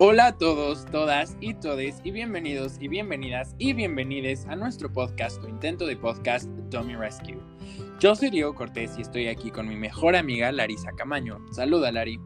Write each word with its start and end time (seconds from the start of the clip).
Hola 0.00 0.26
a 0.26 0.38
todos, 0.38 0.86
todas 0.92 1.36
y 1.40 1.54
todes 1.54 2.00
y 2.04 2.12
bienvenidos 2.12 2.76
y 2.78 2.86
bienvenidas 2.86 3.56
y 3.58 3.72
bienvenides 3.72 4.46
a 4.46 4.54
nuestro 4.54 4.92
podcast 4.92 5.42
o 5.42 5.48
intento 5.48 5.88
de 5.88 5.96
podcast 5.96 6.46
Dummy 6.70 6.94
Rescue. 6.94 7.40
Yo 7.98 8.14
soy 8.14 8.30
Diego 8.30 8.54
Cortés 8.54 8.96
y 8.96 9.02
estoy 9.02 9.26
aquí 9.26 9.50
con 9.50 9.66
mi 9.66 9.74
mejor 9.74 10.14
amiga 10.14 10.52
Larisa 10.52 10.92
Camaño. 10.92 11.40
Saluda 11.50 11.90
Lari. 11.90 12.20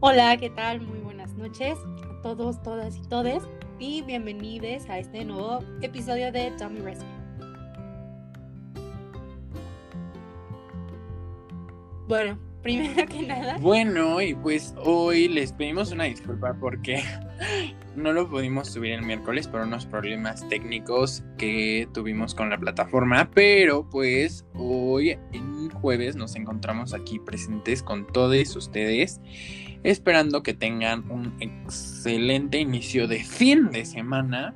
Hola, 0.00 0.36
¿qué 0.36 0.50
tal? 0.50 0.82
Muy 0.82 0.98
buenas 0.98 1.32
noches 1.32 1.78
a 1.78 2.20
todos, 2.20 2.62
todas 2.62 2.94
y 2.98 3.08
todes 3.08 3.42
y 3.78 4.02
bienvenidos 4.02 4.86
a 4.90 4.98
este 4.98 5.24
nuevo 5.24 5.60
episodio 5.80 6.30
de 6.30 6.50
Dummy 6.58 6.80
Rescue. 6.80 7.08
Bueno, 12.06 12.38
primero 12.62 13.06
que 13.06 13.22
nada. 13.22 13.58
Bueno, 13.58 14.20
y 14.20 14.34
pues 14.34 14.74
hoy 14.84 15.28
les 15.28 15.52
pedimos 15.52 15.92
una 15.92 16.04
disculpa 16.04 16.54
porque 16.58 17.02
no 17.96 18.12
lo 18.12 18.28
pudimos 18.28 18.68
subir 18.68 18.92
el 18.92 19.02
miércoles 19.02 19.48
por 19.48 19.62
unos 19.62 19.86
problemas 19.86 20.48
técnicos 20.48 21.22
que 21.38 21.88
tuvimos 21.92 22.34
con 22.34 22.50
la 22.50 22.58
plataforma, 22.58 23.30
pero 23.34 23.88
pues 23.90 24.44
hoy 24.54 25.18
en 25.32 25.70
jueves 25.70 26.16
nos 26.16 26.36
encontramos 26.36 26.94
aquí 26.94 27.18
presentes 27.18 27.82
con 27.82 28.06
todos 28.06 28.56
ustedes, 28.56 29.20
esperando 29.82 30.42
que 30.42 30.54
tengan 30.54 31.10
un 31.10 31.34
excelente 31.40 32.58
inicio 32.58 33.08
de 33.08 33.24
fin 33.24 33.70
de 33.70 33.84
semana 33.84 34.54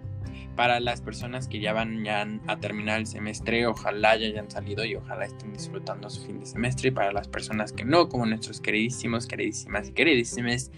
para 0.57 0.81
las 0.81 1.01
personas 1.01 1.47
que 1.47 1.61
ya 1.61 1.73
van 1.73 2.05
ya 2.05 2.27
a 2.47 2.59
terminar 2.59 2.99
el 2.99 3.07
semestre, 3.07 3.67
ojalá 3.67 4.17
ya 4.17 4.27
hayan 4.27 4.51
salido 4.51 4.85
y 4.85 4.97
ojalá 4.97 5.27
estén 5.27 5.53
disfrutando 5.53 6.09
su 6.11 6.25
fin 6.25 6.41
de 6.41 6.47
semestre. 6.47 6.89
Y 6.89 6.91
para 6.93 7.13
las 7.13 7.29
personas 7.29 7.73
que 7.73 7.85
no, 7.85 8.09
como 8.09 8.27
nuestros 8.27 8.61
queridísimos, 8.61 9.27
queridísimas 9.27 9.89
y 9.89 9.93
queridísimas 9.93 10.71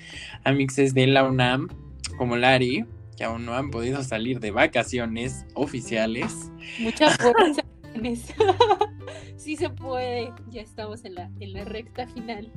amixes 0.45 0.95
de 0.95 1.07
la 1.07 1.25
UNAM, 1.25 1.69
como 2.19 2.37
Lari, 2.37 2.85
que 3.17 3.25
aún 3.25 3.47
no 3.47 3.55
han 3.55 3.70
podido 3.70 4.03
salir 4.03 4.41
de 4.41 4.51
vacaciones 4.51 5.47
oficiales. 5.55 6.51
Muchas 6.79 7.17
fuerza. 7.19 7.63
sí 9.37 9.57
se 9.57 9.70
puede, 9.70 10.33
ya 10.51 10.63
estamos 10.63 11.05
en 11.05 11.15
la, 11.15 11.31
en 11.41 11.53
la 11.53 11.65
recta 11.65 12.07
final. 12.07 12.53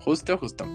Justo, 0.00 0.38
justo. 0.38 0.66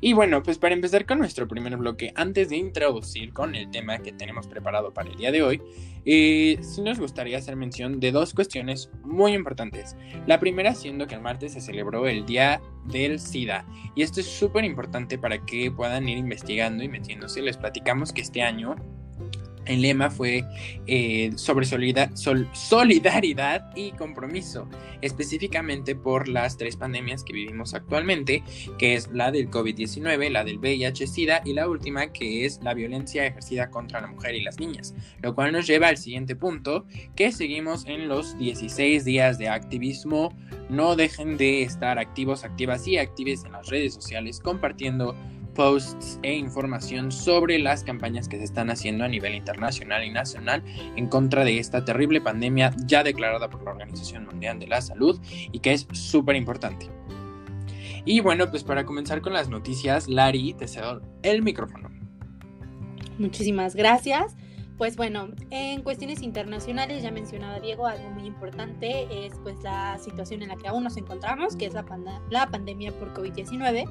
Y 0.00 0.12
bueno, 0.12 0.42
pues 0.42 0.58
para 0.58 0.74
empezar 0.74 1.06
con 1.06 1.18
nuestro 1.18 1.46
primer 1.46 1.76
bloque, 1.76 2.12
antes 2.16 2.48
de 2.48 2.56
introducir 2.56 3.32
con 3.32 3.54
el 3.54 3.70
tema 3.70 3.98
que 3.98 4.12
tenemos 4.12 4.46
preparado 4.46 4.92
para 4.92 5.10
el 5.10 5.16
día 5.16 5.30
de 5.30 5.42
hoy, 5.42 5.62
eh, 6.04 6.58
sí 6.62 6.82
nos 6.82 6.98
gustaría 6.98 7.38
hacer 7.38 7.56
mención 7.56 8.00
de 8.00 8.10
dos 8.10 8.34
cuestiones 8.34 8.90
muy 9.04 9.34
importantes. 9.34 9.96
La 10.26 10.40
primera 10.40 10.74
siendo 10.74 11.06
que 11.06 11.14
el 11.14 11.20
martes 11.20 11.52
se 11.52 11.60
celebró 11.60 12.06
el 12.08 12.26
Día 12.26 12.60
del 12.86 13.20
SIDA. 13.20 13.66
Y 13.94 14.02
esto 14.02 14.20
es 14.20 14.26
súper 14.26 14.64
importante 14.64 15.18
para 15.18 15.44
que 15.44 15.70
puedan 15.70 16.08
ir 16.08 16.18
investigando 16.18 16.82
y 16.82 16.88
metiéndose. 16.88 17.42
Les 17.42 17.56
platicamos 17.56 18.12
que 18.12 18.22
este 18.22 18.42
año 18.42 18.76
el 19.70 19.82
lema 19.82 20.10
fue 20.10 20.44
eh, 20.86 21.30
sobre 21.36 21.64
solidaridad 21.64 23.76
y 23.76 23.92
compromiso, 23.92 24.68
específicamente 25.00 25.94
por 25.94 26.26
las 26.28 26.56
tres 26.56 26.76
pandemias 26.76 27.22
que 27.22 27.32
vivimos 27.32 27.72
actualmente, 27.74 28.42
que 28.78 28.94
es 28.94 29.08
la 29.12 29.30
del 29.30 29.48
COVID-19, 29.48 30.30
la 30.30 30.42
del 30.44 30.58
VIH-Sida 30.58 31.42
y 31.44 31.52
la 31.52 31.68
última 31.68 32.12
que 32.12 32.44
es 32.44 32.58
la 32.62 32.74
violencia 32.74 33.24
ejercida 33.24 33.70
contra 33.70 34.00
la 34.00 34.08
mujer 34.08 34.34
y 34.34 34.42
las 34.42 34.58
niñas, 34.58 34.92
lo 35.22 35.36
cual 35.36 35.52
nos 35.52 35.68
lleva 35.68 35.86
al 35.88 35.98
siguiente 35.98 36.34
punto, 36.34 36.84
que 37.14 37.30
seguimos 37.30 37.86
en 37.86 38.08
los 38.08 38.36
16 38.38 39.04
días 39.04 39.38
de 39.38 39.48
activismo. 39.48 40.36
No 40.68 40.96
dejen 40.96 41.36
de 41.36 41.62
estar 41.62 41.98
activos, 41.98 42.44
activas 42.44 42.86
y 42.88 42.98
actives 42.98 43.44
en 43.44 43.52
las 43.52 43.68
redes 43.68 43.94
sociales 43.94 44.40
compartiendo 44.40 45.14
posts 45.60 46.18
e 46.22 46.32
información 46.32 47.12
sobre 47.12 47.58
las 47.58 47.84
campañas 47.84 48.30
que 48.30 48.38
se 48.38 48.44
están 48.44 48.70
haciendo 48.70 49.04
a 49.04 49.08
nivel 49.08 49.34
internacional 49.34 50.02
y 50.02 50.08
nacional 50.08 50.62
en 50.96 51.06
contra 51.06 51.44
de 51.44 51.58
esta 51.58 51.84
terrible 51.84 52.22
pandemia 52.22 52.74
ya 52.86 53.02
declarada 53.02 53.50
por 53.50 53.62
la 53.62 53.72
Organización 53.72 54.24
Mundial 54.24 54.58
de 54.58 54.68
la 54.68 54.80
Salud 54.80 55.20
y 55.52 55.58
que 55.58 55.74
es 55.74 55.86
súper 55.92 56.36
importante. 56.36 56.86
Y 58.06 58.20
bueno, 58.20 58.48
pues 58.48 58.64
para 58.64 58.86
comenzar 58.86 59.20
con 59.20 59.34
las 59.34 59.50
noticias, 59.50 60.08
Lari, 60.08 60.54
te 60.54 60.66
cedo 60.66 61.02
el 61.22 61.42
micrófono. 61.42 61.90
Muchísimas 63.18 63.76
gracias. 63.76 64.36
Pues 64.78 64.96
bueno, 64.96 65.28
en 65.50 65.82
cuestiones 65.82 66.22
internacionales, 66.22 67.02
ya 67.02 67.10
mencionaba 67.10 67.60
Diego, 67.60 67.86
algo 67.86 68.08
muy 68.12 68.24
importante 68.24 69.26
es 69.26 69.34
pues 69.42 69.62
la 69.62 69.98
situación 69.98 70.40
en 70.40 70.48
la 70.48 70.56
que 70.56 70.68
aún 70.68 70.84
nos 70.84 70.96
encontramos, 70.96 71.54
que 71.54 71.66
es 71.66 71.74
la, 71.74 71.84
la 72.30 72.46
pandemia 72.46 72.92
por 72.92 73.12
COVID-19. 73.12 73.84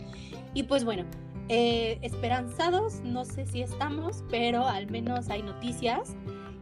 Y 0.56 0.64
pues 0.64 0.84
bueno, 0.84 1.06
eh, 1.52 1.98
esperanzados, 2.04 3.02
no 3.04 3.26
sé 3.26 3.48
si 3.48 3.64
estamos, 3.64 4.24
pero 4.30 4.68
al 4.68 4.86
menos 4.92 5.30
hay 5.30 5.42
noticias 5.42 6.16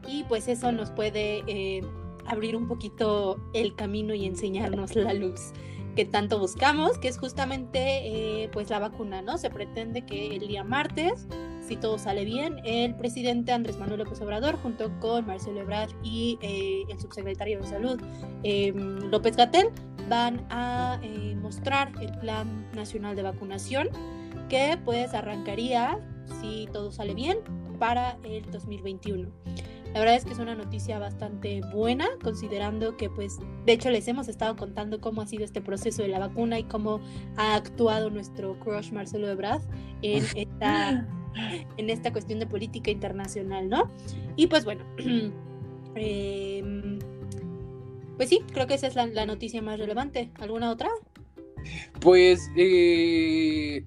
y 0.07 0.23
pues 0.23 0.47
eso 0.47 0.71
nos 0.71 0.91
puede 0.91 1.43
eh, 1.45 1.81
abrir 2.25 2.55
un 2.55 2.69
poquito 2.69 3.37
el 3.53 3.75
camino 3.75 4.13
y 4.13 4.25
enseñarnos 4.25 4.95
la 4.95 5.13
luz 5.13 5.51
que 5.97 6.05
tanto 6.05 6.39
buscamos, 6.39 6.97
que 6.99 7.09
es 7.09 7.17
justamente 7.17 7.79
eh, 8.43 8.49
pues 8.53 8.69
la 8.69 8.79
vacuna, 8.79 9.21
¿no? 9.21 9.37
Se 9.37 9.49
pretende 9.49 10.05
que 10.05 10.37
el 10.37 10.47
día 10.47 10.63
martes, 10.63 11.27
si 11.67 11.75
todo 11.75 11.97
sale 11.97 12.23
bien, 12.23 12.61
el 12.63 12.95
presidente 12.95 13.51
Andrés 13.51 13.77
Manuel 13.77 13.99
López 13.99 14.21
Obrador, 14.21 14.55
junto 14.55 14.89
con 15.01 15.27
Marcelo 15.27 15.59
Ebrard 15.59 15.91
y 16.01 16.39
el 16.41 16.97
subsecretario 16.97 17.59
de 17.59 17.67
Salud 17.67 17.99
em, 18.43 18.99
López 19.09 19.35
Gatel, 19.35 19.67
van 20.07 20.45
a 20.49 21.01
mostrar 21.41 21.91
el 21.99 22.17
Plan 22.19 22.71
Nacional 22.73 23.17
de 23.17 23.23
Vacunación 23.23 23.89
que 24.47 24.77
pues 24.83 25.13
arrancaría, 25.13 25.99
si 26.41 26.67
todo 26.71 26.91
sale 26.91 27.13
bien, 27.13 27.39
para 27.79 28.17
el 28.23 28.49
2021. 28.51 29.29
La 29.93 30.01
verdad 30.01 30.15
es 30.15 30.25
que 30.25 30.33
es 30.33 30.39
una 30.39 30.53
noticia 30.53 30.99
bastante 30.99 31.61
buena, 31.73 32.07
considerando 32.21 32.97
que 32.97 33.09
pues 33.09 33.39
de 33.65 33.73
hecho 33.73 33.89
les 33.89 34.07
hemos 34.07 34.27
estado 34.27 34.55
contando 34.55 35.01
cómo 35.01 35.21
ha 35.21 35.25
sido 35.25 35.43
este 35.43 35.61
proceso 35.61 36.03
de 36.03 36.09
la 36.09 36.19
vacuna 36.19 36.59
y 36.59 36.63
cómo 36.63 36.99
ha 37.37 37.55
actuado 37.55 38.09
nuestro 38.09 38.59
crush 38.59 38.91
Marcelo 38.91 39.29
Ebrard 39.29 39.61
en 40.01 40.23
esta, 40.35 41.07
en 41.77 41.89
esta 41.89 42.11
cuestión 42.11 42.39
de 42.39 42.47
política 42.47 42.91
internacional, 42.91 43.69
¿no? 43.69 43.89
Y 44.35 44.47
pues 44.47 44.65
bueno, 44.65 44.83
em, 45.95 46.99
pues 48.17 48.29
sí, 48.29 48.41
creo 48.53 48.67
que 48.67 48.75
esa 48.75 48.87
es 48.87 48.95
la, 48.95 49.07
la 49.07 49.25
noticia 49.25 49.61
más 49.61 49.79
relevante. 49.79 50.31
¿Alguna 50.39 50.69
otra? 50.69 50.89
Pues 51.99 52.51
eh, 52.55 53.83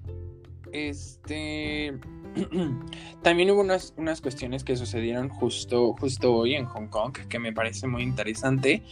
este. 0.73 1.97
También 3.23 3.51
hubo 3.51 3.61
unas, 3.61 3.93
unas, 3.97 4.21
cuestiones 4.21 4.63
que 4.63 4.75
sucedieron 4.75 5.29
justo, 5.29 5.93
justo 5.99 6.33
hoy 6.33 6.55
en 6.55 6.65
Hong 6.65 6.87
Kong 6.87 7.13
que 7.29 7.39
me 7.39 7.53
parece 7.53 7.87
muy 7.87 8.03
interesante. 8.03 8.83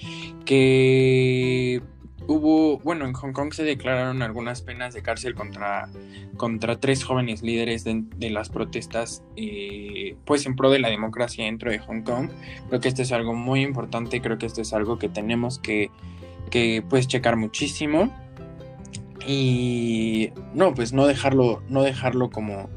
Que 0.46 1.82
hubo, 2.28 2.78
bueno, 2.80 3.06
en 3.06 3.14
Hong 3.14 3.34
Kong 3.34 3.54
se 3.54 3.64
declararon 3.64 4.22
algunas 4.22 4.62
penas 4.62 4.94
de 4.94 5.02
cárcel 5.02 5.36
contra, 5.36 5.90
contra 6.38 6.80
tres 6.80 7.04
jóvenes 7.04 7.42
líderes 7.42 7.84
de, 7.84 8.30
las 8.30 8.50
protestas, 8.50 9.24
eh, 9.36 10.16
pues 10.26 10.46
en 10.46 10.56
pro 10.56 10.70
de 10.70 10.80
la 10.80 10.90
democracia 10.90 11.46
dentro 11.46 11.72
de 11.72 11.80
Hong 11.80 12.04
Kong. 12.04 12.30
Creo 12.68 12.80
que 12.80 12.88
esto 12.88 13.02
es 13.02 13.12
algo 13.12 13.34
muy 13.34 13.62
importante, 13.62 14.22
creo 14.22 14.38
que 14.38 14.46
esto 14.46 14.62
es 14.62 14.74
algo 14.74 15.00
que 15.00 15.10
tenemos 15.10 15.60
que, 15.60 15.90
que 16.52 16.84
pues 16.88 17.08
checar 17.08 17.36
muchísimo 17.36 18.14
y 19.26 20.32
no, 20.54 20.74
pues 20.74 20.94
no 20.94 21.06
dejarlo, 21.06 21.62
no 21.70 21.84
dejarlo 21.84 22.30
como, 22.30 22.70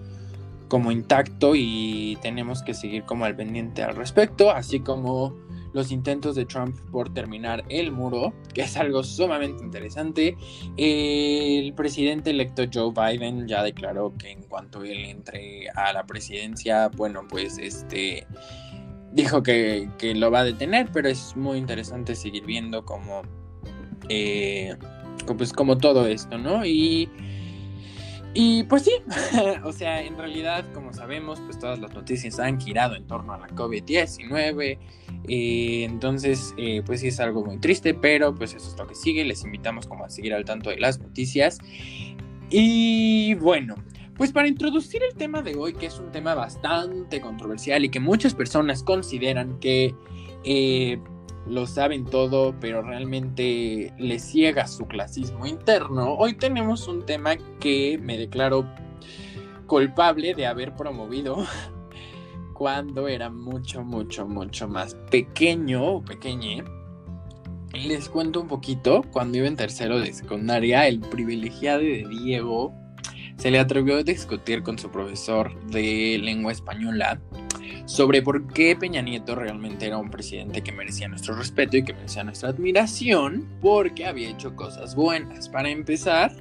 como 0.69 0.91
intacto 0.91 1.53
y 1.54 2.19
tenemos 2.22 2.62
que 2.62 2.75
seguir 2.75 3.04
como 3.04 3.25
al 3.25 3.36
pendiente 3.36 3.82
al 3.82 3.97
respecto, 3.97 4.50
así 4.50 4.81
como 4.81 5.34
los 5.72 5.91
intentos 5.91 6.34
de 6.34 6.44
Trump 6.44 6.76
por 6.91 7.12
terminar 7.12 7.64
el 7.69 7.92
muro, 7.92 8.32
que 8.52 8.62
es 8.62 8.76
algo 8.76 9.02
sumamente 9.02 9.64
interesante. 9.64 10.37
El 10.76 11.72
presidente 11.75 12.31
electo 12.31 12.64
Joe 12.72 12.93
Biden 12.93 13.49
ya 13.49 13.62
declaró 13.62 14.14
que 14.19 14.31
en 14.31 14.43
cuanto 14.43 14.82
él 14.84 15.05
entre 15.06 15.70
a 15.70 15.93
la 15.93 16.05
presidencia, 16.05 16.88
bueno, 16.88 17.22
pues 17.28 17.58
este 17.58 18.26
dijo 19.12 19.43
que, 19.43 19.88
que 19.99 20.14
lo 20.14 20.31
va 20.31 20.40
a 20.40 20.44
detener, 20.44 20.88
pero 20.93 21.08
es 21.08 21.37
muy 21.37 21.58
interesante 21.58 22.14
seguir 22.14 22.44
viendo 22.46 22.84
cómo 22.84 23.22
eh, 24.08 24.76
pues 25.26 25.52
como 25.52 25.78
todo 25.78 26.06
esto, 26.06 26.38
¿no? 26.38 26.64
Y, 26.64 27.08
y 28.34 28.64
pues 28.64 28.82
sí, 28.82 28.92
o 29.64 29.72
sea, 29.72 30.02
en 30.02 30.16
realidad, 30.16 30.64
como 30.72 30.92
sabemos, 30.92 31.40
pues 31.40 31.58
todas 31.58 31.78
las 31.78 31.92
noticias 31.94 32.38
han 32.38 32.60
girado 32.60 32.96
en 32.96 33.06
torno 33.06 33.32
a 33.32 33.38
la 33.38 33.48
COVID-19. 33.48 34.78
Eh, 35.28 35.84
entonces, 35.84 36.54
eh, 36.56 36.82
pues 36.84 37.00
sí 37.00 37.08
es 37.08 37.20
algo 37.20 37.44
muy 37.44 37.58
triste, 37.58 37.94
pero 37.94 38.34
pues 38.34 38.54
eso 38.54 38.69
es 38.69 38.78
lo 38.78 38.86
que 38.86 38.94
sigue. 38.94 39.24
Les 39.24 39.44
invitamos 39.44 39.86
como 39.86 40.04
a 40.04 40.10
seguir 40.10 40.34
al 40.34 40.44
tanto 40.44 40.70
de 40.70 40.78
las 40.78 40.98
noticias. 40.98 41.58
Y 42.50 43.34
bueno, 43.34 43.75
pues 44.16 44.32
para 44.32 44.48
introducir 44.48 45.02
el 45.02 45.14
tema 45.16 45.42
de 45.42 45.54
hoy, 45.56 45.72
que 45.72 45.86
es 45.86 45.98
un 45.98 46.10
tema 46.10 46.34
bastante 46.34 47.20
controversial 47.20 47.84
y 47.84 47.88
que 47.88 48.00
muchas 48.00 48.34
personas 48.34 48.82
consideran 48.82 49.58
que 49.58 49.94
eh, 50.44 50.98
lo 51.46 51.66
saben 51.66 52.04
todo, 52.04 52.54
pero 52.60 52.82
realmente 52.82 53.92
les 53.98 54.22
ciega 54.22 54.66
su 54.66 54.86
clasismo 54.86 55.46
interno. 55.46 56.14
Hoy 56.14 56.34
tenemos 56.34 56.86
un 56.88 57.04
tema 57.04 57.36
que 57.58 57.98
me 58.00 58.16
declaro 58.16 58.66
culpable 59.66 60.34
de 60.34 60.46
haber 60.46 60.74
promovido 60.74 61.44
cuando 62.54 63.08
era 63.08 63.30
mucho, 63.30 63.82
mucho, 63.82 64.26
mucho 64.26 64.68
más 64.68 64.94
pequeño 65.10 65.84
o 65.84 66.04
pequeñe. 66.04 66.62
Les 67.72 68.08
cuento 68.08 68.40
un 68.40 68.48
poquito, 68.48 69.02
cuando 69.12 69.38
iba 69.38 69.46
en 69.46 69.56
tercero 69.56 69.98
de 69.98 70.12
secundaria, 70.12 70.86
el 70.86 71.00
privilegiado 71.00 71.80
de 71.80 72.06
Diego 72.06 72.74
se 73.36 73.50
le 73.50 73.58
atrevió 73.58 73.96
a 73.96 74.02
discutir 74.02 74.62
con 74.62 74.78
su 74.78 74.90
profesor 74.90 75.58
de 75.66 76.18
lengua 76.22 76.52
española 76.52 77.20
sobre 77.87 78.23
por 78.23 78.46
qué 78.52 78.76
Peña 78.76 79.02
Nieto 79.02 79.34
realmente 79.34 79.87
era 79.87 79.99
un 79.99 80.11
presidente 80.11 80.62
que 80.62 80.73
merecía 80.73 81.08
nuestro 81.08 81.34
respeto 81.34 81.76
y 81.76 81.84
que 81.84 81.94
merecía 81.94 82.25
nuestra 82.25 82.50
admiración, 82.50 83.49
porque 83.61 84.06
había 84.06 84.31
hecho 84.31 84.55
cosas 84.56 84.94
buenas. 84.94 85.49
Para 85.49 85.70
empezar, 85.70 86.32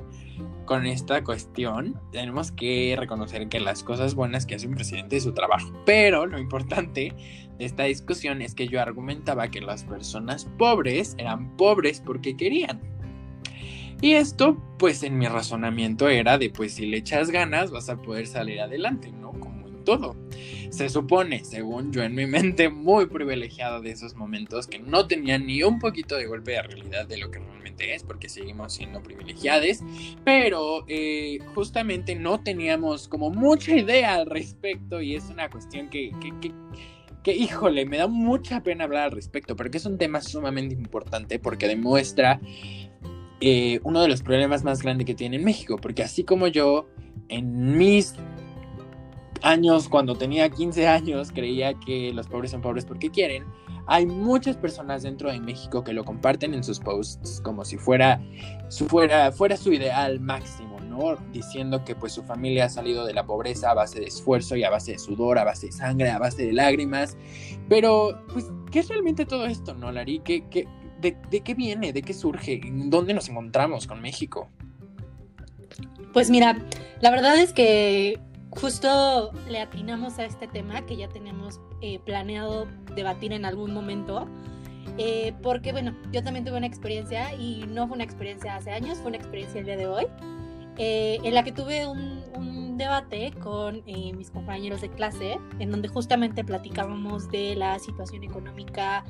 con 0.66 0.86
esta 0.86 1.24
cuestión, 1.24 2.00
tenemos 2.12 2.52
que 2.52 2.96
reconocer 2.98 3.50
que 3.50 3.60
las 3.60 3.84
cosas 3.84 4.16
buenas 4.16 4.46
que 4.46 4.56
hace 4.56 4.68
un 4.68 4.76
presidente 4.76 5.18
es 5.18 5.24
su 5.24 5.34
trabajo. 5.34 5.72
Pero 5.86 6.26
lo 6.26 6.40
importante 6.40 7.14
de 7.58 7.66
esta 7.66 7.84
discusión 7.84 8.42
es 8.42 8.56
que 8.56 8.68
yo 8.68 8.82
argumentaba 8.82 9.50
que 9.50 9.60
las 9.60 9.84
personas 9.84 10.46
pobres 10.58 11.16
eran 11.18 11.58
pobres 11.58 12.00
porque 12.00 12.38
querían. 12.38 12.80
Y 14.02 14.14
esto, 14.14 14.58
pues 14.80 15.04
en 15.04 15.18
mi 15.18 15.28
razonamiento 15.28 16.10
era 16.10 16.38
de, 16.38 16.50
pues 16.50 16.74
si 16.76 16.86
le 16.88 16.98
echas 16.98 17.30
ganas 17.30 17.70
vas 17.70 17.90
a 17.90 17.98
poder 17.98 18.26
salir 18.26 18.62
adelante, 18.62 19.12
¿no? 19.12 19.32
Todo. 19.83 20.16
Se 20.69 20.89
supone, 20.89 21.44
según 21.44 21.92
yo 21.92 22.04
en 22.04 22.16
mi 22.16 22.25
mente 22.25 22.69
muy 22.69 23.07
privilegiado 23.07 23.81
de 23.81 23.92
esos 23.92 24.16
momentos, 24.16 24.68
que 24.68 24.80
no 24.80 25.07
tenía 25.07 25.38
ni 25.38 25.63
un 25.63 25.80
poquito 25.80 26.16
de 26.16 26.25
golpe 26.25 26.51
de 26.51 26.63
realidad 26.63 27.07
de 27.07 27.18
lo 27.18 27.30
que 27.30 27.39
realmente 27.39 27.94
es, 27.94 28.04
porque 28.04 28.30
seguimos 28.30 28.74
siendo 28.74 29.04
privilegiados, 29.04 29.80
pero 30.24 30.86
eh, 30.88 31.39
justamente 31.54 32.16
no 32.16 32.42
teníamos 32.42 33.07
como 33.07 33.30
mucha 33.30 33.75
idea 33.75 34.16
al 34.16 34.28
respecto 34.28 35.01
y 35.01 35.16
es 35.16 35.25
una 35.30 35.50
cuestión 35.50 35.89
que, 35.89 36.12
que, 36.22 36.54
que 37.24 37.36
híjole, 37.36 37.86
me 37.86 37.98
da 37.98 38.07
mucha 38.07 38.63
pena 38.63 38.86
hablar 38.86 39.04
al 39.06 39.12
respecto, 39.12 39.56
pero 39.56 39.69
que 39.69 39.77
es 39.77 39.86
un 39.86 39.98
tema 39.98 40.22
sumamente 40.22 40.74
importante 40.74 41.38
porque 41.39 41.68
demuestra 41.68 42.39
eh, 43.39 43.80
uno 43.84 44.01
de 44.01 44.07
los 44.07 44.22
problemas 44.22 44.63
más 44.63 44.81
grandes 44.81 45.06
que 45.06 45.16
tiene 45.16 45.38
en 45.38 45.44
México, 45.44 45.77
porque 45.77 46.04
así 46.04 46.24
como 46.24 46.48
yo 46.48 46.88
en 47.27 47.77
mis 47.77 48.13
años, 49.42 49.90
cuando 49.90 50.16
tenía 50.16 50.50
15 50.50 50.88
años, 50.88 51.32
creía 51.32 51.74
que 51.74 52.14
los 52.14 52.28
pobres 52.28 52.52
son 52.52 52.62
pobres 52.62 52.86
porque 52.86 53.10
quieren, 53.10 53.46
hay 53.88 54.06
muchas 54.06 54.58
personas 54.58 55.04
dentro 55.04 55.32
de 55.32 55.40
México 55.40 55.84
que 55.84 55.94
lo 55.94 56.04
comparten 56.04 56.54
en 56.54 56.64
sus 56.64 56.80
posts 56.80 57.42
como 57.42 57.66
si 57.66 57.78
fuera 57.78 58.22
su, 58.70 58.88
fuera, 58.88 59.32
fuera 59.32 59.58
su 59.58 59.74
ideal 59.74 60.20
máximo, 60.20 60.80
¿no? 60.80 61.16
Diciendo 61.32 61.84
que 61.84 61.96
pues 61.96 62.14
su 62.14 62.24
familia 62.24 62.66
ha 62.66 62.70
salido 62.70 63.06
de 63.06 63.14
la 63.14 63.26
pobreza 63.26 63.72
a 63.72 63.74
base 63.74 64.00
de 64.00 64.06
esfuerzo 64.06 64.56
y 64.56 64.64
a 64.64 64.70
base 64.70 64.94
de 64.94 65.00
sudor, 65.00 65.40
a 65.40 65.44
base 65.44 65.68
de 65.68 65.72
sangre, 65.72 66.10
a 66.10 66.20
base 66.20 66.46
de 66.46 66.54
lágrimas. 66.54 67.18
Pero, 67.68 68.24
pues, 68.32 68.46
¿qué 68.72 68.80
es 68.80 68.88
realmente 68.88 69.26
todo 69.26 69.46
esto, 69.46 69.74
no, 69.74 69.92
Lari? 69.92 70.20
¿Qué, 70.20 70.48
qué, 70.50 70.68
de, 71.02 71.42
qué 71.42 71.54
viene? 71.54 71.92
¿De 71.94 72.02
qué 72.02 72.14
surge? 72.14 72.62
¿Dónde 72.64 73.14
nos 73.14 73.28
encontramos 73.30 73.88
con 73.88 74.02
México? 74.02 74.50
Pues 76.14 76.30
mira, 76.30 76.58
la 77.00 77.10
verdad 77.10 77.38
es 77.38 77.54
que 77.54 78.20
justo 78.51 79.31
le 79.50 79.59
atinamos 79.59 80.19
a 80.19 80.25
este 80.25 80.48
tema 80.48 80.86
que 80.86 80.95
ya 80.95 81.07
tenemos 81.07 81.59
eh, 81.81 82.00
planeado 82.00 82.68
debatir 82.95 83.33
en 83.33 83.45
algún 83.45 83.74
momento. 83.74 84.27
Eh, 84.98 85.33
porque 85.42 85.71
bueno, 85.71 85.95
yo 86.12 86.24
también 86.24 86.44
tuve 86.44 86.57
una 86.57 86.68
experiencia 86.68 87.33
y 87.36 87.65
no 87.68 87.88
fue 87.88 87.95
una 87.95 88.03
experiencia 88.03 88.56
hace 88.56 88.71
años, 88.71 88.98
fue 88.98 89.07
una 89.07 89.18
experiencia 89.18 89.59
el 89.59 89.65
día 89.65 89.77
de 89.77 89.88
hoy, 89.88 90.06
eh, 90.77 91.19
en 91.24 91.33
la 91.33 91.44
que 91.44 91.51
tuve 91.51 91.88
un, 91.88 92.24
un 92.36 92.77
debate 92.77 93.31
con 93.42 93.83
mis 93.86 94.31
compañeros 94.31 94.81
de 94.81 94.89
clase, 94.89 95.39
en 95.59 95.71
donde 95.71 95.88
justamente 95.88 96.44
platicábamos 96.44 97.30
de 97.30 97.56
la 97.56 97.80
situación 97.80 98.24
económica 98.24 99.06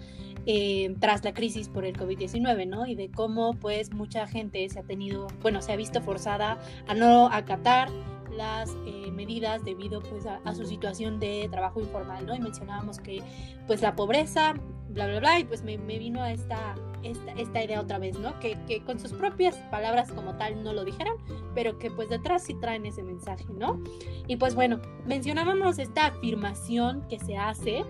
eh, 0.48 0.96
tras 1.00 1.24
la 1.24 1.34
crisis 1.34 1.70
por 1.70 1.86
el 1.86 1.96
COVID-19, 1.96 2.68
¿no? 2.68 2.88
Y 2.88 2.96
de 2.96 3.12
cómo 3.12 3.54
pues 3.54 3.94
mucha 3.94 4.28
gente 4.28 4.68
se 4.70 4.80
ha 4.80 4.84
tenido, 4.84 5.28
bueno, 5.42 5.62
se 5.62 5.72
ha 5.72 5.76
visto 5.76 6.02
forzada 6.02 6.60
a 6.88 6.96
no 6.96 7.28
acatar 7.28 7.90
las 8.32 8.76
eh, 8.86 9.12
medidas 9.12 9.64
debido 9.64 10.02
pues 10.02 10.26
a, 10.26 10.54
su 10.54 10.66
situación 10.66 11.20
de 11.20 11.48
trabajo 11.52 11.80
informal, 11.80 12.26
¿no? 12.26 12.36
Y 12.36 12.40
mencionábamos 12.40 13.00
que 13.00 13.22
pues 13.68 13.82
la 13.82 13.96
pobreza, 13.96 14.54
bla, 14.90 15.08
bla, 15.08 15.20
bla, 15.20 15.40
y 15.40 15.44
pues 15.44 15.64
me, 15.64 15.78
vino 15.78 16.22
a 16.22 16.32
esta, 16.32 16.76
esta, 17.04 17.32
esta, 17.34 17.64
idea 17.64 17.82
otra 17.82 18.00
vez, 18.00 18.18
¿no? 18.20 18.40
Que, 18.40 18.58
que, 18.68 18.84
con 18.84 19.00
sus 19.00 19.14
propias 19.14 19.56
palabras 19.70 20.12
como 20.12 20.36
tal 20.38 20.64
no 20.64 20.74
lo 20.74 20.84
dijeron, 20.84 21.16
pero 21.54 21.78
que 21.78 21.92
pues 21.92 22.10
detrás 22.10 22.44
sí 22.44 22.54
traen 22.56 22.86
ese 22.86 23.04
mensaje, 23.04 23.46
¿no? 23.54 23.80
Y 24.28 24.38
pues 24.38 24.56
bueno, 24.56 24.80
mencionábamos 25.06 25.80
esta 25.80 26.08
afirmación 26.08 27.08
que 27.08 27.20
se 27.20 27.38
hace 27.38 27.84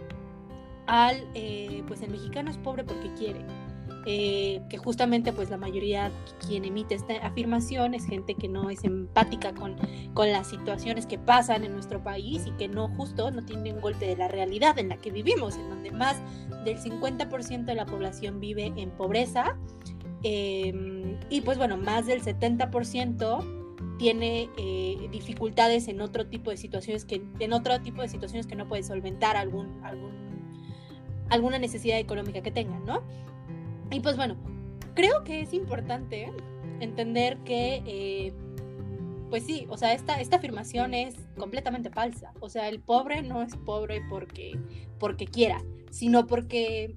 al, 0.88 1.28
eh, 1.36 1.84
pues 1.88 2.02
el 2.02 2.12
mexicano 2.12 2.52
es 2.52 2.58
pobre 2.58 2.84
porque 2.84 3.14
quiere. 3.14 3.46
Eh, 4.08 4.62
que 4.68 4.80
justamente 4.80 5.32
pues 5.32 5.52
la 5.52 5.58
mayoría 5.58 6.12
quien 6.48 6.66
emite 6.66 6.96
esta 6.96 7.14
afirmación 7.18 7.94
es 7.94 8.04
gente 8.04 8.34
que 8.34 8.48
no 8.48 8.72
es 8.72 8.84
empática 8.84 9.54
con, 9.54 9.76
con 10.16 10.32
las 10.32 10.48
situaciones 10.48 11.06
que 11.06 11.20
pasan 11.20 11.64
en 11.64 11.74
nuestro 11.74 12.04
país 12.04 12.48
y 12.48 12.52
que 12.54 12.68
no 12.68 12.88
justo 12.96 13.30
no 13.30 13.46
tiene 13.46 13.74
un 13.74 13.80
golpe 13.80 14.08
de 14.08 14.16
la 14.16 14.28
realidad 14.28 14.80
en 14.80 14.90
la 14.90 14.98
que 14.98 15.12
vivimos, 15.12 15.56
en 15.56 15.70
donde 15.70 15.92
más 15.92 16.18
del 16.66 16.80
50% 16.80 17.66
de 17.66 17.76
la 17.76 17.86
población 17.86 18.40
vive 18.40 18.74
en 18.76 18.90
pobreza 18.90 19.56
em, 20.24 21.20
y 21.30 21.42
pues 21.42 21.60
bueno, 21.60 21.78
más 21.78 22.08
del 22.08 22.24
70% 22.24 23.98
tiene 24.00 24.50
eh, 24.58 25.10
dificultades 25.12 25.88
en 25.88 26.02
otro 26.02 26.26
tipo 26.26 26.50
de 26.50 26.58
situaciones 26.58 27.06
que 27.06 27.22
en 27.40 27.54
otro 27.54 27.80
tipo 27.82 28.02
de 28.02 28.08
situaciones 28.08 28.48
que 28.48 28.56
no 28.56 28.68
puede 28.68 28.82
solventar 28.82 29.38
algún 29.38 29.80
algún 29.84 30.12
alguna 31.30 31.60
necesidad 31.60 32.00
económica 32.00 32.42
que 32.42 32.52
tengan, 32.52 32.84
¿no? 32.84 33.04
Y 33.92 34.00
pues 34.00 34.16
bueno, 34.16 34.36
creo 34.96 35.24
que 35.24 35.42
es 35.42 35.54
importante 35.54 36.32
entender 36.80 37.38
que, 37.40 37.84
eh, 37.86 38.34
pues 39.30 39.46
sí, 39.46 39.66
o 39.70 39.78
sea, 39.78 39.94
esta, 39.94 40.20
esta 40.20 40.38
afirmación 40.38 40.94
es 40.94 41.16
completamente 41.38 41.90
falsa. 41.90 42.34
O 42.40 42.50
sea, 42.50 42.70
el 42.70 42.80
pobre 42.80 43.22
no 43.22 43.42
es 43.42 43.56
pobre 43.56 44.02
porque, 44.10 44.58
porque 45.00 45.26
quiera, 45.26 45.62
sino 45.90 46.26
porque 46.26 46.96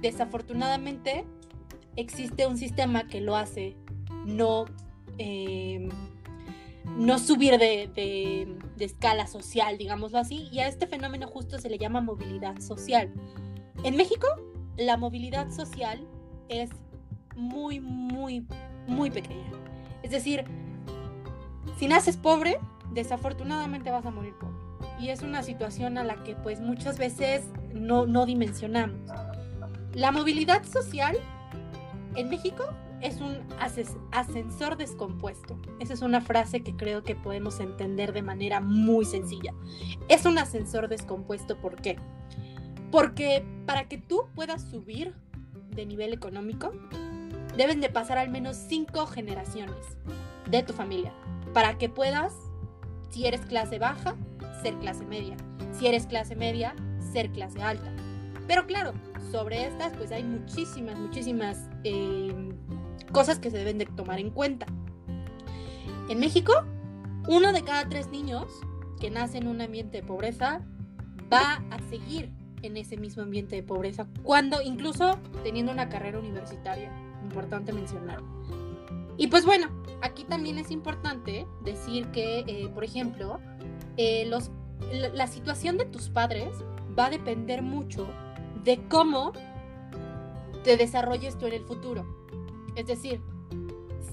desafortunadamente 0.00 1.24
existe 1.96 2.46
un 2.46 2.56
sistema 2.56 3.08
que 3.08 3.20
lo 3.20 3.36
hace 3.36 3.76
no, 4.24 4.66
em, 5.18 5.88
no 6.96 7.18
subir 7.18 7.58
de, 7.58 7.90
de, 7.94 8.84
escala 8.84 9.26
social, 9.26 9.76
digámoslo 9.76 10.18
así, 10.18 10.48
y 10.52 10.60
a 10.60 10.68
este 10.68 10.86
fenómeno 10.86 11.26
justo 11.26 11.58
se 11.58 11.68
le 11.68 11.78
llama 11.78 12.00
movilidad 12.00 12.60
social. 12.60 13.12
En 13.82 13.96
México, 13.96 14.26
la 14.76 14.96
movilidad 14.96 15.50
social 15.50 16.06
es 16.48 16.70
muy, 17.36 17.80
muy, 17.80 18.46
muy 18.86 19.10
pequeña. 19.10 19.50
Es 20.02 20.10
decir, 20.10 20.44
si 21.78 21.86
naces 21.86 22.16
pobre, 22.16 22.58
desafortunadamente 22.92 23.90
vas 23.90 24.06
a 24.06 24.10
morir 24.10 24.34
pobre. 24.38 24.56
Y 25.00 25.10
es 25.10 25.22
una 25.22 25.42
situación 25.42 25.98
a 25.98 26.04
la 26.04 26.22
que 26.24 26.34
pues 26.34 26.60
muchas 26.60 26.98
veces 26.98 27.44
no, 27.72 28.06
no 28.06 28.26
dimensionamos. 28.26 28.98
La 29.94 30.12
movilidad 30.12 30.64
social 30.64 31.16
en 32.14 32.28
México 32.28 32.64
es 33.00 33.20
un 33.20 33.38
ascensor 34.10 34.76
descompuesto. 34.76 35.56
Esa 35.78 35.94
es 35.94 36.02
una 36.02 36.20
frase 36.20 36.62
que 36.62 36.74
creo 36.74 37.04
que 37.04 37.14
podemos 37.14 37.60
entender 37.60 38.12
de 38.12 38.22
manera 38.22 38.60
muy 38.60 39.04
sencilla. 39.04 39.54
Es 40.08 40.24
un 40.24 40.38
ascensor 40.38 40.88
descompuesto, 40.88 41.56
¿por 41.56 41.76
qué? 41.76 41.96
Porque 42.90 43.44
para 43.66 43.88
que 43.88 43.98
tú 43.98 44.22
puedas 44.34 44.62
subir 44.62 45.14
de 45.78 45.86
nivel 45.86 46.12
económico, 46.12 46.72
deben 47.56 47.80
de 47.80 47.88
pasar 47.88 48.18
al 48.18 48.28
menos 48.28 48.56
cinco 48.56 49.06
generaciones 49.06 49.76
de 50.50 50.62
tu 50.62 50.72
familia. 50.72 51.12
Para 51.54 51.78
que 51.78 51.88
puedas, 51.88 52.34
si 53.10 53.26
eres 53.26 53.40
clase 53.42 53.78
baja, 53.78 54.16
ser 54.62 54.74
clase 54.74 55.06
media. 55.06 55.36
Si 55.72 55.86
eres 55.86 56.06
clase 56.06 56.36
media, 56.36 56.74
ser 57.12 57.30
clase 57.30 57.62
alta. 57.62 57.90
Pero 58.46 58.66
claro, 58.66 58.92
sobre 59.30 59.66
estas 59.66 59.92
pues 59.96 60.10
hay 60.10 60.24
muchísimas, 60.24 60.98
muchísimas 60.98 61.68
eh, 61.84 62.34
cosas 63.12 63.38
que 63.38 63.50
se 63.50 63.58
deben 63.58 63.78
de 63.78 63.86
tomar 63.86 64.18
en 64.18 64.30
cuenta. 64.30 64.66
En 66.08 66.18
México, 66.18 66.52
uno 67.28 67.52
de 67.52 67.62
cada 67.62 67.88
tres 67.88 68.08
niños 68.08 68.46
que 69.00 69.10
nace 69.10 69.38
en 69.38 69.46
un 69.46 69.60
ambiente 69.60 70.00
de 70.00 70.06
pobreza 70.06 70.60
va 71.32 71.62
a 71.70 71.78
seguir 71.88 72.30
en 72.62 72.76
ese 72.76 72.96
mismo 72.96 73.22
ambiente 73.22 73.56
de 73.56 73.62
pobreza, 73.62 74.06
cuando 74.22 74.60
incluso 74.62 75.18
teniendo 75.42 75.72
una 75.72 75.88
carrera 75.88 76.18
universitaria, 76.18 76.92
importante 77.22 77.72
mencionar. 77.72 78.20
Y 79.16 79.26
pues 79.26 79.44
bueno, 79.44 79.68
aquí 80.00 80.24
también 80.24 80.58
es 80.58 80.70
importante 80.70 81.46
decir 81.64 82.06
que, 82.08 82.44
eh, 82.46 82.68
por 82.72 82.84
ejemplo, 82.84 83.40
eh, 83.96 84.26
los, 84.26 84.50
la, 84.92 85.26
situación 85.26 85.76
de 85.76 85.86
tus 85.86 86.08
padres 86.08 86.48
va 86.96 87.06
a 87.06 87.10
depender 87.10 87.62
mucho 87.62 88.08
de 88.64 88.78
cómo 88.88 89.32
te 90.62 90.76
desarrolles 90.76 91.36
tú 91.36 91.46
en 91.46 91.54
el 91.54 91.64
futuro. 91.64 92.06
Es 92.76 92.86
decir, 92.86 93.20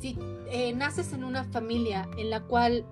si 0.02 0.18
eh, 0.50 0.74
naces 0.74 1.14
en 1.14 1.24
una 1.24 1.44
familia 1.44 2.10
en 2.18 2.32
la 2.32 2.42
cual, 2.42 2.86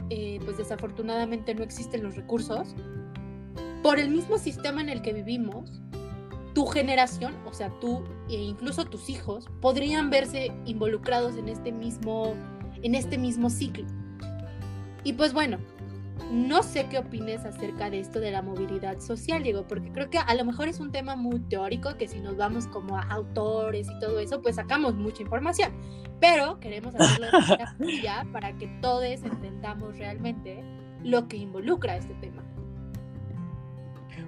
pues 0.46 0.58
desafortunadamente 0.58 1.56
no 1.56 1.64
existen 1.64 2.04
los 2.04 2.16
recursos, 2.16 2.76
por 3.84 4.00
el 4.00 4.10
mismo 4.10 4.38
sistema 4.38 4.82
en 4.82 4.90
el 4.90 5.02
que 5.02 5.14
vivimos, 5.14 5.82
tu 6.56 6.66
generación, 6.66 7.36
o 7.46 7.54
sea, 7.54 7.70
tú 7.82 8.04
e 8.30 8.36
incluso 8.36 8.86
tus 8.86 9.10
hijos, 9.10 9.50
podrían 9.62 10.10
verse 10.10 10.52
involucrados 10.66 11.36
en 11.36 11.50
este 11.50 11.72
mismo, 11.72 12.34
en 12.82 12.96
este 12.96 13.18
mismo 13.18 13.50
ciclo. 13.50 13.86
Y 15.04 15.14
pues 15.14 15.34
bueno, 15.34 15.58
no 16.32 16.64
sé 16.64 16.88
qué 16.88 17.00
opines 17.00 17.44
acerca 17.44 17.90
de 17.90 18.00
esto 18.00 18.20
de 18.20 18.32
la 18.32 18.42
movilidad 18.42 19.00
social, 19.00 19.44
Diego, 19.44 19.68
porque 19.68 19.92
creo 19.92 20.10
que 20.10 20.20
a 20.20 20.34
lo 20.36 20.46
mejor 20.46 20.70
es 20.70 20.80
un 20.80 20.92
tema 20.92 21.18
muy 21.18 21.42
teórico 21.42 21.98
que 21.98 22.08
si 22.08 22.22
nos 22.22 22.38
vamos 22.38 22.68
como 22.68 22.98
a 22.98 23.02
autores 23.02 23.88
y 23.90 24.00
todo 24.00 24.20
eso, 24.20 24.42
pues 24.42 24.56
sacamos 24.56 24.96
mucha 24.96 25.24
información. 25.24 25.74
Pero 26.22 26.60
queremos 26.62 26.96
hacerlo 26.96 27.26
de 27.26 27.32
manera 27.78 28.26
para 28.32 28.56
que 28.58 28.68
todos 28.82 29.04
entendamos 29.04 29.98
realmente 29.98 30.64
lo 31.04 31.28
que 31.28 31.36
involucra 31.36 31.98
este 31.98 32.14
tema. 32.16 32.44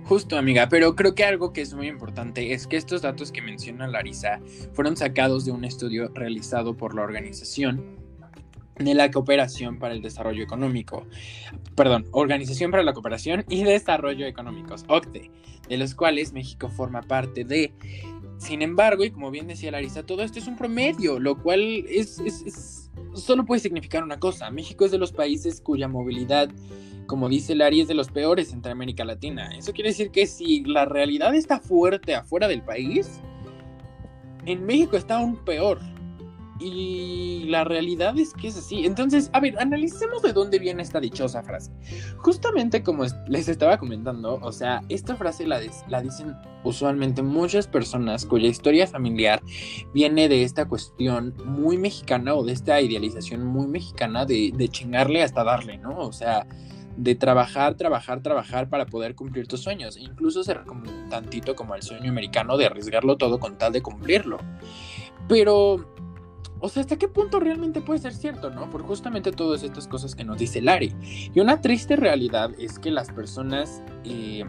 Justo, 0.07 0.37
amiga, 0.37 0.69
pero 0.69 0.95
creo 0.95 1.15
que 1.15 1.23
algo 1.23 1.51
que 1.51 1.61
es 1.61 1.73
muy 1.73 1.87
importante 1.87 2.53
es 2.53 2.67
que 2.67 2.77
estos 2.77 3.01
datos 3.01 3.31
que 3.31 3.41
menciona 3.41 3.87
Larisa 3.87 4.39
fueron 4.73 4.95
sacados 4.95 5.45
de 5.45 5.51
un 5.51 5.65
estudio 5.65 6.11
realizado 6.13 6.77
por 6.77 6.93
la 6.93 7.01
organización 7.01 7.97
de 8.77 8.93
la 8.93 9.09
Cooperación 9.09 9.79
para 9.79 9.95
el 9.95 10.03
Desarrollo 10.03 10.43
Económico, 10.43 11.07
perdón, 11.75 12.05
Organización 12.11 12.69
para 12.69 12.83
la 12.83 12.93
Cooperación 12.93 13.45
y 13.49 13.63
Desarrollo 13.63 14.27
Económicos, 14.27 14.85
OCDE, 14.87 15.31
de 15.69 15.77
los 15.77 15.95
cuales 15.95 16.33
México 16.33 16.69
forma 16.69 17.01
parte 17.01 17.43
de. 17.43 17.73
Sin 18.37 18.61
embargo, 18.61 19.05
y 19.05 19.09
como 19.09 19.31
bien 19.31 19.47
decía 19.47 19.71
Larisa, 19.71 20.03
todo 20.03 20.21
esto 20.21 20.37
es 20.37 20.45
un 20.45 20.55
promedio, 20.55 21.19
lo 21.19 21.41
cual 21.41 21.61
es, 21.89 22.19
es, 22.19 22.84
solo 23.13 23.45
puede 23.45 23.61
significar 23.61 24.03
una 24.03 24.19
cosa. 24.19 24.49
México 24.49 24.85
es 24.85 24.91
de 24.91 24.97
los 24.97 25.11
países 25.11 25.61
cuya 25.61 25.87
movilidad, 25.87 26.49
como 27.07 27.29
dice 27.29 27.55
Larry, 27.55 27.81
es 27.81 27.87
de 27.87 27.93
los 27.93 28.09
peores 28.09 28.53
entre 28.53 28.71
América 28.71 29.05
Latina. 29.05 29.55
Eso 29.57 29.73
quiere 29.73 29.89
decir 29.89 30.11
que 30.11 30.27
si 30.27 30.63
la 30.63 30.85
realidad 30.85 31.33
está 31.35 31.59
fuerte 31.59 32.15
afuera 32.15 32.47
del 32.47 32.61
país, 32.61 33.19
en 34.45 34.65
México 34.65 34.97
está 34.97 35.17
aún 35.17 35.37
peor. 35.43 35.79
Y 36.59 37.45
la 37.47 37.63
realidad 37.65 38.17
es 38.17 38.33
que 38.33 38.47
es 38.47 38.57
así. 38.57 38.85
Entonces, 38.85 39.29
a 39.33 39.39
ver, 39.39 39.59
analicemos 39.59 40.21
de 40.21 40.31
dónde 40.31 40.57
viene 40.57 40.83
esta 40.83 40.99
dichosa 40.99 41.43
frase. 41.43 41.71
Justamente 42.17 42.81
como 42.81 43.03
les 43.27 43.49
estaba 43.49 43.77
comentando, 43.77 44.39
o 44.41 44.51
sea, 44.51 44.81
esta 44.87 45.15
frase 45.15 45.45
la, 45.45 45.59
la 45.89 46.01
dicen 46.01 46.35
usualmente 46.65 47.21
muchas 47.21 47.67
personas 47.67 48.25
cuya 48.25 48.47
historia 48.47 48.87
familiar 48.87 49.41
viene 49.93 50.27
de 50.27 50.43
esta 50.43 50.67
cuestión 50.67 51.33
muy 51.45 51.77
mexicana 51.77 52.33
o 52.33 52.43
de 52.43 52.53
esta 52.53 52.81
idealización 52.81 53.45
muy 53.45 53.67
mexicana 53.67 54.25
de, 54.25 54.69
chingarle 54.69 55.21
hasta 55.23 55.43
darle, 55.43 55.77
¿no? 55.77 55.99
O 55.99 56.11
sea, 56.11 56.47
de 56.97 57.15
trabajar, 57.15 57.75
trabajar, 57.75 58.21
trabajar 58.21 58.69
para 58.69 58.85
poder 58.85 59.15
cumplir 59.15 59.47
tus 59.47 59.61
sueños. 59.61 59.95
Incluso 59.97 60.43
ser 60.43 60.63
como 60.65 60.89
un 60.89 61.09
tantito 61.09 61.55
como 61.55 61.75
el 61.75 61.83
sueño 61.83 62.09
americano 62.09 62.57
de 62.57 62.65
arriesgarlo 62.65 63.17
todo 63.17 63.39
con 63.39 63.57
tal 63.57 63.71
de 63.71 63.81
cumplirlo. 63.81 64.39
Pero 65.27 65.94
o 66.65 66.69
sea, 66.69 66.81
¿hasta 66.81 66.95
qué 66.95 67.07
punto 67.07 67.39
realmente 67.39 67.79
puede 67.79 67.99
ser 67.99 68.13
cierto, 68.15 68.49
no? 68.49 68.71
Por 68.71 68.81
justamente 68.81 69.31
todas 69.31 69.61
estas 69.61 69.87
cosas 69.87 70.15
que 70.15 70.23
nos 70.23 70.39
dice 70.39 70.61
Larry. 70.61 70.95
Y 71.31 71.39
una 71.39 71.61
triste 71.61 71.95
realidad 71.95 72.49
es 72.57 72.79
que 72.79 72.89
las 72.89 73.11
personas, 73.11 73.83
eh, 74.03 74.43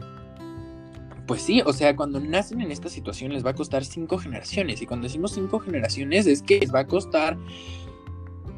pues 1.26 1.42
sí, 1.42 1.61
o 1.66 1.75
sea, 1.75 1.94
cuando 1.94 2.18
nacen 2.18 2.62
en 2.62 2.73
esta 2.73 2.88
situación 2.88 3.35
les 3.35 3.44
va 3.44 3.50
a 3.50 3.54
costar 3.54 3.85
cinco 3.85 4.16
generaciones. 4.16 4.80
Y 4.80 4.87
cuando 4.87 5.04
decimos 5.04 5.32
cinco 5.32 5.58
generaciones 5.58 6.26
es 6.26 6.40
que 6.40 6.58
les 6.58 6.75
va 6.75 6.80
a 6.80 6.87
costar 6.87 7.37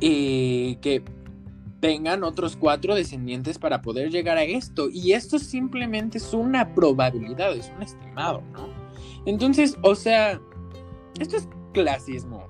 eh, 0.00 0.78
que 0.80 1.02
tengan 1.80 2.22
otros 2.22 2.56
cuatro 2.56 2.94
descendientes 2.94 3.58
para 3.58 3.82
poder 3.82 4.12
llegar 4.12 4.38
a 4.38 4.44
esto. 4.44 4.88
Y 4.88 5.14
esto 5.14 5.40
simplemente 5.40 6.18
es 6.18 6.32
una 6.32 6.76
probabilidad, 6.76 7.56
es 7.56 7.72
un 7.74 7.82
estimado, 7.82 8.40
¿no? 8.52 8.68
Entonces, 9.26 9.76
o 9.82 9.96
sea, 9.96 10.40
esto 11.18 11.36
es 11.36 11.48
clasismo 11.72 12.46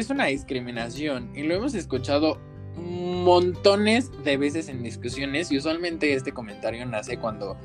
es 0.00 0.10
una 0.10 0.26
discriminación 0.26 1.30
y 1.34 1.42
lo 1.42 1.54
hemos 1.54 1.74
escuchado 1.74 2.38
montones 2.76 4.10
de 4.22 4.36
veces 4.36 4.68
en 4.68 4.82
discusiones 4.82 5.50
y 5.50 5.58
usualmente 5.58 6.12
este 6.12 6.32
comentario 6.32 6.84
nace 6.86 7.18
cuando 7.18 7.56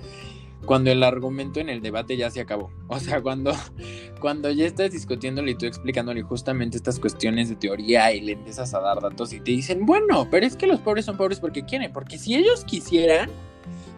cuando 0.66 0.92
el 0.92 1.02
argumento 1.04 1.60
en 1.60 1.70
el 1.70 1.82
debate 1.82 2.18
ya 2.18 2.30
se 2.30 2.40
acabó. 2.40 2.72
O 2.88 3.00
sea, 3.00 3.22
cuando, 3.22 3.52
cuando 4.22 4.52
ya 4.52 4.66
estás 4.66 4.92
discutiéndole 4.92 5.52
y 5.52 5.56
tú 5.56 5.66
explicándole 5.66 6.22
justamente 6.22 6.78
estas 6.78 7.00
cuestiones 7.00 7.50
de 7.50 7.56
teoría 7.56 8.14
y 8.14 8.22
le 8.22 8.34
empiezas 8.34 8.74
a 8.74 8.80
dar 8.80 9.02
datos 9.02 9.34
y 9.34 9.40
te 9.40 9.52
dicen, 9.52 9.86
bueno, 9.86 10.28
pero 10.30 10.46
es 10.46 10.56
que 10.56 10.68
los 10.68 10.80
pobres 10.80 11.06
son 11.06 11.18
pobres 11.18 11.40
porque 11.40 11.66
quieren, 11.66 11.92
porque 11.92 12.18
si 12.18 12.36
ellos 12.36 12.64
quisieran, 12.64 13.30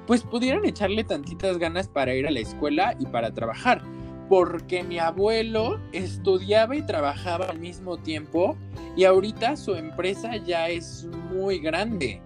pues 0.08 0.24
pudieran 0.24 0.66
echarle 0.66 1.04
tantitas 1.04 1.58
ganas 1.58 1.88
para 1.88 2.16
ir 2.16 2.28
a 2.28 2.32
la 2.32 2.40
escuela 2.40 2.96
y 3.00 3.06
para 3.08 3.34
trabajar 3.34 3.84
porque 4.30 4.84
mi 4.84 5.00
abuelo 5.00 5.80
estudiaba 5.92 6.76
y 6.76 6.82
trabajaba 6.82 7.46
al 7.46 7.60
mismo 7.60 7.98
tiempo 7.98 8.58
y 8.96 9.06
ahorita 9.06 9.56
su 9.56 9.76
empresa 9.76 10.38
ya 10.38 10.70
es 10.70 11.08
muy 11.32 11.60
grande. 11.60 12.22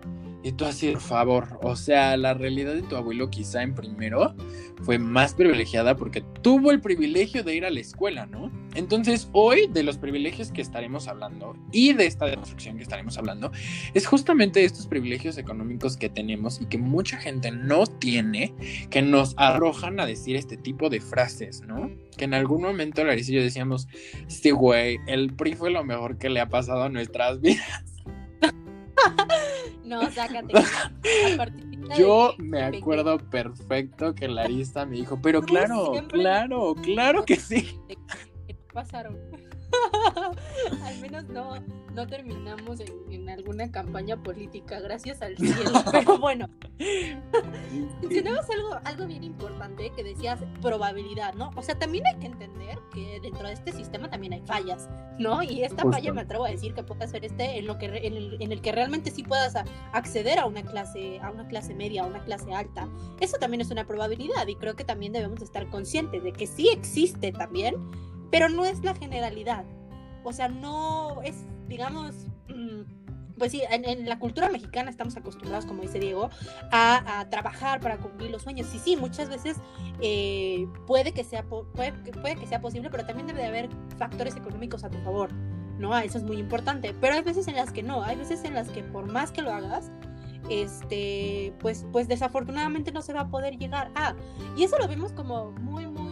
Y 0.47 0.53
tú 0.53 0.63
así, 0.63 0.91
por 0.91 1.01
favor, 1.01 1.59
o 1.61 1.75
sea, 1.75 2.15
la 2.15 2.33
realidad 2.33 2.73
de 2.73 2.81
tu 2.81 2.95
abuelo 2.95 3.29
quizá 3.29 3.63
en 3.63 3.75
primero 3.75 4.33
fue 4.81 4.97
más 4.97 5.33
privilegiada 5.33 5.97
porque 5.97 6.21
tuvo 6.41 6.71
el 6.71 6.79
privilegio 6.79 7.43
de 7.43 7.53
ir 7.53 7.65
a 7.65 7.69
la 7.69 7.81
escuela, 7.81 8.27
¿no? 8.27 8.49
Entonces, 8.73 9.27
hoy 9.33 9.67
de 9.67 9.83
los 9.83 9.97
privilegios 9.97 10.53
que 10.53 10.61
estaremos 10.61 11.09
hablando 11.09 11.57
y 11.73 11.91
de 11.91 12.05
esta 12.05 12.27
demostración 12.27 12.77
que 12.77 12.83
estaremos 12.83 13.17
hablando, 13.17 13.51
es 13.93 14.07
justamente 14.07 14.63
estos 14.63 14.87
privilegios 14.87 15.37
económicos 15.37 15.97
que 15.97 16.07
tenemos 16.07 16.61
y 16.61 16.67
que 16.67 16.77
mucha 16.77 17.17
gente 17.17 17.51
no 17.51 17.85
tiene, 17.85 18.53
que 18.89 19.01
nos 19.01 19.33
arrojan 19.35 19.99
a 19.99 20.05
decir 20.05 20.37
este 20.37 20.55
tipo 20.55 20.89
de 20.89 21.01
frases, 21.01 21.61
¿no? 21.67 21.91
Que 22.15 22.23
en 22.23 22.33
algún 22.33 22.61
momento 22.61 23.03
Larissa 23.03 23.33
y 23.33 23.35
yo 23.35 23.41
decíamos, 23.41 23.89
sí, 24.27 24.51
güey, 24.51 24.97
el 25.07 25.33
PRI 25.33 25.55
fue 25.55 25.71
lo 25.71 25.83
mejor 25.83 26.17
que 26.17 26.29
le 26.29 26.39
ha 26.39 26.47
pasado 26.47 26.83
a 26.83 26.89
nuestras 26.89 27.41
vidas. 27.41 27.86
no, 29.83 30.09
sácate. 30.11 30.53
Yo 31.97 32.35
me 32.37 32.63
acuerdo 32.63 33.17
perfecto 33.17 34.13
que 34.13 34.27
Larissa 34.27 34.85
me 34.85 34.97
dijo, 34.97 35.19
pero 35.21 35.41
claro, 35.41 35.93
claro, 36.09 36.75
claro 36.75 37.23
que 37.23 37.37
sí. 37.37 37.79
Pasaron. 38.73 39.17
Al 40.83 40.99
menos 40.99 41.25
no, 41.25 41.55
no 41.93 42.07
terminamos 42.07 42.79
en, 42.79 43.29
alguna 43.29 43.69
campaña 43.71 44.21
política, 44.23 44.79
gracias 44.79 45.21
al 45.21 45.35
cielo. 45.35 45.83
Pero 45.91 46.17
bueno, 46.17 46.47
tenemos 48.09 48.49
algo, 48.49 48.79
algo 48.85 49.05
bien 49.05 49.23
importante 49.23 49.91
que 49.95 50.03
decías 50.03 50.39
probabilidad, 50.61 51.33
¿no? 51.33 51.51
O 51.55 51.61
sea, 51.61 51.77
también 51.77 52.05
hay 52.07 52.15
que 52.19 52.27
entender 52.27 52.79
que 52.93 53.19
dentro 53.21 53.47
de 53.47 53.53
este 53.53 53.73
sistema 53.73 54.09
también 54.09 54.33
hay 54.33 54.41
fallas, 54.45 54.87
¿no? 55.19 55.43
Y 55.43 55.63
esta 55.63 55.83
falla 55.89 56.13
me 56.13 56.21
atrevo 56.21 56.45
a 56.45 56.49
decir 56.49 56.73
que 56.73 56.83
puede 56.83 57.07
ser 57.07 57.25
este 57.25 57.59
en 57.59 57.67
lo 57.67 57.77
que 57.77 57.87
en 57.87 58.15
el, 58.15 58.37
en 58.39 58.51
el 58.51 58.61
que 58.61 58.71
realmente 58.71 59.11
sí 59.11 59.23
puedas 59.23 59.55
acceder 59.91 60.39
a 60.39 60.45
una 60.45 60.63
clase, 60.63 61.19
a 61.19 61.31
una 61.31 61.47
clase 61.47 61.73
media, 61.73 62.03
a 62.03 62.07
una 62.07 62.23
clase 62.23 62.53
alta. 62.53 62.87
Eso 63.19 63.37
también 63.37 63.61
es 63.61 63.71
una 63.71 63.85
probabilidad 63.85 64.47
y 64.47 64.55
creo 64.55 64.75
que 64.75 64.85
también 64.85 65.13
debemos 65.13 65.41
estar 65.41 65.67
conscientes 65.69 66.23
de 66.23 66.31
que 66.31 66.47
sí 66.47 66.69
existe 66.69 67.31
también 67.31 67.75
pero 68.31 68.49
no 68.49 68.65
es 68.65 68.83
la 68.83 68.95
generalidad. 68.95 69.65
O 70.23 70.33
sea, 70.33 70.49
no 70.49 71.21
es, 71.23 71.45
digamos, 71.67 72.13
mm, 72.49 72.81
pues 73.37 73.51
sí, 73.51 73.61
en, 73.69 74.07
la 74.07 74.19
cultura 74.19 74.49
mexicana 74.49 74.89
estamos 74.89 75.15
acostumbrados, 75.15 75.65
como 75.65 75.81
dice 75.81 75.99
Diego, 75.99 76.29
a, 76.71 77.25
trabajar 77.29 77.79
para 77.79 77.97
cumplir 77.97 78.31
los 78.31 78.41
sueños. 78.41 78.73
Y 78.73 78.79
sí, 78.79 78.95
muchas 78.97 79.29
veces 79.29 79.57
eh, 80.01 80.67
puede, 80.85 81.11
que 81.11 81.23
sea, 81.23 81.43
puede, 81.43 81.93
puede 81.93 82.35
que 82.35 82.47
sea 82.47 82.61
posible, 82.61 82.89
pero 82.89 83.05
también 83.05 83.27
debe 83.27 83.41
de 83.41 83.47
haber 83.47 83.69
factores 83.97 84.35
económicos 84.35 84.83
a 84.83 84.89
tu 84.89 84.97
favor, 84.99 85.31
¿no? 85.77 85.97
Eso 85.97 86.17
es 86.17 86.23
muy 86.23 86.37
importante. 86.37 86.95
Pero 86.99 87.15
hay 87.15 87.21
veces 87.21 87.47
en 87.47 87.55
las 87.55 87.71
que 87.71 87.83
no, 87.83 88.03
hay 88.03 88.15
veces 88.15 88.43
en 88.43 88.53
las 88.53 88.69
que 88.69 88.83
por 88.83 89.05
más 89.05 89.31
que 89.31 89.41
lo 89.41 89.53
hagas, 89.53 89.91
este, 90.49 91.53
pues, 91.59 91.85
pues 91.91 92.07
desafortunadamente 92.07 92.91
no 92.91 93.01
se 93.01 93.13
va 93.13 93.21
a 93.21 93.29
poder 93.29 93.57
llegar 93.57 93.91
a. 93.95 94.15
Y 94.55 94.63
eso 94.63 94.77
lo 94.77 94.87
vemos 94.87 95.11
como 95.11 95.51
muy, 95.51 95.87
muy 95.87 96.06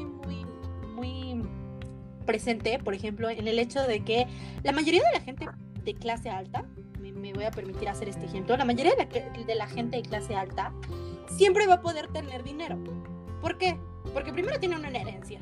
presente, 2.26 2.80
por 2.80 2.94
ejemplo, 2.94 3.30
en 3.30 3.48
el 3.48 3.60
hecho 3.60 3.82
de 3.84 4.04
que 4.04 4.28
la 4.64 4.72
mayoría 4.72 5.02
de 5.04 5.20
la 5.20 5.22
gente 5.22 5.48
de 5.84 5.94
clase 5.94 6.30
alta, 6.30 6.66
me, 7.00 7.34
voy 7.34 7.46
a 7.46 7.52
permitir 7.52 7.88
hacer 7.88 8.10
este 8.10 8.26
ejemplo, 8.26 8.58
la 8.58 8.66
mayoría 8.66 8.94
de 8.96 9.56
la, 9.56 9.68
gente 9.68 9.98
de 9.98 10.04
clase 10.04 10.36
alta 10.36 10.74
siempre 11.38 11.68
va 11.68 11.76
a 11.76 11.82
poder 11.82 12.08
tener 12.08 12.44
dinero. 12.44 12.78
¿Por 13.42 13.58
qué? 13.58 13.78
Porque 14.14 14.34
primero 14.34 14.60
tienen 14.60 14.80
una 14.80 14.90
herencia 14.90 15.40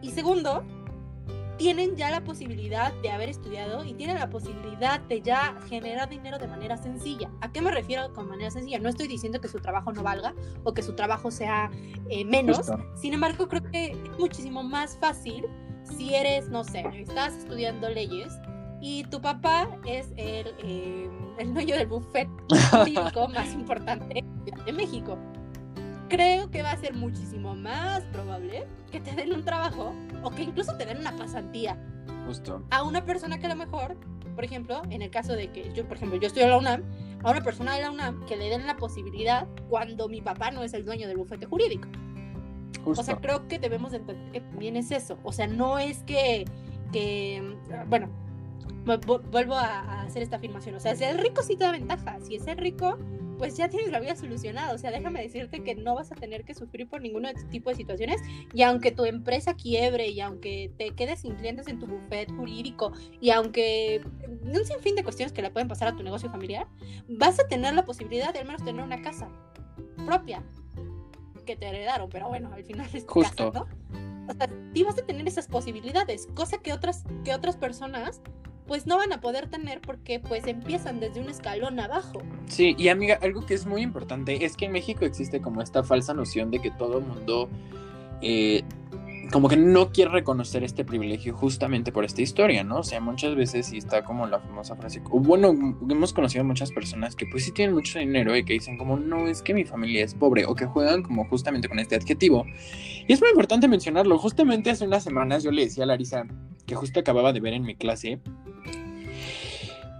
y 0.00 0.10
segundo, 0.10 0.64
tienen 1.58 1.96
ya 1.96 2.10
la 2.10 2.24
posibilidad 2.24 2.92
de 3.02 3.10
haber 3.10 3.28
estudiado 3.28 3.84
y 3.84 3.94
tienen 3.94 4.18
la 4.18 4.28
posibilidad 4.28 5.00
de 5.00 5.22
ya 5.22 5.56
generar 5.68 6.08
dinero 6.08 6.38
de 6.38 6.48
manera 6.48 6.76
sencilla. 6.76 7.30
¿A 7.40 7.52
qué 7.52 7.62
me 7.62 7.70
refiero 7.70 8.12
con 8.12 8.28
manera 8.28 8.50
sencilla? 8.50 8.78
No 8.78 8.88
estoy 8.88 9.06
diciendo 9.06 9.40
que 9.40 9.48
su 9.48 9.60
trabajo 9.60 9.92
no 9.92 10.02
valga 10.02 10.34
o 10.64 10.74
que 10.74 10.82
su 10.82 10.94
trabajo 10.94 11.30
sea 11.30 11.70
eh, 12.08 12.24
menos. 12.24 12.72
Sin 12.96 13.14
embargo, 13.14 13.48
creo 13.48 13.62
que 13.62 13.92
es 13.92 14.18
muchísimo 14.18 14.62
más 14.62 14.96
fácil 14.98 15.46
si 15.84 16.14
eres, 16.14 16.48
no 16.48 16.64
sé, 16.64 16.84
estás 16.94 17.34
estudiando 17.34 17.88
leyes 17.88 18.32
y 18.80 19.04
tu 19.04 19.20
papá 19.20 19.68
es 19.86 20.08
el, 20.16 20.54
eh, 20.58 21.08
el 21.38 21.54
dueño 21.54 21.76
del 21.76 21.86
buffet 21.86 22.28
jurídico 22.70 23.28
más 23.34 23.52
importante 23.54 24.24
de 24.66 24.72
México. 24.72 25.18
Creo 26.08 26.50
que 26.50 26.62
va 26.62 26.72
a 26.72 26.76
ser 26.76 26.92
muchísimo 26.94 27.54
más 27.54 28.02
probable 28.12 28.66
que 28.90 29.00
te 29.00 29.12
den 29.14 29.32
un 29.32 29.44
trabajo 29.44 29.94
o 30.22 30.30
que 30.30 30.42
incluso 30.42 30.76
te 30.76 30.84
den 30.84 30.98
una 30.98 31.16
pasantía. 31.16 31.78
Justo. 32.26 32.62
A 32.70 32.82
una 32.82 33.04
persona 33.04 33.38
que 33.38 33.46
a 33.46 33.50
lo 33.50 33.56
mejor, 33.56 33.96
por 34.34 34.44
ejemplo, 34.44 34.82
en 34.90 35.00
el 35.00 35.10
caso 35.10 35.32
de 35.34 35.50
que 35.50 35.72
yo, 35.72 35.86
por 35.86 35.96
ejemplo, 35.96 36.18
yo 36.18 36.26
estoy 36.26 36.42
en 36.42 36.50
la 36.50 36.58
UNAM, 36.58 36.82
a 37.22 37.30
una 37.30 37.40
persona 37.40 37.74
de 37.76 37.82
la 37.82 37.90
UNAM 37.90 38.26
que 38.26 38.36
le 38.36 38.48
den 38.48 38.66
la 38.66 38.76
posibilidad 38.76 39.46
cuando 39.68 40.08
mi 40.08 40.20
papá 40.20 40.50
no 40.50 40.62
es 40.62 40.74
el 40.74 40.84
dueño 40.84 41.08
del 41.08 41.16
bufete 41.16 41.46
jurídico. 41.46 41.88
Justo. 42.84 43.00
O 43.00 43.04
sea, 43.04 43.16
creo 43.16 43.46
que 43.48 43.58
debemos 43.58 43.92
de 43.92 43.98
entender 43.98 44.32
que 44.32 44.40
también 44.40 44.76
es 44.76 44.90
eso. 44.90 45.18
O 45.22 45.32
sea, 45.32 45.46
no 45.46 45.78
es 45.78 46.02
que, 46.04 46.44
que 46.92 47.56
bueno, 47.86 48.08
vuelvo 49.30 49.54
a, 49.54 49.80
a, 49.80 50.02
hacer 50.02 50.22
esta 50.22 50.36
afirmación. 50.36 50.74
O 50.74 50.80
sea, 50.80 50.96
si 50.96 51.04
el 51.04 51.18
rico 51.18 51.42
sí 51.42 51.56
te 51.56 51.64
da 51.64 51.72
ventaja. 51.72 52.18
Si 52.20 52.36
es 52.36 52.46
rico, 52.56 52.98
pues 53.42 53.56
ya 53.56 53.68
tienes 53.68 53.90
la 53.90 53.98
vida 53.98 54.14
solucionada. 54.14 54.72
O 54.72 54.78
sea, 54.78 54.92
déjame 54.92 55.20
decirte 55.20 55.64
que 55.64 55.74
no 55.74 55.96
vas 55.96 56.12
a 56.12 56.14
tener 56.14 56.44
que 56.44 56.54
sufrir 56.54 56.88
por 56.88 57.00
ningún 57.00 57.26
tipo 57.50 57.70
de 57.70 57.76
situaciones. 57.76 58.20
Y 58.54 58.62
aunque 58.62 58.92
tu 58.92 59.04
empresa 59.04 59.54
quiebre 59.54 60.08
y 60.08 60.20
aunque 60.20 60.70
te 60.78 60.90
quedes 60.90 61.22
sin 61.22 61.34
clientes 61.34 61.66
en 61.68 61.78
tu 61.78 61.86
buffet 61.86 62.30
jurídico 62.30 62.92
y 63.20 63.30
aunque 63.30 64.00
un 64.44 64.64
sinfín 64.64 64.94
de 64.94 65.02
cuestiones 65.02 65.32
que 65.32 65.42
le 65.42 65.50
pueden 65.50 65.68
pasar 65.68 65.88
a 65.88 65.96
tu 65.96 66.04
negocio 66.04 66.30
familiar, 66.30 66.68
vas 67.08 67.40
a 67.40 67.48
tener 67.48 67.74
la 67.74 67.84
posibilidad 67.84 68.32
de 68.32 68.38
al 68.38 68.46
menos 68.46 68.64
tener 68.64 68.82
una 68.82 69.02
casa 69.02 69.28
propia 70.06 70.42
que 71.44 71.56
te 71.56 71.66
heredaron, 71.68 72.08
pero 72.10 72.28
bueno, 72.28 72.50
al 72.52 72.64
final 72.64 72.88
es 72.92 73.06
tu 73.06 73.12
Justo. 73.12 73.52
casa, 73.52 73.66
¿no? 73.66 74.28
O 74.28 74.34
sea, 74.34 74.48
sí 74.74 74.82
vas 74.84 74.98
a 74.98 75.02
tener 75.02 75.26
esas 75.26 75.48
posibilidades, 75.48 76.28
cosa 76.34 76.58
que 76.58 76.72
otras, 76.72 77.04
que 77.24 77.34
otras 77.34 77.56
personas 77.56 78.20
pues 78.66 78.86
no 78.86 78.96
van 78.96 79.12
a 79.12 79.20
poder 79.20 79.48
tener 79.48 79.80
porque 79.80 80.20
pues 80.20 80.46
empiezan 80.46 81.00
desde 81.00 81.20
un 81.20 81.28
escalón 81.28 81.80
abajo. 81.80 82.22
Sí, 82.46 82.74
y 82.78 82.88
amiga, 82.88 83.18
algo 83.20 83.44
que 83.44 83.54
es 83.54 83.66
muy 83.66 83.82
importante 83.82 84.44
es 84.44 84.56
que 84.56 84.66
en 84.66 84.72
México 84.72 85.04
existe 85.04 85.40
como 85.40 85.60
esta 85.62 85.82
falsa 85.82 86.14
noción 86.14 86.50
de 86.50 86.60
que 86.60 86.70
todo 86.70 87.00
mundo 87.00 87.48
eh, 88.22 88.62
como 89.32 89.48
que 89.48 89.56
no 89.56 89.90
quiere 89.90 90.10
reconocer 90.10 90.62
este 90.62 90.84
privilegio 90.84 91.34
justamente 91.34 91.90
por 91.90 92.04
esta 92.04 92.20
historia, 92.22 92.62
¿no? 92.62 92.80
O 92.80 92.82
sea, 92.82 93.00
muchas 93.00 93.34
veces 93.34 93.72
y 93.72 93.78
está 93.78 94.04
como 94.04 94.26
la 94.26 94.38
famosa 94.38 94.76
frase, 94.76 95.00
bueno, 95.10 95.48
hemos 95.88 96.12
conocido 96.12 96.44
muchas 96.44 96.70
personas 96.70 97.16
que 97.16 97.26
pues 97.26 97.44
sí 97.44 97.52
tienen 97.52 97.74
mucho 97.74 97.98
dinero 97.98 98.36
y 98.36 98.44
que 98.44 98.52
dicen 98.52 98.76
como, 98.76 98.98
no, 98.98 99.26
es 99.26 99.42
que 99.42 99.54
mi 99.54 99.64
familia 99.64 100.04
es 100.04 100.14
pobre, 100.14 100.44
o 100.44 100.54
que 100.54 100.66
juegan 100.66 101.02
como 101.02 101.24
justamente 101.24 101.68
con 101.68 101.78
este 101.78 101.96
adjetivo. 101.96 102.44
Y 103.08 103.12
es 103.12 103.20
muy 103.20 103.30
importante 103.30 103.66
mencionarlo, 103.68 104.18
justamente 104.18 104.70
hace 104.70 104.86
unas 104.86 105.02
semanas 105.02 105.42
yo 105.42 105.50
le 105.50 105.64
decía 105.64 105.84
a 105.84 105.86
Larisa, 105.86 106.26
que 106.66 106.74
justo 106.74 107.00
acababa 107.00 107.32
de 107.32 107.40
ver 107.40 107.54
en 107.54 107.62
mi 107.62 107.74
clase, 107.74 108.20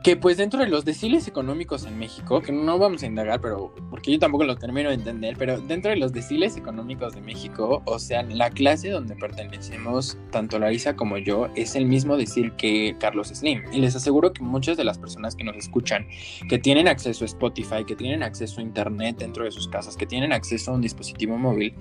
que 0.03 0.17
pues 0.17 0.37
dentro 0.37 0.61
de 0.61 0.69
los 0.69 0.85
deciles 0.85 1.29
económicos 1.29 1.85
en 1.85 1.99
México, 1.99 2.43
que 2.43 2.51
no 2.51 2.79
vamos 2.79 3.03
a 3.03 3.07
indagar, 3.07 3.41
pero 3.41 3.73
porque 3.89 4.13
yo 4.13 4.19
tampoco 4.19 4.45
lo 4.45 4.57
termino 4.57 4.89
de 4.89 4.97
entender, 4.97 5.37
pero 5.39 5.61
dentro 5.61 5.91
de 5.91 5.97
los 5.97 6.13
deciles 6.13 6.57
económicos 6.57 7.15
de 7.15 7.21
México, 7.21 7.83
o 7.85 7.99
sea, 7.99 8.23
la 8.25 8.51
clase 8.51 8.91
donde 8.91 9.15
pertenecemos, 9.15 10.19
tanto 10.31 10.59
Larisa 10.59 10.97
como 10.97 11.19
yo, 11.19 11.49
es 11.55 11.77
el 11.77 11.87
mismo 11.87 12.17
decil 12.17 12.53
que 12.57 12.97
Carlos 12.99 13.29
Slim. 13.29 13.63
Y 13.73 13.81
les 13.81 13.95
aseguro 13.95 14.33
que 14.33 14.43
muchas 14.43 14.77
de 14.77 14.85
las 14.85 14.99
personas 14.99 15.37
que 15.37 15.45
nos 15.45 15.57
escuchan, 15.57 16.07
que 16.49 16.59
tienen 16.59 16.89
acceso 16.89 17.25
a 17.25 17.27
Spotify, 17.27 17.85
que 17.87 17.95
tienen 17.95 18.23
acceso 18.23 18.61
a 18.61 18.63
Internet 18.63 19.19
dentro 19.19 19.45
de 19.45 19.53
sus 19.53 19.69
casas, 19.69 19.97
que 19.97 20.07
tienen 20.07 20.33
acceso 20.33 20.73
a 20.73 20.75
un 20.75 20.81
dispositivo 20.81 21.39
móvil, 21.39 21.75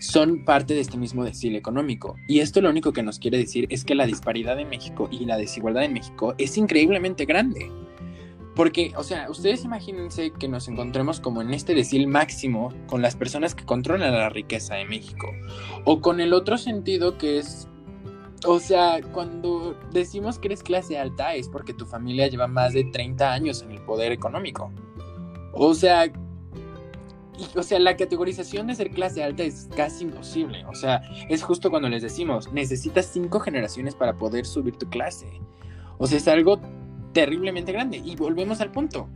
son 0.00 0.44
parte 0.44 0.74
de 0.74 0.80
este 0.80 0.96
mismo 0.96 1.24
decil 1.24 1.56
económico. 1.56 2.16
Y 2.26 2.40
esto 2.40 2.60
lo 2.60 2.70
único 2.70 2.92
que 2.92 3.02
nos 3.02 3.18
quiere 3.18 3.38
decir 3.38 3.66
es 3.70 3.84
que 3.84 3.94
la 3.94 4.06
disparidad 4.06 4.58
en 4.58 4.68
México 4.68 5.08
y 5.10 5.24
la 5.24 5.36
desigualdad 5.36 5.84
en 5.84 5.92
México 5.92 6.34
es 6.38 6.56
increíblemente 6.56 7.24
grande. 7.24 7.70
Porque, 8.54 8.92
o 8.96 9.04
sea, 9.04 9.30
ustedes 9.30 9.64
imagínense 9.64 10.32
que 10.32 10.48
nos 10.48 10.66
encontremos 10.66 11.20
como 11.20 11.42
en 11.42 11.54
este 11.54 11.74
decil 11.74 12.08
máximo 12.08 12.74
con 12.88 13.02
las 13.02 13.14
personas 13.14 13.54
que 13.54 13.64
controlan 13.64 14.12
la 14.12 14.30
riqueza 14.30 14.74
de 14.74 14.84
México. 14.84 15.28
O 15.84 16.00
con 16.00 16.20
el 16.20 16.32
otro 16.32 16.58
sentido 16.58 17.18
que 17.18 17.38
es, 17.38 17.68
o 18.44 18.58
sea, 18.58 19.00
cuando 19.12 19.78
decimos 19.92 20.40
que 20.40 20.48
eres 20.48 20.64
clase 20.64 20.98
alta 20.98 21.34
es 21.34 21.48
porque 21.48 21.72
tu 21.72 21.86
familia 21.86 22.26
lleva 22.26 22.48
más 22.48 22.72
de 22.72 22.82
30 22.82 23.32
años 23.32 23.62
en 23.62 23.70
el 23.70 23.80
poder 23.82 24.10
económico. 24.10 24.72
O 25.52 25.74
sea, 25.74 26.10
y, 27.38 27.58
o 27.58 27.62
sea, 27.62 27.78
la 27.78 27.96
categorización 27.96 28.66
de 28.66 28.74
ser 28.74 28.90
clase 28.90 29.22
alta 29.22 29.44
es 29.44 29.68
casi 29.76 30.04
imposible. 30.04 30.64
O 30.66 30.74
sea, 30.74 31.02
es 31.28 31.42
justo 31.42 31.70
cuando 31.70 31.88
les 31.88 32.02
decimos, 32.02 32.52
necesitas 32.52 33.06
cinco 33.06 33.40
generaciones 33.40 33.94
para 33.94 34.16
poder 34.16 34.44
subir 34.44 34.76
tu 34.76 34.88
clase. 34.90 35.26
O 35.98 36.06
sea, 36.06 36.18
es 36.18 36.28
algo 36.28 36.60
terriblemente 37.12 37.72
grande. 37.72 37.98
Y 38.04 38.16
volvemos 38.16 38.60
al 38.60 38.70
punto. 38.72 39.08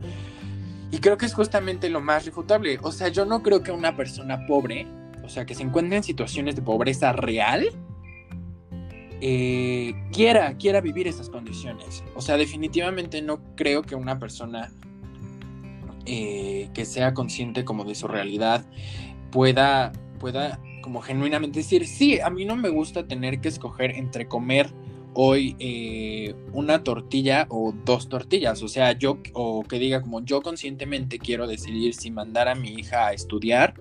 Y 0.91 0.99
creo 0.99 1.17
que 1.17 1.25
es 1.25 1.33
justamente 1.33 1.89
lo 1.89 2.01
más 2.01 2.25
refutable. 2.25 2.79
O 2.81 2.91
sea, 2.91 3.09
yo 3.09 3.25
no 3.25 3.43
creo 3.43 3.63
que 3.63 3.71
una 3.71 3.95
persona 3.95 4.45
pobre, 4.47 4.87
o 5.23 5.29
sea, 5.29 5.45
que 5.45 5.55
se 5.55 5.63
encuentre 5.63 5.97
en 5.97 6.03
situaciones 6.03 6.55
de 6.55 6.61
pobreza 6.61 7.11
real, 7.13 7.67
eh, 9.19 9.95
quiera, 10.11 10.55
quiera 10.57 10.81
vivir 10.81 11.07
esas 11.07 11.29
condiciones. 11.29 12.03
O 12.15 12.21
sea, 12.21 12.37
definitivamente 12.37 13.21
no 13.21 13.39
creo 13.55 13.81
que 13.81 13.95
una 13.95 14.19
persona 14.19 14.71
eh, 16.05 16.69
que 16.73 16.85
sea 16.85 17.13
consciente 17.13 17.63
como 17.65 17.83
de 17.85 17.95
su 17.95 18.07
realidad 18.07 18.65
pueda, 19.31 19.91
pueda 20.19 20.59
como 20.81 21.01
genuinamente 21.01 21.59
decir, 21.59 21.87
sí, 21.87 22.19
a 22.19 22.29
mí 22.29 22.45
no 22.45 22.55
me 22.55 22.69
gusta 22.69 23.07
tener 23.07 23.39
que 23.39 23.47
escoger 23.47 23.91
entre 23.91 24.27
comer 24.27 24.71
hoy 25.13 25.55
eh, 25.59 26.35
una 26.53 26.83
tortilla 26.83 27.45
o 27.49 27.73
dos 27.85 28.09
tortillas, 28.09 28.61
o 28.63 28.67
sea, 28.67 28.91
yo, 28.93 29.19
o 29.33 29.63
que 29.63 29.79
diga 29.79 30.01
como 30.01 30.21
yo 30.21 30.41
conscientemente 30.41 31.19
quiero 31.19 31.47
decidir 31.47 31.93
si 31.93 32.11
mandar 32.11 32.47
a 32.47 32.55
mi 32.55 32.69
hija 32.69 33.07
a 33.07 33.13
estudiar 33.13 33.75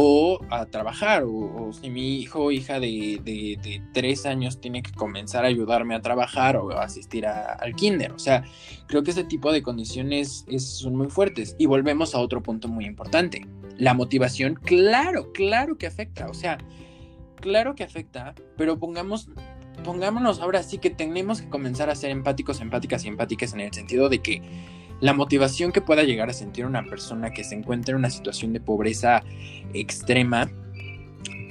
o 0.00 0.38
a 0.48 0.66
trabajar, 0.66 1.24
o, 1.26 1.72
si 1.72 1.90
mi 1.90 2.18
hijo 2.20 2.44
o 2.44 2.50
hija 2.52 2.78
de, 2.78 3.20
de, 3.24 3.82
tres 3.92 4.26
años 4.26 4.60
tiene 4.60 4.80
que 4.80 4.92
comenzar 4.92 5.44
a 5.44 5.48
ayudarme 5.48 5.96
a 5.96 6.00
trabajar 6.00 6.56
o 6.56 6.70
a 6.70 6.84
asistir 6.84 7.26
a, 7.26 7.54
al 7.54 7.74
kinder. 7.74 8.12
O 8.12 8.18
sea, 8.20 8.44
creo 8.86 9.02
que 9.02 9.10
ese 9.10 9.24
tipo 9.24 9.50
de 9.50 9.60
condiciones 9.60 10.44
es, 10.46 10.64
son 10.64 10.94
muy 10.94 11.08
fuertes. 11.08 11.56
Y 11.58 11.66
volvemos 11.66 12.14
a 12.14 12.20
otro 12.20 12.44
punto 12.44 12.68
muy 12.68 12.84
importante. 12.84 13.44
La 13.76 13.92
motivación, 13.92 14.54
claro, 14.54 15.32
claro 15.32 15.78
que 15.78 15.88
afecta. 15.88 16.28
O 16.28 16.34
sea, 16.34 16.58
claro 17.40 17.74
que 17.74 17.82
afecta, 17.82 18.36
pero 18.56 18.78
pongamos, 18.78 19.30
pongámonos 19.82 20.38
ahora 20.38 20.62
sí 20.62 20.78
que 20.78 20.90
tenemos 20.90 21.42
que 21.42 21.48
comenzar 21.48 21.90
a 21.90 21.96
ser 21.96 22.10
empáticos, 22.10 22.60
empáticas 22.60 23.04
y 23.04 23.08
empáticas 23.08 23.52
en 23.52 23.60
el 23.60 23.72
sentido 23.72 24.08
de 24.08 24.20
que 24.20 24.42
la 25.00 25.12
motivación 25.12 25.72
que 25.72 25.80
pueda 25.80 26.02
llegar 26.02 26.28
a 26.30 26.32
sentir 26.32 26.66
una 26.66 26.84
persona 26.84 27.30
que 27.30 27.44
se 27.44 27.54
encuentra 27.54 27.92
en 27.92 27.98
una 27.98 28.10
situación 28.10 28.52
de 28.52 28.60
pobreza 28.60 29.22
extrema 29.72 30.50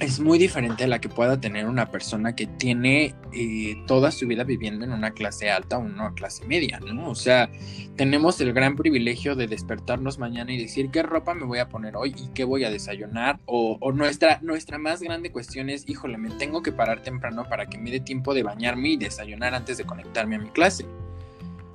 es 0.00 0.20
muy 0.20 0.38
diferente 0.38 0.84
a 0.84 0.86
la 0.86 1.00
que 1.00 1.08
pueda 1.08 1.40
tener 1.40 1.66
una 1.66 1.90
persona 1.90 2.34
que 2.36 2.46
tiene 2.46 3.14
eh, 3.32 3.82
toda 3.86 4.12
su 4.12 4.26
vida 4.26 4.44
viviendo 4.44 4.84
en 4.84 4.92
una 4.92 5.10
clase 5.10 5.50
alta 5.50 5.76
o 5.76 5.80
una 5.80 6.14
clase 6.14 6.46
media, 6.46 6.78
¿no? 6.80 7.10
O 7.10 7.14
sea, 7.14 7.50
tenemos 7.96 8.40
el 8.40 8.52
gran 8.52 8.76
privilegio 8.76 9.34
de 9.34 9.48
despertarnos 9.48 10.18
mañana 10.18 10.52
y 10.52 10.58
decir 10.58 10.90
qué 10.90 11.02
ropa 11.02 11.34
me 11.34 11.44
voy 11.44 11.58
a 11.58 11.68
poner 11.68 11.96
hoy 11.96 12.14
y 12.16 12.28
qué 12.28 12.44
voy 12.44 12.64
a 12.64 12.70
desayunar. 12.70 13.40
O, 13.46 13.78
nuestra, 13.92 14.38
nuestra 14.42 14.78
más 14.78 15.00
grande 15.00 15.32
cuestión 15.32 15.68
es, 15.68 15.88
híjole, 15.88 16.16
me 16.16 16.30
tengo 16.30 16.62
que 16.62 16.70
parar 16.70 17.02
temprano 17.02 17.44
para 17.48 17.66
que 17.66 17.78
me 17.78 17.90
dé 17.90 18.00
tiempo 18.00 18.34
de 18.34 18.44
bañarme 18.44 18.90
y 18.90 18.96
desayunar 18.96 19.54
antes 19.54 19.78
de 19.78 19.84
conectarme 19.84 20.36
a 20.36 20.38
mi 20.38 20.50
clase. 20.50 20.86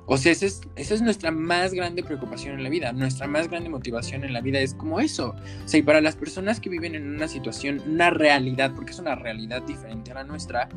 O 0.06 0.18
sea, 0.18 0.32
esa 0.32 0.46
es, 0.76 1.02
nuestra 1.02 1.30
más 1.30 1.72
grande 1.72 2.02
preocupación 2.02 2.54
en 2.54 2.62
la 2.62 2.68
vida, 2.68 2.92
nuestra 2.92 3.26
más 3.26 3.48
grande 3.48 3.70
motivación 3.70 4.22
en 4.24 4.32
la 4.32 4.40
vida 4.42 4.60
es 4.60 4.74
como 4.74 5.00
eso. 5.00 5.34
O 5.64 5.68
sea, 5.68 5.80
y 5.80 5.82
para 5.82 6.00
las 6.00 6.14
personas 6.14 6.60
que 6.60 6.68
viven 6.68 6.94
en 6.94 7.08
una 7.08 7.26
situación, 7.26 7.80
una 7.86 8.10
realidad, 8.10 8.74
porque 8.74 8.92
es 8.92 8.98
una 8.98 9.14
realidad 9.14 9.62
diferente 9.62 10.10
a 10.10 10.14
la 10.14 10.24
nuestra, 10.24 10.68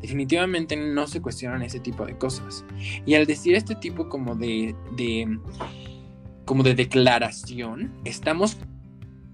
definitivamente 0.00 0.76
no 0.76 1.06
se 1.08 1.20
cuestionan 1.20 1.62
ese 1.62 1.80
tipo 1.80 2.06
de 2.06 2.16
cosas. 2.16 2.64
Y 3.04 3.14
al 3.14 3.26
decir 3.26 3.56
este 3.56 3.74
tipo 3.74 4.08
como 4.08 4.36
de, 4.36 4.74
de 4.96 5.36
como 6.44 6.62
de 6.62 6.74
declaración, 6.74 7.92
estamos 8.04 8.56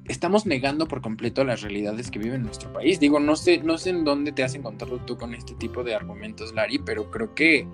estamos 0.06 0.46
negando 0.46 0.88
por 0.88 1.00
completo 1.00 1.44
las 1.44 1.62
realidades 1.62 2.10
que 2.10 2.18
vive 2.18 2.34
en 2.34 2.42
nuestro 2.42 2.72
país. 2.72 2.98
Digo, 2.98 3.20
no 3.20 3.36
sé, 3.36 3.58
no 3.58 3.78
sé 3.78 3.90
en 3.90 4.04
dónde 4.04 4.32
te 4.32 4.42
has 4.42 4.54
encontrado 4.54 4.98
tú 4.98 5.16
con 5.16 5.34
este 5.34 5.54
tipo 5.54 5.84
de 5.84 5.94
argumentos, 5.94 6.52
Lari, 6.54 6.78
pero 6.78 7.10
creo 7.10 7.34
que 7.34 7.66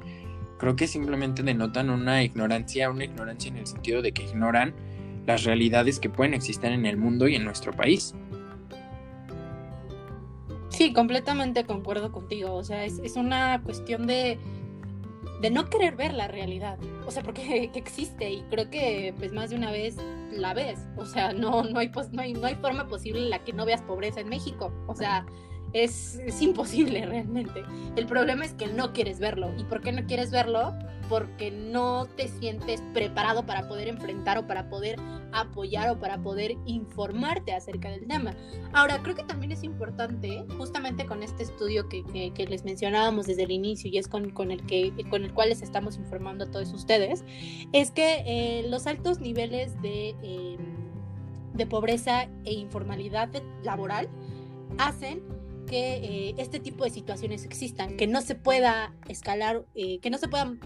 creo 0.58 0.76
que 0.76 0.86
simplemente 0.86 1.42
denotan 1.42 1.90
una 1.90 2.22
ignorancia, 2.22 2.90
una 2.90 3.04
ignorancia 3.04 3.48
en 3.48 3.56
el 3.58 3.66
sentido 3.66 4.02
de 4.02 4.12
que 4.12 4.24
ignoran 4.24 4.74
las 5.26 5.44
realidades 5.44 6.00
que 6.00 6.10
pueden 6.10 6.34
existir 6.34 6.70
en 6.70 6.86
el 6.86 6.96
mundo 6.96 7.28
y 7.28 7.36
en 7.36 7.44
nuestro 7.44 7.72
país. 7.72 8.14
Sí, 10.70 10.92
completamente 10.92 11.64
concuerdo 11.64 12.12
contigo. 12.12 12.54
O 12.54 12.64
sea, 12.64 12.84
es, 12.84 12.98
es 13.00 13.16
una 13.16 13.62
cuestión 13.62 14.06
de, 14.06 14.38
de, 15.40 15.50
no 15.50 15.68
querer 15.68 15.96
ver 15.96 16.14
la 16.14 16.28
realidad. 16.28 16.78
O 17.06 17.10
sea, 17.10 17.22
porque 17.22 17.70
que 17.72 17.78
existe 17.78 18.30
y 18.30 18.42
creo 18.50 18.70
que 18.70 19.14
pues 19.18 19.32
más 19.32 19.50
de 19.50 19.56
una 19.56 19.70
vez 19.70 19.96
la 20.32 20.54
ves. 20.54 20.78
O 20.96 21.04
sea, 21.04 21.32
no, 21.32 21.62
no, 21.64 21.78
hay, 21.78 21.90
no, 22.12 22.22
hay, 22.22 22.32
no 22.32 22.46
hay 22.46 22.54
forma 22.54 22.86
posible 22.86 23.20
en 23.20 23.30
la 23.30 23.44
que 23.44 23.52
no 23.52 23.66
veas 23.66 23.82
pobreza 23.82 24.20
en 24.20 24.28
México. 24.28 24.72
O 24.86 24.94
sea, 24.94 25.26
es, 25.72 26.20
imposible 26.40 27.04
realmente. 27.06 27.62
El 27.96 28.06
problema 28.06 28.44
es 28.44 28.54
que 28.54 28.66
no 28.68 28.92
quieres 28.92 29.18
verlo. 29.18 29.50
¿Y 29.58 29.64
por 29.64 29.80
qué 29.80 29.92
no 29.92 30.06
quieres 30.06 30.30
verlo? 30.30 30.74
Porque 31.08 31.50
no 31.50 32.06
te 32.06 32.28
sientes 32.28 32.82
preparado 32.92 33.46
para 33.46 33.66
poder 33.66 33.88
enfrentar 33.88 34.38
o 34.38 34.46
para 34.46 34.68
poder 34.68 34.98
apoyar 35.32 35.90
o 35.90 35.98
para 35.98 36.18
poder 36.18 36.56
informarte 36.66 37.52
acerca 37.52 37.90
del 37.90 38.06
tema. 38.06 38.34
Ahora, 38.72 39.02
creo 39.02 39.14
que 39.14 39.24
también 39.24 39.52
es 39.52 39.62
importante, 39.62 40.44
justamente 40.56 41.06
con 41.06 41.22
este 41.22 41.42
estudio 41.42 41.88
que, 41.88 42.32
les 42.48 42.64
mencionábamos 42.64 43.26
desde 43.26 43.42
el 43.42 43.50
inicio 43.50 43.90
y 43.90 43.98
es 43.98 44.08
con, 44.08 44.24
el, 44.50 44.66
que, 44.66 44.92
con 45.10 45.24
el 45.24 45.32
cual 45.32 45.50
les 45.50 45.62
estamos 45.62 45.96
informando 45.96 46.44
a 46.44 46.50
todos 46.50 46.72
ustedes, 46.72 47.24
es 47.72 47.90
que 47.90 48.22
eh, 48.26 48.66
los 48.68 48.86
altos 48.86 49.20
niveles 49.20 49.80
de, 49.82 50.10
em, 50.22 50.58
de 51.54 51.66
pobreza 51.66 52.28
e 52.44 52.54
informalidad 52.54 53.28
laboral 53.62 54.08
hacen 54.78 55.22
que 55.68 55.96
eh, 55.96 56.34
este 56.38 56.58
tipo 56.58 56.84
de 56.84 56.90
situaciones 56.90 57.44
existan, 57.44 57.96
que 57.96 58.06
no 58.06 58.20
se 58.22 58.34
pueda 58.34 58.94
escalar, 59.08 59.64
eh, 59.74 59.98
que 60.00 60.10
no 60.10 60.18
se 60.18 60.28
puedan 60.28 60.60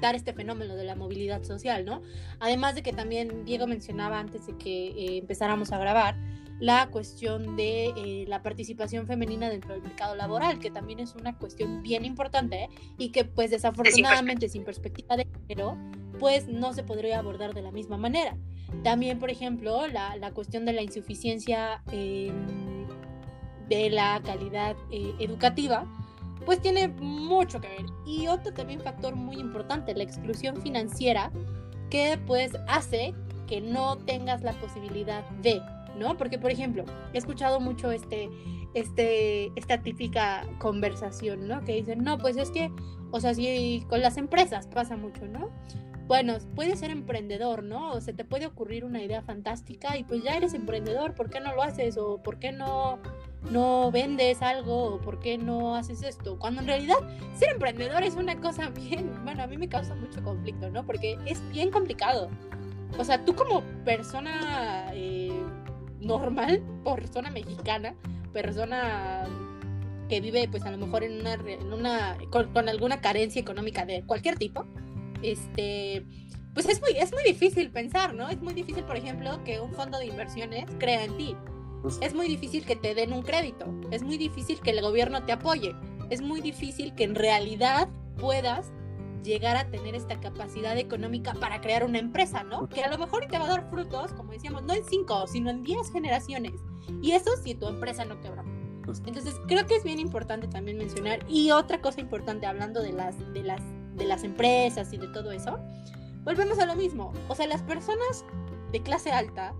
dar 0.00 0.14
este 0.14 0.32
fenómeno 0.32 0.74
de 0.74 0.84
la 0.84 0.96
movilidad 0.96 1.44
social, 1.44 1.84
¿no? 1.84 2.02
Además 2.40 2.74
de 2.74 2.82
que 2.82 2.92
también 2.92 3.44
Diego 3.44 3.66
mencionaba 3.66 4.18
antes 4.18 4.46
de 4.46 4.56
que 4.58 4.88
eh, 4.88 5.18
empezáramos 5.18 5.72
a 5.72 5.78
grabar 5.78 6.16
la 6.58 6.88
cuestión 6.90 7.56
de 7.56 8.24
la 8.28 8.42
participación 8.42 9.08
femenina 9.08 9.48
dentro 9.48 9.72
del 9.72 9.82
mercado 9.82 10.14
laboral, 10.14 10.60
que 10.60 10.70
también 10.70 11.00
es 11.00 11.14
una 11.16 11.36
cuestión 11.36 11.82
bien 11.82 12.04
importante 12.04 12.68
y 12.98 13.10
que 13.10 13.24
pues 13.24 13.50
desafortunadamente 13.50 14.48
sin 14.48 14.62
perspectiva 14.62 15.16
de 15.16 15.26
género, 15.48 15.76
pues 16.20 16.46
no 16.46 16.72
se 16.72 16.84
podría 16.84 17.18
abordar 17.18 17.52
de 17.52 17.62
la 17.62 17.72
misma 17.72 17.96
manera. 17.96 18.36
También, 18.84 19.18
por 19.18 19.30
ejemplo, 19.30 19.88
la, 19.88 20.14
la 20.16 20.30
cuestión 20.30 20.64
de 20.64 20.72
la 20.72 20.82
insuficiencia 20.82 21.82
de 23.76 23.90
la 23.90 24.20
calidad 24.24 24.76
eh, 24.90 25.14
educativa, 25.18 25.86
pues 26.44 26.60
tiene 26.60 26.88
mucho 26.88 27.60
que 27.60 27.68
ver. 27.68 27.86
Y 28.06 28.26
otro 28.26 28.52
también 28.52 28.80
factor 28.80 29.16
muy 29.16 29.36
importante, 29.36 29.94
la 29.94 30.02
exclusión 30.02 30.60
financiera, 30.62 31.30
que 31.90 32.18
pues 32.26 32.52
hace 32.68 33.14
que 33.46 33.60
no 33.60 33.98
tengas 33.98 34.42
la 34.42 34.52
posibilidad 34.54 35.28
de, 35.42 35.60
¿no? 35.98 36.16
Porque, 36.16 36.38
por 36.38 36.50
ejemplo, 36.50 36.84
he 37.12 37.18
escuchado 37.18 37.60
mucho 37.60 37.90
este, 37.90 38.30
este, 38.74 39.52
esta 39.56 39.82
típica 39.82 40.46
conversación, 40.58 41.46
¿no? 41.48 41.62
Que 41.62 41.74
dicen, 41.74 42.02
no, 42.02 42.18
pues 42.18 42.36
es 42.36 42.50
que, 42.50 42.70
o 43.10 43.20
sea, 43.20 43.34
si 43.34 43.84
con 43.88 44.00
las 44.00 44.16
empresas 44.16 44.66
pasa 44.68 44.96
mucho, 44.96 45.26
¿no? 45.26 45.50
Bueno, 46.12 46.36
puedes 46.54 46.80
ser 46.80 46.90
emprendedor, 46.90 47.64
¿no? 47.64 47.92
O 47.92 48.02
se 48.02 48.12
te 48.12 48.22
puede 48.22 48.44
ocurrir 48.44 48.84
una 48.84 49.02
idea 49.02 49.22
fantástica 49.22 49.96
y 49.96 50.04
pues 50.04 50.22
ya 50.22 50.36
eres 50.36 50.52
emprendedor, 50.52 51.14
¿por 51.14 51.30
qué 51.30 51.40
no 51.40 51.54
lo 51.54 51.62
haces? 51.62 51.96
O 51.96 52.18
¿por 52.22 52.38
qué 52.38 52.52
no 52.52 52.98
no 53.50 53.90
vendes 53.90 54.42
algo 54.42 54.96
o 54.96 55.00
por 55.00 55.20
qué 55.20 55.38
no 55.38 55.74
haces 55.74 56.02
esto. 56.02 56.38
Cuando 56.38 56.60
en 56.60 56.66
realidad 56.66 56.96
ser 57.34 57.52
emprendedor 57.52 58.02
es 58.02 58.16
una 58.16 58.38
cosa 58.38 58.68
bien, 58.76 59.24
bueno, 59.24 59.42
a 59.42 59.46
mí 59.46 59.56
me 59.56 59.70
causa 59.70 59.94
mucho 59.94 60.22
conflicto, 60.22 60.68
¿no? 60.68 60.84
Porque 60.84 61.16
es 61.24 61.40
bien 61.48 61.70
complicado. 61.70 62.28
O 62.98 63.04
sea, 63.04 63.24
tú 63.24 63.34
como 63.34 63.62
persona 63.86 64.90
eh, 64.92 65.32
normal, 65.98 66.62
persona 66.84 67.30
mexicana, 67.30 67.94
persona 68.34 69.24
que 70.10 70.20
vive 70.20 70.46
pues 70.50 70.62
a 70.64 70.72
lo 70.72 70.76
mejor 70.76 71.04
en 71.04 71.20
una, 71.20 71.32
en 71.32 71.72
una 71.72 72.18
con, 72.28 72.68
alguna 72.68 73.00
carencia 73.00 73.40
económica 73.40 73.86
de 73.86 74.02
cualquier 74.02 74.36
tipo, 74.36 74.66
este, 75.22 76.04
pues 76.54 76.66
es 76.68 76.80
muy, 76.80 76.90
es 76.96 77.12
muy 77.12 77.22
difícil 77.24 77.70
pensar, 77.70 78.14
¿no? 78.14 78.28
Es 78.28 78.40
muy 78.40 78.54
difícil, 78.54 78.84
por 78.84 78.96
ejemplo, 78.96 79.42
que 79.44 79.60
un 79.60 79.72
fondo 79.72 79.98
de 79.98 80.06
inversiones 80.06 80.66
crea 80.78 81.04
en 81.04 81.16
ti 81.16 81.36
pues 81.82 81.98
es 82.00 82.14
muy 82.14 82.28
difícil 82.28 82.64
que 82.64 82.76
te 82.76 82.94
den 82.94 83.12
un 83.12 83.22
crédito, 83.22 83.66
es 83.90 84.02
muy 84.02 84.16
difícil 84.16 84.60
que 84.60 84.70
el 84.70 84.80
gobierno 84.80 85.24
te 85.24 85.32
apoye, 85.32 85.74
es 86.10 86.22
muy 86.22 86.40
difícil 86.40 86.94
que 86.94 87.04
en 87.04 87.16
realidad 87.16 87.88
puedas 88.18 88.72
llegar 89.24 89.56
a 89.56 89.68
tener 89.70 89.94
esta 89.94 90.20
capacidad 90.20 90.78
económica 90.78 91.34
para 91.34 91.60
crear 91.60 91.84
una 91.84 91.98
empresa, 91.98 92.44
¿no? 92.44 92.68
Que 92.68 92.82
a 92.82 92.90
lo 92.90 92.98
mejor 92.98 93.26
te 93.26 93.38
va 93.38 93.44
a 93.46 93.48
dar 93.48 93.70
frutos, 93.70 94.12
como 94.12 94.32
decíamos, 94.32 94.62
no 94.62 94.74
en 94.74 94.84
cinco, 94.84 95.26
sino 95.26 95.50
en 95.50 95.62
diez 95.62 95.92
generaciones. 95.92 96.54
Y 97.02 97.12
eso 97.12 97.30
si 97.42 97.54
tu 97.54 97.68
empresa 97.68 98.04
no 98.04 98.20
quebra. 98.20 98.44
Pues 98.84 99.00
Entonces 99.06 99.40
creo 99.46 99.64
que 99.66 99.76
es 99.76 99.84
bien 99.84 100.00
importante 100.00 100.48
también 100.48 100.76
mencionar. 100.76 101.20
Y 101.28 101.52
otra 101.52 101.80
cosa 101.80 102.00
importante, 102.00 102.46
hablando 102.46 102.82
de 102.82 102.92
las, 102.92 103.16
de 103.32 103.44
las, 103.44 103.62
de 103.94 104.04
las 104.04 104.24
empresas 104.24 104.92
y 104.92 104.96
de 104.96 105.08
todo 105.08 105.32
eso, 105.32 105.58
volvemos 106.24 106.58
a 106.58 106.66
lo 106.66 106.74
mismo. 106.74 107.12
O 107.28 107.34
sea, 107.34 107.46
las 107.46 107.62
personas 107.62 108.24
de 108.72 108.82
clase 108.82 109.12
alta 109.12 109.54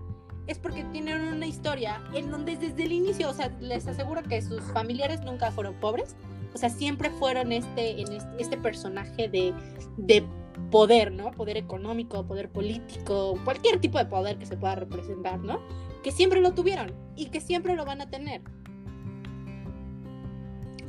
es 0.47 0.59
porque 0.59 0.83
tienen 0.85 1.21
una 1.21 1.47
historia 1.47 2.01
en 2.13 2.29
donde 2.29 2.57
desde 2.57 2.83
el 2.83 2.91
inicio, 2.91 3.29
o 3.29 3.33
sea, 3.33 3.49
les 3.59 3.87
aseguro 3.87 4.23
que 4.23 4.41
sus 4.41 4.61
familiares 4.73 5.21
nunca 5.21 5.51
fueron 5.51 5.75
pobres, 5.75 6.15
o 6.53 6.57
sea, 6.57 6.69
siempre 6.69 7.09
fueron 7.09 7.51
este, 7.51 8.03
este, 8.37 8.57
personaje 8.57 9.27
de, 9.27 9.53
de, 9.97 10.23
poder, 10.69 11.11
¿no? 11.11 11.31
Poder 11.31 11.57
económico, 11.57 12.25
poder 12.27 12.49
político, 12.49 13.39
cualquier 13.43 13.79
tipo 13.79 13.97
de 13.97 14.05
poder 14.05 14.37
que 14.37 14.45
se 14.45 14.55
pueda 14.55 14.75
representar, 14.75 15.39
¿no? 15.39 15.59
Que 16.03 16.11
siempre 16.11 16.41
lo 16.41 16.53
tuvieron 16.53 16.91
y 17.15 17.27
que 17.27 17.41
siempre 17.41 17.75
lo 17.75 17.85
van 17.85 18.01
a 18.01 18.09
tener. 18.09 18.41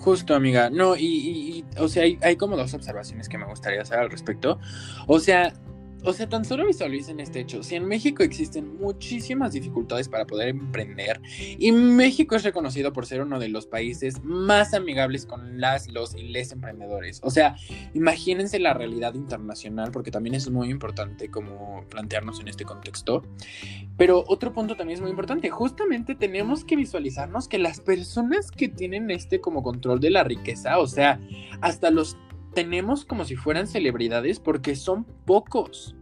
Justo, 0.05 0.35
amiga. 0.35 0.69
No, 0.69 0.97
y, 0.97 1.64
o 1.79 1.88
sea, 1.88 2.03
hay, 2.03 2.19
hay, 2.21 2.37
como 2.37 2.59
dos 2.59 2.75
observaciones 2.75 3.27
que 3.27 3.38
me 3.38 3.47
gustaría 3.47 3.81
hacer 3.81 3.99
al 3.99 4.11
respecto. 4.11 4.59
O 5.07 5.19
sea, 5.19 5.55
o 6.05 6.12
sea, 6.12 6.29
tan 6.29 6.45
solo 6.45 6.67
visualicen 6.67 7.21
este 7.21 7.40
hecho. 7.40 7.62
Si 7.62 7.75
en 7.75 7.87
México 7.87 8.23
existen 8.23 8.77
muchísimas 8.79 9.53
dificultades 9.53 10.09
para 10.09 10.27
poder 10.27 10.49
emprender 10.49 11.21
y 11.59 11.73
México 11.73 12.37
es 12.37 12.43
reconocido 12.45 12.93
por 12.93 13.07
ser 13.07 13.23
uno 13.23 13.38
de 13.38 13.49
los 13.49 13.67
países 13.67 14.23
más 14.23 14.75
amigables 14.75 15.27
con 15.27 15.61
las, 15.61 15.88
los 15.88 16.14
y 16.14 16.25
les 16.25 16.53
emprendedores. 16.53 17.21
O 17.23 17.31
sea, 17.31 17.57
imagínense 17.95 18.59
la 18.59 18.75
realidad 18.75 19.14
internacional 19.14 19.90
porque 19.90 20.11
también 20.11 20.35
es 20.35 20.51
muy 20.51 20.71
importante 20.71 21.31
como 21.31 21.85
plantearnos 21.88 22.40
en 22.40 22.49
este 22.49 22.64
contexto. 22.64 23.23
Pero 23.97 24.25
otro 24.29 24.53
punto 24.53 24.77
también 24.77 24.97
es 24.97 25.01
muy 25.01 25.11
importante. 25.11 25.49
Justamente 25.51 26.14
tenemos 26.14 26.64
que 26.64 26.77
visualizarnos 26.77 27.49
que 27.49 27.59
las 27.59 27.81
personas 27.81 28.51
que 28.51 28.69
tienen 28.69 29.11
este 29.11 29.40
como 29.40 29.62
control 29.62 30.01
de 30.01 30.11
la 30.11 30.25
riqueza, 30.25 30.79
o 30.79 30.87
sea, 30.87 31.21
hasta 31.61 31.90
los 31.90 32.17
tenemos 32.55 33.05
como 33.05 33.25
si 33.25 33.37
fueran 33.37 33.67
celebridades 33.67 34.40
porque 34.40 34.77
son 34.77 35.05
pocos. 35.05 35.95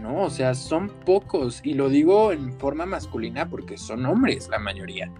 ¿no? 0.00 0.22
O 0.22 0.30
sea, 0.30 0.54
son 0.54 0.88
pocos. 1.04 1.60
Y 1.64 1.74
lo 1.74 1.88
digo 1.88 2.32
en 2.32 2.52
forma 2.58 2.86
masculina 2.86 3.48
porque 3.48 3.78
son 3.78 4.06
hombres 4.06 4.48
la 4.48 4.58
mayoría. 4.58 5.10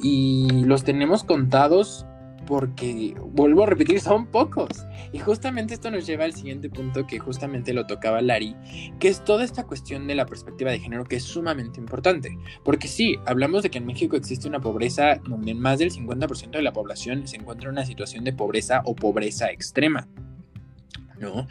Y 0.00 0.64
los 0.64 0.84
tenemos 0.84 1.24
contados 1.24 2.06
porque, 2.50 3.14
vuelvo 3.26 3.62
a 3.62 3.66
repetir, 3.66 4.00
son 4.00 4.26
pocos. 4.26 4.84
Y 5.12 5.20
justamente 5.20 5.74
esto 5.74 5.88
nos 5.88 6.04
lleva 6.04 6.24
al 6.24 6.34
siguiente 6.34 6.68
punto 6.68 7.06
que 7.06 7.20
justamente 7.20 7.72
lo 7.72 7.86
tocaba 7.86 8.20
Lari, 8.20 8.56
que 8.98 9.06
es 9.06 9.24
toda 9.24 9.44
esta 9.44 9.64
cuestión 9.64 10.08
de 10.08 10.16
la 10.16 10.26
perspectiva 10.26 10.72
de 10.72 10.80
género 10.80 11.04
que 11.04 11.14
es 11.14 11.22
sumamente 11.22 11.78
importante. 11.78 12.36
Porque 12.64 12.88
sí, 12.88 13.16
hablamos 13.24 13.62
de 13.62 13.70
que 13.70 13.78
en 13.78 13.86
México 13.86 14.16
existe 14.16 14.48
una 14.48 14.58
pobreza 14.58 15.20
donde 15.28 15.54
más 15.54 15.78
del 15.78 15.92
50% 15.92 16.50
de 16.50 16.62
la 16.62 16.72
población 16.72 17.28
se 17.28 17.36
encuentra 17.36 17.68
en 17.68 17.74
una 17.74 17.86
situación 17.86 18.24
de 18.24 18.32
pobreza 18.32 18.82
o 18.84 18.96
pobreza 18.96 19.48
extrema. 19.52 20.08
¿No? 21.20 21.46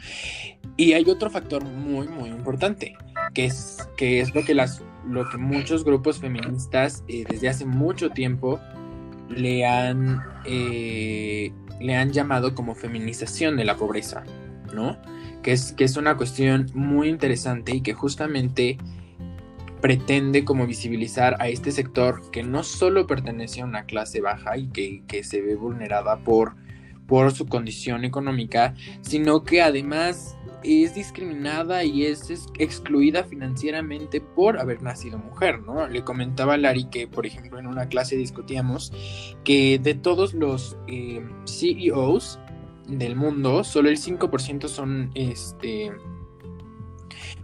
Y 0.76 0.92
hay 0.92 1.08
otro 1.08 1.30
factor 1.30 1.64
muy, 1.64 2.08
muy 2.08 2.28
importante, 2.28 2.94
que 3.32 3.46
es, 3.46 3.88
que 3.96 4.20
es 4.20 4.34
lo, 4.34 4.44
que 4.44 4.52
las, 4.52 4.82
lo 5.08 5.26
que 5.30 5.38
muchos 5.38 5.82
grupos 5.82 6.18
feministas 6.18 7.04
eh, 7.08 7.24
desde 7.26 7.48
hace 7.48 7.64
mucho 7.64 8.10
tiempo 8.10 8.60
le 9.30 9.64
han, 9.66 10.22
eh, 10.44 11.52
le 11.80 11.96
han 11.96 12.12
llamado 12.12 12.54
como 12.54 12.74
feminización 12.74 13.56
de 13.56 13.64
la 13.64 13.76
pobreza, 13.76 14.24
¿no? 14.74 14.98
Que 15.42 15.52
es, 15.52 15.72
que 15.72 15.84
es 15.84 15.96
una 15.96 16.16
cuestión 16.16 16.66
muy 16.74 17.08
interesante 17.08 17.74
y 17.74 17.80
que 17.80 17.94
justamente 17.94 18.78
pretende 19.80 20.44
como 20.44 20.66
visibilizar 20.66 21.36
a 21.40 21.48
este 21.48 21.72
sector 21.72 22.30
que 22.30 22.42
no 22.42 22.62
solo 22.62 23.06
pertenece 23.06 23.62
a 23.62 23.64
una 23.64 23.84
clase 23.84 24.20
baja 24.20 24.58
y 24.58 24.68
que, 24.68 25.02
que 25.06 25.24
se 25.24 25.40
ve 25.40 25.54
vulnerada 25.54 26.18
por, 26.18 26.56
por 27.06 27.32
su 27.32 27.46
condición 27.46 28.04
económica, 28.04 28.74
sino 29.00 29.42
que 29.42 29.62
además 29.62 30.36
es 30.62 30.94
discriminada 30.94 31.84
y 31.84 32.04
es, 32.04 32.30
excluida 32.58 33.24
financieramente 33.24 34.20
por 34.20 34.58
haber 34.58 34.82
nacido 34.82 35.18
mujer, 35.18 35.60
¿no? 35.60 35.88
Le 35.88 36.04
comentaba 36.04 36.54
a 36.54 36.56
Lari 36.56 36.84
que, 36.84 37.06
por 37.08 37.26
ejemplo, 37.26 37.58
en 37.58 37.66
una 37.66 37.88
clase 37.88 38.16
discutíamos 38.16 38.92
que 39.44 39.78
de 39.78 39.94
todos 39.94 40.34
los 40.34 40.76
eh, 40.86 41.24
CEOs 41.46 42.38
del 42.88 43.16
mundo, 43.16 43.64
solo 43.64 43.88
el 43.88 43.98
5% 43.98 44.68
son, 44.68 45.10
este, 45.14 45.92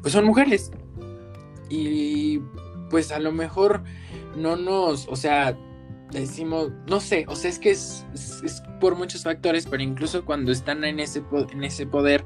pues 0.02 0.12
son 0.12 0.24
mujeres. 0.24 0.70
Y 1.68 2.40
pues 2.90 3.11
a 3.12 3.18
lo 3.18 3.33
mejor 3.33 3.83
no 4.37 4.57
nos, 4.57 5.09
o 5.09 5.16
sea, 5.16 5.59
decimos, 6.12 6.70
no 6.87 7.00
sé, 7.00 7.24
o 7.29 7.37
sea, 7.37 7.50
es 7.50 7.59
que 7.59 7.70
es, 7.70 8.07
por 8.81 8.96
muchos 8.96 9.24
factores, 9.24 9.66
pero 9.66 9.83
incluso 9.83 10.24
cuando 10.24 10.52
están 10.52 10.85
en 10.85 11.00
ese, 11.00 11.22
en 11.50 11.64
ese 11.64 11.87
poder, 11.87 12.24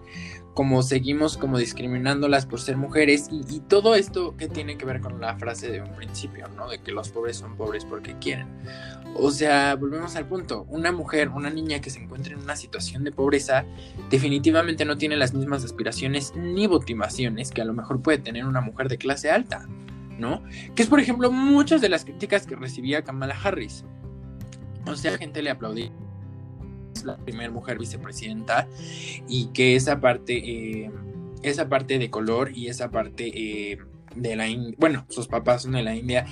como 0.61 0.83
seguimos 0.83 1.39
como 1.39 1.57
discriminándolas 1.57 2.45
por 2.45 2.61
ser 2.61 2.77
mujeres 2.77 3.29
y, 3.31 3.61
todo 3.61 3.95
esto 3.95 4.37
que 4.37 4.47
tiene 4.47 4.77
que 4.77 4.85
ver 4.85 5.01
con 5.01 5.19
la 5.19 5.35
frase 5.37 5.71
de 5.71 5.81
un 5.81 5.95
principio, 5.95 6.49
¿no? 6.55 6.69
De 6.69 6.83
que 6.83 6.93
los 6.93 7.09
pobres 7.09 7.39
son 7.39 7.57
pobres 7.57 7.87
porque 7.87 8.19
quieren. 8.19 8.47
O 9.15 9.31
sea, 9.31 9.75
volvemos 9.77 10.17
al 10.17 10.27
punto, 10.27 10.67
una 10.69 10.93
mujer, 10.93 11.31
una 11.31 11.49
niña 11.49 11.81
que 11.81 11.89
se 11.89 12.01
encuentra 12.01 12.35
en 12.35 12.41
una 12.41 12.57
situación 12.57 13.05
de 13.05 13.11
pobreza, 13.11 13.65
definitivamente 14.11 14.85
no 14.85 14.99
tiene 14.99 15.17
las 15.17 15.33
mismas 15.33 15.65
aspiraciones 15.65 16.35
ni 16.37 16.69
motivaciones 16.69 17.53
que 17.53 17.63
a 17.63 17.65
lo 17.65 17.73
mejor 17.73 18.03
puede 18.03 18.19
tener 18.19 18.45
una 18.45 18.61
mujer 18.61 18.91
de 18.91 18.99
clase 18.99 19.31
alta. 19.31 19.67
¿no? 20.19 20.43
Que 20.75 20.83
es, 20.83 20.91
por 20.91 21.01
ejemplo, 21.01 21.33
muchas 21.33 21.81
de 21.81 21.89
las 21.89 22.05
críticas 22.05 22.47
que 22.47 22.55
recibía 22.55 23.01
Kamala 23.01 23.35
Harris. 23.43 23.87
O 24.87 24.95
sea, 24.95 25.17
gente 25.17 25.41
le 25.41 25.49
aplaudía 25.49 25.91
la 27.05 27.17
primera 27.17 27.51
mujer 27.51 27.79
vicepresidenta 27.79 28.69
y 29.29 29.47
que 29.53 29.77
esa 29.77 30.01
parte, 30.01 30.37
eh, 30.37 30.91
esa 31.43 31.69
parte 31.69 31.99
de 31.99 32.11
color 32.11 32.51
y 32.55 32.69
esa 32.69 32.91
parte 32.91 33.31
eh, 33.35 33.79
de 34.15 34.37
la 34.37 34.49
India, 34.49 34.75
bueno, 34.79 35.07
sus 35.09 35.29
papás 35.29 35.63
son 35.63 35.73
de 35.73 35.83
la 35.83 35.95
India, 35.95 36.27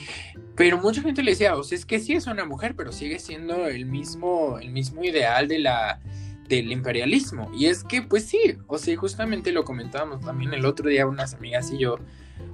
pero 0.57 0.79
mucha 0.79 1.03
gente 1.03 1.23
le 1.23 1.33
decía, 1.33 1.57
o 1.57 1.63
sea, 1.63 1.79
es 1.79 1.87
que 1.87 2.01
sí 2.01 2.15
es 2.15 2.27
una 2.27 2.45
mujer, 2.45 2.75
pero 2.77 2.93
sigue 2.93 3.19
siendo 3.19 3.67
el 3.67 3.87
mismo, 3.87 4.59
el 4.59 4.71
mismo 4.71 5.05
ideal 5.05 5.49
de 5.49 5.61
la 5.61 6.01
del 6.49 6.73
imperialismo. 6.73 7.51
Y 7.55 7.67
es 7.67 7.85
que, 7.85 8.03
pues 8.03 8.25
sí, 8.25 8.57
o 8.67 8.79
sea, 8.79 8.97
justamente 8.97 9.53
lo 9.53 9.65
comentábamos 9.65 10.25
también 10.25 10.55
el 10.55 10.65
otro 10.65 10.89
día 10.89 11.07
unas 11.07 11.35
amigas 11.35 11.71
y 11.71 11.79
yo, 11.79 11.97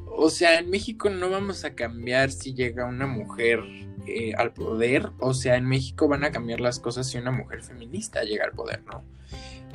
o 0.07 0.31
sea, 0.31 0.59
en 0.59 0.71
México 0.71 1.11
no 1.11 1.31
vamos 1.31 1.65
a 1.65 1.75
cambiar 1.75 2.31
si 2.31 2.55
llega 2.55 2.85
una 2.85 3.07
mujer 3.07 3.61
eh, 4.07 4.33
al 4.37 4.53
poder. 4.53 5.11
O 5.19 5.35
sea, 5.35 5.57
en 5.57 5.67
México 5.67 6.09
van 6.09 6.25
a 6.25 6.31
cambiar 6.31 6.61
las 6.61 6.79
cosas 6.79 7.09
si 7.09 7.19
una 7.19 7.31
mujer 7.31 7.63
feminista 7.63 8.23
llega 8.23 8.45
al 8.45 8.53
poder, 8.53 8.83
¿no? 8.85 9.05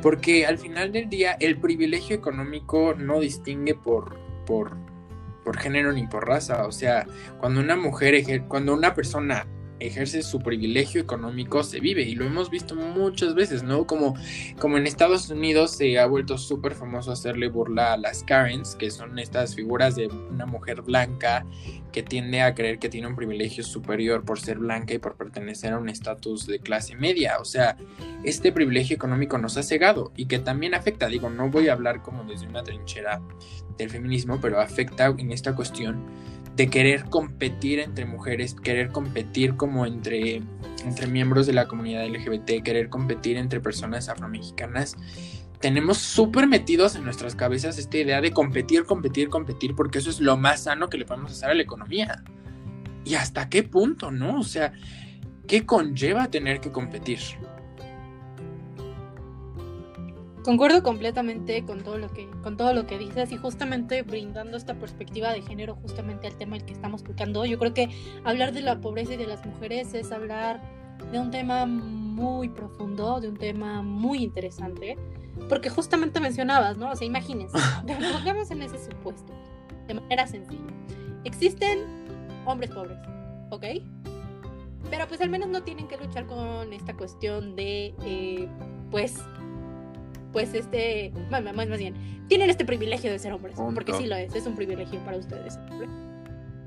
Porque 0.01 0.45
al 0.45 0.57
final 0.57 0.91
del 0.91 1.09
día 1.09 1.35
el 1.39 1.57
privilegio 1.57 2.15
económico 2.15 2.93
no 2.95 3.19
distingue 3.19 3.75
por, 3.75 4.17
por, 4.45 4.77
por 5.43 5.57
género 5.57 5.91
ni 5.91 6.07
por 6.07 6.27
raza. 6.27 6.65
O 6.67 6.71
sea, 6.71 7.05
cuando 7.39 7.59
una 7.59 7.75
mujer, 7.75 8.43
cuando 8.47 8.73
una 8.73 8.93
persona 8.93 9.45
ejerce 9.79 10.21
su 10.21 10.39
privilegio 10.39 11.01
económico 11.01 11.63
se 11.63 11.79
vive 11.79 12.03
y 12.03 12.15
lo 12.15 12.25
hemos 12.25 12.49
visto 12.49 12.75
muchas 12.75 13.35
veces, 13.35 13.63
¿no? 13.63 13.85
Como, 13.85 14.15
como 14.59 14.77
en 14.77 14.87
Estados 14.87 15.29
Unidos 15.29 15.71
se 15.71 15.99
ha 15.99 16.05
vuelto 16.05 16.37
súper 16.37 16.75
famoso 16.75 17.11
hacerle 17.11 17.49
burla 17.49 17.93
a 17.93 17.97
las 17.97 18.23
Karens, 18.23 18.75
que 18.75 18.91
son 18.91 19.19
estas 19.19 19.55
figuras 19.55 19.95
de 19.95 20.07
una 20.07 20.45
mujer 20.45 20.81
blanca 20.81 21.45
que 21.91 22.03
tiende 22.03 22.41
a 22.41 22.53
creer 22.53 22.79
que 22.79 22.89
tiene 22.89 23.07
un 23.07 23.15
privilegio 23.15 23.63
superior 23.63 24.23
por 24.23 24.39
ser 24.39 24.59
blanca 24.59 24.93
y 24.93 24.99
por 24.99 25.15
pertenecer 25.15 25.73
a 25.73 25.79
un 25.79 25.89
estatus 25.89 26.45
de 26.45 26.59
clase 26.59 26.95
media. 26.95 27.37
O 27.39 27.45
sea, 27.45 27.77
este 28.23 28.51
privilegio 28.51 28.95
económico 28.95 29.37
nos 29.37 29.57
ha 29.57 29.63
cegado 29.63 30.11
y 30.15 30.25
que 30.25 30.39
también 30.39 30.75
afecta, 30.75 31.07
digo, 31.07 31.29
no 31.29 31.49
voy 31.49 31.69
a 31.69 31.73
hablar 31.73 32.01
como 32.01 32.23
desde 32.23 32.47
una 32.47 32.63
trinchera 32.63 33.21
del 33.77 33.89
feminismo, 33.89 34.39
pero 34.41 34.59
afecta 34.59 35.07
en 35.17 35.31
esta 35.31 35.55
cuestión 35.55 36.05
de 36.55 36.69
querer 36.69 37.05
competir 37.05 37.79
entre 37.79 38.05
mujeres, 38.05 38.53
querer 38.53 38.89
competir 38.89 39.55
como 39.55 39.85
entre, 39.85 40.41
entre 40.83 41.07
miembros 41.07 41.47
de 41.47 41.53
la 41.53 41.67
comunidad 41.67 42.05
LGBT, 42.05 42.63
querer 42.63 42.89
competir 42.89 43.37
entre 43.37 43.59
personas 43.61 44.09
afromexicanas, 44.09 44.97
tenemos 45.59 45.97
súper 45.97 46.47
metidos 46.47 46.95
en 46.95 47.03
nuestras 47.03 47.35
cabezas 47.35 47.77
esta 47.77 47.97
idea 47.97 48.21
de 48.21 48.31
competir, 48.31 48.85
competir, 48.85 49.29
competir, 49.29 49.75
porque 49.75 49.99
eso 49.99 50.09
es 50.09 50.21
lo 50.21 50.37
más 50.37 50.63
sano 50.63 50.89
que 50.89 50.97
le 50.97 51.05
podemos 51.05 51.33
hacer 51.33 51.49
a 51.49 51.53
la 51.53 51.63
economía. 51.63 52.23
¿Y 53.03 53.15
hasta 53.15 53.49
qué 53.49 53.63
punto, 53.63 54.09
no? 54.11 54.39
O 54.39 54.43
sea, 54.43 54.71
¿qué 55.47 55.65
conlleva 55.65 56.29
tener 56.29 56.61
que 56.61 56.71
competir? 56.71 57.19
Concuerdo 60.49 60.81
completamente 60.81 61.63
con 61.63 61.83
todo 61.83 61.99
lo 61.99 62.09
que 62.09 62.27
con 62.41 62.57
todo 62.57 62.73
lo 62.73 62.87
que 62.87 62.97
dices 62.97 63.31
y 63.31 63.37
justamente 63.37 64.01
brindando 64.01 64.57
esta 64.57 64.73
perspectiva 64.73 65.31
de 65.31 65.43
género 65.43 65.75
justamente 65.75 66.25
al 66.25 66.35
tema 66.37 66.55
el 66.55 66.65
que 66.65 66.73
estamos 66.73 67.03
tocando. 67.03 67.45
Yo 67.45 67.59
creo 67.59 67.75
que 67.75 67.89
hablar 68.23 68.51
de 68.51 68.61
la 68.61 68.81
pobreza 68.81 69.13
y 69.13 69.17
de 69.17 69.27
las 69.27 69.45
mujeres 69.45 69.93
es 69.93 70.11
hablar 70.11 70.59
de 71.11 71.19
un 71.19 71.29
tema 71.29 71.67
muy 71.67 72.49
profundo, 72.49 73.21
de 73.21 73.29
un 73.29 73.37
tema 73.37 73.83
muy 73.83 74.23
interesante, 74.23 74.97
porque 75.49 75.69
justamente 75.69 76.19
mencionabas, 76.19 76.77
¿no? 76.77 76.89
O 76.89 76.95
sea, 76.95 77.05
imagínense, 77.05 77.55
pongamos 78.11 78.49
en 78.49 78.63
ese 78.63 78.83
supuesto, 78.83 79.31
de 79.85 79.93
manera 79.93 80.25
sencilla. 80.25 80.73
Existen 81.25 81.77
hombres 82.47 82.71
pobres, 82.71 82.97
¿ok? 83.51 83.65
Pero 84.89 85.07
pues 85.07 85.21
al 85.21 85.29
menos 85.29 85.47
no 85.49 85.61
tienen 85.61 85.87
que 85.87 85.97
luchar 85.97 86.25
con 86.25 86.73
esta 86.73 86.97
cuestión 86.97 87.55
de, 87.55 87.93
eh, 88.03 88.47
pues, 88.89 89.21
pues 90.31 90.53
este, 90.53 91.11
más, 91.29 91.43
más, 91.43 91.77
bien, 91.77 91.95
tienen 92.27 92.49
este 92.49 92.65
privilegio 92.65 93.11
de 93.11 93.19
ser 93.19 93.33
hombres, 93.33 93.55
porque 93.73 93.93
sí 93.93 94.05
lo 94.05 94.15
es, 94.15 94.33
es 94.35 94.45
un 94.45 94.55
privilegio 94.55 94.99
para 95.05 95.17
ustedes. 95.17 95.57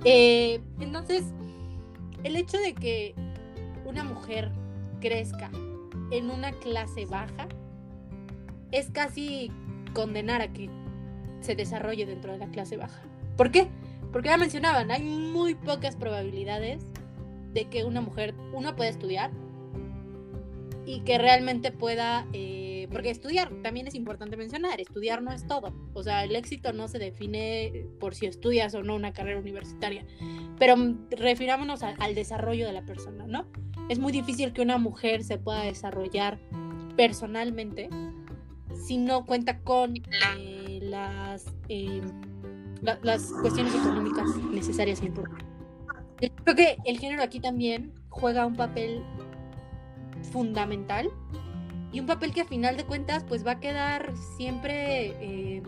Eh, 0.05 0.61
entonces, 0.81 1.25
el 2.25 2.37
hecho 2.37 2.59
de 2.59 2.75
que 2.75 3.15
una 3.85 4.05
mujer 4.05 4.51
crezca 5.01 5.51
en 6.11 6.31
una 6.31 6.53
clase 6.53 7.07
baja 7.07 7.49
es 8.71 8.91
casi 8.91 9.51
condenar 9.93 10.41
a 10.43 10.53
que 10.53 10.69
se 11.41 11.55
desarrolle 11.55 12.07
dentro 12.07 12.33
de 12.33 12.39
la 12.39 12.47
clase 12.49 12.77
baja. 12.77 13.03
¿Por 13.37 13.51
qué? 13.51 13.69
Porque 14.13 14.29
ya 14.29 14.37
mencionaban, 14.37 14.91
hay 14.91 15.03
muy 15.03 15.55
pocas 15.55 15.97
probabilidades 15.97 16.85
de 17.53 17.67
que 17.67 17.85
una 17.85 18.01
mujer, 18.01 18.35
uno 18.53 18.75
pueda 18.77 18.91
estudiar 18.91 19.31
y 20.87 21.01
que 21.01 21.19
realmente 21.19 21.71
pueda... 21.71 22.27
Eh, 22.33 22.62
porque 22.93 23.11
estudiar 23.11 23.51
también 23.63 23.87
es 23.87 23.95
importante 23.95 24.37
mencionar, 24.37 24.81
estudiar 24.81 25.23
no 25.23 25.33
es 25.33 25.47
todo. 25.47 25.75
O 25.95 26.03
sea, 26.03 26.25
el 26.25 26.37
éxito 26.37 26.73
no 26.73 26.89
se 26.89 26.99
define 26.99 27.87
por 27.99 28.15
si 28.15 28.27
estudias 28.27 28.75
o 28.75 28.83
no 28.83 28.95
una 28.95 29.13
carrera 29.13 29.39
universitaria. 29.39 30.05
Pero 30.59 30.77
refirámonos 31.11 31.83
al 31.83 32.15
desarrollo 32.15 32.67
de 32.67 32.73
la 32.73 32.85
persona, 32.85 33.27
¿no? 33.27 33.47
Es 33.89 33.99
muy 33.99 34.13
difícil 34.13 34.53
que 34.53 34.63
una 34.63 34.79
mujer 34.79 35.25
se 35.25 35.39
pueda 35.39 35.63
desarrollar 35.63 36.39
personalmente 36.97 37.89
si 38.75 38.99
no 38.99 39.25
cuenta 39.25 39.61
con 39.61 39.95
eh, 40.39 40.81
las, 40.83 41.47
em, 41.69 42.03
las 42.81 43.33
cuestiones 43.41 43.75
económicas 43.75 44.37
necesarias 44.51 45.01
e 45.03 45.07
importantes. 45.07 45.49
Creo 46.45 46.57
que 46.57 46.77
el 46.85 46.99
género 46.99 47.23
aquí 47.23 47.41
también 47.41 47.93
juega 48.09 48.47
un 48.47 48.55
papel 48.55 49.03
fundamental 50.31 51.11
y 51.93 52.01
un 52.01 52.07
papel 52.07 52.33
que 52.33 52.41
a 52.41 52.45
final 52.45 52.77
de 52.77 52.85
cuentas 52.85 53.25
pues 53.29 53.47
va 53.47 53.53
a 53.53 53.61
quedar 53.61 54.13
siempre 54.37 55.15
eh, 55.21 55.63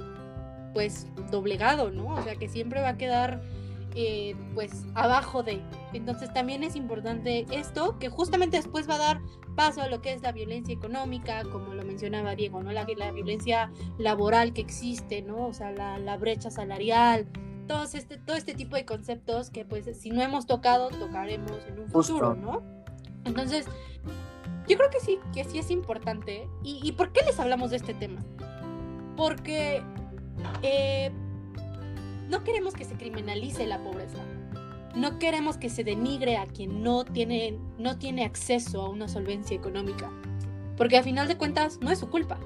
pues 0.72 1.06
doblegado, 1.30 1.90
¿no? 1.90 2.06
O 2.06 2.22
sea, 2.22 2.34
que 2.36 2.48
siempre 2.48 2.80
va 2.80 2.90
a 2.90 2.96
quedar 2.96 3.42
eh, 3.94 4.34
pues 4.54 4.86
abajo 4.94 5.42
de. 5.42 5.62
Entonces 5.92 6.32
también 6.32 6.64
es 6.64 6.74
importante 6.74 7.46
esto, 7.52 7.98
que 7.98 8.08
justamente 8.08 8.56
después 8.56 8.88
va 8.88 8.96
a 8.96 8.98
dar 8.98 9.20
paso 9.54 9.82
a 9.82 9.88
lo 9.88 10.02
que 10.02 10.12
es 10.12 10.22
la 10.22 10.32
violencia 10.32 10.74
económica, 10.74 11.44
como 11.44 11.74
lo 11.74 11.84
mencionaba 11.84 12.34
Diego, 12.34 12.62
¿no? 12.62 12.72
La, 12.72 12.84
la 12.96 13.12
violencia 13.12 13.70
laboral 13.98 14.52
que 14.52 14.62
existe, 14.62 15.22
¿no? 15.22 15.46
O 15.46 15.52
sea, 15.52 15.70
la, 15.70 16.16
brecha 16.16 16.50
salarial, 16.50 17.28
todo 17.68 17.84
este, 17.84 18.18
todo 18.18 18.36
este 18.36 18.54
tipo 18.54 18.74
de 18.74 18.84
conceptos 18.84 19.50
que 19.50 19.64
pues 19.64 19.84
si 19.96 20.10
no 20.10 20.22
hemos 20.22 20.46
tocado, 20.46 20.88
tocaremos 20.88 21.64
en 21.68 21.80
un 21.80 21.88
futuro, 21.88 22.34
¿no? 22.34 22.62
Entonces, 23.24 23.66
yo 24.68 24.76
creo 24.76 24.90
que 24.90 25.00
sí, 25.00 25.18
que 25.34 25.44
sí 25.44 25.58
es 25.58 25.70
importante. 25.70 26.48
¿Y, 26.62 26.92
por 26.92 27.12
qué 27.12 27.22
les 27.24 27.38
hablamos 27.38 27.70
de 27.70 27.76
este 27.76 27.94
tema? 27.94 28.24
Porque 29.16 29.82
eh, 30.62 31.10
no 32.28 32.44
queremos 32.44 32.74
que 32.74 32.84
se 32.84 32.94
criminalice 32.94 33.66
la 33.66 33.82
pobreza. 33.82 34.18
No 34.94 35.18
queremos 35.18 35.58
que 35.58 35.68
se 35.68 35.84
denigre 35.84 36.36
a 36.36 36.46
quien 36.46 36.82
no 36.82 37.04
tiene, 37.04 37.58
no 37.78 37.98
tiene 37.98 38.24
acceso 38.24 38.82
a 38.82 38.88
una 38.88 39.08
solvencia 39.08 39.56
económica. 39.56 40.10
Porque 40.76 40.96
al 40.96 41.04
final 41.04 41.28
de 41.28 41.36
cuentas 41.36 41.78
no 41.80 41.90
es 41.90 41.98
su 41.98 42.08
culpa. 42.08 42.38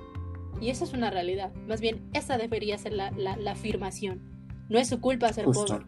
Y 0.61 0.71
esa 0.71 0.85
es 0.85 0.93
una 0.93 1.11
realidad. 1.11 1.53
Más 1.69 1.81
bien, 1.81 2.09
esa 2.15 2.37
debería 2.37 2.77
ser 2.79 2.95
la, 2.95 3.13
afirmación. 3.47 4.21
No 4.69 4.79
es 4.79 4.89
su 4.89 5.01
culpa 5.01 5.33
ser 5.33 5.45
pobre. 5.45 5.85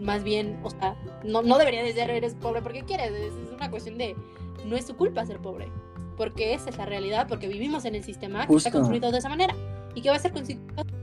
Más 0.00 0.24
bien, 0.24 0.58
o 0.62 0.70
sea, 0.70 0.96
no, 1.24 1.42
no 1.42 1.58
debería 1.58 1.82
de 1.82 1.92
ser 1.92 2.10
eres 2.10 2.34
pobre 2.34 2.62
porque 2.62 2.82
quieres. 2.84 3.12
Es 3.12 3.52
una 3.52 3.70
cuestión 3.70 3.98
de, 3.98 4.16
no 4.64 4.76
es 4.76 4.86
su 4.86 4.96
culpa 4.96 5.24
ser 5.26 5.38
pobre, 5.38 5.68
porque 6.16 6.54
esa 6.54 6.70
es 6.70 6.78
la 6.78 6.86
realidad, 6.86 7.26
porque 7.28 7.48
vivimos 7.48 7.84
en 7.84 7.94
el 7.94 8.04
sistema 8.04 8.46
que 8.46 8.54
está 8.54 8.70
construido 8.70 9.10
de 9.12 9.18
esa 9.18 9.28
manera 9.28 9.54
y 9.94 10.02
que 10.02 10.10
va 10.10 10.16
a 10.16 10.18
ser 10.18 10.32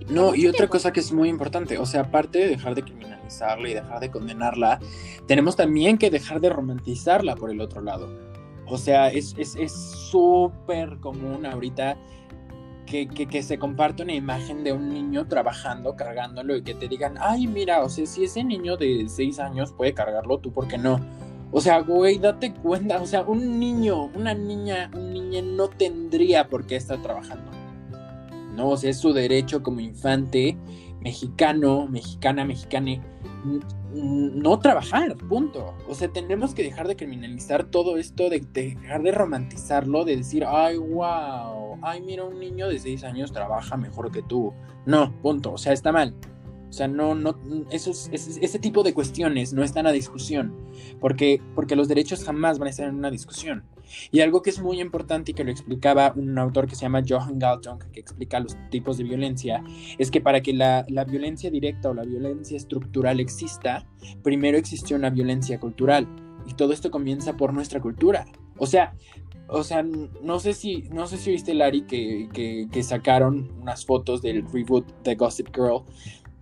No, 0.08 0.36
y 0.36 0.48
otra 0.48 0.68
cosa 0.68 0.94
que 0.94 1.00
es 1.00 1.12
muy 1.12 1.28
importante, 1.30 1.78
o 1.78 1.86
sea, 1.86 2.02
aparte 2.02 2.39
de 2.39 2.48
dejar 2.50 2.76
de 2.76 2.84
criminalizarla 2.84 3.70
y 3.70 3.74
dejar 3.74 4.00
de 4.00 4.12
condenarla, 4.12 4.80
tenemos 5.28 5.56
también 5.56 5.98
que 5.98 6.10
dejar 6.10 6.39
de 6.39 6.50
romantizarla 6.50 7.36
por 7.36 7.50
el 7.50 7.60
otro 7.60 7.82
lado. 7.82 8.08
O 8.68 8.78
sea, 8.78 9.10
es 9.10 9.34
súper 10.12 10.94
es, 10.94 11.00
común 11.00 11.46
ahorita 11.46 11.98
que, 12.86 13.08
que, 13.08 13.28
que, 13.28 13.42
se 13.42 13.58
comparte 13.58 14.04
una 14.04 14.13
imagen 14.13 14.63
de 14.63 14.74
un 14.74 14.89
niño 14.89 15.28
trabajando, 15.28 15.96
cargándolo 15.96 16.56
y 16.56 16.63
que 16.63 16.76
te 16.76 16.88
digan, 16.88 17.16
ay, 17.20 17.48
mira, 17.48 17.82
o 17.82 17.89
sea, 17.89 18.06
si 18.06 18.26
ese 18.26 18.44
niño 18.44 18.78
de 18.78 19.06
6 19.08 19.39
años 19.39 19.74
puede 19.74 19.94
cargarlo, 19.94 20.38
tú, 20.38 20.52
¿por 20.52 20.68
qué 20.68 20.78
no? 20.78 21.00
O 21.56 21.62
sea, 21.62 21.82
güey, 21.82 22.18
date 22.18 22.52
cuenta, 22.52 23.00
o 23.00 23.06
sea, 23.06 23.22
un 23.22 23.60
niño, 23.60 24.06
una 24.16 24.34
niña, 24.34 24.89
un 24.96 25.13
niño 25.13 25.44
no 25.44 25.70
tendría 25.70 26.50
por 26.50 26.66
qué 26.66 26.76
estar 26.76 27.00
trabajando. 27.04 27.52
No, 28.56 28.70
o 28.70 28.78
sea, 28.78 28.89
es 28.89 28.98
su 28.98 29.13
derecho 29.13 29.62
como 29.62 29.80
infante 29.80 30.58
mexicano, 31.02 31.88
mexicana, 31.88 32.44
mexicane, 32.44 33.02
no 33.94 34.58
trabajar, 34.58 35.16
punto. 35.16 35.76
O 35.88 35.94
sea, 35.94 36.08
tenemos 36.08 36.56
que 36.56 36.63
dejar 36.63 36.88
de 36.88 36.96
criminalizar 36.96 37.66
todo 37.66 37.98
esto, 37.98 38.32
de, 38.32 38.39
dejar 38.39 39.04
de 39.04 39.12
romantizarlo, 39.12 40.06
de 40.06 40.18
decir, 40.18 40.46
ay, 40.48 40.78
wow, 40.78 41.78
ay, 41.84 42.02
mira, 42.02 42.24
un 42.24 42.39
niño 42.39 42.68
de 42.68 42.80
6 42.80 43.04
años 43.04 43.32
trabaja 43.32 43.78
mejor 43.78 44.12
que 44.12 44.24
tú. 44.24 44.54
No, 44.88 45.13
punto. 45.22 45.54
O 45.54 45.58
sea, 45.60 45.74
está 45.74 45.92
mal. 45.92 46.16
O 46.73 46.75
sea, 46.75 46.88
no, 46.88 47.13
no, 47.13 47.38
esos, 47.69 48.09
ese, 48.12 48.57
tipo 48.57 48.81
de 48.81 48.95
cuestiones 48.95 49.53
no 49.53 49.63
están 49.63 49.86
a 49.86 49.91
discusión, 49.91 50.55
porque, 50.99 51.39
porque 51.53 51.75
los 51.75 51.88
derechos 51.88 52.23
jamás 52.23 52.57
van 52.57 52.65
a 52.65 52.71
estar 52.71 52.89
en 52.89 52.95
una 52.95 53.12
discusión. 53.12 53.63
Y 54.09 54.21
algo 54.21 54.41
que 54.41 54.49
es 54.49 54.59
muy 54.59 54.81
importante 54.81 55.29
y 55.29 55.33
que 55.36 55.43
lo 55.43 55.51
explicaba 55.51 56.13
un 56.15 56.36
autor 56.36 56.67
que 56.67 56.73
se 56.73 56.81
llama 56.81 57.03
Johan 57.07 57.38
Galtung, 57.38 57.77
que 57.91 57.99
explica 57.99 58.39
los 58.39 58.57
tipos 58.71 58.97
de 58.97 59.03
violencia, 59.03 59.63
es 59.99 60.09
que 60.09 60.19
para 60.19 60.41
que 60.41 60.51
la, 60.51 60.83
la 60.89 61.03
violencia 61.03 61.51
directa 61.51 61.91
o 61.91 61.93
la 61.93 62.05
violencia 62.05 62.57
estructural 62.57 63.19
exista, 63.19 63.86
primero 64.23 64.57
existió 64.57 64.97
una 64.97 65.12
violencia 65.12 65.59
cultural. 65.59 66.07
Y 66.47 66.55
todo 66.55 66.73
esto 66.73 66.89
comienza 66.89 67.38
por 67.38 67.53
nuestra 67.53 67.81
cultura. 67.81 68.25
O 68.57 68.65
sea, 68.65 68.95
o 69.47 69.63
sea, 69.63 69.83
no 69.83 70.39
sé 70.39 70.53
si, 70.53 70.86
no 70.91 71.05
sé 71.05 71.17
si 71.17 71.29
viste, 71.29 71.53
Larry, 71.53 71.83
que, 71.83 72.29
que, 72.33 72.67
que, 72.71 72.81
sacaron 72.81 73.51
unas 73.62 73.86
fotos 73.86 74.23
del 74.23 74.43
reboot 74.51 75.03
de 75.03 75.13
Gossip 75.13 75.49
Girl, 75.55 75.83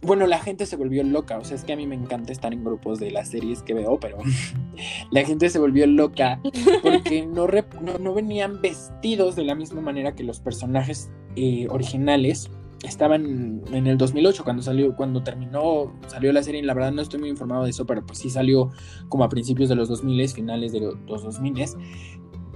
bueno, 0.01 0.25
la 0.25 0.39
gente 0.39 0.65
se 0.65 0.75
volvió 0.75 1.03
loca. 1.03 1.37
O 1.37 1.43
sea, 1.43 1.55
es 1.55 1.63
que 1.63 1.73
a 1.73 1.75
mí 1.75 1.85
me 1.85 1.95
encanta 1.95 2.31
estar 2.31 2.53
en 2.53 2.63
grupos 2.63 2.99
de 2.99 3.11
las 3.11 3.29
series 3.29 3.61
que 3.61 3.73
veo, 3.73 3.99
pero 3.99 4.17
la 5.11 5.23
gente 5.23 5.49
se 5.49 5.59
volvió 5.59 5.85
loca 5.87 6.39
porque 6.81 7.25
no, 7.25 7.47
no, 7.99 8.13
venían 8.13 8.61
vestidos 8.61 9.35
de 9.35 9.43
la 9.43 9.55
misma 9.55 9.81
manera 9.81 10.15
que 10.15 10.23
los 10.23 10.39
personajes 10.39 11.11
eh, 11.35 11.67
originales. 11.69 12.49
Estaban 12.83 13.61
en 13.71 13.85
el 13.85 13.95
2008 13.99 14.43
cuando 14.43 14.63
salió, 14.63 14.95
cuando 14.95 15.21
terminó, 15.21 15.93
salió 16.07 16.33
la 16.33 16.41
serie. 16.41 16.61
Y 16.61 16.63
la 16.63 16.73
verdad 16.73 16.91
no 16.91 17.03
estoy 17.03 17.19
muy 17.19 17.29
informado 17.29 17.65
de 17.65 17.69
eso, 17.69 17.85
pero 17.85 18.03
pues 18.03 18.17
sí 18.17 18.31
salió 18.31 18.71
como 19.07 19.23
a 19.23 19.29
principios 19.29 19.69
de 19.69 19.75
los 19.75 19.87
2000, 19.87 20.29
finales 20.29 20.71
de 20.71 20.79
los 20.79 21.23
2000, 21.23 21.63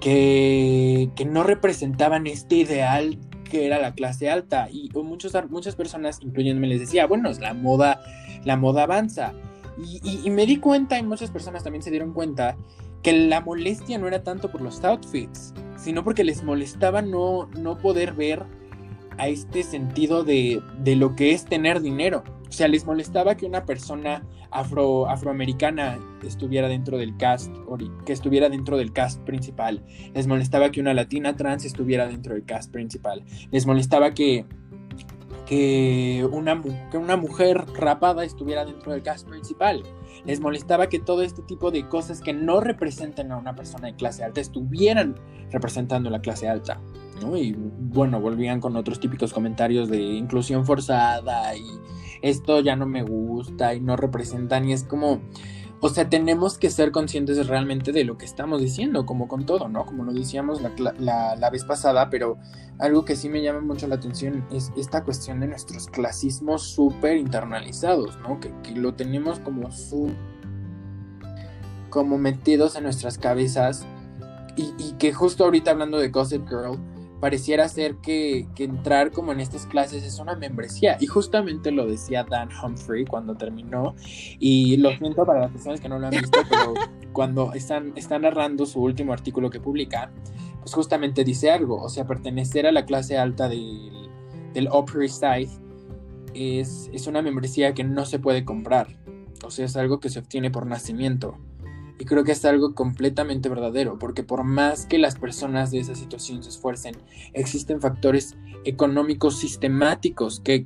que, 0.02 1.12
que 1.16 1.26
no 1.26 1.44
representaban 1.44 2.26
este 2.26 2.56
ideal 2.56 3.20
que 3.46 3.66
era 3.66 3.80
la 3.80 3.94
clase 3.94 4.30
alta 4.30 4.70
y 4.70 4.90
muchos, 4.94 5.34
muchas 5.50 5.76
personas, 5.76 6.20
incluyéndome, 6.22 6.68
les 6.68 6.82
decía, 6.82 7.08
bueno, 7.08 7.32
la 7.40 7.54
moda, 7.54 8.02
la 8.44 8.58
moda 8.58 8.84
avanza. 8.84 9.34
Y, 10.04 10.30
me 10.30 10.46
di 10.46 10.58
cuenta 10.58 10.98
y 10.98 11.04
muchas 11.04 11.32
personas 11.32 11.64
también 11.64 11.84
se 11.84 11.92
dieron 11.92 12.14
cuenta 12.14 12.56
que 13.04 13.12
la 13.14 13.42
molestia 13.42 13.98
no 13.98 14.08
era 14.08 14.24
tanto 14.24 14.50
por 14.50 14.62
los 14.62 14.84
outfits, 14.84 15.54
sino 15.78 16.04
porque 16.04 16.24
les 16.24 16.44
molestaba 16.44 17.02
no, 17.02 17.50
no 17.58 17.78
poder 17.78 18.14
ver 18.14 18.44
a 19.18 19.28
este 19.28 19.64
sentido 19.64 20.24
de, 20.24 20.62
de 20.80 20.96
lo 20.96 21.16
que 21.16 21.32
es 21.32 21.46
tener 21.46 21.82
dinero. 21.82 22.24
O 22.48 22.52
sea, 22.52 22.68
les 22.68 22.86
molestaba 22.86 23.36
que 23.36 23.46
una 23.46 23.66
persona 23.66 24.24
afro, 24.52 25.08
afroamericana 25.10 26.00
estuviera 26.24 26.68
dentro 26.68 26.98
del 26.98 27.18
cast, 27.18 27.54
que 28.06 28.14
estuviera 28.14 28.50
dentro 28.50 28.78
del 28.78 28.94
cast 28.94 29.22
principal. 29.24 29.84
Les 30.14 30.28
molestaba 30.28 30.72
que 30.72 30.80
una 30.80 30.94
latina 30.94 31.36
trans 31.36 31.66
estuviera 31.66 32.08
dentro 32.08 32.34
del 32.34 32.46
cast 32.46 32.72
principal. 32.72 33.24
Les 33.52 33.66
molestaba 33.66 34.14
que, 34.14 34.46
que, 35.46 36.28
una, 36.32 36.62
que 36.92 36.98
una 36.98 37.18
mujer 37.18 37.66
rapada 37.78 38.24
estuviera 38.24 38.66
dentro 38.66 38.92
del 38.92 39.04
cast 39.04 39.28
principal. 39.28 39.84
Les 40.26 40.40
molestaba 40.40 40.88
que 40.88 41.00
todo 41.00 41.22
este 41.22 41.42
tipo 41.44 41.72
de 41.72 41.88
cosas 41.88 42.22
que 42.22 42.34
no 42.34 42.62
representen 42.62 43.32
a 43.32 43.38
una 43.38 43.56
persona 43.56 43.88
de 43.88 43.96
clase 43.96 44.24
alta 44.24 44.42
estuvieran 44.42 45.20
representando 45.52 46.10
la 46.10 46.22
clase 46.22 46.48
alta. 46.48 46.80
Y 47.36 47.54
bueno, 47.54 48.20
volvían 48.20 48.60
con 48.60 48.76
otros 48.76 49.00
típicos 49.00 49.34
comentarios 49.34 49.90
de 49.90 50.02
inclusión 50.02 50.66
forzada 50.66 51.56
y 51.56 51.64
esto 52.22 52.60
ya 52.60 52.76
no 52.76 52.86
me 52.86 53.04
gusta 53.04 53.74
y 53.74 53.82
no 53.82 53.96
representan 53.96 54.68
y 54.68 54.74
es 54.74 54.84
como, 54.84 55.22
o 55.82 55.90
sea, 55.90 56.10
tenemos 56.10 56.58
que 56.58 56.70
ser 56.70 56.92
conscientes 56.92 57.48
realmente 57.48 57.92
de 57.92 58.06
lo 58.06 58.18
que 58.18 58.26
estamos 58.26 58.62
diciendo, 58.62 59.06
como 59.06 59.28
con 59.28 59.46
todo, 59.46 59.68
¿no? 59.68 59.86
Como 59.86 60.04
lo 60.04 60.14
decíamos 60.14 60.62
la, 60.62 61.50
vez 61.52 61.64
pasada, 61.64 62.10
pero 62.10 62.38
algo 62.80 63.06
que 63.06 63.16
sí 63.16 63.30
me 63.30 63.44
llama 63.44 63.62
mucho 63.62 63.88
la 63.88 63.96
atención 63.96 64.46
es 64.52 64.72
esta 64.78 65.04
cuestión 65.04 65.40
de 65.42 65.48
nuestros 65.48 65.88
clasismos 65.88 66.64
súper 66.64 67.18
internalizados, 67.18 68.18
¿no? 68.20 68.40
Que, 68.40 68.52
lo 68.76 68.96
tenemos 68.96 69.40
como 69.40 69.72
su 69.72 70.10
como 71.90 72.18
metidos 72.18 72.76
en 72.76 72.84
nuestras 72.84 73.18
cabezas 73.18 73.86
y, 74.58 74.74
y 74.78 74.94
que 74.94 75.14
justo 75.14 75.46
ahorita 75.46 75.72
hablando 75.72 75.98
de 75.98 76.10
Gossip 76.10 76.48
Girl, 76.50 76.78
pareciera 77.20 77.68
ser 77.70 77.96
que, 77.98 78.48
entrar 78.58 79.12
como 79.12 79.32
en 79.32 79.40
estas 79.40 79.66
clases 79.66 80.04
es 80.04 80.20
una 80.20 80.36
membresía. 80.36 80.98
Y 81.00 81.08
justamente 81.08 81.72
lo 81.72 81.86
decía 81.86 82.24
Dan 82.24 82.50
Humphrey 82.64 83.06
cuando 83.06 83.36
terminó. 83.36 83.96
Y 84.40 84.78
lo 84.78 84.96
siento 84.98 85.26
para 85.26 85.42
las 85.42 85.52
personas 85.52 85.80
que 85.80 85.90
no 85.90 86.00
lo 86.00 86.08
han 86.08 86.12
visto, 86.12 86.40
pero 86.50 86.74
cuando 87.14 87.54
están, 87.54 87.94
están 87.96 88.24
narrando 88.24 88.66
su 88.66 88.82
último 88.82 89.14
artículo 89.14 89.50
que 89.50 89.60
publica, 89.60 90.12
pues 90.60 90.74
justamente 90.74 91.24
dice 91.24 91.52
algo. 91.52 91.82
O 91.82 91.90
sea, 91.90 92.06
pertenecer 92.06 92.68
a 92.68 92.72
la 92.72 92.86
clase 92.86 93.18
alta 93.18 93.48
del, 93.48 93.92
del 94.54 94.68
Upper 94.72 95.02
East 95.02 95.22
Side 95.22 95.50
es, 96.34 96.90
es 96.94 97.08
una 97.08 97.22
membresía 97.22 97.74
que 97.74 97.84
no 97.84 98.06
se 98.06 98.20
puede 98.20 98.46
comprar. 98.46 98.98
O 99.44 99.52
sea, 99.52 99.66
es 99.66 99.76
algo 99.76 100.00
que 100.00 100.10
se 100.10 100.20
obtiene 100.20 100.52
por 100.52 100.66
nacimiento. 100.66 101.38
Y 101.98 102.06
creo 102.06 102.24
que 102.24 102.34
es 102.34 102.44
algo 102.46 102.76
completamente 102.76 103.50
verdadero, 103.50 103.98
porque 103.98 104.24
por 104.24 104.44
más 104.44 104.86
que 104.86 104.98
las 104.98 105.16
personas 105.16 105.72
de 105.72 105.80
esa 105.80 105.96
situación 105.96 106.44
se 106.44 106.50
esfuercen, 106.50 106.96
existen 107.34 107.80
factores 107.80 108.36
económicos 108.66 109.38
sistemáticos 109.38 110.40
que, 110.40 110.66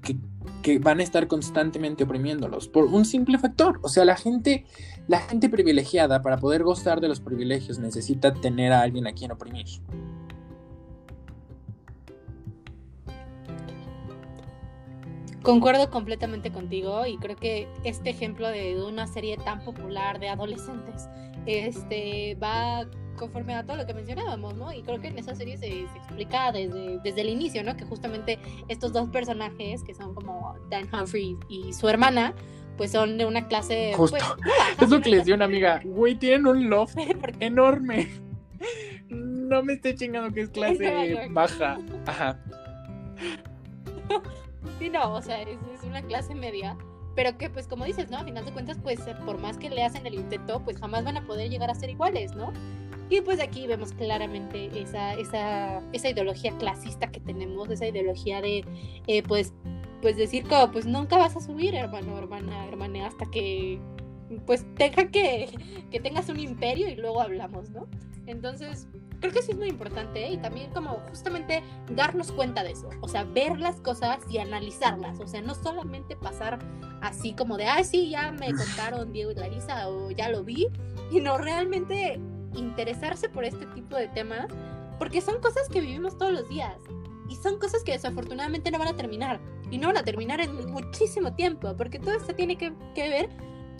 van 0.82 1.00
a 1.00 1.04
estar 1.04 1.28
constantemente 1.28 2.04
oprimiéndolos 2.04 2.68
por 2.68 2.86
un 2.86 3.06
simple 3.06 3.38
factor. 3.40 3.80
O 3.82 3.90
sea, 3.90 4.06
la 4.06 4.16
gente, 4.16 4.66
la 5.08 5.20
gente 5.20 5.50
privilegiada 5.50 6.22
para 6.22 6.38
poder 6.38 6.64
gozar 6.64 7.02
de 7.02 7.08
los 7.08 7.20
privilegios 7.20 7.80
necesita 7.80 8.34
tener 8.34 8.72
a 8.72 8.82
alguien 8.82 9.08
a 9.08 9.14
quien 9.14 9.32
oprimir. 9.32 9.66
Concuerdo 15.44 15.90
completamente 15.90 16.52
contigo 16.52 17.06
y 17.06 17.18
creo 17.18 17.36
que 17.36 17.68
este 17.84 18.10
ejemplo 18.10 18.50
de 18.50 18.84
una 18.84 19.08
serie 19.08 19.38
tan 19.38 19.64
popular 19.64 20.20
de 20.20 20.30
adolescentes 20.30 21.08
este, 21.46 22.36
va 22.36 22.86
conforme 23.20 23.54
a 23.54 23.66
todo 23.66 23.78
lo 23.78 23.86
que 23.86 23.94
mencionábamos, 23.94 24.56
¿no? 24.56 24.74
Y 24.74 24.82
creo 24.82 25.00
que 25.00 25.08
en 25.08 25.20
esa 25.20 25.36
serie 25.36 25.58
se, 25.58 25.82
explica 25.82 26.52
desde, 26.52 27.00
desde 27.00 27.22
el 27.22 27.30
inicio, 27.30 27.64
¿no? 27.64 27.76
Que 27.76 27.86
justamente 27.86 28.40
estos 28.70 28.94
dos 28.94 29.10
personajes, 29.10 29.84
que 29.84 29.94
son 29.94 30.16
como 30.16 30.56
Dan 30.70 30.88
Humphrey 30.94 31.38
y 31.50 31.74
su 31.74 31.88
hermana, 31.88 32.34
pues 32.78 32.92
son 32.92 33.18
de 33.18 33.26
una 33.26 33.48
clase... 33.48 33.94
Justo. 33.96 34.18
Pues, 34.38 34.82
es 34.82 34.90
lo 34.90 35.02
que 35.02 35.10
les 35.10 35.26
dio 35.26 35.36
una 35.36 35.46
amiga. 35.46 35.82
Güey, 35.84 36.16
tienen 36.16 36.48
un 36.48 36.70
loft 36.70 36.98
enorme. 37.40 38.10
No 39.10 39.64
me 39.64 39.74
esté 39.74 39.96
chingando 39.96 40.32
que 40.32 40.42
es 40.42 40.50
clase 40.52 41.28
baja. 41.32 41.80
Ajá. 42.06 42.40
Sí, 44.78 44.90
no, 44.90 45.14
o 45.14 45.22
sea, 45.22 45.42
es, 45.42 45.58
una 45.84 46.02
clase 46.02 46.36
media, 46.36 46.78
pero 47.16 47.38
que 47.38 47.50
pues 47.50 47.68
como 47.68 47.86
dices, 47.86 48.10
¿no? 48.10 48.18
A 48.18 48.24
final 48.24 48.46
de 48.46 48.52
cuentas, 48.52 48.78
pues 48.82 49.00
por 49.26 49.40
más 49.40 49.58
que 49.58 49.70
le 49.70 49.84
hacen 49.84 50.06
el 50.06 50.16
intento, 50.16 50.62
pues 50.64 50.78
jamás 50.78 51.04
van 51.04 51.18
a 51.18 51.26
poder 51.26 51.50
llegar 51.50 51.70
a 51.70 51.76
ser 51.76 51.90
iguales, 51.90 52.36
¿no? 52.36 52.52
Y 53.10 53.22
pues 53.22 53.40
aquí 53.40 53.66
vemos 53.66 53.94
claramente 53.94 54.70
esa, 54.80 55.14
esa, 55.14 55.82
esa 55.94 56.10
ideología 56.10 56.56
clasista 56.58 57.12
que 57.12 57.20
tenemos, 57.20 57.70
esa 57.70 57.88
ideología 57.88 58.40
de, 58.42 58.64
eh, 59.08 59.24
pues, 59.24 59.54
pues 60.02 60.16
decir 60.16 60.48
como, 60.48 60.72
pues 60.72 60.86
nunca 60.86 61.18
vas 61.18 61.36
a 61.36 61.40
subir, 61.40 61.74
hermano, 61.74 62.18
hermana, 62.18 62.68
hermana, 62.68 63.08
hasta 63.08 63.26
que, 63.32 63.80
pues, 64.46 64.66
tenga 64.76 65.08
que, 65.10 65.50
que 65.90 66.00
tengas 66.00 66.30
un 66.30 66.40
imperio 66.40 66.88
y 66.88 66.96
luego 66.96 67.22
hablamos, 67.22 67.72
¿no? 67.72 67.88
Entonces, 68.28 68.88
creo 69.20 69.34
que 69.34 69.42
sí 69.42 69.52
es 69.52 69.58
muy 69.58 69.68
importante 69.68 70.26
¿eh? 70.26 70.34
y 70.34 70.38
también 70.38 70.72
como 70.72 71.02
justamente 71.10 71.64
darnos 71.90 72.32
cuenta 72.32 72.64
de 72.64 72.72
eso, 72.72 72.90
o 73.02 73.08
sea, 73.08 73.24
ver 73.24 73.60
las 73.60 73.80
cosas 73.82 74.20
y 74.30 74.38
analizarlas, 74.38 75.20
o 75.20 75.28
sea, 75.28 75.42
no 75.42 75.56
solamente 75.56 76.16
pasar 76.16 76.60
así 77.02 77.34
como 77.34 77.58
de, 77.58 77.66
ay, 77.66 77.84
sí, 77.84 78.10
ya 78.10 78.32
me 78.32 78.54
contaron 78.54 79.12
Diego 79.12 79.32
y 79.32 79.36
Larisa 79.36 79.90
o 79.90 80.12
ya 80.12 80.30
lo 80.30 80.44
vi, 80.44 80.68
y 81.12 81.20
no 81.20 81.38
realmente 81.38 82.20
interesarse 82.56 83.30
por 83.30 83.44
este 83.44 83.66
tipo 83.68 83.96
de 83.96 84.08
temas, 84.10 84.48
porque 84.98 85.22
son 85.22 85.40
cosas 85.42 85.70
que 85.70 85.82
vivimos 85.82 86.18
todos 86.18 86.32
los 86.32 86.50
días 86.50 86.76
y 87.30 87.36
son 87.36 87.60
cosas 87.60 87.84
que 87.84 87.92
desafortunadamente 87.92 88.72
no 88.72 88.80
van 88.80 88.90
a 88.90 88.96
terminar 88.96 89.40
y 89.72 89.78
no 89.78 89.88
van 89.88 89.98
a 89.98 90.04
terminar 90.04 90.42
en 90.42 90.72
muchísimo 90.72 91.34
tiempo, 91.34 91.76
porque 91.78 92.00
todo 92.00 92.16
esto 92.16 92.34
tiene 92.34 92.58
que, 92.58 92.74
que 92.96 93.10
ver 93.10 93.30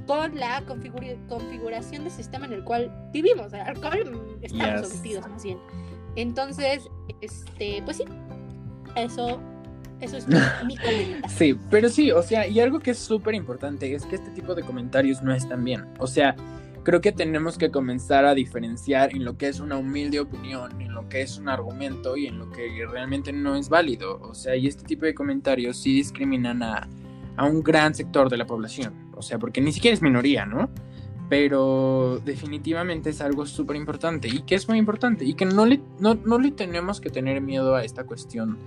con 0.10 0.36
la 0.40 0.64
configuración 0.66 2.04
del 2.06 2.12
sistema 2.12 2.48
en 2.48 2.54
el 2.54 2.64
cual 2.64 2.92
vivimos, 3.14 3.54
al 3.54 3.80
cual 3.80 4.20
estamos 4.42 4.88
sometidos 4.90 5.30
más 5.30 5.44
bien. 5.44 5.60
Entonces, 6.16 6.90
este, 7.22 7.84
pues 7.86 7.98
sí, 7.98 8.06
eso, 8.96 9.40
eso 10.02 10.18
es 10.18 10.28
mi, 10.28 10.34
comentario. 10.78 11.18
Sí, 11.28 11.56
pero 11.70 11.90
sí, 11.90 12.10
o 12.10 12.24
sea, 12.24 12.48
y 12.48 12.60
algo 12.60 12.80
que 12.80 12.90
es 12.90 12.98
súper 12.98 13.36
importante 13.36 13.94
es 13.94 14.04
que 14.08 14.16
este 14.16 14.32
tipo 14.32 14.56
de 14.56 14.64
comentarios 14.64 15.22
no 15.22 15.32
están 15.32 15.64
bien. 15.64 15.86
O 16.00 16.08
sea, 16.08 16.36
creo 16.84 17.02
que 17.02 17.12
tenemos 17.12 17.60
que 17.60 17.70
comenzar 17.70 18.26
a 18.26 18.34
diferenciar 18.34 19.16
en 19.16 19.24
lo 19.24 19.38
que 19.38 19.48
es 19.48 19.60
una 19.60 19.78
humilde 19.78 20.20
opinión, 20.20 20.82
en 20.82 20.92
lo 20.92 21.08
que 21.08 21.22
es 21.22 21.38
un 21.38 21.50
argumento 21.50 22.18
y 22.18 22.26
en 22.26 22.40
lo 22.40 22.50
que 22.50 22.84
realmente 22.90 23.32
no 23.32 23.56
es 23.56 23.70
válido. 23.70 24.20
O 24.24 24.34
sea, 24.34 24.56
y 24.56 24.66
este 24.66 24.84
tipo 24.86 25.06
de 25.06 25.14
comentarios 25.14 25.78
sí 25.78 25.94
discriminan 25.94 26.64
a, 26.64 26.90
a 27.38 27.46
un 27.46 27.62
gran 27.62 27.94
sector 27.94 28.28
de 28.28 28.38
la 28.38 28.48
población. 28.48 29.09
O 29.20 29.22
sea, 29.22 29.38
porque 29.38 29.62
ni 29.62 29.72
siquiera 29.72 29.94
es 29.94 30.02
minoría, 30.02 30.46
¿no? 30.46 30.70
Pero 31.30 32.20
definitivamente 32.26 33.12
es 33.12 33.22
algo 33.22 33.46
súper 33.46 33.76
importante 33.76 34.28
y 34.28 34.42
que 34.42 34.56
es 34.56 34.68
muy 34.68 34.80
importante 34.80 35.26
y 35.26 35.36
que 35.36 35.46
no 35.46 35.66
le, 35.66 35.82
no, 36.00 36.16
no 36.16 36.40
le 36.40 36.52
tenemos 36.52 37.00
que 37.02 37.10
tener 37.10 37.42
miedo 37.42 37.76
a 37.76 37.84
esta 37.84 38.06
cuestión 38.06 38.58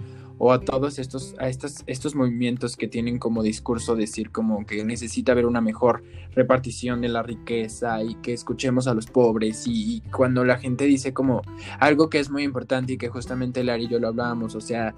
o 0.45 0.53
a 0.53 0.61
todos 0.61 0.99
estos, 0.99 1.35
a 1.39 1.49
estos, 1.49 1.85
estos 1.87 2.15
movimientos 2.15 2.77
que 2.77 2.89
tienen 2.89 3.19
como 3.19 3.43
discurso 3.43 3.95
decir 3.95 4.31
como 4.31 4.67
que 4.67 4.85
necesita 4.85 5.33
haber 5.33 5.47
una 5.47 5.61
mejor 5.61 6.03
repartición 6.35 7.01
de 7.01 7.09
la 7.09 7.23
riqueza 7.23 8.03
y 8.03 8.17
que 8.17 8.33
escuchemos 8.33 8.87
a 8.89 8.95
los 8.95 9.07
pobres 9.07 9.65
y, 9.67 10.03
cuando 10.13 10.45
la 10.45 10.59
gente 10.59 10.85
dice 10.85 11.15
como 11.15 11.43
algo 11.79 12.11
que 12.11 12.19
es 12.19 12.29
muy 12.29 12.43
importante 12.43 12.95
y 12.95 12.99
que 12.99 13.09
justamente 13.09 13.65
Larry 13.65 13.85
y 13.85 13.89
yo 13.89 13.99
lo 13.99 14.09
hablábamos, 14.09 14.55
o 14.55 14.61
sea, 14.61 14.95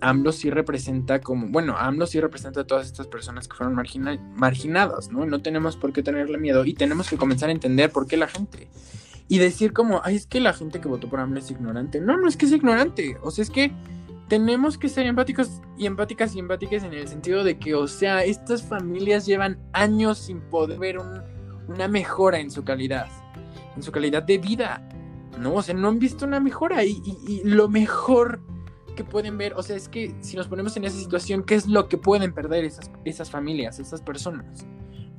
AMLO 0.00 0.32
sí 0.32 0.50
representa 0.50 1.20
como, 1.20 1.48
bueno, 1.48 1.76
AMLO 1.76 2.06
sí 2.06 2.20
representa 2.20 2.60
a 2.60 2.66
todas 2.66 2.86
estas 2.86 3.06
personas 3.06 3.48
que 3.48 3.56
fueron 3.56 3.74
marginadas, 3.74 5.10
¿no? 5.10 5.26
No 5.26 5.40
tenemos 5.40 5.76
por 5.76 5.92
qué 5.92 6.02
tenerle 6.02 6.38
miedo 6.38 6.64
y 6.64 6.74
tenemos 6.74 7.08
que 7.08 7.16
comenzar 7.16 7.48
a 7.48 7.52
entender 7.52 7.90
por 7.90 8.06
qué 8.06 8.16
la 8.16 8.28
gente. 8.28 8.68
Y 9.28 9.38
decir 9.38 9.72
como, 9.72 10.00
ay, 10.04 10.16
es 10.16 10.26
que 10.26 10.40
la 10.40 10.52
gente 10.52 10.80
que 10.80 10.88
votó 10.88 11.08
por 11.08 11.20
AMLO 11.20 11.38
es 11.38 11.50
ignorante. 11.50 12.00
No, 12.00 12.16
no 12.16 12.28
es 12.28 12.36
que 12.36 12.46
es 12.46 12.52
ignorante, 12.52 13.16
o 13.22 13.30
sea, 13.30 13.42
es 13.42 13.50
que 13.50 13.72
tenemos 14.28 14.76
que 14.76 14.88
ser 14.88 15.06
empáticos 15.06 15.62
y 15.76 15.86
empáticas 15.86 16.34
y 16.34 16.38
empáticas 16.38 16.84
en 16.84 16.92
el 16.92 17.08
sentido 17.08 17.42
de 17.44 17.58
que, 17.58 17.74
o 17.74 17.88
sea, 17.88 18.24
estas 18.24 18.62
familias 18.62 19.26
llevan 19.26 19.58
años 19.72 20.18
sin 20.18 20.40
poder 20.40 20.78
ver 20.78 20.98
una 21.66 21.88
mejora 21.88 22.38
en 22.38 22.50
su 22.50 22.62
calidad, 22.62 23.08
en 23.74 23.82
su 23.82 23.90
calidad 23.90 24.22
de 24.22 24.38
vida, 24.38 24.86
¿no? 25.40 25.54
O 25.54 25.62
sea, 25.62 25.74
no 25.74 25.88
han 25.88 25.98
visto 25.98 26.26
una 26.26 26.40
mejora 26.40 26.84
y, 26.84 27.00
lo 27.44 27.68
mejor 27.68 28.40
que 28.98 29.04
pueden 29.04 29.38
ver, 29.38 29.54
o 29.54 29.62
sea, 29.62 29.76
es 29.76 29.88
que 29.88 30.12
si 30.22 30.36
nos 30.36 30.48
ponemos 30.48 30.76
en 30.76 30.84
esa 30.84 30.98
situación, 30.98 31.44
¿qué 31.44 31.54
es 31.54 31.68
lo 31.68 31.88
que 31.88 31.96
pueden 31.96 32.34
perder 32.34 32.64
esas, 32.64 32.90
esas 33.04 33.30
familias, 33.30 33.78
esas 33.78 34.02
personas, 34.02 34.66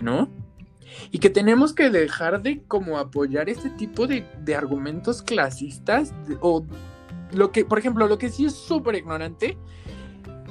¿no? 0.03 0.27
Y 1.11 1.19
que 1.19 1.29
tenemos 1.29 1.71
que 1.71 1.89
dejar 1.89 2.41
de 2.41 2.61
como 2.67 2.97
apoyar 2.97 3.47
este 3.47 3.69
tipo 3.69 4.05
de, 4.05 4.25
de 4.41 4.53
argumentos 4.53 5.21
clasistas 5.21 6.13
o 6.41 6.65
lo 7.31 7.53
que, 7.53 7.63
por 7.63 7.79
ejemplo, 7.79 8.05
lo 8.09 8.17
que 8.17 8.27
sí 8.27 8.43
es 8.43 8.53
súper 8.53 8.95
ignorante 8.95 9.57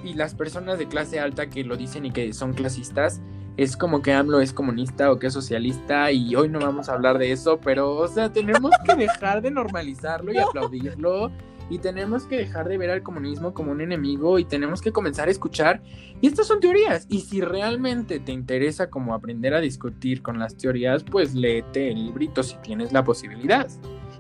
y 0.03 0.15
las 0.15 0.35
personas 0.35 0.79
de 0.79 0.89
clase 0.89 1.21
alta 1.21 1.51
que 1.51 1.65
lo 1.65 1.77
dicen 1.77 2.07
y 2.07 2.13
que 2.13 2.33
son 2.33 2.55
clasistas, 2.55 3.21
es 3.59 3.77
como 3.77 4.01
que 4.01 4.15
AMLO 4.15 4.41
es 4.41 4.55
comunista 4.55 5.13
o 5.13 5.19
que 5.19 5.27
es 5.27 5.35
socialista 5.35 6.11
y 6.13 6.35
hoy 6.35 6.49
no 6.49 6.61
vamos 6.61 6.89
a 6.89 6.95
hablar 6.95 7.19
de 7.19 7.31
eso, 7.31 7.61
pero, 7.61 7.95
o 7.95 8.09
sea, 8.09 8.33
tenemos 8.33 8.71
que 8.87 8.95
dejar 8.95 9.43
de 9.43 9.51
normalizarlo 9.51 10.33
y 10.33 10.39
aplaudirlo 10.39 11.31
y 11.71 11.79
tenemos 11.79 12.25
que 12.25 12.37
dejar 12.37 12.69
de 12.69 12.79
ver 12.79 12.91
al 12.91 13.03
comunismo 13.03 13.53
como 13.55 13.73
un 13.73 13.81
enemigo 13.81 14.39
y 14.39 14.45
tenemos 14.45 14.81
que 14.81 14.93
comenzar 14.93 15.29
a 15.29 15.31
escuchar. 15.31 15.83
Y 16.21 16.27
estas 16.27 16.47
son 16.47 16.61
teorías 16.61 17.07
y 17.09 17.21
si 17.21 17.41
realmente 17.41 18.21
te 18.21 18.33
interesa 18.33 18.91
como 18.91 19.15
aprender 19.15 19.55
a 19.55 19.61
discutir 19.61 20.23
con 20.23 20.39
las 20.39 20.57
teorías, 20.57 21.05
pues 21.05 21.35
léete 21.35 21.91
el 21.91 22.07
librito 22.07 22.43
si 22.43 22.57
tienes 22.57 22.93
la 22.93 23.05
posibilidad. 23.05 23.69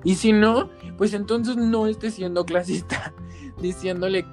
Y 0.04 0.14
si 0.14 0.32
no, 0.32 0.70
pues 0.96 1.14
entonces 1.14 1.56
no 1.56 1.86
estés 1.86 2.14
siendo 2.14 2.44
clasista, 2.44 3.12
diciéndole, 3.60 4.24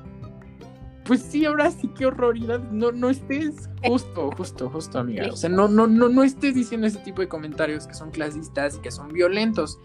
pues 1.05 1.21
sí, 1.21 1.45
ahora 1.45 1.71
sí, 1.71 1.87
qué 1.95 2.07
horroridad, 2.07 2.59
no, 2.71 2.91
no 2.91 3.09
estés 3.09 3.69
justo, 3.83 4.31
justo, 4.35 4.69
justo, 4.69 4.99
amiga. 4.99 5.27
O 5.31 5.35
sea, 5.35 5.49
no, 5.49 5.67
no, 5.67 5.87
no, 5.87 6.09
no 6.09 6.23
estés 6.23 6.55
diciendo 6.55 6.87
ese 6.87 6.99
tipo 6.99 7.21
de 7.21 7.27
comentarios 7.27 7.87
que 7.87 7.93
son 7.93 8.11
clasistas 8.11 8.77
y 8.77 8.79
que 8.79 8.91
son 8.91 9.09
violentos. 9.09 9.79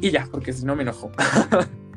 Y 0.00 0.10
ya, 0.10 0.26
porque 0.30 0.52
si 0.52 0.64
no 0.64 0.74
me 0.74 0.82
enojo. 0.82 1.12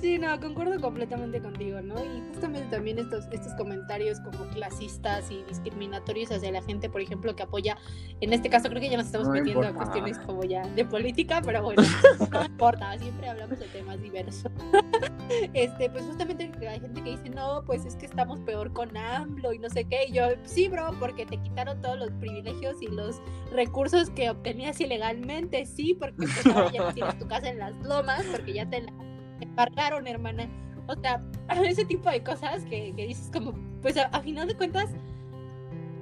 Sí, 0.00 0.18
no, 0.18 0.40
concuerdo 0.40 0.80
completamente 0.80 1.42
contigo, 1.42 1.82
¿no? 1.82 1.94
Y 2.02 2.22
justamente 2.32 2.70
también 2.70 2.98
estos, 2.98 3.26
estos 3.32 3.52
comentarios 3.54 4.18
como 4.20 4.46
clasistas 4.48 5.30
y 5.30 5.42
discriminatorios 5.44 6.32
hacia 6.32 6.50
la 6.50 6.62
gente, 6.62 6.88
por 6.88 7.02
ejemplo, 7.02 7.36
que 7.36 7.42
apoya, 7.42 7.76
en 8.22 8.32
este 8.32 8.48
caso 8.48 8.70
creo 8.70 8.80
que 8.80 8.88
ya 8.88 8.96
nos 8.96 9.06
estamos 9.06 9.28
metiendo 9.28 9.66
a 9.66 9.74
cuestiones 9.74 10.18
como 10.20 10.42
ya 10.44 10.66
de 10.68 10.86
política, 10.86 11.42
pero 11.44 11.62
bueno, 11.62 11.82
no 12.32 12.44
importa, 12.44 12.98
siempre 12.98 13.28
hablamos 13.28 13.58
de 13.58 13.66
temas 13.66 14.00
diversos. 14.00 14.50
este, 15.52 15.90
pues 15.90 16.04
justamente 16.04 16.50
hay 16.66 16.80
gente 16.80 17.02
que 17.02 17.10
dice, 17.10 17.28
no, 17.28 17.62
pues 17.66 17.84
es 17.84 17.94
que 17.96 18.06
estamos 18.06 18.40
peor 18.40 18.72
con 18.72 18.96
AMLO 18.96 19.52
y 19.52 19.58
no 19.58 19.68
sé 19.68 19.84
qué, 19.84 20.06
y 20.08 20.12
yo, 20.12 20.28
sí, 20.44 20.68
bro, 20.68 20.94
porque 20.98 21.26
te 21.26 21.36
quitaron 21.36 21.78
todos 21.82 21.98
los 21.98 22.10
privilegios 22.12 22.80
y 22.80 22.86
los 22.86 23.20
recursos 23.52 24.08
que 24.08 24.30
obtenías 24.30 24.80
ilegalmente, 24.80 25.66
sí, 25.66 25.92
porque 25.92 26.26
pues 26.26 26.46
ahora 26.46 26.72
ya 26.72 26.82
no 26.84 26.94
tienes 26.94 27.18
tu 27.18 27.28
casa 27.28 27.50
en 27.50 27.58
las 27.58 27.76
lomas, 27.84 28.24
porque 28.32 28.54
ya 28.54 28.68
te 28.68 28.80
la 28.80 29.09
embargaron, 29.40 30.06
hermana. 30.06 30.48
O 30.86 30.94
sea, 30.94 31.22
ese 31.64 31.84
tipo 31.84 32.10
de 32.10 32.22
cosas 32.22 32.64
que, 32.64 32.92
dices 32.92 33.30
como, 33.32 33.54
pues 33.82 33.96
a, 33.96 34.20
final 34.20 34.48
de 34.48 34.56
cuentas, 34.56 34.90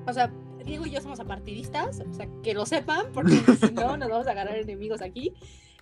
o 0.07 0.13
sea, 0.13 0.33
Diego 0.65 0.87
y 0.87 0.91
yo 0.91 1.01
somos 1.01 1.21
apartidistas, 1.21 2.01
o 2.01 2.13
sea, 2.13 2.29
que 2.43 2.55
lo 2.55 2.67
sepan, 2.67 3.07
porque 3.13 3.33
si 3.61 3.73
no 3.73 3.97
nos 3.97 4.09
vamos 4.09 4.27
a 4.27 4.31
agarrar 4.33 4.57
enemigos 4.57 5.03
aquí. 5.03 5.35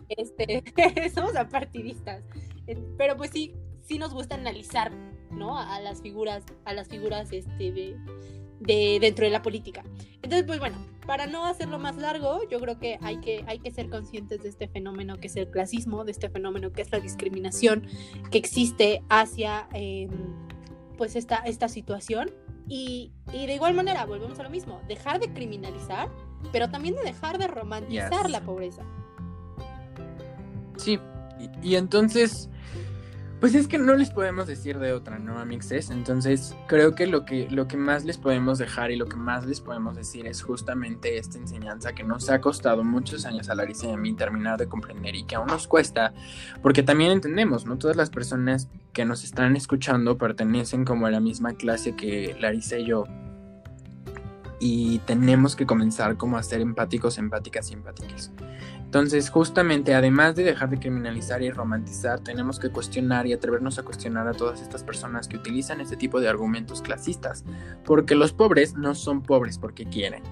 Este, 0.08 0.62
somos 1.14 1.34
apartidistas. 1.36 2.22
Pero 2.96 3.16
pues 3.16 3.30
sí, 3.30 3.54
sí 3.82 3.98
nos 3.98 4.12
gusta 4.12 4.34
analizar, 4.34 4.92
¿no? 5.30 5.58
A, 5.58 5.80
las 5.80 6.02
figuras, 6.02 6.44
a 6.64 6.74
las 6.74 6.88
figuras 6.88 7.32
este, 7.32 7.72
de, 7.72 7.96
de 8.60 8.98
dentro 9.00 9.24
de 9.24 9.30
la 9.30 9.42
política. 9.42 9.84
Entonces, 10.22 10.44
pues 10.46 10.58
bueno, 10.58 10.76
para 11.06 11.26
no 11.26 11.44
hacerlo 11.44 11.78
más 11.78 11.96
largo, 11.96 12.40
yo 12.50 12.60
creo 12.60 12.78
que 12.78 12.98
hay 13.02 13.18
que, 13.18 13.44
hay 13.46 13.58
que 13.58 13.70
ser 13.70 13.88
conscientes 13.88 14.42
de 14.42 14.48
este 14.48 14.68
fenómeno 14.68 15.18
que 15.18 15.28
es 15.28 15.36
el 15.36 15.48
clasismo, 15.50 16.04
de 16.04 16.12
este 16.12 16.28
fenómeno 16.28 16.72
que 16.72 16.82
es 16.82 16.90
la 16.90 17.00
discriminación 17.00 17.86
que 18.30 18.38
existe 18.38 19.02
hacia 19.08 19.68
em, 19.72 20.10
pues 20.96 21.16
esta, 21.16 21.36
esta 21.38 21.68
situación. 21.68 22.30
Y, 22.68 23.12
de 23.30 23.54
igual 23.54 23.74
manera, 23.74 24.04
volvemos 24.06 24.40
a 24.40 24.42
lo 24.42 24.50
mismo, 24.50 24.80
dejar 24.88 25.20
de 25.20 25.32
criminalizar, 25.32 26.10
pero 26.50 26.68
también 26.68 26.96
de 26.96 27.02
dejar 27.02 27.38
de 27.38 27.46
romantizar 27.46 28.28
la 28.28 28.40
pobreza. 28.40 28.82
Sí, 30.76 30.98
y 31.62 31.76
entonces 31.76 32.50
pues 33.40 33.54
es 33.54 33.68
que 33.68 33.78
no 33.78 33.94
les 33.94 34.10
podemos 34.10 34.46
decir 34.46 34.78
de 34.78 34.92
otra, 34.92 35.18
¿no, 35.18 35.38
amixes? 35.38 35.90
Entonces, 35.90 36.56
creo 36.66 36.94
que 36.94 37.06
lo, 37.06 37.24
que 37.24 37.48
lo 37.50 37.68
que 37.68 37.76
más 37.76 38.04
les 38.04 38.16
podemos 38.16 38.58
dejar 38.58 38.90
y 38.90 38.96
lo 38.96 39.06
que 39.06 39.16
más 39.16 39.44
les 39.44 39.60
podemos 39.60 39.94
decir 39.94 40.26
es 40.26 40.42
justamente 40.42 41.18
esta 41.18 41.38
enseñanza 41.38 41.94
que 41.94 42.02
nos 42.02 42.30
ha 42.30 42.40
costado 42.40 42.82
muchos 42.82 43.26
años 43.26 43.50
a 43.50 43.54
Larissa 43.54 43.88
y 43.88 43.92
a 43.92 43.96
mí 43.96 44.14
terminar 44.14 44.58
de 44.58 44.68
comprender 44.68 45.14
y 45.14 45.24
que 45.24 45.36
aún 45.36 45.48
nos 45.48 45.66
cuesta, 45.66 46.14
porque 46.62 46.82
también 46.82 47.12
entendemos, 47.12 47.66
¿no? 47.66 47.76
Todas 47.76 47.96
las 47.96 48.10
personas 48.10 48.68
que 48.92 49.04
nos 49.04 49.24
están 49.24 49.56
escuchando 49.56 50.16
pertenecen 50.16 50.84
como 50.84 51.06
a 51.06 51.10
la 51.10 51.20
misma 51.20 51.54
clase 51.54 51.94
que 51.94 52.36
Larissa 52.40 52.78
y 52.78 52.86
yo. 52.86 53.04
Y 54.58 55.00
tenemos 55.00 55.54
que 55.54 55.66
comenzar 55.66 56.16
como 56.16 56.38
a 56.38 56.42
ser 56.42 56.60
empáticos, 56.60 57.18
empáticas 57.18 57.70
y 57.70 57.74
empáticas. 57.74 58.32
Entonces, 58.86 59.30
justamente, 59.30 59.94
además 59.94 60.36
de 60.36 60.44
dejar 60.44 60.70
de 60.70 60.78
criminalizar 60.78 61.42
y 61.42 61.50
romantizar, 61.50 62.20
tenemos 62.20 62.58
que 62.58 62.70
cuestionar 62.70 63.26
y 63.26 63.32
atrevernos 63.32 63.78
a 63.78 63.82
cuestionar 63.82 64.28
a 64.28 64.32
todas 64.32 64.62
estas 64.62 64.84
personas 64.84 65.28
que 65.28 65.36
utilizan 65.36 65.80
este 65.80 65.96
tipo 65.96 66.20
de 66.20 66.28
argumentos 66.28 66.82
clasistas, 66.82 67.44
porque 67.84 68.14
los 68.14 68.32
pobres 68.32 68.74
no 68.74 68.94
son 68.94 69.22
pobres 69.22 69.58
porque 69.58 69.84
quieren. 69.84 70.22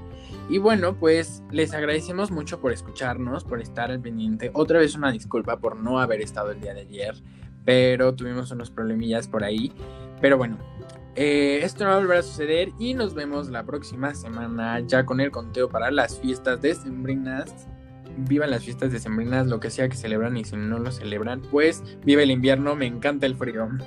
Y 0.48 0.58
bueno, 0.58 0.94
pues 0.94 1.42
les 1.50 1.74
agradecemos 1.74 2.30
mucho 2.30 2.60
por 2.60 2.72
escucharnos, 2.72 3.44
por 3.44 3.60
estar 3.60 3.90
al 3.90 4.00
pendiente. 4.00 4.50
Otra 4.54 4.78
vez 4.78 4.94
una 4.94 5.10
disculpa 5.10 5.58
por 5.58 5.76
no 5.76 5.98
haber 5.98 6.20
estado 6.20 6.52
el 6.52 6.60
día 6.60 6.74
de 6.74 6.82
ayer, 6.82 7.22
pero 7.64 8.14
tuvimos 8.14 8.50
unos 8.50 8.70
problemillas 8.70 9.26
por 9.26 9.42
ahí. 9.42 9.72
Pero 10.20 10.38
bueno, 10.38 10.58
eh, 11.16 11.60
esto 11.62 11.84
no 11.84 11.90
va 11.90 11.96
a 11.96 12.00
volver 12.00 12.18
a 12.18 12.22
suceder 12.22 12.72
y 12.78 12.94
nos 12.94 13.14
vemos 13.14 13.48
la 13.48 13.64
próxima 13.64 14.14
semana 14.14 14.80
ya 14.80 15.06
con 15.06 15.20
el 15.20 15.30
conteo 15.30 15.68
para 15.68 15.90
las 15.90 16.18
fiestas 16.18 16.60
decembrinas. 16.60 17.68
Vivan 18.16 18.50
las 18.50 18.64
fiestas 18.64 18.92
decembrinas, 18.92 19.46
lo 19.46 19.60
que 19.60 19.70
sea 19.70 19.88
que 19.88 19.96
celebran 19.96 20.36
y 20.36 20.44
si 20.44 20.56
no 20.56 20.78
lo 20.78 20.92
celebran, 20.92 21.40
pues 21.50 21.82
vive 22.04 22.22
el 22.22 22.30
invierno, 22.30 22.76
me 22.76 22.86
encanta 22.86 23.26
el 23.26 23.36
frío. 23.36 23.68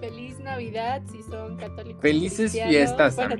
Feliz 0.00 0.38
Navidad 0.40 1.02
si 1.10 1.22
son 1.22 1.56
católicos. 1.56 2.00
Felices 2.00 2.52
fiestas, 2.52 3.16
bueno, 3.16 3.36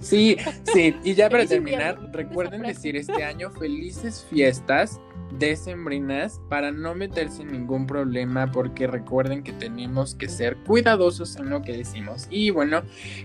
Sí, 0.00 0.36
sí, 0.72 0.94
y 1.02 1.14
ya 1.14 1.28
para 1.28 1.46
terminar, 1.46 1.98
recuerden 2.12 2.62
decir 2.62 2.96
este 2.96 3.24
año 3.24 3.50
felices 3.50 4.26
fiestas 4.30 5.00
decembrinas 5.32 6.40
para 6.48 6.70
no 6.70 6.94
meterse 6.94 7.42
en 7.42 7.52
ningún 7.52 7.86
problema 7.86 8.50
porque 8.50 8.86
recuerden 8.86 9.42
que 9.42 9.52
tenemos 9.52 10.14
que 10.14 10.28
ser 10.28 10.56
cuidadosos 10.58 11.36
en 11.36 11.50
lo 11.50 11.62
que 11.62 11.76
decimos. 11.76 12.26
Y 12.30 12.50
bueno 12.50 12.82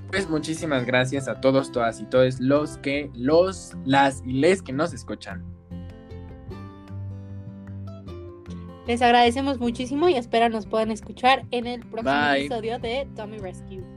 pues 0.09 0.29
muchísimas 0.29 0.85
gracias 0.85 1.27
a 1.27 1.41
todos 1.41 1.71
todas 1.71 1.99
y 2.01 2.05
todos 2.05 2.39
los 2.39 2.77
que 2.77 3.09
los 3.13 3.73
las 3.85 4.21
y 4.25 4.33
les 4.33 4.61
que 4.61 4.73
nos 4.73 4.93
escuchan. 4.93 5.43
Les 8.87 9.01
agradecemos 9.01 9.59
muchísimo 9.59 10.09
y 10.09 10.15
espero 10.15 10.49
nos 10.49 10.65
puedan 10.65 10.91
escuchar 10.91 11.45
en 11.51 11.67
el 11.67 11.81
próximo 11.85 12.33
episodio 12.35 12.79
de 12.79 13.07
Tommy 13.15 13.37
Rescue. 13.37 13.92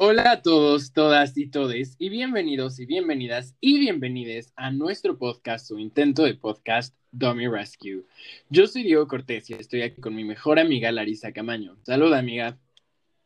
Hola 0.00 0.30
a 0.30 0.42
todos, 0.42 0.92
todas 0.92 1.36
y 1.36 1.50
todes, 1.50 1.96
y 1.98 2.08
bienvenidos 2.08 2.78
y 2.78 2.86
bienvenidas 2.86 3.56
y 3.60 3.80
bienvenides 3.80 4.52
a 4.54 4.70
nuestro 4.70 5.18
podcast, 5.18 5.66
su 5.66 5.76
intento 5.80 6.22
de 6.22 6.34
podcast 6.34 6.96
Dummy 7.10 7.48
Rescue. 7.48 8.06
Yo 8.48 8.68
soy 8.68 8.84
Diego 8.84 9.08
Cortés 9.08 9.50
y 9.50 9.54
estoy 9.54 9.82
aquí 9.82 10.00
con 10.00 10.14
mi 10.14 10.22
mejor 10.22 10.60
amiga 10.60 10.92
Larisa 10.92 11.32
Camaño. 11.32 11.76
Saluda, 11.82 12.20
amiga. 12.20 12.56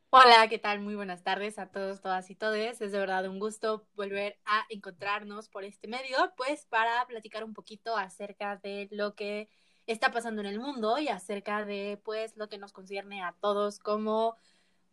Hola, 0.08 0.48
¿qué 0.48 0.58
tal? 0.58 0.80
Muy 0.80 0.94
buenas 0.94 1.22
tardes 1.22 1.58
a 1.58 1.66
todos, 1.66 2.00
todas 2.00 2.30
y 2.30 2.36
todes. 2.36 2.80
Es 2.80 2.90
de 2.90 2.98
verdad 2.98 3.28
un 3.28 3.38
gusto 3.38 3.86
volver 3.94 4.38
a 4.46 4.64
encontrarnos 4.70 5.50
por 5.50 5.64
este 5.64 5.88
medio, 5.88 6.16
pues 6.38 6.64
para 6.70 7.04
platicar 7.06 7.44
un 7.44 7.52
poquito 7.52 7.98
acerca 7.98 8.56
de 8.56 8.88
lo 8.90 9.14
que 9.14 9.50
está 9.86 10.10
pasando 10.10 10.40
en 10.40 10.46
el 10.46 10.58
mundo 10.58 10.98
y 10.98 11.08
acerca 11.08 11.66
de 11.66 12.00
pues 12.02 12.34
lo 12.38 12.48
que 12.48 12.56
nos 12.56 12.72
concierne 12.72 13.22
a 13.22 13.36
todos 13.42 13.78
como 13.78 14.38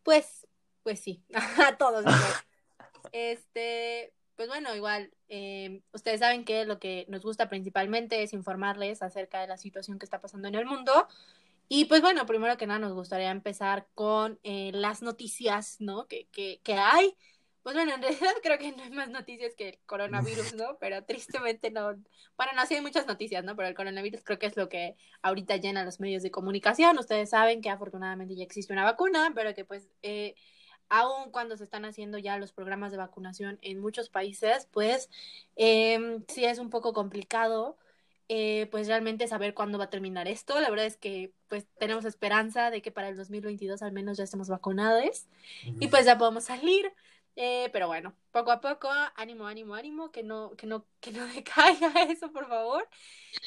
pues 0.02 0.46
pues 0.90 0.98
sí, 0.98 1.22
a 1.64 1.76
todos. 1.76 2.04
este, 3.12 4.12
pues 4.34 4.48
bueno, 4.48 4.74
igual, 4.74 5.12
eh, 5.28 5.82
ustedes 5.92 6.18
saben 6.18 6.44
que 6.44 6.64
lo 6.64 6.80
que 6.80 7.06
nos 7.08 7.22
gusta 7.22 7.48
principalmente 7.48 8.24
es 8.24 8.32
informarles 8.32 9.00
acerca 9.00 9.40
de 9.40 9.46
la 9.46 9.56
situación 9.56 10.00
que 10.00 10.04
está 10.04 10.20
pasando 10.20 10.48
en 10.48 10.56
el 10.56 10.66
mundo. 10.66 11.06
Y 11.68 11.84
pues 11.84 12.00
bueno, 12.02 12.26
primero 12.26 12.56
que 12.56 12.66
nada 12.66 12.80
nos 12.80 12.92
gustaría 12.92 13.30
empezar 13.30 13.86
con 13.94 14.40
eh, 14.42 14.72
las 14.74 15.00
noticias, 15.00 15.76
¿no? 15.78 16.08
Que, 16.08 16.26
que, 16.32 16.58
que 16.64 16.74
hay. 16.74 17.14
Pues 17.62 17.76
bueno, 17.76 17.94
en 17.94 18.02
realidad 18.02 18.32
creo 18.42 18.58
que 18.58 18.72
no 18.72 18.82
hay 18.82 18.90
más 18.90 19.10
noticias 19.10 19.54
que 19.54 19.68
el 19.68 19.78
coronavirus, 19.86 20.54
¿no? 20.54 20.76
Pero 20.80 21.04
tristemente 21.04 21.70
no. 21.70 21.94
Bueno, 22.36 22.52
no, 22.56 22.66
sí 22.66 22.74
hay 22.74 22.80
muchas 22.80 23.06
noticias, 23.06 23.44
¿no? 23.44 23.54
Pero 23.54 23.68
el 23.68 23.76
coronavirus 23.76 24.24
creo 24.24 24.40
que 24.40 24.46
es 24.46 24.56
lo 24.56 24.68
que 24.68 24.96
ahorita 25.22 25.56
llena 25.58 25.84
los 25.84 26.00
medios 26.00 26.24
de 26.24 26.32
comunicación. 26.32 26.98
Ustedes 26.98 27.30
saben 27.30 27.60
que 27.60 27.70
afortunadamente 27.70 28.34
ya 28.34 28.42
existe 28.42 28.72
una 28.72 28.82
vacuna, 28.82 29.30
pero 29.36 29.54
que 29.54 29.64
pues 29.64 29.88
eh, 30.02 30.34
aun 30.90 31.30
cuando 31.30 31.56
se 31.56 31.64
están 31.64 31.84
haciendo 31.84 32.18
ya 32.18 32.36
los 32.36 32.52
programas 32.52 32.92
de 32.92 32.98
vacunación 32.98 33.58
en 33.62 33.80
muchos 33.80 34.10
países, 34.10 34.68
pues 34.70 35.08
eh, 35.56 36.20
sí 36.28 36.44
es 36.44 36.58
un 36.58 36.68
poco 36.68 36.92
complicado, 36.92 37.78
eh, 38.28 38.68
pues 38.70 38.86
realmente 38.86 39.26
saber 39.26 39.54
cuándo 39.54 39.78
va 39.78 39.84
a 39.84 39.90
terminar 39.90 40.28
esto. 40.28 40.60
La 40.60 40.70
verdad 40.70 40.86
es 40.86 40.96
que 40.96 41.32
pues 41.48 41.66
tenemos 41.78 42.04
esperanza 42.04 42.70
de 42.70 42.82
que 42.82 42.92
para 42.92 43.08
el 43.08 43.16
2022 43.16 43.82
al 43.82 43.92
menos 43.92 44.18
ya 44.18 44.24
estemos 44.24 44.48
vacunados 44.48 45.26
y 45.64 45.88
pues 45.88 46.04
ya 46.04 46.18
podemos 46.18 46.44
salir. 46.44 46.92
Eh, 47.36 47.70
pero 47.72 47.86
bueno, 47.86 48.14
poco 48.32 48.50
a 48.50 48.60
poco, 48.60 48.88
ánimo, 49.14 49.46
ánimo, 49.46 49.74
ánimo, 49.74 50.10
que 50.10 50.22
no, 50.22 50.50
que 50.56 50.66
no, 50.66 50.84
que 51.00 51.12
no 51.12 51.26
decaiga 51.34 52.02
eso, 52.08 52.30
por 52.32 52.48
favor. 52.48 52.88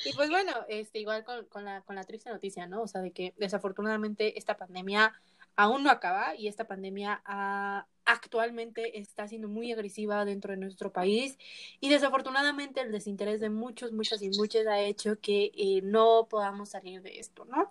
Y 0.06 0.14
pues 0.14 0.30
bueno, 0.30 0.52
este, 0.68 1.00
igual 1.00 1.24
con, 1.24 1.46
con, 1.46 1.66
la, 1.66 1.82
con 1.82 1.96
la 1.96 2.04
triste 2.04 2.30
noticia, 2.30 2.66
¿no? 2.66 2.82
O 2.82 2.88
sea, 2.88 3.02
de 3.02 3.12
que 3.12 3.34
desafortunadamente 3.38 4.38
esta 4.38 4.58
pandemia 4.58 5.14
aún 5.56 5.84
no 5.84 5.90
acaba 5.92 6.36
y 6.36 6.48
esta 6.48 6.68
pandemia 6.68 7.22
ah, 7.26 7.88
actualmente 8.06 9.00
está 9.00 9.28
siendo 9.28 9.48
muy 9.48 9.72
agresiva 9.72 10.26
dentro 10.26 10.52
de 10.52 10.58
nuestro 10.58 10.92
país 10.92 11.38
y 11.80 11.90
desafortunadamente 11.90 12.82
el 12.82 12.92
desinterés 12.92 13.40
de 13.40 13.50
muchos, 13.50 13.92
muchas 13.92 14.22
y 14.22 14.30
muchas 14.30 14.68
ha 14.68 14.80
hecho 14.80 15.20
que 15.20 15.52
eh, 15.56 15.82
no 15.84 16.28
podamos 16.30 16.70
salir 16.70 17.02
de 17.02 17.20
esto, 17.20 17.46
¿no? 17.46 17.70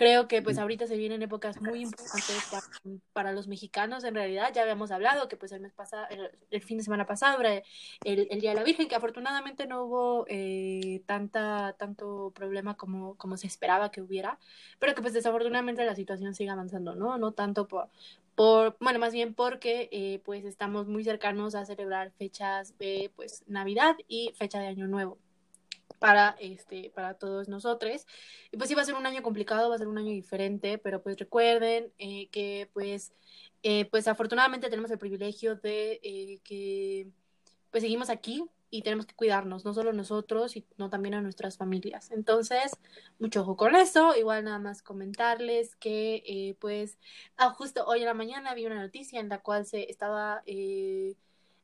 Creo 0.00 0.28
que 0.28 0.40
pues 0.40 0.56
ahorita 0.56 0.86
se 0.86 0.96
vienen 0.96 1.20
épocas 1.20 1.60
muy 1.60 1.82
importantes 1.82 2.48
para, 3.12 3.32
los 3.32 3.48
mexicanos, 3.48 4.02
en 4.04 4.14
realidad 4.14 4.50
ya 4.54 4.62
habíamos 4.62 4.92
hablado 4.92 5.28
que 5.28 5.36
pues 5.36 5.52
el 5.52 5.60
mes 5.60 5.74
pasado, 5.74 6.06
el, 6.50 6.62
fin 6.62 6.78
de 6.78 6.84
semana 6.84 7.04
pasado 7.04 7.38
el, 7.42 7.62
el, 8.04 8.40
Día 8.40 8.50
de 8.50 8.56
la 8.56 8.62
Virgen, 8.62 8.88
que 8.88 8.94
afortunadamente 8.94 9.66
no 9.66 9.84
hubo 9.84 10.24
eh, 10.28 11.02
tanta, 11.04 11.74
tanto 11.78 12.32
problema 12.34 12.78
como, 12.78 13.14
como 13.16 13.36
se 13.36 13.46
esperaba 13.46 13.90
que 13.90 14.00
hubiera, 14.00 14.38
pero 14.78 14.94
que 14.94 15.02
pues 15.02 15.12
desafortunadamente 15.12 15.84
la 15.84 15.94
situación 15.94 16.34
sigue 16.34 16.48
avanzando, 16.48 16.94
¿no? 16.94 17.18
No 17.18 17.32
tanto 17.32 17.68
por, 17.68 17.90
por 18.40 18.78
bueno, 18.80 18.98
más 18.98 19.12
bien 19.12 19.34
porque 19.34 19.90
eh, 19.92 20.22
pues 20.24 20.46
estamos 20.46 20.88
muy 20.88 21.04
cercanos 21.04 21.54
a 21.54 21.66
celebrar 21.66 22.10
fechas 22.12 22.78
de 22.78 23.12
pues 23.14 23.44
Navidad 23.46 23.96
y 24.08 24.32
fecha 24.34 24.58
de 24.58 24.66
Año 24.68 24.86
Nuevo 24.86 25.18
para 25.98 26.36
este 26.40 26.90
para 26.94 27.12
todos 27.12 27.48
nosotros 27.50 28.06
y 28.50 28.56
pues 28.56 28.70
sí 28.70 28.74
va 28.74 28.80
a 28.80 28.86
ser 28.86 28.94
un 28.94 29.04
año 29.04 29.22
complicado 29.22 29.68
va 29.68 29.74
a 29.74 29.78
ser 29.78 29.88
un 29.88 29.98
año 29.98 30.08
diferente 30.08 30.78
pero 30.78 31.02
pues 31.02 31.18
recuerden 31.18 31.92
eh, 31.98 32.28
que 32.30 32.70
pues 32.72 33.12
eh, 33.62 33.84
pues 33.90 34.08
afortunadamente 34.08 34.70
tenemos 34.70 34.90
el 34.90 34.96
privilegio 34.96 35.56
de 35.56 36.40
que 36.42 37.08
pues 37.70 37.82
seguimos 37.82 38.08
aquí 38.08 38.46
y 38.70 38.82
tenemos 38.82 39.06
que 39.06 39.14
cuidarnos 39.14 39.64
no 39.64 39.74
solo 39.74 39.92
nosotros 39.92 40.52
sino 40.52 40.90
también 40.90 41.14
a 41.14 41.20
nuestras 41.20 41.56
familias 41.56 42.10
entonces 42.10 42.72
mucho 43.18 43.42
ojo 43.42 43.56
con 43.56 43.74
eso 43.74 44.16
igual 44.16 44.44
nada 44.44 44.58
más 44.58 44.82
comentarles 44.82 45.76
que 45.76 46.56
pues 46.60 46.98
ah, 47.36 47.50
justo 47.50 47.84
hoy 47.86 48.00
en 48.00 48.06
la 48.06 48.14
mañana 48.14 48.54
vi 48.54 48.66
una 48.66 48.80
noticia 48.80 49.20
en 49.20 49.28
la 49.28 49.38
cual 49.38 49.66
se 49.66 49.90
estaba 49.90 50.42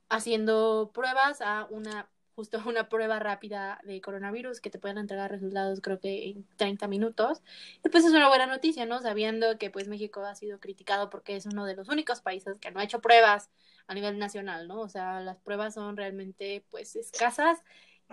haciendo 0.09 0.91
pruebas 0.93 1.41
a 1.41 1.67
una 1.71 2.09
justo 2.37 2.61
una 2.67 2.91
prueba 2.91 3.19
rápida 3.19 3.81
de 3.85 4.01
coronavirus 4.03 4.61
que 4.61 4.69
te 4.69 4.79
pueden 4.79 4.99
entregar 4.99 5.31
resultados 5.31 5.81
creo 5.81 5.99
que 5.99 6.29
en 6.31 6.47
30 6.57 6.87
minutos. 6.87 7.43
Y 7.83 7.89
pues 7.89 8.05
es 8.05 8.13
una 8.13 8.29
buena 8.29 8.47
noticia, 8.47 8.85
¿no? 8.85 9.01
Sabiendo 9.01 9.57
que 9.59 9.71
pues 9.71 9.89
México 9.89 10.21
ha 10.23 10.35
sido 10.35 10.61
criticado 10.61 11.09
porque 11.09 11.35
es 11.35 11.47
uno 11.47 11.65
de 11.65 11.75
los 11.75 11.89
únicos 11.89 12.21
países 12.21 12.59
que 12.59 12.71
no 12.71 12.81
ha 12.81 12.85
hecho 12.85 13.01
pruebas 13.01 13.49
a 13.87 13.95
nivel 13.95 14.19
nacional, 14.19 14.69
¿no? 14.69 14.81
O 14.81 14.89
sea, 14.89 15.21
las 15.21 15.39
pruebas 15.39 15.75
son 15.75 15.97
realmente 15.97 16.65
pues 16.71 16.97
escasas 16.97 17.63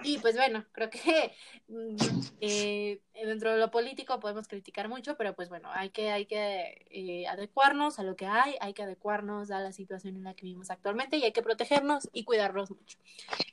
y 0.01 0.17
pues 0.17 0.35
bueno, 0.35 0.65
creo 0.71 0.89
que 0.89 1.33
mm, 1.67 1.95
eh, 2.41 3.01
dentro 3.13 3.51
de 3.51 3.59
lo 3.59 3.69
político 3.69 4.19
podemos 4.19 4.47
criticar 4.47 4.89
mucho, 4.89 5.15
pero 5.17 5.35
pues 5.35 5.49
bueno, 5.49 5.69
hay 5.71 5.91
que, 5.91 6.09
hay 6.11 6.25
que 6.25 6.85
eh, 6.89 7.27
adecuarnos 7.27 7.99
a 7.99 8.03
lo 8.03 8.15
que 8.15 8.25
hay, 8.25 8.55
hay 8.59 8.73
que 8.73 8.83
adecuarnos 8.83 9.51
a 9.51 9.59
la 9.59 9.71
situación 9.71 10.15
en 10.15 10.23
la 10.23 10.33
que 10.33 10.45
vivimos 10.45 10.71
actualmente 10.71 11.17
y 11.17 11.23
hay 11.23 11.31
que 11.31 11.43
protegernos 11.43 12.09
y 12.11 12.23
cuidarnos 12.23 12.71
mucho. 12.71 12.97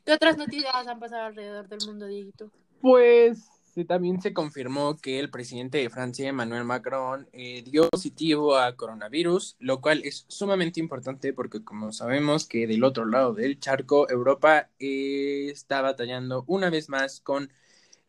¿Qué 0.04 0.12
otras 0.12 0.38
noticias 0.38 0.74
han 0.74 0.98
pasado 0.98 1.24
alrededor 1.24 1.68
del 1.68 1.86
mundo, 1.86 2.06
Dieguito? 2.06 2.50
Pues 2.80 3.59
también 3.86 4.20
se 4.20 4.32
confirmó 4.32 4.96
que 4.96 5.18
el 5.18 5.30
presidente 5.30 5.78
de 5.78 5.90
Francia, 5.90 6.28
Emmanuel 6.28 6.64
Macron, 6.64 7.28
eh, 7.32 7.62
dio 7.64 7.88
positivo 7.88 8.56
a 8.56 8.76
coronavirus, 8.76 9.56
lo 9.60 9.80
cual 9.80 10.02
es 10.04 10.24
sumamente 10.28 10.80
importante 10.80 11.32
porque 11.32 11.62
como 11.62 11.92
sabemos 11.92 12.46
que 12.46 12.66
del 12.66 12.84
otro 12.84 13.06
lado 13.06 13.32
del 13.32 13.60
charco, 13.60 14.10
Europa 14.10 14.68
eh, 14.78 15.48
está 15.50 15.80
batallando 15.82 16.44
una 16.46 16.70
vez 16.70 16.88
más 16.88 17.20
con 17.20 17.50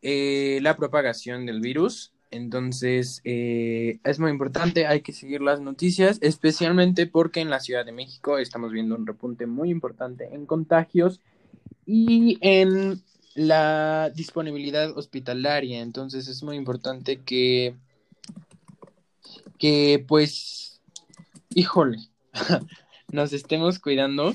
eh, 0.02 0.60
la 0.62 0.76
propagación 0.78 1.46
del 1.46 1.62
virus. 1.62 2.14
Entonces, 2.32 3.22
es 3.26 4.20
muy 4.20 4.32
importante, 4.32 4.88
hay 4.88 5.02
que 5.02 5.12
seguir 5.12 5.42
las 5.42 5.60
noticias, 5.60 6.18
especialmente 6.22 7.06
porque 7.06 7.42
en 7.42 7.50
la 7.50 7.60
Ciudad 7.60 7.86
de 7.86 7.92
México 7.92 8.38
estamos 8.38 8.72
viendo 8.72 8.96
un 8.96 9.06
repunte 9.06 9.48
muy 9.48 9.70
importante 9.70 10.34
en 10.34 10.46
contagios 10.46 11.20
y 11.86 12.38
en 12.40 13.02
la 13.36 14.10
disponibilidad 14.10 14.98
hospitalaria. 14.98 15.82
Entonces 15.82 16.28
es 16.28 16.44
muy 16.44 16.56
importante 16.56 17.18
que, 17.18 17.76
que 19.58 20.04
pues, 20.08 20.82
híjole, 21.50 21.98
nos 23.12 23.34
estemos 23.34 23.80
cuidando 23.80 24.34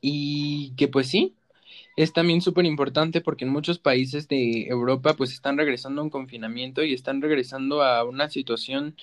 y 0.00 0.72
que 0.76 0.88
pues 0.88 1.08
sí, 1.08 1.34
es 2.02 2.12
también 2.12 2.40
súper 2.40 2.64
importante 2.64 3.20
porque 3.20 3.44
en 3.44 3.52
muchos 3.52 3.78
países 3.78 4.26
de 4.28 4.66
Europa 4.68 5.14
pues 5.14 5.32
están 5.32 5.58
regresando 5.58 6.00
a 6.00 6.04
un 6.04 6.10
confinamiento 6.10 6.82
y 6.82 6.94
están 6.94 7.20
regresando 7.20 7.82
a 7.82 8.04
una 8.04 8.30
situación 8.30 8.96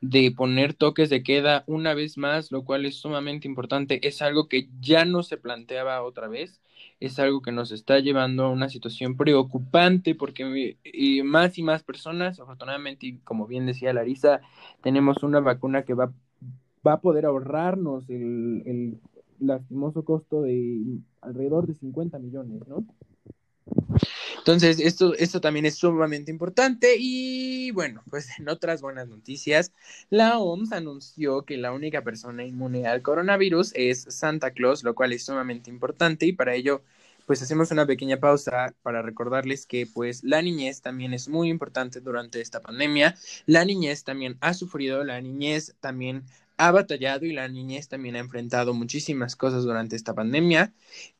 de 0.00 0.30
poner 0.30 0.74
toques 0.74 1.10
de 1.10 1.22
queda 1.22 1.64
una 1.66 1.94
vez 1.94 2.16
más, 2.16 2.52
lo 2.52 2.64
cual 2.64 2.86
es 2.86 2.96
sumamente 2.96 3.48
importante. 3.48 4.06
Es 4.06 4.22
algo 4.22 4.48
que 4.48 4.68
ya 4.80 5.04
no 5.04 5.22
se 5.22 5.36
planteaba 5.36 6.02
otra 6.02 6.28
vez 6.28 6.60
es 7.00 7.18
algo 7.18 7.42
que 7.42 7.52
nos 7.52 7.72
está 7.72 7.98
llevando 7.98 8.44
a 8.44 8.50
una 8.50 8.68
situación 8.68 9.16
preocupante 9.16 10.14
porque 10.14 10.78
eh, 10.84 11.22
más 11.22 11.58
y 11.58 11.62
más 11.62 11.82
personas, 11.82 12.40
afortunadamente, 12.40 13.06
y 13.06 13.18
como 13.18 13.46
bien 13.46 13.66
decía 13.66 13.92
Larisa, 13.92 14.40
tenemos 14.80 15.22
una 15.22 15.40
vacuna 15.40 15.82
que 15.84 15.94
va, 15.94 16.12
va 16.86 16.94
a 16.94 17.00
poder 17.00 17.26
ahorrarnos 17.26 18.08
el, 18.08 18.62
el 18.66 19.00
lastimoso 19.40 20.04
costo 20.04 20.42
de 20.42 20.80
alrededor 21.24 21.66
de 21.66 21.74
50 21.74 22.18
millones, 22.18 22.62
¿no? 22.68 22.84
Entonces, 24.38 24.78
esto, 24.78 25.14
esto 25.14 25.40
también 25.40 25.64
es 25.64 25.76
sumamente 25.76 26.30
importante 26.30 26.96
y 26.98 27.70
bueno, 27.70 28.02
pues 28.10 28.28
en 28.38 28.48
otras 28.50 28.82
buenas 28.82 29.08
noticias, 29.08 29.72
la 30.10 30.38
OMS 30.38 30.72
anunció 30.72 31.42
que 31.42 31.56
la 31.56 31.72
única 31.72 32.02
persona 32.02 32.44
inmune 32.44 32.86
al 32.86 33.00
coronavirus 33.00 33.72
es 33.74 34.04
Santa 34.10 34.50
Claus, 34.50 34.84
lo 34.84 34.94
cual 34.94 35.14
es 35.14 35.24
sumamente 35.24 35.70
importante 35.70 36.26
y 36.26 36.32
para 36.32 36.54
ello 36.54 36.82
pues 37.26 37.40
hacemos 37.40 37.70
una 37.70 37.86
pequeña 37.86 38.18
pausa 38.18 38.74
para 38.82 39.00
recordarles 39.00 39.64
que 39.64 39.86
pues 39.86 40.24
la 40.24 40.42
niñez 40.42 40.82
también 40.82 41.14
es 41.14 41.28
muy 41.28 41.48
importante 41.48 42.00
durante 42.00 42.42
esta 42.42 42.60
pandemia. 42.60 43.16
La 43.46 43.64
niñez 43.64 44.04
también 44.04 44.36
ha 44.40 44.52
sufrido, 44.52 45.04
la 45.04 45.20
niñez 45.22 45.74
también 45.80 46.24
ha 46.56 46.70
batallado 46.70 47.26
y 47.26 47.32
la 47.32 47.48
niñez 47.48 47.88
también 47.88 48.16
ha 48.16 48.20
enfrentado 48.20 48.74
muchísimas 48.74 49.36
cosas 49.36 49.64
durante 49.64 49.96
esta 49.96 50.14
pandemia. 50.14 50.72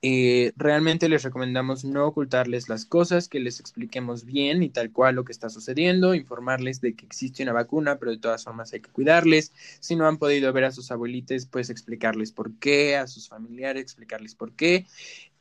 Eh, 0.02 0.52
realmente 0.56 1.08
les 1.08 1.22
recomendamos 1.22 1.84
no 1.84 2.06
ocultarles 2.06 2.68
las 2.68 2.86
cosas, 2.86 3.28
que 3.28 3.40
les 3.40 3.60
expliquemos 3.60 4.24
bien 4.24 4.62
y 4.62 4.70
tal 4.70 4.92
cual 4.92 5.16
lo 5.16 5.24
que 5.24 5.32
está 5.32 5.50
sucediendo, 5.50 6.14
informarles 6.14 6.80
de 6.80 6.94
que 6.94 7.06
existe 7.06 7.42
una 7.42 7.52
vacuna, 7.52 7.98
pero 7.98 8.12
de 8.12 8.18
todas 8.18 8.44
formas 8.44 8.72
hay 8.72 8.80
que 8.80 8.90
cuidarles. 8.90 9.52
Si 9.80 9.96
no 9.96 10.06
han 10.06 10.18
podido 10.18 10.52
ver 10.52 10.64
a 10.64 10.72
sus 10.72 10.90
abuelitos, 10.90 11.46
pues 11.46 11.70
explicarles 11.70 12.32
por 12.32 12.56
qué, 12.58 12.96
a 12.96 13.06
sus 13.06 13.28
familiares 13.28 13.82
explicarles 13.82 14.34
por 14.34 14.52
qué. 14.52 14.86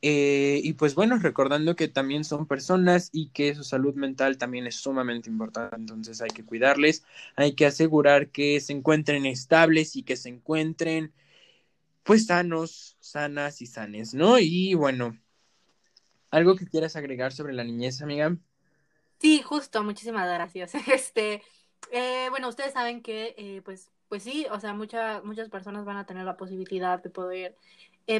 Eh, 0.05 0.59
y 0.61 0.73
pues 0.73 0.95
bueno, 0.95 1.17
recordando 1.17 1.77
que 1.77 1.87
también 1.87 2.25
son 2.25 2.45
personas 2.45 3.09
y 3.13 3.29
que 3.29 3.55
su 3.55 3.63
salud 3.63 3.95
mental 3.95 4.37
también 4.37 4.67
es 4.67 4.75
sumamente 4.75 5.29
importante, 5.29 5.77
entonces 5.77 6.21
hay 6.21 6.29
que 6.29 6.43
cuidarles, 6.43 7.05
hay 7.37 7.53
que 7.55 7.65
asegurar 7.65 8.27
que 8.27 8.59
se 8.59 8.73
encuentren 8.73 9.25
estables 9.25 9.95
y 9.95 10.03
que 10.03 10.17
se 10.17 10.27
encuentren 10.27 11.13
pues 12.03 12.25
sanos, 12.25 12.97
sanas 12.99 13.61
y 13.61 13.65
sanes, 13.65 14.13
¿no? 14.13 14.39
Y 14.39 14.73
bueno, 14.73 15.17
¿algo 16.31 16.57
que 16.57 16.67
quieras 16.67 16.97
agregar 16.97 17.31
sobre 17.31 17.53
la 17.53 17.63
niñez, 17.63 18.01
amiga? 18.01 18.35
Sí, 19.21 19.41
justo, 19.41 19.85
muchísimas 19.85 20.27
gracias. 20.27 20.73
Este, 20.93 21.41
eh, 21.93 22.27
bueno, 22.29 22.49
ustedes 22.49 22.73
saben 22.73 23.01
que, 23.01 23.35
eh, 23.37 23.61
pues, 23.63 23.89
pues 24.09 24.23
sí, 24.23 24.47
o 24.51 24.59
sea, 24.59 24.73
muchas 24.73 25.23
muchas 25.23 25.47
personas 25.47 25.85
van 25.85 25.95
a 25.95 26.05
tener 26.05 26.25
la 26.25 26.35
posibilidad 26.35 27.01
de 27.01 27.09
poder, 27.09 27.55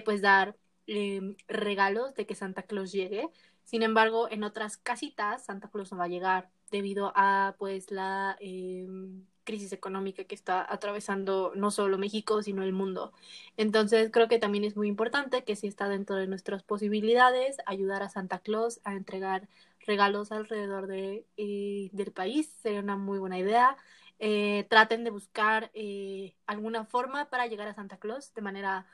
pues, 0.06 0.22
dar 0.22 0.56
Em, 0.86 1.36
regalos 1.48 2.14
de 2.14 2.26
que 2.26 2.36
Santa 2.36 2.64
Claus 2.64 2.92
llegue. 2.92 3.30
Sin 3.64 3.84
embargo, 3.84 4.30
en 4.30 4.44
otras 4.44 4.76
casitas 4.76 5.46
Santa 5.46 5.70
Claus 5.70 5.92
no 5.92 5.98
va 5.98 6.06
a 6.06 6.08
llegar 6.10 6.50
debido 6.72 7.14
a 7.16 7.56
pues 7.58 7.90
la 7.90 8.36
em, 8.42 9.26
crisis 9.46 9.72
económica 9.72 10.26
que 10.26 10.36
está 10.36 10.66
atravesando 10.70 11.54
no 11.56 11.72
solo 11.72 11.98
México, 11.98 12.42
sino 12.44 12.64
el 12.64 12.74
mundo. 12.74 13.14
Entonces, 13.58 14.10
creo 14.12 14.28
que 14.28 14.40
también 14.40 14.66
es 14.66 14.76
muy 14.76 14.88
importante 14.90 15.44
que 15.46 15.56
si 15.56 15.68
está 15.68 15.88
dentro 15.88 16.16
de 16.18 16.28
nuestras 16.28 16.64
posibilidades, 16.64 17.58
ayudar 17.66 18.04
a 18.04 18.10
Santa 18.10 18.40
Claus 18.40 18.82
a 18.84 18.94
entregar 18.96 19.48
regalos 19.86 20.32
alrededor 20.32 20.88
de, 20.88 21.26
eh, 21.38 21.90
del 21.94 22.12
país 22.12 22.50
sería 22.62 22.80
una 22.82 22.98
muy 22.98 23.20
buena 23.20 23.40
idea. 23.40 23.78
Eh, 24.20 24.66
traten 24.70 25.04
de 25.04 25.12
buscar 25.12 25.72
eh, 25.74 26.36
alguna 26.46 26.86
forma 26.86 27.30
para 27.30 27.48
llegar 27.48 27.68
a 27.68 27.74
Santa 27.74 27.98
Claus 27.98 28.34
de 28.34 28.42
manera 28.42 28.86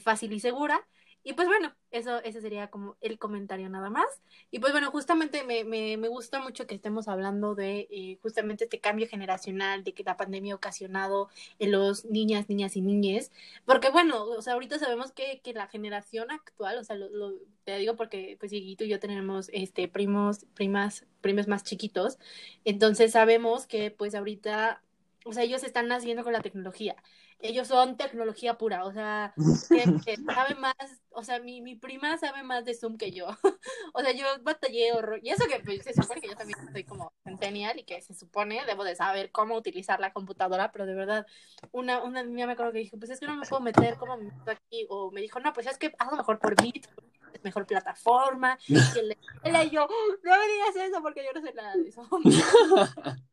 fácil 0.00 0.32
y 0.32 0.40
segura. 0.40 0.86
Y 1.24 1.34
pues 1.34 1.46
bueno, 1.46 1.72
eso, 1.90 2.20
ese 2.24 2.40
sería 2.40 2.68
como 2.68 2.96
el 3.00 3.18
comentario 3.18 3.68
nada 3.68 3.90
más. 3.90 4.06
Y 4.50 4.58
pues 4.58 4.72
bueno, 4.72 4.90
justamente 4.90 5.44
me, 5.44 5.64
me, 5.64 5.96
me 5.96 6.08
gusta 6.08 6.40
mucho 6.40 6.66
que 6.66 6.74
estemos 6.74 7.06
hablando 7.06 7.54
de 7.54 7.86
eh, 7.90 8.18
justamente 8.22 8.64
este 8.64 8.80
cambio 8.80 9.06
generacional, 9.08 9.84
de 9.84 9.94
que 9.94 10.02
la 10.02 10.16
pandemia 10.16 10.54
ha 10.54 10.56
ocasionado 10.56 11.28
en 11.58 11.72
los 11.72 12.04
niñas, 12.04 12.48
niñas 12.48 12.76
y 12.76 12.80
niñes. 12.80 13.30
Porque 13.64 13.90
bueno, 13.90 14.24
o 14.24 14.42
sea, 14.42 14.54
ahorita 14.54 14.78
sabemos 14.78 15.12
que, 15.12 15.40
que 15.42 15.52
la 15.52 15.68
generación 15.68 16.30
actual, 16.30 16.78
o 16.78 16.84
sea, 16.84 16.96
lo, 16.96 17.08
lo, 17.08 17.34
te 17.64 17.76
digo 17.78 17.94
porque 17.96 18.36
pues 18.40 18.50
Dieguito 18.50 18.84
y 18.84 18.88
yo 18.88 18.98
tenemos 18.98 19.48
este 19.52 19.88
primos, 19.88 20.46
primas, 20.54 21.06
primos 21.20 21.46
más 21.46 21.62
chiquitos. 21.62 22.18
Entonces 22.64 23.12
sabemos 23.12 23.66
que 23.66 23.90
pues 23.90 24.14
ahorita, 24.14 24.82
o 25.24 25.32
sea, 25.32 25.44
ellos 25.44 25.62
están 25.62 25.88
naciendo 25.88 26.24
con 26.24 26.32
la 26.32 26.40
tecnología 26.40 26.96
ellos 27.42 27.68
son 27.68 27.96
tecnología 27.96 28.56
pura, 28.56 28.84
o 28.84 28.92
sea, 28.92 29.34
que, 29.36 30.16
sabe 30.26 30.54
más, 30.54 30.74
o 31.10 31.24
sea, 31.24 31.40
mi, 31.40 31.60
mi 31.60 31.74
prima 31.74 32.16
sabe 32.16 32.42
más 32.42 32.64
de 32.64 32.74
Zoom 32.74 32.96
que 32.96 33.10
yo. 33.10 33.26
o 33.94 34.00
sea, 34.00 34.12
yo 34.12 34.26
batallé 34.42 34.92
horror. 34.92 35.18
Y 35.22 35.30
eso 35.30 35.44
que 35.48 35.60
pues, 35.60 35.82
se 35.82 35.92
supone 35.92 36.20
que 36.20 36.28
yo 36.28 36.36
también 36.36 36.58
soy 36.72 36.84
como 36.84 37.12
centennial 37.24 37.78
y 37.78 37.84
que 37.84 38.00
se 38.00 38.14
supone 38.14 38.64
debo 38.66 38.84
de 38.84 38.94
saber 38.94 39.32
cómo 39.32 39.56
utilizar 39.56 40.00
la 40.00 40.12
computadora, 40.12 40.70
pero 40.70 40.86
de 40.86 40.94
verdad, 40.94 41.26
una, 41.72 42.02
una 42.02 42.22
niña 42.22 42.46
me 42.46 42.52
acuerdo 42.52 42.72
que 42.72 42.78
dijo, 42.78 42.98
pues 42.98 43.10
es 43.10 43.20
que 43.20 43.26
no 43.26 43.36
me 43.36 43.46
puedo 43.46 43.60
meter 43.60 43.96
como 43.96 44.16
me 44.16 44.24
meto 44.24 44.50
aquí, 44.50 44.86
o 44.88 45.10
me 45.10 45.20
dijo, 45.20 45.40
no, 45.40 45.52
pues 45.52 45.66
es 45.66 45.78
que 45.78 45.92
hazlo 45.98 46.16
mejor 46.16 46.38
por 46.38 46.60
Meet, 46.62 46.88
es 47.32 47.42
mejor 47.42 47.66
plataforma. 47.66 48.56
Y, 48.68 48.76
él, 48.76 49.16
y 49.44 49.70
yo, 49.70 49.88
no 50.22 50.38
me 50.38 50.48
digas 50.48 50.76
eso 50.76 51.02
porque 51.02 51.24
yo 51.24 51.38
no 51.38 51.44
sé 51.46 51.52
nada 51.54 51.74
de 51.76 51.88
eso. 51.88 52.08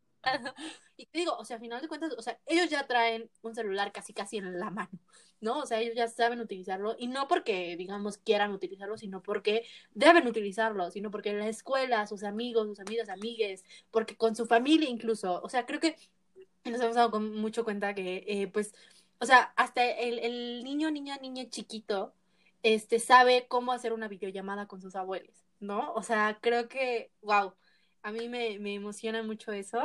y 0.97 1.05
te 1.07 1.19
digo, 1.19 1.35
o 1.37 1.45
sea, 1.45 1.57
a 1.57 1.59
final 1.59 1.81
de 1.81 1.87
cuentas, 1.87 2.13
o 2.17 2.21
sea, 2.21 2.39
ellos 2.45 2.69
ya 2.69 2.87
traen 2.87 3.29
un 3.41 3.55
celular 3.55 3.91
casi 3.91 4.13
casi 4.13 4.37
en 4.37 4.59
la 4.59 4.69
mano, 4.69 4.89
¿no? 5.41 5.59
O 5.59 5.65
sea, 5.65 5.79
ellos 5.79 5.95
ya 5.95 6.07
saben 6.07 6.41
utilizarlo 6.41 6.95
y 6.97 7.07
no 7.07 7.27
porque, 7.27 7.75
digamos, 7.77 8.17
quieran 8.17 8.51
utilizarlo, 8.51 8.97
sino 8.97 9.21
porque 9.21 9.65
deben 9.91 10.27
utilizarlo, 10.27 10.91
sino 10.91 11.11
porque 11.11 11.29
en 11.31 11.39
la 11.39 11.47
escuela, 11.49 12.05
sus 12.07 12.23
amigos, 12.23 12.67
sus 12.67 12.79
amigas, 12.79 13.09
amigues, 13.09 13.63
porque 13.91 14.15
con 14.17 14.35
su 14.35 14.45
familia 14.45 14.89
incluso, 14.89 15.41
o 15.41 15.49
sea, 15.49 15.65
creo 15.65 15.79
que 15.79 15.95
nos 16.65 16.81
hemos 16.81 16.95
dado 16.95 17.19
mucho 17.19 17.63
cuenta 17.63 17.93
que, 17.95 18.23
eh, 18.27 18.47
pues, 18.47 18.73
o 19.19 19.25
sea, 19.25 19.53
hasta 19.55 19.85
el, 19.89 20.19
el 20.19 20.63
niño, 20.63 20.91
niña, 20.91 21.17
niña 21.17 21.49
chiquito, 21.49 22.13
este, 22.63 22.99
sabe 22.99 23.47
cómo 23.47 23.71
hacer 23.71 23.93
una 23.93 24.07
videollamada 24.07 24.67
con 24.67 24.81
sus 24.81 24.95
abuelos, 24.95 25.45
¿no? 25.59 25.93
O 25.93 26.03
sea, 26.03 26.39
creo 26.41 26.67
que, 26.69 27.11
wow, 27.21 27.53
a 28.03 28.11
mí 28.11 28.29
me, 28.29 28.59
me 28.59 28.75
emociona 28.75 29.23
mucho 29.23 29.51
eso 29.51 29.79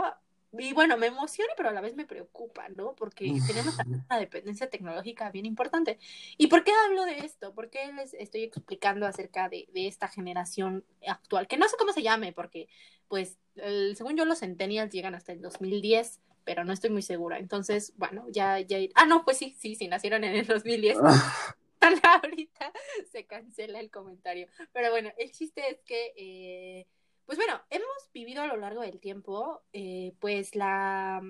y 0.59 0.73
bueno, 0.73 0.97
me 0.97 1.07
emociona, 1.07 1.53
pero 1.57 1.69
a 1.69 1.73
la 1.73 1.81
vez 1.81 1.95
me 1.95 2.07
preocupa, 2.07 2.69
¿no? 2.69 2.95
Porque 2.95 3.33
tenemos 3.47 3.77
una 4.09 4.19
dependencia 4.19 4.71
tecnológica 4.71 5.31
bien 5.31 5.47
importante. 5.47 5.99
¿Y 6.37 6.47
por 6.49 6.65
qué 6.65 6.73
hablo 6.85 7.05
de 7.05 7.19
esto? 7.19 7.55
¿Por 7.55 7.71
qué 7.71 7.93
les 7.93 8.15
estoy 8.15 8.43
explicando 8.43 9.07
acerca 9.07 9.49
de, 9.49 9.69
de 9.73 9.87
esta 9.87 10.09
generación 10.09 10.85
actual? 11.07 11.47
Que 11.47 11.57
no 11.57 11.69
sé 11.69 11.77
cómo 11.79 11.93
se 11.93 12.03
llame, 12.03 12.33
porque, 12.33 12.69
pues, 13.09 13.39
el, 13.57 13.97
según 13.97 14.17
yo, 14.17 14.25
los 14.25 14.41
centennials 14.41 14.93
llegan 14.93 15.15
hasta 15.15 15.33
el 15.33 15.41
2010, 15.41 16.21
pero 16.45 16.65
no 16.65 16.73
estoy 16.73 16.91
muy 16.91 17.03
segura. 17.03 17.39
Entonces, 17.39 17.93
bueno, 17.97 18.27
ya, 18.31 18.61
ya. 18.61 18.79
Ah, 18.95 19.07
no, 19.07 19.25
pues 19.25 19.39
sí, 19.39 19.57
sí, 19.59 19.75
sí, 19.75 19.89
nacieron 19.89 20.25
en 20.25 20.37
el 20.37 20.47
2010. 20.47 20.99
Ahorita 22.03 22.73
se 23.11 23.27
cancela 23.27 23.81
el 23.81 23.91
comentario. 23.91 24.49
Pero 24.73 24.91
bueno, 24.91 25.11
el 25.19 25.31
chiste 25.31 25.63
es 25.69 25.83
que. 25.83 26.13
Eh, 26.17 26.87
pues 27.27 27.39
bueno, 27.39 27.61
hemos 27.71 28.11
vivido 28.13 28.43
a 28.43 28.47
lo 28.47 28.57
largo 28.57 28.83
del 28.83 29.01
tiempo, 29.01 29.63
eh, 29.73 30.15
pues 30.21 30.55
la 30.55 31.23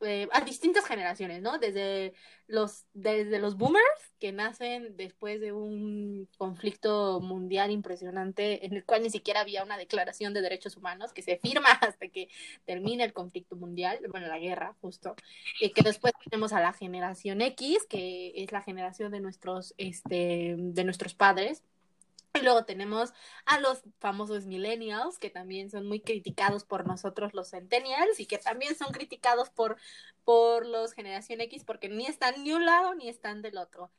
eh, 0.00 0.28
a 0.32 0.40
distintas 0.42 0.84
generaciones, 0.84 1.40
¿no? 1.40 1.58
Desde 1.58 2.12
los, 2.46 2.84
desde 2.92 3.38
los 3.38 3.56
boomers 3.56 3.84
que 4.18 4.32
nacen 4.32 4.96
después 4.96 5.40
de 5.40 5.52
un 5.52 6.28
conflicto 6.36 7.20
mundial 7.20 7.70
impresionante 7.70 8.66
en 8.66 8.74
el 8.74 8.84
cual 8.84 9.02
ni 9.02 9.08
siquiera 9.08 9.40
había 9.40 9.62
una 9.62 9.78
declaración 9.78 10.34
de 10.34 10.42
derechos 10.42 10.76
humanos 10.76 11.12
que 11.14 11.22
se 11.22 11.38
firma 11.38 11.68
hasta 11.80 12.08
que 12.08 12.28
termine 12.66 13.04
el 13.04 13.14
conflicto 13.14 13.56
mundial, 13.56 13.98
bueno, 14.10 14.26
la 14.26 14.38
guerra, 14.38 14.76
justo, 14.80 15.14
y 15.60 15.70
que 15.70 15.82
después 15.82 16.12
tenemos 16.28 16.52
a 16.52 16.60
la 16.60 16.72
generación 16.72 17.40
X, 17.40 17.86
que 17.88 18.32
es 18.36 18.52
la 18.52 18.62
generación 18.62 19.10
de 19.10 19.20
nuestros, 19.20 19.74
este, 19.78 20.56
de 20.58 20.84
nuestros 20.84 21.14
padres, 21.14 21.62
y 22.34 22.42
luego 22.42 22.64
tenemos 22.64 23.12
a 23.46 23.60
los 23.60 23.82
famosos 23.98 24.46
millennials, 24.46 25.18
que 25.18 25.30
también 25.30 25.70
son 25.70 25.86
muy 25.86 26.00
criticados 26.00 26.64
por 26.64 26.86
nosotros 26.86 27.32
los 27.34 27.50
centennials 27.50 28.18
y 28.18 28.26
que 28.26 28.38
también 28.38 28.76
son 28.76 28.92
criticados 28.92 29.50
por, 29.50 29.76
por 30.24 30.66
los 30.66 30.92
generación 30.92 31.40
X 31.40 31.64
porque 31.64 31.88
ni 31.88 32.06
están 32.06 32.42
ni 32.42 32.52
un 32.52 32.66
lado 32.66 32.94
ni 32.94 33.08
están 33.08 33.42
del 33.42 33.58
otro. 33.58 33.90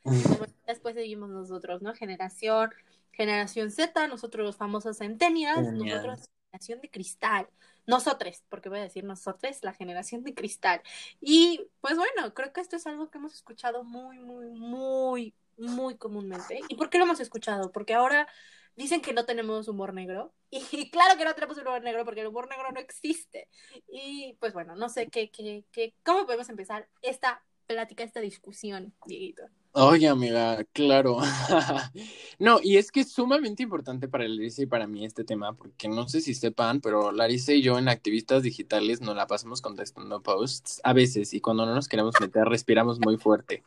Después 0.68 0.96
seguimos 0.96 1.30
nosotros, 1.30 1.82
¿no? 1.82 1.94
Generación, 1.94 2.72
generación 3.12 3.72
Z, 3.72 4.08
nosotros 4.08 4.46
los 4.46 4.58
famosos 4.58 4.98
centennials, 4.98 5.72
nosotros 5.72 6.30
generación 6.56 6.82
de 6.82 6.90
cristal. 6.90 7.48
Nosotros, 7.88 8.44
porque 8.50 8.70
voy 8.70 8.80
a 8.80 8.84
decir 8.84 9.04
nosotros, 9.04 9.60
la 9.62 9.74
generación 9.74 10.24
de 10.24 10.34
cristal. 10.34 10.82
Y 11.22 11.68
pues 11.82 11.98
bueno, 11.98 12.34
creo 12.34 12.52
que 12.52 12.62
esto 12.62 12.76
es 12.78 12.88
algo 12.88 13.10
que 13.10 13.20
hemos 13.20 13.36
escuchado 13.36 13.84
muy, 13.84 14.18
muy, 14.20 14.50
muy, 14.50 15.36
muy 15.58 15.98
comúnmente. 15.98 16.60
¿Y 16.70 16.76
por 16.76 16.90
qué 16.90 16.98
lo 16.98 17.06
hemos 17.06 17.20
escuchado? 17.20 17.72
Porque 17.72 17.94
ahora 17.94 18.28
dicen 18.76 19.02
que 19.02 19.14
no 19.14 19.26
tenemos 19.26 19.68
humor 19.68 19.94
negro. 19.94 20.34
Y 20.72 20.90
claro 20.90 21.18
que 21.18 21.26
no 21.26 21.34
tenemos 21.34 21.58
humor 21.58 21.82
negro 21.82 22.06
porque 22.06 22.22
el 22.22 22.28
humor 22.28 22.48
negro 22.50 22.72
no 22.72 22.80
existe. 22.80 23.50
Y 23.88 24.38
pues 24.40 24.54
bueno, 24.54 24.76
no 24.76 24.90
sé 24.90 25.08
qué, 25.10 25.30
qué, 25.30 25.66
qué, 25.72 25.94
cómo 26.04 26.26
podemos 26.26 26.50
empezar 26.50 26.88
esta 27.02 27.44
plática, 27.68 28.04
esta 28.04 28.22
discusión, 28.22 28.94
Dieguito. 29.06 29.44
Oye, 29.78 30.08
amiga, 30.08 30.64
claro. 30.72 31.18
no, 32.40 32.60
y 32.64 32.78
es 32.78 32.94
que 32.94 33.02
es 33.02 33.12
sumamente 33.12 33.64
importante 33.64 34.08
para 34.08 34.26
Larissa 34.26 34.62
y 34.62 34.68
para 34.68 34.88
mí 34.88 35.06
este 35.06 35.26
tema, 35.26 35.54
porque 35.54 35.90
no 35.90 36.08
sé 36.08 36.22
si 36.22 36.34
sepan, 36.34 36.80
pero 36.80 37.12
Larissa 37.12 37.52
y 37.52 37.62
yo 37.62 37.78
en 37.78 37.90
activistas 37.90 38.44
digitales 38.44 39.02
nos 39.02 39.18
la 39.18 39.28
pasamos 39.28 39.62
contestando 39.62 40.24
posts 40.24 40.80
a 40.86 40.94
veces 40.94 41.34
y 41.34 41.42
cuando 41.42 41.66
no 41.66 41.76
nos 41.76 41.90
queremos 41.90 42.16
meter 42.22 42.46
respiramos 42.46 43.00
muy 43.02 43.18
fuerte. 43.18 43.64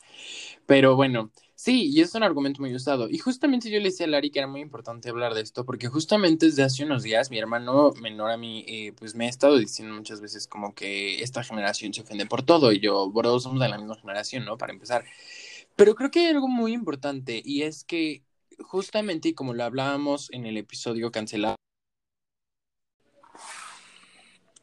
Pero 0.64 0.96
bueno, 0.96 1.30
sí, 1.58 1.90
y 1.90 2.00
es 2.00 2.14
un 2.14 2.22
argumento 2.22 2.62
muy 2.62 2.72
usado. 2.72 3.08
Y 3.10 3.18
justamente 3.18 3.68
yo 3.68 3.78
le 3.78 3.86
decía 3.86 4.06
a 4.06 4.08
Lari 4.08 4.30
que 4.30 4.38
era 4.38 4.46
muy 4.46 4.60
importante 4.60 5.08
hablar 5.10 5.34
de 5.34 5.40
esto, 5.42 5.64
porque 5.64 5.88
justamente 5.88 6.46
desde 6.46 6.62
hace 6.62 6.84
unos 6.84 7.02
días 7.02 7.30
mi 7.30 7.38
hermano 7.38 7.92
menor 8.00 8.30
a 8.30 8.36
mí, 8.36 8.64
eh, 8.68 8.92
pues 8.96 9.14
me 9.16 9.26
ha 9.26 9.28
estado 9.28 9.58
diciendo 9.58 9.94
muchas 9.94 10.20
veces 10.20 10.46
como 10.46 10.74
que 10.74 11.22
esta 11.22 11.42
generación 11.42 11.92
se 11.92 12.02
ofende 12.02 12.26
por 12.26 12.42
todo 12.44 12.72
y 12.72 12.80
yo, 12.80 13.10
bro, 13.10 13.40
somos 13.40 13.60
de 13.60 13.68
la 13.68 13.78
misma 13.78 13.96
generación, 13.96 14.44
¿no? 14.44 14.56
Para 14.56 14.72
empezar. 14.72 15.04
Pero 15.76 15.94
creo 15.94 16.10
que 16.10 16.20
hay 16.20 16.26
algo 16.26 16.48
muy 16.48 16.72
importante 16.72 17.42
y 17.44 17.62
es 17.62 17.84
que 17.84 18.22
justamente, 18.60 19.30
y 19.30 19.34
como 19.34 19.54
lo 19.54 19.64
hablábamos 19.64 20.28
en 20.32 20.46
el 20.46 20.56
episodio 20.56 21.10
cancelado, 21.10 21.56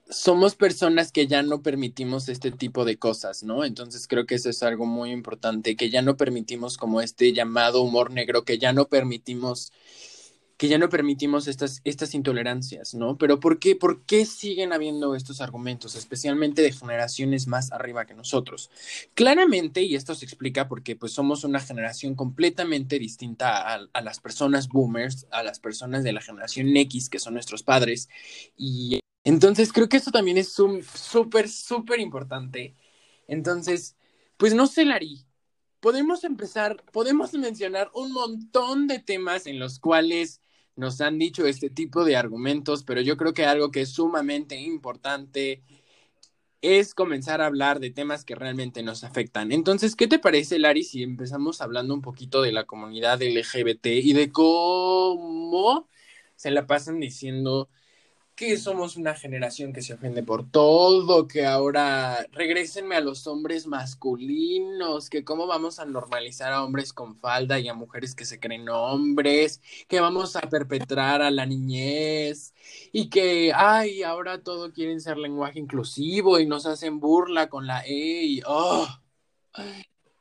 somos 0.09 0.55
personas 0.55 1.11
que 1.11 1.27
ya 1.27 1.41
no 1.41 1.61
permitimos 1.61 2.29
este 2.29 2.51
tipo 2.51 2.85
de 2.85 2.97
cosas, 2.97 3.43
¿no? 3.43 3.65
Entonces 3.65 4.07
creo 4.07 4.25
que 4.25 4.35
eso 4.35 4.49
es 4.49 4.61
algo 4.63 4.85
muy 4.85 5.11
importante, 5.11 5.75
que 5.75 5.89
ya 5.89 6.01
no 6.01 6.17
permitimos 6.17 6.77
como 6.77 7.01
este 7.01 7.33
llamado 7.33 7.81
humor 7.81 8.11
negro, 8.11 8.43
que 8.43 8.57
ya 8.57 8.73
no 8.73 8.87
permitimos 8.87 9.71
que 10.57 10.69
ya 10.69 10.77
no 10.77 10.89
permitimos 10.89 11.47
estas, 11.47 11.81
estas 11.83 12.13
intolerancias, 12.13 12.93
¿no? 12.93 13.17
Pero 13.17 13.39
¿por 13.39 13.59
qué, 13.59 13.75
¿por 13.75 14.05
qué 14.05 14.25
siguen 14.25 14.71
habiendo 14.71 15.15
estos 15.15 15.41
argumentos, 15.41 15.95
especialmente 15.95 16.61
de 16.61 16.71
generaciones 16.71 17.47
más 17.47 17.71
arriba 17.73 18.05
que 18.05 18.13
nosotros? 18.13 18.71
Claramente, 19.15 19.81
y 19.81 19.95
esto 19.95 20.15
se 20.15 20.23
explica 20.25 20.67
porque 20.69 20.95
pues 20.95 21.11
somos 21.11 21.43
una 21.43 21.59
generación 21.59 22.15
completamente 22.15 22.99
distinta 22.99 23.73
a, 23.73 23.81
a 23.91 24.01
las 24.01 24.19
personas 24.21 24.69
boomers, 24.69 25.27
a 25.31 25.43
las 25.43 25.59
personas 25.59 26.03
de 26.03 26.13
la 26.13 26.21
generación 26.21 26.75
X, 26.77 27.09
que 27.09 27.19
son 27.19 27.33
nuestros 27.33 27.63
padres, 27.63 28.07
y 28.55 29.01
entonces 29.25 29.73
creo 29.73 29.89
que 29.89 29.97
eso 29.97 30.11
también 30.11 30.37
es 30.37 30.53
súper, 30.53 31.49
súper 31.49 31.99
importante. 31.99 32.75
Entonces, 33.27 33.97
pues 34.37 34.53
no 34.53 34.67
sé, 34.67 34.85
Lari, 34.85 35.25
podemos 35.79 36.23
empezar, 36.23 36.83
podemos 36.93 37.33
mencionar 37.33 37.89
un 37.95 38.11
montón 38.11 38.87
de 38.87 38.99
temas 38.99 39.47
en 39.47 39.59
los 39.59 39.79
cuales 39.79 40.41
nos 40.75 41.01
han 41.01 41.17
dicho 41.17 41.47
este 41.47 41.69
tipo 41.69 42.05
de 42.05 42.15
argumentos, 42.15 42.83
pero 42.83 43.01
yo 43.01 43.17
creo 43.17 43.33
que 43.33 43.45
algo 43.45 43.71
que 43.71 43.81
es 43.81 43.89
sumamente 43.89 44.57
importante 44.57 45.63
es 46.61 46.93
comenzar 46.93 47.41
a 47.41 47.47
hablar 47.47 47.79
de 47.79 47.91
temas 47.91 48.25
que 48.25 48.35
realmente 48.35 48.83
nos 48.83 49.03
afectan. 49.03 49.51
Entonces, 49.51 49.95
¿qué 49.95 50.07
te 50.07 50.19
parece, 50.19 50.59
Lari, 50.59 50.83
si 50.83 51.03
empezamos 51.03 51.61
hablando 51.61 51.93
un 51.93 52.01
poquito 52.01 52.41
de 52.41 52.51
la 52.51 52.65
comunidad 52.65 53.21
LGBT 53.21 53.87
y 53.87 54.13
de 54.13 54.31
cómo 54.31 55.87
se 56.35 56.51
la 56.51 56.67
pasan 56.67 56.99
diciendo 56.99 57.69
que 58.35 58.57
somos 58.57 58.97
una 58.97 59.13
generación 59.13 59.71
que 59.71 59.81
se 59.81 59.93
ofende 59.93 60.21
por 60.21 60.49
todo, 60.49 61.27
que 61.27 61.45
ahora 61.45 62.27
regresenme 62.33 62.95
a 62.95 62.99
los 62.99 63.27
hombres 63.27 63.65
masculinos, 63.65 65.09
que 65.09 65.23
cómo 65.23 65.47
vamos 65.47 65.79
a 65.79 65.85
normalizar 65.85 66.51
a 66.51 66.63
hombres 66.63 66.91
con 66.91 67.15
falda 67.15 67.59
y 67.59 67.69
a 67.69 67.73
mujeres 67.73 68.13
que 68.13 68.25
se 68.25 68.39
creen 68.39 68.67
hombres, 68.67 69.61
que 69.87 70.01
vamos 70.01 70.35
a 70.35 70.41
perpetrar 70.41 71.21
a 71.21 71.31
la 71.31 71.45
niñez 71.45 72.53
y 72.91 73.09
que, 73.09 73.53
ay, 73.55 74.03
ahora 74.03 74.43
todo 74.43 74.73
quieren 74.73 74.99
ser 74.99 75.17
lenguaje 75.17 75.59
inclusivo 75.59 76.37
y 76.39 76.45
nos 76.45 76.65
hacen 76.65 76.99
burla 76.99 77.47
con 77.47 77.65
la 77.67 77.85
E 77.85 78.23
y, 78.25 78.41
oh, 78.45 78.87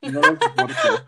no 0.01 0.21
lo 0.21 0.27
soporto. 0.27 1.07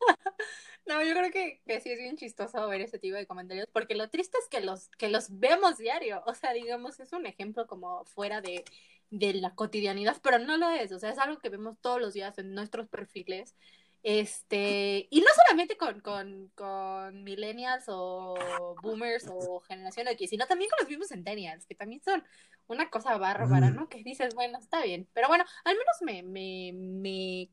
No, 0.86 1.02
yo 1.02 1.14
creo 1.14 1.30
que, 1.30 1.62
que, 1.66 1.80
sí 1.80 1.90
es 1.90 1.98
bien 1.98 2.16
chistoso 2.16 2.68
ver 2.68 2.82
ese 2.82 2.98
tipo 2.98 3.16
de 3.16 3.26
comentarios, 3.26 3.68
porque 3.72 3.94
lo 3.94 4.10
triste 4.10 4.36
es 4.38 4.48
que 4.48 4.60
los, 4.60 4.88
que 4.98 5.08
los 5.08 5.38
vemos 5.38 5.78
diario, 5.78 6.22
o 6.26 6.34
sea, 6.34 6.52
digamos, 6.52 7.00
es 7.00 7.12
un 7.12 7.24
ejemplo 7.24 7.66
como 7.66 8.04
fuera 8.04 8.42
de, 8.42 8.64
de 9.10 9.32
la 9.34 9.54
cotidianidad, 9.54 10.18
pero 10.22 10.38
no 10.38 10.58
lo 10.58 10.68
es, 10.70 10.92
o 10.92 10.98
sea, 10.98 11.10
es 11.10 11.18
algo 11.18 11.38
que 11.38 11.48
vemos 11.48 11.78
todos 11.80 12.00
los 12.00 12.12
días 12.12 12.36
en 12.38 12.54
nuestros 12.54 12.88
perfiles, 12.88 13.54
este, 14.02 15.08
y 15.10 15.20
no 15.22 15.28
solamente 15.34 15.78
con, 15.78 16.00
con, 16.00 16.48
con 16.54 17.24
millennials 17.24 17.84
o 17.88 18.34
boomers 18.82 19.26
o 19.30 19.60
generación 19.60 20.08
X, 20.08 20.28
sino 20.28 20.46
también 20.46 20.68
con 20.68 20.80
los 20.80 20.90
mismos 20.90 21.08
centennials, 21.08 21.64
que 21.64 21.74
también 21.74 22.02
son 22.02 22.22
una 22.66 22.90
cosa 22.90 23.16
bárbara, 23.16 23.70
¿no? 23.70 23.88
Que 23.88 24.02
dices, 24.02 24.34
bueno, 24.34 24.58
está 24.58 24.82
bien, 24.82 25.08
pero 25.14 25.28
bueno, 25.28 25.44
al 25.64 25.76
menos 25.78 25.96
me, 26.02 26.22
me, 26.22 26.72
me 26.74 27.50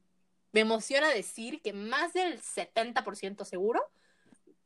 me 0.52 0.62
emociona 0.62 1.10
decir 1.10 1.62
que 1.62 1.74
más 1.74 2.14
del 2.14 2.39
70% 2.39 3.45
seguro 3.45 3.82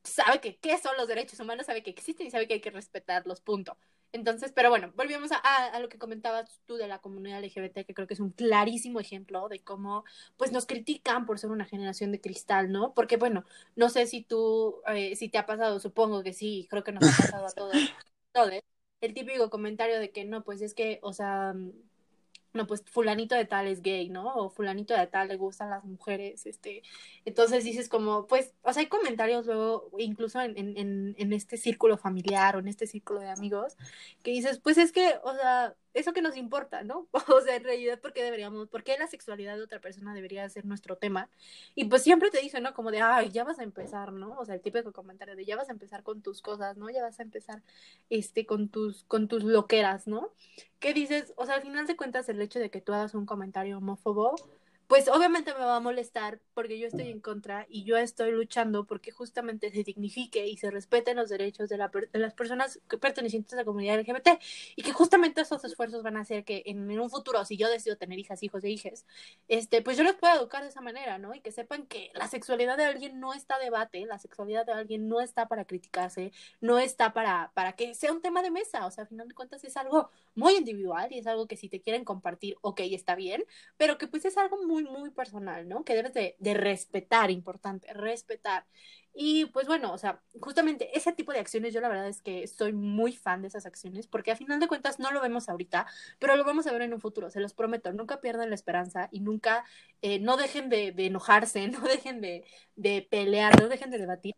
sabe 0.04 0.40
que 0.40 0.58
qué 0.58 0.78
son 0.78 0.96
los 0.98 1.08
derechos 1.08 1.40
humanos, 1.40 1.66
sabe 1.66 1.84
que 1.84 1.90
existen 1.90 2.28
y 2.28 2.32
sabe 2.32 2.48
que 2.48 2.56
hay 2.56 2.62
que 2.62 2.72
respetarlos, 2.72 3.42
punto. 3.42 3.78
Entonces, 4.12 4.54
pero 4.56 4.70
bueno, 4.70 4.94
volvemos 4.96 5.32
a, 5.32 5.38
a, 5.38 5.80
lo 5.80 5.90
que 5.90 5.98
comentabas 5.98 6.62
tú 6.66 6.76
de 6.78 6.88
la 6.88 7.00
comunidad 7.00 7.44
LGBT, 7.44 7.86
que 7.86 7.94
creo 7.94 8.08
que 8.08 8.14
es 8.14 8.20
un 8.22 8.32
clarísimo 8.32 9.00
ejemplo 9.02 9.50
de 9.50 9.62
cómo, 9.62 10.06
pues, 10.38 10.54
nos 10.54 10.66
critican 10.66 11.26
por 11.26 11.38
ser 11.38 11.52
una 11.52 11.66
generación 11.66 12.12
de 12.14 12.22
cristal, 12.22 12.72
¿no? 12.72 12.94
Porque, 12.94 13.18
bueno, 13.18 13.44
no 13.76 13.90
sé 13.90 14.08
si 14.08 14.24
tú, 14.24 14.82
eh, 14.88 15.16
si 15.18 15.28
te 15.28 15.38
ha 15.38 15.46
pasado, 15.46 15.80
supongo 15.80 16.24
que 16.24 16.32
sí, 16.34 16.66
creo 16.70 16.84
que 16.84 16.94
nos 16.94 17.04
ha 17.04 17.18
pasado 17.18 17.46
a 17.48 17.52
todos, 17.56 17.74
todos, 18.32 18.52
el 19.02 19.14
típico 19.14 19.50
comentario 19.50 20.00
de 20.00 20.12
que 20.12 20.24
no, 20.24 20.44
pues 20.44 20.62
es 20.62 20.74
que, 20.74 21.00
o 21.02 21.12
sea, 21.12 21.54
no, 22.56 22.68
pues 22.68 22.84
fulanito 22.86 23.36
de 23.36 23.46
tal 23.46 23.68
es 23.68 23.82
gay, 23.82 24.10
¿no? 24.10 24.34
O 24.36 24.50
fulanito 24.50 24.94
de 24.96 25.08
tal 25.08 25.28
le 25.28 25.38
gustan 25.38 25.70
las 25.70 25.84
mujeres, 25.84 26.46
este, 26.46 26.84
entonces 27.26 27.64
dices 27.64 27.90
como, 27.90 28.28
pues, 28.28 28.54
o 28.64 28.74
sea, 28.74 28.82
hay 28.82 28.88
comentarios 28.88 29.46
luego, 29.46 29.92
incluso 29.98 30.42
en, 30.42 30.58
en, 30.58 31.16
en 31.18 31.34
este 31.34 31.58
círculo 31.58 31.98
familiar 31.98 32.56
o 32.56 32.60
en 32.60 32.68
este 32.68 32.88
círculo 32.88 33.20
de 33.20 33.30
amigos, 33.30 33.76
que 34.24 34.32
dices, 34.32 34.60
pues 34.60 34.78
es 34.78 34.92
que, 34.92 35.16
o 35.24 35.34
sea, 35.34 35.76
eso 35.96 36.14
que 36.14 36.22
nos 36.22 36.38
importa, 36.38 36.84
¿no? 36.84 37.08
O 37.36 37.42
sea, 37.42 37.56
en 37.56 37.64
realidad, 37.64 38.00
¿por 38.00 38.14
qué 38.14 38.22
deberíamos, 38.24 38.68
por 38.68 38.84
qué 38.84 38.98
la 38.98 39.08
sexualidad 39.08 39.56
de 39.56 39.64
otra 39.64 39.80
persona 39.80 40.14
debería 40.14 40.48
ser 40.50 40.66
nuestro 40.66 40.98
tema? 40.98 41.30
Y 41.74 41.86
pues 41.86 42.04
siempre 42.04 42.30
te 42.30 42.40
dicen, 42.42 42.64
¿no? 42.64 42.74
Como 42.74 42.92
de, 42.92 43.02
ay, 43.02 43.32
ya 43.32 43.44
vas 43.44 43.60
a 43.60 43.64
empezar, 43.64 44.14
¿no? 44.14 44.38
O 44.38 44.46
sea, 44.46 44.56
el 44.56 44.62
típico 44.62 44.92
comentario 44.92 45.36
de, 45.36 45.46
ya 45.46 45.56
vas 45.56 45.70
a 45.70 45.72
empezar 45.72 46.04
con 46.04 46.22
tus 46.22 46.42
cosas, 46.42 46.78
¿no? 46.78 46.90
Ya 46.90 47.02
vas 47.02 47.20
a 47.20 47.24
empezar, 47.24 47.64
este, 48.10 48.46
con 48.46 48.70
tus, 48.70 49.06
con 49.06 49.28
tus 49.28 49.44
loqueras, 49.44 50.06
¿no? 50.06 50.32
¿Qué 50.80 50.94
dices? 50.94 51.34
O 51.38 51.46
sea, 51.46 51.56
al 51.56 51.62
final 51.62 51.88
de 51.88 51.96
cuentas, 51.96 52.30
el 52.30 52.42
hecho 52.42 52.60
de 52.60 52.70
que 52.70 52.82
tú 52.82 52.94
hagas 52.94 53.16
un 53.16 53.26
comentario 53.26 53.78
homófobo, 53.78 54.36
pues 54.88 55.08
obviamente 55.08 55.54
me 55.54 55.66
va 55.66 55.78
a 55.78 55.80
molestar 55.80 56.40
porque 56.54 56.78
yo 56.78 56.88
estoy 56.88 57.10
en 57.10 57.20
contra 57.20 57.66
y 57.70 57.84
yo 57.84 57.98
estoy 57.98 58.32
luchando 58.32 58.86
porque 58.86 59.12
justamente 59.12 59.72
se 59.72 59.84
dignifique 59.84 60.46
y 60.48 60.58
se 60.58 60.70
respeten 60.70 61.18
los 61.18 61.30
derechos 61.30 61.70
de, 61.70 61.78
la, 61.78 61.90
de 61.90 62.20
las 62.20 62.34
personas 62.34 62.80
pertenecientes 63.00 63.54
a 63.54 63.58
la 63.58 63.66
comunidad 63.66 64.00
LGBT 64.00 64.40
y 64.76 64.84
que 64.84 64.94
justamente 64.94 65.42
esos 65.42 65.64
esfuerzos 65.64 66.04
van 66.04 66.18
a 66.18 66.22
hacer 66.22 66.46
que 66.46 66.64
en, 66.66 67.00
un 67.00 67.10
futuro, 67.10 67.44
si 67.46 67.58
yo 67.58 67.70
decido 67.70 67.98
tener 67.98 68.20
hijas, 68.20 68.44
hijos 68.44 68.64
e 68.64 68.70
hijas, 68.70 69.06
este, 69.48 69.82
pues 69.82 69.98
yo 69.98 70.04
los 70.04 70.16
pueda 70.16 70.36
educar 70.36 70.62
de 70.62 70.70
esa 70.70 70.82
manera, 70.82 71.18
¿no? 71.18 71.34
Y 71.34 71.42
que 71.42 71.52
sepan 71.52 71.88
que 71.88 72.12
la 72.14 72.28
sexualidad 72.28 72.78
de 72.78 72.86
alguien 72.86 73.20
no 73.20 73.34
está 73.34 73.58
debate, 73.60 74.06
la 74.06 74.20
sexualidad 74.20 74.66
de 74.66 74.74
alguien 74.74 75.08
no 75.08 75.20
está 75.20 75.48
para 75.48 75.66
criticarse, 75.66 76.32
no 76.62 76.80
está 76.80 77.14
para, 77.14 77.52
para 77.54 77.74
que 77.74 77.96
sea 77.96 78.12
un 78.12 78.22
tema 78.22 78.42
de 78.42 78.52
mesa, 78.52 78.86
o 78.86 78.92
sea, 78.92 79.06
a 79.06 79.08
final 79.08 79.28
de 79.28 79.34
cuentas 79.34 79.64
es 79.64 79.78
algo 79.78 80.10
muy 80.36 80.56
individual 80.56 81.12
y 81.12 81.20
es 81.20 81.28
algo 81.28 81.48
que 81.48 81.58
si 81.58 81.70
te 81.70 81.82
quieren 81.82 82.06
compartir, 82.06 82.58
ok, 82.62 82.82
está 82.92 83.16
bien, 83.16 83.44
pero 83.78 83.98
que 83.98 84.08
pues 84.08 84.26
es 84.26 84.38
algo 84.38 84.64
muy 84.66 84.75
muy, 84.84 85.02
muy 85.02 85.10
personal, 85.12 85.68
¿no? 85.68 85.84
Que 85.84 85.96
debes 85.96 86.14
de, 86.14 86.36
de 86.40 86.54
respetar, 86.54 87.32
importante, 87.32 87.94
respetar. 87.94 88.66
Y 89.18 89.46
pues 89.46 89.66
bueno, 89.68 89.94
o 89.94 89.98
sea, 89.98 90.22
justamente 90.42 90.98
ese 90.98 91.14
tipo 91.14 91.32
de 91.32 91.40
acciones, 91.40 91.74
yo 91.74 91.80
la 91.80 91.88
verdad 91.88 92.10
es 92.10 92.22
que 92.22 92.48
soy 92.48 92.74
muy 92.74 93.14
fan 93.14 93.42
de 93.42 93.48
esas 93.48 93.66
acciones, 93.66 94.08
porque 94.08 94.32
a 94.32 94.36
final 94.36 94.60
de 94.60 94.68
cuentas 94.68 95.00
no 95.00 95.10
lo 95.12 95.22
vemos 95.22 95.48
ahorita, 95.48 95.88
pero 96.20 96.36
lo 96.36 96.44
vamos 96.44 96.68
a 96.68 96.74
ver 96.74 96.82
en 96.82 96.94
un 96.94 97.00
futuro, 97.00 97.30
se 97.30 97.40
los 97.40 97.54
prometo, 97.54 97.94
nunca 97.94 98.20
pierdan 98.20 98.50
la 98.50 98.56
esperanza 98.56 99.08
y 99.12 99.22
nunca, 99.22 99.64
eh, 100.02 100.20
no 100.20 100.36
dejen 100.36 100.68
de, 100.70 100.92
de, 100.92 101.06
enojarse, 101.06 101.68
no 101.70 101.80
dejen 101.82 102.20
de, 102.22 102.46
de 102.76 103.08
pelear, 103.10 103.60
no 103.62 103.70
dejen 103.70 103.90
de 103.92 104.00
debatir. 104.00 104.36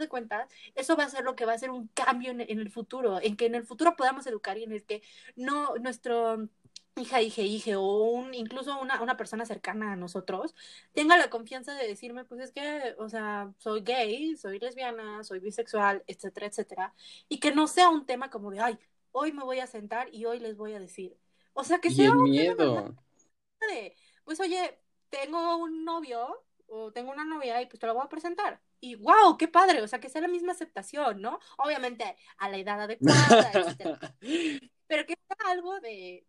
De 0.00 0.08
cuentas, 0.08 0.48
eso 0.74 0.96
va 0.96 1.04
a 1.04 1.08
ser 1.08 1.22
lo 1.22 1.36
que 1.36 1.44
va 1.46 1.52
a 1.52 1.58
ser 1.58 1.70
un 1.70 1.86
cambio 1.88 2.32
en, 2.32 2.40
en 2.40 2.58
el 2.58 2.70
futuro, 2.72 3.20
en 3.22 3.36
que 3.36 3.46
en 3.46 3.54
el 3.54 3.64
futuro 3.64 3.94
podamos 3.94 4.26
educar 4.26 4.58
y 4.58 4.64
en 4.64 4.72
el 4.72 4.84
que 4.84 5.00
no, 5.36 5.76
nuestro 5.76 6.48
hija, 6.96 7.20
hija, 7.20 7.42
hija, 7.42 7.78
o 7.78 8.10
un, 8.10 8.34
incluso 8.34 8.78
una, 8.80 9.02
una 9.02 9.16
persona 9.16 9.44
cercana 9.44 9.92
a 9.92 9.96
nosotros, 9.96 10.54
tenga 10.92 11.16
la 11.16 11.30
confianza 11.30 11.74
de 11.74 11.86
decirme, 11.86 12.24
pues 12.24 12.40
es 12.40 12.52
que, 12.52 12.94
o 12.98 13.08
sea, 13.08 13.52
soy 13.58 13.82
gay, 13.82 14.36
soy 14.36 14.58
lesbiana, 14.58 15.22
soy 15.22 15.38
bisexual, 15.40 16.02
etcétera, 16.06 16.46
etcétera, 16.46 16.94
y 17.28 17.38
que 17.38 17.52
no 17.52 17.66
sea 17.66 17.90
un 17.90 18.06
tema 18.06 18.30
como 18.30 18.50
de, 18.50 18.60
ay, 18.60 18.78
hoy 19.12 19.32
me 19.32 19.44
voy 19.44 19.60
a 19.60 19.66
sentar 19.66 20.12
y 20.12 20.24
hoy 20.24 20.40
les 20.40 20.56
voy 20.56 20.74
a 20.74 20.80
decir. 20.80 21.16
O 21.52 21.64
sea, 21.64 21.78
que 21.80 21.90
sea 21.90 22.06
el 22.06 22.16
un 22.16 22.30
miedo. 22.30 22.56
tema 22.56 22.94
de, 23.68 23.94
pues 24.24 24.40
oye, 24.40 24.78
tengo 25.10 25.56
un 25.56 25.84
novio 25.84 26.44
o 26.66 26.92
tengo 26.92 27.12
una 27.12 27.24
novia 27.24 27.60
y 27.62 27.66
pues 27.66 27.78
te 27.78 27.86
lo 27.86 27.94
voy 27.94 28.04
a 28.04 28.08
presentar. 28.08 28.60
Y 28.80 28.96
wow, 28.96 29.36
qué 29.38 29.48
padre, 29.48 29.82
o 29.82 29.88
sea, 29.88 30.00
que 30.00 30.08
sea 30.08 30.20
la 30.20 30.28
misma 30.28 30.52
aceptación, 30.52 31.20
¿no? 31.20 31.38
Obviamente 31.58 32.16
a 32.38 32.48
la 32.50 32.58
edad 32.58 32.82
adecuada, 32.82 33.50
etcétera. 33.52 33.98
Pero 34.86 35.06
que 35.06 35.14
sea 35.14 35.50
algo 35.50 35.80
de, 35.80 36.26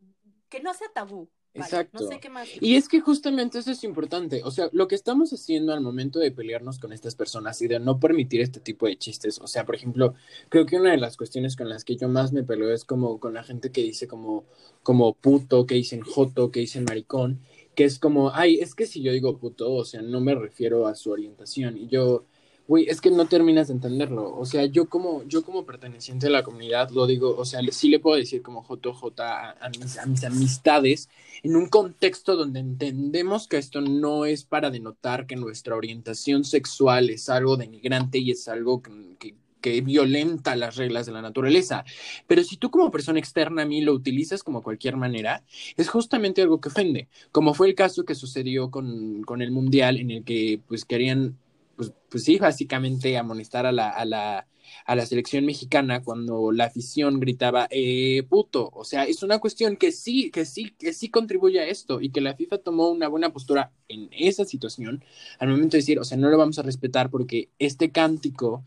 que 0.50 0.62
no 0.62 0.74
sea 0.74 0.88
tabú. 0.94 1.30
Exacto. 1.54 2.04
No 2.04 2.08
sé 2.08 2.20
qué 2.20 2.30
más. 2.30 2.48
Y 2.62 2.76
es 2.76 2.88
que 2.88 3.02
justamente 3.02 3.60
eso 3.60 3.72
es 3.72 3.84
importante. 3.84 4.42
O 4.44 4.52
sea, 4.52 4.70
lo 4.74 4.88
que 4.88 4.96
estamos 4.96 5.32
haciendo 5.34 5.74
al 5.74 5.82
momento 5.82 6.20
de 6.20 6.32
pelearnos 6.32 6.80
con 6.80 6.94
estas 6.94 7.16
personas 7.16 7.62
y 7.62 7.68
de 7.68 7.80
no 7.80 8.00
permitir 8.00 8.42
este 8.42 8.60
tipo 8.60 8.86
de 8.86 8.98
chistes. 8.98 9.40
O 9.40 9.48
sea, 9.48 9.66
por 9.66 9.76
ejemplo, 9.76 10.14
creo 10.50 10.66
que 10.66 10.78
una 10.78 10.92
de 10.92 10.98
las 10.98 11.18
cuestiones 11.18 11.56
con 11.56 11.70
las 11.70 11.84
que 11.84 11.96
yo 11.96 12.08
más 12.08 12.32
me 12.32 12.44
peleo 12.44 12.72
es 12.74 12.86
como 12.86 13.20
con 13.20 13.34
la 13.34 13.44
gente 13.44 13.72
que 13.72 13.82
dice 13.82 14.08
como, 14.08 14.46
como 14.84 15.14
puto, 15.14 15.66
que 15.66 15.76
dicen 15.76 16.02
joto, 16.02 16.52
que 16.52 16.60
dicen 16.60 16.86
maricón, 16.86 17.42
que 17.76 17.86
es 17.86 18.00
como, 18.00 18.32
ay, 18.34 18.60
es 18.60 18.76
que 18.76 18.86
si 18.86 19.02
yo 19.02 19.12
digo 19.12 19.38
puto, 19.38 19.72
o 19.74 19.86
sea, 19.86 20.02
no 20.02 20.20
me 20.22 20.36
refiero 20.36 20.88
a 20.88 20.96
su 20.96 21.12
orientación. 21.12 21.78
Y 21.78 21.88
yo, 21.88 22.26
güey, 22.68 22.86
es 22.90 23.02
que 23.02 23.12
no 23.12 23.26
terminas 23.26 23.68
de 23.68 23.74
entenderlo. 23.74 24.36
O 24.38 24.46
sea, 24.46 24.66
yo 24.66 24.90
como, 24.90 25.24
yo 25.24 25.44
como 25.44 25.66
perteneciente 25.66 26.28
a 26.28 26.30
la 26.30 26.44
comunidad 26.44 26.90
lo 26.92 27.08
digo, 27.08 27.36
o 27.38 27.46
sea, 27.46 27.62
sí 27.72 27.90
le 27.90 28.00
puedo 28.00 28.18
decir 28.18 28.42
como 28.42 28.66
JJ 28.68 29.22
a, 29.22 29.52
a, 29.52 29.70
mis, 29.70 29.98
a 29.98 30.06
mis 30.06 30.24
amistades 30.24 31.10
en 31.44 31.56
un 31.56 31.68
contexto 31.68 32.36
donde 32.36 32.60
entendemos 32.60 33.48
que 33.48 33.58
esto 33.58 33.82
no 33.82 34.26
es 34.26 34.44
para 34.44 34.70
denotar 34.70 35.28
que 35.28 35.36
nuestra 35.36 35.76
orientación 35.76 36.44
sexual 36.44 37.10
es 37.10 37.30
algo 37.30 37.58
denigrante 37.58 38.18
y 38.20 38.32
es 38.32 38.48
algo 38.48 38.82
que, 38.82 38.92
que 39.20 39.36
que 39.62 39.82
violenta 39.82 40.56
las 40.56 40.76
reglas 40.76 41.06
de 41.06 41.12
la 41.12 41.22
naturaleza. 41.22 41.86
Pero 42.28 42.44
si 42.44 42.58
tú 42.58 42.70
como 42.70 42.92
persona 42.92 43.20
externa 43.20 43.64
a 43.64 43.66
mí 43.66 43.82
lo 43.82 43.94
utilizas 43.94 44.44
como 44.44 44.64
cualquier 44.64 44.98
manera, 44.98 45.44
es 45.76 45.90
justamente 45.90 46.42
algo 46.42 46.62
que 46.62 46.70
ofende, 46.70 47.08
como 47.32 47.54
fue 47.54 47.68
el 47.68 47.76
caso 47.76 48.06
que 48.06 48.16
sucedió 48.16 48.70
con, 48.72 49.24
con 49.24 49.42
el 49.42 49.52
Mundial 49.52 49.98
en 49.98 50.12
el 50.12 50.24
que 50.24 50.60
pues 50.68 50.86
querían, 50.86 51.38
pues, 51.78 51.94
pues 52.10 52.24
sí, 52.26 52.38
básicamente 52.38 53.18
amonestar 53.18 53.66
a 53.66 53.72
la, 53.72 53.90
a 53.90 54.06
la 54.06 54.48
a 54.86 54.96
la 54.96 55.06
selección 55.06 55.46
mexicana 55.46 56.04
cuando 56.04 56.52
la 56.52 56.66
afición 56.66 57.20
gritaba 57.20 57.68
eh, 57.70 58.24
puto. 58.30 58.70
O 58.74 58.84
sea, 58.84 59.06
es 59.06 59.24
una 59.24 59.40
cuestión 59.40 59.78
que 59.78 59.92
sí, 59.92 60.32
que 60.32 60.46
sí, 60.46 60.72
que 60.78 60.94
sí 60.94 61.10
contribuye 61.10 61.60
a 61.60 61.68
esto 61.68 62.02
y 62.02 62.10
que 62.10 62.22
la 62.22 62.36
FIFA 62.36 62.60
tomó 62.60 62.90
una 62.90 63.08
buena 63.08 63.32
postura 63.32 63.72
en 63.88 64.10
esa 64.12 64.46
situación 64.46 65.04
al 65.40 65.50
momento 65.50 65.74
de 65.74 65.80
decir, 65.80 66.00
o 66.00 66.04
sea, 66.04 66.18
no 66.18 66.30
lo 66.30 66.38
vamos 66.38 66.60
a 66.60 66.64
respetar 66.64 67.10
porque 67.10 67.50
este 67.60 67.92
cántico 67.92 68.64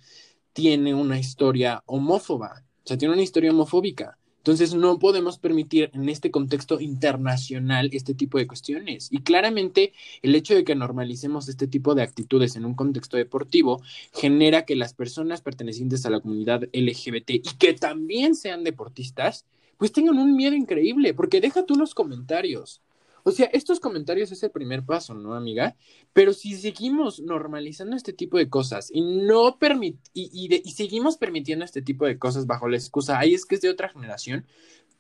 tiene 0.52 0.94
una 0.94 1.18
historia 1.18 1.82
homófoba, 1.86 2.64
o 2.84 2.86
sea, 2.88 2.98
tiene 2.98 3.14
una 3.14 3.22
historia 3.22 3.50
homofóbica. 3.50 4.18
Entonces 4.41 4.74
no 4.74 4.99
podemos 4.99 5.38
permitir 5.38 5.91
en 5.93 6.09
este 6.09 6.30
contexto 6.30 6.80
internacional 6.80 7.91
este 7.93 8.14
tipo 8.14 8.38
de 8.38 8.47
cuestiones. 8.47 9.09
Y 9.11 9.18
claramente 9.18 9.93
el 10.22 10.34
hecho 10.34 10.55
de 10.55 10.64
que 10.64 10.74
normalicemos 10.74 11.49
este 11.51 11.66
tipo 11.66 11.95
de 11.95 12.03
actitudes 12.03 12.57
en 12.57 12.64
un 12.64 12.74
contexto 12.74 13.18
deportivo 13.18 13.82
genera 14.14 14.64
que 14.64 14.76
las 14.76 14.95
personas 14.95 15.43
pertenecientes 15.43 16.07
a 16.07 16.11
la 16.11 16.20
comunidad 16.20 16.62
LGBT 16.72 17.30
y 17.30 17.43
que 17.59 17.74
también 17.74 18.34
sean 18.34 18.64
deportistas, 18.64 19.45
pues 19.76 19.93
tengan 19.93 20.18
un 20.18 20.34
miedo 20.34 20.55
increíble, 20.55 21.12
porque 21.12 21.43
deja 21.43 21.66
tú 21.66 21.76
los 21.76 21.95
comentarios. 21.95 22.80
O 23.24 23.30
sea, 23.30 23.46
estos 23.46 23.80
comentarios 23.80 24.32
es 24.32 24.42
el 24.42 24.50
primer 24.50 24.84
paso, 24.84 25.14
¿no, 25.14 25.34
amiga? 25.34 25.76
Pero 26.12 26.32
si 26.32 26.54
seguimos 26.54 27.20
normalizando 27.20 27.96
este 27.96 28.12
tipo 28.12 28.38
de 28.38 28.48
cosas 28.48 28.90
y 28.92 29.00
no 29.02 29.58
permit 29.58 29.98
y, 30.12 30.30
y, 30.32 30.70
seguimos 30.72 31.16
permitiendo 31.16 31.64
este 31.64 31.82
tipo 31.82 32.06
de 32.06 32.18
cosas 32.18 32.46
bajo 32.46 32.68
la 32.68 32.76
excusa, 32.76 33.18
ay, 33.18 33.34
es 33.34 33.46
que 33.46 33.56
es 33.56 33.60
de 33.60 33.70
otra 33.70 33.88
generación, 33.88 34.46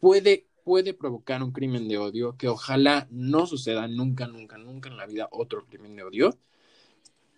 puede, 0.00 0.46
puede 0.64 0.94
provocar 0.94 1.42
un 1.42 1.52
crimen 1.52 1.88
de 1.88 1.98
odio 1.98 2.36
que 2.36 2.48
ojalá 2.48 3.08
no 3.10 3.46
suceda 3.46 3.88
nunca, 3.88 4.26
nunca, 4.26 4.58
nunca 4.58 4.88
en 4.88 4.96
la 4.96 5.06
vida 5.06 5.28
otro 5.32 5.66
crimen 5.66 5.96
de 5.96 6.04
odio 6.04 6.38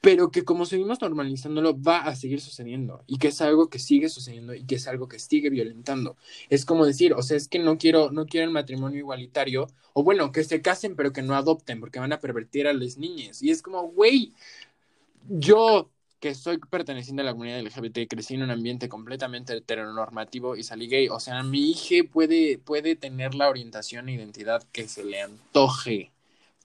pero 0.03 0.33
que 0.33 0.45
como 0.45 0.67
seguimos 0.67 1.01
normalizándolo 1.01 1.81
va 1.81 1.99
a 2.01 2.17
seguir 2.17 2.41
sucediendo 2.41 3.05
y 3.07 3.19
que 3.19 3.29
es 3.29 3.41
algo 3.41 3.71
que 3.71 3.79
sigue 3.79 4.09
sucediendo 4.09 4.53
y 4.53 4.65
que 4.65 4.75
es 4.75 4.89
algo 4.89 5.07
que 5.09 5.21
sigue 5.21 5.49
violentando. 5.49 6.17
Es 6.51 6.65
como 6.65 6.85
decir, 6.85 7.15
o 7.15 7.23
sea, 7.23 7.37
es 7.37 7.47
que 7.47 7.61
no 7.61 7.79
quiero 7.79 8.11
no 8.11 8.27
quiero 8.27 8.47
el 8.47 8.53
matrimonio 8.53 8.99
igualitario 8.99 9.69
o 9.95 10.03
bueno, 10.03 10.33
que 10.33 10.43
se 10.43 10.61
casen 10.61 10.97
pero 10.97 11.13
que 11.13 11.23
no 11.23 11.37
adopten 11.37 11.79
porque 11.79 12.01
van 12.01 12.13
a 12.13 12.19
pervertir 12.21 12.67
a 12.67 12.73
las 12.73 12.99
niñas 12.99 13.43
y 13.43 13.51
es 13.51 13.63
como, 13.63 13.85
güey, 13.93 14.33
yo 15.29 15.89
que 16.19 16.35
soy 16.35 16.59
perteneciente 16.59 17.23
a 17.23 17.25
la 17.25 17.33
comunidad 17.33 17.61
LGBT, 17.61 18.09
crecí 18.09 18.35
en 18.35 18.43
un 18.43 18.51
ambiente 18.51 18.89
completamente 18.89 19.57
heteronormativo 19.57 20.57
y 20.57 20.63
salí 20.65 20.89
gay. 20.89 21.09
O 21.09 21.19
sea, 21.21 21.43
mi 21.43 21.71
hija 21.73 22.09
puede, 22.13 22.59
puede 22.59 22.97
tener 22.97 23.35
la 23.35 23.49
orientación 23.49 24.09
e 24.09 24.15
identidad 24.15 24.63
que 24.73 24.89
se 24.89 25.05
le 25.05 25.21
antoje 25.21 26.13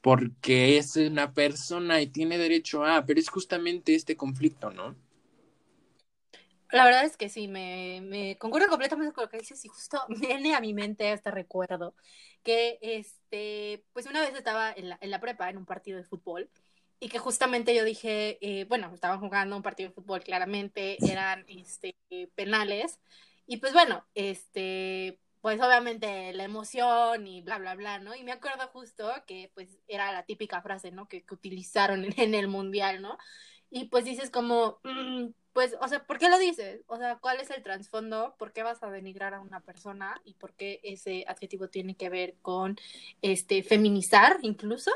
porque 0.02 0.78
es 0.78 0.95
una 0.95 1.34
persona 1.34 2.02
y 2.02 2.08
tiene 2.08 2.38
derecho 2.38 2.86
a, 2.86 3.06
pero 3.06 3.20
es 3.20 3.30
justamente 3.30 3.95
este 3.95 4.16
conflicto, 4.16 4.72
¿no? 4.72 4.95
La 6.72 6.84
verdad 6.84 7.06
es 7.06 7.16
que 7.16 7.30
sí, 7.30 7.48
me, 7.48 8.02
me 8.02 8.38
concuerdo 8.38 8.68
completamente 8.68 9.14
con 9.14 9.24
lo 9.24 9.30
que 9.30 9.38
dices 9.38 9.64
y 9.64 9.70
justo 9.70 10.00
viene 10.10 10.54
a 10.56 10.62
mi 10.62 10.74
mente 10.74 11.12
este 11.12 11.32
recuerdo 11.32 11.95
que, 12.43 12.78
este, 12.82 13.84
pues 13.93 14.06
una 14.06 14.22
vez 14.22 14.34
estaba 14.36 14.72
en 14.72 14.89
la, 14.89 14.98
en 15.02 15.12
la 15.12 15.20
prepa 15.20 15.50
en 15.50 15.58
un 15.58 15.66
partido 15.66 15.98
de 15.98 16.04
fútbol 16.04 16.50
y 17.00 17.10
que 17.10 17.20
justamente 17.20 17.76
yo 17.76 17.84
dije, 17.84 18.38
eh, 18.41 18.66
bueno, 18.66 18.91
estaban 18.93 19.20
jugando 19.20 19.56
un 19.56 19.64
partido 19.64 19.89
de 19.89 19.95
fútbol, 19.95 20.24
claramente 20.24 20.98
eran 21.10 21.45
este, 21.48 21.95
penales 22.36 23.00
y 23.45 23.58
pues 23.58 23.74
bueno, 23.74 24.06
este, 24.16 25.20
pues 25.42 25.60
obviamente 25.62 26.34
la 26.34 26.44
emoción 26.44 27.28
y 27.28 27.42
bla, 27.42 27.58
bla, 27.58 27.76
bla, 27.76 28.00
¿no? 28.00 28.16
Y 28.16 28.24
me 28.24 28.32
acuerdo 28.32 28.68
justo 28.70 29.10
que 29.26 29.52
pues 29.54 29.80
era 29.88 30.12
la 30.12 30.24
típica 30.24 30.62
frase, 30.62 30.92
¿no? 30.92 31.08
Que, 31.08 31.24
que 31.24 31.34
utilizaron 31.34 32.06
en, 32.18 32.36
el 32.36 32.48
mundial, 32.48 33.02
¿no? 33.02 33.18
Y 33.70 33.86
pues 33.86 34.06
dices 34.06 34.30
como, 34.30 34.80
mm, 34.84 35.28
pues, 35.54 35.76
o 35.82 35.88
sea, 35.88 36.06
¿por 36.06 36.20
qué 36.20 36.30
lo 36.30 36.38
dices? 36.38 36.82
O 36.88 36.98
sea, 36.98 37.18
¿cuál 37.18 37.40
es 37.40 37.50
el 37.50 37.64
trasfondo? 37.64 38.36
¿Por 38.38 38.54
qué 38.54 38.64
vas 38.64 38.82
a 38.84 38.92
denigrar 38.92 39.34
a 39.34 39.42
una 39.42 39.60
persona? 39.62 40.22
¿Y 40.24 40.36
por 40.36 40.54
qué 40.54 40.80
ese 40.84 41.26
adjetivo 41.28 41.68
tiene 41.68 41.96
que 41.96 42.10
ver 42.10 42.36
con, 42.42 42.78
este, 43.22 43.64
feminizar 43.64 44.38
incluso? 44.42 44.92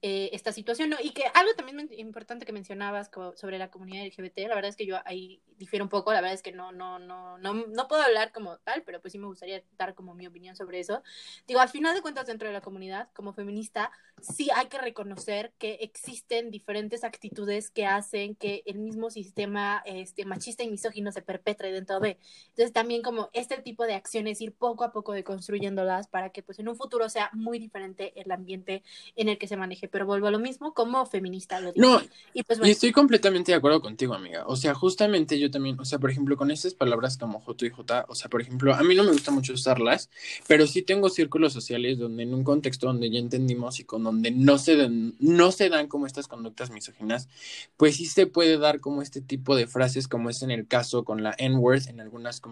Eh, 0.00 0.30
esta 0.32 0.52
situación, 0.52 0.90
¿no? 0.90 0.96
Y 1.02 1.10
que 1.10 1.24
algo 1.34 1.52
también 1.56 1.90
importante 1.90 2.46
que 2.46 2.52
mencionabas 2.52 3.10
sobre 3.34 3.58
la 3.58 3.68
comunidad 3.68 4.06
LGBT, 4.06 4.46
la 4.46 4.54
verdad 4.54 4.68
es 4.68 4.76
que 4.76 4.86
yo 4.86 4.96
ahí 5.04 5.42
difiero 5.56 5.84
un 5.84 5.88
poco, 5.88 6.12
la 6.12 6.20
verdad 6.20 6.34
es 6.34 6.42
que 6.42 6.52
no, 6.52 6.70
no, 6.70 7.00
no, 7.00 7.36
no, 7.38 7.52
no 7.52 7.88
puedo 7.88 8.02
hablar 8.02 8.30
como 8.30 8.58
tal, 8.58 8.84
pero 8.84 9.00
pues 9.00 9.10
sí 9.10 9.18
me 9.18 9.26
gustaría 9.26 9.60
dar 9.76 9.96
como 9.96 10.14
mi 10.14 10.28
opinión 10.28 10.54
sobre 10.54 10.78
eso. 10.78 11.02
Digo, 11.48 11.58
al 11.58 11.68
final 11.68 11.96
de 11.96 12.02
cuentas, 12.02 12.28
dentro 12.28 12.46
de 12.46 12.54
la 12.54 12.60
comunidad, 12.60 13.08
como 13.12 13.32
feminista, 13.32 13.90
sí 14.20 14.50
hay 14.54 14.66
que 14.66 14.78
reconocer 14.78 15.52
que 15.58 15.74
existen 15.80 16.52
diferentes 16.52 17.02
actitudes 17.02 17.68
que 17.68 17.84
hacen 17.86 18.36
que 18.36 18.62
el 18.66 18.78
mismo 18.78 19.10
sistema 19.10 19.82
este, 19.84 20.24
machista 20.24 20.62
y 20.62 20.70
misógino 20.70 21.10
se 21.10 21.22
perpetre 21.22 21.72
dentro 21.72 21.98
de. 21.98 22.18
Entonces, 22.50 22.72
también 22.72 23.02
como 23.02 23.30
este 23.32 23.56
tipo 23.58 23.84
de 23.84 23.94
acciones, 23.94 24.40
ir 24.40 24.52
poco 24.52 24.84
a 24.84 24.92
poco 24.92 25.12
deconstruyéndolas 25.12 26.06
para 26.06 26.30
que 26.30 26.44
pues 26.44 26.60
en 26.60 26.68
un 26.68 26.76
futuro 26.76 27.08
sea 27.08 27.30
muy 27.32 27.58
diferente 27.58 28.12
el 28.14 28.30
ambiente 28.30 28.84
en 29.16 29.28
el 29.28 29.38
que 29.38 29.48
se 29.48 29.56
maneje 29.56 29.87
pero 29.90 30.06
vuelvo 30.06 30.26
a 30.26 30.30
lo 30.30 30.38
mismo 30.38 30.74
como 30.74 31.04
feminista 31.06 31.60
lo 31.60 31.72
digo. 31.72 31.86
No, 31.86 32.02
y, 32.34 32.42
pues, 32.42 32.60
y 32.62 32.70
estoy 32.70 32.92
completamente 32.92 33.52
de 33.52 33.58
acuerdo 33.58 33.80
contigo, 33.80 34.14
amiga. 34.14 34.44
O 34.46 34.56
sea, 34.56 34.74
justamente 34.74 35.38
yo 35.38 35.50
también, 35.50 35.78
o 35.80 35.84
sea, 35.84 35.98
por 35.98 36.10
ejemplo, 36.10 36.36
con 36.36 36.50
estas 36.50 36.74
palabras 36.74 37.16
como 37.16 37.40
J 37.40 37.66
y 37.66 37.70
J, 37.70 38.06
o 38.08 38.14
sea, 38.14 38.28
por 38.28 38.40
ejemplo, 38.40 38.74
a 38.74 38.82
mí 38.82 38.94
no 38.94 39.04
me 39.04 39.12
gusta 39.12 39.30
mucho 39.30 39.52
usarlas, 39.52 40.10
pero 40.46 40.66
sí 40.66 40.82
tengo 40.82 41.08
círculos 41.08 41.52
sociales 41.52 41.98
donde 41.98 42.22
en 42.22 42.34
un 42.34 42.44
contexto 42.44 42.86
donde 42.86 43.10
ya 43.10 43.18
entendimos 43.18 43.80
y 43.80 43.84
con 43.84 44.04
donde 44.04 44.30
no 44.30 44.58
se 44.58 44.76
dan, 44.76 45.14
no 45.18 45.52
se 45.52 45.68
dan 45.68 45.88
como 45.88 46.06
estas 46.06 46.28
conductas 46.28 46.70
misóginas, 46.70 47.28
pues 47.76 47.96
sí 47.96 48.06
se 48.06 48.26
puede 48.26 48.58
dar 48.58 48.80
como 48.80 49.02
este 49.02 49.20
tipo 49.20 49.56
de 49.56 49.66
frases, 49.66 50.08
como 50.08 50.30
es 50.30 50.42
en 50.42 50.50
el 50.50 50.66
caso 50.66 51.04
con 51.04 51.22
la 51.22 51.34
N-word 51.38 51.88
en 51.88 52.00
algunas, 52.00 52.42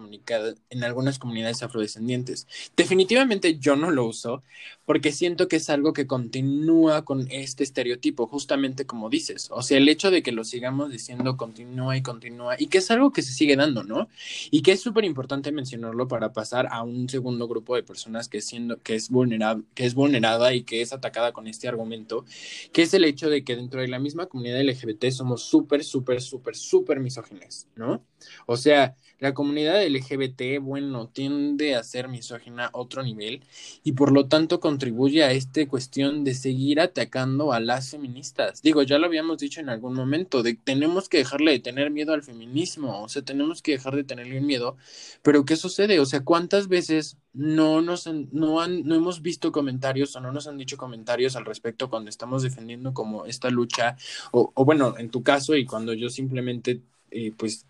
en 0.69 0.83
algunas 0.83 1.19
comunidades 1.19 1.63
afrodescendientes. 1.63 2.47
Definitivamente 2.75 3.57
yo 3.57 3.75
no 3.75 3.91
lo 3.91 4.05
uso 4.05 4.43
porque 4.85 5.11
siento 5.11 5.47
que 5.47 5.57
es 5.57 5.69
algo 5.69 5.93
que 5.93 6.07
continúa 6.07 7.03
con 7.03 7.26
este 7.29 7.63
estereotipo, 7.63 8.27
justamente 8.27 8.85
como 8.85 9.09
dices. 9.09 9.49
O 9.51 9.61
sea, 9.61 9.77
el 9.77 9.89
hecho 9.89 10.11
de 10.11 10.21
que 10.23 10.31
lo 10.31 10.43
sigamos 10.43 10.91
diciendo 10.91 11.37
continúa 11.37 11.97
y 11.97 12.01
continúa, 12.01 12.55
y 12.57 12.67
que 12.67 12.79
es 12.79 12.91
algo 12.91 13.11
que 13.11 13.21
se 13.21 13.33
sigue 13.33 13.55
dando, 13.55 13.83
¿no? 13.83 14.09
Y 14.51 14.61
que 14.61 14.71
es 14.73 14.81
súper 14.81 15.05
importante 15.05 15.51
mencionarlo 15.51 16.07
para 16.07 16.33
pasar 16.33 16.67
a 16.71 16.83
un 16.83 17.09
segundo 17.09 17.47
grupo 17.47 17.75
de 17.75 17.83
personas 17.83 18.27
que, 18.27 18.41
siendo, 18.41 18.81
que, 18.81 18.95
es 18.95 19.09
vulnerable, 19.09 19.63
que 19.75 19.85
es 19.85 19.93
vulnerada 19.93 20.53
y 20.53 20.63
que 20.63 20.81
es 20.81 20.93
atacada 20.93 21.31
con 21.31 21.47
este 21.47 21.67
argumento, 21.67 22.25
que 22.71 22.83
es 22.83 22.93
el 22.93 23.03
hecho 23.03 23.29
de 23.29 23.43
que 23.43 23.55
dentro 23.55 23.81
de 23.81 23.87
la 23.87 23.99
misma 23.99 24.27
comunidad 24.27 24.61
LGBT 24.61 25.09
somos 25.11 25.43
súper, 25.43 25.83
súper, 25.83 26.21
súper, 26.21 26.55
súper 26.55 26.99
misógines, 26.99 27.67
¿no? 27.75 28.03
O 28.45 28.57
sea, 28.57 28.95
la 29.19 29.33
comunidad 29.33 29.83
LGBT, 29.83 30.61
bueno, 30.61 31.07
tiende 31.07 31.75
a 31.75 31.83
ser 31.83 32.07
misógina 32.07 32.67
a 32.67 32.69
otro 32.73 33.01
nivel 33.01 33.43
y 33.83 33.93
por 33.93 34.11
lo 34.11 34.27
tanto 34.27 34.59
contribuye 34.59 35.23
a 35.23 35.31
esta 35.31 35.65
cuestión 35.67 36.23
de 36.23 36.35
seguir 36.35 36.79
atacando 36.79 37.51
a 37.51 37.59
las 37.59 37.89
feministas. 37.91 38.61
Digo, 38.61 38.83
ya 38.83 38.99
lo 38.99 39.07
habíamos 39.07 39.39
dicho 39.39 39.59
en 39.59 39.69
algún 39.69 39.95
momento, 39.95 40.43
de 40.43 40.53
tenemos 40.55 41.09
que 41.09 41.17
dejarle 41.17 41.51
de 41.53 41.59
tener 41.59 41.89
miedo 41.89 42.13
al 42.13 42.23
feminismo, 42.23 43.01
o 43.03 43.09
sea, 43.09 43.23
tenemos 43.23 43.61
que 43.63 43.71
dejar 43.73 43.95
de 43.95 44.03
tenerle 44.03 44.39
miedo, 44.41 44.77
pero 45.23 45.45
¿qué 45.45 45.55
sucede? 45.55 45.99
O 45.99 46.05
sea, 46.05 46.23
¿cuántas 46.23 46.67
veces 46.67 47.17
no 47.33 47.81
nos 47.81 48.07
no 48.07 48.61
han, 48.61 48.83
no 48.83 48.95
hemos 48.95 49.21
visto 49.21 49.51
comentarios 49.51 50.15
o 50.15 50.21
no 50.21 50.31
nos 50.31 50.47
han 50.47 50.57
dicho 50.57 50.77
comentarios 50.77 51.35
al 51.35 51.45
respecto 51.45 51.89
cuando 51.89 52.09
estamos 52.09 52.43
defendiendo 52.43 52.93
como 52.93 53.25
esta 53.25 53.49
lucha 53.49 53.95
o, 54.31 54.51
o 54.55 54.65
bueno, 54.65 54.95
en 54.97 55.09
tu 55.11 55.23
caso 55.23 55.55
y 55.55 55.65
cuando 55.65 55.93
yo 55.93 56.09
simplemente 56.09 56.81
eh, 57.11 57.31
pues 57.37 57.66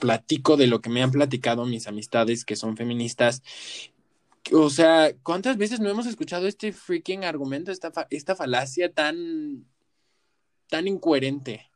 platico 0.00 0.56
de 0.56 0.66
lo 0.66 0.80
que 0.80 0.90
me 0.90 1.02
han 1.02 1.10
platicado 1.10 1.64
mis 1.64 1.86
amistades 1.86 2.44
que 2.44 2.56
son 2.56 2.76
feministas. 2.76 3.42
O 4.52 4.70
sea, 4.70 5.12
¿cuántas 5.22 5.56
veces 5.56 5.80
no 5.80 5.88
hemos 5.88 6.06
escuchado 6.06 6.46
este 6.46 6.72
freaking 6.72 7.24
argumento, 7.24 7.70
esta, 7.70 7.92
esta 8.10 8.34
falacia 8.34 8.92
tan, 8.92 9.64
tan 10.68 10.88
incoherente? 10.88 11.70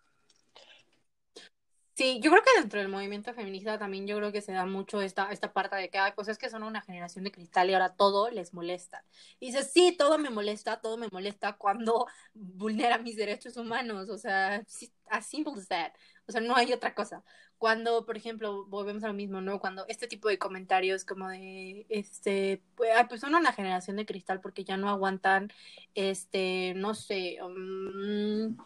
Sí, 1.96 2.18
yo 2.20 2.32
creo 2.32 2.42
que 2.42 2.60
dentro 2.60 2.80
del 2.80 2.88
movimiento 2.88 3.32
feminista 3.34 3.78
también 3.78 4.04
yo 4.08 4.16
creo 4.16 4.32
que 4.32 4.40
se 4.40 4.50
da 4.50 4.66
mucho 4.66 5.00
esta, 5.00 5.30
esta 5.30 5.52
parte 5.52 5.76
de 5.76 5.90
que 5.90 5.98
hay 5.98 6.10
cosas 6.12 6.38
que 6.38 6.50
son 6.50 6.64
una 6.64 6.80
generación 6.80 7.22
de 7.22 7.30
cristal 7.30 7.70
y 7.70 7.74
ahora 7.74 7.94
todo 7.94 8.30
les 8.30 8.52
molesta. 8.52 9.04
Y 9.38 9.46
dices, 9.46 9.70
sí, 9.72 9.94
todo 9.96 10.18
me 10.18 10.28
molesta, 10.28 10.80
todo 10.80 10.96
me 10.96 11.06
molesta 11.12 11.52
cuando 11.52 12.06
vulnera 12.34 12.98
mis 12.98 13.14
derechos 13.14 13.56
humanos. 13.56 14.08
O 14.08 14.18
sea, 14.18 14.64
as 15.08 15.26
simple 15.26 15.52
as 15.56 15.68
that. 15.68 15.92
O 16.26 16.32
sea, 16.32 16.40
no 16.40 16.56
hay 16.56 16.72
otra 16.72 16.94
cosa. 16.94 17.22
Cuando, 17.58 18.06
por 18.06 18.16
ejemplo, 18.16 18.64
volvemos 18.66 19.04
a 19.04 19.08
lo 19.08 19.14
mismo, 19.14 19.40
¿no? 19.40 19.60
Cuando 19.60 19.84
este 19.88 20.06
tipo 20.06 20.28
de 20.28 20.38
comentarios 20.38 21.04
como 21.04 21.28
de, 21.28 21.86
este, 21.88 22.62
pues, 22.76 22.90
pues 23.08 23.20
son 23.20 23.34
una 23.34 23.52
generación 23.52 23.96
de 23.96 24.06
cristal 24.06 24.40
porque 24.40 24.64
ya 24.64 24.76
no 24.76 24.88
aguantan, 24.88 25.52
este, 25.94 26.74
no 26.76 26.94
sé, 26.94 27.38
um, 27.42 28.56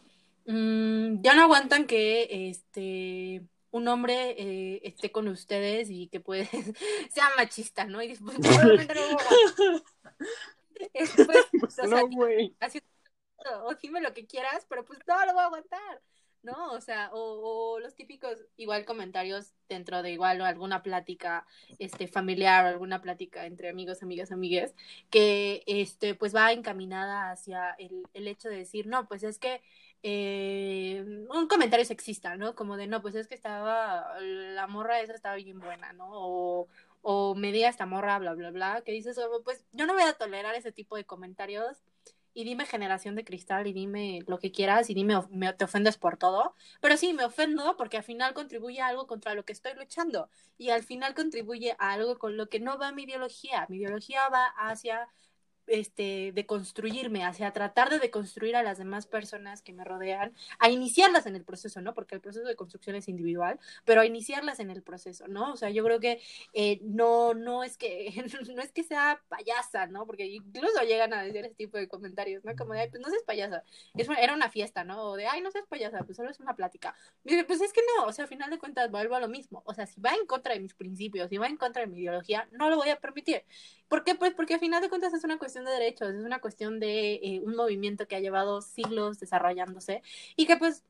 mm, 0.46 1.22
ya 1.22 1.34
no 1.34 1.42
aguantan 1.42 1.86
que, 1.86 2.48
este, 2.50 3.42
un 3.70 3.88
hombre 3.88 4.34
eh, 4.38 4.80
esté 4.84 5.12
con 5.12 5.28
ustedes 5.28 5.90
y 5.90 6.08
que 6.08 6.20
puede 6.20 6.48
sea 7.10 7.28
machista, 7.36 7.84
¿no? 7.84 8.02
Y 8.02 8.08
después, 8.08 8.36
pues, 11.60 11.76
no, 11.88 12.08
güey. 12.08 12.56
o 13.62 13.74
dime 13.74 14.00
lo 14.00 14.14
que 14.14 14.26
quieras, 14.26 14.64
pero 14.68 14.84
pues 14.84 14.98
no 15.06 15.26
lo 15.26 15.32
voy 15.32 15.42
a 15.42 15.46
aguantar. 15.46 16.02
¿No? 16.42 16.72
O 16.72 16.80
sea, 16.80 17.10
o, 17.12 17.78
los 17.80 17.94
típicos 17.94 18.38
igual 18.56 18.84
comentarios 18.84 19.52
dentro 19.68 20.02
de 20.02 20.12
igual 20.12 20.40
o 20.40 20.44
alguna 20.44 20.82
plática 20.82 21.46
este 21.78 22.08
familiar 22.08 22.64
o 22.64 22.68
alguna 22.68 23.00
plática 23.00 23.46
entre 23.46 23.68
amigos, 23.68 24.02
amigas, 24.02 24.32
amigues, 24.32 24.74
que 25.10 25.62
este 25.66 26.14
pues 26.14 26.34
va 26.34 26.52
encaminada 26.52 27.30
hacia 27.30 27.72
el, 27.78 28.04
el 28.14 28.28
hecho 28.28 28.48
de 28.48 28.58
decir, 28.58 28.86
no, 28.86 29.08
pues 29.08 29.22
es 29.22 29.38
que 29.38 29.62
eh, 30.02 31.04
un 31.28 31.48
comentario 31.48 31.84
sexista, 31.84 32.36
¿no? 32.36 32.54
Como 32.54 32.76
de, 32.76 32.86
no, 32.86 33.02
pues 33.02 33.14
es 33.14 33.26
que 33.26 33.34
estaba, 33.34 34.18
la 34.20 34.66
morra 34.66 35.00
esa 35.00 35.14
estaba 35.14 35.36
bien 35.36 35.58
buena, 35.60 35.92
¿no? 35.92 36.08
O, 36.10 36.68
o 37.02 37.34
me 37.34 37.52
diga 37.52 37.68
esta 37.68 37.86
morra, 37.86 38.18
bla, 38.18 38.34
bla, 38.34 38.50
bla, 38.50 38.82
que 38.84 38.92
dices, 38.92 39.18
pues 39.44 39.64
yo 39.72 39.86
no 39.86 39.94
voy 39.94 40.02
a 40.02 40.12
tolerar 40.14 40.54
ese 40.54 40.72
tipo 40.72 40.96
de 40.96 41.04
comentarios 41.04 41.78
y 42.34 42.44
dime 42.44 42.66
generación 42.66 43.14
de 43.14 43.24
cristal 43.24 43.66
y 43.66 43.72
dime 43.72 44.20
lo 44.26 44.38
que 44.38 44.52
quieras 44.52 44.90
y 44.90 44.94
dime 44.94 45.20
me, 45.30 45.52
te 45.52 45.64
ofendes 45.64 45.96
por 45.96 46.16
todo, 46.16 46.54
pero 46.80 46.96
sí, 46.96 47.12
me 47.12 47.24
ofendo 47.24 47.76
porque 47.76 47.96
al 47.98 48.04
final 48.04 48.34
contribuye 48.34 48.80
a 48.80 48.88
algo 48.88 49.06
contra 49.06 49.34
lo 49.34 49.44
que 49.44 49.52
estoy 49.52 49.74
luchando 49.74 50.30
y 50.56 50.70
al 50.70 50.82
final 50.82 51.14
contribuye 51.14 51.76
a 51.78 51.92
algo 51.92 52.18
con 52.18 52.36
lo 52.36 52.48
que 52.48 52.60
no 52.60 52.78
va 52.78 52.92
mi 52.92 53.04
ideología. 53.04 53.66
Mi 53.68 53.78
ideología 53.78 54.28
va 54.28 54.46
hacia 54.56 55.08
este, 55.68 56.32
de 56.32 56.46
construirme, 56.46 57.24
hacia 57.24 57.52
tratar 57.52 57.90
de 57.90 57.98
deconstruir 57.98 58.56
a 58.56 58.62
las 58.62 58.78
demás 58.78 59.06
personas 59.06 59.62
que 59.62 59.72
me 59.72 59.84
rodean, 59.84 60.32
a 60.58 60.70
iniciarlas 60.70 61.26
en 61.26 61.36
el 61.36 61.44
proceso, 61.44 61.80
¿no? 61.80 61.94
Porque 61.94 62.14
el 62.14 62.20
proceso 62.20 62.46
de 62.46 62.56
construcción 62.56 62.96
es 62.96 63.08
individual, 63.08 63.58
pero 63.84 64.00
a 64.00 64.06
iniciarlas 64.06 64.60
en 64.60 64.70
el 64.70 64.82
proceso, 64.82 65.28
¿no? 65.28 65.52
O 65.52 65.56
sea, 65.56 65.70
yo 65.70 65.84
creo 65.84 66.00
que 66.00 66.20
eh, 66.52 66.80
no, 66.82 67.34
no 67.34 67.62
es 67.64 67.76
que, 67.76 68.12
no 68.54 68.62
es 68.62 68.72
que 68.72 68.82
sea 68.82 69.22
payasa, 69.28 69.86
¿no? 69.86 70.06
Porque 70.06 70.26
incluso 70.26 70.82
llegan 70.82 71.12
a 71.14 71.22
decir 71.22 71.44
ese 71.44 71.54
tipo 71.54 71.78
de 71.78 71.88
comentarios, 71.88 72.44
¿no? 72.44 72.54
Como 72.56 72.74
de, 72.74 72.80
ay, 72.80 72.90
pues 72.90 73.02
no 73.02 73.08
seas 73.08 73.22
payasa, 73.24 73.64
es 73.94 74.08
era 74.08 74.34
una 74.34 74.50
fiesta, 74.50 74.84
¿no? 74.84 75.02
O 75.02 75.16
de, 75.16 75.26
ay, 75.26 75.40
no 75.40 75.50
seas 75.50 75.66
payasa, 75.68 76.04
pues 76.04 76.16
solo 76.16 76.30
es 76.30 76.40
una 76.40 76.54
plática. 76.54 76.94
Y 77.24 77.42
pues 77.44 77.60
es 77.60 77.72
que 77.72 77.80
no, 77.96 78.06
o 78.06 78.12
sea, 78.12 78.24
a 78.24 78.28
final 78.28 78.50
de 78.50 78.58
cuentas 78.58 78.90
vuelvo 78.90 79.14
a 79.14 79.20
lo 79.20 79.28
mismo, 79.28 79.62
o 79.66 79.74
sea, 79.74 79.86
si 79.86 80.00
va 80.00 80.10
en 80.14 80.26
contra 80.26 80.54
de 80.54 80.60
mis 80.60 80.74
principios, 80.74 81.28
si 81.28 81.36
va 81.36 81.46
en 81.46 81.56
contra 81.56 81.82
de 81.82 81.88
mi 81.88 81.98
ideología, 81.98 82.48
no 82.52 82.70
lo 82.70 82.76
voy 82.76 82.88
a 82.90 83.00
permitir. 83.00 83.44
¿Por 83.88 84.04
qué? 84.04 84.14
Pues 84.14 84.34
porque 84.34 84.54
a 84.54 84.58
final 84.58 84.82
de 84.82 84.88
cuentas 84.88 85.14
es 85.14 85.24
una 85.24 85.38
cuestión 85.38 85.64
de 85.64 85.70
derechos, 85.72 86.14
es 86.14 86.24
una 86.24 86.40
cuestión 86.40 86.78
de 86.78 87.14
eh, 87.14 87.40
un 87.42 87.56
movimiento 87.56 88.06
que 88.06 88.16
ha 88.16 88.20
llevado 88.20 88.60
siglos 88.60 89.18
desarrollándose 89.18 90.02
y 90.36 90.46
que 90.46 90.56
pues, 90.56 90.84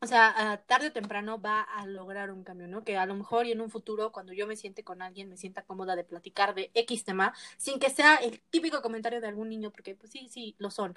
o 0.00 0.06
sea, 0.06 0.62
tarde 0.66 0.88
o 0.88 0.92
temprano 0.92 1.40
va 1.40 1.62
a 1.62 1.86
lograr 1.86 2.30
un 2.30 2.44
cambio, 2.44 2.68
¿no? 2.68 2.84
Que 2.84 2.98
a 2.98 3.06
lo 3.06 3.14
mejor 3.14 3.46
y 3.46 3.52
en 3.52 3.62
un 3.62 3.70
futuro, 3.70 4.12
cuando 4.12 4.34
yo 4.34 4.46
me 4.46 4.56
siente 4.56 4.84
con 4.84 5.00
alguien, 5.00 5.30
me 5.30 5.38
sienta 5.38 5.62
cómoda 5.62 5.96
de 5.96 6.04
platicar 6.04 6.54
de 6.54 6.70
X 6.74 7.04
tema, 7.04 7.32
sin 7.56 7.78
que 7.78 7.88
sea 7.88 8.16
el 8.16 8.40
típico 8.50 8.82
comentario 8.82 9.20
de 9.22 9.28
algún 9.28 9.48
niño, 9.48 9.70
porque 9.70 9.94
pues 9.94 10.12
sí, 10.12 10.28
sí, 10.28 10.54
lo 10.58 10.70
son. 10.70 10.94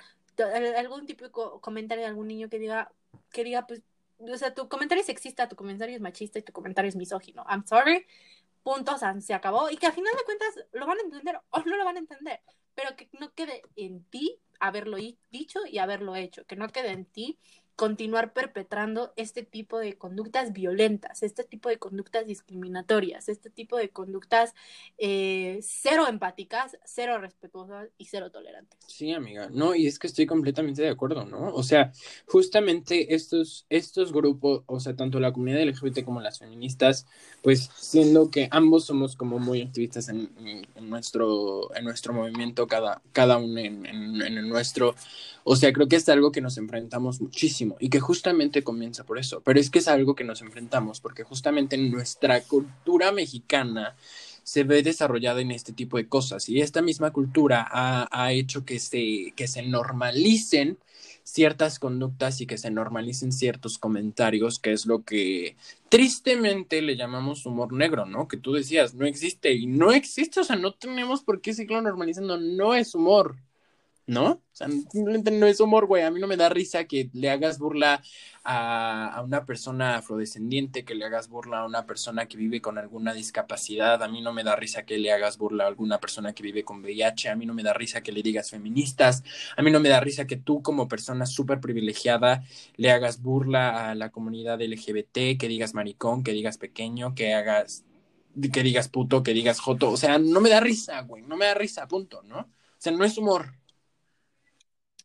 Algún 0.77 1.05
típico 1.05 1.61
comentario 1.61 2.03
de 2.03 2.09
algún 2.09 2.27
niño 2.27 2.49
que 2.49 2.59
diga, 2.59 2.91
que 3.31 3.43
diga, 3.45 3.65
pues, 3.65 3.81
o 4.19 4.37
sea, 4.37 4.53
tu 4.53 4.67
comentario 4.67 5.01
es 5.01 5.07
sexista, 5.07 5.47
tu 5.47 5.55
comentario 5.55 5.95
es 5.95 6.01
machista 6.01 6.39
y 6.39 6.41
tu 6.41 6.51
comentario 6.51 6.89
es 6.89 6.95
misógino. 6.97 7.45
I'm 7.49 7.65
sorry, 7.65 8.05
puntos, 8.63 9.01
se 9.21 9.33
acabó 9.33 9.69
y 9.69 9.77
que 9.77 9.87
al 9.87 9.93
final 9.93 10.13
de 10.15 10.23
cuentas 10.23 10.55
lo 10.71 10.85
van 10.85 10.97
a 10.97 11.01
entender 11.01 11.39
o 11.49 11.59
no 11.59 11.77
lo 11.77 11.85
van 11.85 11.95
a 11.95 11.99
entender, 11.99 12.41
pero 12.75 12.95
que 12.95 13.09
no 13.19 13.33
quede 13.33 13.61
en 13.75 14.03
ti 14.05 14.39
haberlo 14.59 14.97
dicho 15.29 15.65
y 15.65 15.77
haberlo 15.79 16.15
hecho, 16.15 16.45
que 16.45 16.55
no 16.55 16.69
quede 16.69 16.91
en 16.91 17.05
ti 17.05 17.39
continuar 17.79 18.33
perpetrando 18.33 19.13
este 19.15 19.41
tipo 19.41 19.79
de 19.79 19.97
conductas 19.97 20.51
violentas, 20.51 21.23
este 21.23 21.45
tipo 21.45 21.69
de 21.69 21.77
conductas 21.77 22.27
discriminatorias, 22.27 23.29
este 23.29 23.49
tipo 23.49 23.77
de 23.77 23.87
conductas 23.87 24.53
eh, 24.97 25.59
cero 25.61 26.05
empáticas, 26.09 26.77
cero 26.83 27.19
respetuosas 27.19 27.87
y 27.97 28.07
cero 28.07 28.31
tolerantes. 28.31 28.77
Sí, 28.85 29.13
amiga, 29.13 29.47
no, 29.49 29.75
y 29.75 29.87
es 29.87 29.97
que 29.97 30.07
estoy 30.07 30.25
completamente 30.25 30.81
de 30.81 30.89
acuerdo, 30.89 31.23
¿no? 31.23 31.53
O 31.55 31.63
sea, 31.63 31.93
justamente 32.25 33.15
estos, 33.15 33.65
estos 33.69 34.11
grupos, 34.11 34.63
o 34.65 34.81
sea, 34.81 34.97
tanto 34.97 35.21
la 35.21 35.31
comunidad 35.31 35.63
LGBT 35.63 36.03
como 36.03 36.19
las 36.19 36.39
feministas, 36.39 37.07
pues 37.41 37.69
siendo 37.77 38.29
que 38.29 38.49
ambos 38.51 38.87
somos 38.87 39.15
como 39.15 39.39
muy 39.39 39.61
activistas 39.61 40.09
en, 40.09 40.67
nuestro, 40.81 41.73
en 41.73 41.85
nuestro 41.85 42.11
movimiento, 42.11 42.67
cada, 42.67 43.01
cada 43.13 43.37
uno 43.37 43.57
en, 43.57 43.85
en 43.85 44.49
nuestro, 44.49 44.95
o 45.43 45.55
sea, 45.55 45.73
creo 45.73 45.87
que 45.87 45.95
es 45.95 46.07
algo 46.09 46.31
que 46.31 46.41
nos 46.41 46.57
enfrentamos 46.57 47.21
muchísimo 47.21 47.75
y 47.79 47.89
que 47.89 47.99
justamente 47.99 48.63
comienza 48.63 49.03
por 49.03 49.17
eso, 49.17 49.41
pero 49.41 49.59
es 49.59 49.69
que 49.69 49.79
es 49.79 49.87
algo 49.87 50.15
que 50.15 50.23
nos 50.23 50.41
enfrentamos 50.41 50.99
porque 50.99 51.23
justamente 51.23 51.77
nuestra 51.77 52.41
cultura 52.41 53.11
mexicana 53.11 53.95
se 54.43 54.63
ve 54.63 54.81
desarrollada 54.83 55.41
en 55.41 55.51
este 55.51 55.73
tipo 55.73 55.97
de 55.97 56.07
cosas 56.07 56.49
y 56.49 56.61
esta 56.61 56.81
misma 56.81 57.11
cultura 57.11 57.67
ha, 57.69 58.07
ha 58.11 58.31
hecho 58.33 58.65
que 58.65 58.79
se, 58.79 59.33
que 59.35 59.47
se 59.47 59.61
normalicen 59.63 60.77
ciertas 61.23 61.79
conductas 61.79 62.41
y 62.41 62.47
que 62.47 62.57
se 62.57 62.71
normalicen 62.71 63.31
ciertos 63.31 63.77
comentarios, 63.77 64.59
que 64.59 64.73
es 64.73 64.85
lo 64.85 65.03
que 65.03 65.55
tristemente 65.89 66.81
le 66.81 66.95
llamamos 66.95 67.45
humor 67.45 67.73
negro, 67.73 68.05
¿no? 68.05 68.27
Que 68.27 68.37
tú 68.37 68.53
decías, 68.53 68.95
no 68.95 69.05
existe 69.05 69.53
y 69.53 69.67
no 69.67 69.91
existe, 69.91 70.39
o 70.39 70.43
sea, 70.43 70.55
no 70.55 70.73
tenemos 70.73 71.23
por 71.23 71.41
qué 71.41 71.53
seguirlo 71.53 71.81
normalizando, 71.81 72.37
no 72.37 72.73
es 72.75 72.95
humor. 72.95 73.35
¿No? 74.09 74.31
O 74.31 74.41
sea, 74.51 74.67
simplemente 74.91 75.29
no 75.29 75.45
es 75.45 75.59
humor, 75.59 75.85
güey. 75.85 76.01
A 76.01 76.09
mí 76.09 76.19
no 76.19 76.25
me 76.25 76.35
da 76.35 76.49
risa 76.49 76.85
que 76.85 77.11
le 77.13 77.29
hagas 77.29 77.59
burla 77.59 78.01
a, 78.43 79.21
una 79.23 79.45
persona 79.45 79.97
afrodescendiente, 79.97 80.83
que 80.83 80.95
le 80.95 81.05
hagas 81.05 81.29
burla 81.29 81.59
a 81.59 81.65
una 81.65 81.85
persona 81.85 82.27
que 82.27 82.35
vive 82.35 82.59
con 82.59 82.79
alguna 82.79 83.13
discapacidad. 83.13 84.01
A 84.01 84.07
mí 84.07 84.21
no 84.21 84.33
me 84.33 84.43
da 84.43 84.55
risa 84.55 84.83
que 84.83 84.97
le 84.97 85.11
hagas 85.11 85.37
burla 85.37 85.65
a 85.65 85.67
alguna 85.67 85.99
persona 85.99 86.33
que 86.33 86.41
vive 86.41 86.63
con 86.63 86.81
VIH. 86.81 87.29
A 87.29 87.35
mí 87.35 87.45
no 87.45 87.53
me 87.53 87.61
da 87.61 87.71
risa 87.73 88.01
que 88.01 88.11
le 88.11 88.23
digas 88.23 88.49
feministas. 88.49 89.23
A 89.55 89.61
mí 89.61 89.69
no 89.69 89.79
me 89.79 89.89
da 89.89 89.99
risa 89.99 90.25
que 90.25 90.37
tú, 90.37 90.63
como 90.63 90.87
persona 90.87 91.27
súper 91.27 91.59
privilegiada, 91.59 92.43
le 92.77 92.89
hagas 92.89 93.21
burla 93.21 93.91
a 93.91 93.95
la 93.95 94.09
comunidad 94.09 94.59
LGBT, 94.59 95.37
que 95.37 95.47
digas 95.47 95.75
maricón, 95.75 96.23
que 96.23 96.31
digas 96.31 96.57
pequeño, 96.57 97.13
que 97.13 97.35
hagas 97.35 97.85
que 98.53 98.63
digas 98.63 98.89
puto, 98.89 99.21
que 99.21 99.33
digas 99.33 99.59
joto, 99.59 99.91
o 99.91 99.97
sea, 99.97 100.17
no 100.17 100.39
me 100.39 100.49
da 100.49 100.61
risa, 100.61 101.01
güey, 101.01 101.23
no 101.23 101.35
me 101.35 101.45
da 101.45 101.55
risa, 101.55 101.87
punto, 101.87 102.23
¿no? 102.23 102.39
O 102.39 102.81
sea, 102.81 102.93
no 102.93 103.03
es 103.03 103.17
humor, 103.17 103.58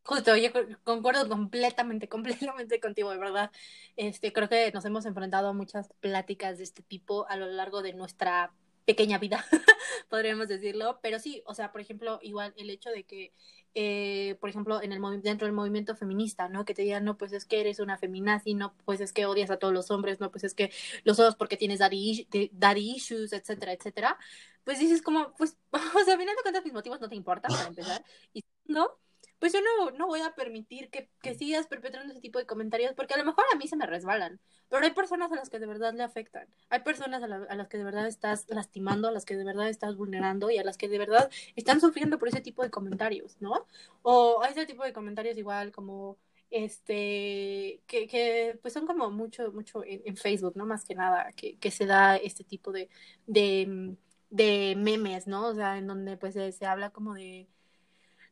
Justo, 0.06 0.36
yo 0.36 0.50
concuerdo 0.84 1.26
completamente, 1.28 2.08
completamente 2.10 2.78
contigo, 2.78 3.10
de 3.10 3.16
verdad. 3.18 3.50
Este, 3.96 4.32
creo 4.34 4.48
que 4.50 4.70
nos 4.72 4.84
hemos 4.84 5.06
enfrentado 5.06 5.48
a 5.48 5.52
muchas 5.54 5.88
pláticas 6.00 6.58
de 6.58 6.64
este 6.64 6.82
tipo 6.82 7.26
a 7.28 7.36
lo 7.36 7.46
largo 7.46 7.80
de 7.82 7.94
nuestra 7.94 8.52
pequeña 8.84 9.16
vida, 9.16 9.46
podríamos 10.10 10.48
decirlo. 10.48 10.98
Pero 11.02 11.18
sí, 11.18 11.42
o 11.46 11.54
sea, 11.54 11.72
por 11.72 11.80
ejemplo, 11.80 12.18
igual 12.20 12.52
el 12.58 12.68
hecho 12.68 12.90
de 12.90 13.04
que, 13.04 13.32
eh, 13.74 14.36
por 14.40 14.50
ejemplo, 14.50 14.82
en 14.82 14.92
el 14.92 15.00
dentro 15.22 15.46
del 15.46 15.54
movimiento 15.54 15.96
feminista, 15.96 16.50
¿no? 16.50 16.66
Que 16.66 16.74
te 16.74 16.82
digan, 16.82 17.04
no, 17.06 17.16
pues 17.16 17.32
es 17.32 17.46
que 17.46 17.60
eres 17.60 17.80
una 17.80 17.96
feminazi, 17.96 18.52
no, 18.52 18.74
pues 18.84 19.00
es 19.00 19.10
que 19.14 19.24
odias 19.24 19.50
a 19.50 19.56
todos 19.56 19.72
los 19.72 19.90
hombres, 19.90 20.20
no, 20.20 20.30
pues 20.30 20.44
es 20.44 20.52
que 20.54 20.70
los 21.04 21.18
ojos 21.18 21.34
porque 21.36 21.56
tienes 21.56 21.78
daddy, 21.78 22.28
daddy 22.52 22.96
issues, 22.96 23.32
etcétera, 23.32 23.72
etcétera. 23.72 24.18
Pues 24.64 24.78
dices 24.78 25.00
como, 25.00 25.32
pues, 25.38 25.56
o 25.70 25.78
sea, 26.04 26.14
al 26.14 26.20
final 26.20 26.36
de 26.36 26.42
cuentas 26.42 26.64
mis 26.64 26.74
motivos 26.74 27.00
no 27.00 27.08
te 27.08 27.16
importan, 27.16 27.52
para 27.52 27.68
empezar. 27.68 28.04
Y 28.34 28.44
no, 28.66 28.98
pues 29.44 29.52
yo 29.52 29.60
no, 29.60 29.90
no 29.90 30.06
voy 30.06 30.22
a 30.22 30.34
permitir 30.34 30.88
que, 30.88 31.10
que, 31.20 31.34
sigas 31.34 31.66
perpetrando 31.66 32.10
ese 32.10 32.22
tipo 32.22 32.38
de 32.38 32.46
comentarios, 32.46 32.94
porque 32.94 33.12
a 33.12 33.18
lo 33.18 33.26
mejor 33.26 33.44
a 33.52 33.58
mí 33.58 33.68
se 33.68 33.76
me 33.76 33.84
resbalan, 33.84 34.40
pero 34.70 34.82
hay 34.82 34.92
personas 34.92 35.30
a 35.30 35.34
las 35.34 35.50
que 35.50 35.58
de 35.58 35.66
verdad 35.66 35.92
le 35.92 36.02
afectan, 36.02 36.48
hay 36.70 36.80
personas 36.80 37.22
a, 37.22 37.26
las 37.54 37.68
que 37.68 37.76
de 37.76 37.84
verdad 37.84 38.06
estás 38.06 38.46
lastimando, 38.48 39.06
a 39.06 39.12
las 39.12 39.26
que 39.26 39.36
de 39.36 39.44
verdad 39.44 39.68
estás 39.68 39.96
vulnerando 39.96 40.50
y 40.50 40.56
a 40.56 40.64
las 40.64 40.78
que 40.78 40.88
de 40.88 40.96
verdad 40.96 41.30
están 41.56 41.82
sufriendo 41.82 42.18
por 42.18 42.28
ese 42.28 42.40
tipo 42.40 42.62
de 42.62 42.70
comentarios, 42.70 43.36
¿no? 43.40 43.66
O 44.00 44.42
ese 44.48 44.64
tipo 44.64 44.82
de 44.82 44.94
comentarios 44.94 45.36
igual 45.36 45.72
como 45.72 46.16
este 46.50 47.82
que, 47.86 48.06
que 48.06 48.58
pues 48.62 48.72
son 48.72 48.86
como 48.86 49.10
mucho 49.10 49.52
mucho 49.52 49.84
en, 49.84 50.16
Facebook 50.16 50.54
no 50.56 50.64
más 50.64 50.86
que 50.86 50.94
nada 50.94 51.32
que, 51.32 51.58
que 51.58 51.70
se 51.70 51.84
da 51.84 52.16
este 52.16 52.44
tipo 52.44 52.72
de, 52.72 52.88
de, 53.26 53.94
de 54.30 54.74
memes 54.78 55.26
no 55.26 55.48
o 55.48 55.54
sea 55.54 55.76
en 55.76 55.86
donde 55.86 56.16
pues 56.16 56.32
se 56.34 56.66
habla 56.66 56.88
como 56.90 57.12
de 57.12 57.46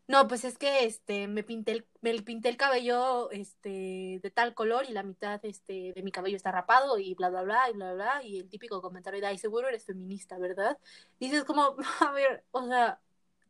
no, 0.09 0.29
pues 0.29 0.45
es 0.45 0.59
que 0.59 0.85
este 0.85 1.29
me 1.29 1.43
pinté 1.43 1.73
el, 1.73 1.87
me 2.01 2.21
pinté 2.23 2.49
el 2.49 2.57
cabello 2.57 3.31
este 3.31 4.21
de 4.23 4.31
tal 4.35 4.55
color 4.55 4.85
y 4.89 4.93
la 4.93 5.03
mitad 5.03 5.41
este 5.45 5.93
de 5.95 6.03
mi 6.03 6.13
cabello 6.13 6.37
está 6.37 6.53
rapado 6.53 6.99
y 6.99 7.15
bla 7.15 7.31
bla 7.31 7.43
bla 7.43 7.71
y 7.71 7.73
bla 7.75 7.95
bla 7.95 8.23
y 8.23 8.39
el 8.39 8.49
típico 8.49 8.83
comentario 8.83 9.21
de 9.21 9.27
ay 9.29 9.39
seguro 9.39 9.69
eres 9.69 9.87
feminista, 9.87 10.39
¿verdad? 10.39 10.79
Dices 11.21 11.45
como, 11.45 11.77
a 12.01 12.13
ver, 12.13 12.45
o 12.51 12.67
sea, 12.67 13.01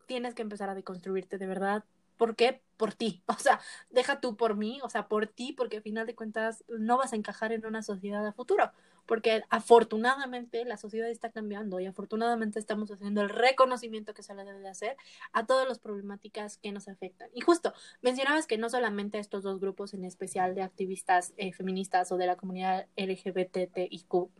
tienes 0.06 0.34
que 0.34 0.42
empezar 0.42 0.68
a 0.70 0.74
deconstruirte 0.74 1.38
de 1.38 1.46
verdad. 1.46 1.84
¿Por 2.16 2.36
qué? 2.36 2.62
por 2.82 2.94
ti, 2.94 3.22
o 3.28 3.34
sea, 3.34 3.60
deja 3.90 4.20
tú 4.20 4.36
por 4.36 4.56
mí, 4.56 4.80
o 4.82 4.88
sea, 4.88 5.06
por 5.06 5.28
ti, 5.28 5.52
porque 5.52 5.76
al 5.76 5.82
final 5.84 6.04
de 6.04 6.16
cuentas 6.16 6.64
no 6.68 6.96
vas 6.98 7.12
a 7.12 7.16
encajar 7.16 7.52
en 7.52 7.64
una 7.64 7.82
sociedad 7.82 8.26
a 8.26 8.32
futuro 8.32 8.72
porque 9.06 9.42
afortunadamente 9.50 10.64
la 10.64 10.76
sociedad 10.76 11.08
está 11.08 11.30
cambiando 11.30 11.80
y 11.80 11.86
afortunadamente 11.86 12.58
estamos 12.58 12.90
haciendo 12.90 13.22
el 13.22 13.28
reconocimiento 13.28 14.14
que 14.14 14.22
se 14.22 14.34
le 14.34 14.44
debe 14.44 14.60
de 14.60 14.68
hacer 14.68 14.96
a 15.32 15.46
todas 15.46 15.68
las 15.68 15.78
problemáticas 15.78 16.58
que 16.58 16.72
nos 16.72 16.88
afectan. 16.88 17.28
Y 17.34 17.40
justo, 17.40 17.72
mencionabas 18.00 18.46
que 18.46 18.58
no 18.58 18.68
solamente 18.68 19.18
estos 19.18 19.42
dos 19.42 19.60
grupos 19.60 19.94
en 19.94 20.04
especial 20.04 20.54
de 20.54 20.62
activistas 20.62 21.32
eh, 21.36 21.52
feministas 21.52 22.10
o 22.12 22.16
de 22.16 22.26
la 22.26 22.36
comunidad 22.36 22.86
LGBTIQ+, 22.96 24.30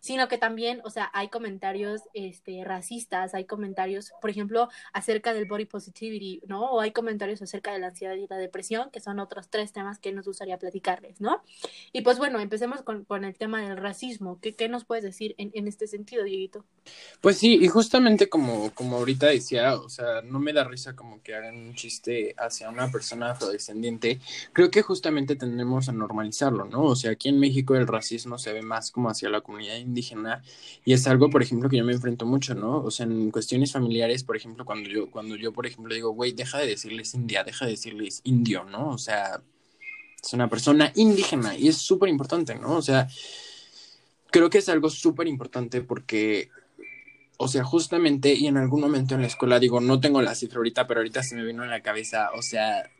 sino 0.00 0.28
que 0.28 0.38
también, 0.38 0.80
o 0.84 0.90
sea, 0.90 1.10
hay 1.12 1.28
comentarios 1.28 2.02
este, 2.14 2.64
racistas, 2.64 3.34
hay 3.34 3.44
comentarios, 3.44 4.12
por 4.20 4.30
ejemplo, 4.30 4.68
acerca 4.92 5.32
del 5.32 5.46
body 5.46 5.66
positivity, 5.66 6.42
¿no? 6.46 6.70
O 6.72 6.80
hay 6.80 6.92
comentarios 6.92 7.42
acerca 7.42 7.72
de 7.72 7.78
la 7.78 7.88
ansiedad 7.88 8.14
y 8.14 8.26
la 8.26 8.36
depresión, 8.36 8.90
que 8.90 9.00
son 9.00 9.18
otros 9.18 9.48
tres 9.48 9.72
temas 9.72 9.98
que 9.98 10.12
nos 10.12 10.26
gustaría 10.26 10.58
platicarles, 10.58 11.20
¿no? 11.20 11.42
Y 11.92 12.02
pues 12.02 12.18
bueno, 12.18 12.40
empecemos 12.40 12.82
con, 12.82 13.04
con 13.04 13.24
el 13.24 13.36
tema 13.36 13.62
de 13.62 13.67
el 13.70 13.76
racismo. 13.76 14.38
¿Qué, 14.40 14.54
qué 14.54 14.68
nos 14.68 14.84
puedes 14.84 15.04
decir 15.04 15.34
en, 15.38 15.50
en, 15.54 15.68
este 15.68 15.86
sentido, 15.86 16.24
Dieguito? 16.24 16.64
Pues 17.20 17.38
sí, 17.38 17.58
y 17.60 17.68
justamente 17.68 18.28
como, 18.28 18.72
como 18.74 18.96
ahorita 18.96 19.26
decía, 19.26 19.74
o 19.76 19.88
sea, 19.88 20.22
no 20.22 20.38
me 20.38 20.52
da 20.52 20.64
risa 20.64 20.94
como 20.94 21.22
que 21.22 21.34
hagan 21.34 21.56
un 21.56 21.74
chiste 21.74 22.34
hacia 22.38 22.68
una 22.68 22.90
persona 22.90 23.32
afrodescendiente. 23.32 24.20
Creo 24.52 24.70
que 24.70 24.82
justamente 24.82 25.36
tendremos 25.36 25.88
a 25.88 25.92
normalizarlo, 25.92 26.64
¿no? 26.64 26.84
O 26.84 26.96
sea, 26.96 27.12
aquí 27.12 27.28
en 27.28 27.38
México 27.38 27.76
el 27.76 27.86
racismo 27.86 28.38
se 28.38 28.52
ve 28.52 28.62
más 28.62 28.90
como 28.90 29.10
hacia 29.10 29.28
la 29.28 29.40
comunidad 29.40 29.76
indígena 29.76 30.42
y 30.84 30.92
es 30.92 31.06
algo, 31.06 31.30
por 31.30 31.42
ejemplo, 31.42 31.68
que 31.68 31.76
yo 31.76 31.84
me 31.84 31.92
enfrento 31.92 32.26
mucho, 32.26 32.54
¿no? 32.54 32.82
O 32.82 32.90
sea, 32.90 33.06
en 33.06 33.30
cuestiones 33.30 33.72
familiares, 33.72 34.24
por 34.24 34.36
ejemplo, 34.36 34.64
cuando 34.64 34.88
yo, 34.88 35.10
cuando 35.10 35.36
yo 35.36 35.52
por 35.52 35.66
ejemplo, 35.66 35.94
digo, 35.94 36.10
güey, 36.10 36.32
deja 36.32 36.58
de 36.58 36.66
decirles 36.66 37.14
india, 37.14 37.44
deja 37.44 37.64
de 37.64 37.72
decirles 37.72 38.20
indio, 38.24 38.64
¿no? 38.64 38.90
O 38.90 38.98
sea, 38.98 39.42
es 40.22 40.32
una 40.32 40.48
persona 40.48 40.92
indígena 40.94 41.56
y 41.56 41.68
es 41.68 41.76
súper 41.78 42.08
importante, 42.08 42.54
¿no? 42.54 42.76
O 42.76 42.82
sea, 42.82 43.08
creo 44.30 44.50
que 44.50 44.58
es 44.58 44.68
algo 44.68 44.90
súper 44.90 45.26
importante 45.26 45.80
porque, 45.80 46.50
o 47.36 47.48
sea, 47.48 47.64
justamente, 47.64 48.34
y 48.34 48.46
en 48.46 48.56
algún 48.56 48.80
momento 48.80 49.14
en 49.14 49.22
la 49.22 49.26
escuela, 49.26 49.58
digo, 49.58 49.80
no 49.80 50.00
tengo 50.00 50.22
la 50.22 50.34
cifra 50.34 50.58
ahorita, 50.58 50.86
pero 50.86 51.00
ahorita 51.00 51.22
se 51.22 51.36
me 51.36 51.44
vino 51.44 51.64
en 51.64 51.70
la 51.70 51.82
cabeza, 51.82 52.30
o 52.34 52.42
sea, 52.42 52.90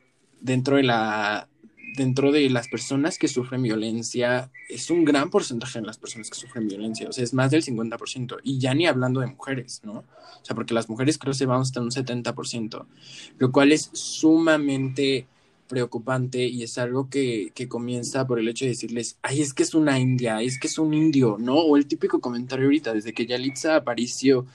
dentro 0.40 0.76
de 0.76 0.84
la 0.84 1.48
dentro 1.96 2.32
de 2.32 2.48
las 2.50 2.68
personas 2.68 3.18
que 3.18 3.28
sufren 3.28 3.62
violencia, 3.62 4.50
es 4.68 4.90
un 4.90 5.04
gran 5.04 5.30
porcentaje 5.30 5.80
de 5.80 5.86
las 5.86 5.98
personas 5.98 6.30
que 6.30 6.36
sufren 6.36 6.68
violencia, 6.68 7.08
o 7.08 7.12
sea, 7.12 7.24
es 7.24 7.34
más 7.34 7.50
del 7.50 7.64
50%, 7.64 8.38
y 8.42 8.58
ya 8.58 8.74
ni 8.74 8.86
hablando 8.86 9.20
de 9.20 9.26
mujeres, 9.26 9.80
¿no? 9.84 9.92
O 9.92 10.44
sea, 10.44 10.54
porque 10.54 10.74
las 10.74 10.88
mujeres 10.88 11.18
creo 11.18 11.32
que 11.32 11.38
se 11.38 11.46
van 11.46 11.60
hasta 11.60 11.80
un 11.80 11.90
70%, 11.90 12.86
lo 13.38 13.52
cual 13.52 13.72
es 13.72 13.90
sumamente 13.92 15.26
preocupante 15.68 16.46
y 16.46 16.62
es 16.62 16.78
algo 16.78 17.08
que, 17.08 17.52
que, 17.54 17.68
comienza 17.68 18.26
por 18.26 18.38
el 18.38 18.48
hecho 18.48 18.64
de 18.64 18.70
decirles, 18.70 19.18
ay, 19.22 19.42
es 19.42 19.54
que 19.54 19.62
es 19.62 19.74
una 19.74 19.98
india, 19.98 20.42
es 20.42 20.58
que 20.58 20.66
es 20.66 20.78
un 20.78 20.94
indio, 20.94 21.36
¿no? 21.38 21.56
O 21.56 21.76
el 21.76 21.86
típico 21.86 22.20
comentario 22.20 22.64
ahorita, 22.64 22.94
desde 22.94 23.12
que 23.12 23.26
Yalitza 23.26 23.76
apareció, 23.76 24.46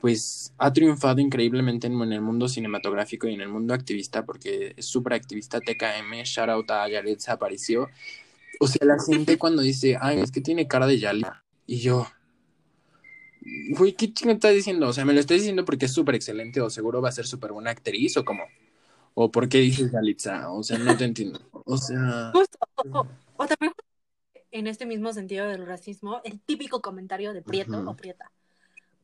pues 0.00 0.52
ha 0.58 0.72
triunfado 0.72 1.20
increíblemente 1.20 1.86
en, 1.86 2.00
el 2.12 2.20
mundo 2.20 2.48
cinematográfico 2.48 3.28
y 3.28 3.34
en 3.34 3.40
el 3.40 3.48
mundo 3.48 3.72
activista, 3.72 4.24
porque 4.24 4.74
es 4.76 4.86
súper 4.86 5.12
activista 5.12 5.60
TKM, 5.60 6.22
shout 6.24 6.48
out 6.48 6.70
a 6.70 6.88
Yalitza 6.88 7.34
apareció. 7.34 7.88
O 8.58 8.66
sea, 8.66 8.86
la 8.86 8.96
gente 8.98 9.38
cuando 9.38 9.62
dice, 9.62 9.96
ay, 10.00 10.18
es 10.20 10.32
que 10.32 10.40
tiene 10.40 10.66
cara 10.66 10.86
de 10.86 10.98
Yalitza, 10.98 11.44
y 11.66 11.78
yo, 11.78 12.06
güey, 13.78 13.92
¿qué 13.92 14.12
chingo 14.12 14.32
estás 14.32 14.54
diciendo? 14.54 14.88
O 14.88 14.92
sea, 14.92 15.04
me 15.04 15.12
lo 15.12 15.20
estás 15.20 15.38
diciendo 15.38 15.64
porque 15.64 15.86
es 15.86 15.92
súper 15.92 16.16
excelente 16.16 16.60
o 16.60 16.68
seguro 16.68 17.00
va 17.00 17.08
a 17.08 17.12
ser 17.12 17.26
súper 17.26 17.52
buena 17.52 17.70
actriz 17.70 18.16
o 18.16 18.24
como... 18.24 18.42
¿O 19.14 19.30
por 19.30 19.48
qué 19.48 19.58
dices 19.58 19.90
Galitza? 19.90 20.50
O 20.52 20.62
sea, 20.62 20.78
no 20.78 20.96
te 20.96 21.04
entiendo. 21.04 21.40
O 21.52 21.76
sea. 21.76 22.30
Justo. 22.32 22.58
O, 23.36 23.46
también 23.46 23.72
en 24.50 24.66
este 24.66 24.86
mismo 24.86 25.12
sentido 25.12 25.46
del 25.46 25.66
racismo, 25.66 26.20
el 26.24 26.40
típico 26.40 26.80
comentario 26.80 27.32
de 27.32 27.42
prieto 27.42 27.82
o 27.86 27.96
prieta 27.96 28.30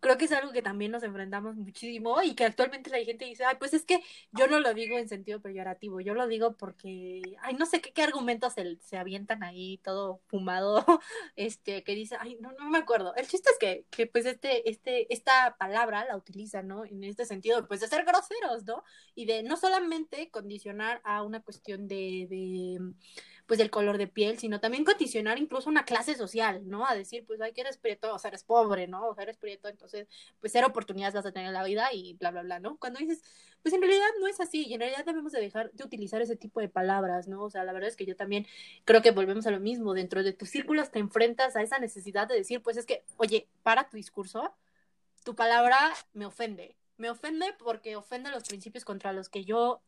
creo 0.01 0.17
que 0.19 0.27
es 0.27 0.33
algo 0.33 0.53
que 0.53 0.63
también 0.63 0.93
nos 0.93 1.03
enfrentamos 1.03 1.57
muchísimo 1.57 2.23
y 2.23 2.35
que 2.35 2.45
actualmente 2.45 2.91
la 2.91 3.05
gente 3.05 3.25
dice, 3.25 3.45
ay, 3.45 3.57
pues 3.59 3.75
es 3.75 3.85
que 3.85 4.03
yo 4.33 4.47
no 4.47 4.61
lo 4.61 4.75
digo 4.75 4.99
en 4.99 5.09
sentido 5.09 5.41
peyorativo, 5.41 6.01
yo 6.01 6.15
lo 6.15 6.27
digo 6.27 6.57
porque, 6.57 7.23
ay, 7.43 7.55
no 7.55 7.67
sé 7.67 7.81
qué, 7.81 7.93
qué 7.93 8.03
argumentos 8.03 8.55
se, 8.55 8.77
se, 8.81 8.97
avientan 8.97 9.43
ahí, 9.43 9.79
todo 9.79 10.21
fumado, 10.27 10.85
este, 11.37 11.83
que 11.85 11.95
dice, 11.95 12.17
ay, 12.21 12.37
no, 12.41 12.53
no 12.53 12.71
me 12.71 12.79
acuerdo. 12.79 13.15
El 13.17 13.27
chiste 13.27 13.51
es 13.51 13.59
que, 13.59 13.85
que 13.91 14.07
pues 14.07 14.27
este, 14.27 14.69
este, 14.71 15.13
esta 15.13 15.57
palabra 15.59 16.05
la 16.05 16.17
utilizan, 16.17 16.69
¿no? 16.69 16.85
En 16.85 17.05
este 17.05 17.25
sentido, 17.25 17.67
pues 17.67 17.81
de 17.81 17.89
ser 17.89 18.05
groseros, 18.05 18.65
¿no? 18.65 18.85
Y 19.15 19.27
de 19.27 19.43
no 19.43 19.57
solamente 19.57 20.31
condicionar 20.31 21.01
a 21.05 21.23
una 21.23 21.41
cuestión 21.41 21.89
de, 21.89 22.27
de 22.29 22.79
pues 23.49 23.57
del 23.57 23.71
color 23.71 23.97
de 23.97 24.07
piel, 24.07 24.39
sino 24.39 24.61
también 24.61 24.85
condicionar 24.85 25.39
incluso 25.39 25.71
una 25.71 25.87
clase 25.87 26.15
social, 26.15 26.69
¿no? 26.69 26.87
A 26.87 26.95
decir, 26.95 27.25
pues, 27.27 27.41
ay, 27.41 27.55
que 27.55 27.63
eres 27.63 27.79
prieto, 27.79 28.15
o 28.15 28.19
sea, 28.19 28.29
eres 28.29 28.45
pobre, 28.45 28.87
¿no? 28.87 29.09
O 29.09 29.15
sea, 29.15 29.23
eres 29.25 29.39
prieto, 29.39 29.69
entonces, 29.69 30.07
pues, 30.39 30.53
cero 30.53 30.67
oportunidades 30.69 31.15
vas 31.15 31.25
a 31.25 31.33
tener 31.33 31.49
en 31.49 31.55
la 31.55 31.65
vida 31.65 31.89
y 31.95 32.13
bla, 32.21 32.31
bla, 32.31 32.43
bla, 32.43 32.61
¿no? 32.61 32.77
Cuando 32.77 32.99
dices, 32.99 33.23
pues, 33.63 33.73
en 33.73 33.81
realidad 33.81 34.07
no 34.21 34.27
es 34.27 34.39
así 34.39 34.67
y 34.67 34.75
en 34.75 34.81
realidad 34.81 35.07
debemos 35.07 35.33
de 35.33 35.41
dejar 35.41 35.73
de 35.73 35.83
utilizar 35.83 36.21
ese 36.21 36.37
tipo 36.37 36.61
de 36.61 36.69
palabras, 36.69 37.27
¿no? 37.27 37.43
O 37.43 37.49
sea, 37.49 37.65
la 37.65 37.73
verdad 37.73 37.89
es 37.89 37.97
que 37.97 38.05
yo 38.05 38.17
también 38.17 38.47
creo 38.85 39.01
que 39.01 39.13
volvemos 39.13 39.47
a 39.47 39.51
lo 39.51 39.61
mismo, 39.61 39.95
dentro 39.95 40.23
de 40.23 40.35
tus 40.35 40.51
círculos 40.51 40.91
te 40.91 40.99
enfrentas 40.99 41.57
a 41.57 41.63
esa 41.63 41.79
necesidad 41.79 42.29
de 42.29 42.35
decir, 42.35 42.63
pues, 42.63 42.77
es 42.77 42.85
que, 42.85 43.03
oye, 43.17 43.49
para 43.63 43.89
tu 43.89 43.97
discurso, 43.97 44.55
tu 45.25 45.35
palabra 45.35 45.79
me 46.13 46.27
ofende, 46.27 46.77
me 46.99 47.09
ofende 47.09 47.55
porque 47.59 47.97
ofende 47.97 48.31
los 48.31 48.45
principios 48.45 48.85
contra 48.85 49.15
los 49.15 49.31
que 49.31 49.47
yo 49.47 49.81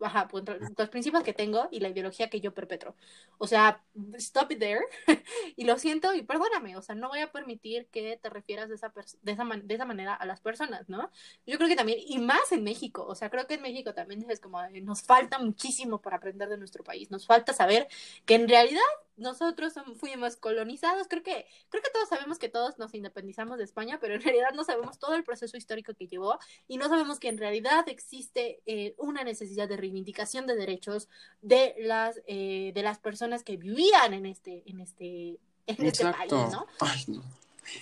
ajá, 0.00 0.28
los 0.76 0.88
principios 0.88 1.22
que 1.22 1.32
tengo 1.32 1.68
y 1.70 1.80
la 1.80 1.88
ideología 1.88 2.30
que 2.30 2.40
yo 2.40 2.54
perpetro. 2.54 2.94
O 3.38 3.46
sea, 3.46 3.82
stop 4.14 4.52
it 4.52 4.58
there. 4.58 4.84
y 5.56 5.64
lo 5.64 5.78
siento 5.78 6.14
y 6.14 6.22
perdóname, 6.22 6.76
o 6.76 6.82
sea, 6.82 6.94
no 6.94 7.08
voy 7.08 7.20
a 7.20 7.32
permitir 7.32 7.86
que 7.88 8.18
te 8.20 8.30
refieras 8.30 8.68
de 8.68 8.76
esa, 8.76 8.92
de 9.22 9.32
esa, 9.32 9.44
de 9.44 9.74
esa 9.74 9.84
manera 9.84 10.14
a 10.14 10.26
las 10.26 10.40
personas, 10.40 10.88
¿no? 10.88 11.10
Yo 11.46 11.56
creo 11.56 11.68
que 11.68 11.76
también, 11.76 11.98
y 12.06 12.18
más 12.18 12.52
en 12.52 12.64
México, 12.64 13.04
o 13.06 13.14
sea, 13.14 13.30
creo 13.30 13.46
que 13.46 13.54
en 13.54 13.62
México 13.62 13.94
también 13.94 14.24
es 14.30 14.40
como, 14.40 14.60
nos 14.82 15.02
falta 15.02 15.38
muchísimo 15.38 16.00
por 16.00 16.14
aprender 16.14 16.48
de 16.48 16.58
nuestro 16.58 16.84
país, 16.84 17.10
nos 17.10 17.26
falta 17.26 17.52
saber 17.52 17.88
que 18.24 18.34
en 18.34 18.48
realidad 18.48 18.82
nosotros 19.18 19.74
fuimos 19.96 20.36
colonizados, 20.36 21.08
creo 21.08 21.22
que, 21.22 21.46
creo 21.68 21.82
que 21.82 21.90
todos 21.90 22.08
sabemos 22.08 22.38
que 22.38 22.48
todos 22.48 22.78
nos 22.78 22.94
independizamos 22.94 23.58
de 23.58 23.64
España, 23.64 23.98
pero 24.00 24.14
en 24.14 24.22
realidad 24.22 24.50
no 24.54 24.64
sabemos 24.64 24.98
todo 24.98 25.14
el 25.14 25.24
proceso 25.24 25.56
histórico 25.56 25.92
que 25.94 26.06
llevó 26.06 26.38
y 26.68 26.78
no 26.78 26.88
sabemos 26.88 27.18
que 27.18 27.28
en 27.28 27.38
realidad 27.38 27.88
existe 27.88 28.62
eh, 28.66 28.94
una 28.96 29.24
necesidad 29.24 29.68
de 29.68 29.76
reivindicación 29.88 30.46
de 30.46 30.54
derechos 30.54 31.08
de 31.42 31.74
las, 31.80 32.20
eh, 32.26 32.72
de 32.74 32.82
las 32.82 32.98
personas 32.98 33.42
que 33.42 33.56
vivían 33.56 34.14
en 34.14 34.26
este, 34.26 34.62
en 34.66 34.80
este, 34.80 35.38
en 35.66 35.86
este 35.86 36.04
país, 36.04 36.32
¿no? 36.32 36.66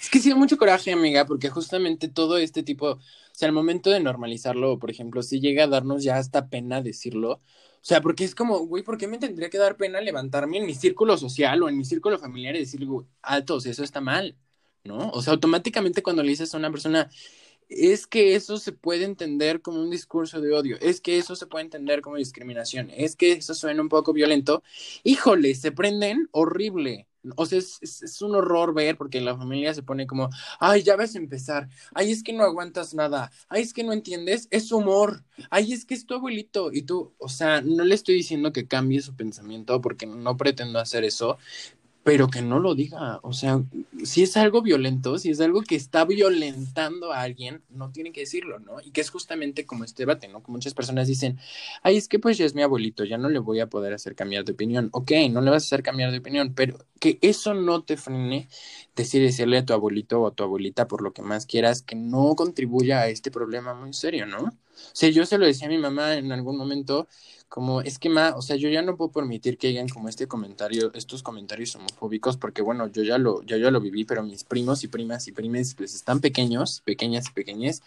Es 0.01 0.11
que 0.11 0.19
sí 0.19 0.35
mucho 0.35 0.57
coraje, 0.57 0.93
amiga, 0.93 1.27
porque 1.27 1.49
justamente 1.49 2.09
todo 2.09 2.39
este 2.39 2.63
tipo, 2.63 2.93
o 2.93 3.01
sea, 3.33 3.47
al 3.47 3.55
momento 3.55 3.91
de 3.91 4.01
normalizarlo, 4.01 4.79
por 4.79 4.91
ejemplo, 4.91 5.23
si 5.23 5.41
llega 5.41 5.65
a 5.65 5.69
darnos 5.69 6.03
ya 6.03 6.17
hasta 6.17 6.49
pena 6.49 6.83
decirlo, 6.83 7.33
o 7.33 7.89
sea, 7.89 8.01
porque 8.01 8.25
es 8.25 8.35
como, 8.35 8.59
güey, 8.67 8.83
¿por 8.83 8.99
qué 8.99 9.07
me 9.07 9.19
tendría 9.19 9.49
que 9.49 9.59
dar 9.59 9.77
pena 9.77 10.01
levantarme 10.01 10.59
en 10.59 10.67
mi 10.67 10.75
círculo 10.75 11.17
social 11.17 11.63
o 11.63 11.69
en 11.69 11.79
mi 11.79 11.85
círculo 11.85 12.19
familiar 12.19 12.57
y 12.57 12.61
decir, 12.61 12.85
altos, 13.23 13.65
eso 13.67 13.85
está 13.85 14.01
mal, 14.01 14.35
¿no? 14.83 15.11
O 15.11 15.23
sea, 15.23 15.35
automáticamente 15.35 16.03
cuando 16.03 16.25
le 16.25 16.31
dices 16.31 16.53
a 16.53 16.59
una 16.59 16.71
persona, 16.73 17.09
es 17.69 18.07
que 18.07 18.35
eso 18.35 18.59
se 18.59 18.73
puede 18.73 19.05
entender 19.05 19.63
como 19.63 19.81
un 19.81 19.91
discurso 19.91 20.41
de 20.41 20.53
odio, 20.53 20.77
es 20.81 21.01
que 21.01 21.19
eso 21.19 21.37
se 21.37 21.47
puede 21.47 21.65
entender 21.65 22.01
como 22.01 22.17
discriminación, 22.17 22.91
es 22.95 23.17
que 23.17 23.33
eso 23.33 23.55
suena 23.55 23.83
un 23.83 23.89
poco 23.89 24.13
violento, 24.13 24.63
híjole, 25.05 25.55
se 25.55 25.73
prenden 25.73 26.29
horrible, 26.33 27.07
o 27.35 27.47
sea, 27.47 27.59
es, 27.59 27.79
es, 27.83 28.23
un 28.23 28.35
horror 28.35 28.73
ver 28.75 28.97
porque 28.97 29.21
la 29.21 29.37
familia 29.37 29.75
se 29.75 29.83
pone 29.83 30.07
como, 30.07 30.31
ay, 30.61 30.83
ya 30.83 30.97
vas 30.97 31.15
a 31.15 31.19
empezar, 31.19 31.69
ay, 31.95 32.13
es 32.13 32.23
que 32.23 32.33
no 32.33 32.45
aguantas 32.45 32.95
nada, 32.95 33.33
ay, 33.49 33.63
es 33.63 33.73
que 33.73 33.83
no 33.83 33.93
entiendes, 33.93 34.47
es 34.51 34.71
humor, 34.71 35.25
ay, 35.51 35.73
es 35.73 35.85
que 35.85 35.95
es 35.95 36.07
tu 36.07 36.15
abuelito. 36.15 36.71
Y 36.73 36.83
tú, 36.83 37.15
o 37.19 37.29
sea, 37.29 37.61
no 37.63 37.85
le 37.85 37.95
estoy 37.95 38.15
diciendo 38.15 38.53
que 38.53 38.69
cambie 38.69 39.03
su 39.03 39.17
pensamiento 39.17 39.81
porque 39.81 40.07
no 40.07 40.37
pretendo 40.37 40.79
hacer 40.79 41.05
eso, 41.05 41.39
pero 42.07 42.29
que 42.29 42.41
no 42.41 42.61
lo 42.61 42.77
diga. 42.77 43.19
O 43.25 43.33
sea, 43.33 43.65
si 44.05 44.23
es 44.23 44.37
algo 44.37 44.63
violento, 44.63 45.19
si 45.19 45.31
es 45.31 45.41
algo 45.41 45.63
que 45.63 45.75
está 45.75 46.05
violentando 46.05 47.13
a 47.13 47.23
alguien, 47.23 47.63
no 47.69 47.91
tiene 47.91 48.13
que 48.13 48.21
decirlo, 48.21 48.61
¿no? 48.61 48.81
Y 48.81 48.93
que 48.93 49.01
es 49.01 49.11
justamente 49.11 49.67
como 49.67 49.83
este 49.83 50.05
debate, 50.05 50.29
¿no? 50.29 50.41
Que 50.41 50.53
muchas 50.53 50.73
personas 50.73 51.09
dicen, 51.09 51.41
ay, 51.83 51.97
es 51.97 52.07
que 52.07 52.21
pues 52.21 52.39
ya 52.39 52.45
es 52.45 52.55
mi 52.55 52.63
abuelito, 52.63 53.03
ya 53.03 53.19
no 53.19 53.29
le 53.29 53.41
voy 53.41 53.59
a 53.59 53.67
poder 53.67 53.93
hacer 53.93 54.15
cambiar 54.15 54.45
de 54.45 54.53
opinión. 54.53 54.89
Ok, 54.93 55.11
no 55.33 55.41
le 55.41 55.51
vas 55.51 55.65
a 55.65 55.67
hacer 55.67 55.83
cambiar 55.83 56.13
de 56.13 56.19
opinión, 56.19 56.55
pero 56.55 56.79
que 57.01 57.19
eso 57.23 57.55
no 57.55 57.83
te 57.83 57.97
frene 57.97 58.47
decir 58.95 59.21
decirle 59.21 59.59
a 59.59 59.65
tu 59.65 59.73
abuelito 59.73 60.21
o 60.21 60.29
a 60.29 60.31
tu 60.31 60.45
abuelita 60.45 60.87
por 60.87 61.03
lo 61.03 61.13
que 61.13 61.23
más 61.23 61.45
quieras 61.45 61.83
que 61.83 61.97
no 61.97 62.37
contribuya 62.37 63.01
a 63.01 63.09
este 63.09 63.33
problema 63.33 63.75
muy 63.75 63.93
serio, 63.93 64.27
¿no? 64.27 64.53
O 64.77 64.91
sea, 64.93 65.09
yo 65.11 65.27
se 65.27 65.39
lo 65.39 65.47
decía 65.47 65.67
a 65.67 65.71
mi 65.71 65.79
mamá 65.79 66.15
en 66.15 66.33
algún 66.33 66.57
momento, 66.57 67.09
como 67.49 67.81
es 67.81 67.99
que 67.99 68.09
ma, 68.09 68.35
o 68.37 68.43
sea, 68.43 68.57
yo 68.57 68.69
ya 68.69 68.83
no 68.83 68.97
puedo 68.97 69.11
permitir 69.13 69.59
que 69.59 69.69
hagan 69.69 69.89
como 69.89 70.09
este 70.09 70.27
comentario, 70.29 70.93
estos 70.95 71.23
comentarios 71.23 71.75
homofóbicos, 71.77 72.37
porque 72.37 72.63
bueno, 72.63 72.89
yo 72.89 73.03
ya 73.03 73.19
lo, 73.19 73.43
yo 73.43 73.57
ya 73.57 73.71
lo 73.71 73.81
viví, 73.81 74.05
pero 74.05 74.23
mis 74.23 74.45
primos 74.45 74.85
y 74.85 74.89
primas 74.89 75.29
y 75.29 75.33
primes 75.33 75.75
pues 75.75 75.95
están 75.95 76.21
pequeños, 76.21 76.83
pequeñas 76.85 77.29
y 77.29 77.33
pequeñas, 77.33 77.83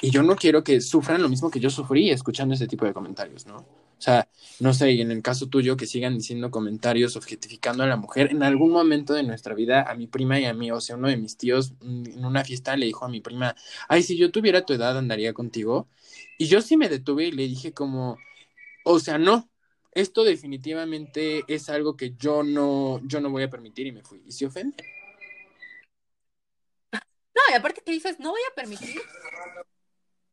y 0.00 0.10
yo 0.10 0.22
no 0.22 0.36
quiero 0.36 0.62
que 0.62 0.80
sufran 0.80 1.22
lo 1.22 1.28
mismo 1.28 1.50
que 1.50 1.60
yo 1.60 1.70
sufrí 1.70 2.10
escuchando 2.10 2.54
ese 2.54 2.68
tipo 2.68 2.84
de 2.86 2.92
comentarios, 2.92 3.46
¿no? 3.46 3.56
O 3.56 4.00
sea, 4.00 4.28
no 4.60 4.72
sé, 4.72 4.90
en 5.00 5.10
el 5.10 5.22
caso 5.22 5.48
tuyo, 5.48 5.76
que 5.76 5.86
sigan 5.86 6.16
diciendo 6.16 6.52
comentarios 6.52 7.16
objetificando 7.16 7.82
a 7.82 7.86
la 7.88 7.96
mujer. 7.96 8.30
En 8.30 8.44
algún 8.44 8.70
momento 8.70 9.12
de 9.12 9.24
nuestra 9.24 9.54
vida, 9.54 9.82
a 9.90 9.94
mi 9.96 10.06
prima 10.06 10.38
y 10.38 10.44
a 10.44 10.54
mí, 10.54 10.70
o 10.70 10.80
sea, 10.80 10.94
uno 10.96 11.08
de 11.08 11.16
mis 11.16 11.36
tíos 11.36 11.72
mm, 11.80 12.06
en 12.18 12.24
una 12.24 12.44
fiesta 12.44 12.76
le 12.76 12.86
dijo 12.86 13.04
a 13.04 13.08
mi 13.08 13.20
prima, 13.20 13.56
ay, 13.88 14.04
si 14.04 14.16
yo 14.16 14.30
tuviera 14.30 14.64
tu 14.64 14.72
edad, 14.72 14.96
andaría 14.96 15.32
contigo. 15.32 15.88
Y 16.38 16.46
yo 16.46 16.62
sí 16.62 16.76
me 16.76 16.88
detuve 16.88 17.26
y 17.26 17.32
le 17.32 17.42
dije 17.42 17.74
como, 17.74 18.16
o 18.84 19.00
sea, 19.00 19.18
no, 19.18 19.50
esto 19.92 20.22
definitivamente 20.22 21.44
es 21.48 21.68
algo 21.68 21.96
que 21.96 22.14
yo 22.16 22.44
no, 22.44 23.00
yo 23.02 23.20
no 23.20 23.30
voy 23.30 23.42
a 23.42 23.50
permitir 23.50 23.88
y 23.88 23.92
me 23.92 24.02
fui. 24.04 24.22
Y 24.24 24.30
se 24.30 24.46
ofende. 24.46 24.84
No, 26.92 27.42
y 27.50 27.54
aparte 27.54 27.82
que 27.82 27.90
dices, 27.90 28.20
no 28.20 28.30
voy 28.30 28.40
a 28.50 28.54
permitir, 28.54 29.00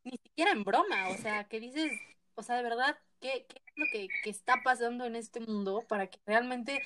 ni 0.04 0.18
siquiera 0.24 0.52
en 0.52 0.64
broma, 0.64 1.10
o 1.10 1.18
sea, 1.18 1.46
que 1.46 1.60
dices, 1.60 1.92
o 2.36 2.44
sea, 2.44 2.56
de 2.58 2.64
verdad, 2.64 2.98
¿qué, 3.20 3.46
qué 3.50 3.62
es 3.66 3.74
lo 3.76 3.86
que, 3.92 4.08
que, 4.24 4.30
está 4.30 4.62
pasando 4.64 5.06
en 5.06 5.16
este 5.16 5.40
mundo 5.40 5.84
para 5.88 6.08
que 6.08 6.20
realmente 6.26 6.84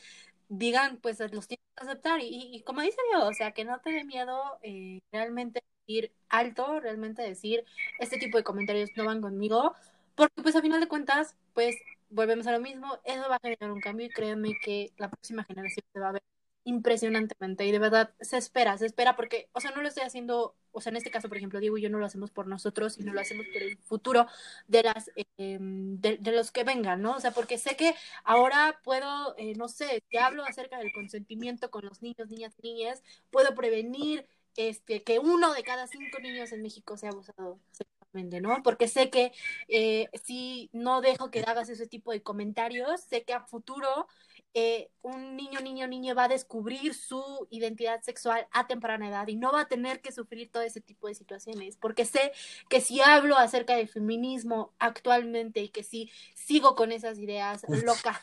digan, 0.47 0.97
pues 1.01 1.19
los 1.19 1.47
tienes 1.47 1.65
que 1.75 1.83
aceptar? 1.83 2.21
Y, 2.21 2.55
y, 2.55 2.61
como 2.63 2.81
dice 2.81 2.97
Dios, 3.11 3.23
o 3.23 3.33
sea, 3.33 3.51
que 3.51 3.65
no 3.65 3.79
te 3.81 3.91
dé 3.91 4.03
miedo 4.05 4.59
eh, 4.63 5.01
realmente 5.11 5.61
ir 5.89 6.11
alto, 6.29 6.79
realmente 6.79 7.21
decir, 7.21 7.65
este 7.99 8.17
tipo 8.17 8.37
de 8.37 8.43
comentarios 8.43 8.89
no 8.95 9.05
van 9.05 9.21
conmigo, 9.21 9.73
porque 10.15 10.41
pues 10.41 10.55
a 10.55 10.61
final 10.61 10.79
de 10.79 10.87
cuentas, 10.87 11.35
pues 11.53 11.75
volvemos 12.09 12.47
a 12.47 12.51
lo 12.51 12.59
mismo, 12.59 12.99
eso 13.03 13.27
va 13.29 13.35
a 13.35 13.39
generar 13.41 13.71
un 13.71 13.81
cambio 13.81 14.05
y 14.05 14.09
créanme 14.09 14.57
que 14.63 14.91
la 14.97 15.09
próxima 15.09 15.43
generación 15.43 15.85
se 15.93 15.99
va 15.99 16.09
a 16.09 16.11
ver 16.13 16.23
impresionantemente 16.65 17.65
y 17.65 17.71
de 17.71 17.79
verdad 17.79 18.11
se 18.19 18.37
espera, 18.37 18.77
se 18.77 18.85
espera 18.85 19.15
porque, 19.15 19.49
o 19.53 19.59
sea, 19.59 19.71
no 19.71 19.81
lo 19.81 19.87
estoy 19.87 20.03
haciendo, 20.03 20.55
o 20.71 20.81
sea, 20.81 20.91
en 20.91 20.97
este 20.97 21.09
caso, 21.09 21.27
por 21.27 21.37
ejemplo, 21.37 21.59
Diego 21.59 21.77
y 21.77 21.81
yo 21.81 21.89
no 21.89 21.97
lo 21.97 22.05
hacemos 22.05 22.31
por 22.31 22.47
nosotros, 22.47 22.93
sino 22.93 23.13
lo 23.13 23.21
hacemos 23.21 23.45
por 23.47 23.61
el 23.61 23.77
futuro 23.77 24.27
de 24.67 24.83
las, 24.83 25.09
eh, 25.15 25.57
de, 25.59 26.17
de, 26.17 26.31
los 26.31 26.51
que 26.51 26.63
vengan, 26.63 27.01
¿no? 27.01 27.15
O 27.15 27.19
sea, 27.19 27.31
porque 27.31 27.57
sé 27.57 27.75
que 27.75 27.95
ahora 28.23 28.79
puedo, 28.83 29.35
eh, 29.37 29.55
no 29.55 29.67
sé, 29.67 30.03
si 30.09 30.17
hablo 30.17 30.43
acerca 30.43 30.77
del 30.77 30.91
consentimiento 30.93 31.71
con 31.71 31.85
los 31.85 32.01
niños, 32.01 32.29
niñas, 32.29 32.53
niñas, 32.61 33.03
puedo 33.31 33.55
prevenir 33.55 34.27
este, 34.55 35.03
que 35.03 35.19
uno 35.19 35.53
de 35.53 35.63
cada 35.63 35.87
cinco 35.87 36.19
niños 36.19 36.51
en 36.51 36.61
México 36.61 36.97
sea 36.97 37.09
abusado 37.09 37.59
sexualmente, 37.71 38.41
¿no? 38.41 38.61
Porque 38.63 38.87
sé 38.87 39.09
que 39.09 39.31
eh, 39.67 40.07
si 40.23 40.69
no 40.73 41.01
dejo 41.01 41.31
que 41.31 41.41
hagas 41.41 41.69
ese 41.69 41.87
tipo 41.87 42.11
de 42.11 42.23
comentarios, 42.23 43.01
sé 43.01 43.23
que 43.23 43.33
a 43.33 43.45
futuro 43.45 44.07
eh, 44.55 44.89
un 45.03 45.35
niño, 45.35 45.59
niño, 45.59 45.87
niño 45.87 46.15
va 46.15 46.23
a 46.23 46.27
descubrir 46.27 46.95
su 46.95 47.47
identidad 47.51 48.01
sexual 48.01 48.47
a 48.51 48.65
temprana 48.65 49.07
edad 49.07 49.27
y 49.27 49.35
no 49.35 49.51
va 49.51 49.61
a 49.61 49.67
tener 49.67 50.01
que 50.01 50.11
sufrir 50.11 50.51
todo 50.51 50.63
ese 50.63 50.81
tipo 50.81 51.07
de 51.07 51.13
situaciones, 51.13 51.77
porque 51.77 52.03
sé 52.03 52.31
que 52.67 52.81
si 52.81 52.99
hablo 52.99 53.37
acerca 53.37 53.75
del 53.75 53.87
feminismo 53.87 54.73
actualmente 54.79 55.61
y 55.61 55.69
que 55.69 55.83
si 55.83 56.11
sigo 56.33 56.75
con 56.75 56.91
esas 56.91 57.19
ideas 57.19 57.63
locas 57.85 58.19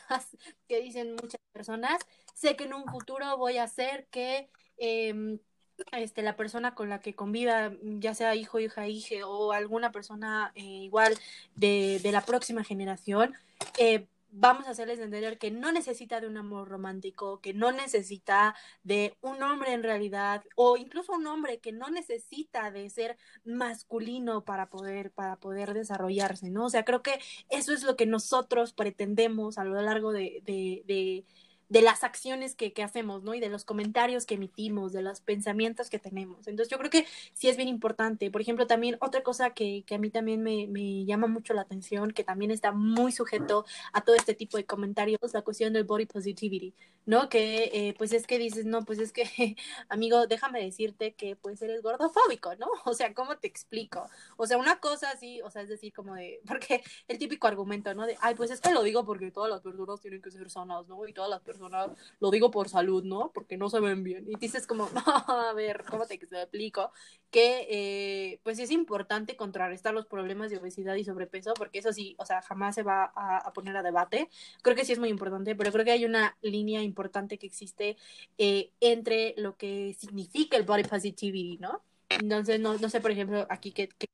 que 0.67 0.81
dicen 0.81 1.15
muchas 1.15 1.39
personas, 1.53 2.01
sé 2.33 2.57
que 2.57 2.65
en 2.65 2.73
un 2.73 2.85
futuro 2.85 3.37
voy 3.37 3.57
a 3.57 3.63
hacer 3.63 4.07
que... 4.07 4.49
Eh, 4.77 5.39
este, 5.91 6.21
la 6.21 6.35
persona 6.35 6.75
con 6.75 6.89
la 6.89 6.99
que 6.99 7.15
conviva, 7.15 7.71
ya 7.81 8.13
sea 8.13 8.35
hijo, 8.35 8.59
hija, 8.59 8.87
hija 8.87 9.27
o 9.27 9.51
alguna 9.51 9.91
persona 9.91 10.51
eh, 10.55 10.63
igual 10.63 11.17
de, 11.55 11.99
de, 12.01 12.11
la 12.11 12.21
próxima 12.21 12.63
generación, 12.63 13.33
eh, 13.77 14.07
vamos 14.31 14.67
a 14.67 14.71
hacerles 14.71 14.99
entender 14.99 15.37
que 15.37 15.51
no 15.51 15.71
necesita 15.71 16.19
de 16.21 16.27
un 16.27 16.37
amor 16.37 16.67
romántico, 16.67 17.39
que 17.41 17.53
no 17.53 17.71
necesita 17.71 18.55
de 18.83 19.15
un 19.21 19.41
hombre 19.41 19.73
en 19.73 19.83
realidad, 19.83 20.43
o 20.55 20.77
incluso 20.77 21.13
un 21.13 21.27
hombre 21.27 21.59
que 21.59 21.71
no 21.71 21.89
necesita 21.89 22.71
de 22.71 22.89
ser 22.89 23.17
masculino 23.45 24.43
para 24.43 24.69
poder, 24.69 25.11
para 25.11 25.37
poder 25.37 25.73
desarrollarse, 25.73 26.49
¿no? 26.49 26.65
O 26.65 26.69
sea, 26.69 26.85
creo 26.85 27.01
que 27.01 27.19
eso 27.49 27.73
es 27.73 27.83
lo 27.83 27.95
que 27.95 28.05
nosotros 28.05 28.73
pretendemos 28.73 29.57
a 29.57 29.63
lo 29.63 29.81
largo 29.81 30.11
de 30.11 31.23
de 31.69 31.81
las 31.81 32.03
acciones 32.03 32.55
que, 32.55 32.71
que, 32.71 32.83
hacemos, 32.83 33.23
¿no? 33.23 33.33
Y 33.33 33.39
de 33.39 33.49
los 33.49 33.65
comentarios 33.65 34.25
que 34.25 34.35
emitimos, 34.35 34.93
de 34.93 35.01
los 35.01 35.19
pensamientos 35.21 35.89
que 35.89 35.99
tenemos. 35.99 36.47
Entonces 36.47 36.71
yo 36.71 36.77
creo 36.77 36.89
que 36.89 37.05
sí 37.33 37.49
es 37.49 37.57
bien 37.57 37.67
importante. 37.67 38.31
Por 38.31 38.41
ejemplo, 38.41 38.67
también 38.67 38.97
otra 39.01 39.21
cosa 39.21 39.49
que, 39.51 39.83
que 39.85 39.95
a 39.95 39.97
mí 39.97 40.09
también 40.09 40.41
me, 40.43 40.67
me, 40.67 41.05
llama 41.05 41.27
mucho 41.27 41.53
la 41.53 41.61
atención, 41.61 42.11
que 42.11 42.23
también 42.23 42.51
está 42.51 42.71
muy 42.71 43.11
sujeto 43.11 43.65
a 43.91 44.01
todo 44.01 44.15
este 44.15 44.33
tipo 44.33 44.57
de 44.57 44.65
comentarios, 44.65 45.19
la 45.33 45.41
cuestión 45.41 45.73
del 45.73 45.83
body 45.83 46.05
positivity, 46.05 46.73
¿no? 47.05 47.29
Que 47.29 47.69
eh, 47.73 47.95
pues 47.97 48.13
es 48.13 48.27
que 48.27 48.39
dices, 48.39 48.65
no, 48.65 48.85
pues 48.85 48.99
es 48.99 49.11
que, 49.11 49.23
amigo, 49.89 50.27
déjame 50.27 50.63
decirte 50.63 51.15
que 51.15 51.35
pues 51.35 51.61
eres 51.61 51.81
gordofóbico, 51.81 52.55
¿no? 52.55 52.67
O 52.85 52.93
sea, 52.93 53.13
¿cómo 53.13 53.37
te 53.37 53.47
explico? 53.47 54.09
O 54.37 54.47
sea, 54.47 54.57
una 54.57 54.79
cosa 54.79 55.11
así, 55.11 55.41
o 55.41 55.49
sea, 55.49 55.61
es 55.61 55.69
decir, 55.69 55.93
como 55.93 56.15
de, 56.15 56.39
porque 56.47 56.81
el 57.09 57.17
típico 57.17 57.47
argumento, 57.47 57.93
¿no? 57.93 58.05
De, 58.05 58.17
ay, 58.21 58.35
pues 58.35 58.51
es 58.51 58.61
que 58.61 58.71
lo 58.71 58.83
digo 58.83 59.05
porque 59.05 59.31
todas 59.31 59.51
las 59.51 59.61
personas 59.61 59.99
tienen 59.99 60.21
que 60.21 60.31
ser 60.31 60.49
sanas, 60.49 60.87
¿no? 60.87 61.05
Y 61.05 61.13
todas 61.13 61.29
las 61.29 61.41
personas 61.41 61.56
lo 62.19 62.31
digo 62.31 62.51
por 62.51 62.69
salud, 62.69 63.03
¿no? 63.03 63.31
Porque 63.33 63.57
no 63.57 63.69
se 63.69 63.79
ven 63.79 64.03
bien. 64.03 64.25
Y 64.27 64.35
dices 64.37 64.67
como, 64.67 64.89
no, 64.89 65.01
a 65.49 65.53
ver, 65.53 65.83
¿cómo 65.89 66.05
te 66.05 66.15
explico? 66.15 66.91
Que 67.31 67.67
eh, 67.69 68.39
pues 68.43 68.59
es 68.59 68.71
importante 68.71 69.35
contrarrestar 69.35 69.93
los 69.93 70.05
problemas 70.05 70.51
de 70.51 70.57
obesidad 70.57 70.95
y 70.95 71.03
sobrepeso, 71.03 71.53
porque 71.55 71.79
eso 71.79 71.93
sí, 71.93 72.15
o 72.19 72.25
sea, 72.25 72.41
jamás 72.41 72.75
se 72.75 72.83
va 72.83 73.11
a, 73.15 73.37
a 73.37 73.53
poner 73.53 73.75
a 73.77 73.83
debate. 73.83 74.29
Creo 74.61 74.75
que 74.75 74.85
sí 74.85 74.93
es 74.93 74.99
muy 74.99 75.09
importante, 75.09 75.55
pero 75.55 75.71
creo 75.71 75.85
que 75.85 75.91
hay 75.91 76.05
una 76.05 76.37
línea 76.41 76.81
importante 76.83 77.37
que 77.37 77.47
existe 77.47 77.97
eh, 78.37 78.71
entre 78.79 79.33
lo 79.37 79.57
que 79.57 79.95
significa 79.99 80.57
el 80.57 80.63
body 80.63 80.83
positivity, 80.83 81.57
¿no? 81.59 81.81
Entonces, 82.09 82.59
no, 82.59 82.77
no 82.77 82.89
sé, 82.89 83.01
por 83.01 83.11
ejemplo, 83.11 83.45
aquí 83.49 83.71
qué, 83.71 83.89
qué 83.89 84.07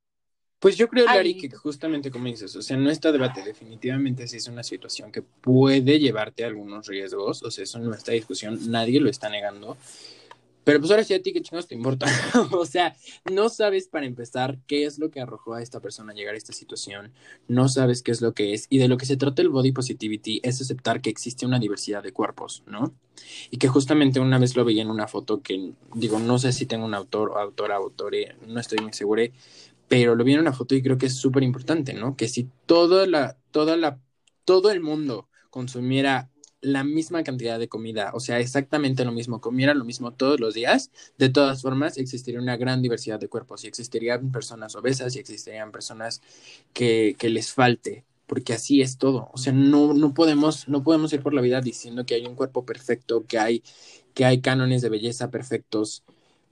pues 0.64 0.78
yo 0.78 0.88
creo, 0.88 1.06
Lari, 1.08 1.36
que 1.36 1.50
justamente 1.50 2.10
como 2.10 2.24
dices, 2.28 2.56
o 2.56 2.62
sea, 2.62 2.78
no 2.78 2.90
está 2.90 3.12
debate, 3.12 3.44
definitivamente 3.44 4.26
sí 4.30 4.38
es 4.38 4.48
una 4.48 4.64
situación 4.64 5.12
que 5.12 5.22
puede 5.22 6.00
llevarte 6.00 6.46
a 6.46 6.48
algunos 6.48 6.88
riesgos, 6.88 7.44
o 7.44 7.52
sea, 7.52 7.66
eso 7.66 7.80
no 7.80 7.94
está 7.94 8.14
discusión, 8.14 8.58
nadie 8.72 9.02
lo 9.02 9.10
está 9.10 9.28
negando, 9.28 9.76
pero 10.64 10.80
pues 10.80 10.90
ahora 10.90 11.04
sí 11.04 11.14
a 11.14 11.22
ti, 11.22 11.34
¿qué 11.34 11.42
chingados 11.42 11.68
te 11.68 11.76
importa? 11.76 12.06
o 12.54 12.66
sea, 12.66 12.96
no 13.30 13.50
sabes 13.50 13.90
para 13.90 14.06
empezar 14.06 14.58
qué 14.66 14.86
es 14.86 15.00
lo 15.00 15.12
que 15.12 15.20
arrojó 15.20 15.56
a 15.56 15.62
esta 15.62 15.82
persona 15.82 16.14
a 16.14 16.16
llegar 16.16 16.36
a 16.36 16.38
esta 16.38 16.54
situación, 16.54 17.12
no 17.50 17.68
sabes 17.68 18.02
qué 18.02 18.12
es 18.12 18.22
lo 18.22 18.34
que 18.34 18.54
es, 18.54 18.68
y 18.70 18.78
de 18.78 18.88
lo 18.88 18.96
que 18.96 19.06
se 19.06 19.18
trata 19.18 19.42
el 19.42 19.50
body 19.50 19.74
positivity 19.74 20.40
es 20.44 20.62
aceptar 20.62 21.02
que 21.02 21.10
existe 21.10 21.46
una 21.46 21.60
diversidad 21.60 22.04
de 22.04 22.14
cuerpos, 22.14 22.64
¿no? 22.68 22.94
Y 23.52 23.58
que 23.58 23.68
justamente 23.68 24.22
una 24.22 24.40
vez 24.40 24.56
lo 24.56 24.64
veía 24.64 24.82
en 24.82 24.90
una 24.90 25.10
foto 25.10 25.42
que, 25.42 25.74
digo, 25.94 26.20
no 26.20 26.40
sé 26.40 26.54
si 26.54 26.66
tengo 26.66 26.86
un 26.86 26.94
autor 26.94 27.32
o 27.32 27.38
autora, 27.38 27.76
autore, 27.76 28.38
no 28.48 28.62
estoy 28.62 28.80
muy 28.80 28.94
seguro, 28.94 29.24
pero 29.88 30.16
lo 30.16 30.24
vi 30.24 30.34
en 30.34 30.40
una 30.40 30.54
foto 30.54 30.76
y 30.76 30.82
creo 30.82 30.98
que 30.98 31.08
es 31.08 31.16
súper 31.16 31.44
importante, 31.44 31.94
¿no? 31.94 32.16
Que 32.16 32.28
si 32.28 32.50
toda 32.66 33.06
la, 33.08 33.38
toda 33.52 33.78
la, 33.78 34.00
todo 34.46 34.72
el 34.72 34.82
mundo 34.82 35.30
consumiera 35.50 36.30
la 36.64 36.84
misma 36.84 37.24
cantidad 37.24 37.60
de 37.60 37.68
comida, 37.68 38.12
o 38.14 38.20
sea, 38.20 38.40
exactamente 38.40 39.04
lo 39.06 39.12
mismo, 39.12 39.42
comiera 39.42 39.74
lo 39.74 39.84
mismo 39.84 40.14
todos 40.14 40.40
los 40.40 40.54
días, 40.54 40.92
de 41.18 41.30
todas 41.30 41.62
formas 41.62 41.98
existiría 41.98 42.40
una 42.40 42.58
gran 42.58 42.82
diversidad 42.82 43.20
de 43.20 43.28
cuerpos 43.28 43.64
y 43.64 43.68
existirían 43.68 44.32
personas 44.32 44.76
obesas 44.76 45.16
y 45.16 45.20
existirían 45.20 45.72
personas 45.72 46.22
que, 46.74 47.16
que 47.20 47.30
les 47.30 47.52
falte, 47.52 48.06
porque 48.28 48.54
así 48.54 48.82
es 48.82 48.98
todo, 48.98 49.30
o 49.34 49.38
sea, 49.38 49.52
no, 49.52 49.94
no, 49.94 50.14
podemos, 50.14 50.68
no 50.70 50.84
podemos 50.84 51.12
ir 51.12 51.22
por 51.22 51.34
la 51.34 51.42
vida 51.42 51.60
diciendo 51.60 52.06
que 52.06 52.16
hay 52.16 52.26
un 52.26 52.36
cuerpo 52.36 52.66
perfecto, 52.66 53.26
que 53.28 53.40
hay, 53.40 53.62
que 54.14 54.24
hay 54.26 54.40
cánones 54.40 54.82
de 54.82 54.90
belleza 54.90 55.30
perfectos, 55.30 56.04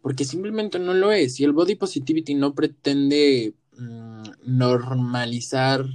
porque 0.02 0.26
simplemente 0.26 0.80
no 0.80 0.94
lo 0.94 1.12
es. 1.12 1.40
Y 1.40 1.44
el 1.44 1.54
body 1.54 1.76
positivity 1.76 2.34
no 2.36 2.54
pretende 2.54 3.54
mmm, 3.78 4.24
normalizar 4.44 5.86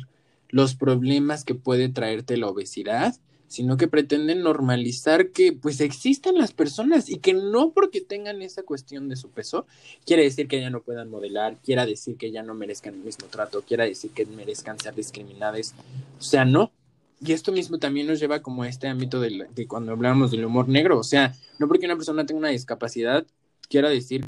los 0.48 0.74
problemas 0.74 1.44
que 1.44 1.54
puede 1.54 1.88
traerte 1.88 2.36
la 2.36 2.48
obesidad, 2.48 3.16
sino 3.48 3.76
que 3.76 3.88
pretende 3.88 4.34
normalizar 4.34 5.30
que 5.30 5.52
pues 5.52 5.80
existen 5.80 6.38
las 6.38 6.52
personas 6.52 7.08
y 7.08 7.18
que 7.18 7.34
no 7.34 7.72
porque 7.72 8.00
tengan 8.00 8.42
esa 8.42 8.62
cuestión 8.62 9.08
de 9.08 9.16
su 9.16 9.30
peso, 9.30 9.66
quiere 10.04 10.22
decir 10.22 10.48
que 10.48 10.60
ya 10.60 10.70
no 10.70 10.82
puedan 10.82 11.10
modelar, 11.10 11.56
quiera 11.62 11.86
decir 11.86 12.16
que 12.16 12.30
ya 12.30 12.42
no 12.42 12.54
merezcan 12.54 12.94
el 12.94 13.00
mismo 13.00 13.26
trato, 13.28 13.62
quiera 13.62 13.84
decir 13.84 14.10
que 14.10 14.26
merezcan 14.26 14.78
ser 14.78 14.94
discriminadas. 14.94 15.74
O 16.18 16.22
sea, 16.22 16.44
no. 16.44 16.72
Y 17.20 17.32
esto 17.32 17.50
mismo 17.50 17.78
también 17.78 18.06
nos 18.06 18.20
lleva 18.20 18.42
como 18.42 18.62
a 18.62 18.68
este 18.68 18.88
ámbito 18.88 19.20
de, 19.20 19.46
de 19.54 19.66
cuando 19.66 19.92
hablamos 19.92 20.30
del 20.30 20.44
humor 20.44 20.68
negro. 20.68 20.98
O 20.98 21.04
sea, 21.04 21.34
no 21.58 21.66
porque 21.66 21.86
una 21.86 21.96
persona 21.96 22.26
tenga 22.26 22.40
una 22.40 22.48
discapacidad, 22.50 23.26
quiera 23.68 23.88
decir 23.88 24.26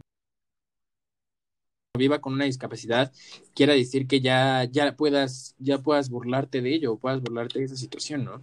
viva 1.98 2.20
con 2.20 2.32
una 2.32 2.44
discapacidad, 2.44 3.12
quiera 3.55 3.74
decir 3.74 4.06
que 4.06 4.20
ya, 4.20 4.65
ya 4.65 4.97
puedas, 4.97 5.55
ya 5.59 5.78
puedas 5.78 6.09
burlarte 6.09 6.62
de 6.62 6.74
ello 6.74 6.93
o 6.93 6.98
puedas 6.98 7.20
burlarte 7.20 7.59
de 7.59 7.65
esa 7.66 7.77
situación, 7.77 8.24
¿no? 8.24 8.43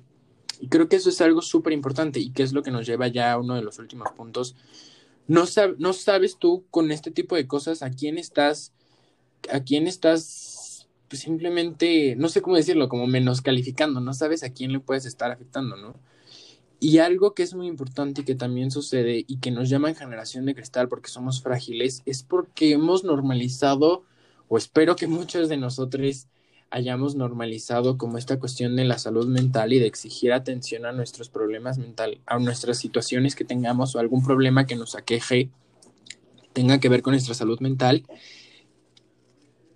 Y 0.59 0.67
creo 0.67 0.88
que 0.88 0.97
eso 0.97 1.09
es 1.09 1.22
algo 1.22 1.41
súper 1.41 1.73
importante 1.73 2.19
y 2.19 2.31
que 2.31 2.43
es 2.43 2.53
lo 2.53 2.63
que 2.63 2.72
nos 2.72 2.85
lleva 2.85 3.07
ya 3.07 3.31
a 3.31 3.39
uno 3.39 3.55
de 3.55 3.61
los 3.61 3.80
últimos 3.80 4.11
puntos. 4.11 4.55
No, 5.27 5.45
sab 5.45 5.76
no 5.80 5.93
sabes 5.93 6.38
tú 6.38 6.65
con 6.69 6.91
este 6.91 7.11
tipo 7.11 7.35
de 7.35 7.47
cosas 7.47 7.81
a 7.81 7.89
quién 7.89 8.17
estás, 8.17 8.73
a 9.51 9.61
quién 9.61 9.88
estás 9.88 10.88
pues 11.07 11.22
simplemente, 11.22 12.15
no 12.15 12.30
sé 12.30 12.41
cómo 12.41 12.55
decirlo, 12.55 12.89
como 12.89 13.07
menos 13.07 13.41
calificando, 13.41 14.01
no 14.01 14.13
sabes 14.13 14.43
a 14.43 14.49
quién 14.49 14.72
le 14.72 14.80
puedes 14.80 15.05
estar 15.05 15.31
afectando, 15.31 15.76
¿no? 15.76 15.95
Y 16.86 16.99
algo 16.99 17.34
que 17.34 17.41
es 17.41 17.56
muy 17.56 17.66
importante 17.66 18.22
y 18.22 18.26
que 18.26 18.36
también 18.36 18.70
sucede 18.70 19.26
y 19.28 19.38
que 19.38 19.49
nos 19.49 19.70
llaman 19.70 19.95
generación 19.95 20.45
de 20.45 20.53
cristal 20.53 20.88
porque 20.88 21.10
somos 21.10 21.41
frágiles 21.41 22.03
es 22.06 22.22
porque 22.22 22.74
hemos 22.74 23.03
normalizado 23.03 24.03
o 24.49 24.60
espero 24.60 24.95
que 24.95 25.07
muchos 25.07 25.49
de 25.49 25.57
nosotros 25.57 26.28
hayamos 26.70 27.16
normalizado 27.16 27.98
como 27.98 28.20
esta 28.20 28.38
cuestión 28.38 28.76
de 28.76 28.86
la 28.86 28.99
salud 28.99 29.26
mental 29.26 29.74
y 29.74 29.80
de 29.80 29.88
exigir 29.88 30.32
atención 30.32 30.86
a 30.86 30.91
nuestros 30.91 31.28
problemas 31.28 31.80
mental, 31.80 32.22
a 32.28 32.38
nuestras 32.38 32.78
situaciones 32.78 33.34
que 33.34 33.45
tengamos 33.45 33.95
o 33.95 33.99
algún 33.99 34.24
problema 34.24 34.68
que 34.68 34.76
nos 34.76 34.94
aqueje 34.94 35.49
tenga 36.53 36.80
que 36.80 36.90
ver 36.90 37.02
con 37.02 37.14
nuestra 37.14 37.34
salud 37.34 37.60
mental. 37.62 38.03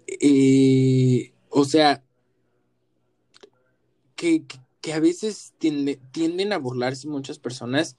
Eh, 0.06 1.34
o 1.50 1.66
sea, 1.66 2.04
que, 4.16 4.44
que 4.82 4.94
a 4.94 5.00
veces 5.00 5.54
tienden 5.60 6.54
a 6.54 6.58
burlarse 6.58 7.08
muchas 7.08 7.40
personas 7.40 7.98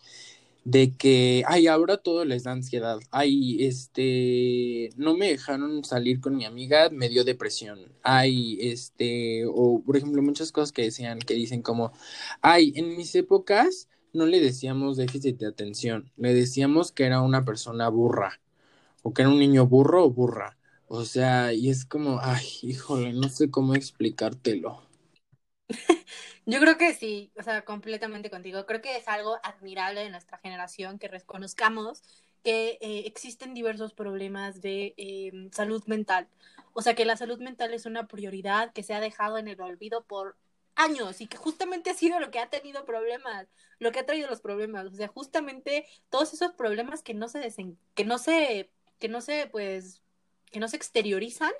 de 0.65 0.93
que, 0.97 1.43
ay, 1.47 1.67
ahora 1.67 1.97
todo 1.99 2.25
les 2.25 2.45
da 2.45 2.53
ansiedad, 2.53 2.99
ay, 3.11 3.65
este, 3.65 4.91
no 4.97 5.17
me 5.17 5.29
dejaron 5.29 5.85
salir 5.85 6.21
con 6.21 6.37
mi 6.37 6.45
amiga, 6.45 6.91
me 6.91 7.09
dio 7.09 7.25
depresión, 7.25 7.81
ay, 8.03 8.59
este, 8.61 9.45
o 9.47 9.83
por 9.85 9.97
ejemplo, 9.97 10.23
muchas 10.23 10.53
cosas 10.53 10.73
que 10.73 10.83
decían, 10.83 11.19
que 11.19 11.35
dicen 11.35 11.63
como, 11.63 11.93
ay, 12.43 12.73
en 12.77 12.97
mis 12.97 13.15
épocas 13.15 13.89
no 14.13 14.27
le 14.27 14.41
decíamos 14.41 14.97
déficit 14.97 15.39
de 15.39 15.47
atención, 15.47 16.13
le 16.17 16.35
decíamos 16.35 16.93
que 16.93 17.05
era 17.05 17.23
una 17.23 17.45
persona 17.45 17.89
burra, 17.89 18.41
o 19.03 19.15
que 19.15 19.23
era 19.23 19.31
un 19.31 19.39
niño 19.39 19.67
burro 19.67 20.05
o 20.05 20.11
burra, 20.11 20.59
o 20.89 21.05
sea, 21.05 21.53
y 21.55 21.71
es 21.71 21.85
como, 21.87 22.21
ay, 22.23 22.45
híjole, 22.63 23.13
no 23.15 23.29
sé 23.29 23.51
cómo 23.51 23.75
explicártelo. 23.75 24.83
Yo 26.51 26.59
creo 26.59 26.77
que 26.77 26.95
sí, 26.95 27.31
o 27.39 27.45
sea, 27.45 27.65
completamente 27.65 28.29
contigo. 28.29 28.67
Creo 28.67 28.83
que 28.83 28.97
es 28.97 29.07
algo 29.07 29.39
admirable 29.45 30.03
de 30.03 30.11
nuestra 30.11 30.39
generación 30.39 30.99
que 30.99 31.07
reconozcamos 31.07 32.03
que 32.43 32.79
eh, 32.81 33.05
existen 33.07 33.55
diversos 33.55 33.93
problemas 33.93 34.61
de 34.61 34.95
em, 34.97 35.51
salud 35.53 35.85
mental. 35.87 36.27
O 36.73 36.83
sea, 36.83 36.95
que 36.95 37.05
la 37.05 37.17
salud 37.17 37.39
mental 37.39 37.73
es 37.73 37.87
una 37.87 38.09
prioridad 38.09 38.73
que 38.73 38.83
se 38.83 38.95
ha 38.95 39.01
dejado 39.01 39.39
en 39.39 39.47
el 39.47 39.61
olvido 39.61 40.03
por 40.05 40.37
años 40.75 41.21
y 41.21 41.29
que 41.29 41.37
justamente 41.37 41.91
ha 41.91 41.95
sido 41.95 42.19
lo 42.19 42.33
que 42.33 42.41
ha 42.41 42.51
tenido 42.51 42.85
problemas, 42.85 43.47
lo 43.79 43.93
que 43.93 44.01
ha 44.01 44.07
traído 44.07 44.29
los 44.29 44.41
problemas. 44.41 44.87
O 44.87 44.97
sea, 44.97 45.07
justamente 45.07 45.87
todos 46.09 46.35
esos 46.35 46.53
problemas 46.55 47.03
que 47.03 47.15
no 47.15 47.29
se 47.29 47.39
desen 47.39 47.79
que 47.95 48.05
no 48.05 48.19
se, 48.19 48.71
que 48.99 49.09
no 49.09 49.21
se, 49.21 49.47
pues, 49.47 50.03
que 50.51 50.59
no 50.59 50.67
se 50.67 50.77
exteriorizan 50.77 51.53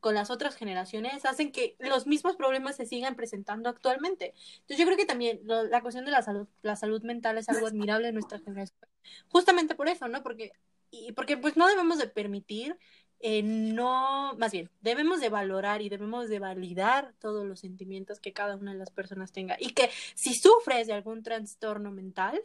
con 0.00 0.14
las 0.14 0.30
otras 0.30 0.54
generaciones 0.56 1.24
hacen 1.24 1.50
que 1.52 1.76
los 1.78 2.06
mismos 2.06 2.36
problemas 2.36 2.76
se 2.76 2.86
sigan 2.86 3.16
presentando 3.16 3.68
actualmente. 3.68 4.34
Entonces 4.60 4.78
yo 4.78 4.84
creo 4.84 4.96
que 4.96 5.06
también 5.06 5.40
la 5.44 5.80
cuestión 5.82 6.04
de 6.04 6.10
la 6.10 6.22
salud, 6.22 6.46
la 6.62 6.76
salud 6.76 7.02
mental 7.02 7.38
es 7.38 7.48
algo 7.48 7.66
admirable 7.66 8.08
en 8.08 8.14
nuestra 8.14 8.38
generación. 8.38 8.88
Justamente 9.28 9.74
por 9.74 9.88
eso, 9.88 10.08
¿no? 10.08 10.22
Porque, 10.22 10.52
y 10.90 11.12
porque 11.12 11.36
pues 11.36 11.56
no 11.56 11.66
debemos 11.66 11.98
de 11.98 12.06
permitir, 12.06 12.78
eh, 13.20 13.42
no, 13.42 14.34
más 14.38 14.52
bien, 14.52 14.70
debemos 14.80 15.20
de 15.20 15.28
valorar 15.28 15.82
y 15.82 15.88
debemos 15.88 16.28
de 16.28 16.38
validar 16.38 17.14
todos 17.18 17.44
los 17.44 17.60
sentimientos 17.60 18.20
que 18.20 18.32
cada 18.32 18.56
una 18.56 18.72
de 18.72 18.78
las 18.78 18.90
personas 18.90 19.32
tenga. 19.32 19.56
Y 19.58 19.72
que 19.72 19.90
si 20.14 20.34
sufres 20.34 20.86
de 20.86 20.92
algún 20.92 21.22
trastorno 21.22 21.90
mental, 21.90 22.40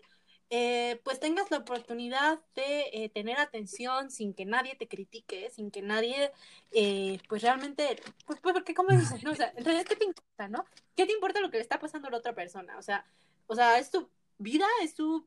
eh, 0.49 1.01
pues 1.03 1.19
tengas 1.19 1.49
la 1.51 1.57
oportunidad 1.57 2.39
de 2.55 2.89
eh, 2.93 3.09
tener 3.09 3.39
atención 3.39 4.11
sin 4.11 4.33
que 4.33 4.45
nadie 4.45 4.75
te 4.75 4.87
critique, 4.87 5.49
sin 5.49 5.71
que 5.71 5.81
nadie, 5.81 6.31
eh, 6.71 7.19
pues 7.27 7.41
realmente, 7.41 8.01
pues, 8.25 8.39
pues, 8.41 8.53
porque 8.53 8.73
como 8.73 8.95
dices, 8.95 9.23
¿no? 9.23 9.31
O 9.31 9.35
sea, 9.35 9.53
en 9.55 9.65
realidad, 9.65 9.85
¿qué 9.87 9.95
te 9.95 10.05
importa, 10.05 10.47
no? 10.47 10.65
¿Qué 10.95 11.05
te 11.05 11.13
importa 11.13 11.41
lo 11.41 11.49
que 11.49 11.57
le 11.57 11.63
está 11.63 11.79
pasando 11.79 12.07
a 12.07 12.11
la 12.11 12.17
otra 12.17 12.33
persona? 12.33 12.77
O 12.77 12.81
sea, 12.81 13.05
o 13.47 13.55
sea, 13.55 13.79
es 13.79 13.89
tu 13.89 14.09
vida, 14.37 14.67
es 14.83 14.93
tu 14.95 15.25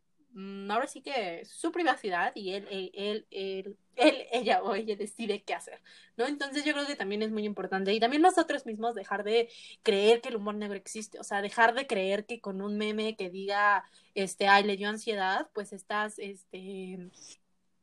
ahora 0.71 0.87
sí 0.87 1.01
que 1.03 1.45
su 1.45 1.73
privacidad 1.73 2.33
y 2.35 2.53
él, 2.53 2.69
él, 2.71 2.91
él, 2.95 3.77
él, 3.97 4.27
ella 4.33 4.63
o 4.63 4.75
ella 4.75 4.97
decide 4.97 5.43
qué 5.43 5.55
hacer, 5.55 5.81
¿no? 6.17 6.27
Entonces 6.27 6.65
yo 6.65 6.73
creo 6.73 6.87
que 6.87 6.97
también 6.97 7.23
es 7.23 7.31
muy 7.31 7.45
importante 7.45 7.93
y 7.95 8.01
también 8.01 8.23
nosotros 8.23 8.67
mismos 8.67 8.95
dejar 8.95 9.25
de 9.25 9.49
creer 9.83 10.21
que 10.21 10.29
el 10.29 10.37
humor 10.37 10.55
negro 10.57 10.77
existe, 10.77 11.19
o 11.19 11.25
sea, 11.25 11.41
dejar 11.41 11.75
de 11.75 11.87
creer 11.87 12.27
que 12.27 12.41
con 12.41 12.61
un 12.61 12.77
meme 12.77 13.17
que 13.17 13.31
diga, 13.31 13.85
este, 14.15 14.47
ay, 14.49 14.65
le 14.65 14.77
dio 14.77 14.89
ansiedad, 14.89 15.49
pues 15.55 15.73
estás, 15.73 16.19
este, 16.19 17.11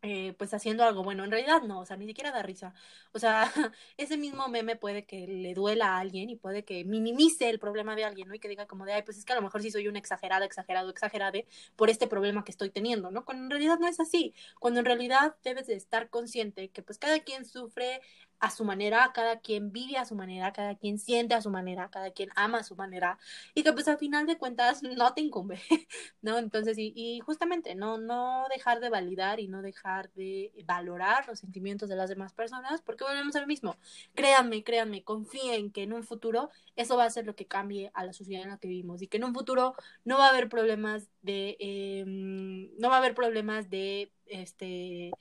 eh, 0.04 0.34
pues 0.38 0.54
haciendo 0.54 0.84
algo 0.84 1.02
bueno. 1.04 1.24
En 1.24 1.32
realidad 1.32 1.62
no, 1.62 1.80
o 1.80 1.86
sea, 1.86 1.96
ni 1.96 2.06
siquiera 2.06 2.32
da 2.32 2.44
risa. 2.44 2.74
O 3.14 3.20
sea, 3.20 3.44
ese 3.98 4.18
mismo 4.18 4.50
meme 4.50 4.76
puede 4.76 5.06
que 5.06 5.26
le 5.28 5.54
duela 5.54 5.96
a 5.96 6.00
alguien 6.00 6.30
y 6.30 6.36
puede 6.36 6.66
que 6.66 6.84
minimice 6.84 7.50
el 7.50 7.58
problema 7.58 7.96
de 7.96 8.04
alguien, 8.04 8.28
¿no? 8.28 8.36
Y 8.36 8.40
que 8.40 8.50
diga 8.50 8.68
como 8.68 8.86
de, 8.86 8.94
ay, 8.94 9.04
pues 9.04 9.18
es 9.18 9.24
que 9.26 9.32
a 9.34 9.38
lo 9.38 9.42
mejor 9.42 9.62
sí 9.62 9.72
soy 9.72 9.88
un 9.88 9.96
exagerada, 9.96 10.46
exagerado, 10.46 10.90
exagerade 10.90 11.48
por 11.78 11.90
este 11.90 12.08
problema 12.08 12.44
que 12.44 12.52
estoy 12.52 12.70
teniendo, 12.70 13.12
¿no? 13.12 13.24
Cuando 13.24 13.46
en 13.46 13.50
realidad 13.52 13.80
no 13.80 13.88
es 13.88 14.00
así. 14.02 14.34
Cuando 14.60 14.82
en 14.82 14.86
realidad 14.86 15.36
debes 15.44 15.68
de 15.68 15.76
estar 15.76 16.10
consciente 16.10 16.70
que 16.70 16.84
pues 16.84 16.98
cada 17.00 17.20
quien 17.20 17.46
sufre 17.46 18.02
a 18.44 18.49
su 18.49 18.65
manera, 18.65 19.10
cada 19.14 19.40
quien 19.40 19.72
vive 19.72 19.98
a 19.98 20.03
su 20.03 20.15
manera, 20.15 20.52
cada 20.52 20.76
quien 20.76 20.99
siente 20.99 21.34
a 21.34 21.41
su 21.41 21.49
manera, 21.49 21.90
cada 21.90 22.11
quien 22.11 22.30
ama 22.36 22.57
a 22.57 22.64
su 22.64 22.76
manera 22.76 23.18
y 23.56 23.64
que 23.64 23.72
pues 23.72 23.88
al 23.88 23.98
final 23.98 24.28
de 24.28 24.38
cuentas 24.38 24.84
no 24.84 25.14
te 25.14 25.22
incumbe, 25.22 25.61
¿no? 26.22 26.38
Entonces, 26.38 26.76
y, 26.78 27.22
justamente 27.22 27.74
no, 27.74 27.98
no 27.98 28.45
dejar 28.53 28.82
de 28.82 28.90
validar 28.90 29.40
y 29.40 29.48
no 29.48 29.61
dejar 29.61 30.11
de 30.11 30.52
valorar 30.65 31.26
los 31.30 31.40
sentimientos 31.40 31.88
de 31.88 31.95
las 31.95 32.10
demás 32.10 32.34
personas 32.34 32.82
porque 32.82 33.06
volvemos 33.06 33.34
a 33.38 33.40
lo 33.40 33.48
mismo. 33.48 33.78
Créanme, 34.14 34.61
créanme, 34.65 35.06
confíen 35.06 35.72
que 35.72 35.84
en 35.84 35.94
un 35.94 36.03
futuro 36.03 36.49
eso 36.76 36.98
va 36.98 37.06
a 37.06 37.10
ser 37.10 37.26
lo 37.26 37.38
que 37.38 37.48
cambie 37.48 37.91
a 37.94 38.03
la 38.03 38.11
sociedad 38.11 38.44
en 38.44 38.49
la 38.49 38.57
que 38.57 38.68
vivimos 38.68 39.02
y 39.02 39.07
que 39.07 39.18
en 39.18 39.24
un 39.24 39.34
futuro 39.34 39.74
no 40.03 40.18
va 40.18 40.26
a 40.26 40.30
haber 40.32 40.49
problemas 40.49 41.07
de, 41.22 41.56
eh, 41.60 42.03
no 42.06 42.90
va 42.90 42.95
a 42.95 42.99
haber 42.99 43.15
problemas 43.15 43.70
de, 43.70 44.11
este, 44.26 45.11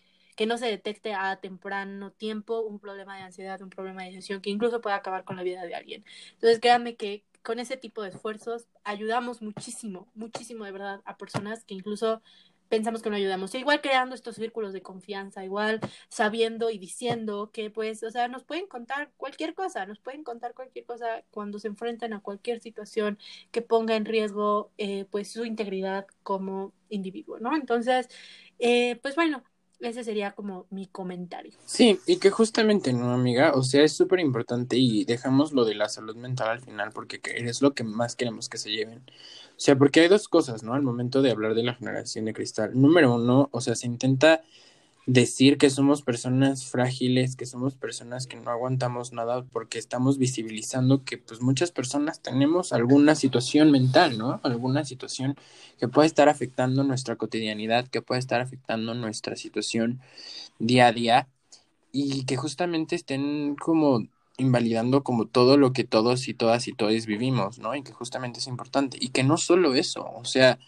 que 0.43 0.47
no 0.49 0.59
se 0.59 0.67
detecte 0.67 1.15
a 1.15 1.37
temprano 1.37 2.11
tiempo 2.11 2.63
un 2.63 2.81
problema 2.81 3.17
de 3.17 3.23
ansiedad, 3.23 3.63
un 3.63 3.71
problema 3.71 4.03
de 4.03 4.09
depresión 4.09 4.41
que 4.41 4.51
incluso 4.51 4.81
puede 4.81 4.97
acabar 4.97 5.23
con 5.23 5.37
la 5.37 5.45
vida 5.45 5.63
de 5.65 5.77
alguien. 5.77 6.05
Entonces, 6.33 6.59
créanme 6.59 6.97
que 6.97 7.25
con 7.45 7.61
ese 7.61 7.77
tipo 7.77 8.03
de 8.03 8.09
esfuerzos 8.09 8.67
ayudamos 8.83 9.41
muchísimo, 9.41 10.09
muchísimo 10.17 10.65
de 10.65 10.73
verdad 10.73 11.01
a 11.05 11.17
personas 11.17 11.63
que 11.65 11.75
incluso 11.75 12.23
pensamos 12.69 13.03
que 13.03 13.11
no 13.11 13.15
ayudamos. 13.15 13.55
igual 13.55 13.81
creando 13.81 14.17
estos 14.17 14.35
círculos 14.35 14.73
de 14.73 14.83
confianza, 14.83 15.45
igual 15.45 15.79
sabiendo 16.09 16.71
y 16.71 16.79
diciendo 16.79 17.51
que 17.53 17.71
pues, 17.71 18.03
o 18.03 18.11
sea, 18.11 18.27
nos 18.27 18.43
pueden 18.43 18.67
contar 18.67 19.13
cualquier 19.17 19.55
cosa, 19.55 19.87
nos 19.87 20.01
pueden 20.01 20.25
contar 20.25 20.55
cualquier 20.55 20.87
cosa 20.87 21.23
cuando 21.31 21.61
se 21.61 21.69
enfrentan 21.69 22.15
a 22.15 22.21
cualquier 22.21 22.59
situación 22.59 23.17
que 23.53 23.63
ponga 23.63 23.95
en 23.95 24.07
riesgo 24.07 24.73
eh, 24.77 25.05
pues 25.09 25.31
su 25.31 25.45
integridad 25.45 26.05
como 26.25 26.73
individuo, 26.89 27.39
¿no? 27.39 27.55
Entonces, 27.55 28.09
eh, 28.59 28.97
pues 29.03 29.15
bueno, 29.15 29.45
ese 29.83 30.05
sería 30.05 30.33
como 30.33 30.67
mi 30.71 30.87
comentario. 30.87 31.53
Sí, 31.65 31.99
y 32.07 32.17
que 32.17 32.31
justamente, 32.31 32.93
¿no, 32.93 33.13
amiga? 33.13 33.53
O 33.55 33.63
sea, 33.63 33.83
es 33.83 33.93
súper 33.93 34.21
importante 34.21 34.77
y 34.77 35.05
dejamos 35.05 35.53
lo 35.53 35.65
de 35.65 35.75
la 35.75 35.89
salud 35.89 36.17
mental 36.17 36.49
al 36.49 36.61
final 36.61 36.93
porque 36.93 37.21
es 37.25 37.63
lo 37.63 37.75
que 37.75 37.85
más 37.85 38.17
queremos 38.17 38.49
que 38.49 38.59
se 38.59 38.71
lleven. 38.71 38.99
O 38.99 39.61
sea, 39.65 39.77
porque 39.77 40.01
hay 40.01 40.09
dos 40.09 40.29
cosas, 40.29 40.63
¿no? 40.63 40.75
Al 40.75 40.83
momento 40.83 41.23
de 41.23 41.31
hablar 41.31 41.55
de 41.55 41.63
la 41.63 41.75
generación 41.75 42.25
de 42.25 42.33
cristal. 42.33 42.73
Número 42.75 43.15
uno, 43.15 43.49
o 43.53 43.61
sea, 43.61 43.75
se 43.75 43.87
intenta 43.87 44.43
decir 45.07 45.59
que 45.59 45.71
somos 45.71 46.03
personas 46.03 46.65
frágiles, 46.65 47.35
que 47.37 47.47
somos 47.47 47.75
personas 47.75 48.27
que 48.27 48.37
no 48.37 48.51
aguantamos 48.51 49.13
nada 49.13 49.45
porque 49.45 49.79
estamos 49.79 50.19
visibilizando 50.19 51.05
que 51.05 51.19
pues 51.19 51.41
muchas 51.41 51.73
personas 51.73 52.21
tenemos 52.21 52.73
alguna 52.73 53.15
situación 53.17 53.71
mental, 53.73 54.17
¿no? 54.17 54.41
Alguna 54.45 54.85
situación 54.85 55.37
que 55.79 55.89
puede 55.89 56.07
estar 56.07 56.29
afectando 56.29 56.85
nuestra 56.85 57.17
cotidianidad, 57.17 57.89
que 57.89 58.03
puede 58.03 58.21
estar 58.21 58.41
afectando 58.41 58.95
nuestra 58.95 59.37
situación 59.37 60.01
día 60.59 60.87
a 60.89 60.93
día 60.93 61.29
y 61.93 62.25
que 62.25 62.37
justamente 62.37 62.97
estén 62.97 63.57
como 63.57 64.07
invalidando 64.39 65.03
como 65.03 65.27
todo 65.27 65.57
lo 65.57 65.73
que 65.73 65.85
todos 65.85 66.29
y 66.29 66.35
todas 66.35 66.69
y 66.69 66.73
todos 66.73 67.07
vivimos, 67.07 67.59
¿no? 67.59 67.75
Y 67.75 67.83
que 67.83 67.93
justamente 67.93 68.41
es 68.41 68.47
importante. 68.47 68.99
Y 69.01 69.09
que 69.11 69.25
no 69.25 69.37
solo 69.37 69.75
eso, 69.75 70.11
o 70.15 70.25
sea, 70.25 70.59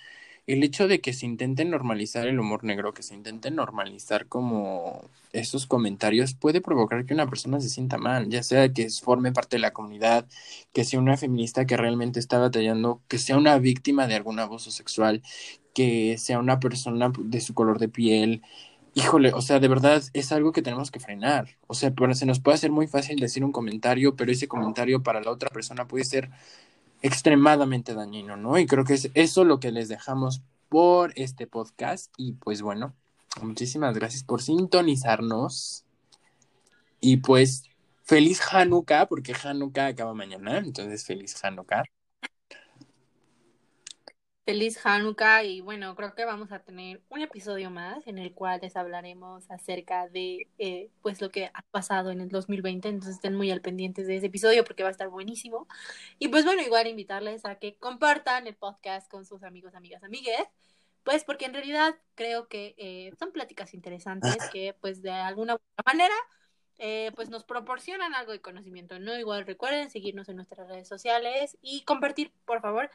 el 0.47 0.63
hecho 0.63 0.89
de 0.89 1.01
que 1.01 1.13
se 1.13 1.27
intente 1.27 1.65
normalizar 1.65 2.27
el 2.27 2.39
humor 2.39 2.65
negro, 2.65 2.93
que 2.93 3.03
se 3.03 3.15
intente 3.15 3.51
normalizar 3.51 4.27
como 4.27 5.03
esos 5.33 5.67
comentarios, 5.67 6.35
puede 6.35 6.61
provocar 6.61 7.07
que 7.07 7.15
una 7.15 7.29
persona 7.29 7.61
se 7.61 7.69
sienta 7.71 7.99
mal, 7.99 8.29
ya 8.29 8.43
sea 8.43 8.73
que 8.73 8.89
forme 8.91 9.33
parte 9.33 9.57
de 9.57 9.61
la 9.61 9.73
comunidad, 9.73 10.27
que 10.73 10.85
sea 10.85 11.01
una 11.01 11.17
feminista 11.17 11.67
que 11.67 11.77
realmente 11.77 12.21
está 12.21 12.39
batallando, 12.39 13.01
que 13.09 13.19
sea 13.19 13.39
una 13.39 13.59
víctima 13.59 14.07
de 14.07 14.17
algún 14.17 14.39
abuso 14.39 14.71
sexual, 14.71 15.23
que 15.75 16.19
sea 16.19 16.39
una 16.39 16.61
persona 16.61 17.13
de 17.19 17.41
su 17.41 17.55
color 17.55 17.79
de 17.79 17.89
piel. 17.89 18.43
Híjole, 18.95 19.33
o 19.33 19.43
sea, 19.43 19.59
de 19.61 19.69
verdad 19.69 20.03
es 20.13 20.33
algo 20.33 20.53
que 20.53 20.63
tenemos 20.63 20.91
que 20.91 21.01
frenar. 21.01 21.49
O 21.67 21.75
sea, 21.75 21.91
pero 21.93 22.15
se 22.15 22.27
nos 22.27 22.41
puede 22.41 22.57
hacer 22.57 22.71
muy 22.71 22.87
fácil 22.87 23.19
decir 23.19 23.45
un 23.45 23.53
comentario, 23.53 24.15
pero 24.17 24.31
ese 24.31 24.47
comentario 24.49 25.03
para 25.03 25.21
la 25.21 25.31
otra 25.33 25.51
persona 25.51 25.89
puede 25.89 26.05
ser 26.05 26.31
extremadamente 27.05 27.93
dañino, 27.93 28.39
¿no? 28.39 28.59
Y 28.59 28.65
creo 28.65 28.85
que 28.85 28.95
es 28.95 29.11
eso 29.13 29.45
lo 29.45 29.61
que 29.61 29.71
les 29.71 29.89
dejamos 29.89 30.41
por 30.71 31.13
este 31.17 31.47
podcast. 31.47 32.11
Y 32.17 32.33
pues 32.33 32.63
bueno, 32.63 32.95
muchísimas 33.43 33.95
gracias 33.95 34.25
por 34.25 34.41
sintonizarnos. 34.41 35.85
Y 37.01 37.19
pues 37.19 37.65
feliz 38.05 38.41
Hanukkah, 38.51 39.07
porque 39.07 39.35
Hanukkah 39.35 39.89
acaba 39.89 40.15
mañana, 40.15 40.57
entonces 40.57 41.05
feliz 41.05 41.45
Hanukkah. 41.45 41.85
Feliz 44.45 44.79
Hanukkah 44.85 45.43
y 45.43 45.63
bueno, 45.63 45.95
creo 45.97 46.15
que 46.15 46.27
vamos 46.27 46.53
a 46.53 46.59
tener 46.59 47.01
un 47.09 47.23
episodio 47.23 47.71
más 47.71 48.07
en 48.07 48.19
el 48.19 48.35
cual 48.35 48.61
les 48.61 48.77
hablaremos 48.77 49.51
acerca 49.51 50.07
de 50.09 50.49
eh, 50.59 50.91
pues 51.01 51.23
lo 51.23 51.31
que 51.31 51.47
ha 51.47 51.63
pasado 51.71 52.11
en 52.11 52.21
el 52.21 52.29
2020, 52.29 52.89
entonces 52.89 53.15
estén 53.15 53.35
muy 53.37 53.51
al 53.51 53.63
pendientes 53.63 54.07
de 54.07 54.17
ese 54.17 54.27
episodio 54.27 54.63
porque 54.63 54.83
va 54.83 54.91
a 54.91 54.93
estar 54.93 55.09
buenísimo. 55.09 55.67
Y 56.19 56.29
pues 56.29 56.45
bueno, 56.45 56.61
igual 56.61 56.87
invitarles 56.87 57.47
a 57.47 57.55
que 57.59 57.77
compartan 57.77 58.47
el 58.47 58.55
podcast 58.55 59.11
con 59.11 59.25
sus 59.25 59.43
amigos, 59.45 59.75
amigas, 59.75 60.05
amigues, 60.05 60.47
pues 61.05 61.25
porque 61.25 61.47
en 61.47 61.55
realidad 61.55 61.95
creo 62.15 62.47
que 62.47 62.75
eh, 62.77 63.13
son 63.19 63.33
pláticas 63.33 63.73
interesantes 63.73 64.37
que 64.53 64.75
pues 64.79 65.01
de 65.01 65.11
alguna 65.11 65.57
manera 65.87 66.15
eh, 66.79 67.13
pues 67.15 67.31
nos 67.31 67.45
proporcionan 67.45 68.15
algo 68.15 68.33
de 68.33 68.41
conocimiento, 68.43 68.99
¿no? 68.99 69.17
Igual 69.19 69.47
recuerden 69.47 69.91
seguirnos 69.91 70.29
en 70.29 70.37
nuestras 70.37 70.69
redes 70.69 70.89
sociales 70.89 71.57
y 71.63 71.83
compartir, 71.85 72.33
por 72.45 72.61
favor, 72.61 72.91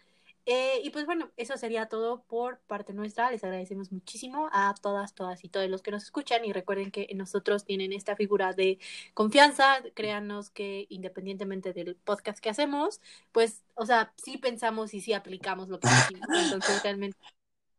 eh, 0.51 0.81
y 0.83 0.89
pues 0.89 1.05
bueno, 1.05 1.29
eso 1.37 1.57
sería 1.57 1.89
todo 1.89 2.23
por 2.23 2.57
parte 2.61 2.91
nuestra. 2.91 3.29
Les 3.29 3.43
agradecemos 3.43 3.91
muchísimo 3.91 4.49
a 4.51 4.73
todas, 4.81 5.13
todas 5.13 5.43
y 5.43 5.49
todos 5.49 5.69
los 5.69 5.83
que 5.83 5.91
nos 5.91 6.01
escuchan 6.01 6.43
y 6.43 6.53
recuerden 6.53 6.89
que 6.89 7.07
nosotros 7.13 7.65
tienen 7.65 7.93
esta 7.93 8.15
figura 8.15 8.53
de 8.53 8.79
confianza. 9.13 9.83
Créanos 9.93 10.49
que 10.49 10.87
independientemente 10.89 11.71
del 11.71 11.95
podcast 11.97 12.39
que 12.39 12.49
hacemos, 12.49 12.99
pues, 13.31 13.63
o 13.75 13.85
sea, 13.85 14.11
sí 14.17 14.39
pensamos 14.39 14.95
y 14.95 15.01
sí 15.01 15.13
aplicamos 15.13 15.69
lo 15.69 15.79
que 15.79 15.87
decimos. 15.87 16.27
Entonces 16.63 16.81
realmente 16.81 17.19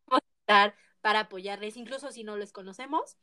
vamos 0.06 0.22
a 0.22 0.40
estar 0.40 0.74
para 1.00 1.20
apoyarles, 1.20 1.76
incluso 1.76 2.12
si 2.12 2.22
no 2.22 2.36
les 2.36 2.52
conocemos. 2.52 3.16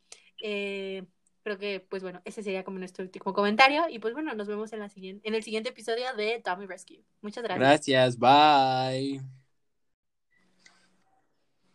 Eh, 0.44 1.06
creo 1.44 1.58
que, 1.58 1.80
pues 1.80 2.04
bueno, 2.04 2.22
ese 2.26 2.44
sería 2.44 2.66
como 2.66 2.80
nuestro 2.80 3.06
último 3.06 3.32
comentario. 3.34 3.86
Y 3.90 4.00
pues 4.00 4.14
bueno, 4.14 4.34
nos 4.34 4.50
vemos 4.50 4.74
en, 4.74 4.80
la 4.80 4.90
siguiente, 4.90 5.26
en 5.26 5.36
el 5.36 5.44
siguiente 5.44 5.70
episodio 5.70 6.14
de 6.18 6.42
Tommy 6.44 6.66
Rescue. 6.66 7.02
Muchas 7.22 7.46
gracias. 7.46 7.88
Gracias, 7.88 8.20
bye. 8.20 9.37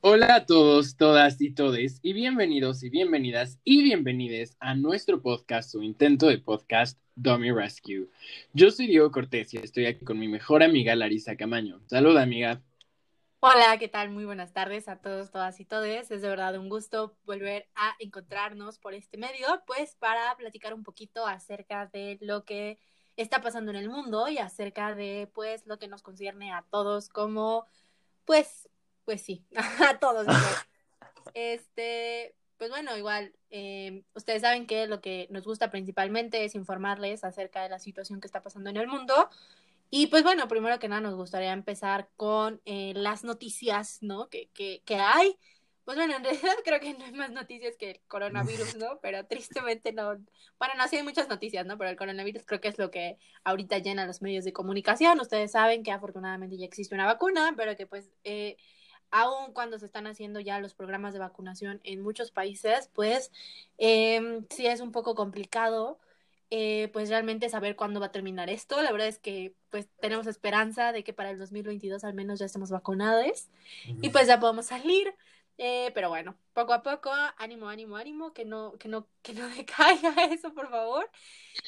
Hola 0.04 0.34
a 0.34 0.46
todos, 0.46 0.96
todas 0.96 1.40
y 1.40 1.54
todes, 1.54 2.00
y 2.02 2.12
bienvenidos 2.12 2.82
y 2.82 2.90
bienvenidas 2.90 3.60
y 3.62 3.84
bienvenides 3.84 4.56
a 4.58 4.74
nuestro 4.74 5.22
podcast, 5.22 5.76
o 5.76 5.82
intento 5.82 6.26
de 6.26 6.38
podcast 6.38 6.98
Dummy 7.14 7.52
Rescue. 7.52 8.08
Yo 8.52 8.72
soy 8.72 8.88
Diego 8.88 9.12
Cortés 9.12 9.54
y 9.54 9.58
estoy 9.58 9.86
aquí 9.86 10.04
con 10.04 10.18
mi 10.18 10.26
mejor 10.26 10.64
amiga 10.64 10.96
Larisa 10.96 11.36
Camaño. 11.36 11.80
Saluda, 11.86 12.22
amiga. 12.22 12.60
Hola, 13.38 13.78
¿qué 13.78 13.86
tal? 13.86 14.10
Muy 14.10 14.24
buenas 14.24 14.52
tardes 14.52 14.88
a 14.88 14.96
todos, 14.96 15.30
todas 15.30 15.60
y 15.60 15.64
todes. 15.64 16.10
Es 16.10 16.20
de 16.20 16.28
verdad 16.28 16.58
un 16.58 16.68
gusto 16.68 17.16
volver 17.24 17.68
a 17.76 17.94
encontrarnos 18.00 18.80
por 18.80 18.94
este 18.94 19.18
medio, 19.18 19.46
pues 19.68 19.94
para 20.00 20.34
platicar 20.36 20.74
un 20.74 20.82
poquito 20.82 21.28
acerca 21.28 21.86
de 21.86 22.18
lo 22.20 22.44
que 22.44 22.80
está 23.16 23.40
pasando 23.40 23.70
en 23.70 23.76
el 23.76 23.88
mundo 23.88 24.26
y 24.26 24.38
acerca 24.38 24.96
de 24.96 25.30
pues 25.32 25.64
lo 25.64 25.78
que 25.78 25.86
nos 25.86 26.02
concierne 26.02 26.50
a 26.50 26.64
todos 26.72 27.08
como 27.08 27.66
pues 28.24 28.68
pues 29.04 29.22
sí, 29.22 29.44
a 29.88 29.98
todos. 29.98 30.26
este, 31.34 32.34
pues 32.58 32.70
bueno, 32.70 32.96
igual 32.96 33.32
eh, 33.50 34.04
ustedes 34.14 34.42
saben 34.42 34.66
que 34.66 34.86
lo 34.86 35.00
que 35.00 35.28
nos 35.30 35.44
gusta 35.44 35.70
principalmente 35.70 36.44
es 36.44 36.54
informarles 36.54 37.24
acerca 37.24 37.62
de 37.62 37.68
la 37.68 37.78
situación 37.78 38.20
que 38.20 38.26
está 38.26 38.42
pasando 38.42 38.70
en 38.70 38.76
el 38.76 38.86
mundo 38.86 39.30
y 39.94 40.06
pues 40.06 40.22
bueno, 40.22 40.48
primero 40.48 40.78
que 40.78 40.88
nada 40.88 41.02
nos 41.02 41.14
gustaría 41.14 41.52
empezar 41.52 42.08
con 42.16 42.62
eh, 42.64 42.94
las 42.96 43.24
noticias, 43.24 43.98
¿no? 44.00 44.30
Que, 44.30 44.48
que, 44.54 44.80
que 44.86 44.96
hay. 44.96 45.36
Pues 45.84 45.98
bueno, 45.98 46.16
en 46.16 46.24
realidad 46.24 46.54
creo 46.64 46.80
que 46.80 46.94
no 46.94 47.04
hay 47.04 47.12
más 47.12 47.30
noticias 47.30 47.76
que 47.76 47.90
el 47.90 48.00
coronavirus, 48.08 48.76
¿no? 48.76 49.00
Pero 49.02 49.26
tristemente 49.26 49.92
no. 49.92 50.16
Bueno, 50.58 50.74
no, 50.78 50.88
sí 50.88 50.96
hay 50.96 51.02
muchas 51.02 51.28
noticias, 51.28 51.66
¿no? 51.66 51.76
Pero 51.76 51.90
el 51.90 51.96
coronavirus 51.96 52.46
creo 52.46 52.58
que 52.62 52.68
es 52.68 52.78
lo 52.78 52.90
que 52.90 53.18
ahorita 53.44 53.80
llena 53.80 54.06
los 54.06 54.22
medios 54.22 54.46
de 54.46 54.54
comunicación. 54.54 55.20
Ustedes 55.20 55.52
saben 55.52 55.82
que 55.82 55.92
afortunadamente 55.92 56.56
ya 56.56 56.64
existe 56.64 56.94
una 56.94 57.04
vacuna, 57.04 57.52
pero 57.54 57.76
que 57.76 57.86
pues 57.86 58.10
eh, 58.24 58.56
aún 59.12 59.52
cuando 59.52 59.78
se 59.78 59.86
están 59.86 60.08
haciendo 60.08 60.40
ya 60.40 60.58
los 60.58 60.74
programas 60.74 61.12
de 61.12 61.20
vacunación 61.20 61.80
en 61.84 62.02
muchos 62.02 62.32
países, 62.32 62.90
pues 62.92 63.30
eh, 63.78 64.42
sí 64.50 64.66
es 64.66 64.80
un 64.80 64.90
poco 64.90 65.14
complicado 65.14 66.00
eh, 66.54 66.90
pues 66.92 67.08
realmente 67.08 67.48
saber 67.48 67.76
cuándo 67.76 67.98
va 67.98 68.06
a 68.06 68.12
terminar 68.12 68.50
esto. 68.50 68.82
La 68.82 68.92
verdad 68.92 69.08
es 69.08 69.18
que 69.18 69.54
pues 69.70 69.88
tenemos 70.02 70.26
esperanza 70.26 70.92
de 70.92 71.02
que 71.02 71.14
para 71.14 71.30
el 71.30 71.38
2022 71.38 72.04
al 72.04 72.12
menos 72.12 72.40
ya 72.40 72.44
estemos 72.44 72.70
vacunados 72.70 73.48
y 73.86 74.10
pues 74.10 74.26
ya 74.26 74.38
podemos 74.38 74.66
salir. 74.66 75.14
Eh, 75.56 75.92
pero 75.94 76.10
bueno, 76.10 76.36
poco 76.52 76.74
a 76.74 76.82
poco, 76.82 77.10
ánimo, 77.38 77.70
ánimo, 77.70 77.96
ánimo, 77.96 78.34
que 78.34 78.44
no, 78.44 78.74
que 78.78 78.88
no, 78.88 79.06
que 79.22 79.32
no 79.32 79.48
decaiga 79.56 80.24
eso, 80.30 80.52
por 80.52 80.68
favor. 80.68 81.08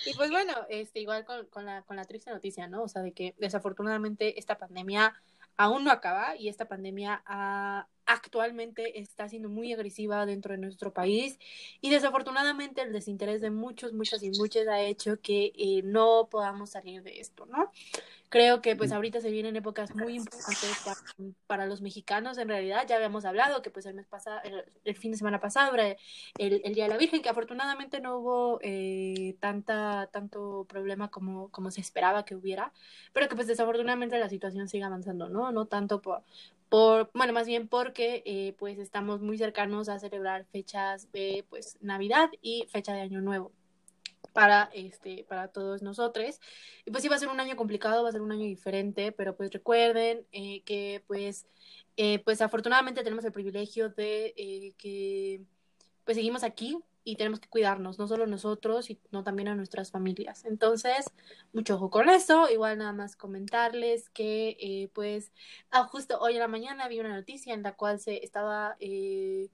Y 0.04 0.12
pues 0.12 0.30
bueno, 0.30 0.52
este, 0.68 1.00
igual 1.00 1.24
con, 1.24 1.46
con, 1.46 1.64
la, 1.64 1.80
con 1.80 1.96
la 1.96 2.04
triste 2.04 2.30
noticia, 2.30 2.66
¿no? 2.66 2.82
O 2.82 2.88
sea, 2.88 3.00
de 3.00 3.12
que 3.12 3.34
desafortunadamente 3.38 4.38
esta 4.38 4.58
pandemia 4.58 5.14
aún 5.56 5.84
no 5.84 5.90
acaba 5.90 6.36
y 6.36 6.48
esta 6.48 6.66
pandemia 6.66 7.22
ha, 7.26 7.88
actualmente 8.06 9.00
está 9.00 9.28
siendo 9.28 9.48
muy 9.48 9.72
agresiva 9.72 10.26
dentro 10.26 10.52
de 10.52 10.58
nuestro 10.58 10.92
país 10.92 11.38
y 11.80 11.90
desafortunadamente 11.90 12.82
el 12.82 12.92
desinterés 12.92 13.40
de 13.40 13.50
muchos, 13.50 13.92
muchas 13.92 14.22
y 14.22 14.30
muchas 14.30 14.66
ha 14.68 14.80
hecho 14.80 15.20
que 15.20 15.52
eh, 15.56 15.82
no 15.84 16.28
podamos 16.30 16.70
salir 16.70 17.02
de 17.02 17.20
esto, 17.20 17.46
¿no? 17.46 17.70
Creo 18.34 18.60
que 18.60 18.74
pues 18.74 18.90
ahorita 18.90 19.20
se 19.20 19.30
vienen 19.30 19.54
épocas 19.54 19.94
muy 19.94 20.16
importantes 20.16 20.82
para, 21.46 21.66
los 21.66 21.82
mexicanos, 21.82 22.36
en 22.36 22.48
realidad 22.48 22.84
ya 22.84 22.96
habíamos 22.96 23.24
hablado 23.24 23.62
que 23.62 23.70
pues 23.70 23.86
el 23.86 23.94
mes 23.94 24.08
pasado, 24.08 24.40
el, 24.84 24.96
fin 24.96 25.12
de 25.12 25.18
semana 25.18 25.38
pasado 25.38 25.72
el, 25.76 25.96
el, 26.64 26.74
Día 26.74 26.82
de 26.82 26.90
la 26.90 26.96
Virgen, 26.96 27.22
que 27.22 27.28
afortunadamente 27.28 28.00
no 28.00 28.18
hubo 28.18 28.58
eh, 28.60 29.36
tanta, 29.38 30.08
tanto 30.10 30.66
problema 30.68 31.12
como, 31.12 31.48
como 31.52 31.70
se 31.70 31.80
esperaba 31.80 32.24
que 32.24 32.34
hubiera, 32.34 32.72
pero 33.12 33.28
que 33.28 33.36
pues 33.36 33.46
desafortunadamente 33.46 34.18
la 34.18 34.28
situación 34.28 34.66
sigue 34.66 34.82
avanzando, 34.82 35.28
¿no? 35.28 35.52
No 35.52 35.66
tanto 35.66 36.02
por, 36.02 36.24
por, 36.68 37.12
bueno, 37.14 37.32
más 37.32 37.46
bien 37.46 37.68
porque 37.68 38.24
eh, 38.26 38.56
pues 38.58 38.80
estamos 38.80 39.20
muy 39.20 39.38
cercanos 39.38 39.88
a 39.88 40.00
celebrar 40.00 40.44
fechas 40.46 41.12
de 41.12 41.44
pues 41.50 41.78
Navidad 41.82 42.30
y 42.42 42.66
fecha 42.68 42.94
de 42.94 43.02
Año 43.02 43.20
Nuevo 43.20 43.52
para 44.32 44.70
este 44.72 45.24
para 45.28 45.48
todos 45.48 45.82
nosotros 45.82 46.40
y 46.84 46.90
pues 46.90 47.02
sí 47.02 47.08
va 47.08 47.16
a 47.16 47.18
ser 47.18 47.28
un 47.28 47.40
año 47.40 47.56
complicado 47.56 48.02
va 48.02 48.08
a 48.08 48.12
ser 48.12 48.22
un 48.22 48.32
año 48.32 48.44
diferente 48.44 49.12
pero 49.12 49.36
pues 49.36 49.50
recuerden 49.52 50.26
eh, 50.32 50.62
que 50.64 51.02
pues 51.06 51.46
eh, 51.96 52.18
pues 52.20 52.40
afortunadamente 52.40 53.02
tenemos 53.02 53.24
el 53.24 53.32
privilegio 53.32 53.90
de 53.90 54.74
que 54.78 55.42
pues 56.04 56.16
seguimos 56.16 56.44
aquí 56.44 56.78
y 57.04 57.16
tenemos 57.16 57.38
que 57.38 57.48
cuidarnos, 57.48 57.98
no 57.98 58.08
solo 58.08 58.26
nosotros, 58.26 58.86
sino 58.86 59.22
también 59.22 59.48
a 59.48 59.54
nuestras 59.54 59.90
familias. 59.90 60.46
Entonces, 60.46 61.04
mucho 61.52 61.74
ojo 61.76 61.90
con 61.90 62.08
eso. 62.08 62.48
Igual 62.48 62.78
nada 62.78 62.92
más 62.92 63.14
comentarles 63.14 64.08
que, 64.08 64.56
eh, 64.58 64.90
pues, 64.94 65.30
ah, 65.70 65.84
justo 65.84 66.18
hoy 66.18 66.34
en 66.34 66.40
la 66.40 66.48
mañana 66.48 66.88
vi 66.88 67.00
una 67.00 67.14
noticia 67.14 67.52
en 67.52 67.62
la 67.62 67.76
cual 67.76 68.00
se 68.00 68.24
estaba 68.24 68.76
eh, 68.80 69.50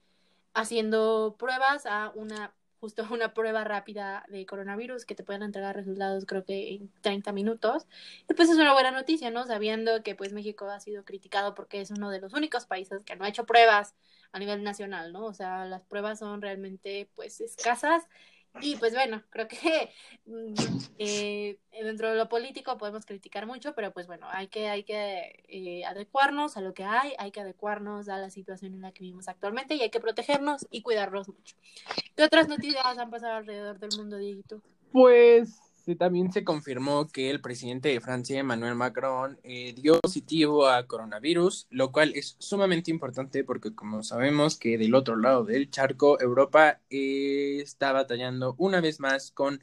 haciendo 0.53 1.35
pruebas 1.37 1.85
a 1.85 2.11
una 2.15 2.53
justo 2.81 3.05
una 3.11 3.33
prueba 3.33 3.63
rápida 3.63 4.25
de 4.27 4.45
coronavirus 4.45 5.05
que 5.05 5.15
te 5.15 5.23
pueden 5.23 5.43
entregar 5.43 5.75
resultados 5.75 6.25
creo 6.25 6.43
que 6.43 6.73
en 6.73 6.91
30 7.01 7.31
minutos. 7.31 7.85
Y 8.27 8.33
pues 8.33 8.49
es 8.49 8.57
una 8.57 8.73
buena 8.73 8.91
noticia, 8.91 9.29
¿no? 9.29 9.45
Sabiendo 9.45 10.01
que 10.03 10.15
pues 10.15 10.33
México 10.33 10.67
ha 10.69 10.79
sido 10.79 11.05
criticado 11.05 11.53
porque 11.53 11.79
es 11.79 11.91
uno 11.91 12.09
de 12.09 12.19
los 12.19 12.33
únicos 12.33 12.65
países 12.65 13.03
que 13.03 13.15
no 13.15 13.23
ha 13.23 13.29
hecho 13.29 13.45
pruebas 13.45 13.95
a 14.31 14.39
nivel 14.39 14.63
nacional, 14.63 15.13
¿no? 15.13 15.25
O 15.25 15.33
sea, 15.33 15.65
las 15.65 15.83
pruebas 15.85 16.19
son 16.19 16.41
realmente 16.41 17.07
pues 17.15 17.39
escasas 17.39 18.07
y 18.59 18.75
pues 18.75 18.93
bueno, 18.93 19.23
creo 19.29 19.47
que 19.47 19.91
mm, 20.25 20.53
eh, 20.97 21.59
dentro 21.71 22.09
de 22.09 22.15
lo 22.15 22.27
político 22.27 22.77
podemos 22.77 23.05
criticar 23.05 23.45
mucho, 23.45 23.73
pero 23.73 23.91
pues 23.91 24.07
bueno, 24.07 24.27
hay 24.29 24.47
que, 24.47 24.67
hay 24.67 24.83
que 24.83 25.43
eh, 25.47 25.85
adecuarnos 25.85 26.57
a 26.57 26.61
lo 26.61 26.73
que 26.73 26.83
hay, 26.83 27.13
hay 27.17 27.31
que 27.31 27.41
adecuarnos 27.41 28.09
a 28.09 28.17
la 28.17 28.29
situación 28.29 28.73
en 28.73 28.81
la 28.81 28.91
que 28.91 29.03
vivimos 29.03 29.27
actualmente 29.27 29.75
y 29.75 29.81
hay 29.81 29.89
que 29.89 29.99
protegernos 29.99 30.67
y 30.69 30.81
cuidarnos 30.81 31.29
mucho. 31.29 31.55
¿Qué 32.15 32.23
otras 32.23 32.47
noticias 32.47 32.85
han 32.85 33.09
pasado 33.09 33.35
alrededor 33.35 33.79
del 33.79 33.91
mundo, 33.97 34.17
Dieguito? 34.17 34.61
Pues 34.91 35.70
también 35.97 36.31
se 36.31 36.43
confirmó 36.43 37.07
que 37.07 37.29
el 37.29 37.41
presidente 37.41 37.89
de 37.89 37.99
Francia, 37.99 38.39
Emmanuel 38.39 38.75
Macron, 38.75 39.39
eh, 39.43 39.73
dio 39.75 39.99
positivo 39.99 40.67
a 40.67 40.85
coronavirus, 40.87 41.67
lo 41.69 41.91
cual 41.91 42.13
es 42.15 42.35
sumamente 42.39 42.91
importante 42.91 43.43
porque 43.43 43.73
como 43.73 44.03
sabemos 44.03 44.57
que 44.57 44.77
del 44.77 44.95
otro 44.95 45.15
lado 45.15 45.43
del 45.43 45.69
charco, 45.69 46.21
Europa 46.21 46.79
eh, 46.89 47.59
está 47.61 47.91
batallando 47.91 48.55
una 48.57 48.81
vez 48.81 48.99
más 48.99 49.31
con 49.31 49.61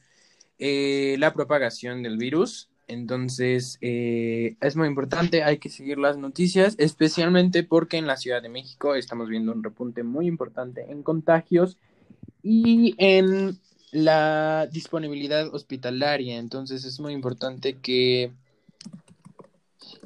eh, 0.58 1.16
la 1.18 1.32
propagación 1.32 2.02
del 2.02 2.18
virus. 2.18 2.68
Entonces, 2.88 3.76
es 3.82 4.76
muy 4.76 4.88
importante, 4.88 5.42
hay 5.42 5.58
que 5.58 5.68
seguir 5.68 5.98
las 5.98 6.16
noticias, 6.16 6.74
especialmente 6.78 7.62
porque 7.62 7.98
en 7.98 8.06
la 8.06 8.16
Ciudad 8.16 8.40
de 8.40 8.48
México 8.48 8.94
estamos 8.94 9.28
viendo 9.28 9.52
un 9.52 9.62
repunte 9.62 10.02
muy 10.02 10.26
importante 10.26 10.90
en 10.90 11.02
contagios 11.02 11.76
y 12.42 12.94
en 12.96 13.58
la 13.92 14.66
disponibilidad 14.66 15.52
hospitalaria. 15.54 16.38
Entonces 16.38 16.84
es 16.84 17.00
muy 17.00 17.12
importante 17.12 17.76
que, 17.78 18.32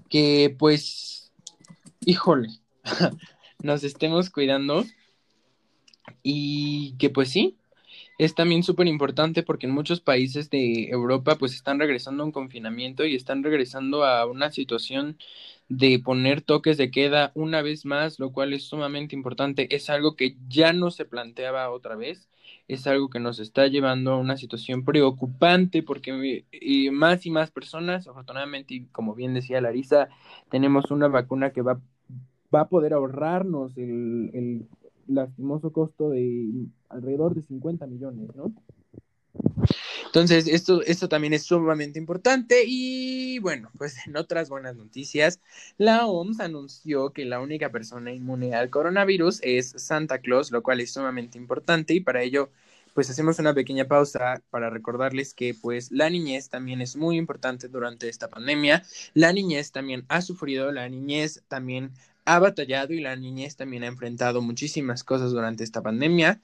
que 0.08 0.54
pues, 0.58 1.32
híjole, 2.00 2.48
nos 3.62 3.84
estemos 3.84 4.30
cuidando 4.30 4.84
y 6.22 6.94
que 6.98 7.10
pues 7.10 7.30
sí, 7.30 7.56
es 8.18 8.34
también 8.34 8.62
súper 8.62 8.86
importante 8.86 9.42
porque 9.42 9.66
en 9.66 9.72
muchos 9.72 10.00
países 10.00 10.50
de 10.50 10.88
Europa 10.88 11.36
pues 11.36 11.54
están 11.54 11.78
regresando 11.78 12.22
a 12.22 12.26
un 12.26 12.32
confinamiento 12.32 13.04
y 13.04 13.16
están 13.16 13.42
regresando 13.42 14.04
a 14.04 14.26
una 14.26 14.50
situación 14.50 15.18
de 15.68 15.98
poner 15.98 16.42
toques 16.42 16.76
de 16.76 16.90
queda 16.90 17.32
una 17.34 17.62
vez 17.62 17.84
más, 17.84 18.18
lo 18.18 18.30
cual 18.32 18.52
es 18.52 18.64
sumamente 18.64 19.16
importante. 19.16 19.74
Es 19.74 19.90
algo 19.90 20.16
que 20.16 20.36
ya 20.48 20.72
no 20.72 20.90
se 20.90 21.04
planteaba 21.04 21.70
otra 21.70 21.96
vez, 21.96 22.28
es 22.68 22.86
algo 22.86 23.10
que 23.10 23.20
nos 23.20 23.38
está 23.38 23.66
llevando 23.66 24.12
a 24.12 24.18
una 24.18 24.36
situación 24.36 24.84
preocupante 24.84 25.82
porque 25.82 26.44
eh, 26.52 26.90
más 26.90 27.26
y 27.26 27.30
más 27.30 27.50
personas, 27.50 28.06
afortunadamente, 28.06 28.74
y 28.74 28.84
como 28.86 29.14
bien 29.14 29.34
decía 29.34 29.60
Larisa, 29.60 30.08
tenemos 30.50 30.90
una 30.90 31.08
vacuna 31.08 31.50
que 31.50 31.62
va, 31.62 31.80
va 32.54 32.60
a 32.62 32.68
poder 32.68 32.92
ahorrarnos 32.94 33.76
el, 33.76 34.30
el 34.34 34.68
lastimoso 35.06 35.72
costo 35.72 36.10
de 36.10 36.66
alrededor 36.88 37.34
de 37.34 37.42
50 37.42 37.86
millones, 37.86 38.34
¿no? 38.34 38.52
Entonces, 40.12 40.46
esto, 40.46 40.82
esto 40.82 41.08
también 41.08 41.32
es 41.32 41.44
sumamente 41.44 41.98
importante 41.98 42.64
y 42.66 43.38
bueno, 43.38 43.70
pues 43.78 43.96
en 44.06 44.14
otras 44.18 44.50
buenas 44.50 44.76
noticias, 44.76 45.40
la 45.78 46.04
OMS 46.04 46.40
anunció 46.40 47.14
que 47.14 47.24
la 47.24 47.40
única 47.40 47.70
persona 47.70 48.12
inmune 48.12 48.54
al 48.54 48.68
coronavirus 48.68 49.40
es 49.42 49.72
Santa 49.74 50.18
Claus, 50.18 50.50
lo 50.50 50.62
cual 50.62 50.80
es 50.80 50.92
sumamente 50.92 51.38
importante 51.38 51.94
y 51.94 52.00
para 52.00 52.22
ello 52.22 52.50
pues 52.92 53.08
hacemos 53.08 53.38
una 53.38 53.54
pequeña 53.54 53.86
pausa 53.86 54.42
para 54.50 54.68
recordarles 54.68 55.32
que 55.32 55.54
pues 55.54 55.90
la 55.90 56.10
niñez 56.10 56.50
también 56.50 56.82
es 56.82 56.94
muy 56.94 57.16
importante 57.16 57.68
durante 57.68 58.10
esta 58.10 58.28
pandemia. 58.28 58.82
La 59.14 59.32
niñez 59.32 59.72
también 59.72 60.04
ha 60.08 60.20
sufrido, 60.20 60.72
la 60.72 60.86
niñez 60.90 61.42
también 61.48 61.92
ha 62.24 62.38
batallado 62.38 62.92
y 62.94 63.00
la 63.00 63.16
niñez 63.16 63.56
también 63.56 63.82
ha 63.82 63.88
enfrentado 63.88 64.42
muchísimas 64.42 65.02
cosas 65.04 65.32
durante 65.32 65.64
esta 65.64 65.82
pandemia. 65.82 66.40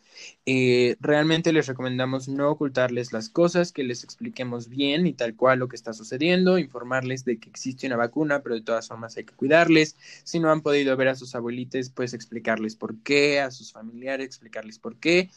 Eh, 0.46 0.96
realmente 1.00 1.52
les 1.52 1.66
recomendamos 1.66 2.28
no 2.28 2.50
ocultarles 2.50 3.12
las 3.12 3.28
cosas, 3.28 3.72
que 3.72 3.84
les 3.84 4.02
expliquemos 4.04 4.68
bien 4.68 5.06
y 5.06 5.12
tal 5.12 5.36
cual 5.36 5.60
lo 5.60 5.68
que 5.68 5.76
está 5.76 5.92
sucediendo, 5.92 6.58
informarles 6.58 7.24
de 7.24 7.38
que 7.38 7.48
existe 7.48 7.86
una 7.86 7.96
vacuna, 7.96 8.42
pero 8.42 8.56
de 8.56 8.62
todas 8.62 8.88
formas 8.88 9.16
hay 9.16 9.24
que 9.24 9.34
cuidarles. 9.34 9.96
Si 10.24 10.40
no 10.40 10.50
han 10.50 10.62
podido 10.62 10.96
ver 10.96 11.08
a 11.08 11.14
sus 11.14 11.34
abuelitos, 11.34 11.90
pues 11.90 12.14
explicarles 12.14 12.74
por 12.76 13.00
qué, 13.02 13.40
a 13.40 13.50
sus 13.50 13.72
familiares 13.72 14.26
explicarles 14.26 14.78
por 14.78 14.96
qué. 14.96 15.30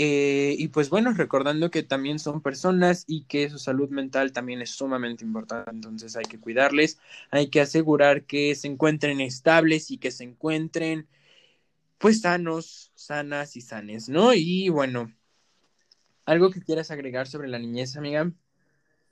Eh, 0.00 0.54
y 0.56 0.68
pues 0.68 0.90
bueno, 0.90 1.12
recordando 1.12 1.72
que 1.72 1.82
también 1.82 2.20
son 2.20 2.40
personas 2.40 3.02
y 3.08 3.24
que 3.24 3.50
su 3.50 3.58
salud 3.58 3.88
mental 3.90 4.30
también 4.30 4.62
es 4.62 4.70
sumamente 4.70 5.24
importante, 5.24 5.72
entonces 5.72 6.14
hay 6.14 6.24
que 6.24 6.38
cuidarles, 6.38 7.00
hay 7.32 7.48
que 7.48 7.60
asegurar 7.60 8.22
que 8.22 8.54
se 8.54 8.68
encuentren 8.68 9.20
estables 9.20 9.90
y 9.90 9.98
que 9.98 10.12
se 10.12 10.22
encuentren 10.22 11.08
pues 11.98 12.20
sanos, 12.20 12.92
sanas 12.94 13.56
y 13.56 13.60
sanes, 13.60 14.08
¿no? 14.08 14.32
Y 14.34 14.68
bueno, 14.68 15.12
¿algo 16.26 16.50
que 16.52 16.62
quieras 16.62 16.92
agregar 16.92 17.26
sobre 17.26 17.48
la 17.48 17.58
niñez, 17.58 17.96
amiga? 17.96 18.30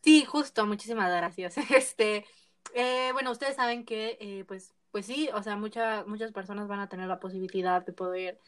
Sí, 0.05 0.25
justo, 0.25 0.67
muchísimas 0.67 1.11
gracias. 1.11 1.57
Este, 1.77 2.25
eh, 2.77 3.11
bueno, 3.13 3.33
ustedes 3.33 3.57
saben 3.57 3.85
que, 3.85 4.19
eh, 4.21 4.45
pues, 4.47 4.73
pues 4.93 5.07
sí, 5.07 5.31
o 5.35 5.43
sea, 5.43 5.57
muchas 5.57 6.07
muchas 6.07 6.31
personas 6.31 6.69
van 6.69 6.79
a 6.79 6.89
tener 6.89 7.09
la 7.09 7.19
posibilidad 7.19 7.85
de 7.85 7.93
poder, 7.93 8.39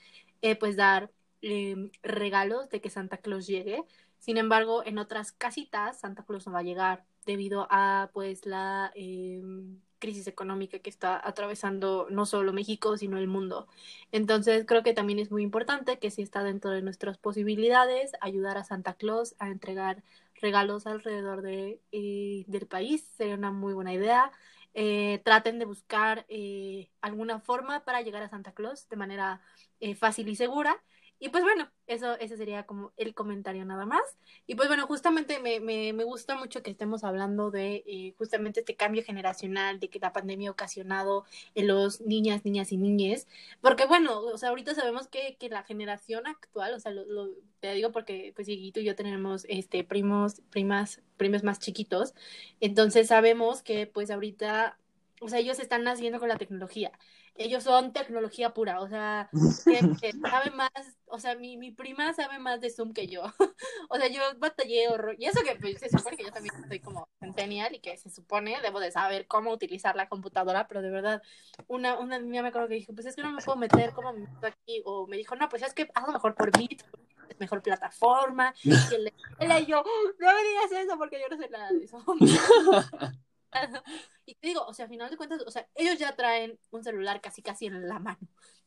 pues, 0.61 0.77
dar 0.77 1.11
Em, 1.41 1.91
regalos 2.03 2.69
de 2.69 2.81
que 2.81 2.91
Santa 2.91 3.19
Claus 3.19 3.47
llegue. 3.47 3.85
Sin 4.19 4.39
embargo, 4.39 4.85
en 4.85 4.99
otras 4.99 5.31
casitas 5.31 6.01
Santa 6.01 6.25
Claus 6.25 6.47
no 6.47 6.53
va 6.53 6.61
a 6.61 6.63
llegar 6.65 7.05
debido 7.27 7.69
a 7.71 8.11
pues 8.13 8.45
la 8.45 8.91
em, 8.97 9.79
crisis 10.01 10.27
económica 10.27 10.81
que 10.81 10.91
está 10.91 11.21
atravesando 11.25 12.09
no 12.11 12.27
solo 12.27 12.53
México, 12.53 12.97
sino 12.97 13.19
el 13.19 13.29
mundo. 13.29 13.69
Entonces, 14.13 14.65
creo 14.67 14.83
que 14.83 14.95
también 14.95 15.21
es 15.21 15.31
muy 15.31 15.43
importante 15.43 15.99
que 16.01 16.11
si 16.11 16.23
está 16.23 16.43
dentro 16.43 16.71
de 16.71 16.83
nuestras 16.83 17.19
posibilidades, 17.19 18.13
ayudar 18.21 18.59
a 18.59 18.65
Santa 18.65 18.95
Claus 18.95 19.37
a 19.39 19.49
entregar 19.49 20.03
regalos 20.41 20.87
alrededor 20.87 21.43
de, 21.43 21.81
eh, 21.93 22.45
del 22.49 22.67
país 22.67 23.03
sería 23.17 23.35
una 23.35 23.53
muy 23.53 23.75
buena 23.75 23.93
idea. 23.95 24.33
Eh, 24.75 25.21
traten 25.25 25.59
de 25.59 25.65
buscar 25.65 26.27
eh, 26.29 26.91
alguna 27.01 27.41
forma 27.41 27.85
para 27.85 28.03
llegar 28.03 28.23
a 28.23 28.29
Santa 28.29 28.53
Claus 28.53 28.89
de 28.89 28.97
manera 28.97 29.41
fácil 29.97 30.29
y 30.29 30.35
segura. 30.37 30.81
Y 31.21 31.31
pues 31.31 31.43
bueno, 31.43 31.69
eso, 31.87 32.17
ese 32.19 32.37
sería 32.37 32.65
como 32.65 32.93
el 32.97 33.15
comentario 33.15 33.65
nada 33.65 33.87
más. 33.87 34.03
Y 34.47 34.55
pues 34.55 34.69
bueno, 34.69 34.87
justamente 34.87 35.41
me, 35.41 35.59
me, 35.61 35.93
me 35.93 36.05
gusta 36.05 36.37
mucho 36.37 36.63
que 36.63 36.71
estemos 36.71 37.03
hablando 37.03 37.51
de 37.51 37.83
eh, 37.87 38.15
justamente 38.19 38.61
este 38.61 38.77
cambio 38.77 39.03
generacional, 39.03 39.81
de 39.81 39.89
que 39.91 39.99
la 39.99 40.13
pandemia 40.13 40.51
ha 40.51 40.53
ocasionado 40.53 41.25
en 41.55 41.67
los 41.67 42.01
niñas, 42.01 42.45
niñas 42.45 42.71
y 42.73 42.77
niñes. 42.77 43.27
Porque 43.61 43.87
bueno, 43.87 44.21
o 44.21 44.39
sea, 44.39 44.51
ahorita 44.51 44.75
sabemos 44.75 45.09
que, 45.09 45.37
que 45.39 45.49
la 45.49 45.65
generación 45.65 46.27
actual, 46.27 46.75
o 46.75 46.81
sea, 46.81 46.93
lo, 46.93 47.05
lo, 47.05 47.31
te 47.61 47.73
digo 47.75 47.91
porque 47.91 48.33
pues 48.35 48.47
Dieguito 48.47 48.81
y 48.81 48.85
yo 48.85 48.95
tenemos 48.95 49.45
este 49.49 49.85
primos, 49.85 50.41
primas, 50.51 51.03
primos 51.17 51.43
más 51.43 51.59
chiquitos. 51.59 52.15
Entonces 52.61 53.09
sabemos 53.09 53.63
que 53.63 53.87
pues 53.87 54.11
ahorita, 54.11 54.79
o 55.21 55.29
sea, 55.29 55.41
ellos 55.41 55.59
están 55.59 55.85
naciendo 55.85 56.21
con 56.21 56.29
la 56.29 56.37
tecnología 56.37 56.93
ellos 57.39 57.63
son 57.63 57.93
tecnología 57.93 58.53
pura, 58.53 58.81
o 58.81 58.89
sea, 58.89 59.31
que, 59.31 60.13
sabe 60.23 60.51
más, 60.51 60.71
o 61.07 61.19
sea, 61.19 61.37
mi, 61.37 61.57
mi 61.57 61.71
prima 61.71 62.13
sabe 62.13 62.39
más 62.39 62.61
de 62.61 62.71
Zoom 62.71 62.93
que 62.93 63.07
yo. 63.07 63.23
o 63.89 63.97
sea, 63.97 64.09
yo 64.09 64.21
batallé 64.39 64.89
horror. 64.89 65.15
Y 65.19 65.27
eso 65.27 65.41
que 65.43 65.55
pues, 65.55 65.79
se 65.79 65.89
supone 65.89 66.17
que 66.17 66.25
yo 66.25 66.33
también 66.33 66.55
soy 66.69 66.81
como 66.81 67.09
centennial 67.21 67.75
y 67.75 67.81
que 67.81 67.97
se 67.97 68.11
supone 68.11 68.61
debo 68.61 68.81
de 68.81 68.91
saber 68.91 69.27
cómo 69.27 69.53
utilizar 69.53 69.95
la 69.95 70.09
computadora, 70.09 70.67
pero 70.67 70.83
de 70.83 70.91
verdad, 70.91 71.23
una, 71.69 71.99
una 71.99 72.19
niña 72.19 72.43
me 72.43 72.49
acuerdo 72.49 72.69
que 72.69 72.75
dijo, 72.75 72.93
pues 72.93 73.07
es 73.07 73.15
que 73.15 73.23
no 73.23 73.33
me 73.33 73.43
puedo 73.43 73.57
meter 73.57 73.93
como 73.93 74.13
me 74.13 74.21
meto 74.21 74.47
aquí, 74.47 74.83
o 74.85 75.07
me 75.07 75.17
dijo, 75.17 75.37
no, 75.37 75.49
pues 75.49 75.63
es 75.63 75.73
que 75.73 75.89
hazlo 75.95 76.13
mejor 76.13 76.35
por 76.35 76.57
Meet, 76.59 76.85
es 77.29 77.39
mejor 77.39 77.63
plataforma. 77.63 78.53
Y, 78.65 78.71
él, 78.95 79.13
y 79.63 79.67
yo, 79.67 79.85
no 80.19 80.35
me 80.35 80.43
digas 80.43 80.73
eso 80.85 80.99
porque 80.99 81.21
yo 81.21 81.29
no 81.35 81.41
sé 81.41 81.49
nada 81.49 81.71
de 81.71 81.85
eso. 81.85 82.03
Y 84.27 84.35
te 84.35 84.49
digo, 84.49 84.65
o 84.67 84.75
sea, 84.75 84.87
a 84.87 84.89
final 84.89 85.11
de 85.11 85.17
cuentas, 85.17 85.43
o 85.47 85.51
sea, 85.51 85.69
ellos 85.75 85.99
ya 85.99 86.15
traen 86.17 86.59
un 86.71 86.85
celular 86.85 87.21
casi 87.21 87.43
casi 87.43 87.67
en 87.67 87.89
la 87.89 87.99
mano, 87.99 88.19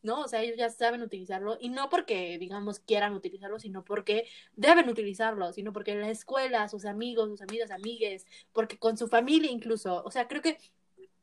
¿no? 0.02 0.22
O 0.22 0.28
sea, 0.28 0.42
ellos 0.42 0.58
ya 0.58 0.70
saben 0.70 1.02
utilizarlo 1.04 1.58
y 1.60 1.70
no 1.70 1.90
porque, 1.90 2.38
digamos, 2.40 2.80
quieran 2.80 3.14
utilizarlo, 3.14 3.60
sino 3.60 3.84
porque 3.84 4.28
deben 4.54 4.90
utilizarlo, 4.90 5.54
sino 5.54 5.74
porque 5.74 5.92
en 5.92 6.02
la 6.02 6.10
escuela, 6.10 6.68
sus 6.68 6.86
amigos, 6.86 7.30
sus 7.30 7.42
amigas, 7.42 7.72
amigues, 7.72 8.26
porque 8.54 8.78
con 8.78 8.98
su 8.98 9.08
familia 9.08 9.52
incluso, 9.52 10.04
o 10.04 10.12
sea, 10.12 10.28
creo 10.28 10.42
que 10.42 10.58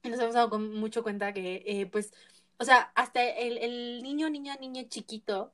nos 0.05 0.21
hemos 0.21 0.35
dado 0.35 0.51
con 0.51 0.75
mucho 0.75 1.03
cuenta 1.03 1.33
que, 1.33 1.63
eh, 1.67 1.87
pues, 1.87 2.13
o 2.59 2.65
sea, 2.65 2.93
hasta 2.95 3.25
el, 3.29 3.59
el 3.59 4.03
niño, 4.03 4.31
niña, 4.31 4.57
niña 4.57 4.89
chiquito, 4.89 5.53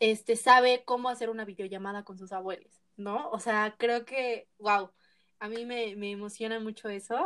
este, 0.00 0.36
sabe 0.36 0.84
cómo 0.84 1.08
hacer 1.08 1.30
una 1.30 1.44
videollamada 1.44 2.04
con 2.04 2.18
sus 2.18 2.32
abuelos, 2.32 2.82
¿no? 2.96 3.30
O 3.30 3.40
sea, 3.40 3.76
creo 3.78 4.04
que, 4.04 4.48
wow, 4.58 4.90
a 5.38 5.48
mí 5.48 5.64
me, 5.66 5.96
me 5.96 6.10
emociona 6.12 6.60
mucho 6.60 6.88
eso 6.88 7.16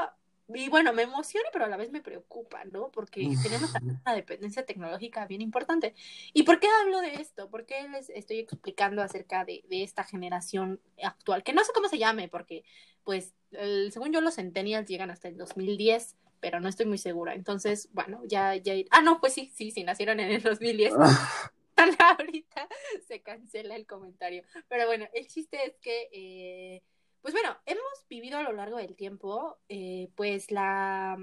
y 0.55 0.68
bueno, 0.68 0.93
me 0.93 1.02
emociona, 1.02 1.48
pero 1.52 1.64
a 1.64 1.68
la 1.68 1.77
vez 1.77 1.90
me 1.90 2.01
preocupa, 2.01 2.64
¿no? 2.64 2.90
Porque 2.90 3.28
tenemos 3.43 3.72
una 4.05 4.14
dependencia 4.14 4.64
tecnológica 4.64 5.27
bien 5.27 5.40
importante. 5.40 5.94
¿Y 6.32 6.43
por 6.44 6.60
qué 6.60 6.68
hablo 6.81 7.01
de 7.01 7.14
esto? 7.14 7.51
¿Por 7.51 7.66
qué 7.66 7.89
les 7.89 8.10
estoy 8.10 8.39
explicando 8.39 9.02
acerca 9.02 9.44
de, 9.44 9.64
de 9.68 9.82
esta 9.82 10.05
generación 10.05 10.81
actual? 11.02 11.43
Que 11.43 11.52
no 11.52 11.64
sé 11.64 11.72
cómo 11.74 11.89
se 11.89 11.98
llame, 11.98 12.28
porque, 12.28 12.64
pues, 13.05 13.35
el, 13.52 13.93
según 13.93 14.12
yo, 14.12 14.20
los 14.20 14.36
centennials 14.36 14.89
llegan 14.89 15.10
hasta 15.10 15.28
el 15.28 15.36
2010, 15.36 16.16
pero 16.40 16.60
no 16.60 16.68
estoy 16.68 16.86
muy 16.86 16.98
segura. 16.98 17.35
Entonces, 17.35 17.89
bueno, 17.93 18.22
ya, 18.27 18.56
ya. 18.56 18.74
Ah, 18.90 19.02
no, 19.02 19.20
pues 19.20 19.35
sí, 19.35 19.52
sí, 19.55 19.70
sí, 19.70 19.85
nacieron 19.85 20.20
en 20.20 20.31
el 20.31 20.43
2010. 20.43 20.94
Ahorita 21.98 22.68
se 23.06 23.22
cancela 23.22 23.77
el 23.77 23.86
comentario. 23.86 24.43
Pero 24.68 24.86
bueno, 24.86 25.06
el 25.14 25.27
chiste 25.27 25.59
es 25.64 25.77
que. 25.78 26.09
Eh, 26.12 26.82
pues 27.22 27.34
bueno, 27.34 27.56
hemos 27.66 28.06
vivido 28.09 28.38
a 28.38 28.42
lo 28.42 28.52
largo 28.52 28.78
del 28.78 28.97
tiempo, 28.97 29.59
eh, 29.68 30.10
pues 30.14 30.51
la 30.51 31.18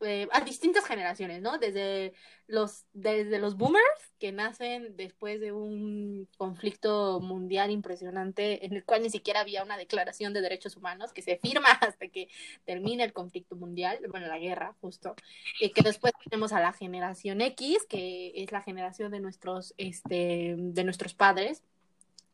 eh, 0.00 0.28
a 0.32 0.40
distintas 0.40 0.84
generaciones, 0.84 1.40
¿no? 1.40 1.56
Desde 1.58 2.12
los, 2.46 2.84
desde 2.92 3.38
los 3.38 3.56
boomers 3.56 3.84
que 4.18 4.32
nacen 4.32 4.96
después 4.96 5.40
de 5.40 5.52
un 5.52 6.28
conflicto 6.36 7.20
mundial 7.20 7.70
impresionante 7.70 8.66
en 8.66 8.74
el 8.74 8.84
cual 8.84 9.02
ni 9.02 9.08
siquiera 9.08 9.40
había 9.40 9.62
una 9.62 9.78
declaración 9.78 10.34
de 10.34 10.42
derechos 10.42 10.76
humanos 10.76 11.12
que 11.12 11.22
se 11.22 11.38
firma 11.38 11.68
hasta 11.80 12.08
que 12.08 12.28
termine 12.64 13.04
el 13.04 13.12
conflicto 13.14 13.56
mundial, 13.56 13.98
bueno, 14.10 14.26
la 14.26 14.38
guerra, 14.38 14.76
justo, 14.80 15.14
y 15.60 15.70
que 15.70 15.82
después 15.82 16.12
tenemos 16.28 16.52
a 16.52 16.60
la 16.60 16.72
generación 16.72 17.40
X, 17.40 17.86
que 17.88 18.32
es 18.34 18.52
la 18.52 18.62
generación 18.62 19.10
de 19.10 19.20
nuestros, 19.20 19.74
este, 19.78 20.54
de 20.58 20.84
nuestros 20.84 21.14
padres, 21.14 21.62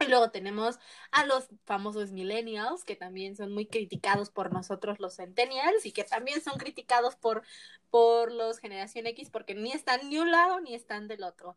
y 0.01 0.09
luego 0.09 0.31
tenemos 0.31 0.79
a 1.11 1.25
los 1.27 1.49
famosos 1.65 2.13
millennials, 2.13 2.85
que 2.85 2.97
también 2.97 3.37
son 3.37 3.53
muy 3.53 3.67
criticados 3.67 4.31
por 4.31 4.53
nosotros 4.53 4.99
los 4.99 5.17
centennials 5.17 5.85
y 5.85 5.93
que 5.93 6.05
también 6.05 6.43
son 6.43 6.59
criticados 6.59 7.17
por, 7.17 7.43
por 7.91 8.33
los 8.33 8.59
generación 8.59 9.07
X 9.07 9.31
porque 9.31 9.55
ni 9.55 9.73
están 9.73 10.09
ni 10.09 10.19
un 10.19 10.31
lado 10.31 10.61
ni 10.61 10.75
están 10.75 11.09
del 11.09 11.23
otro. 11.23 11.57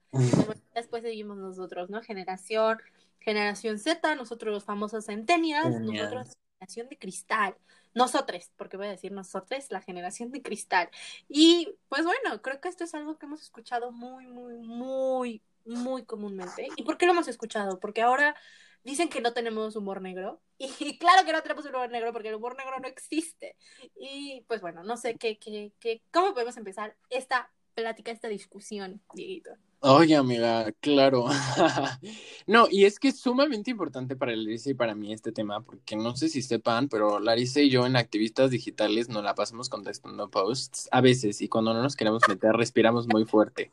Después 0.73 1.03
seguimos 1.03 1.37
nosotros, 1.37 1.89
¿no? 1.89 2.01
Generación, 2.01 2.79
generación 3.19 3.79
Z, 3.79 4.15
nosotros 4.15 4.53
los 4.53 4.63
famosos 4.63 5.05
centennials, 5.05 5.79
nosotros 5.79 6.33
generación 6.63 6.89
de 6.89 6.97
cristal. 6.97 7.55
Nosotros, 7.93 8.51
porque 8.57 8.77
voy 8.77 8.87
a 8.87 8.91
decir 8.91 9.11
nosotros, 9.11 9.67
la 9.69 9.81
generación 9.81 10.31
de 10.31 10.41
cristal. 10.41 10.89
Y 11.27 11.75
pues 11.89 12.03
bueno, 12.03 12.41
creo 12.41 12.59
que 12.59 12.69
esto 12.69 12.83
es 12.83 12.93
algo 12.95 13.17
que 13.17 13.25
hemos 13.25 13.41
escuchado 13.41 13.91
muy, 13.91 14.25
muy, 14.25 14.57
muy, 14.57 15.41
muy 15.65 16.05
comúnmente. 16.05 16.67
¿Y 16.75 16.83
por 16.83 16.97
qué 16.97 17.05
lo 17.05 17.13
hemos 17.13 17.27
escuchado? 17.27 17.79
Porque 17.79 18.01
ahora 18.01 18.35
dicen 18.83 19.09
que 19.09 19.21
no 19.21 19.33
tenemos 19.33 19.75
humor 19.75 20.01
negro. 20.01 20.41
Y 20.79 20.97
claro 20.97 21.25
que 21.25 21.33
no 21.33 21.41
tenemos 21.41 21.65
humor 21.65 21.89
negro 21.89 22.13
porque 22.13 22.29
el 22.29 22.35
humor 22.35 22.55
negro 22.55 22.79
no 22.79 22.87
existe. 22.87 23.55
Y 23.95 24.45
pues 24.47 24.61
bueno, 24.61 24.83
no 24.83 24.97
sé 24.97 25.15
qué, 25.17 25.37
qué, 25.37 25.73
qué, 25.79 26.01
cómo 26.11 26.33
podemos 26.33 26.57
empezar 26.57 26.95
esta 27.09 27.51
plática, 27.73 28.11
esta 28.11 28.27
discusión, 28.27 29.01
Dieguito. 29.13 29.51
Oye, 29.85 30.15
amiga, 30.15 30.71
claro. 30.79 31.25
no, 32.47 32.67
y 32.71 32.85
es 32.85 32.99
que 32.99 33.09
es 33.09 33.19
sumamente 33.19 33.71
importante 33.71 34.15
para 34.15 34.33
Larissa 34.33 34.69
y 34.69 34.73
para 34.75 34.95
mí 34.95 35.11
este 35.11 35.33
tema, 35.33 35.61
porque 35.61 35.97
no 35.97 36.15
sé 36.15 36.29
si 36.29 36.41
sepan, 36.41 36.87
pero 36.87 37.19
Larissa 37.19 37.59
y 37.59 37.69
yo 37.69 37.85
en 37.85 37.97
activistas 37.97 38.49
digitales 38.49 39.09
nos 39.09 39.25
la 39.25 39.35
pasamos 39.35 39.67
contestando 39.67 40.29
posts 40.29 40.87
a 40.93 41.01
veces, 41.01 41.41
y 41.41 41.49
cuando 41.49 41.73
no 41.73 41.81
nos 41.81 41.97
queremos 41.97 42.23
meter, 42.29 42.53
respiramos 42.53 43.07
muy 43.07 43.25
fuerte. 43.25 43.71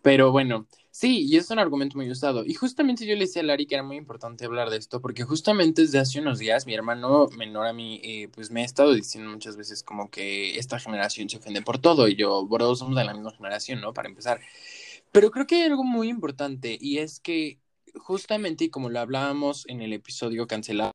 Pero 0.00 0.32
bueno, 0.32 0.66
sí, 0.94 1.26
y 1.26 1.36
es 1.36 1.50
un 1.50 1.58
argumento 1.58 1.96
muy 1.98 2.08
usado. 2.08 2.44
Y 2.44 2.54
justamente 2.54 3.04
yo 3.04 3.14
le 3.14 3.22
decía 3.22 3.42
a 3.42 3.44
Lari 3.44 3.66
que 3.66 3.74
era 3.74 3.82
muy 3.82 3.96
importante 3.96 4.44
hablar 4.44 4.70
de 4.70 4.76
esto, 4.76 5.00
porque 5.00 5.24
justamente 5.24 5.82
desde 5.82 5.98
hace 5.98 6.20
unos 6.20 6.38
días 6.38 6.66
mi 6.66 6.74
hermano 6.74 7.28
menor 7.36 7.66
a 7.66 7.72
mí, 7.72 8.00
eh, 8.04 8.28
pues 8.32 8.50
me 8.52 8.62
ha 8.62 8.64
estado 8.64 8.94
diciendo 8.94 9.30
muchas 9.30 9.56
veces 9.56 9.82
como 9.82 10.08
que 10.10 10.56
esta 10.58 10.78
generación 10.78 11.28
se 11.28 11.38
ofende 11.38 11.62
por 11.62 11.78
todo, 11.78 12.06
y 12.08 12.14
yo, 12.14 12.46
bro, 12.46 12.76
somos 12.76 12.96
de 12.96 13.04
la 13.04 13.12
misma 13.12 13.32
generación, 13.32 13.80
¿no? 13.80 13.92
Para 13.92 14.08
empezar. 14.08 14.40
Pero 15.12 15.30
creo 15.30 15.46
que 15.46 15.56
hay 15.56 15.62
algo 15.62 15.84
muy 15.84 16.08
importante 16.08 16.78
y 16.80 16.98
es 16.98 17.20
que 17.20 17.58
justamente 17.96 18.64
y 18.64 18.70
como 18.70 18.90
lo 18.90 19.00
hablábamos 19.00 19.64
en 19.68 19.82
el 19.82 19.92
episodio 19.92 20.46
cancelado, 20.46 20.92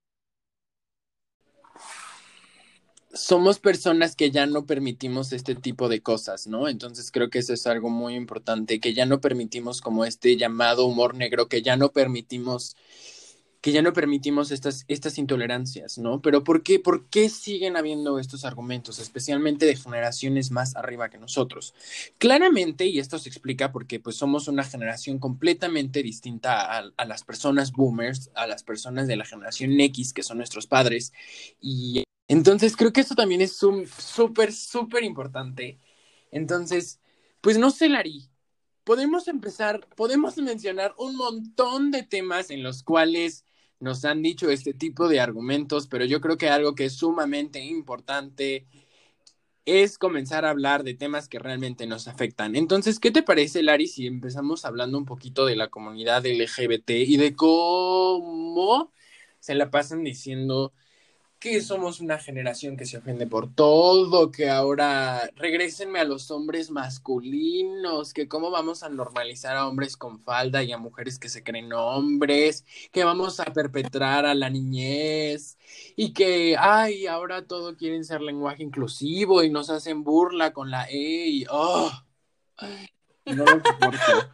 somos 3.13 3.59
personas 3.59 4.15
que 4.15 4.31
ya 4.31 4.45
no 4.45 4.65
permitimos 4.65 5.33
este 5.33 5.55
tipo 5.55 5.89
de 5.89 6.01
cosas, 6.01 6.47
¿no? 6.47 6.67
Entonces 6.67 7.11
creo 7.11 7.29
que 7.29 7.39
eso 7.39 7.53
es 7.53 7.65
algo 7.67 7.89
muy 7.89 8.15
importante, 8.15 8.79
que 8.79 8.93
ya 8.93 9.05
no 9.05 9.19
permitimos 9.21 9.81
como 9.81 10.05
este 10.05 10.37
llamado 10.37 10.85
humor 10.85 11.15
negro, 11.15 11.47
que 11.47 11.61
ya 11.61 11.75
no 11.75 11.91
permitimos 11.91 12.75
que 13.61 13.73
ya 13.73 13.81
no 13.81 13.91
permitimos 13.91 14.51
estas, 14.51 14.85
estas 14.87 15.17
intolerancias, 15.17 15.97
¿no? 15.97 16.21
Pero 16.21 16.43
¿por 16.43 16.63
qué, 16.63 16.79
¿por 16.79 17.09
qué 17.09 17.29
siguen 17.29 17.75
habiendo 17.75 18.17
estos 18.17 18.45
argumentos, 18.45 18.99
especialmente 18.99 19.65
de 19.65 19.75
generaciones 19.75 20.49
más 20.51 20.75
arriba 20.77 21.09
que 21.09 21.17
nosotros? 21.17 21.73
Claramente, 22.17 22.85
y 22.85 22.99
esto 22.99 23.19
se 23.19 23.27
explica 23.27 23.71
porque 23.71 23.99
pues 23.99 24.15
somos 24.15 24.47
una 24.47 24.63
generación 24.63 25.19
completamente 25.19 26.03
distinta 26.03 26.77
a, 26.77 26.89
a 26.95 27.05
las 27.05 27.23
personas 27.23 27.73
boomers, 27.73 28.31
a 28.33 28.47
las 28.47 28.63
personas 28.63 29.07
de 29.07 29.17
la 29.17 29.25
generación 29.25 29.79
X, 29.79 30.13
que 30.13 30.23
son 30.23 30.37
nuestros 30.37 30.65
padres, 30.65 31.11
y 31.59 32.03
entonces 32.29 32.77
creo 32.77 32.93
que 32.93 33.01
eso 33.01 33.15
también 33.15 33.41
es 33.41 33.57
súper, 33.57 34.53
súper 34.53 35.03
importante. 35.03 35.79
Entonces, 36.31 37.01
pues 37.41 37.57
no 37.57 37.71
sé, 37.71 37.89
Lari, 37.89 38.29
podemos 38.83 39.27
empezar, 39.27 39.87
podemos 39.95 40.37
mencionar 40.37 40.93
un 40.97 41.15
montón 41.15 41.89
de 41.91 42.03
temas 42.03 42.51
en 42.51 42.61
los 42.63 42.83
cuales 42.83 43.45
nos 43.79 44.05
han 44.05 44.21
dicho 44.21 44.51
este 44.51 44.73
tipo 44.73 45.07
de 45.09 45.19
argumentos, 45.19 45.87
pero 45.87 46.05
yo 46.05 46.21
creo 46.21 46.37
que 46.37 46.49
algo 46.49 46.75
que 46.75 46.85
es 46.85 46.93
sumamente 46.93 47.61
importante 47.63 48.67
es 49.65 49.97
comenzar 49.97 50.45
a 50.45 50.51
hablar 50.51 50.83
de 50.83 50.93
temas 50.93 51.27
que 51.29 51.39
realmente 51.39 51.87
nos 51.87 52.07
afectan. 52.07 52.55
Entonces, 52.55 52.99
¿qué 52.99 53.09
te 53.09 53.23
parece, 53.23 53.63
Lari, 53.63 53.87
si 53.87 54.05
empezamos 54.05 54.65
hablando 54.65 54.99
un 54.99 55.05
poquito 55.05 55.47
de 55.47 55.55
la 55.55 55.69
comunidad 55.69 56.25
LGBT 56.25 56.91
y 56.91 57.17
de 57.17 57.35
cómo 57.35 58.91
se 59.39 59.55
la 59.55 59.71
pasan 59.71 60.03
diciendo 60.03 60.73
que 61.39 61.61
somos 61.61 62.01
una 62.01 62.17
generación 62.17 62.75
que 62.75 62.85
se 62.85 62.97
ofende 62.97 63.25
por 63.25 63.53
todo, 63.53 64.29
que 64.29 64.49
ahora 64.49 65.29
regresenme 65.37 65.99
a 65.99 66.03
los 66.03 66.31
hombres 66.31 66.69
masculinos, 66.69 68.13
que 68.13 68.27
cómo 68.27 68.51
vamos 68.51 68.83
a 68.83 68.89
normalizar 68.89 69.55
a 69.55 69.67
hombres 69.67 69.95
con 69.95 70.19
falda 70.19 70.63
y 70.63 70.73
a 70.73 70.77
mujeres 70.77 71.17
que 71.17 71.29
se 71.29 71.41
creen 71.41 71.71
hombres, 71.71 72.65
que 72.91 73.05
vamos 73.05 73.39
a 73.39 73.45
perpetrar 73.45 74.25
a 74.25 74.35
la 74.35 74.49
niñez 74.49 75.57
y 75.95 76.11
que, 76.11 76.57
ay, 76.59 77.07
ahora 77.07 77.47
todo 77.47 77.77
quieren 77.77 78.03
ser 78.03 78.21
lenguaje 78.21 78.63
inclusivo 78.63 79.41
y 79.41 79.49
nos 79.49 79.69
hacen 79.69 80.03
burla 80.03 80.51
con 80.51 80.69
la 80.69 80.89
E 80.89 81.27
y, 81.27 81.45
oh, 81.49 81.91
no 83.25 83.45
lo 83.45 83.51
soporto. 83.51 84.29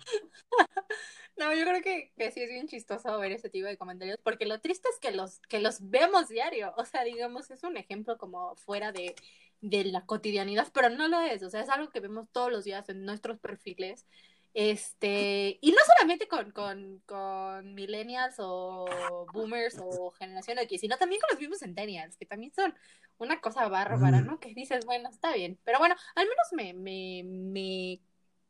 No, 1.37 1.53
yo 1.53 1.65
creo 1.65 1.81
que, 1.81 2.13
que, 2.17 2.31
sí 2.31 2.41
es 2.41 2.49
bien 2.49 2.67
chistoso 2.67 3.17
ver 3.19 3.33
ese 3.33 3.49
tipo 3.49 3.67
de 3.67 3.77
comentarios, 3.77 4.17
porque 4.23 4.45
lo 4.45 4.61
triste 4.61 4.87
es 4.89 4.99
que 4.99 5.11
los, 5.11 5.39
que 5.49 5.59
los 5.59 5.89
vemos 5.89 6.29
diario. 6.29 6.73
O 6.77 6.85
sea, 6.85 7.03
digamos, 7.03 7.51
es 7.51 7.63
un 7.63 7.75
ejemplo 7.75 8.17
como 8.17 8.55
fuera 8.55 8.93
de, 8.93 9.15
de 9.61 9.83
la 9.85 10.05
cotidianidad, 10.05 10.67
pero 10.73 10.89
no 10.89 11.07
lo 11.07 11.19
es. 11.19 11.43
O 11.43 11.49
sea, 11.49 11.61
es 11.61 11.69
algo 11.69 11.89
que 11.89 11.99
vemos 11.99 12.29
todos 12.31 12.51
los 12.51 12.63
días 12.63 12.87
en 12.89 13.03
nuestros 13.03 13.39
perfiles. 13.39 14.05
Este, 14.53 15.59
y 15.59 15.71
no 15.71 15.77
solamente 15.85 16.29
con, 16.29 16.51
con, 16.51 16.99
con 17.05 17.73
millennials 17.73 18.35
o 18.39 18.85
boomers 19.33 19.77
o 19.81 20.11
generación 20.11 20.59
X, 20.59 20.79
sino 20.79 20.97
también 20.97 21.19
con 21.19 21.31
los 21.31 21.39
mismos 21.41 21.59
centennials, 21.59 22.15
que 22.15 22.25
también 22.25 22.53
son 22.53 22.73
una 23.17 23.41
cosa 23.41 23.67
bárbara, 23.67 24.21
¿no? 24.21 24.39
Que 24.39 24.53
dices, 24.53 24.85
bueno, 24.85 25.09
está 25.09 25.33
bien. 25.33 25.59
Pero 25.65 25.79
bueno, 25.79 25.95
al 26.15 26.27
menos 26.27 26.47
me, 26.53 26.73
me, 26.73 27.23
me 27.25 27.99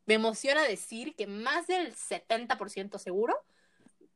me 0.06 0.16
emociona 0.16 0.64
decir 0.64 1.16
que 1.16 1.28
más 1.28 1.68
del 1.68 1.94
70% 1.94 2.98
seguro 3.00 3.36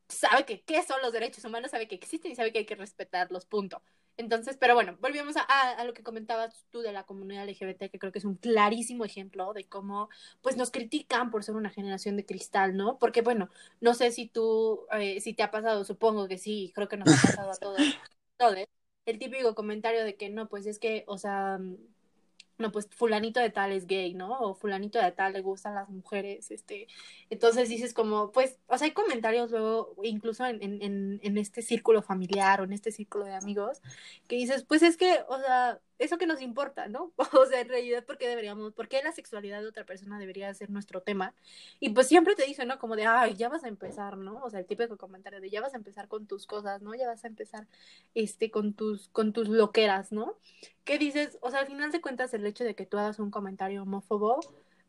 sabe 0.08 0.44
que 0.44 0.62
qué 0.62 0.82
son 0.82 1.00
los 1.02 1.12
derechos 1.12 1.44
humanos, 1.44 1.70
sabe 1.70 1.88
que 1.88 1.94
existen 1.94 2.32
y 2.32 2.36
sabe 2.36 2.52
que 2.52 2.58
hay 2.60 2.66
que 2.66 2.74
respetarlos, 2.74 3.46
punto. 3.46 3.82
Entonces, 4.16 4.56
pero 4.58 4.74
bueno, 4.74 4.98
volvemos 5.00 5.36
a, 5.36 5.42
a, 5.42 5.84
lo 5.84 5.94
que 5.94 6.02
comentabas 6.02 6.66
tú 6.70 6.80
de 6.80 6.92
la 6.92 7.04
comunidad 7.04 7.48
LGBT, 7.48 7.90
que 7.90 7.98
creo 7.98 8.12
que 8.12 8.18
es 8.18 8.24
un 8.24 8.34
clarísimo 8.34 9.04
ejemplo 9.04 9.54
de 9.54 9.66
cómo, 9.66 10.10
pues, 10.42 10.56
nos 10.56 10.70
critican 10.70 11.30
por 11.30 11.42
ser 11.42 11.54
una 11.54 11.70
generación 11.70 12.16
de 12.16 12.26
cristal, 12.26 12.76
¿no? 12.76 12.98
Porque, 12.98 13.22
bueno, 13.22 13.48
no 13.80 13.94
sé 13.94 14.10
si 14.10 14.28
tú, 14.28 14.86
eh, 14.92 15.20
si 15.20 15.32
te 15.32 15.42
ha 15.42 15.50
pasado, 15.50 15.84
supongo 15.84 16.28
que 16.28 16.38
sí, 16.38 16.70
creo 16.74 16.88
que 16.88 16.98
nos 16.98 17.08
ha 17.08 17.22
pasado 17.22 17.50
a 17.50 17.56
todos, 17.60 17.78
todos, 18.36 18.56
el 19.06 19.18
típico 19.18 19.54
comentario 19.54 20.04
de 20.04 20.16
que 20.16 20.28
no, 20.28 20.48
pues 20.48 20.66
es 20.66 20.78
que, 20.78 21.04
o 21.06 21.16
sea, 21.16 21.58
no, 22.60 22.72
pues 22.72 22.88
fulanito 22.90 23.40
de 23.40 23.50
tal 23.50 23.72
es 23.72 23.86
gay, 23.86 24.14
¿no? 24.14 24.38
O 24.40 24.54
fulanito 24.54 25.00
de 25.00 25.12
tal 25.12 25.32
le 25.32 25.40
gustan 25.40 25.74
las 25.74 25.88
mujeres, 25.88 26.50
este, 26.50 26.86
entonces 27.30 27.68
dices 27.68 27.94
como, 27.94 28.30
pues, 28.32 28.58
o 28.68 28.78
sea, 28.78 28.86
hay 28.86 28.92
comentarios 28.92 29.50
luego, 29.50 29.94
incluso 30.02 30.46
en, 30.46 30.62
en, 30.62 31.20
en 31.22 31.38
este 31.38 31.62
círculo 31.62 32.02
familiar 32.02 32.60
o 32.60 32.64
en 32.64 32.72
este 32.72 32.92
círculo 32.92 33.24
de 33.24 33.34
amigos, 33.34 33.80
que 34.28 34.36
dices, 34.36 34.64
pues 34.64 34.82
es 34.82 34.96
que, 34.96 35.20
o 35.28 35.38
sea, 35.38 35.80
eso 36.00 36.18
que 36.18 36.26
nos 36.26 36.40
importa, 36.40 36.88
¿no? 36.88 37.12
O 37.40 37.46
sea, 37.46 37.60
en 37.60 37.68
realidad, 37.68 38.04
¿por 38.04 38.18
qué 38.18 38.26
deberíamos, 38.26 38.72
por 38.72 38.88
qué 38.88 39.02
la 39.02 39.12
sexualidad 39.12 39.60
de 39.60 39.68
otra 39.68 39.84
persona 39.84 40.18
debería 40.18 40.52
ser 40.54 40.70
nuestro 40.70 41.02
tema? 41.02 41.34
Y 41.78 41.90
pues 41.90 42.08
siempre 42.08 42.34
te 42.34 42.44
dicen, 42.44 42.68
¿no? 42.68 42.78
Como 42.78 42.96
de, 42.96 43.06
ay, 43.06 43.34
ya 43.36 43.48
vas 43.48 43.64
a 43.64 43.68
empezar, 43.68 44.16
¿no? 44.16 44.42
O 44.42 44.50
sea, 44.50 44.60
el 44.60 44.66
típico 44.66 44.96
comentario 44.96 45.40
de, 45.40 45.50
ya 45.50 45.60
vas 45.60 45.74
a 45.74 45.76
empezar 45.76 46.08
con 46.08 46.26
tus 46.26 46.46
cosas, 46.46 46.82
¿no? 46.82 46.94
Ya 46.94 47.06
vas 47.06 47.24
a 47.24 47.28
empezar, 47.28 47.68
este, 48.14 48.50
con 48.50 48.72
tus, 48.72 49.08
con 49.08 49.32
tus 49.32 49.48
loqueras, 49.48 50.10
¿no? 50.10 50.36
¿Qué 50.84 50.98
dices? 50.98 51.38
O 51.42 51.50
sea, 51.50 51.60
al 51.60 51.66
final 51.66 51.92
de 51.92 52.00
cuentas, 52.00 52.32
el 52.34 52.46
hecho 52.46 52.64
de 52.64 52.74
que 52.74 52.86
tú 52.86 52.98
hagas 52.98 53.18
un 53.18 53.30
comentario 53.30 53.82
homófobo, 53.82 54.40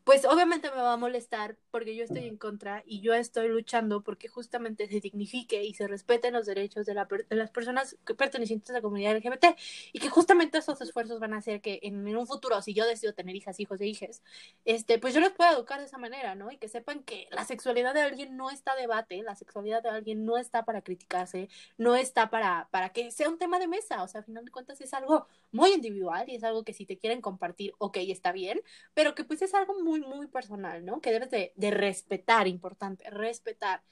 pues 0.04 0.24
obviamente 0.24 0.70
me 0.70 0.80
va 0.80 0.94
a 0.94 0.96
molestar 0.96 1.56
porque 1.70 1.94
yo 1.94 2.04
estoy 2.04 2.26
en 2.26 2.36
contra 2.36 2.82
y 2.86 3.00
yo 3.00 3.14
estoy 3.14 3.48
luchando 3.48 4.02
porque 4.02 4.28
justamente 4.28 4.88
se 4.88 5.00
dignifique 5.00 5.62
y 5.62 5.74
se 5.74 5.86
respeten 5.86 6.32
los 6.34 6.46
derechos 6.46 6.86
de, 6.86 6.94
la, 6.94 7.06
de 7.06 7.36
las 7.36 7.50
personas 7.50 7.96
pertenecientes 8.16 8.70
a 8.70 8.74
la 8.74 8.82
comunidad 8.82 9.16
LGBT 9.16 9.56
y 9.92 10.00
que 10.00 10.08
justamente 10.08 10.58
esos 10.58 10.80
esfuerzos 10.80 11.20
van 11.20 11.34
a 11.34 11.38
hacer 11.38 11.60
que 11.60 11.78
en, 11.82 12.06
en, 12.06 12.16
un 12.16 12.26
futuro, 12.26 12.60
si 12.62 12.74
yo 12.74 12.86
decido 12.86 13.14
tener 13.14 13.36
hijas, 13.36 13.60
hijos 13.60 13.80
e 13.80 13.86
hijas, 13.86 14.22
este, 14.64 14.98
pues 14.98 15.14
yo 15.14 15.20
los 15.20 15.32
pueda 15.32 15.52
educar 15.52 15.78
de 15.78 15.86
esa 15.86 15.98
manera, 15.98 16.34
¿no? 16.34 16.50
Y 16.50 16.58
que 16.58 16.68
sepan 16.68 17.02
que 17.04 17.28
la 17.30 17.44
sexualidad 17.44 17.94
de 17.94 18.02
alguien 18.02 18.36
no 18.36 18.50
está 18.50 18.72
a 18.72 18.76
debate, 18.76 19.22
la 19.22 19.36
sexualidad 19.36 19.82
de 19.82 19.90
alguien 19.90 20.24
no 20.24 20.36
está 20.36 20.64
para 20.64 20.82
criticarse, 20.82 21.48
no 21.78 21.94
está 21.94 22.30
para, 22.30 22.68
para 22.70 22.90
que 22.90 23.10
sea 23.10 23.28
un 23.28 23.38
tema 23.38 23.58
de 23.58 23.68
mesa, 23.68 24.02
o 24.02 24.08
sea, 24.08 24.20
a 24.20 24.24
final 24.24 24.44
de 24.44 24.50
cuentas 24.50 24.80
es 24.80 24.94
algo 24.94 25.26
muy 25.52 25.72
individual 25.72 26.28
y 26.28 26.36
es 26.36 26.44
algo 26.44 26.64
que 26.64 26.72
si 26.72 26.86
te 26.86 26.98
quieren 26.98 27.20
compartir, 27.20 27.74
ok, 27.78 27.98
está 28.08 28.32
bien, 28.32 28.60
pero 28.94 29.14
que 29.14 29.24
pues 29.24 29.42
es 29.42 29.54
algo 29.54 29.80
muy 29.82 29.91
muy, 30.00 30.18
muy 30.18 30.26
personal, 30.28 30.84
¿no? 30.84 31.00
Que 31.00 31.12
debes 31.12 31.30
de, 31.30 31.52
de 31.56 31.70
respetar, 31.70 32.48
importante, 32.48 33.08
respetar. 33.10 33.82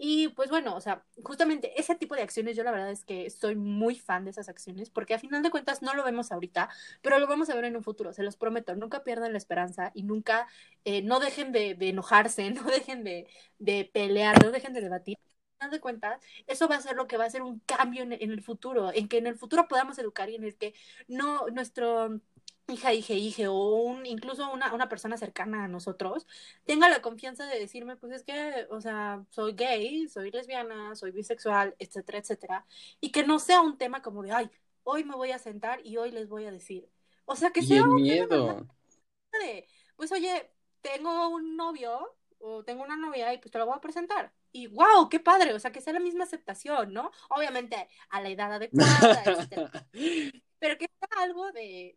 Y 0.00 0.28
pues 0.28 0.48
bueno, 0.48 0.76
o 0.76 0.80
sea, 0.80 1.04
justamente 1.24 1.78
ese 1.80 1.96
tipo 1.96 2.14
de 2.14 2.22
acciones, 2.22 2.56
yo 2.56 2.62
la 2.62 2.70
verdad 2.70 2.90
es 2.90 3.04
que 3.04 3.30
soy 3.30 3.56
muy 3.56 3.96
fan 3.96 4.24
de 4.24 4.30
esas 4.30 4.48
acciones, 4.48 4.90
porque 4.90 5.14
a 5.14 5.18
final 5.18 5.42
de 5.42 5.50
cuentas 5.50 5.82
no 5.82 5.92
lo 5.94 6.04
vemos 6.04 6.30
ahorita, 6.30 6.68
pero 7.02 7.18
lo 7.18 7.26
vamos 7.26 7.50
a 7.50 7.54
ver 7.56 7.64
en 7.64 7.76
un 7.76 7.82
futuro, 7.82 8.12
se 8.12 8.22
los 8.22 8.36
prometo, 8.36 8.76
nunca 8.76 9.02
pierdan 9.02 9.32
la 9.32 9.38
esperanza 9.38 9.90
y 9.94 10.04
nunca, 10.04 10.46
eh, 10.84 11.02
no 11.02 11.18
dejen 11.18 11.50
de, 11.52 11.74
de, 11.74 11.88
enojarse, 11.88 12.50
no 12.52 12.62
dejen 12.62 13.02
de, 13.04 13.28
de 13.58 13.90
pelear, 13.92 14.42
no 14.44 14.52
dejen 14.52 14.72
de 14.72 14.80
debatir. 14.82 15.18
De 15.72 15.80
cuentas, 15.80 16.22
eso 16.46 16.68
va 16.68 16.76
a 16.76 16.80
ser 16.80 16.94
lo 16.94 17.08
que 17.08 17.16
va 17.16 17.24
a 17.24 17.30
ser 17.30 17.42
un 17.42 17.58
cambio 17.66 18.04
en, 18.04 18.12
en 18.12 18.30
el 18.30 18.42
futuro, 18.42 18.92
en 18.94 19.08
que 19.08 19.18
en 19.18 19.26
el 19.26 19.36
futuro 19.36 19.66
podamos 19.66 19.98
educar 19.98 20.30
y 20.30 20.36
en 20.36 20.44
el 20.44 20.56
que 20.56 20.72
no, 21.08 21.48
nuestro 21.48 22.20
hija, 22.68 22.92
hija, 22.92 23.14
hija, 23.14 23.50
o 23.50 23.82
un, 23.82 24.06
incluso 24.06 24.50
una, 24.52 24.72
una 24.74 24.88
persona 24.88 25.16
cercana 25.16 25.64
a 25.64 25.68
nosotros, 25.68 26.26
tenga 26.64 26.88
la 26.88 27.02
confianza 27.02 27.46
de 27.46 27.58
decirme, 27.58 27.96
pues 27.96 28.12
es 28.12 28.24
que, 28.24 28.66
o 28.70 28.80
sea, 28.80 29.24
soy 29.30 29.54
gay, 29.54 30.08
soy 30.08 30.30
lesbiana, 30.30 30.94
soy 30.94 31.10
bisexual, 31.10 31.74
etcétera, 31.78 32.18
etcétera, 32.18 32.66
y 33.00 33.10
que 33.10 33.24
no 33.26 33.38
sea 33.38 33.62
un 33.62 33.78
tema 33.78 34.02
como 34.02 34.22
de, 34.22 34.32
ay, 34.32 34.50
hoy 34.84 35.04
me 35.04 35.16
voy 35.16 35.32
a 35.32 35.38
sentar 35.38 35.84
y 35.84 35.96
hoy 35.96 36.10
les 36.10 36.28
voy 36.28 36.44
a 36.44 36.50
decir. 36.50 36.88
O 37.24 37.36
sea, 37.36 37.50
que 37.50 37.62
sea 37.62 37.78
el 37.78 37.88
un 37.88 38.02
miedo. 38.02 38.66
de, 39.32 39.66
pues 39.96 40.12
oye, 40.12 40.50
tengo 40.80 41.28
un 41.28 41.56
novio 41.56 42.16
o 42.38 42.64
tengo 42.64 42.84
una 42.84 42.96
novia 42.96 43.32
y 43.34 43.38
pues 43.38 43.50
te 43.50 43.58
la 43.58 43.64
voy 43.64 43.74
a 43.76 43.80
presentar. 43.80 44.32
Y 44.52 44.66
wow, 44.68 45.08
qué 45.10 45.20
padre, 45.20 45.52
o 45.54 45.60
sea, 45.60 45.72
que 45.72 45.80
sea 45.80 45.92
la 45.92 46.00
misma 46.00 46.24
aceptación, 46.24 46.92
¿no? 46.92 47.10
Obviamente 47.28 47.88
a 48.10 48.20
la 48.20 48.28
edad 48.30 48.54
adecuada, 48.54 49.22
Pero 50.58 50.78
que 50.78 50.86
sea 50.86 51.22
algo 51.22 51.52
de, 51.52 51.96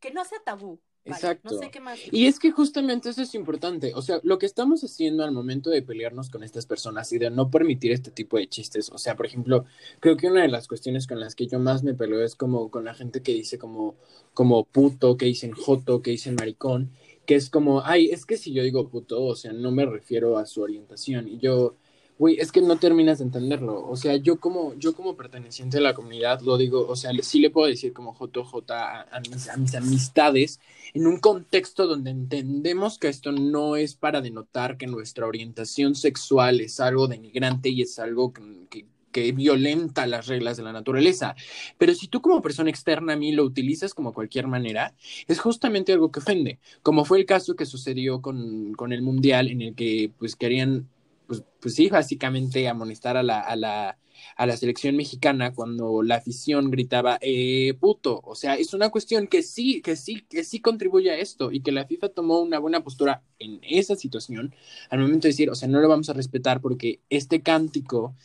que 0.00 0.12
no 0.12 0.24
sea 0.24 0.38
tabú. 0.44 0.80
Exacto. 1.04 1.54
No 1.54 1.58
sé 1.58 1.70
qué 1.70 1.80
más. 1.80 1.98
Y 2.10 2.26
es 2.26 2.38
que 2.38 2.50
justamente 2.50 3.08
eso 3.08 3.22
es 3.22 3.34
importante. 3.34 3.92
O 3.94 4.02
sea, 4.02 4.20
lo 4.22 4.38
que 4.38 4.46
estamos 4.46 4.82
haciendo 4.84 5.24
al 5.24 5.32
momento 5.32 5.70
de 5.70 5.82
pelearnos 5.82 6.30
con 6.30 6.42
estas 6.42 6.66
personas 6.66 7.12
y 7.12 7.18
de 7.18 7.30
no 7.30 7.50
permitir 7.50 7.92
este 7.92 8.10
tipo 8.10 8.36
de 8.36 8.48
chistes. 8.48 8.90
O 8.90 8.98
sea, 8.98 9.16
por 9.16 9.26
ejemplo, 9.26 9.64
creo 10.00 10.16
que 10.16 10.26
una 10.26 10.42
de 10.42 10.48
las 10.48 10.68
cuestiones 10.68 11.06
con 11.06 11.20
las 11.20 11.34
que 11.34 11.46
yo 11.46 11.58
más 11.58 11.82
me 11.82 11.94
peleo 11.94 12.22
es 12.22 12.34
como 12.34 12.70
con 12.70 12.84
la 12.84 12.94
gente 12.94 13.22
que 13.22 13.32
dice 13.32 13.58
como, 13.58 13.96
como 14.34 14.64
puto, 14.64 15.16
que 15.16 15.26
dicen 15.26 15.52
joto, 15.52 16.02
que 16.02 16.10
dicen 16.10 16.34
maricón, 16.34 16.90
que 17.26 17.34
es 17.34 17.50
como, 17.50 17.82
ay, 17.84 18.10
es 18.10 18.26
que 18.26 18.36
si 18.36 18.52
yo 18.52 18.62
digo 18.62 18.88
puto, 18.88 19.22
o 19.22 19.36
sea, 19.36 19.52
no 19.52 19.70
me 19.70 19.86
refiero 19.86 20.38
a 20.38 20.46
su 20.46 20.62
orientación. 20.62 21.28
Y 21.28 21.38
yo, 21.38 21.76
güey, 22.18 22.36
es 22.40 22.50
que 22.52 22.60
no 22.60 22.76
terminas 22.76 23.18
de 23.18 23.24
entenderlo. 23.24 23.86
O 23.88 23.96
sea, 23.96 24.16
yo 24.16 24.40
como, 24.40 24.74
yo 24.74 24.94
como 24.94 25.16
perteneciente 25.16 25.78
a 25.78 25.80
la 25.80 25.94
comunidad 25.94 26.40
lo 26.40 26.58
digo, 26.58 26.86
o 26.86 26.96
sea, 26.96 27.12
sí 27.22 27.38
le 27.38 27.50
puedo 27.50 27.68
decir 27.68 27.92
como 27.92 28.16
JJ 28.18 28.72
a, 28.72 29.02
a, 29.02 29.20
mis, 29.20 29.48
a 29.48 29.56
mis 29.56 29.74
amistades 29.74 30.60
en 30.94 31.06
un 31.06 31.18
contexto 31.18 31.86
donde 31.86 32.10
entendemos 32.10 32.98
que 32.98 33.08
esto 33.08 33.32
no 33.32 33.76
es 33.76 33.94
para 33.94 34.20
denotar 34.20 34.76
que 34.76 34.86
nuestra 34.86 35.26
orientación 35.26 35.94
sexual 35.94 36.60
es 36.60 36.80
algo 36.80 37.06
denigrante 37.06 37.68
y 37.68 37.82
es 37.82 37.98
algo 37.98 38.32
que, 38.32 38.86
que 39.12 39.32
violenta 39.32 40.06
las 40.06 40.26
reglas 40.26 40.56
de 40.56 40.62
la 40.64 40.72
naturaleza. 40.72 41.36
Pero 41.78 41.94
si 41.94 42.08
tú 42.08 42.20
como 42.20 42.42
persona 42.42 42.70
externa 42.70 43.12
a 43.12 43.16
mí 43.16 43.32
lo 43.32 43.44
utilizas 43.44 43.94
como 43.94 44.12
cualquier 44.12 44.46
manera, 44.46 44.94
es 45.26 45.38
justamente 45.38 45.92
algo 45.92 46.10
que 46.10 46.20
ofende, 46.20 46.58
como 46.82 47.04
fue 47.04 47.18
el 47.18 47.26
caso 47.26 47.54
que 47.54 47.66
sucedió 47.66 48.20
con, 48.20 48.74
con 48.74 48.92
el 48.92 49.02
Mundial 49.02 49.48
en 49.48 49.62
el 49.62 49.74
que 49.74 50.10
pues 50.18 50.36
querían 50.36 50.88
pues, 51.28 51.44
pues 51.60 51.76
sí, 51.76 51.88
básicamente 51.90 52.68
amonestar 52.68 53.16
a 53.18 53.22
la, 53.22 53.40
a 53.40 53.56
la, 53.56 53.98
a 54.36 54.46
la 54.46 54.56
selección 54.56 54.96
mexicana 54.96 55.54
cuando 55.54 56.02
la 56.02 56.16
afición 56.16 56.70
gritaba 56.70 57.18
eh, 57.20 57.74
puto. 57.80 58.20
O 58.24 58.34
sea, 58.34 58.56
es 58.56 58.74
una 58.74 58.90
cuestión 58.90 59.28
que 59.28 59.42
sí, 59.44 59.82
que 59.82 59.96
sí, 59.96 60.22
que 60.28 60.44
sí 60.44 60.60
contribuye 60.60 61.10
a 61.12 61.18
esto 61.18 61.52
y 61.52 61.60
que 61.62 61.72
la 61.72 61.86
FIFA 61.86 62.10
tomó 62.10 62.40
una 62.40 62.58
buena 62.58 62.82
postura 62.82 63.22
en 63.38 63.60
esa 63.62 63.96
situación 63.96 64.54
al 64.90 65.00
momento 65.00 65.24
de 65.28 65.30
decir, 65.30 65.50
o 65.50 65.54
sea, 65.54 65.68
no 65.68 65.80
lo 65.80 65.88
vamos 65.88 66.10
a 66.10 66.14
respetar 66.14 66.60
porque 66.60 67.00
este 67.10 67.42
cántico 67.42 68.16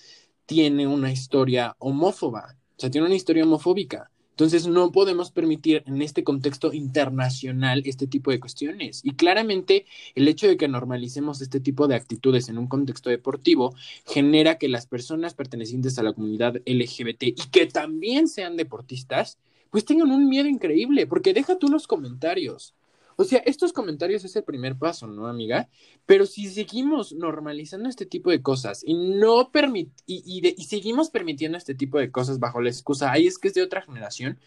tiene 0.46 0.88
una 0.88 1.12
historia 1.12 1.76
homófoba, 1.80 2.58
o 2.78 2.80
sea, 2.80 2.92
tiene 2.92 3.08
una 3.08 3.16
historia 3.16 3.44
homofóbica. 3.44 4.12
Entonces 4.34 4.66
no 4.66 4.92
podemos 4.92 5.30
permitir 5.30 5.84
en 5.86 6.02
este 6.02 6.24
contexto 6.24 6.74
internacional 6.74 7.84
este 7.86 8.08
tipo 8.08 8.32
de 8.32 8.40
cuestiones. 8.40 9.02
Y 9.04 9.12
claramente 9.12 9.86
el 10.16 10.28
hecho 10.28 10.48
de 10.48 10.58
que 10.58 10.68
normalicemos 10.68 11.40
este 11.42 11.60
tipo 11.60 11.88
de 11.88 11.94
actitudes 11.94 12.50
en 12.50 12.58
un 12.58 12.68
contexto 12.68 13.12
deportivo 13.12 13.76
genera 14.08 14.58
que 14.58 14.70
las 14.70 14.88
personas 14.88 15.36
pertenecientes 15.36 16.00
a 16.00 16.04
la 16.04 16.14
comunidad 16.14 16.56
LGBT 16.66 17.24
y 17.24 17.50
que 17.52 17.68
también 17.68 18.28
sean 18.28 18.58
deportistas, 18.58 19.38
pues 19.70 19.86
tengan 19.86 20.10
un 20.10 20.28
miedo 20.28 20.48
increíble, 20.48 21.06
porque 21.06 21.34
deja 21.34 21.60
tú 21.60 21.68
los 21.68 21.86
comentarios. 21.86 22.74
O 23.16 23.24
sea, 23.24 23.40
estos 23.40 23.74
comentarios 23.74 24.24
es 24.26 24.36
el 24.36 24.44
primer 24.44 24.78
paso, 24.78 25.08
¿no, 25.08 25.28
amiga? 25.28 25.70
Pero 26.06 26.26
si 26.26 26.48
seguimos 26.48 27.14
normalizando 27.14 27.90
este 27.90 28.06
tipo 28.06 28.32
de 28.32 28.42
cosas 28.42 28.84
y 28.86 28.94
no 28.94 29.52
permit 29.52 29.92
y, 30.06 30.42
y, 30.58 30.64
seguimos 30.64 31.10
permitiendo 31.10 31.58
este 31.58 31.76
tipo 31.76 32.00
de 32.00 32.12
cosas 32.12 32.40
bajo 32.40 32.62
la 32.62 32.70
excusa, 32.70 33.12
ay, 33.12 33.28
es 33.28 33.38
que 33.38 33.50
es 33.50 33.54
de 33.54 33.62
otra 33.62 33.82
generación, 33.82 34.40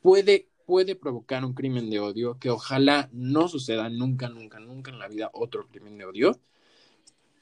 puede, 0.00 0.48
puede 0.66 0.94
provocar 0.96 1.44
un 1.44 1.54
crimen 1.54 1.90
de 1.90 2.00
odio 2.00 2.38
que 2.38 2.50
ojalá 2.50 3.08
no 3.12 3.48
suceda 3.48 3.88
nunca, 3.88 4.28
nunca, 4.28 4.60
nunca 4.60 4.90
en 4.90 4.98
la 4.98 5.08
vida 5.08 5.30
otro 5.32 5.68
crimen 5.68 5.98
de 5.98 6.04
odio 6.04 6.40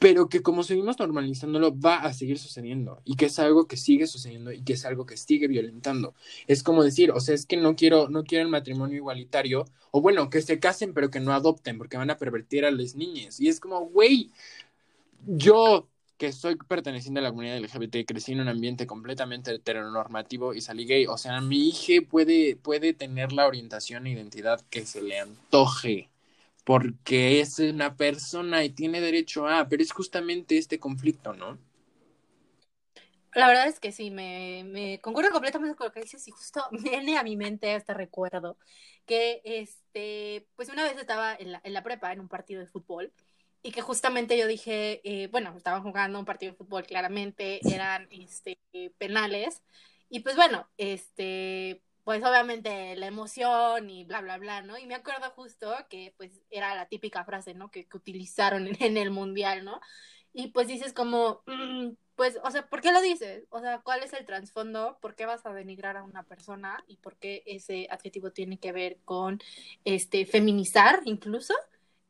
pero 0.00 0.30
que 0.30 0.42
como 0.42 0.62
seguimos 0.62 0.98
normalizándolo 0.98 1.78
va 1.78 1.96
a 1.96 2.14
seguir 2.14 2.38
sucediendo 2.38 3.02
y 3.04 3.16
que 3.16 3.26
es 3.26 3.38
algo 3.38 3.66
que 3.66 3.76
sigue 3.76 4.06
sucediendo 4.06 4.50
y 4.50 4.62
que 4.62 4.72
es 4.72 4.86
algo 4.86 5.04
que 5.04 5.18
sigue 5.18 5.46
violentando. 5.46 6.14
Es 6.46 6.62
como 6.62 6.82
decir, 6.82 7.10
o 7.10 7.20
sea, 7.20 7.34
es 7.34 7.44
que 7.44 7.58
no 7.58 7.76
quiero 7.76 8.08
no 8.08 8.24
quiero 8.24 8.44
el 8.44 8.50
matrimonio 8.50 8.96
igualitario 8.96 9.66
o 9.90 10.00
bueno, 10.00 10.30
que 10.30 10.40
se 10.40 10.58
casen 10.58 10.94
pero 10.94 11.10
que 11.10 11.20
no 11.20 11.34
adopten 11.34 11.76
porque 11.76 11.98
van 11.98 12.10
a 12.10 12.16
pervertir 12.16 12.64
a 12.64 12.70
las 12.70 12.94
niñas 12.96 13.40
y 13.40 13.48
es 13.48 13.60
como, 13.60 13.80
güey, 13.90 14.30
yo 15.26 15.86
que 16.16 16.32
soy 16.32 16.56
perteneciente 16.56 17.20
a 17.20 17.22
la 17.22 17.30
comunidad 17.30 17.58
LGBT, 17.58 18.06
crecí 18.06 18.32
en 18.32 18.40
un 18.40 18.48
ambiente 18.48 18.86
completamente 18.86 19.54
heteronormativo 19.54 20.54
y 20.54 20.60
salí 20.60 20.84
gay. 20.86 21.06
O 21.06 21.16
sea, 21.18 21.40
mi 21.40 21.68
hija 21.68 22.02
puede, 22.08 22.56
puede 22.56 22.92
tener 22.94 23.32
la 23.32 23.46
orientación 23.46 24.06
e 24.06 24.12
identidad 24.12 24.60
que 24.70 24.84
se 24.84 25.02
le 25.02 25.18
antoje 25.18 26.09
porque 26.70 27.40
es 27.40 27.58
una 27.58 27.96
persona 27.96 28.62
y 28.62 28.70
tiene 28.70 29.00
derecho 29.00 29.48
a, 29.48 29.66
pero 29.68 29.82
es 29.82 29.90
justamente 29.90 30.56
este 30.56 30.78
conflicto, 30.78 31.32
¿no? 31.32 31.58
La 33.34 33.48
verdad 33.48 33.66
es 33.66 33.80
que 33.80 33.90
sí, 33.90 34.12
me, 34.12 34.62
me 34.68 35.00
concuerdo 35.00 35.32
completamente 35.32 35.74
con 35.74 35.88
lo 35.88 35.92
que 35.92 36.02
dices 36.02 36.28
y 36.28 36.30
justo 36.30 36.62
viene 36.70 37.18
a 37.18 37.24
mi 37.24 37.36
mente 37.36 37.74
este 37.74 37.92
recuerdo 37.92 38.56
que, 39.04 39.42
este, 39.44 40.46
pues 40.54 40.68
una 40.68 40.84
vez 40.84 40.96
estaba 40.96 41.34
en 41.34 41.50
la, 41.50 41.60
en 41.64 41.72
la 41.72 41.82
prepa 41.82 42.12
en 42.12 42.20
un 42.20 42.28
partido 42.28 42.60
de 42.60 42.68
fútbol 42.68 43.12
y 43.64 43.72
que 43.72 43.82
justamente 43.82 44.38
yo 44.38 44.46
dije, 44.46 45.00
eh, 45.02 45.26
bueno, 45.26 45.52
estaban 45.56 45.82
jugando 45.82 46.20
un 46.20 46.24
partido 46.24 46.52
de 46.52 46.58
fútbol, 46.58 46.86
claramente 46.86 47.58
eran 47.68 48.06
este, 48.12 48.60
penales 48.96 49.60
y 50.08 50.20
pues 50.20 50.36
bueno, 50.36 50.68
este, 50.76 51.82
pues 52.04 52.22
obviamente 52.24 52.96
la 52.96 53.06
emoción 53.06 53.90
y 53.90 54.04
bla, 54.04 54.20
bla, 54.20 54.38
bla, 54.38 54.62
¿no? 54.62 54.78
Y 54.78 54.86
me 54.86 54.94
acuerdo 54.94 55.30
justo 55.30 55.72
que 55.88 56.14
pues 56.16 56.42
era 56.50 56.74
la 56.74 56.86
típica 56.86 57.24
frase, 57.24 57.54
¿no? 57.54 57.70
Que, 57.70 57.86
que 57.86 57.96
utilizaron 57.96 58.68
en, 58.80 58.96
el 58.96 59.10
mundial, 59.10 59.64
¿no? 59.64 59.80
Y 60.32 60.48
pues 60.48 60.68
dices 60.68 60.92
como, 60.92 61.42
mm, 61.46 61.90
pues, 62.16 62.38
o 62.44 62.50
sea, 62.50 62.68
¿por 62.68 62.80
qué 62.80 62.92
lo 62.92 63.00
dices? 63.00 63.44
O 63.50 63.60
sea, 63.60 63.80
¿cuál 63.80 64.02
es 64.02 64.12
el 64.12 64.26
trasfondo? 64.26 64.98
¿Por 65.00 65.14
qué 65.14 65.26
vas 65.26 65.44
a 65.46 65.52
denigrar 65.52 65.96
a 65.96 66.04
una 66.04 66.22
persona? 66.22 66.84
¿Y 66.86 66.96
por 66.96 67.16
qué 67.16 67.42
ese 67.46 67.88
adjetivo 67.90 68.30
tiene 68.30 68.58
que 68.58 68.72
ver 68.72 68.98
con, 69.04 69.40
este, 69.84 70.26
feminizar 70.26 71.00
incluso? 71.04 71.54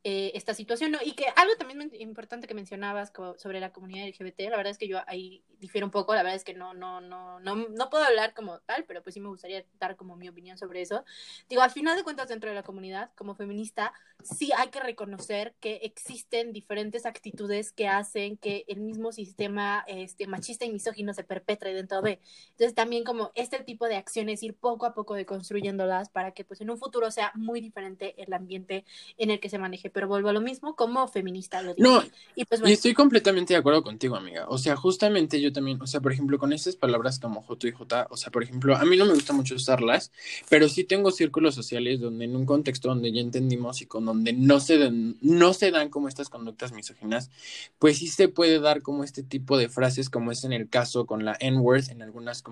Eh, 0.03 0.33
esta 0.35 0.55
situación, 0.55 0.93
¿no? 0.93 0.99
Y 1.05 1.13
que 1.13 1.27
algo 1.37 1.55
también 1.57 1.93
importante 1.99 2.47
que 2.47 2.55
mencionabas 2.55 3.13
sobre 3.37 3.61
la 3.61 3.71
comunidad 3.71 4.09
LGBT, 4.09 4.49
la 4.49 4.57
verdad 4.57 4.71
es 4.71 4.79
que 4.79 4.89
yo 4.89 4.99
ahí 5.07 5.45
difiero 5.59 5.87
un 5.87 5.91
poco, 5.91 6.15
la 6.15 6.23
verdad 6.23 6.37
es 6.37 6.45
que 6.45 6.55
no, 6.55 6.73
no, 6.73 7.03
no, 7.03 7.39
no, 7.41 7.55
no 7.55 7.91
puedo 7.91 8.05
hablar 8.05 8.33
como 8.33 8.61
tal, 8.61 8.87
pero 8.87 9.03
pues 9.03 9.13
sí 9.13 9.21
me 9.21 9.29
gustaría 9.29 9.63
dar 9.79 9.97
como 9.97 10.17
mi 10.17 10.27
opinión 10.27 10.57
sobre 10.57 10.81
eso. 10.81 11.05
Digo, 11.51 11.61
al 11.61 11.71
final 11.71 11.99
de 11.99 12.03
cuentas, 12.03 12.29
dentro 12.29 12.49
de 12.49 12.57
la 12.57 12.63
comunidad, 12.63 13.11
como 13.15 13.35
feminista, 13.35 13.93
sí 14.23 14.51
hay 14.57 14.69
que 14.69 14.81
reconocer 14.81 15.55
que 15.61 15.77
existen 15.83 16.55
diferentes 16.55 17.05
actitudes 17.05 17.71
que 17.71 17.87
hacen 17.87 18.39
que 18.39 18.65
el 18.69 18.81
mismo 18.81 19.13
sistema 19.13 19.85
este, 19.87 20.27
machista 20.27 20.65
y 20.65 20.71
misógino 20.71 21.13
se 21.13 21.25
perpetre 21.25 21.75
dentro 21.75 22.01
de. 22.01 22.21
Entonces, 22.53 22.75
también 22.75 23.05
como 23.05 23.33
este 23.35 23.63
tipo 23.65 23.87
de 23.87 23.97
acciones, 23.97 24.43
ir 24.43 24.55
poco 24.55 24.87
a 24.87 24.95
poco 24.95 25.15
deconstruyéndolas 25.15 26.09
para 26.09 26.33
que 26.33 26.47
pues 26.47 26.63
en 26.63 26.71
un 26.71 26.79
futuro 26.79 27.11
sea 27.11 27.33
muy 27.35 27.61
diferente 27.61 28.15
el 28.17 28.33
ambiente 28.33 28.87
en 29.19 29.31
el 29.31 29.41
que 29.41 29.51
se 29.51 29.59
maneje 29.59 29.90
pero 29.93 30.09
vuelvo 30.09 30.29
a 30.29 30.33
lo 30.33 30.41
mismo, 30.41 30.77
como 30.77 31.07
feminista 31.09 31.62
lo 31.62 31.75
digo. 31.75 31.89
No, 31.89 32.03
y, 32.35 32.45
pues, 32.45 32.62
y 32.65 32.73
estoy 32.73 32.95
completamente 32.95 33.55
de 33.55 33.59
acuerdo 33.59 33.83
contigo, 33.83 34.17
amiga. 34.17 34.47
O 34.49 34.59
sea, 34.59 34.77
justamente 34.77 35.41
yo 35.41 35.53
también, 35.53 35.81
o 35.81 35.87
sea, 35.87 36.01
por 36.01 36.12
ejemplo, 36.12 36.39
con 36.39 36.53
estas 36.53 36.77
palabras 36.77 37.19
como 37.19 37.43
J 37.43 37.69
y 37.69 37.73
J, 37.73 38.07
o 38.11 38.17
sea, 38.17 38.31
por 38.31 38.43
ejemplo, 38.43 38.77
a 38.77 38.85
mí 38.85 38.97
no 38.97 39.05
me 39.05 39.15
gusta 39.15 39.33
mucho 39.33 39.55
usarlas, 39.55 40.12
pero 40.49 40.69
sí 40.69 40.85
tengo 40.85 41.11
círculos 41.11 41.55
sociales 41.55 42.01
donde 42.01 42.25
en 42.25 42.37
un 42.37 42.47
contexto 42.47 42.89
donde 42.89 43.12
ya 43.12 43.21
entendimos 43.21 43.83
y 43.83 43.87
con 43.87 44.05
donde 44.05 44.33
no 44.33 44.61
se 44.61 44.79
dan, 44.79 45.17
no 45.21 45.53
se 45.53 45.71
dan 45.71 45.89
como 45.89 46.09
estas 46.09 46.29
conductas 46.29 46.73
misóginas, 46.73 47.31
pues 47.79 47.99
sí 47.99 48.09
se 48.09 48.29
puede 48.29 48.61
dar 48.61 48.83
como 48.83 49.05
este 49.05 49.23
tipo 49.23 49.59
de 49.59 49.69
frases, 49.69 50.11
como 50.11 50.33
es 50.33 50.45
en 50.45 50.53
el 50.53 50.69
caso 50.69 51.07
con 51.07 51.25
la 51.25 51.37
N-word 51.41 51.91
en 51.91 52.03
algunas, 52.03 52.45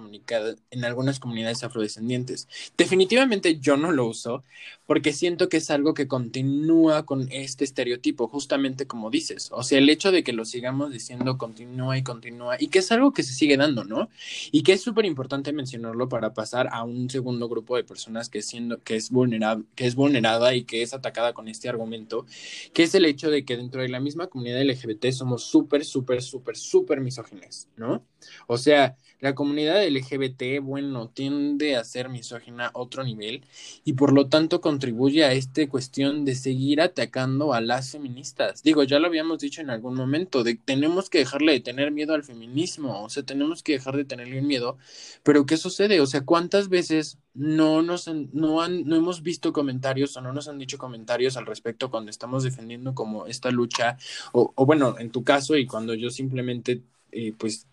en 0.71 0.85
algunas 0.85 1.21
comunidades 1.21 1.63
afrodescendientes. 1.65 2.49
Definitivamente 2.77 3.59
yo 3.59 3.77
no 3.77 3.93
lo 3.93 4.07
uso 4.07 4.43
porque 4.87 5.13
siento 5.13 5.49
que 5.49 5.59
es 5.59 5.71
algo 5.71 5.95
que 5.95 6.09
continúa 6.09 7.05
con 7.05 7.28
este 7.31 7.65
estereotipo, 7.65 8.29
justamente 8.29 8.87
como 8.87 9.11
dices. 9.11 9.51
O 9.53 9.63
sea, 9.63 9.79
el 9.79 9.89
hecho 9.89 10.13
de 10.13 10.23
que 10.23 10.33
lo 10.33 10.45
sigamos 10.45 10.93
diciendo 10.93 11.39
continúa 11.39 11.97
y 11.99 12.03
continúa, 12.03 12.57
y 12.59 12.69
que 12.69 12.81
es 12.81 12.93
algo 12.93 13.13
que 13.13 13.23
se 13.23 13.33
sigue 13.33 13.57
dando, 13.57 13.85
¿no? 13.85 14.09
Y 14.53 14.63
que 14.63 14.73
es 14.73 14.83
súper 14.83 15.05
importante 15.05 15.53
mencionarlo 15.53 16.09
para 16.09 16.35
pasar 16.35 16.69
a 16.73 16.85
un 16.85 17.11
segundo 17.11 17.49
grupo 17.49 17.77
de 17.77 17.85
personas 17.85 18.29
que, 18.29 18.43
siendo, 18.43 18.83
que, 18.83 18.97
es 18.97 19.11
vulnerable, 19.11 19.65
que 19.75 19.87
es 19.87 19.95
vulnerada 19.95 20.55
y 20.55 20.65
que 20.65 20.83
es 20.83 20.95
atacada 20.95 21.33
con 21.33 21.49
este 21.49 21.69
argumento, 21.69 22.27
que 22.73 22.83
es 22.85 22.95
el 22.95 23.05
hecho 23.05 23.31
de 23.31 23.45
que 23.45 23.57
dentro 23.57 23.83
de 23.83 23.89
la 23.89 24.01
misma 24.01 24.29
comunidad 24.29 24.63
LGBT 24.63 25.11
somos 25.13 25.45
súper, 25.45 25.85
súper, 25.85 26.23
súper, 26.23 26.57
súper 26.57 27.01
misógines, 27.01 27.69
¿no? 27.77 28.05
O 28.47 28.59
sea, 28.59 28.97
la 29.21 29.35
comunidad 29.35 29.85
LGBT, 29.85 30.63
bueno, 30.63 31.09
tiende 31.09 31.77
a 31.77 31.83
ser 31.85 32.09
misógina 32.09 32.67
a 32.69 32.71
otro 32.75 33.03
nivel 33.03 33.45
y 33.85 33.95
por 33.95 34.13
lo 34.13 34.29
tanto 34.29 34.61
contribuye 34.61 35.25
a 35.25 35.33
esta 35.33 35.67
cuestión 35.69 36.25
de 36.25 36.37
seguir 36.37 36.81
atacando 36.81 37.53
a 37.53 37.61
las 37.61 37.91
feministas. 37.91 38.63
Digo, 38.63 38.85
ya 38.85 39.01
lo 39.01 39.09
habíamos 39.09 39.41
dicho 39.41 39.61
en 39.61 39.71
algún 39.71 39.95
momento, 39.97 40.45
de 40.45 40.55
tenemos 40.55 41.11
que 41.11 41.19
dejarle 41.19 41.53
de 41.53 41.61
tener 41.61 41.91
miedo 41.91 42.15
al 42.15 42.23
feminismo, 42.23 43.03
o 43.03 43.09
sea, 43.09 43.25
tenemos 43.25 43.63
que 43.65 43.73
dejar 43.73 43.97
de 43.97 44.05
tenerle 44.05 44.41
miedo, 44.41 44.79
pero 45.25 45.47
¿qué 45.47 45.57
sucede? 45.57 46.01
O 46.01 46.07
sea, 46.07 46.25
¿cuántas 46.25 46.69
veces 46.69 47.19
no 47.35 47.83
nos 47.83 48.09
no 48.09 48.63
han, 48.63 48.85
no 48.85 48.97
hemos 48.97 49.23
visto 49.23 49.53
comentarios 49.53 50.17
o 50.17 50.21
no 50.21 50.33
nos 50.33 50.49
han 50.49 50.59
dicho 50.59 50.79
comentarios 50.79 51.37
al 51.37 51.47
respecto 51.47 51.91
cuando 51.91 52.11
estamos 52.11 52.43
defendiendo 52.45 52.95
como 52.95 53.27
esta 53.27 53.51
lucha 53.51 53.97
o, 54.33 54.53
o 54.55 54.67
bueno, 54.67 54.97
en 54.99 55.11
tu 55.11 55.25
caso 55.25 55.57
y 55.57 55.67
cuando 55.67 55.95
yo 55.95 56.11
simplemente 56.11 56.83
eh, 57.13 57.33
pues 57.39 57.67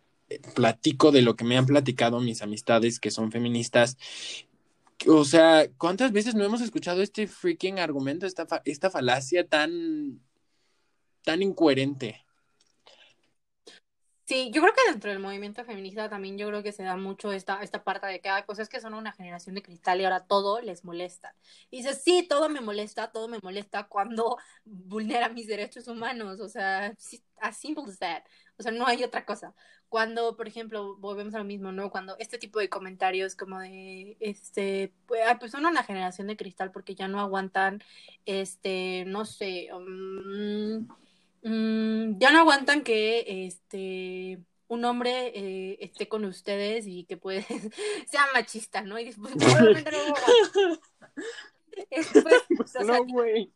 platico 0.56 1.12
de 1.12 1.22
lo 1.22 1.36
que 1.36 1.46
me 1.46 1.58
han 1.58 1.66
platicado 1.66 2.20
mis 2.20 2.42
amistades 2.42 3.00
que 3.00 3.12
son 3.12 3.32
feministas. 3.32 3.98
O 5.08 5.26
sea, 5.26 5.68
¿cuántas 5.78 6.12
veces 6.12 6.36
no 6.36 6.44
hemos 6.44 6.62
escuchado 6.62 7.02
este 7.02 7.28
freaking 7.28 7.80
argumento, 7.80 8.26
esta, 8.26 8.48
esta 8.66 8.90
falacia 8.90 9.48
tan, 9.48 10.20
tan 11.24 11.42
incoherente? 11.42 12.26
Sí, 14.28 14.50
yo 14.52 14.60
creo 14.62 14.74
que 14.74 14.92
dentro 14.92 15.12
del 15.12 15.20
movimiento 15.20 15.64
feminista 15.66 16.10
también 16.10 16.36
yo 16.36 16.48
creo 16.48 16.64
que 16.64 16.72
se 16.72 16.82
da 16.82 16.98
mucho 16.98 17.32
esta, 17.32 17.62
esta 17.62 17.84
parte 17.84 18.08
de 18.08 18.22
que 18.22 18.30
hay 18.30 18.42
cosas 18.42 18.70
que 18.70 18.82
son 18.82 18.96
una 18.96 19.12
generación 19.12 19.54
de 19.54 19.62
cristal 19.62 20.02
y 20.02 20.04
ahora 20.04 20.26
todo 20.26 20.62
les 20.62 20.84
molesta. 20.84 21.36
Y 21.70 21.78
dices, 21.78 22.02
sí, 22.04 22.26
todo 22.28 22.50
me 22.50 22.60
molesta, 22.60 23.12
todo 23.12 23.28
me 23.28 23.38
molesta 23.44 23.84
cuando 23.84 24.38
vulnera 24.64 25.30
mis 25.30 25.46
derechos 25.46 25.88
humanos. 25.88 26.40
O 26.40 26.50
sea, 26.50 26.92
as 27.40 27.58
simple 27.58 27.84
as 27.88 28.00
that. 28.00 28.24
O 28.58 28.64
sea, 28.64 28.72
no 28.72 28.88
hay 28.88 29.04
otra 29.04 29.26
cosa. 29.26 29.54
Cuando, 29.90 30.36
por 30.38 30.48
ejemplo, 30.48 30.96
volvemos 30.98 31.34
a 31.36 31.40
lo 31.40 31.44
mismo, 31.44 31.72
¿no? 31.72 31.92
Cuando 31.92 32.16
este 32.20 32.38
tipo 32.38 32.60
de 32.60 32.70
comentarios 32.70 33.36
como 33.36 33.60
de, 33.60 34.18
este, 34.20 34.94
pues, 35.08 35.22
pues 35.40 35.52
son 35.52 35.66
una 35.66 35.84
generación 35.84 36.28
de 36.28 36.38
cristal 36.38 36.72
porque 36.72 36.96
ya 36.96 37.08
no 37.08 37.20
aguantan, 37.20 37.84
este, 38.26 39.06
no 39.06 39.26
sé, 39.26 39.70
um, 39.74 40.88
Mm, 41.46 42.18
ya 42.18 42.32
no 42.32 42.40
aguantan 42.40 42.84
que 42.84 43.46
este 43.46 44.44
un 44.68 44.84
hombre 44.84 45.28
eh, 45.36 45.78
esté 45.80 46.10
con 46.10 46.26
ustedes 46.26 46.88
y 46.88 47.06
que 47.06 47.18
puede 47.18 47.46
sea 48.08 48.26
machista, 48.34 48.82
¿no? 48.82 48.98
Y 48.98 49.06
después 49.06 49.36
pues, 52.58 52.74
no, 52.84 53.06
güey. 53.06 53.54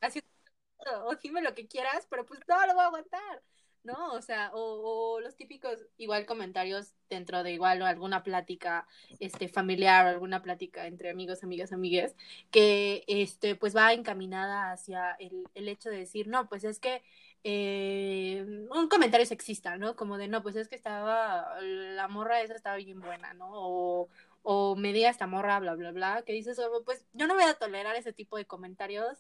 o 1.04 1.16
dime 1.16 1.42
lo 1.42 1.56
que 1.56 1.68
quieras, 1.68 2.06
pero 2.12 2.28
pues 2.28 2.40
no 2.48 2.68
lo 2.68 2.74
voy 2.76 2.84
a 2.84 2.86
aguantar. 2.86 3.42
¿No? 3.84 4.14
O 4.14 4.22
sea, 4.22 4.52
o, 4.54 5.20
los 5.22 5.36
típicos 5.36 5.80
igual 5.98 6.26
comentarios 6.26 6.94
dentro 7.10 7.44
de 7.44 7.54
igual 7.54 7.82
o 7.82 7.86
alguna 7.86 8.24
plática 8.24 8.88
este 9.20 9.48
familiar 9.48 10.06
o 10.06 10.10
alguna 10.10 10.42
plática 10.42 10.88
entre 10.88 11.10
amigos, 11.10 11.44
amigas, 11.44 11.72
amigues, 11.72 12.16
que 12.52 13.04
este 13.08 13.56
pues 13.56 13.76
va 13.76 13.94
encaminada 13.94 14.72
hacia 14.72 15.14
el, 15.20 15.48
el 15.56 15.68
hecho 15.70 15.90
de 15.90 15.98
decir, 15.98 16.28
no, 16.28 16.48
pues 16.50 16.64
es 16.64 16.80
que 16.80 17.02
eh, 17.44 18.46
un 18.70 18.90
comentario 18.90 19.26
sexista, 19.26 19.78
¿no? 19.78 19.96
Como 19.96 20.18
de, 20.18 20.28
no, 20.28 20.44
pues 20.44 20.56
es 20.56 20.68
que 20.68 20.76
estaba, 20.76 21.60
la 21.62 22.08
morra 22.08 22.42
esa 22.42 22.56
estaba 22.56 22.76
bien 22.76 23.00
buena, 23.00 23.34
¿no? 23.34 23.50
O, 23.52 24.10
o 24.44 24.76
me 24.76 24.94
diga 24.94 25.10
esta 25.10 25.28
morra, 25.28 25.60
bla, 25.60 25.76
bla, 25.76 25.92
bla, 25.92 26.24
que 26.26 26.34
dices, 26.34 26.60
pues 26.86 27.06
yo 27.14 27.28
no 27.28 27.36
voy 27.36 27.44
a 27.44 27.54
tolerar 27.54 27.96
ese 27.96 28.14
tipo 28.14 28.38
de 28.38 28.46
comentarios 28.46 29.20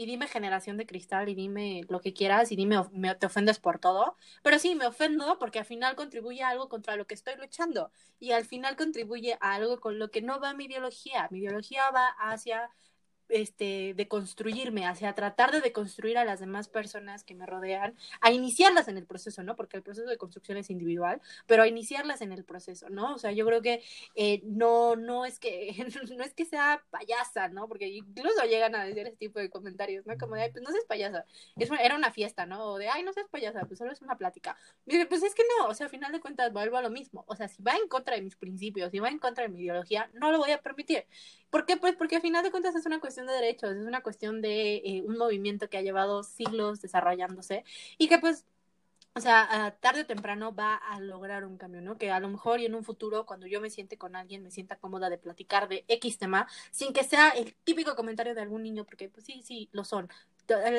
y 0.00 0.06
dime 0.06 0.26
generación 0.28 0.78
de 0.78 0.86
cristal 0.86 1.28
y 1.28 1.34
dime 1.34 1.82
lo 1.90 2.00
que 2.00 2.14
quieras 2.14 2.50
y 2.52 2.56
dime 2.56 2.82
me, 2.92 3.14
te 3.16 3.26
ofendes 3.26 3.58
por 3.58 3.78
todo, 3.78 4.16
pero 4.42 4.58
sí, 4.58 4.74
me 4.74 4.86
ofendo 4.86 5.38
porque 5.38 5.58
al 5.58 5.66
final 5.66 5.94
contribuye 5.94 6.42
a 6.42 6.48
algo 6.48 6.70
contra 6.70 6.96
lo 6.96 7.06
que 7.06 7.12
estoy 7.12 7.34
luchando 7.36 7.92
y 8.18 8.32
al 8.32 8.46
final 8.46 8.76
contribuye 8.76 9.36
a 9.42 9.52
algo 9.52 9.78
con 9.78 9.98
lo 9.98 10.10
que 10.10 10.22
no 10.22 10.40
va 10.40 10.54
mi 10.54 10.64
ideología, 10.64 11.28
mi 11.30 11.40
ideología 11.40 11.90
va 11.90 12.08
hacia 12.18 12.70
este, 13.30 13.94
de 13.94 14.08
construirme, 14.08 14.86
hacia 14.86 15.14
tratar 15.14 15.52
de 15.52 15.60
deconstruir 15.60 16.18
a 16.18 16.24
las 16.24 16.40
demás 16.40 16.68
personas 16.68 17.24
que 17.24 17.34
me 17.34 17.46
rodean, 17.46 17.94
a 18.20 18.32
iniciarlas 18.32 18.88
en 18.88 18.96
el 18.96 19.06
proceso, 19.06 19.42
¿no? 19.42 19.56
Porque 19.56 19.76
el 19.76 19.82
proceso 19.82 20.08
de 20.08 20.16
construcción 20.16 20.58
es 20.58 20.70
individual, 20.70 21.20
pero 21.46 21.62
a 21.62 21.68
iniciarlas 21.68 22.20
en 22.20 22.32
el 22.32 22.44
proceso, 22.44 22.88
¿no? 22.88 23.14
O 23.14 23.18
sea, 23.18 23.32
yo 23.32 23.46
creo 23.46 23.62
que 23.62 23.82
eh, 24.14 24.42
no, 24.44 24.96
no 24.96 25.24
es 25.24 25.38
que, 25.38 25.74
no 26.16 26.24
es 26.24 26.34
que 26.34 26.44
sea 26.44 26.82
payasa, 26.90 27.48
¿no? 27.48 27.68
Porque 27.68 27.88
incluso 27.88 28.44
llegan 28.44 28.74
a 28.74 28.84
decir 28.84 29.06
ese 29.06 29.16
tipo 29.16 29.38
de 29.38 29.50
comentarios, 29.50 30.06
¿no? 30.06 30.16
Como 30.18 30.34
de, 30.34 30.42
ay, 30.42 30.50
pues 30.52 30.62
no 30.62 30.70
seas 30.70 30.84
payasa, 30.84 31.24
es 31.56 31.70
era 31.70 31.96
una 31.96 32.10
fiesta, 32.12 32.46
¿no? 32.46 32.64
O 32.64 32.78
de, 32.78 32.88
ay, 32.88 33.02
no 33.02 33.12
seas 33.12 33.28
payasa, 33.28 33.64
pues 33.66 33.78
solo 33.78 33.92
es 33.92 34.02
una 34.02 34.16
plática. 34.16 34.56
Y 34.86 35.04
pues 35.06 35.22
es 35.22 35.34
que 35.34 35.42
no, 35.58 35.68
o 35.68 35.74
sea, 35.74 35.86
al 35.86 35.90
final 35.90 36.12
de 36.12 36.20
cuentas 36.20 36.52
vuelvo 36.52 36.76
a 36.76 36.82
lo 36.82 36.90
mismo, 36.90 37.24
o 37.26 37.36
sea, 37.36 37.48
si 37.48 37.62
va 37.62 37.72
en 37.76 37.88
contra 37.88 38.14
de 38.16 38.22
mis 38.22 38.36
principios, 38.36 38.90
si 38.90 38.98
va 38.98 39.08
en 39.08 39.18
contra 39.18 39.44
de 39.44 39.50
mi 39.50 39.60
ideología, 39.60 40.10
no 40.14 40.30
lo 40.30 40.38
voy 40.38 40.50
a 40.50 40.60
permitir. 40.60 41.06
¿Por 41.50 41.66
qué? 41.66 41.76
Pues 41.76 41.96
porque 41.96 42.16
al 42.16 42.22
final 42.22 42.44
de 42.44 42.50
cuentas 42.50 42.74
es 42.76 42.86
una 42.86 43.00
cuestión 43.00 43.26
de 43.26 43.32
derechos, 43.32 43.72
es 43.76 43.84
una 43.86 44.02
cuestión 44.02 44.40
de 44.40 44.76
eh, 44.76 45.02
un 45.04 45.18
movimiento 45.18 45.68
que 45.68 45.78
ha 45.78 45.82
llevado 45.82 46.22
siglos 46.22 46.80
desarrollándose 46.80 47.64
y 47.98 48.08
que 48.08 48.18
pues, 48.18 48.46
o 49.14 49.20
sea, 49.20 49.76
tarde 49.80 50.02
o 50.02 50.06
temprano 50.06 50.54
va 50.54 50.76
a 50.76 51.00
lograr 51.00 51.44
un 51.44 51.56
cambio, 51.58 51.80
¿no? 51.80 51.98
Que 51.98 52.12
a 52.12 52.20
lo 52.20 52.28
mejor 52.28 52.60
y 52.60 52.66
en 52.66 52.76
un 52.76 52.84
futuro, 52.84 53.26
cuando 53.26 53.48
yo 53.48 53.60
me 53.60 53.68
siente 53.68 53.98
con 53.98 54.14
alguien, 54.14 54.42
me 54.44 54.52
sienta 54.52 54.76
cómoda 54.76 55.10
de 55.10 55.18
platicar 55.18 55.68
de 55.68 55.84
X 55.88 56.18
tema, 56.18 56.46
sin 56.70 56.92
que 56.92 57.02
sea 57.02 57.30
el 57.30 57.54
típico 57.64 57.96
comentario 57.96 58.34
de 58.34 58.42
algún 58.42 58.62
niño, 58.62 58.84
porque 58.84 59.08
pues 59.08 59.26
sí, 59.26 59.42
sí, 59.42 59.68
lo 59.72 59.84
son. 59.84 60.08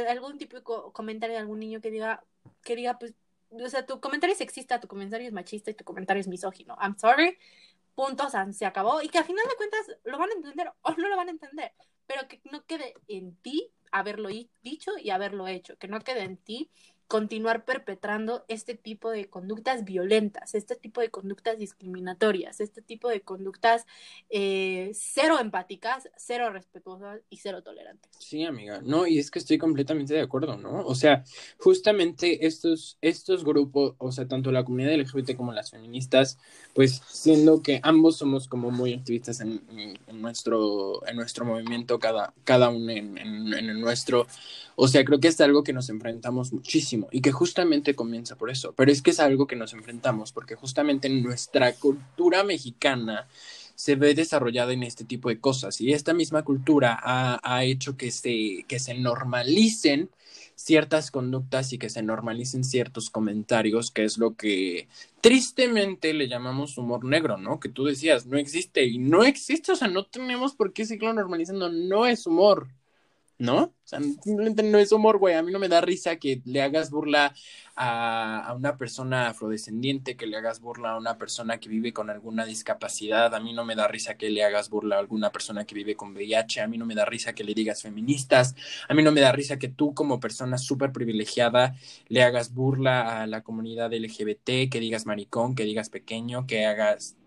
Algún 0.10 0.38
típico 0.38 0.94
comentario 0.94 1.36
de 1.36 1.42
algún 1.42 1.60
niño 1.60 1.82
que 1.82 1.92
diga, 1.92 2.24
que 2.64 2.76
diga, 2.78 2.98
pues, 2.98 3.14
o 3.52 3.70
sea, 3.70 3.86
tu 3.86 4.00
comentario 4.00 4.32
es 4.32 4.38
sexista, 4.38 4.80
tu 4.80 4.88
comentario 4.88 5.28
es 5.28 5.34
machista 5.34 5.72
y 5.72 5.74
tu 5.74 5.84
comentario 5.84 6.22
es 6.22 6.28
misógino. 6.28 6.78
I'm 6.82 6.98
sorry, 6.98 7.38
puntos, 7.96 8.34
se 8.52 8.66
acabó 8.66 9.02
y 9.02 9.10
que 9.10 9.20
al 9.20 9.26
final 9.26 9.46
de 9.48 9.56
cuentas 9.56 9.86
lo 10.04 10.18
van 10.18 10.30
a 10.30 10.34
entender 10.34 10.72
o 10.82 10.92
no 10.92 11.10
lo 11.10 11.18
van 11.18 11.28
a 11.28 11.32
entender, 11.32 11.74
pero 12.08 12.28
que 12.28 12.42
no 12.52 12.66
quede 12.66 12.94
en 13.08 13.36
ti 13.38 13.72
haberlo 13.92 14.30
dicho 14.62 14.92
y 14.98 15.10
haberlo 15.10 15.48
hecho, 15.48 15.78
que 15.78 15.88
no 15.88 16.00
quede 16.00 16.22
en 16.22 16.38
ti 16.38 16.72
continuar 17.12 17.66
perpetrando 17.66 18.46
este 18.48 18.74
tipo 18.74 19.12
de 19.12 19.28
conductas 19.28 19.84
violentas, 19.84 20.56
este 20.56 20.78
tipo 20.78 21.02
de 21.02 21.10
conductas 21.10 21.58
discriminatorias, 21.58 22.62
este 22.62 22.82
tipo 22.82 23.10
de 23.10 23.20
conductas 23.20 23.86
eh, 24.30 24.92
cero 24.94 25.38
empáticas, 25.42 26.08
cero 26.16 26.52
respetuosas 26.54 27.20
y 27.30 27.36
cero 27.36 27.64
tolerantes. 27.64 28.10
Sí, 28.18 28.46
amiga, 28.46 28.80
no, 28.82 29.08
y 29.08 29.20
es 29.20 29.30
que 29.30 29.40
estoy 29.40 29.58
completamente 29.58 30.14
de 30.14 30.22
acuerdo, 30.22 30.56
¿no? 30.56 30.86
O 30.86 30.96
sea, 30.96 31.26
justamente 31.58 32.48
estos, 32.48 32.98
estos 33.02 33.44
grupos, 33.44 33.94
o 33.98 34.14
sea, 34.14 34.26
tanto 34.26 34.54
la 34.54 34.64
comunidad 34.64 34.96
LGBT 34.98 35.36
como 35.36 35.52
las 35.52 35.72
feministas, 35.72 36.38
pues 36.74 37.02
siendo 37.10 37.62
que 37.62 37.82
ambos 37.84 38.16
somos 38.16 38.48
como 38.48 38.72
muy 38.72 38.94
activistas 38.94 39.42
en, 39.42 40.00
nuestro, 40.14 41.06
en 41.06 41.18
nuestro 41.18 41.44
movimiento, 41.44 42.00
cada, 42.00 42.34
cada 42.46 42.70
uno 42.70 42.90
en, 42.90 43.18
en 43.18 43.54
el 43.54 43.82
nuestro, 43.82 44.28
o 44.78 44.88
sea, 44.88 45.04
creo 45.04 45.20
que 45.20 45.28
es 45.28 45.42
algo 45.42 45.64
que 45.64 45.74
nos 45.74 45.90
enfrentamos 45.90 46.54
muchísimo 46.54 47.01
y 47.12 47.22
que 47.22 47.32
justamente 47.32 47.96
comienza 47.96 48.36
por 48.36 48.50
eso, 48.50 48.74
pero 48.74 48.92
es 48.92 49.02
que 49.02 49.12
es 49.12 49.20
algo 49.20 49.48
que 49.48 49.56
nos 49.56 49.74
enfrentamos 49.74 50.32
porque 50.32 50.56
justamente 50.56 51.10
nuestra 51.10 51.74
cultura 51.74 52.44
mexicana 52.44 53.28
se 53.76 53.96
ve 53.96 54.14
desarrollada 54.14 54.74
en 54.74 54.84
este 54.84 55.06
tipo 55.06 55.30
de 55.30 55.40
cosas 55.40 55.82
y 55.82 55.94
esta 55.94 56.14
misma 56.14 56.44
cultura 56.44 57.00
ha, 57.02 57.40
ha 57.44 57.64
hecho 57.64 57.98
que 57.98 58.12
se, 58.12 58.66
que 58.68 58.80
se 58.80 58.94
normalicen 58.94 60.10
ciertas 60.56 61.12
conductas 61.12 61.74
y 61.74 61.78
que 61.78 61.90
se 61.90 62.04
normalicen 62.04 62.64
ciertos 62.64 63.10
comentarios, 63.10 63.92
que 63.92 64.04
es 64.04 64.18
lo 64.18 64.36
que 64.36 64.88
tristemente 65.22 66.14
le 66.14 66.28
llamamos 66.28 66.78
humor 66.78 67.04
negro, 67.06 67.38
¿no? 67.38 67.60
Que 67.60 67.70
tú 67.70 67.86
decías, 67.86 68.26
no 68.28 68.38
existe 68.38 68.86
y 68.86 68.98
no 69.00 69.24
existe, 69.24 69.72
o 69.72 69.76
sea, 69.76 69.88
no 69.88 70.06
tenemos 70.06 70.56
por 70.56 70.74
qué 70.74 70.86
seguirlo 70.86 71.14
normalizando, 71.14 71.70
no 71.70 72.06
es 72.06 72.28
humor. 72.28 72.68
¿No? 73.42 73.64
O 73.64 73.74
sea, 73.84 74.00
simplemente 74.24 74.62
no 74.62 74.78
es 74.78 74.92
humor, 74.92 75.18
güey. 75.18 75.34
A 75.34 75.42
mí 75.42 75.52
no 75.52 75.58
me 75.58 75.68
da 75.68 75.82
risa 75.82 76.18
que 76.18 76.44
le 76.46 76.62
hagas 76.62 76.92
burla 76.92 77.34
a, 77.76 78.54
una 78.56 78.78
persona 78.78 79.30
afrodescendiente, 79.30 80.16
que 80.16 80.28
le 80.28 80.38
hagas 80.38 80.60
burla 80.62 80.92
a 80.92 80.98
una 80.98 81.18
persona 81.18 81.60
que 81.60 81.68
vive 81.68 81.92
con 81.92 82.12
alguna 82.12 82.46
discapacidad. 82.46 83.34
A 83.34 83.40
mí 83.40 83.52
no 83.54 83.66
me 83.66 83.76
da 83.76 83.88
risa 83.88 84.16
que 84.16 84.30
le 84.30 84.44
hagas 84.44 84.70
burla 84.70 84.98
a 84.98 85.00
alguna 85.00 85.32
persona 85.32 85.66
que 85.66 85.74
vive 85.74 85.96
con 85.96 86.14
VIH. 86.14 86.62
A 86.62 86.68
mí 86.68 86.78
no 86.78 86.86
me 86.86 86.94
da 86.94 87.04
risa 87.04 87.34
que 87.34 87.44
le 87.44 87.56
digas 87.56 87.82
feministas. 87.82 88.54
A 88.88 88.94
mí 88.94 89.02
no 89.02 89.12
me 89.12 89.22
da 89.22 89.32
risa 89.32 89.58
que 89.58 89.70
tú, 89.70 89.96
como 89.96 90.20
persona 90.20 90.60
súper 90.60 90.92
privilegiada, 90.92 91.76
le 92.10 92.22
hagas 92.22 92.54
burla 92.54 93.24
a 93.24 93.28
la 93.28 93.42
comunidad 93.42 93.92
LGBT, 93.92 94.70
que 94.70 94.80
digas 94.80 95.08
maricón, 95.08 95.56
que 95.56 95.64
digas 95.64 95.90
pequeño, 95.90 96.46
que 96.46 96.68
hagas 96.68 97.18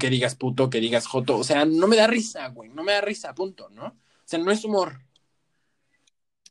que 0.00 0.10
digas 0.10 0.34
puto, 0.34 0.68
que 0.68 0.80
digas 0.80 1.06
joto, 1.06 1.38
o 1.38 1.44
sea, 1.44 1.64
no 1.64 1.86
me 1.86 1.96
da 1.96 2.06
risa, 2.06 2.48
güey, 2.48 2.70
no 2.70 2.82
me 2.82 2.92
da 2.92 3.00
risa, 3.02 3.34
punto, 3.34 3.68
¿no? 3.68 3.86
O 3.86 3.94
sea, 4.24 4.38
no 4.40 4.50
es 4.50 4.64
humor, 4.64 5.05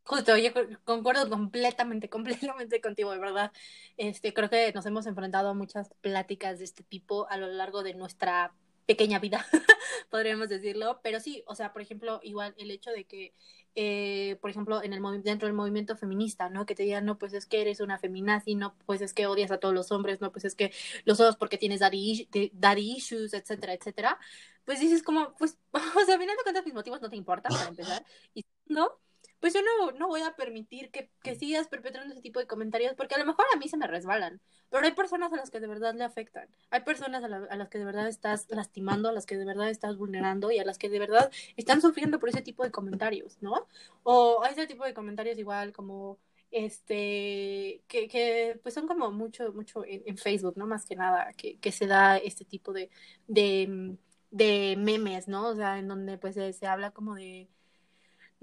Justo, 0.07 0.38
yo 0.38 0.52
concuerdo 0.84 1.27
completamente, 1.30 2.10
completamente 2.10 2.80
contigo, 2.80 3.11
de 3.11 3.18
verdad. 3.18 3.52
Este, 3.98 4.34
creo 4.36 4.49
que 4.52 4.72
nos 4.73 4.86
hemos 4.86 5.07
enfrentado 5.07 5.49
a 5.49 5.53
muchas 5.56 5.90
pláticas 6.02 6.60
de 6.60 6.65
este 6.65 6.84
tipo 6.84 7.27
a 7.30 7.38
lo 7.38 7.48
largo 7.48 7.82
de 7.82 7.95
nuestra 7.95 8.53
pequeña 8.86 9.18
vida, 9.18 9.44
podríamos 10.11 10.48
decirlo, 10.48 10.99
pero 11.02 11.19
sí, 11.19 11.44
o 11.48 11.56
sea, 11.56 11.73
por 11.73 11.82
ejemplo, 11.82 12.19
igual 12.22 12.53
el 12.60 12.69
hecho 12.69 12.91
de 12.91 13.06
que, 13.06 13.34
eh, 13.73 14.38
por 14.41 14.52
ejemplo, 14.52 14.84
en 14.84 14.94
el 14.94 15.02
dentro 15.23 15.48
del 15.48 15.56
movimiento 15.56 15.98
feminista, 15.98 16.49
¿no? 16.49 16.68
Que 16.68 16.76
te 16.76 16.84
digan, 16.84 17.03
no, 17.03 17.18
pues 17.18 17.34
es 17.34 17.48
que 17.48 17.61
eres 17.61 17.80
una 17.80 17.98
feminazi, 17.98 18.53
no, 18.53 18.76
pues 18.86 19.02
es 19.02 19.11
que 19.11 19.26
odias 19.26 19.49
a 19.49 19.57
todos 19.57 19.73
los 19.73 19.91
hombres, 19.91 20.22
no, 20.22 20.32
pues 20.32 20.45
es 20.45 20.53
que 20.53 20.72
los 21.03 21.19
odias 21.19 21.36
porque 21.36 21.57
tienes 21.57 21.80
daddy, 21.80 22.30
daddy 22.53 22.91
issues, 22.98 23.34
etcétera, 23.34 23.73
etcétera, 23.73 24.19
pues 24.65 24.80
dices 24.80 25.02
como, 25.02 25.34
pues, 25.34 25.57
o 25.72 26.06
sea, 26.06 26.18
de 26.19 26.27
cuentas 26.44 26.65
mis 26.65 26.76
motivos 26.76 27.02
no 27.02 27.10
te 27.10 27.15
importan, 27.15 27.52
para 27.53 27.69
empezar, 27.69 28.06
y 28.36 28.45
no, 28.68 28.99
pues 29.46 29.54
yo 29.54 29.62
no, 29.62 29.92
no 29.92 30.08
voy 30.08 30.24
a 30.24 30.36
permitir 30.36 30.90
que, 30.90 31.12
que, 31.22 31.36
sigas 31.36 31.68
perpetrando 31.68 32.12
ese 32.12 32.24
tipo 32.24 32.40
de 32.40 32.48
comentarios, 32.48 32.96
porque 32.96 33.14
a 33.14 33.20
lo 33.20 33.28
mejor 33.28 33.46
a 33.54 33.58
mí 33.60 33.68
se 33.68 33.78
me 33.78 33.86
resbalan, 33.86 34.42
pero 34.72 34.84
hay 34.84 34.94
personas 34.94 35.32
a 35.32 35.36
las 35.36 35.52
que 35.52 35.60
de 35.60 35.68
verdad 35.68 35.94
le 35.94 36.04
afectan, 36.04 36.50
hay 36.72 36.82
personas 36.82 37.24
a, 37.24 37.28
a, 37.28 37.56
las 37.56 37.70
que 37.70 37.78
de 37.78 37.86
verdad 37.86 38.08
estás 38.08 38.48
lastimando, 38.50 39.08
a 39.08 39.12
las 39.12 39.28
que 39.28 39.38
de 39.38 39.46
verdad 39.46 39.70
estás 39.70 39.98
vulnerando 39.98 40.50
y 40.50 40.58
a 40.58 40.66
las 40.66 40.80
que 40.80 40.90
de 40.90 40.98
verdad 40.98 41.32
están 41.58 41.80
sufriendo 41.80 42.20
por 42.20 42.30
ese 42.30 42.42
tipo 42.42 42.64
de 42.64 42.72
comentarios, 42.72 43.38
¿no? 43.40 43.68
O 44.02 44.44
ese 44.50 44.66
tipo 44.66 44.84
de 44.84 44.96
comentarios 44.96 45.38
igual 45.38 45.74
como 45.74 46.18
este 46.50 47.84
que, 47.88 48.08
que 48.08 48.60
pues 48.64 48.74
son 48.74 48.88
como 48.88 49.12
mucho 49.12 49.54
mucho 49.54 49.84
en, 49.86 50.18
Facebook 50.18 50.58
no 50.58 50.66
más 50.66 50.86
que 50.88 50.96
nada 50.96 51.34
que, 51.34 51.60
que 51.60 51.72
se 51.72 51.86
da 51.86 52.18
este 52.18 52.46
tipo 52.46 52.74
de, 52.74 52.90
de, 53.28 53.96
de 54.32 54.76
memes 54.76 55.28
no 55.28 55.50
o 55.50 55.56
sea 55.56 55.78
en 55.78 55.88
donde 55.88 56.18
pues 56.18 56.34
se, 56.34 56.52
se 56.54 56.66
habla 56.66 56.90
como 56.92 57.14
de 57.14 57.48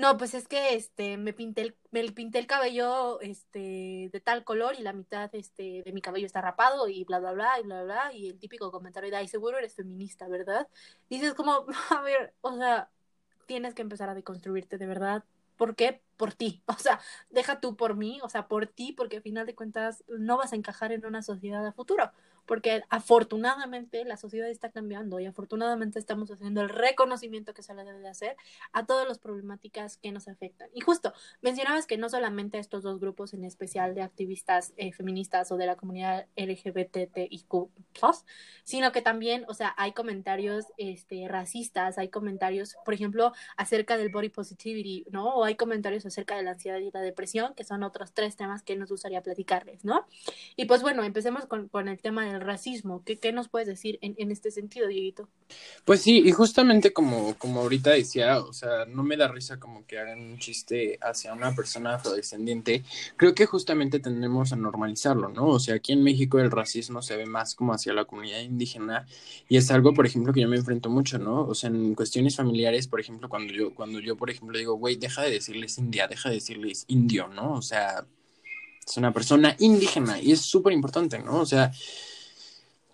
no, 0.03 0.17
pues 0.17 0.35
es 0.35 0.49
que 0.49 0.75
este 0.75 1.17
me 1.17 1.33
pinté 1.33 1.63
el, 1.63 1.77
me 1.93 2.03
pinté 2.11 2.41
el 2.41 2.49
cabello 2.49 3.21
este 3.21 4.11
de 4.13 4.21
tal 4.21 4.43
color 4.43 4.75
y 4.77 4.83
la 4.83 4.93
mitad 4.93 5.31
este 5.33 5.83
de 5.85 5.93
mi 5.93 6.03
cabello 6.03 6.27
está 6.27 6.41
rapado 6.41 6.89
y 6.89 7.05
bla 7.05 7.21
bla 7.21 7.31
bla 7.33 7.61
y 7.61 7.63
bla 7.63 7.85
bla, 7.85 8.13
y 8.13 8.29
el 8.29 8.39
típico 8.41 8.73
comentario 8.73 9.11
de 9.11 9.17
ay 9.19 9.29
seguro 9.29 9.59
eres 9.59 9.77
feminista, 9.77 10.27
¿verdad? 10.27 10.67
Dices 11.09 11.35
como, 11.35 11.67
a 11.91 12.03
ver, 12.03 12.35
o 12.41 12.57
sea, 12.57 12.91
tienes 13.47 13.75
que 13.75 13.83
empezar 13.83 14.09
a 14.09 14.15
deconstruirte 14.15 14.77
de 14.77 14.87
verdad. 14.87 15.25
¿Por 15.57 15.77
qué? 15.77 16.03
Por 16.17 16.35
ti. 16.35 16.63
O 16.67 16.79
sea, 16.79 17.01
deja 17.31 17.61
tú 17.61 17.77
por 17.77 17.95
mí, 17.97 18.19
o 18.25 18.29
sea, 18.29 18.49
por 18.49 18.67
ti, 18.67 18.93
porque 18.93 19.19
al 19.19 19.23
final 19.23 19.47
de 19.47 19.55
cuentas 19.55 20.05
no 20.09 20.37
vas 20.37 20.53
a 20.53 20.57
encajar 20.57 20.91
en 20.93 21.07
una 21.07 21.23
sociedad 21.23 21.65
a 21.65 21.73
futuro 21.73 22.11
porque 22.47 22.83
afortunadamente 22.89 24.05
la 24.05 24.17
sociedad 24.17 24.49
está 24.49 24.71
cambiando 24.71 25.21
y 25.21 25.27
afortunadamente 25.27 25.99
estamos 25.99 26.31
haciendo 26.31 26.61
el 26.61 26.69
reconocimiento 26.69 27.55
que 27.55 27.63
se 27.63 27.75
le 27.75 27.85
debe 27.85 28.01
de 28.01 28.09
hacer 28.09 28.37
a 28.73 28.87
todas 28.87 29.07
las 29.07 29.19
problemáticas 29.19 29.97
que 29.97 30.13
nos 30.13 30.29
afectan. 30.29 30.69
Y 30.75 30.81
justo, 30.81 31.13
mencionabas 31.41 31.87
que 31.87 31.97
no 31.97 32.09
solamente 32.09 32.59
estos 32.59 32.83
dos 32.83 33.01
grupos 33.01 33.35
en 33.35 33.45
especial 33.45 33.95
de 33.95 34.03
activistas 34.03 34.73
eh, 34.77 34.93
feministas 34.93 35.51
o 35.53 35.57
de 35.57 35.67
la 35.67 35.77
comunidad 35.77 36.27
LGBTIQ+, 36.37 37.71
sino 38.65 38.93
que 38.93 39.03
también, 39.03 39.45
o 39.49 39.55
sea, 39.55 39.75
hay 39.77 39.93
comentarios 39.93 40.67
este, 40.77 41.27
racistas, 41.29 41.99
hay 41.99 42.09
comentarios, 42.09 42.77
por 42.85 42.95
ejemplo, 42.95 43.33
acerca 43.57 43.97
del 43.97 44.11
body 44.11 44.29
positivity, 44.29 45.05
¿no? 45.11 45.35
O 45.35 45.45
hay 45.45 45.57
comentarios 45.57 46.07
acerca 46.07 46.37
de 46.37 46.43
la 46.43 46.53
ansiedad 46.53 46.79
y 46.79 46.91
la 46.91 47.01
depresión, 47.01 47.55
que 47.55 47.65
son 47.65 47.83
otros 47.83 48.13
tres 48.13 48.37
temas 48.37 48.63
que 48.63 48.77
nos 48.77 48.91
gustaría 48.91 49.23
platicarles, 49.23 49.85
¿no? 49.85 50.07
Y 50.57 50.67
pues 50.67 50.83
bueno, 50.83 51.03
empecemos 51.03 51.47
con, 51.47 51.69
con 51.69 51.89
el 51.89 52.01
tema 52.01 52.25
de 52.25 52.32
el 52.33 52.41
racismo. 52.41 53.03
¿Qué, 53.05 53.19
qué 53.19 53.33
nos 53.33 53.49
puedes 53.49 53.69
decir 53.69 53.99
en, 54.03 54.15
en, 54.19 54.31
este 54.31 54.51
sentido, 54.51 54.89
Dieguito? 54.89 55.29
Pues 55.85 56.01
sí, 56.01 56.23
y 56.25 56.33
justamente 56.33 56.93
como, 56.93 57.35
como 57.39 57.61
ahorita 57.61 57.91
decía, 57.91 58.41
o 58.41 58.53
sea, 58.53 58.87
no 58.87 59.03
me 59.03 59.17
da 59.17 59.29
risa 59.29 59.59
como 59.59 59.87
que 59.87 59.99
hagan 59.99 60.21
un 60.21 60.39
chiste 60.39 60.99
hacia 61.03 61.33
una 61.33 61.55
persona 61.55 61.95
afrodescendiente. 61.95 62.83
Creo 63.17 63.35
que 63.35 63.47
justamente 63.47 63.99
tendremos 63.99 64.53
a 64.53 64.57
normalizarlo, 64.57 65.29
¿no? 65.29 65.47
O 65.47 65.61
sea, 65.61 65.77
aquí 65.77 65.93
en 65.93 66.03
México 66.03 66.39
el 66.39 66.51
racismo 66.51 67.03
se 67.03 67.17
ve 67.17 67.27
más 67.27 67.55
como 67.55 67.73
hacia 67.73 67.93
la 67.93 68.05
comunidad 68.05 68.41
indígena 68.41 69.07
y 69.49 69.57
es 69.57 69.71
algo, 69.71 69.95
por 69.95 70.07
ejemplo, 70.07 70.33
que 70.33 70.41
yo 70.41 70.49
me 70.49 70.57
enfrento 70.57 70.91
mucho, 70.91 71.19
¿no? 71.19 71.47
O 71.47 71.55
sea, 71.55 71.71
en 71.71 71.95
cuestiones 71.95 72.37
familiares, 72.37 72.87
por 72.87 73.01
ejemplo, 73.01 73.29
cuando 73.29 73.53
yo, 73.53 73.75
cuando 73.75 74.01
yo 74.01 74.17
por 74.17 74.31
ejemplo, 74.31 74.59
digo, 74.59 74.75
güey, 74.75 74.97
deja 74.97 75.23
de 75.23 75.31
decirles 75.31 75.79
india, 75.79 76.09
deja 76.09 76.29
de 76.29 76.37
decirles 76.37 76.85
indio, 76.89 77.29
¿no? 77.29 77.55
O 77.55 77.63
sea, 77.63 78.07
es 78.87 78.97
una 78.97 79.13
persona 79.13 79.57
indígena 79.59 80.21
y 80.21 80.33
es 80.33 80.41
súper 80.41 80.73
importante, 80.73 81.19
¿no? 81.19 81.41
O 81.41 81.47
sea, 81.47 81.73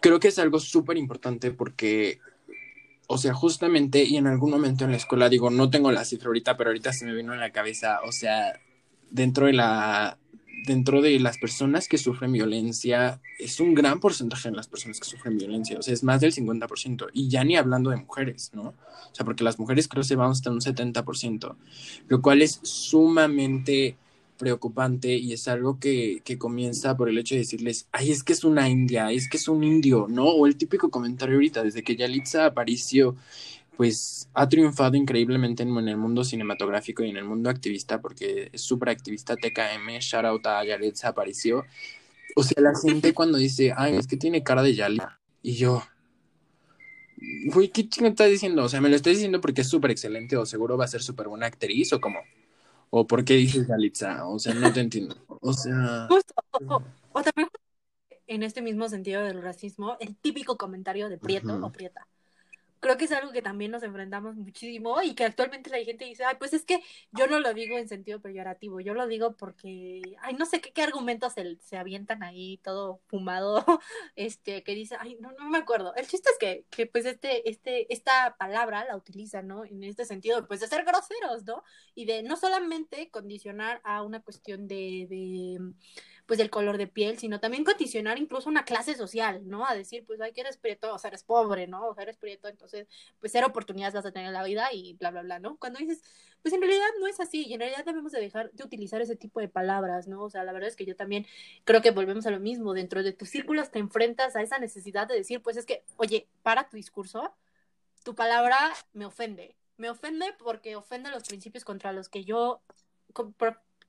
creo 0.00 0.20
que 0.20 0.28
es 0.28 0.38
algo 0.38 0.60
súper 0.60 0.96
importante 0.96 1.50
porque, 1.50 2.20
o 3.06 3.18
sea, 3.18 3.34
justamente, 3.34 4.04
y 4.04 4.16
en 4.16 4.26
algún 4.26 4.50
momento 4.50 4.84
en 4.84 4.92
la 4.92 4.96
escuela, 4.96 5.28
digo, 5.28 5.50
no 5.50 5.70
tengo 5.70 5.92
la 5.92 6.04
cifra 6.04 6.28
ahorita, 6.28 6.56
pero 6.56 6.70
ahorita 6.70 6.92
se 6.92 7.04
me 7.04 7.14
vino 7.14 7.32
en 7.32 7.40
la 7.40 7.52
cabeza, 7.52 8.00
o 8.04 8.12
sea, 8.12 8.60
dentro 9.10 9.46
de 9.46 9.54
la 9.54 10.18
dentro 10.66 11.00
de 11.00 11.18
las 11.20 11.38
personas 11.38 11.88
que 11.88 11.98
sufren 11.98 12.32
violencia, 12.32 13.20
es 13.38 13.60
un 13.60 13.74
gran 13.74 14.00
porcentaje 14.00 14.50
de 14.50 14.56
las 14.56 14.68
personas 14.68 14.98
que 14.98 15.06
sufren 15.06 15.38
violencia, 15.38 15.78
o 15.78 15.82
sea, 15.82 15.94
es 15.94 16.02
más 16.02 16.20
del 16.20 16.34
50%, 16.34 17.08
y 17.12 17.28
ya 17.28 17.44
ni 17.44 17.56
hablando 17.56 17.90
de 17.90 17.96
mujeres, 17.96 18.50
¿no? 18.52 18.62
O 18.62 19.14
sea, 19.14 19.24
porque 19.24 19.44
las 19.44 19.58
mujeres 19.58 19.88
creo 19.88 20.02
que 20.02 20.08
se 20.08 20.16
van 20.16 20.30
hasta 20.30 20.50
un 20.50 20.60
70%, 20.60 21.56
lo 22.08 22.20
cual 22.20 22.42
es 22.42 22.60
sumamente 22.62 23.96
preocupante 24.38 25.14
y 25.16 25.32
es 25.32 25.48
algo 25.48 25.78
que, 25.78 26.22
que, 26.24 26.38
comienza 26.38 26.96
por 26.96 27.08
el 27.08 27.18
hecho 27.18 27.34
de 27.34 27.40
decirles, 27.40 27.88
ay, 27.92 28.10
es 28.10 28.22
que 28.22 28.32
es 28.32 28.44
una 28.44 28.68
india, 28.68 29.10
es 29.12 29.28
que 29.28 29.36
es 29.36 29.48
un 29.48 29.64
indio, 29.64 30.06
¿no? 30.08 30.24
O 30.24 30.46
el 30.46 30.56
típico 30.56 30.90
comentario 30.90 31.34
ahorita, 31.34 31.62
desde 31.62 31.82
que 31.82 31.96
Yalitza 31.96 32.46
apareció, 32.46 33.16
pues 33.76 34.28
ha 34.34 34.48
triunfado 34.48 34.96
increíblemente 34.96 35.62
en, 35.62 35.76
el 35.88 35.96
mundo 35.96 36.24
cinematográfico 36.24 37.04
y 37.04 37.10
en 37.10 37.16
el 37.16 37.24
mundo 37.24 37.50
activista, 37.50 38.00
porque 38.00 38.50
es 38.52 38.60
súper 38.60 38.88
activista 38.88 39.36
TKM, 39.36 39.98
shout 40.00 40.24
out 40.24 40.46
a 40.46 40.64
Yalitza 40.64 41.08
apareció. 41.08 41.64
O 42.34 42.42
sea, 42.42 42.62
la 42.62 42.72
gente 42.74 43.14
cuando 43.14 43.38
dice, 43.38 43.72
ay, 43.76 43.96
es 43.96 44.06
que 44.06 44.16
tiene 44.16 44.42
cara 44.42 44.62
de 44.62 44.74
Yalitza, 44.74 45.18
y 45.42 45.54
yo, 45.54 45.82
güey, 47.52 47.68
¿qué 47.68 47.88
chingo 47.88 48.08
estás 48.08 48.30
diciendo? 48.30 48.64
O 48.64 48.68
sea, 48.68 48.80
me 48.80 48.88
lo 48.88 48.96
estás 48.96 49.12
diciendo 49.12 49.40
porque 49.40 49.60
es 49.60 49.68
súper 49.68 49.90
excelente 49.90 50.36
o 50.36 50.44
seguro 50.44 50.76
va 50.76 50.84
a 50.84 50.88
ser 50.88 51.02
súper 51.02 51.28
buena 51.28 51.46
actriz 51.46 51.92
o 51.92 52.00
como... 52.00 52.18
¿O 52.90 53.06
por 53.06 53.24
qué 53.24 53.34
dices 53.34 53.66
Galitza? 53.66 54.26
O 54.26 54.38
sea, 54.38 54.54
no 54.54 54.72
te 54.72 54.80
entiendo. 54.80 55.16
O 55.26 55.52
sea. 55.52 56.06
Justo. 56.08 56.34
O, 57.12 57.22
también 57.22 57.48
en 58.26 58.42
este 58.42 58.62
mismo 58.62 58.88
sentido 58.88 59.22
del 59.22 59.42
racismo, 59.42 59.96
el 60.00 60.16
típico 60.16 60.56
comentario 60.56 61.08
de 61.08 61.18
prieto 61.18 61.58
o 61.60 61.72
prieta 61.72 62.06
creo 62.80 62.96
que 62.96 63.04
es 63.04 63.12
algo 63.12 63.32
que 63.32 63.42
también 63.42 63.70
nos 63.70 63.82
enfrentamos 63.82 64.36
muchísimo 64.36 65.00
y 65.02 65.14
que 65.14 65.24
actualmente 65.24 65.70
la 65.70 65.78
gente 65.84 66.04
dice, 66.04 66.24
ay, 66.24 66.36
pues 66.38 66.52
es 66.52 66.64
que 66.64 66.82
yo 67.12 67.26
no 67.26 67.40
lo 67.40 67.54
digo 67.54 67.78
en 67.78 67.88
sentido 67.88 68.20
peyorativo, 68.20 68.80
yo 68.80 68.94
lo 68.94 69.06
digo 69.06 69.36
porque, 69.36 70.02
ay, 70.20 70.34
no 70.34 70.46
sé 70.46 70.60
qué, 70.60 70.72
qué 70.72 70.82
argumentos 70.82 71.32
se, 71.34 71.56
se, 71.60 71.76
avientan 71.76 72.22
ahí, 72.22 72.58
todo 72.58 73.00
fumado, 73.06 73.64
este, 74.16 74.62
que 74.62 74.74
dice, 74.74 74.96
ay, 74.98 75.16
no, 75.20 75.32
no 75.32 75.50
me 75.50 75.58
acuerdo. 75.58 75.94
El 75.96 76.06
chiste 76.06 76.30
es 76.30 76.38
que, 76.38 76.64
que 76.70 76.86
pues 76.86 77.04
este, 77.04 77.48
este, 77.48 77.92
esta 77.92 78.36
palabra 78.38 78.84
la 78.84 78.96
utilizan, 78.96 79.46
¿no? 79.48 79.64
En 79.64 79.84
este 79.84 80.04
sentido, 80.04 80.46
pues 80.46 80.60
de 80.60 80.68
ser 80.68 80.84
groseros, 80.84 81.44
¿no? 81.44 81.62
Y 81.94 82.06
de 82.06 82.22
no 82.22 82.36
solamente 82.36 83.10
condicionar 83.10 83.80
a 83.84 84.02
una 84.02 84.20
cuestión 84.20 84.68
de, 84.68 85.06
de 85.08 85.58
pues 86.28 86.36
del 86.36 86.50
color 86.50 86.76
de 86.76 86.86
piel, 86.86 87.18
sino 87.18 87.40
también 87.40 87.64
condicionar 87.64 88.18
incluso 88.18 88.50
una 88.50 88.66
clase 88.66 88.94
social, 88.94 89.48
¿no? 89.48 89.66
A 89.66 89.74
decir, 89.74 90.04
pues, 90.06 90.20
ay, 90.20 90.34
que 90.34 90.42
eres 90.42 90.58
prieto, 90.58 90.94
o 90.94 90.98
sea, 90.98 91.08
eres 91.08 91.24
pobre, 91.24 91.66
¿no? 91.66 91.88
O 91.88 91.94
sea, 91.94 92.02
eres 92.02 92.18
prieto, 92.18 92.48
entonces, 92.48 92.86
pues, 93.18 93.32
cero 93.32 93.46
oportunidades 93.48 93.94
vas 93.94 94.04
a 94.04 94.12
tener 94.12 94.28
en 94.28 94.34
la 94.34 94.44
vida 94.44 94.68
y 94.70 94.92
bla, 94.92 95.10
bla, 95.10 95.22
bla, 95.22 95.38
¿no? 95.38 95.56
Cuando 95.56 95.78
dices, 95.78 96.02
pues, 96.42 96.52
en 96.52 96.60
realidad 96.60 96.84
no 97.00 97.06
es 97.06 97.18
así 97.18 97.46
y 97.46 97.54
en 97.54 97.60
realidad 97.60 97.82
debemos 97.86 98.12
de 98.12 98.20
dejar 98.20 98.52
de 98.52 98.62
utilizar 98.62 99.00
ese 99.00 99.16
tipo 99.16 99.40
de 99.40 99.48
palabras, 99.48 100.06
¿no? 100.06 100.22
O 100.22 100.28
sea, 100.28 100.44
la 100.44 100.52
verdad 100.52 100.68
es 100.68 100.76
que 100.76 100.84
yo 100.84 100.94
también 100.94 101.26
creo 101.64 101.80
que 101.80 101.92
volvemos 101.92 102.26
a 102.26 102.30
lo 102.30 102.40
mismo, 102.40 102.74
dentro 102.74 103.02
de 103.02 103.14
tus 103.14 103.30
círculos 103.30 103.70
te 103.70 103.78
enfrentas 103.78 104.36
a 104.36 104.42
esa 104.42 104.58
necesidad 104.58 105.08
de 105.08 105.14
decir, 105.14 105.40
pues, 105.40 105.56
es 105.56 105.64
que, 105.64 105.82
oye, 105.96 106.28
para 106.42 106.68
tu 106.68 106.76
discurso, 106.76 107.32
tu 108.04 108.14
palabra 108.14 108.58
me 108.92 109.06
ofende, 109.06 109.56
me 109.78 109.88
ofende 109.88 110.34
porque 110.38 110.76
ofende 110.76 111.10
los 111.10 111.22
principios 111.22 111.64
contra 111.64 111.94
los 111.94 112.10
que 112.10 112.24
yo 112.24 112.60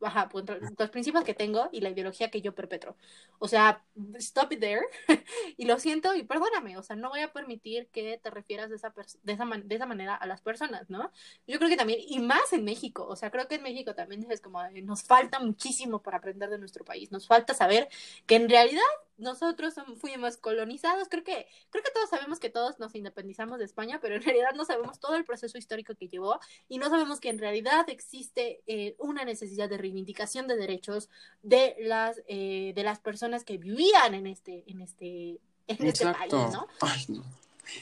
ajá, 0.01 0.29
los 0.77 0.89
principios 0.89 1.23
que 1.23 1.33
tengo 1.33 1.69
y 1.71 1.81
la 1.81 1.89
ideología 1.89 2.29
que 2.29 2.41
yo 2.41 2.53
perpetro. 2.55 2.95
O 3.39 3.47
sea, 3.47 3.83
stop 4.15 4.51
it 4.53 4.59
there. 4.59 4.85
y 5.57 5.65
lo 5.65 5.79
siento 5.79 6.13
y 6.15 6.23
perdóname, 6.23 6.77
o 6.77 6.83
sea, 6.83 6.95
no 6.95 7.09
voy 7.09 7.21
a 7.21 7.33
permitir 7.33 7.87
que 7.87 8.17
te 8.21 8.29
refieras 8.29 8.69
de 8.69 8.75
esa, 8.77 8.93
de 9.23 9.33
esa, 9.33 9.45
de 9.45 9.75
esa 9.75 9.85
manera 9.85 10.15
a 10.15 10.25
las 10.27 10.41
personas, 10.41 10.89
¿no? 10.89 11.11
Yo 11.47 11.57
creo 11.57 11.69
que 11.69 11.77
también, 11.77 11.99
y 12.07 12.19
más 12.19 12.53
en 12.53 12.63
México, 12.63 13.05
o 13.07 13.15
sea, 13.15 13.31
creo 13.31 13.47
que 13.47 13.55
en 13.55 13.63
México 13.63 13.95
también 13.95 14.25
es 14.29 14.41
como, 14.41 14.61
nos 14.83 15.03
falta 15.03 15.39
muchísimo 15.39 16.01
para 16.01 16.17
aprender 16.17 16.49
de 16.49 16.57
nuestro 16.57 16.85
país, 16.85 17.11
nos 17.11 17.27
falta 17.27 17.53
saber 17.53 17.89
que 18.25 18.35
en 18.35 18.49
realidad 18.49 18.81
nosotros 19.19 19.75
fuimos 19.97 20.37
colonizados, 20.37 21.07
creo 21.09 21.23
que, 21.23 21.47
creo 21.69 21.83
que 21.83 21.91
todos 21.91 22.09
sabemos 22.09 22.39
que 22.39 22.49
todos 22.49 22.79
nos 22.79 22.95
independizamos 22.95 23.59
de 23.59 23.65
España, 23.65 23.99
pero 24.01 24.15
en 24.15 24.23
realidad 24.23 24.51
no 24.55 24.65
sabemos 24.65 24.99
todo 24.99 25.15
el 25.15 25.25
proceso 25.25 25.57
histórico 25.57 25.95
que 25.95 26.07
llevó 26.07 26.39
y 26.67 26.77
no 26.77 26.89
sabemos 26.89 27.19
que 27.19 27.29
en 27.29 27.39
realidad 27.39 27.89
existe 27.89 28.61
eh, 28.67 28.95
una 28.97 29.25
necesidad 29.25 29.69
de 29.69 29.77
reivindicación 29.77 30.47
de 30.47 30.55
derechos 30.55 31.09
de 31.43 31.75
las, 31.79 32.21
eh, 32.27 32.73
de 32.75 32.83
las 32.83 32.99
personas 32.99 33.43
que 33.43 33.57
vivían 33.57 34.13
en 34.13 34.27
este, 34.27 34.63
en 34.67 34.81
este, 34.81 35.39
en 35.67 35.87
este 35.87 36.05
país, 36.05 36.33
¿no? 36.33 36.67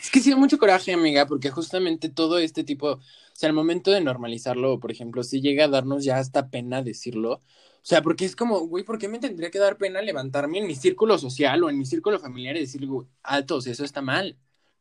Es 0.01 0.11
que 0.11 0.19
sí 0.19 0.31
da 0.31 0.35
mucho 0.35 0.57
coraje, 0.57 0.93
amiga, 0.93 1.25
porque 1.25 1.49
justamente 1.49 2.09
todo 2.09 2.37
este 2.39 2.63
tipo, 2.63 2.93
o 2.93 3.01
sea, 3.33 3.47
al 3.47 3.55
momento 3.55 3.91
de 3.91 4.01
normalizarlo, 4.01 4.79
por 4.79 4.91
ejemplo, 4.91 5.23
si 5.23 5.41
llega 5.41 5.65
a 5.65 5.69
darnos 5.69 6.03
ya 6.03 6.17
hasta 6.17 6.49
pena 6.49 6.81
decirlo, 6.81 7.41
o 7.77 7.85
sea, 7.89 8.01
porque 8.01 8.25
es 8.25 8.35
como, 8.35 8.59
güey, 8.67 8.83
¿por 8.83 8.97
qué 8.97 9.07
me 9.07 9.19
tendría 9.19 9.51
que 9.51 9.59
dar 9.59 9.77
pena 9.77 10.01
levantarme 10.01 10.59
en 10.59 10.67
mi 10.67 10.75
círculo 10.75 11.17
social 11.17 11.63
o 11.63 11.69
en 11.69 11.77
mi 11.77 11.85
círculo 11.85 12.19
familiar 12.19 12.57
y 12.57 12.61
decir, 12.61 12.87
altos, 13.23 13.67
eso 13.67 13.85
está 13.85 14.01
mal? 14.01 14.37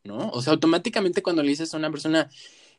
¿no? 0.06 0.30
O 0.30 0.42
sea, 0.42 0.52
automáticamente 0.52 1.22
cuando 1.22 1.42
le 1.42 1.50
dices 1.50 1.74
a 1.74 1.76
una 1.76 1.90
persona, 1.90 2.30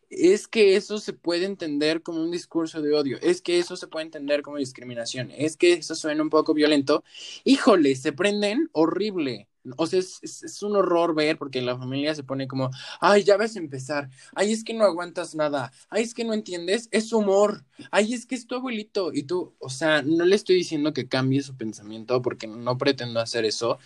es 0.09 0.47
que 0.47 0.75
eso 0.75 0.99
se 0.99 1.13
puede 1.13 1.45
entender 1.45 2.01
como 2.01 2.21
un 2.21 2.31
discurso 2.31 2.81
de 2.81 2.93
odio, 2.93 3.17
es 3.21 3.41
que 3.41 3.59
eso 3.59 3.75
se 3.75 3.87
puede 3.87 4.05
entender 4.05 4.41
como 4.41 4.57
discriminación, 4.57 5.31
es 5.35 5.57
que 5.57 5.73
eso 5.73 5.95
suena 5.95 6.23
un 6.23 6.29
poco 6.29 6.53
violento, 6.53 7.03
híjole, 7.43 7.95
se 7.95 8.13
prenden 8.13 8.69
horrible. 8.71 9.47
O 9.75 9.87
sea, 9.87 9.99
es, 9.99 10.19
es, 10.21 10.63
un 10.63 10.75
horror 10.75 11.13
ver 11.13 11.37
porque 11.37 11.61
la 11.61 11.77
familia 11.77 12.15
se 12.15 12.23
pone 12.23 12.47
como, 12.47 12.69
ay, 12.99 13.23
ya 13.23 13.37
vas 13.37 13.55
a 13.55 13.59
empezar, 13.59 14.09
ay, 14.35 14.51
es 14.51 14.63
que 14.63 14.73
no 14.73 14.85
aguantas 14.85 15.35
nada, 15.35 15.71
ay, 15.89 16.03
es 16.03 16.13
que 16.13 16.23
no 16.23 16.33
entiendes, 16.33 16.87
es 16.91 17.11
humor, 17.11 17.65
ay, 17.91 18.13
es 18.13 18.25
que 18.25 18.35
es 18.35 18.47
tu 18.47 18.55
abuelito. 18.55 19.11
Y 19.13 19.23
tú, 19.23 19.53
o 19.59 19.69
sea, 19.69 20.01
no 20.01 20.25
le 20.25 20.35
estoy 20.35 20.55
diciendo 20.55 20.93
que 20.93 21.07
cambie 21.07 21.41
su 21.41 21.55
pensamiento 21.55 22.21
porque 22.21 22.47
no 22.47 22.77
pretendo 22.77 23.19
hacer 23.19 23.45
eso, 23.45 23.79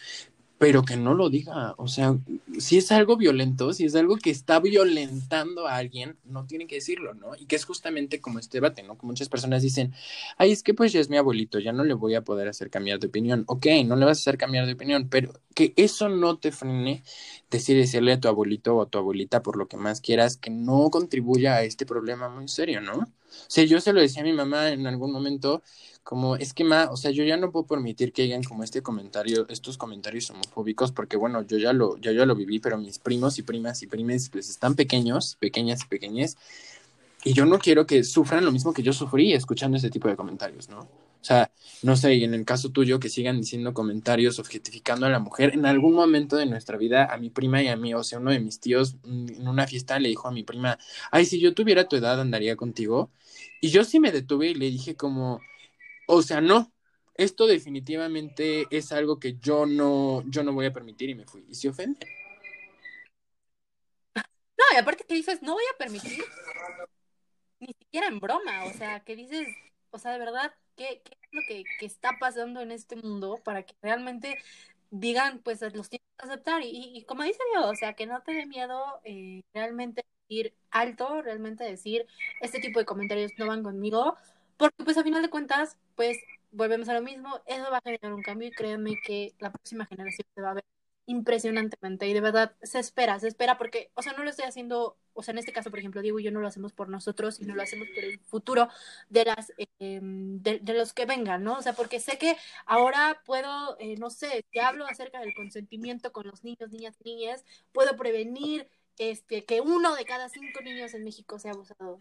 pero 0.61 0.83
que 0.83 0.95
no 0.95 1.15
lo 1.15 1.31
diga. 1.31 1.73
O 1.77 1.87
sea, 1.87 2.15
si 2.59 2.77
es 2.77 2.91
algo 2.91 3.17
violento, 3.17 3.73
si 3.73 3.85
es 3.85 3.95
algo 3.95 4.17
que 4.17 4.29
está 4.29 4.59
violentando 4.59 5.65
a 5.67 5.77
alguien, 5.77 6.17
no 6.23 6.45
tiene 6.45 6.67
que 6.67 6.75
decirlo, 6.75 7.15
¿no? 7.15 7.35
Y 7.35 7.47
que 7.47 7.55
es 7.55 7.65
justamente 7.65 8.21
como 8.21 8.37
este 8.37 8.57
debate, 8.57 8.83
¿no? 8.83 8.95
Que 8.95 9.07
muchas 9.07 9.27
personas 9.27 9.63
dicen, 9.63 9.91
ay, 10.37 10.51
es 10.51 10.61
que 10.61 10.75
pues 10.75 10.93
ya 10.93 10.99
es 10.99 11.09
mi 11.09 11.17
abuelito, 11.17 11.57
ya 11.57 11.73
no 11.73 11.83
le 11.83 11.95
voy 11.95 12.13
a 12.13 12.21
poder 12.21 12.47
hacer 12.47 12.69
cambiar 12.69 12.99
de 12.99 13.07
opinión. 13.07 13.43
Ok, 13.47 13.65
no 13.87 13.95
le 13.95 14.05
vas 14.05 14.19
a 14.19 14.21
hacer 14.21 14.37
cambiar 14.37 14.67
de 14.67 14.73
opinión, 14.73 15.09
pero 15.09 15.33
que 15.55 15.73
eso 15.77 16.09
no 16.09 16.37
te 16.37 16.51
frene 16.51 17.01
decir 17.49 17.75
decirle 17.75 18.13
a 18.13 18.19
tu 18.19 18.27
abuelito 18.27 18.75
o 18.75 18.83
a 18.83 18.85
tu 18.85 18.99
abuelita 18.99 19.41
por 19.41 19.57
lo 19.57 19.67
que 19.67 19.77
más 19.77 19.99
quieras 19.99 20.37
que 20.37 20.51
no 20.51 20.91
contribuya 20.91 21.55
a 21.55 21.63
este 21.63 21.87
problema 21.87 22.29
muy 22.29 22.47
serio, 22.47 22.81
¿no? 22.81 22.97
O 22.97 23.07
sea, 23.47 23.63
yo 23.63 23.81
se 23.81 23.93
lo 23.93 23.99
decía 23.99 24.21
a 24.21 24.25
mi 24.25 24.33
mamá 24.33 24.69
en 24.69 24.85
algún 24.85 25.11
momento 25.11 25.63
como 26.03 26.35
es 26.35 26.53
que 26.53 26.63
ma, 26.63 26.89
o 26.91 26.97
sea, 26.97 27.11
yo 27.11 27.23
ya 27.23 27.37
no 27.37 27.51
puedo 27.51 27.65
permitir 27.65 28.11
que 28.13 28.23
hagan 28.23 28.43
como 28.43 28.63
este 28.63 28.81
comentario, 28.81 29.47
estos 29.49 29.77
comentarios 29.77 30.29
homofóbicos, 30.29 30.91
porque 30.91 31.17
bueno, 31.17 31.43
yo 31.43 31.57
ya 31.57 31.73
lo, 31.73 31.97
ya 31.97 32.11
lo 32.11 32.35
viví, 32.35 32.59
pero 32.59 32.77
mis 32.77 32.99
primos 32.99 33.37
y 33.39 33.43
primas 33.43 33.81
y 33.83 33.87
primes 33.87 34.29
pues 34.29 34.49
están 34.49 34.75
pequeños, 34.75 35.35
pequeñas 35.39 35.83
y 35.83 35.87
pequeñas, 35.87 36.37
y 37.23 37.33
yo 37.33 37.45
no 37.45 37.59
quiero 37.59 37.85
que 37.85 38.03
sufran 38.03 38.45
lo 38.45 38.51
mismo 38.51 38.73
que 38.73 38.83
yo 38.83 38.93
sufrí 38.93 39.33
escuchando 39.33 39.77
ese 39.77 39.89
tipo 39.89 40.07
de 40.07 40.15
comentarios, 40.15 40.69
¿no? 40.69 40.79
O 41.21 41.23
sea, 41.23 41.51
no 41.83 41.95
sé, 41.95 42.15
y 42.15 42.23
en 42.23 42.33
el 42.33 42.45
caso 42.45 42.69
tuyo, 42.71 42.99
que 42.99 43.07
sigan 43.07 43.39
diciendo 43.39 43.75
comentarios 43.75 44.39
objetificando 44.39 45.05
a 45.05 45.09
la 45.09 45.19
mujer. 45.19 45.53
En 45.53 45.67
algún 45.67 45.93
momento 45.93 46.35
de 46.35 46.47
nuestra 46.47 46.77
vida, 46.77 47.13
a 47.13 47.17
mi 47.17 47.29
prima 47.29 47.61
y 47.61 47.67
a 47.67 47.75
mí, 47.75 47.93
o 47.93 48.03
sea, 48.03 48.17
uno 48.17 48.31
de 48.31 48.39
mis 48.39 48.59
tíos 48.59 48.95
mm, 49.03 49.29
en 49.37 49.47
una 49.47 49.67
fiesta 49.67 49.99
le 49.99 50.09
dijo 50.09 50.27
a 50.27 50.31
mi 50.31 50.41
prima, 50.43 50.79
ay, 51.11 51.25
si 51.25 51.39
yo 51.39 51.53
tuviera 51.53 51.87
tu 51.87 51.95
edad, 51.95 52.19
andaría 52.19 52.55
contigo. 52.55 53.11
Y 53.61 53.69
yo 53.69 53.83
sí 53.83 53.99
me 53.99 54.11
detuve 54.11 54.49
y 54.49 54.53
le 54.55 54.71
dije 54.71 54.95
como, 54.95 55.41
o 56.07 56.21
sea, 56.21 56.41
no, 56.41 56.71
esto 57.15 57.47
definitivamente 57.47 58.67
es 58.71 58.91
algo 58.91 59.19
que 59.19 59.37
yo 59.37 59.65
no, 59.65 60.23
yo 60.27 60.43
no 60.43 60.53
voy 60.53 60.65
a 60.65 60.73
permitir 60.73 61.09
y 61.09 61.15
me 61.15 61.25
fui. 61.25 61.45
¿Y 61.47 61.55
se 61.55 61.69
ofende? 61.69 62.07
No, 64.15 64.65
y 64.73 64.77
aparte 64.77 65.03
que 65.03 65.15
dices, 65.15 65.41
no 65.41 65.53
voy 65.53 65.63
a 65.73 65.77
permitir, 65.77 66.23
ni 67.59 67.73
siquiera 67.73 68.07
en 68.07 68.19
broma, 68.19 68.65
o 68.65 68.73
sea, 68.73 69.01
que 69.01 69.15
dices, 69.15 69.47
o 69.91 69.99
sea, 69.99 70.11
de 70.11 70.19
verdad, 70.19 70.53
¿qué, 70.75 71.01
qué 71.03 71.17
es 71.21 71.29
lo 71.31 71.41
que, 71.47 71.85
está 71.85 72.17
pasando 72.19 72.61
en 72.61 72.71
este 72.71 72.95
mundo 72.95 73.39
para 73.43 73.63
que 73.63 73.75
realmente 73.81 74.37
digan, 74.89 75.39
pues 75.39 75.61
los 75.73 75.89
tienes 75.89 76.07
que 76.17 76.25
aceptar? 76.25 76.61
Y, 76.63 76.97
y, 76.97 77.03
como 77.05 77.23
dice 77.23 77.39
Dios, 77.53 77.65
o 77.65 77.75
sea, 77.75 77.93
que 77.93 78.07
no 78.07 78.21
te 78.21 78.33
dé 78.33 78.45
miedo 78.45 79.01
eh, 79.03 79.41
realmente 79.53 80.05
ir 80.27 80.53
alto, 80.71 81.21
realmente 81.21 81.63
decir, 81.63 82.07
este 82.41 82.59
tipo 82.59 82.79
de 82.79 82.85
comentarios 82.85 83.31
no 83.37 83.47
van 83.47 83.63
conmigo, 83.63 84.15
porque 84.61 84.83
pues 84.83 84.97
a 84.97 85.03
final 85.03 85.23
de 85.23 85.29
cuentas, 85.31 85.75
pues 85.95 86.19
volvemos 86.51 86.87
a 86.87 86.93
lo 86.93 87.01
mismo, 87.01 87.41
eso 87.47 87.63
va 87.71 87.77
a 87.77 87.81
generar 87.81 88.13
un 88.13 88.21
cambio 88.21 88.47
y 88.47 88.51
créanme 88.51 88.99
que 89.03 89.33
la 89.39 89.51
próxima 89.51 89.87
generación 89.87 90.27
se 90.35 90.41
va 90.41 90.51
a 90.51 90.53
ver 90.53 90.65
impresionantemente 91.07 92.07
y 92.07 92.13
de 92.13 92.21
verdad 92.21 92.55
se 92.61 92.77
espera, 92.77 93.19
se 93.19 93.27
espera 93.27 93.57
porque, 93.57 93.89
o 93.95 94.03
sea, 94.03 94.13
no 94.13 94.23
lo 94.23 94.29
estoy 94.29 94.45
haciendo, 94.45 94.99
o 95.13 95.23
sea, 95.23 95.31
en 95.31 95.39
este 95.39 95.51
caso, 95.51 95.71
por 95.71 95.79
ejemplo, 95.79 96.03
Diego 96.03 96.19
y 96.19 96.23
yo 96.23 96.31
no 96.31 96.41
lo 96.41 96.47
hacemos 96.47 96.73
por 96.73 96.89
nosotros, 96.89 97.37
sino 97.37 97.55
lo 97.55 97.63
hacemos 97.63 97.87
por 97.89 98.03
el 98.03 98.19
futuro 98.19 98.69
de 99.09 99.25
las, 99.25 99.51
eh, 99.57 99.99
de, 99.99 100.73
los 100.75 100.93
que 100.93 101.07
vengan, 101.07 101.43
¿no? 101.43 101.57
O 101.57 101.61
sea, 101.63 101.73
porque 101.73 101.99
sé 101.99 102.19
que 102.19 102.37
ahora 102.67 103.19
puedo, 103.25 103.77
eh, 103.79 103.95
no 103.97 104.11
sé, 104.11 104.45
si 104.51 104.59
hablo 104.59 104.85
acerca 104.85 105.21
del 105.21 105.33
consentimiento 105.33 106.11
con 106.11 106.27
los 106.27 106.43
niños, 106.43 106.69
niñas, 106.69 106.95
niñas, 107.03 107.45
puedo 107.71 107.97
prevenir 107.97 108.69
este, 108.99 109.43
que 109.43 109.59
uno 109.59 109.95
de 109.95 110.05
cada 110.05 110.29
cinco 110.29 110.61
niños 110.61 110.93
en 110.93 111.03
México 111.03 111.39
sea 111.39 111.53
abusado 111.53 111.99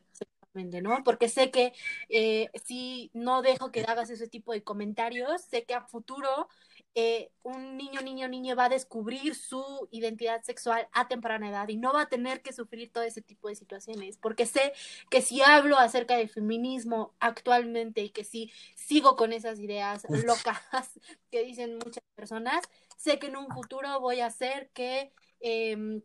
¿no? 0.55 1.03
Porque 1.05 1.29
sé 1.29 1.51
que 1.51 1.73
eh, 2.09 2.49
si 2.65 3.11
no 3.15 3.43
dejo 3.43 3.71
que 3.71 3.83
hagas 3.83 4.11
ese 4.11 4.29
tipo 4.29 4.53
de 4.53 4.65
comentarios, 4.65 5.43
sé 5.43 5.65
que 5.65 5.75
a 5.75 5.83
futuro 5.83 6.49
eh, 6.95 7.31
un 7.43 7.77
niño, 7.77 8.01
niño, 8.01 8.27
niño 8.27 8.57
va 8.57 8.65
a 8.65 8.69
descubrir 8.69 9.37
su 9.37 9.89
identidad 9.93 10.43
sexual 10.43 10.89
a 10.93 11.07
temprana 11.07 11.49
edad 11.49 11.69
y 11.69 11.77
no 11.77 11.93
va 11.93 12.03
a 12.03 12.09
tener 12.09 12.43
que 12.43 12.53
sufrir 12.53 12.91
todo 12.93 13.05
ese 13.05 13.23
tipo 13.23 13.49
de 13.49 13.55
situaciones, 13.55 14.17
porque 14.19 14.45
sé 14.45 14.73
que 15.09 15.23
si 15.23 15.41
hablo 15.41 15.79
acerca 15.79 16.17
del 16.17 16.29
feminismo 16.29 17.15
actualmente 17.21 18.03
y 18.03 18.11
que 18.11 18.25
si 18.25 18.51
sigo 18.75 19.15
con 19.15 19.33
esas 19.33 19.61
ideas 19.61 20.05
locas 20.25 20.61
que 21.31 21.45
dicen 21.45 21.79
muchas 21.79 22.03
personas, 22.17 22.65
sé 22.97 23.21
que 23.21 23.29
en 23.29 23.37
un 23.37 23.49
futuro 23.49 24.01
voy 24.01 24.21
a 24.21 24.27
hacer 24.27 24.71
que... 24.71 25.13
Eh, 25.41 26.03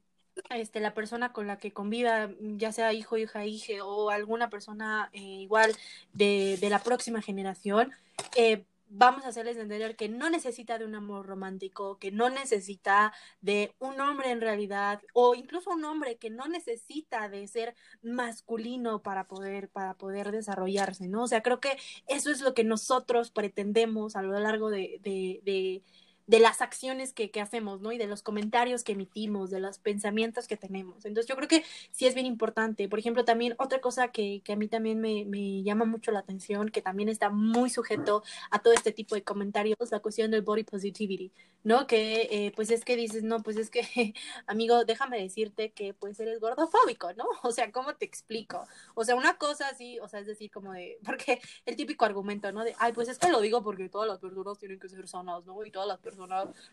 este, 0.49 0.79
la 0.79 0.93
persona 0.93 1.33
con 1.33 1.47
la 1.47 1.57
que 1.57 1.71
conviva, 1.71 2.29
ya 2.39 2.71
sea 2.71 2.93
hijo, 2.93 3.17
hija, 3.17 3.45
hija 3.45 3.83
o 3.83 4.09
alguna 4.09 4.49
persona 4.49 5.09
eh, 5.13 5.19
igual 5.19 5.75
de, 6.13 6.57
de, 6.59 6.69
la 6.69 6.79
próxima 6.79 7.21
generación, 7.21 7.91
eh, 8.35 8.65
vamos 8.89 9.25
a 9.25 9.29
hacerles 9.29 9.57
entender 9.57 9.95
que 9.95 10.09
no 10.09 10.29
necesita 10.29 10.77
de 10.77 10.85
un 10.85 10.95
amor 10.95 11.25
romántico, 11.25 11.97
que 11.97 12.11
no 12.11 12.29
necesita 12.29 13.13
de 13.41 13.73
un 13.79 13.99
hombre 13.99 14.31
en 14.31 14.41
realidad, 14.41 15.01
o 15.13 15.35
incluso 15.35 15.71
un 15.71 15.83
hombre 15.85 16.17
que 16.17 16.29
no 16.29 16.47
necesita 16.47 17.27
de 17.29 17.47
ser 17.47 17.75
masculino 18.01 19.01
para 19.01 19.27
poder, 19.27 19.69
para 19.69 19.95
poder 19.95 20.31
desarrollarse, 20.31 21.07
¿no? 21.07 21.23
O 21.23 21.27
sea, 21.27 21.41
creo 21.41 21.59
que 21.59 21.77
eso 22.07 22.31
es 22.31 22.41
lo 22.41 22.53
que 22.53 22.63
nosotros 22.63 23.31
pretendemos 23.31 24.15
a 24.15 24.21
lo 24.21 24.39
largo 24.39 24.69
de 24.69 25.81
de 26.27 26.39
las 26.39 26.61
acciones 26.61 27.13
que, 27.13 27.29
que, 27.29 27.41
hacemos, 27.41 27.81
¿no? 27.81 27.91
Y 27.91 27.97
de 27.97 28.07
los 28.07 28.23
comentarios 28.23 28.83
que 28.83 28.93
emitimos, 28.93 29.51
de 29.51 29.59
los 29.59 29.77
pensamientos 29.77 30.47
que 30.47 30.57
tenemos. 30.57 31.05
Entonces 31.05 31.29
yo 31.29 31.35
creo 31.35 31.47
que 31.47 31.63
sí 31.91 32.07
es 32.07 32.15
bien 32.15 32.25
importante. 32.25 32.89
Por 32.89 32.99
ejemplo, 32.99 33.25
también 33.25 33.55
otra 33.59 33.79
cosa 33.79 34.07
que, 34.07 34.41
que 34.43 34.53
a 34.53 34.55
mí 34.55 34.67
también 34.67 34.99
me, 34.99 35.25
me, 35.25 35.61
llama 35.63 35.85
mucho 35.85 36.11
la 36.11 36.19
atención, 36.19 36.69
que 36.69 36.81
también 36.81 37.09
está 37.09 37.29
muy 37.29 37.69
sujeto 37.69 38.23
a 38.49 38.59
todo 38.59 38.73
este 38.73 38.91
tipo 38.91 39.15
de 39.15 39.23
comentarios, 39.23 39.77
la 39.91 39.99
cuestión 39.99 40.31
del 40.31 40.41
body 40.41 40.63
positivity, 40.63 41.31
¿no? 41.63 41.85
Que 41.87 42.27
eh, 42.31 42.53
pues 42.55 42.71
es 42.71 42.83
que 42.83 42.95
dices, 42.95 43.23
no, 43.23 43.43
pues 43.43 43.57
es 43.57 43.69
que, 43.69 43.81
amigo, 44.47 44.83
déjame 44.85 45.21
decirte 45.21 45.71
que 45.73 45.93
pues 45.93 46.19
eres 46.19 46.39
gordofóbico, 46.39 47.13
¿no? 47.13 47.25
O 47.43 47.51
sea, 47.51 47.71
¿cómo 47.71 47.93
te 47.95 48.05
explico? 48.05 48.65
O 48.95 49.05
sea, 49.05 49.15
una 49.15 49.37
cosa 49.37 49.67
así, 49.69 49.99
o 49.99 50.07
sea, 50.07 50.19
es 50.19 50.27
decir, 50.27 50.49
como 50.49 50.73
de, 50.73 50.97
porque 51.05 51.39
el 51.65 51.75
típico 51.75 52.05
argumento, 52.05 52.51
¿no? 52.51 52.63
De, 52.63 52.75
ay, 52.79 52.93
pues 52.93 53.09
es 53.09 53.19
que 53.19 53.29
lo 53.29 53.41
digo 53.41 53.61
porque 53.63 53.89
todas 53.89 54.07
las 54.07 54.19
personas 54.19 54.57
tienen 54.57 54.79
que 54.79 54.89
ser 54.89 55.07
sanas, 55.07 55.45
¿no? 55.45 55.63
Y 55.63 55.71
todas 55.71 55.87
las 55.87 55.99
personas 55.99 56.14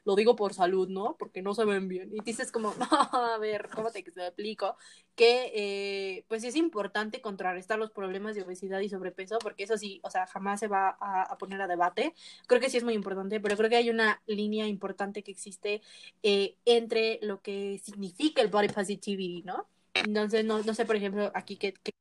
lo 0.05 0.16
digo 0.16 0.36
por 0.36 0.55
salud, 0.55 0.89
¿no? 0.89 1.16
Porque 1.19 1.43
no 1.43 1.55
se 1.55 1.64
ven 1.64 1.89
bien. 1.89 2.10
Y 2.12 2.20
dices 2.20 2.52
como, 2.52 2.74
a 3.12 3.39
ver, 3.40 3.69
¿cómo 3.74 3.90
te 3.90 4.01
explico? 4.01 4.77
Que 5.14 5.52
eh, 5.55 6.24
pues 6.28 6.44
es 6.44 6.56
importante 6.56 7.20
contrarrestar 7.20 7.78
los 7.78 7.90
problemas 7.90 8.35
de 8.35 8.43
obesidad 8.43 8.81
y 8.81 8.89
sobrepeso, 8.89 9.39
porque 9.39 9.64
eso 9.64 9.77
sí, 9.78 10.01
o 10.05 10.10
sea, 10.10 10.27
jamás 10.27 10.60
se 10.60 10.69
va 10.69 10.97
a, 11.01 11.23
a 11.23 11.39
poner 11.39 11.60
a 11.60 11.66
debate. 11.66 12.14
Creo 12.47 12.60
que 12.60 12.70
sí 12.70 12.77
es 12.78 12.85
muy 12.85 12.94
importante, 12.94 13.40
pero 13.40 13.56
creo 13.56 13.70
que 13.70 13.77
hay 13.77 13.90
una 13.90 14.23
línea 14.27 14.66
importante 14.66 15.23
que 15.23 15.31
existe 15.32 15.82
eh, 16.23 16.56
entre 16.64 17.19
lo 17.23 17.40
que 17.43 17.81
significa 17.82 18.43
el 18.43 18.48
body 18.48 18.69
positivity, 18.69 19.43
¿no? 19.43 19.66
Entonces, 19.94 20.44
no, 20.44 20.62
no 20.62 20.74
sé, 20.74 20.86
por 20.86 20.97
ejemplo, 20.97 21.31
aquí 21.35 21.56
qué, 21.56 21.74
qué 21.74 21.93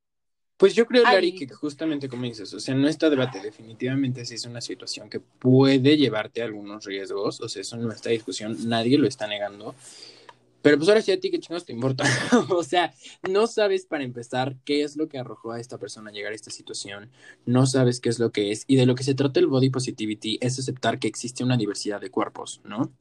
pues 0.62 0.76
yo 0.76 0.86
creo, 0.86 1.02
Lari, 1.02 1.34
que 1.34 1.48
justamente 1.48 2.08
como 2.08 2.22
dices, 2.22 2.54
o 2.54 2.60
sea, 2.60 2.76
no 2.76 2.88
está 2.88 3.10
debate, 3.10 3.40
definitivamente 3.40 4.24
sí 4.28 4.36
es 4.36 4.46
una 4.46 4.62
situación 4.62 5.10
que 5.10 5.20
puede 5.20 5.98
llevarte 5.98 6.44
a 6.44 6.46
algunos 6.46 6.86
riesgos, 6.86 7.42
o 7.42 7.50
sea, 7.50 7.64
eso 7.64 7.78
no 7.78 7.92
está 7.92 8.12
discusión, 8.12 8.56
nadie 8.70 9.00
lo 9.00 9.08
está 9.08 9.26
negando. 9.26 9.74
Pero 10.62 10.78
pues 10.78 10.90
ahora 10.90 11.02
sí 11.02 11.12
a 11.12 11.20
ti, 11.20 11.32
¿qué 11.32 11.40
chingados 11.40 11.66
te 11.66 11.74
importa? 11.74 12.04
o 12.50 12.64
sea, 12.64 12.94
no 13.30 13.48
sabes 13.48 13.86
para 13.86 14.04
empezar 14.04 14.56
qué 14.64 14.84
es 14.84 14.96
lo 14.96 15.08
que 15.08 15.18
arrojó 15.18 15.52
a 15.52 15.60
esta 15.60 15.78
persona 15.78 16.10
a 16.10 16.14
llegar 16.14 16.32
a 16.32 16.36
esta 16.36 16.52
situación, 16.52 17.10
no 17.46 17.66
sabes 17.66 18.00
qué 18.00 18.10
es 18.10 18.20
lo 18.20 18.32
que 18.32 18.52
es, 18.52 18.66
y 18.68 18.76
de 18.76 18.86
lo 18.86 18.96
que 18.96 19.04
se 19.04 19.16
trata 19.16 19.40
el 19.40 19.48
body 19.48 19.70
positivity 19.70 20.38
es 20.42 20.60
aceptar 20.60 21.00
que 21.00 21.08
existe 21.08 21.44
una 21.44 21.58
diversidad 21.58 22.00
de 22.00 22.10
cuerpos, 22.10 22.62
¿no? 22.64 22.92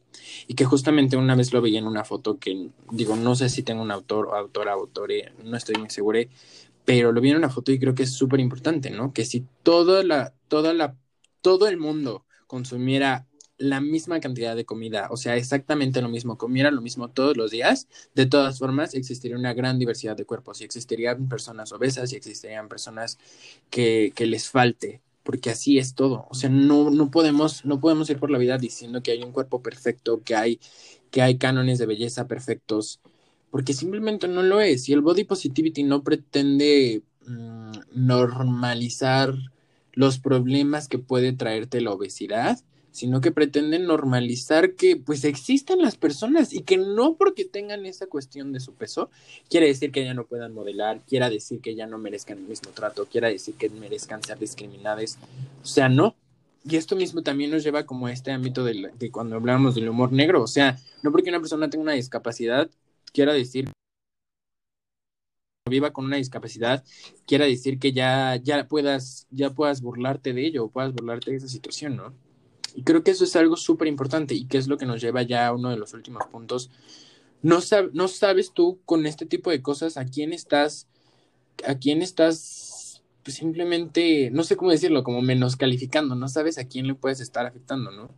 Y 0.47 0.55
que 0.55 0.65
justamente 0.65 1.17
una 1.17 1.35
vez 1.35 1.53
lo 1.53 1.61
veía 1.61 1.79
en 1.79 1.87
una 1.87 2.05
foto 2.05 2.39
que, 2.39 2.71
digo, 2.91 3.17
no 3.17 3.35
sé 3.35 3.49
si 3.49 3.63
tengo 3.63 3.83
un 3.83 3.91
autor 3.91 4.27
o 4.27 4.35
autora, 4.35 4.73
autore, 4.73 5.33
no 5.45 5.57
estoy 5.57 5.77
muy 5.77 5.91
seguro, 5.91 6.21
pero 6.85 7.13
lo 7.13 7.21
vi 7.21 7.31
en 7.31 7.37
una 7.37 7.51
foto 7.51 7.73
y 7.73 7.79
creo 7.79 7.95
que 7.95 8.05
es 8.05 8.13
súper 8.13 8.41
importante, 8.41 8.91
¿no? 8.91 9.13
Que 9.13 9.25
si 9.25 9.47
toda 9.63 10.03
la, 10.03 10.35
toda 10.49 10.73
la, 10.75 10.97
todo 11.41 11.69
el 11.69 11.77
mundo 11.77 12.25
consumiera 12.47 13.27
la 13.61 13.81
misma 13.81 14.21
cantidad 14.21 14.57
de 14.57 14.65
comida, 14.65 15.09
o 15.11 15.17
sea, 15.17 15.37
exactamente 15.37 16.01
lo 16.03 16.09
mismo, 16.09 16.39
comiera 16.39 16.71
lo 16.71 16.81
mismo 16.81 17.09
todos 17.11 17.37
los 17.37 17.51
días, 17.51 17.89
de 18.15 18.27
todas 18.27 18.59
formas 18.59 18.95
existiría 18.95 19.37
una 19.37 19.55
gran 19.55 19.79
diversidad 19.79 20.17
de 20.17 20.25
cuerpos 20.25 20.61
y 20.61 20.65
existirían 20.65 21.29
personas 21.29 21.71
obesas 21.73 22.13
y 22.13 22.17
existirían 22.17 22.69
personas 22.69 23.19
que, 23.71 24.13
que 24.17 24.27
les 24.27 24.49
falte, 24.49 25.03
porque 25.23 25.51
así 25.51 25.79
es 25.79 25.95
todo, 25.95 26.27
o 26.31 26.35
sea, 26.35 26.49
no, 26.49 26.91
no, 26.91 27.11
podemos, 27.11 27.65
no 27.67 27.81
podemos 27.81 28.09
ir 28.11 28.19
por 28.19 28.31
la 28.31 28.39
vida 28.39 28.57
diciendo 28.59 29.03
que 29.03 29.13
hay 29.13 29.23
un 29.23 29.33
cuerpo 29.33 29.63
perfecto, 29.63 30.23
que 30.25 30.35
hay, 30.35 30.59
que 31.11 31.23
hay 31.23 31.37
cánones 31.37 31.79
de 31.79 31.87
belleza 31.87 32.27
perfectos, 32.27 33.01
porque 33.51 33.75
simplemente 33.75 34.29
no 34.29 34.43
lo 34.43 34.61
es. 34.61 34.89
Y 34.89 34.93
el 34.93 35.03
body 35.03 35.25
positivity 35.25 35.83
no 35.83 36.03
pretende 36.03 37.03
mm, 37.27 37.73
normalizar 37.95 39.35
los 39.93 40.19
problemas 40.19 40.89
que 40.89 40.99
puede 40.99 41.33
traerte 41.33 41.81
la 41.81 41.93
obesidad, 41.93 42.61
sino 42.93 43.21
que 43.21 43.31
pretende 43.31 43.79
normalizar 43.79 44.75
que 44.75 44.97
pues 44.97 45.25
existan 45.25 45.81
las 45.81 45.97
personas 45.97 46.53
y 46.53 46.63
que 46.63 46.77
no 46.77 47.17
porque 47.17 47.45
tengan 47.45 47.87
esa 47.87 48.07
cuestión 48.07 48.53
de 48.53 48.61
su 48.61 48.75
peso, 48.75 49.11
quiere 49.49 49.67
decir 49.67 49.93
que 49.93 50.05
ya 50.05 50.15
no 50.15 50.27
puedan 50.27 50.55
modelar, 50.55 51.01
quiera 51.07 51.31
decir 51.31 51.61
que 51.61 51.75
ya 51.75 51.87
no 51.87 51.99
merezcan 51.99 52.39
el 52.39 52.45
mismo 52.45 52.71
trato, 52.73 53.07
quiera 53.07 53.29
decir 53.29 53.55
que 53.55 53.69
merezcan 53.71 54.23
ser 54.23 54.39
discriminadas. 54.39 55.19
O 55.63 55.67
sea, 55.67 55.89
no. 55.89 56.17
Y 56.65 56.77
esto 56.77 56.95
mismo 56.95 57.23
también 57.23 57.51
nos 57.51 57.65
lleva 57.65 57.87
como 57.87 58.07
a 58.07 58.13
este 58.13 58.33
ámbito 58.33 58.65
de, 58.65 58.91
de 58.99 59.11
cuando 59.11 59.37
hablamos 59.37 59.75
del 59.75 59.89
humor 59.89 60.13
negro. 60.13 60.43
O 60.43 60.47
sea, 60.47 60.79
no 61.03 61.11
porque 61.11 61.31
una 61.31 61.41
persona 61.41 61.71
tenga 61.71 61.83
una 61.83 61.93
discapacidad, 61.93 62.69
quiera 63.13 63.33
decir 63.33 63.71
viva 65.69 65.93
con 65.93 66.05
una 66.05 66.17
discapacidad 66.17 66.85
quiera 67.27 67.47
decir 67.47 67.79
que 67.79 67.93
ya, 67.93 68.37
ya 68.37 68.67
puedas, 68.67 69.27
ya 69.31 69.51
puedas 69.51 69.81
burlarte 69.81 70.33
de 70.35 70.45
ello 70.45 70.65
o 70.65 70.71
puedas 70.71 70.93
burlarte 70.93 71.31
de 71.31 71.37
esa 71.37 71.49
situación, 71.49 71.97
¿no? 71.97 72.13
Y 72.75 72.83
creo 72.83 73.03
que 73.03 73.11
eso 73.11 73.25
es 73.25 73.37
algo 73.37 73.57
súper 73.57 73.89
importante 73.89 74.35
y 74.35 74.47
que 74.47 74.59
es 74.59 74.69
lo 74.69 74.79
que 74.79 74.87
nos 74.87 75.01
lleva 75.01 75.23
ya 75.23 75.47
a 75.47 75.55
uno 75.55 75.71
de 75.71 75.77
los 75.77 75.95
últimos 75.95 76.27
puntos. 76.27 76.71
No, 77.43 77.61
no 77.93 78.09
sabes 78.09 78.53
tú 78.53 78.81
con 78.85 79.07
este 79.07 79.27
tipo 79.27 79.51
de 79.51 79.63
cosas 79.63 79.97
a 79.97 80.05
quién 80.05 80.33
estás, 80.33 80.89
a 81.67 81.77
quién 81.77 82.03
estás 82.03 82.71
pues 83.23 83.37
simplemente, 83.37 84.31
no 84.31 84.45
sé 84.45 84.57
cómo 84.57 84.71
decirlo, 84.71 85.05
como 85.05 85.23
menos 85.23 85.57
calificando, 85.57 86.15
no 86.15 86.29
sabes 86.29 86.59
a 86.59 86.65
quién 86.65 86.87
le 86.87 86.95
puedes 86.95 87.21
estar 87.21 87.47
afectando, 87.47 87.91
¿no? 87.91 88.11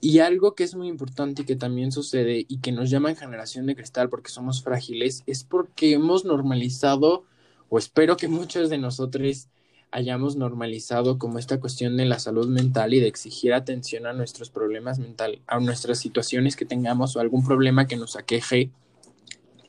Y 0.00 0.18
algo 0.18 0.54
que 0.54 0.64
es 0.64 0.74
muy 0.74 0.88
importante 0.88 1.42
y 1.42 1.44
que 1.44 1.56
también 1.56 1.90
sucede 1.92 2.44
y 2.48 2.58
que 2.58 2.72
nos 2.72 2.90
llaman 2.90 3.16
generación 3.16 3.66
de 3.66 3.76
cristal 3.76 4.08
porque 4.08 4.30
somos 4.30 4.62
frágiles 4.62 5.22
es 5.26 5.44
porque 5.44 5.92
hemos 5.92 6.24
normalizado, 6.24 7.24
o 7.68 7.78
espero 7.78 8.16
que 8.16 8.28
muchos 8.28 8.68
de 8.70 8.78
nosotros 8.78 9.48
hayamos 9.90 10.36
normalizado 10.36 11.18
como 11.18 11.38
esta 11.38 11.60
cuestión 11.60 11.96
de 11.96 12.04
la 12.04 12.18
salud 12.18 12.48
mental 12.48 12.94
y 12.94 13.00
de 13.00 13.08
exigir 13.08 13.54
atención 13.54 14.06
a 14.06 14.12
nuestros 14.12 14.50
problemas 14.50 14.98
mental, 14.98 15.40
a 15.46 15.58
nuestras 15.60 15.98
situaciones 15.98 16.56
que 16.56 16.64
tengamos 16.64 17.16
o 17.16 17.20
algún 17.20 17.44
problema 17.44 17.86
que 17.86 17.96
nos 17.96 18.16
aqueje 18.16 18.70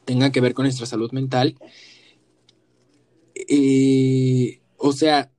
tenga 0.05 0.31
que 0.31 0.41
ver 0.41 0.53
con 0.53 0.63
nuestra 0.63 0.85
salud 0.85 1.11
mental. 1.11 1.55
Eh, 3.35 4.61
o 4.77 4.93
sea, 4.93 5.31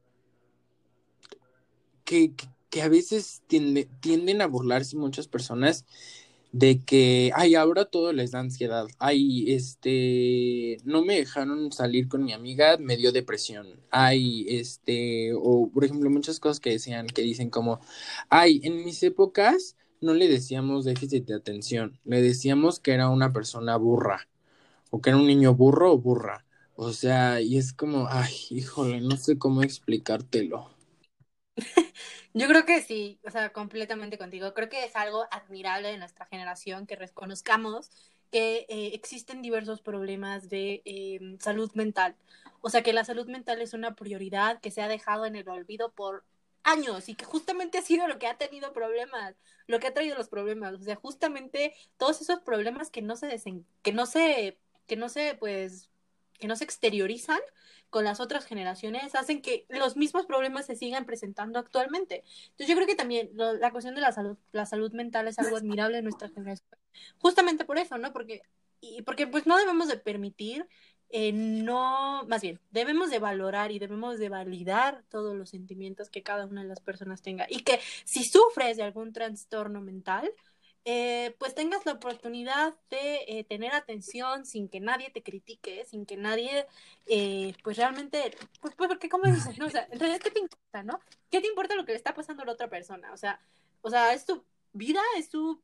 que, 2.05 2.33
que 2.71 2.83
a 2.83 2.89
veces 2.89 3.43
tienden 3.47 4.43
a 4.43 4.47
burlarse 4.47 4.97
muchas 4.97 5.27
personas 5.27 5.85
de 6.53 6.81
que, 6.85 7.31
ay, 7.35 7.55
ahora 7.55 7.85
todo 7.87 8.13
les 8.13 8.31
da 8.33 8.41
ansiedad, 8.41 8.87
ay, 8.99 9.53
este, 9.53 10.79
no 10.85 11.05
me 11.05 11.17
dejaron 11.17 11.73
salir 11.73 12.09
con 12.09 12.25
mi 12.25 12.33
amiga, 12.33 12.79
me 12.79 12.97
dio 12.97 13.13
depresión, 13.13 13.81
ay, 13.91 14.47
este, 14.49 15.33
o 15.35 15.71
por 15.73 15.85
ejemplo, 15.85 16.11
muchas 16.11 16.41
cosas 16.41 16.61
que 16.61 16.71
decían, 16.71 17.07
que 17.07 17.23
dicen 17.23 17.51
como, 17.51 17.81
ay, 18.31 18.61
en 18.65 18.85
mis 18.85 19.03
épocas 19.03 19.77
no 20.01 20.15
le 20.15 20.29
decíamos 20.29 20.85
déficit 20.85 21.27
de 21.27 21.35
atención, 21.35 21.99
le 22.05 22.23
decíamos 22.23 22.81
que 22.81 22.93
era 22.93 23.09
una 23.11 23.33
persona 23.33 23.77
burra, 23.77 24.29
o 24.91 25.01
que 25.01 25.11
era 25.11 25.19
un 25.19 25.27
niño 25.27 25.55
burro 25.55 25.93
o 25.93 25.99
burra, 25.99 26.47
o 26.77 26.93
sea, 26.93 27.41
y 27.41 27.59
es 27.59 27.73
como, 27.73 28.09
ay, 28.11 28.33
híjole, 28.51 29.01
no 29.01 29.17
sé 29.17 29.39
cómo 29.39 29.63
explicártelo. 29.63 30.71
Yo 32.39 32.47
creo 32.47 32.65
que 32.65 32.83
sí, 32.83 33.19
o 33.27 33.31
sea, 33.33 33.53
completamente 33.53 34.17
contigo. 34.17 34.55
Creo 34.55 34.69
que 34.69 34.85
es 34.85 34.95
algo 34.95 35.27
admirable 35.33 35.89
de 35.89 35.99
nuestra 35.99 36.27
generación 36.27 36.87
que 36.87 36.95
reconozcamos 36.95 37.91
que 38.31 38.65
eh, 38.69 38.91
existen 38.95 39.43
diversos 39.43 39.81
problemas 39.81 40.49
de 40.49 40.83
em, 40.85 41.39
salud 41.41 41.69
mental. 41.75 42.15
O 42.61 42.71
sea, 42.71 42.83
que 42.83 42.93
la 42.93 43.05
salud 43.05 43.27
mental 43.27 43.61
es 43.61 43.75
una 43.75 43.97
prioridad 43.97 44.61
que 44.61 44.71
se 44.71 44.83
ha 44.83 44.89
dejado 44.89 45.27
en 45.27 45.35
el 45.35 45.49
olvido 45.49 45.91
por 45.91 46.25
años 46.63 47.09
y 47.09 47.17
que 47.17 47.25
justamente 47.25 47.79
ha 47.79 47.83
sido 47.83 48.07
lo 48.07 48.21
que 48.21 48.29
ha 48.29 48.39
tenido 48.39 48.73
problemas, 48.73 49.35
lo 49.67 49.81
que 49.81 49.89
ha 49.89 49.95
traído 49.95 50.17
los 50.17 50.29
problemas. 50.29 50.75
O 50.75 50.79
sea, 50.85 50.95
justamente 50.95 51.75
todos 51.97 52.21
esos 52.21 52.39
problemas 52.41 52.91
que 52.91 53.03
no 53.03 53.17
se 53.17 53.27
desen 53.27 53.67
que 53.83 53.93
no 53.93 54.07
se, 54.07 54.59
que 54.87 54.95
no 54.95 55.09
se, 55.09 55.35
pues, 55.35 55.91
que 56.39 56.47
no 56.47 56.55
se 56.55 56.65
exteriorizan 56.65 57.41
con 57.91 58.05
las 58.05 58.21
otras 58.21 58.45
generaciones 58.45 59.15
hacen 59.15 59.41
que 59.41 59.65
los 59.69 59.97
mismos 59.97 60.27
problemas 60.27 60.67
se 60.67 60.77
sigan 60.77 61.07
presentando 61.07 61.59
actualmente. 61.59 62.23
Entonces 62.51 62.69
yo 62.69 62.75
creo 62.75 62.87
que 62.87 62.95
también 62.95 63.31
la 63.35 63.71
cuestión 63.71 63.95
de 63.95 64.01
la 64.01 64.13
salud, 64.13 64.37
la 64.53 64.67
salud 64.67 64.93
mental 64.93 65.29
es 65.29 65.39
algo 65.39 65.57
admirable 65.57 65.99
en 65.99 66.05
nuestra 66.05 66.29
generación. 66.29 66.79
Justamente 67.19 67.65
por 67.65 67.79
eso, 67.79 67.97
¿no? 67.99 68.13
Porque, 68.13 68.43
y 68.81 69.03
porque 69.03 69.27
pues 69.27 69.47
no 69.47 69.57
debemos 69.57 69.89
de 69.89 69.97
permitir, 69.97 70.67
eh, 71.11 71.33
no, 71.33 72.25
más 72.29 72.43
bien, 72.43 72.61
debemos 72.71 73.11
de 73.11 73.19
valorar 73.19 73.73
y 73.73 73.79
debemos 73.79 74.19
de 74.19 74.29
validar 74.29 75.05
todos 75.09 75.35
los 75.35 75.49
sentimientos 75.51 76.11
que 76.11 76.23
cada 76.23 76.45
una 76.47 76.63
de 76.63 76.69
las 76.69 76.81
personas 76.81 77.23
tenga. 77.23 77.47
Y 77.49 77.63
que 77.63 77.81
si 78.05 78.25
sufres 78.25 78.77
de 78.77 78.83
algún 78.83 79.13
trastorno 79.13 79.81
mental, 79.81 80.31
eh, 80.91 81.37
pues 81.39 81.55
tengas 81.55 81.85
la 81.85 81.93
oportunidad 81.93 82.75
de 82.89 83.23
eh, 83.29 83.45
tener 83.45 83.75
atención 83.75 84.47
sin 84.47 84.71
que 84.71 84.81
nadie 84.81 85.11
te 85.11 85.23
critique, 85.23 85.85
sin 85.85 86.07
que 86.07 86.17
nadie, 86.17 86.67
eh, 87.05 87.55
pues 87.63 87.77
realmente, 87.77 88.35
pues, 88.63 88.75
pues 88.75 88.89
porque 88.89 89.11
como 89.11 89.31
dices, 89.31 89.59
¿no? 89.59 89.67
O 89.67 89.71
sea, 89.71 89.87
en 89.91 90.01
realidad, 90.01 90.23
¿qué 90.23 90.31
te 90.31 90.41
importa, 90.41 90.83
no? 90.85 90.99
¿Qué 91.31 91.43
te 91.43 91.47
importa 91.47 91.75
lo 91.75 91.85
que 91.85 91.93
le 91.93 91.99
está 91.99 92.15
pasando 92.15 92.43
a 92.43 92.47
la 92.47 92.53
otra 92.53 92.71
persona? 92.71 93.13
O 93.13 93.19
sea, 93.19 93.39
o 93.83 93.91
sea, 93.91 94.15
es 94.15 94.25
tu 94.25 94.43
vida, 94.73 95.03
es 95.19 95.29
tu 95.29 95.61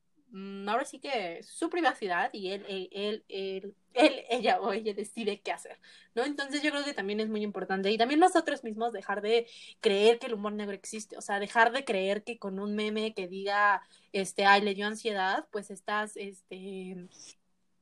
ahora 0.66 0.84
sí 0.84 0.98
que 0.98 1.42
su 1.42 1.70
privacidad 1.70 2.30
y 2.32 2.50
él, 2.50 2.64
él, 2.68 2.88
él, 3.28 3.74
él, 3.94 4.24
ella 4.30 4.60
o 4.60 4.72
ella 4.72 4.92
decide 4.94 5.40
qué 5.40 5.52
hacer, 5.52 5.78
¿no? 6.14 6.24
Entonces 6.24 6.62
yo 6.62 6.70
creo 6.70 6.84
que 6.84 6.94
también 6.94 7.20
es 7.20 7.28
muy 7.28 7.42
importante 7.42 7.90
y 7.90 7.98
también 7.98 8.20
nosotros 8.20 8.64
mismos 8.64 8.92
dejar 8.92 9.22
de 9.22 9.46
creer 9.80 10.18
que 10.18 10.26
el 10.26 10.34
humor 10.34 10.52
negro 10.52 10.74
existe, 10.74 11.16
o 11.16 11.20
sea, 11.20 11.38
dejar 11.38 11.72
de 11.72 11.84
creer 11.84 12.24
que 12.24 12.38
con 12.38 12.58
un 12.58 12.74
meme 12.74 13.14
que 13.14 13.28
diga, 13.28 13.82
este, 14.12 14.44
ay, 14.44 14.62
le 14.62 14.74
dio 14.74 14.86
ansiedad, 14.86 15.46
pues 15.52 15.70
estás, 15.70 16.16
este, 16.16 17.08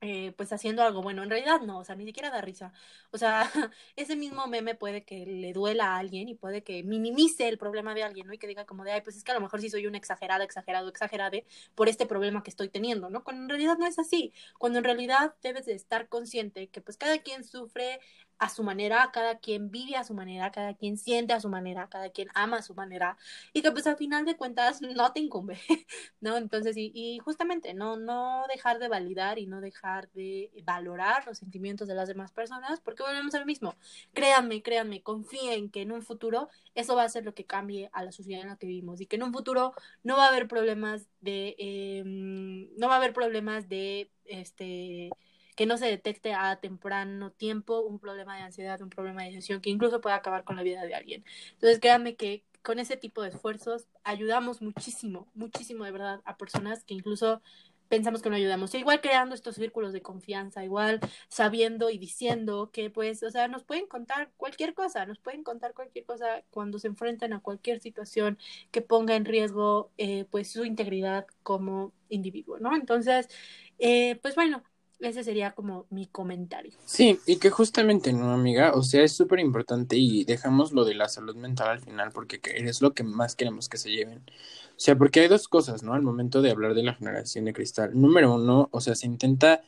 eh, 0.04 0.32
pues 0.36 0.52
haciendo 0.52 0.82
algo 0.82 1.00
bueno. 1.00 1.22
En 1.22 1.30
realidad 1.30 1.60
no, 1.60 1.78
o 1.78 1.84
sea, 1.84 1.94
ni 1.94 2.04
siquiera 2.04 2.28
da 2.30 2.40
risa. 2.40 2.72
O 3.12 3.18
sea, 3.18 3.42
ese 3.96 4.16
mismo 4.16 4.48
meme 4.48 4.74
puede 4.74 5.04
que 5.04 5.24
le 5.24 5.52
duela 5.52 5.94
a 5.94 5.98
alguien 5.98 6.28
y 6.28 6.34
puede 6.34 6.64
que 6.64 6.82
minimice 6.82 7.48
el 7.48 7.56
problema 7.56 7.94
de 7.94 8.02
alguien, 8.02 8.26
¿no? 8.26 8.32
Y 8.34 8.38
que 8.38 8.48
diga 8.48 8.66
como 8.66 8.82
de, 8.82 8.92
ay, 8.92 9.02
pues 9.02 9.16
es 9.16 9.22
que 9.22 9.30
a 9.30 9.34
lo 9.34 9.40
mejor 9.40 9.60
sí 9.60 9.70
soy 9.70 9.86
un 9.86 9.94
exagerado, 9.94 10.42
exagerado, 10.42 10.88
exagerade 10.88 11.46
por 11.76 11.88
este 11.88 12.04
problema 12.06 12.42
que 12.42 12.50
estoy 12.50 12.68
teniendo, 12.68 13.10
¿no? 13.10 13.22
Cuando 13.22 13.44
en 13.44 13.48
realidad 13.50 13.78
no 13.78 13.86
es 13.86 13.98
así. 14.00 14.32
Cuando 14.58 14.78
en 14.80 14.84
realidad 14.84 15.34
debes 15.40 15.66
de 15.66 15.74
estar 15.74 16.08
consciente 16.08 16.68
que 16.68 16.80
pues 16.80 16.96
cada 16.96 17.18
quien 17.18 17.44
sufre 17.44 18.00
a 18.38 18.48
su 18.48 18.64
manera, 18.64 19.10
cada 19.12 19.38
quien 19.38 19.70
vive 19.70 19.96
a 19.96 20.04
su 20.04 20.14
manera, 20.14 20.50
cada 20.50 20.74
quien 20.74 20.96
siente 20.96 21.32
a 21.32 21.40
su 21.40 21.48
manera, 21.48 21.88
cada 21.88 22.10
quien 22.10 22.28
ama 22.34 22.58
a 22.58 22.62
su 22.62 22.74
manera 22.74 23.16
y 23.52 23.62
que 23.62 23.70
pues 23.70 23.86
al 23.86 23.96
final 23.96 24.24
de 24.24 24.36
cuentas 24.36 24.80
no 24.82 25.12
te 25.12 25.20
incumbe, 25.20 25.58
¿no? 26.20 26.36
Entonces, 26.36 26.74
y, 26.76 27.18
justamente 27.24 27.74
no, 27.74 27.96
no 27.96 28.44
dejar 28.52 28.78
de 28.78 28.88
validar 28.88 29.38
y 29.38 29.46
no 29.46 29.60
dejar 29.60 30.10
de 30.12 30.50
valorar 30.64 31.26
los 31.26 31.38
sentimientos 31.38 31.88
de 31.88 31.94
las 31.94 32.08
demás 32.08 32.32
personas 32.32 32.80
porque 32.80 33.02
volvemos 33.02 33.34
a 33.34 33.40
lo 33.40 33.46
mismo. 33.46 33.76
Créanme, 34.12 34.62
créanme, 34.62 35.02
confíen 35.02 35.70
que 35.70 35.82
en 35.82 35.92
un 35.92 36.02
futuro 36.02 36.48
eso 36.74 36.96
va 36.96 37.04
a 37.04 37.08
ser 37.08 37.24
lo 37.24 37.34
que 37.34 37.44
cambie 37.44 37.90
a 37.92 38.02
la 38.02 38.12
sociedad 38.12 38.42
en 38.42 38.48
la 38.48 38.56
que 38.56 38.66
vivimos 38.66 39.00
y 39.00 39.06
que 39.06 39.16
en 39.16 39.22
un 39.22 39.32
futuro 39.32 39.74
no 40.02 40.16
va 40.16 40.26
a 40.26 40.28
haber 40.28 40.48
problemas 40.48 41.08
de, 41.20 41.54
eh, 41.58 42.02
no 42.04 42.88
va 42.88 42.94
a 42.94 42.96
haber 42.98 43.12
problemas 43.12 43.68
de, 43.68 44.10
este, 44.24 45.10
que 45.56 45.66
no 45.66 45.76
se 45.76 45.86
detecte 45.86 46.34
a 46.34 46.56
temprano 46.60 47.30
tiempo 47.32 47.80
un 47.80 47.98
problema 47.98 48.36
de 48.36 48.42
ansiedad, 48.42 48.80
un 48.82 48.90
problema 48.90 49.22
de 49.22 49.28
depresión 49.28 49.60
que 49.60 49.70
incluso 49.70 50.00
puede 50.00 50.14
acabar 50.16 50.44
con 50.44 50.56
la 50.56 50.62
vida 50.62 50.84
de 50.84 50.94
alguien. 50.94 51.24
Entonces, 51.54 51.78
créanme 51.80 52.16
que 52.16 52.44
con 52.62 52.78
ese 52.78 52.96
tipo 52.96 53.22
de 53.22 53.28
esfuerzos 53.30 53.88
ayudamos 54.04 54.62
muchísimo, 54.62 55.28
muchísimo 55.34 55.84
de 55.84 55.90
verdad 55.92 56.20
a 56.24 56.36
personas 56.36 56.84
que 56.84 56.94
incluso 56.94 57.42
pensamos 57.88 58.22
que 58.22 58.30
no 58.30 58.36
ayudamos. 58.36 58.74
igual 58.74 59.02
creando 59.02 59.34
estos 59.34 59.56
círculos 59.56 59.92
de 59.92 60.00
confianza, 60.00 60.64
igual 60.64 60.98
sabiendo 61.28 61.90
y 61.90 61.98
diciendo 61.98 62.70
que 62.72 62.88
pues, 62.88 63.22
o 63.22 63.30
sea, 63.30 63.48
nos 63.48 63.64
pueden 63.64 63.86
contar 63.86 64.30
cualquier 64.38 64.72
cosa, 64.72 65.04
nos 65.04 65.18
pueden 65.18 65.42
contar 65.44 65.74
cualquier 65.74 66.06
cosa 66.06 66.42
cuando 66.50 66.78
se 66.78 66.86
enfrentan 66.88 67.34
a 67.34 67.40
cualquier 67.40 67.80
situación 67.80 68.38
que 68.70 68.80
ponga 68.80 69.14
en 69.14 69.26
riesgo 69.26 69.90
eh, 69.98 70.24
pues 70.30 70.50
su 70.50 70.64
integridad 70.64 71.26
como 71.42 71.92
individuo, 72.08 72.58
¿no? 72.58 72.74
Entonces, 72.74 73.28
eh, 73.78 74.18
pues 74.22 74.36
bueno, 74.36 74.62
ese 75.02 75.24
sería 75.24 75.52
como 75.52 75.86
mi 75.90 76.06
comentario. 76.06 76.72
Sí, 76.84 77.18
y 77.26 77.36
que 77.36 77.50
justamente, 77.50 78.12
¿no, 78.12 78.30
amiga? 78.30 78.72
O 78.74 78.82
sea, 78.82 79.02
es 79.02 79.12
súper 79.12 79.40
importante 79.40 79.96
y 79.96 80.24
dejamos 80.24 80.72
lo 80.72 80.84
de 80.84 80.94
la 80.94 81.08
salud 81.08 81.34
mental 81.36 81.68
al 81.68 81.80
final 81.80 82.10
porque 82.12 82.40
es 82.42 82.80
lo 82.80 82.94
que 82.94 83.02
más 83.02 83.34
queremos 83.36 83.68
que 83.68 83.78
se 83.78 83.90
lleven. 83.90 84.18
O 84.18 84.80
sea, 84.84 84.96
porque 84.96 85.20
hay 85.20 85.28
dos 85.28 85.48
cosas, 85.48 85.82
¿no? 85.82 85.94
Al 85.94 86.02
momento 86.02 86.42
de 86.42 86.50
hablar 86.50 86.74
de 86.74 86.82
la 86.82 86.94
generación 86.94 87.44
de 87.44 87.52
cristal. 87.52 87.90
Número 87.94 88.34
uno, 88.34 88.68
o 88.72 88.80
sea, 88.80 88.94
se 88.94 89.06
intenta 89.06 89.62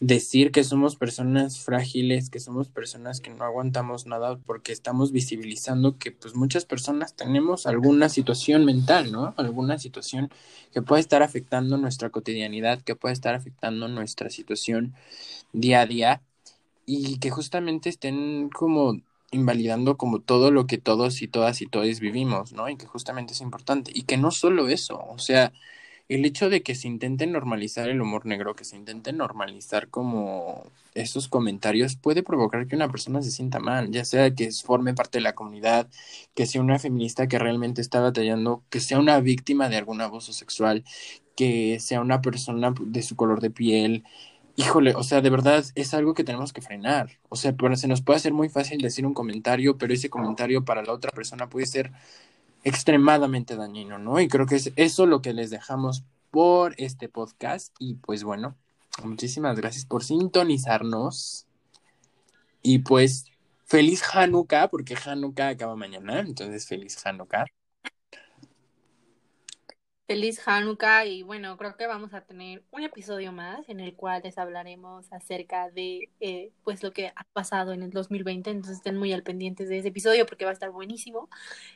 decir 0.00 0.52
que 0.52 0.62
somos 0.62 0.96
personas 0.96 1.58
frágiles, 1.58 2.28
que 2.28 2.40
somos 2.40 2.68
personas 2.68 3.20
que 3.20 3.30
no 3.30 3.44
aguantamos 3.44 4.06
nada 4.06 4.36
porque 4.38 4.72
estamos 4.72 5.10
visibilizando 5.10 5.96
que 5.98 6.12
pues 6.12 6.34
muchas 6.34 6.66
personas 6.66 7.14
tenemos 7.14 7.66
alguna 7.66 8.08
situación 8.08 8.64
mental, 8.64 9.10
¿no? 9.10 9.34
Alguna 9.38 9.78
situación 9.78 10.30
que 10.72 10.82
puede 10.82 11.00
estar 11.00 11.22
afectando 11.22 11.78
nuestra 11.78 12.10
cotidianidad, 12.10 12.82
que 12.82 12.94
puede 12.94 13.14
estar 13.14 13.34
afectando 13.34 13.88
nuestra 13.88 14.28
situación 14.30 14.94
día 15.52 15.80
a 15.80 15.86
día 15.86 16.22
y 16.86 17.18
que 17.18 17.30
justamente 17.30 17.88
estén 17.88 18.50
como 18.50 19.00
invalidando 19.32 19.96
como 19.96 20.20
todo 20.20 20.50
lo 20.50 20.66
que 20.66 20.78
todos 20.78 21.22
y 21.22 21.28
todas 21.28 21.62
y 21.62 21.66
todos 21.66 22.00
vivimos, 22.00 22.52
¿no? 22.52 22.68
Y 22.68 22.76
que 22.76 22.86
justamente 22.86 23.32
es 23.32 23.40
importante. 23.40 23.92
Y 23.94 24.02
que 24.04 24.16
no 24.16 24.30
solo 24.30 24.68
eso, 24.68 25.04
o 25.08 25.18
sea, 25.18 25.52
el 26.08 26.24
hecho 26.24 26.48
de 26.50 26.62
que 26.62 26.74
se 26.74 26.88
intente 26.88 27.26
normalizar 27.26 27.88
el 27.88 28.00
humor 28.00 28.26
negro, 28.26 28.54
que 28.54 28.64
se 28.64 28.76
intente 28.76 29.12
normalizar 29.12 29.88
como 29.88 30.64
esos 30.94 31.28
comentarios, 31.28 31.96
puede 31.96 32.22
provocar 32.22 32.66
que 32.66 32.76
una 32.76 32.88
persona 32.88 33.22
se 33.22 33.30
sienta 33.30 33.58
mal, 33.58 33.90
ya 33.90 34.04
sea 34.04 34.32
que 34.34 34.50
forme 34.52 34.94
parte 34.94 35.18
de 35.18 35.22
la 35.22 35.34
comunidad, 35.34 35.88
que 36.34 36.46
sea 36.46 36.60
una 36.60 36.78
feminista 36.78 37.26
que 37.28 37.38
realmente 37.38 37.80
está 37.80 38.00
batallando, 38.00 38.62
que 38.70 38.80
sea 38.80 38.98
una 39.00 39.20
víctima 39.20 39.68
de 39.68 39.76
algún 39.76 40.00
abuso 40.00 40.32
sexual, 40.32 40.84
que 41.36 41.78
sea 41.80 42.00
una 42.00 42.20
persona 42.22 42.72
de 42.80 43.02
su 43.02 43.16
color 43.16 43.40
de 43.40 43.50
piel. 43.50 44.04
Híjole, 44.56 44.94
o 44.94 45.02
sea, 45.02 45.20
de 45.20 45.30
verdad 45.30 45.64
es 45.74 45.94
algo 45.94 46.14
que 46.14 46.24
tenemos 46.24 46.52
que 46.52 46.62
frenar. 46.62 47.18
O 47.28 47.36
sea, 47.36 47.54
pero 47.54 47.76
se 47.76 47.88
nos 47.88 48.00
puede 48.02 48.18
hacer 48.18 48.32
muy 48.32 48.48
fácil 48.48 48.80
decir 48.80 49.06
un 49.06 49.14
comentario, 49.14 49.76
pero 49.76 49.92
ese 49.92 50.08
comentario 50.10 50.64
para 50.64 50.82
la 50.82 50.92
otra 50.92 51.10
persona 51.12 51.48
puede 51.48 51.66
ser 51.66 51.92
extremadamente 52.66 53.54
dañino, 53.54 53.96
¿no? 53.96 54.20
Y 54.20 54.26
creo 54.26 54.44
que 54.46 54.56
es 54.56 54.72
eso 54.74 55.06
lo 55.06 55.22
que 55.22 55.32
les 55.32 55.50
dejamos 55.50 56.02
por 56.32 56.74
este 56.78 57.08
podcast. 57.08 57.72
Y 57.78 57.94
pues 57.94 58.24
bueno, 58.24 58.56
muchísimas 59.04 59.56
gracias 59.56 59.84
por 59.84 60.02
sintonizarnos. 60.02 61.46
Y 62.62 62.80
pues 62.80 63.26
feliz 63.66 64.02
Hanukkah, 64.12 64.66
porque 64.66 64.96
Hanukkah 64.96 65.50
acaba 65.50 65.76
mañana, 65.76 66.18
entonces 66.18 66.66
feliz 66.66 67.06
Hanukkah. 67.06 67.46
Feliz 70.06 70.40
Hanukkah 70.46 71.04
y 71.04 71.24
bueno, 71.24 71.56
creo 71.56 71.76
que 71.76 71.88
vamos 71.88 72.14
a 72.14 72.20
tener 72.20 72.62
un 72.70 72.84
episodio 72.84 73.32
más 73.32 73.68
en 73.68 73.80
el 73.80 73.96
cual 73.96 74.22
les 74.22 74.38
hablaremos 74.38 75.12
acerca 75.12 75.68
de 75.70 76.10
eh, 76.20 76.52
pues 76.62 76.84
lo 76.84 76.92
que 76.92 77.08
ha 77.08 77.24
pasado 77.32 77.72
en 77.72 77.82
el 77.82 77.90
2020, 77.90 78.50
entonces 78.50 78.76
estén 78.76 78.96
muy 78.96 79.12
al 79.12 79.24
pendientes 79.24 79.68
de 79.68 79.78
ese 79.78 79.88
episodio 79.88 80.24
porque 80.24 80.44
va 80.44 80.52
a 80.52 80.54
estar 80.54 80.70
buenísimo. 80.70 81.28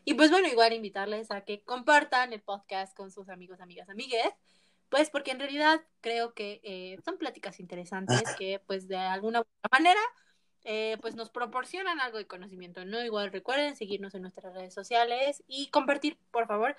Y 0.05 0.15
pues 0.15 0.31
bueno, 0.31 0.47
igual 0.47 0.73
invitarles 0.73 1.33
a 1.33 1.41
que 1.41 1.63
compartan 1.63 2.33
el 2.33 2.41
podcast 2.41 2.97
con 2.97 3.11
sus 3.11 3.29
amigos, 3.29 3.61
amigas, 3.61 3.89
amigues, 3.89 4.33
pues 4.91 5.11
porque 5.11 5.33
en 5.33 5.41
realidad 5.41 5.81
creo 6.01 6.33
que 6.33 6.61
eh, 6.63 6.99
son 7.05 7.19
pláticas 7.19 7.59
interesantes 7.59 8.23
que 8.39 8.61
pues 8.65 8.87
de 8.87 8.97
alguna 8.97 9.43
manera 9.73 10.01
eh, 10.65 10.99
pues 11.01 11.17
nos 11.17 11.31
proporcionan 11.31 12.01
algo 12.01 12.19
de 12.19 12.27
conocimiento, 12.29 12.85
¿no? 12.85 13.03
Igual 13.03 13.33
recuerden 13.33 13.75
seguirnos 13.75 14.15
en 14.15 14.23
nuestras 14.23 14.55
redes 14.55 14.73
sociales 14.73 15.43
y 15.49 15.69
compartir, 15.71 16.17
por 16.31 16.47
favor, 16.47 16.77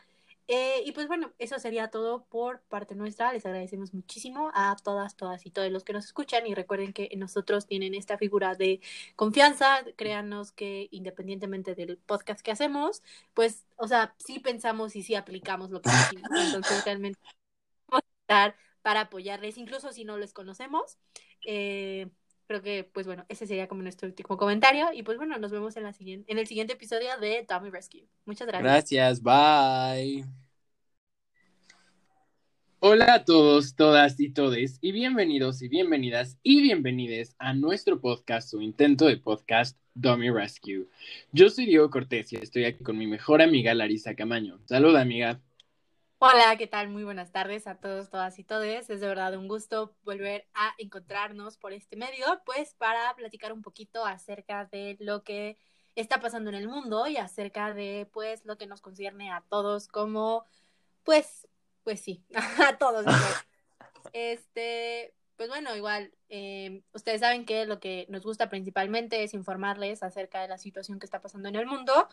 eh, 0.54 0.84
y 0.86 0.92
pues 0.92 1.08
bueno, 1.08 1.32
eso 1.40 1.58
sería 1.60 1.88
todo 1.88 2.26
por 2.26 2.60
parte 2.64 2.94
nuestra. 2.94 3.32
Les 3.32 3.46
agradecemos 3.46 3.94
muchísimo 3.94 4.52
a 4.54 4.76
todas, 4.84 5.16
todas 5.16 5.46
y 5.46 5.50
todos 5.50 5.72
los 5.72 5.86
que 5.86 5.94
nos 5.94 6.04
escuchan 6.04 6.46
y 6.46 6.54
recuerden 6.54 6.92
que 6.92 7.10
nosotros 7.16 7.68
tienen 7.68 7.96
esta 7.96 8.18
figura 8.18 8.56
de 8.56 8.82
confianza. 9.16 9.86
Créanos 9.96 10.52
que 10.52 10.90
independientemente 10.92 11.74
del 11.74 11.98
podcast 12.00 12.42
que 12.42 12.52
hacemos, 12.52 13.02
pues, 13.34 13.66
o 13.78 13.88
sea, 13.88 14.14
sí 14.18 14.40
pensamos 14.40 14.98
y 14.98 15.04
sí 15.04 15.16
aplicamos 15.16 15.70
lo 15.70 15.82
que 15.82 15.90
decimos. 15.90 16.30
Entonces, 16.66 16.84
realmente 16.84 17.22
vamos 17.88 18.04
a 18.04 18.22
estar 18.22 18.56
para 18.82 19.02
apoyarles, 19.02 19.58
incluso 19.58 19.94
si 19.94 20.04
no 20.04 20.18
les 20.18 20.34
conocemos. 20.34 20.98
Eh, 21.48 22.10
creo 22.48 22.62
que, 22.62 22.84
pues 22.84 23.08
bueno, 23.08 23.26
ese 23.30 23.48
sería 23.48 23.70
como 23.70 23.84
nuestro 23.84 24.06
último 24.06 24.36
comentario. 24.36 24.92
Y 24.92 25.04
pues 25.04 25.16
bueno, 25.16 25.38
nos 25.38 25.52
vemos 25.52 25.78
en, 25.78 25.84
la 25.84 25.94
siguiente, 25.94 26.30
en 26.30 26.40
el 26.40 26.48
siguiente 26.48 26.74
episodio 26.74 27.18
de 27.22 27.46
Tommy 27.48 27.70
Rescue. 27.70 28.06
Muchas 28.26 28.48
gracias. 28.48 28.92
Gracias, 28.92 29.22
bye. 29.24 30.41
Hola 32.84 33.14
a 33.14 33.26
todos, 33.26 33.76
todas 33.76 34.20
y 34.20 34.34
todes, 34.34 34.80
y 34.82 34.92
bienvenidos 34.92 35.62
y 35.62 35.68
bienvenidas 35.68 36.40
y 36.42 36.64
bienvenides 36.64 37.36
a 37.38 37.54
nuestro 37.54 38.02
podcast, 38.02 38.56
o 38.56 38.60
intento 38.60 39.06
de 39.06 39.18
podcast 39.18 39.78
Dummy 39.94 40.32
Rescue. 40.32 40.88
Yo 41.32 41.52
soy 41.52 41.68
Diego 41.68 41.92
Cortés 41.92 42.34
y 42.34 42.38
estoy 42.38 42.66
aquí 42.66 42.84
con 42.84 42.98
mi 42.98 43.06
mejor 43.06 43.44
amiga 43.44 43.76
Larisa 43.76 44.16
Camaño. 44.16 44.60
Saluda, 44.66 45.02
amiga. 45.02 45.40
Hola, 46.18 46.56
¿qué 46.58 46.66
tal? 46.66 46.90
Muy 46.90 47.04
buenas 47.04 47.32
tardes 47.32 47.68
a 47.68 47.76
todos, 47.76 48.10
todas 48.10 48.40
y 48.40 48.44
todes. 48.44 48.90
Es 48.90 49.00
de 49.00 49.08
verdad 49.08 49.38
un 49.38 49.48
gusto 49.48 49.96
volver 50.04 50.48
a 50.56 50.74
encontrarnos 50.80 51.58
por 51.58 51.74
este 51.74 51.98
medio, 51.98 52.26
pues 52.48 52.74
para 52.80 53.14
platicar 53.16 53.54
un 53.54 53.62
poquito 53.62 54.08
acerca 54.08 54.66
de 54.66 54.98
lo 55.00 55.24
que 55.24 55.56
está 55.94 56.20
pasando 56.20 56.50
en 56.50 56.56
el 56.56 56.68
mundo 56.68 57.06
y 57.06 57.18
acerca 57.18 57.76
de 57.76 58.10
pues 58.12 58.44
lo 58.44 58.58
que 58.58 58.66
nos 58.66 58.82
concierne 58.82 59.30
a 59.30 59.44
todos 59.50 59.88
como 59.88 60.46
pues 61.04 61.48
pues 61.84 62.02
sí, 62.02 62.24
a 62.68 62.78
todos. 62.78 63.06
este, 64.14 65.14
pues 65.38 65.50
bueno, 65.50 65.76
igual 65.76 66.12
eh, 66.30 66.82
ustedes 66.94 67.22
saben 67.22 67.46
que 67.46 67.66
lo 67.66 67.80
que 67.80 68.06
nos 68.10 68.24
gusta 68.24 68.50
principalmente 68.50 69.24
es 69.24 69.34
informarles 69.34 70.04
acerca 70.04 70.42
de 70.42 70.48
la 70.48 70.58
situación 70.58 71.00
que 71.00 71.06
está 71.06 71.22
pasando 71.22 71.50
en 71.50 71.56
el 71.56 71.66
mundo 71.66 72.08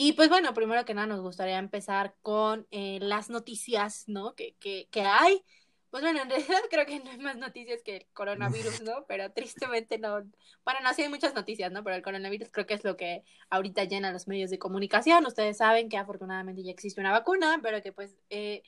y 0.00 0.12
pues 0.12 0.28
bueno, 0.28 0.54
primero 0.54 0.84
que 0.84 0.94
nada 0.94 1.08
nos 1.08 1.20
gustaría 1.20 1.58
empezar 1.58 2.14
con 2.22 2.68
eh, 2.70 3.00
las 3.02 3.30
noticias, 3.30 4.04
¿no? 4.06 4.36
Que, 4.36 4.54
que, 4.60 4.86
que 4.92 5.00
hay. 5.00 5.42
Pues 5.90 6.04
bueno, 6.04 6.22
en 6.22 6.30
realidad 6.30 6.60
creo 6.70 6.86
que 6.86 7.00
no 7.00 7.10
hay 7.10 7.18
más 7.18 7.36
noticias 7.36 7.82
que 7.82 7.96
el 7.96 8.06
coronavirus, 8.12 8.82
¿no? 8.82 9.06
Pero 9.08 9.32
tristemente 9.32 9.98
no. 9.98 10.22
Bueno, 10.64 10.80
no, 10.84 10.94
sí 10.94 11.02
hay 11.02 11.08
muchas 11.08 11.34
noticias, 11.34 11.72
¿no? 11.72 11.82
Pero 11.82 11.96
el 11.96 12.02
coronavirus 12.02 12.48
creo 12.52 12.64
que 12.64 12.74
es 12.74 12.84
lo 12.84 12.96
que 12.96 13.24
ahorita 13.50 13.82
llena 13.84 14.12
los 14.12 14.28
medios 14.28 14.50
de 14.50 14.60
comunicación. 14.60 15.26
Ustedes 15.26 15.56
saben 15.56 15.88
que 15.88 15.96
afortunadamente 15.96 16.62
ya 16.62 16.70
existe 16.70 17.00
una 17.00 17.10
vacuna, 17.10 17.58
pero 17.60 17.82
que 17.82 17.90
pues, 17.90 18.16
eh, 18.30 18.62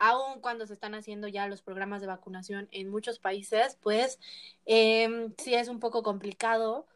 aun 0.00 0.40
cuando 0.40 0.66
se 0.66 0.72
están 0.72 0.94
haciendo 0.94 1.28
ya 1.28 1.46
los 1.46 1.62
programas 1.62 2.00
de 2.00 2.08
vacunación 2.08 2.68
en 2.72 2.90
muchos 2.90 3.20
países, 3.20 3.78
pues 3.80 4.18
eh, 4.66 5.28
sí 5.38 5.54
es 5.54 5.68
un 5.68 5.78
poco 5.78 6.02
complicado 6.02 6.88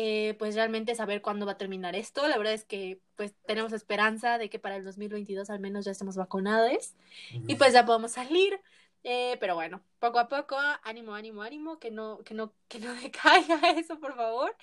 eh, 0.00 0.36
pues 0.38 0.54
realmente 0.54 0.94
saber 0.94 1.22
cuándo 1.22 1.44
va 1.44 1.52
a 1.52 1.58
terminar 1.58 1.96
esto. 1.96 2.28
La 2.28 2.38
verdad 2.38 2.52
es 2.54 2.64
que 2.64 3.00
pues 3.16 3.34
tenemos 3.46 3.72
esperanza 3.72 4.38
de 4.38 4.48
que 4.48 4.60
para 4.60 4.76
el 4.76 4.84
2022 4.84 5.50
al 5.50 5.58
menos 5.58 5.86
ya 5.86 5.90
estemos 5.90 6.14
vacunados 6.14 6.94
y 7.32 7.56
pues 7.56 7.72
ya 7.72 7.84
podemos 7.84 8.12
salir. 8.12 8.60
Eh, 9.02 9.36
pero 9.40 9.56
bueno, 9.56 9.82
poco 9.98 10.20
a 10.20 10.28
poco, 10.28 10.56
ánimo, 10.84 11.14
ánimo, 11.14 11.42
ánimo, 11.42 11.80
que 11.80 11.90
no, 11.90 12.18
que 12.24 12.34
no, 12.34 12.52
que 12.68 12.78
no 12.78 12.94
decaiga 13.02 13.70
eso, 13.70 13.98
por 13.98 14.14
favor. 14.14 14.54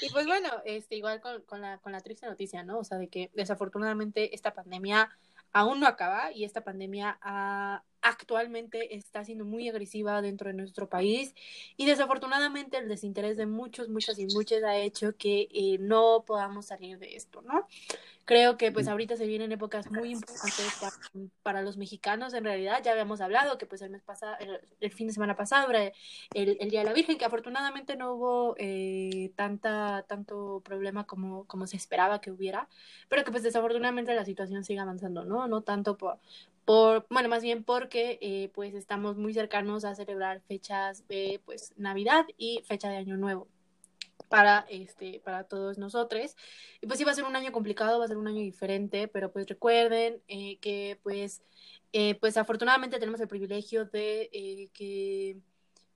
Y 0.00 0.08
pues 0.08 0.26
bueno, 0.26 0.48
este, 0.64 0.96
igual 0.96 1.20
con, 1.20 1.42
con, 1.42 1.60
la, 1.60 1.76
con 1.76 1.92
la 1.92 2.00
triste 2.00 2.26
noticia, 2.26 2.62
¿no? 2.62 2.78
O 2.78 2.84
sea, 2.84 2.96
de 2.96 3.08
que 3.08 3.30
desafortunadamente 3.34 4.34
esta 4.34 4.54
pandemia 4.54 5.10
aún 5.52 5.80
no 5.80 5.86
acaba 5.86 6.32
y 6.32 6.44
esta 6.44 6.62
pandemia 6.62 7.18
ha, 7.22 7.82
actualmente 8.02 8.94
está 8.96 9.24
siendo 9.24 9.44
muy 9.44 9.68
agresiva 9.68 10.22
dentro 10.22 10.48
de 10.48 10.54
nuestro 10.54 10.88
país 10.88 11.34
y 11.76 11.86
desafortunadamente 11.86 12.78
el 12.78 12.88
desinterés 12.88 13.36
de 13.36 13.46
muchos, 13.46 13.88
muchas 13.88 14.18
y 14.18 14.26
muchas 14.26 14.62
ha 14.62 14.76
hecho 14.76 15.16
que 15.16 15.48
eh, 15.52 15.78
no 15.78 16.24
podamos 16.26 16.66
salir 16.66 16.98
de 16.98 17.16
esto, 17.16 17.42
¿no? 17.42 17.66
Creo 18.24 18.56
que 18.56 18.70
pues 18.70 18.86
ahorita 18.86 19.16
se 19.16 19.26
vienen 19.26 19.50
épocas 19.50 19.90
muy 19.90 20.12
importantes 20.12 20.72
para, 21.42 21.62
los 21.62 21.76
mexicanos, 21.76 22.32
en 22.34 22.44
realidad 22.44 22.80
ya 22.82 22.92
habíamos 22.92 23.20
hablado 23.20 23.58
que 23.58 23.66
pues 23.66 23.82
el 23.82 23.90
mes 23.90 24.02
pasado, 24.02 24.36
el, 24.80 24.92
fin 24.92 25.08
de 25.08 25.12
semana 25.12 25.34
pasado 25.34 25.70
el, 25.72 25.92
el, 26.34 26.70
Día 26.70 26.80
de 26.80 26.86
la 26.86 26.92
Virgen, 26.92 27.18
que 27.18 27.24
afortunadamente 27.24 27.96
no 27.96 28.14
hubo 28.14 28.54
eh, 28.58 29.32
tanta, 29.34 30.04
tanto 30.06 30.62
problema 30.64 31.04
como, 31.04 31.44
como 31.46 31.66
se 31.66 31.76
esperaba 31.76 32.20
que 32.20 32.30
hubiera, 32.30 32.68
pero 33.08 33.24
que 33.24 33.32
pues 33.32 33.42
desafortunadamente 33.42 34.14
la 34.14 34.24
situación 34.24 34.64
sigue 34.64 34.78
avanzando, 34.80 35.24
¿no? 35.24 35.48
No 35.48 35.62
tanto 35.62 35.96
por, 35.96 36.18
por, 36.64 37.06
bueno, 37.10 37.28
más 37.28 37.42
bien 37.42 37.64
porque 37.64 38.18
eh, 38.20 38.50
pues 38.54 38.74
estamos 38.74 39.16
muy 39.16 39.34
cercanos 39.34 39.84
a 39.84 39.94
celebrar 39.94 40.40
fechas 40.42 41.06
de 41.08 41.40
pues 41.44 41.72
Navidad 41.76 42.26
y 42.38 42.62
fecha 42.64 42.88
de 42.90 42.98
Año 42.98 43.16
Nuevo 43.16 43.48
para 44.28 44.66
este 44.68 45.20
para 45.24 45.44
todos 45.44 45.78
nosotros 45.78 46.36
y 46.80 46.86
pues 46.86 46.98
sí 46.98 47.04
va 47.04 47.12
a 47.12 47.14
ser 47.14 47.24
un 47.24 47.36
año 47.36 47.52
complicado 47.52 47.98
va 47.98 48.04
a 48.04 48.08
ser 48.08 48.16
un 48.16 48.28
año 48.28 48.40
diferente 48.40 49.08
pero 49.08 49.32
pues 49.32 49.46
recuerden 49.46 50.22
eh, 50.28 50.58
que 50.58 50.98
pues 51.02 51.42
eh, 51.92 52.14
pues 52.16 52.36
afortunadamente 52.36 52.98
tenemos 52.98 53.20
el 53.20 53.28
privilegio 53.28 53.84
de 53.84 54.70
que 54.72 55.38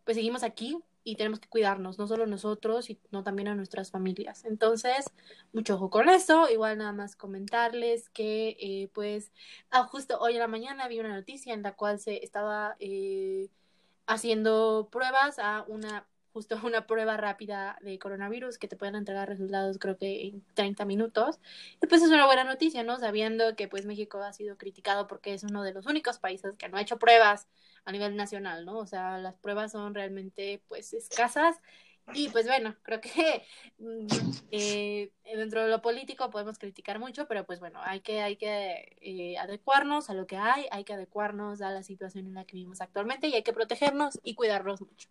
pues 0.05 0.17
seguimos 0.17 0.43
aquí 0.43 0.79
y 1.07 1.17
tenemos 1.17 1.39
que 1.39 1.49
cuidarnos, 1.49 1.99
no 1.99 2.07
solo 2.07 2.27
nosotros, 2.27 2.87
sino 2.87 3.23
también 3.23 3.49
a 3.49 3.55
nuestras 3.55 3.91
familias. 3.91 4.47
Entonces, 4.47 5.05
mucho 5.53 5.75
ojo 5.75 5.91
con 5.91 6.09
eso. 6.09 6.49
Igual 6.49 6.79
nada 6.79 6.93
más 6.93 7.15
comentarles 7.15 8.09
que, 8.09 8.57
eh, 8.59 8.91
pues, 8.95 9.31
ah, 9.71 9.85
justo 9.85 10.19
hoy 10.19 10.33
en 10.33 10.39
la 10.39 10.49
mañana 10.49 10.89
vi 10.89 10.99
una 11.01 11.15
noticia 11.15 11.53
en 11.53 11.63
la 11.63 11.73
cual 11.77 12.01
se 12.01 12.25
estaba 12.25 12.77
eh, 12.81 13.51
haciendo 14.07 14.89
pruebas 14.91 15.39
a 15.39 15.65
una 15.69 16.07
justo 16.35 16.59
una 16.65 16.87
prueba 16.87 17.17
rápida 17.17 17.79
de 17.81 17.99
coronavirus 17.99 18.59
que 18.59 18.67
te 18.67 18.77
pueden 18.77 18.97
entregar 18.97 19.29
resultados 19.29 19.79
creo 19.79 19.97
que 19.97 20.27
en 20.27 20.45
30 20.55 20.85
minutos. 20.85 21.39
Y 21.81 21.87
pues 21.87 22.03
es 22.03 22.11
una 22.11 22.27
buena 22.27 22.43
noticia, 22.43 22.83
¿no? 22.83 22.99
Sabiendo 22.99 23.55
que 23.55 23.69
pues 23.69 23.87
México 23.87 24.21
ha 24.21 24.33
sido 24.33 24.59
criticado 24.59 25.07
porque 25.07 25.33
es 25.33 25.45
uno 25.45 25.63
de 25.63 25.73
los 25.73 25.87
únicos 25.87 26.19
países 26.19 26.57
que 26.59 26.69
no 26.69 26.77
ha 26.77 26.83
hecho 26.83 26.99
pruebas 26.99 27.47
a 27.85 27.93
nivel 27.93 28.17
nacional, 28.17 28.65
¿no? 28.65 28.79
O 28.79 28.87
sea, 28.87 29.19
las 29.19 29.37
pruebas 29.37 29.71
son 29.73 29.95
realmente 29.95 30.61
pues 30.67 30.93
escasas 30.93 31.61
y 32.13 32.29
pues 32.29 32.47
bueno, 32.47 32.75
creo 32.83 33.01
que 33.01 33.45
mm, 33.79 34.07
eh, 34.51 35.11
dentro 35.25 35.63
de 35.63 35.69
lo 35.69 35.81
político 35.81 36.31
podemos 36.31 36.59
criticar 36.59 36.99
mucho, 36.99 37.27
pero 37.27 37.45
pues 37.45 37.61
bueno, 37.61 37.81
hay 37.83 38.01
que, 38.01 38.21
hay 38.21 38.37
que 38.37 38.97
eh, 39.01 39.39
adecuarnos 39.39 40.11
a 40.11 40.15
lo 40.15 40.27
que 40.27 40.37
hay, 40.37 40.67
hay 40.71 40.85
que 40.85 40.93
adecuarnos 40.93 41.63
a 41.63 41.71
la 41.71 41.83
situación 41.83 42.27
en 42.27 42.35
la 42.35 42.45
que 42.45 42.57
vivimos 42.57 42.81
actualmente 42.81 43.29
y 43.29 43.35
hay 43.35 43.43
que 43.43 43.53
protegernos 43.53 44.21
y 44.23 44.35
cuidarnos 44.35 44.81
mucho. 44.81 45.09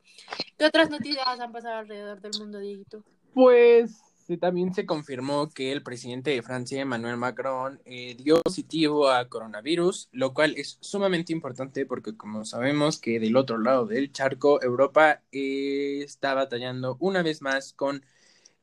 ¿Qué 0.57 0.65
otras 0.65 0.90
noticias 0.90 1.28
han 1.40 1.52
pasado 1.52 1.78
alrededor 1.78 2.22
del 2.22 2.34
mundo, 2.40 2.60
Dieguito? 2.60 3.03
Pues 3.34 4.12
también 4.38 4.73
se 4.73 4.85
confirmó 4.85 5.49
que 5.49 5.72
el 5.72 5.84
presidente 5.84 6.31
de 6.31 6.41
Francia, 6.41 6.81
Emmanuel 6.81 7.18
Macron, 7.18 7.80
eh, 7.85 8.15
dio 8.18 8.41
positivo 8.41 9.10
a 9.10 9.27
coronavirus, 9.30 10.10
lo 10.11 10.34
cual 10.34 10.55
es 10.57 10.77
sumamente 10.81 11.34
importante 11.34 11.85
porque 11.85 12.15
como 12.15 12.45
sabemos 12.45 12.99
que 12.99 13.19
del 13.19 13.35
otro 13.35 13.57
lado 13.57 13.85
del 13.85 14.11
charco, 14.11 14.61
Europa 14.61 15.22
eh, 15.31 16.01
está 16.03 16.34
batallando 16.34 16.97
una 16.99 17.23
vez 17.23 17.41
más 17.41 17.73
con 17.73 18.03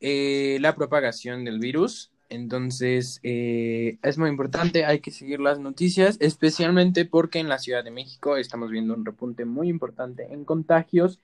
eh, 0.00 0.58
la 0.60 0.74
propagación 0.74 1.44
del 1.44 1.58
virus. 1.58 2.10
Entonces, 2.28 3.18
es 3.24 4.16
muy 4.16 4.30
importante, 4.30 4.84
hay 4.84 5.00
que 5.00 5.10
seguir 5.10 5.40
las 5.40 5.58
noticias, 5.58 6.16
especialmente 6.20 7.04
porque 7.04 7.40
en 7.40 7.48
la 7.48 7.58
Ciudad 7.58 7.82
de 7.82 7.90
México 7.90 8.36
estamos 8.36 8.70
viendo 8.70 8.94
un 8.94 9.04
repunte 9.04 9.44
muy 9.44 9.68
importante 9.68 10.32
en 10.32 10.44
contagios 10.44 11.18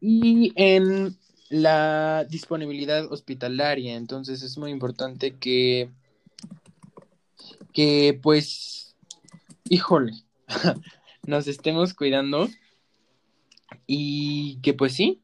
y 0.00 0.52
en 0.54 1.16
la 1.48 2.24
disponibilidad 2.24 3.10
hospitalaria. 3.10 3.96
Entonces 3.96 4.42
es 4.42 4.58
muy 4.58 4.70
importante 4.70 5.34
que, 5.34 5.90
que 7.72 8.18
pues, 8.22 8.94
híjole, 9.68 10.12
nos 11.26 11.46
estemos 11.46 11.94
cuidando 11.94 12.48
y 13.86 14.58
que 14.62 14.74
pues 14.74 14.92
sí, 14.92 15.20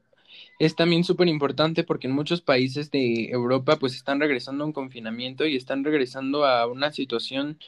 es 0.59 0.75
también 0.75 1.03
súper 1.03 1.27
importante 1.27 1.83
porque 1.83 2.07
en 2.07 2.13
muchos 2.13 2.41
países 2.41 2.91
de 2.91 3.29
Europa 3.29 3.77
pues 3.77 3.95
están 3.95 4.19
regresando 4.19 4.63
a 4.63 4.67
un 4.67 4.73
confinamiento 4.73 5.45
y 5.45 5.55
están 5.55 5.83
regresando 5.83 6.45
a 6.45 6.67
una 6.67 6.91
situación 6.91 7.59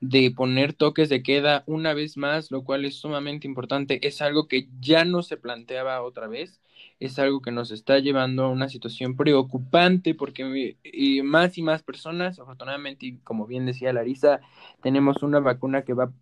de 0.00 0.30
poner 0.30 0.74
toques 0.74 1.08
de 1.08 1.22
queda 1.22 1.64
una 1.66 1.94
vez 1.94 2.16
más, 2.16 2.50
lo 2.50 2.62
cual 2.62 2.84
es 2.84 2.96
sumamente 2.96 3.46
importante. 3.46 4.06
Es 4.06 4.20
algo 4.20 4.48
que 4.48 4.68
ya 4.80 5.04
no 5.04 5.22
se 5.22 5.36
planteaba 5.36 6.02
otra 6.02 6.28
vez 6.28 6.60
es 7.00 7.18
algo 7.18 7.40
que 7.40 7.50
nos 7.50 7.70
está 7.70 7.98
llevando 7.98 8.44
a 8.44 8.50
una 8.50 8.68
situación 8.68 9.16
preocupante 9.16 10.14
porque 10.14 10.76
eh, 10.84 11.22
más 11.22 11.58
y 11.58 11.62
más 11.62 11.82
personas, 11.82 12.38
afortunadamente, 12.38 13.06
y 13.06 13.16
como 13.18 13.46
bien 13.46 13.66
decía 13.66 13.92
Larisa, 13.92 14.40
tenemos 14.82 15.22
una 15.22 15.40
vacuna 15.40 15.82
que 15.82 15.94
va, 15.94 16.12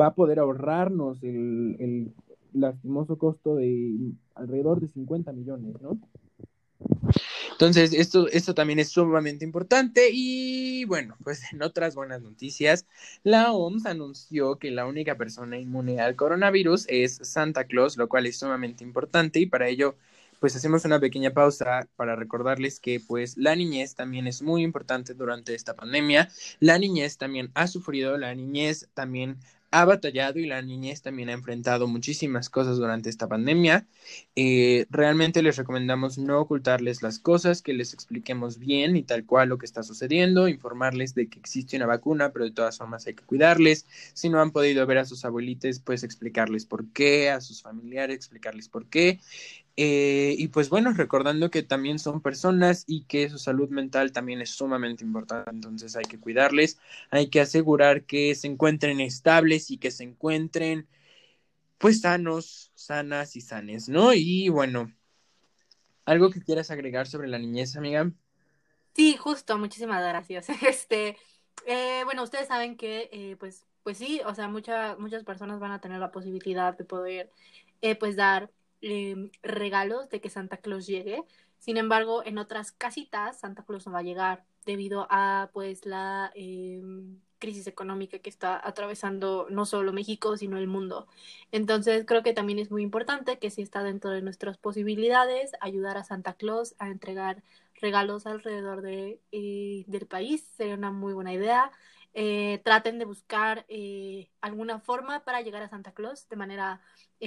va 0.00 0.06
a 0.06 0.14
poder 0.14 0.38
ahorrarnos 0.38 1.22
el, 1.22 1.76
el 1.78 2.14
lastimoso 2.52 3.18
costo 3.18 3.56
de 3.56 4.12
alrededor 4.34 4.80
de 4.80 4.88
50 4.88 5.32
millones, 5.32 5.80
¿no? 5.80 5.98
Entonces, 7.58 7.92
esto, 7.92 8.28
esto 8.28 8.54
también 8.54 8.78
es 8.78 8.90
sumamente 8.90 9.44
importante 9.44 10.10
y 10.12 10.84
bueno, 10.84 11.16
pues 11.24 11.42
en 11.52 11.60
otras 11.60 11.96
buenas 11.96 12.22
noticias, 12.22 12.86
la 13.24 13.50
OMS 13.50 13.84
anunció 13.86 14.60
que 14.60 14.70
la 14.70 14.86
única 14.86 15.16
persona 15.16 15.58
inmune 15.58 16.00
al 16.00 16.14
coronavirus 16.14 16.84
es 16.86 17.18
Santa 17.20 17.64
Claus, 17.64 17.96
lo 17.96 18.08
cual 18.08 18.26
es 18.26 18.38
sumamente 18.38 18.84
importante 18.84 19.40
y 19.40 19.46
para 19.46 19.66
ello 19.66 19.96
pues 20.38 20.54
hacemos 20.54 20.84
una 20.84 21.00
pequeña 21.00 21.32
pausa 21.32 21.88
para 21.96 22.14
recordarles 22.14 22.78
que 22.78 23.00
pues 23.00 23.36
la 23.36 23.56
niñez 23.56 23.96
también 23.96 24.28
es 24.28 24.40
muy 24.40 24.62
importante 24.62 25.14
durante 25.14 25.56
esta 25.56 25.74
pandemia. 25.74 26.28
La 26.60 26.78
niñez 26.78 27.18
también 27.18 27.50
ha 27.54 27.66
sufrido, 27.66 28.16
la 28.18 28.32
niñez 28.36 28.88
también 28.94 29.38
ha 29.70 29.84
batallado 29.84 30.38
y 30.38 30.46
la 30.46 30.62
niñez 30.62 31.02
también 31.02 31.28
ha 31.28 31.32
enfrentado 31.32 31.86
muchísimas 31.86 32.48
cosas 32.48 32.78
durante 32.78 33.10
esta 33.10 33.28
pandemia. 33.28 33.86
Eh, 34.34 34.86
realmente 34.90 35.42
les 35.42 35.56
recomendamos 35.56 36.18
no 36.18 36.40
ocultarles 36.40 37.02
las 37.02 37.18
cosas, 37.18 37.60
que 37.62 37.74
les 37.74 37.92
expliquemos 37.92 38.58
bien 38.58 38.96
y 38.96 39.02
tal 39.02 39.26
cual 39.26 39.50
lo 39.50 39.58
que 39.58 39.66
está 39.66 39.82
sucediendo, 39.82 40.48
informarles 40.48 41.14
de 41.14 41.28
que 41.28 41.38
existe 41.38 41.76
una 41.76 41.86
vacuna, 41.86 42.32
pero 42.32 42.46
de 42.46 42.52
todas 42.52 42.78
formas 42.78 43.06
hay 43.06 43.14
que 43.14 43.24
cuidarles. 43.24 43.86
Si 44.14 44.28
no 44.28 44.40
han 44.40 44.52
podido 44.52 44.86
ver 44.86 44.98
a 44.98 45.04
sus 45.04 45.24
abuelitos, 45.24 45.80
pues 45.80 46.02
explicarles 46.02 46.64
por 46.64 46.90
qué, 46.92 47.30
a 47.30 47.40
sus 47.40 47.62
familiares, 47.62 48.16
explicarles 48.16 48.68
por 48.68 48.86
qué. 48.86 49.20
Eh, 49.80 50.34
y 50.36 50.48
pues 50.48 50.70
bueno, 50.70 50.92
recordando 50.92 51.52
que 51.52 51.62
también 51.62 52.00
son 52.00 52.20
personas 52.20 52.82
y 52.88 53.04
que 53.04 53.30
su 53.30 53.38
salud 53.38 53.68
mental 53.68 54.10
también 54.10 54.40
es 54.40 54.50
sumamente 54.50 55.04
importante, 55.04 55.52
entonces 55.52 55.94
hay 55.94 56.04
que 56.04 56.18
cuidarles, 56.18 56.80
hay 57.12 57.28
que 57.28 57.40
asegurar 57.40 58.02
que 58.02 58.34
se 58.34 58.48
encuentren 58.48 59.00
estables 59.00 59.70
y 59.70 59.78
que 59.78 59.92
se 59.92 60.02
encuentren 60.02 60.88
pues 61.78 62.00
sanos, 62.00 62.72
sanas 62.74 63.36
y 63.36 63.40
sanes, 63.40 63.88
¿no? 63.88 64.12
Y 64.14 64.48
bueno, 64.48 64.92
¿algo 66.06 66.30
que 66.30 66.42
quieras 66.42 66.72
agregar 66.72 67.06
sobre 67.06 67.28
la 67.28 67.38
niñez, 67.38 67.76
amiga? 67.76 68.10
Sí, 68.96 69.16
justo, 69.16 69.58
muchísimas 69.58 70.02
gracias. 70.02 70.48
Este, 70.68 71.16
eh, 71.66 72.02
bueno, 72.02 72.24
ustedes 72.24 72.48
saben 72.48 72.76
que 72.76 73.10
eh, 73.12 73.36
pues, 73.38 73.64
pues 73.84 73.96
sí, 73.96 74.22
o 74.26 74.34
sea, 74.34 74.48
muchas 74.48 74.98
muchas 74.98 75.22
personas 75.22 75.60
van 75.60 75.70
a 75.70 75.80
tener 75.80 76.00
la 76.00 76.10
posibilidad 76.10 76.76
de 76.76 76.84
poder 76.84 77.30
pues 78.00 78.16
dar 78.16 78.50
Em, 78.80 79.30
regalos 79.42 80.08
de 80.08 80.20
que 80.20 80.30
Santa 80.30 80.58
Claus 80.58 80.86
llegue. 80.86 81.24
Sin 81.58 81.76
embargo, 81.76 82.22
en 82.24 82.38
otras 82.38 82.70
casitas 82.70 83.40
Santa 83.40 83.64
Claus 83.64 83.86
no 83.86 83.92
va 83.92 84.00
a 84.00 84.02
llegar 84.02 84.44
debido 84.64 85.08
a 85.10 85.50
pues 85.52 85.84
la 85.84 86.30
em, 86.36 87.18
crisis 87.40 87.66
económica 87.66 88.20
que 88.20 88.30
está 88.30 88.60
atravesando 88.66 89.46
no 89.50 89.66
solo 89.66 89.92
México, 89.92 90.36
sino 90.36 90.58
el 90.58 90.68
mundo. 90.68 91.08
Entonces, 91.50 92.04
creo 92.06 92.22
que 92.22 92.34
también 92.34 92.58
es 92.60 92.70
muy 92.70 92.82
importante 92.82 93.38
que 93.38 93.50
si 93.50 93.62
está 93.62 93.82
dentro 93.82 94.10
de 94.10 94.22
nuestras 94.22 94.58
posibilidades, 94.58 95.52
ayudar 95.60 95.96
a 95.96 96.04
Santa 96.04 96.34
Claus 96.34 96.74
a 96.78 96.88
entregar 96.88 97.42
regalos 97.80 98.26
alrededor 98.26 98.82
de, 98.82 99.20
eh, 99.32 99.84
del 99.88 100.06
país 100.06 100.42
sería 100.56 100.74
una 100.74 100.92
muy 100.92 101.14
buena 101.14 101.32
idea. 101.32 101.72
Eh, 102.14 102.60
traten 102.64 102.98
de 102.98 103.04
buscar 103.04 103.64
eh, 103.68 104.30
alguna 104.40 104.80
forma 104.80 105.24
para 105.24 105.40
llegar 105.42 105.62
a 105.62 105.68
Santa 105.68 105.92
Claus 105.92 106.28
de 106.28 106.36
manera 106.36 106.80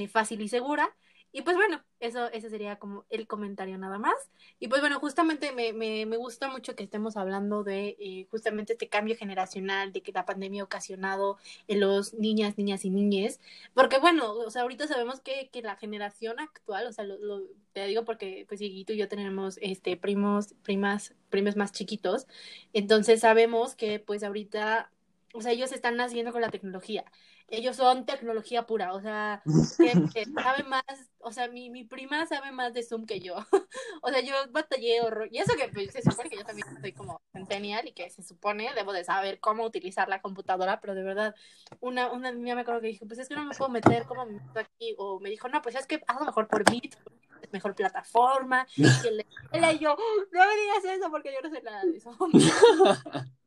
fácil 0.10 0.42
y 0.42 0.48
segura. 0.48 0.96
Y 1.34 1.44
pues 1.44 1.56
bueno, 1.56 1.82
eso, 2.00 2.30
ese 2.32 2.50
sería 2.50 2.78
como 2.78 3.06
el 3.10 3.26
comentario 3.26 3.78
nada 3.78 4.00
más. 4.00 4.16
Y 4.60 4.68
pues 4.68 4.82
bueno, 4.82 5.00
justamente 5.00 5.52
me, 5.54 5.72
me, 5.72 6.06
me 6.06 6.18
gusta 6.18 6.50
mucho 6.50 6.76
que 6.76 6.84
estemos 6.84 7.16
hablando 7.16 7.64
de 7.64 7.96
eh, 8.00 8.28
justamente 8.30 8.74
este 8.74 8.90
cambio 8.90 9.16
generacional, 9.16 9.94
de 9.94 10.02
que 10.02 10.12
la 10.12 10.26
pandemia 10.26 10.62
ha 10.62 10.66
ocasionado 10.66 11.38
en 11.68 11.80
los 11.80 12.14
niñas, 12.14 12.58
niñas 12.58 12.84
y 12.84 12.90
niñes. 12.90 13.40
Porque 13.74 14.00
bueno, 14.00 14.34
o 14.34 14.50
sea, 14.50 14.64
ahorita 14.64 14.88
sabemos 14.88 15.22
que, 15.22 15.50
que 15.52 15.62
la 15.62 15.78
generación 15.78 16.40
actual, 16.40 16.88
o 16.88 16.94
sea, 16.94 17.06
lo, 17.06 17.18
lo, 17.18 17.42
te 17.74 17.86
digo 17.86 18.04
porque 18.04 18.46
pues 18.48 18.60
Dieguito 18.60 18.94
y 18.94 18.98
yo 18.98 19.08
tenemos 19.08 19.58
este 19.62 19.96
primos, 19.98 20.54
primas, 20.64 21.14
primos 21.30 21.56
más 21.56 21.72
chiquitos. 21.72 22.28
Entonces 22.74 23.22
sabemos 23.22 23.76
que 23.76 24.00
pues 24.00 24.24
ahorita, 24.24 24.92
o 25.34 25.42
sea, 25.42 25.52
ellos 25.54 25.72
están 25.72 25.96
naciendo 25.96 26.32
con 26.34 26.42
la 26.42 26.50
tecnología 26.50 27.06
ellos 27.52 27.76
son 27.76 28.06
tecnología 28.06 28.66
pura, 28.66 28.94
o 28.94 29.02
sea, 29.02 29.44
sabe 30.44 30.64
más, 30.64 30.84
o 31.20 31.32
sea, 31.32 31.50
mi, 31.50 31.70
mi 31.70 31.84
prima 31.84 32.26
sabe 32.26 32.52
más 32.52 32.74
de 32.74 32.82
Zoom 32.82 33.06
que 33.06 33.20
yo. 33.20 33.36
o 34.02 34.10
sea, 34.10 34.22
yo 34.22 34.34
batallé 34.52 35.02
horror. 35.02 35.28
Y 35.32 35.40
eso 35.40 35.54
que 35.56 35.68
pues, 35.68 35.92
se 35.92 36.02
supone 36.02 36.30
que 36.30 36.38
yo 36.38 36.46
también 36.46 36.68
soy 36.80 36.94
como 36.94 37.22
centennial 37.34 37.88
y 37.88 37.92
que 37.92 38.10
se 38.10 38.24
supone 38.24 38.74
debo 38.74 38.94
de 38.94 39.04
saber 39.04 39.40
cómo 39.40 39.66
utilizar 39.66 40.08
la 40.08 40.22
computadora, 40.22 40.80
pero 40.80 40.96
de 40.96 41.04
verdad, 41.04 41.36
una, 41.82 42.10
una 42.12 42.32
niña 42.32 42.56
me 42.56 42.62
acuerdo 42.62 42.82
que 42.82 42.88
dijo, 42.88 43.06
pues 43.06 43.20
es 43.20 43.28
que 43.28 43.36
no 43.36 43.44
me 43.44 43.56
puedo 43.56 43.70
meter 43.70 44.06
como 44.06 44.26
me 44.26 44.34
meto 44.34 44.60
aquí, 44.60 44.96
o 44.98 45.20
me 45.20 45.30
dijo, 45.30 45.50
no, 45.50 45.62
pues 45.62 45.76
es 45.76 45.86
que 45.86 46.02
hazlo 46.08 46.26
mejor 46.26 46.48
por 46.48 46.70
Meet, 46.72 46.98
es 47.42 47.52
mejor 47.52 47.76
plataforma. 47.76 48.66
Y, 48.78 48.84
él, 48.84 49.26
y 49.52 49.80
yo, 49.80 49.98
no 50.32 50.46
me 50.46 50.56
digas 50.56 50.86
eso 50.98 51.12
porque 51.12 51.34
yo 51.34 51.42
no 51.48 51.54
sé 51.54 51.62
nada 51.62 51.84
de 51.84 51.98
eso. 51.98 52.16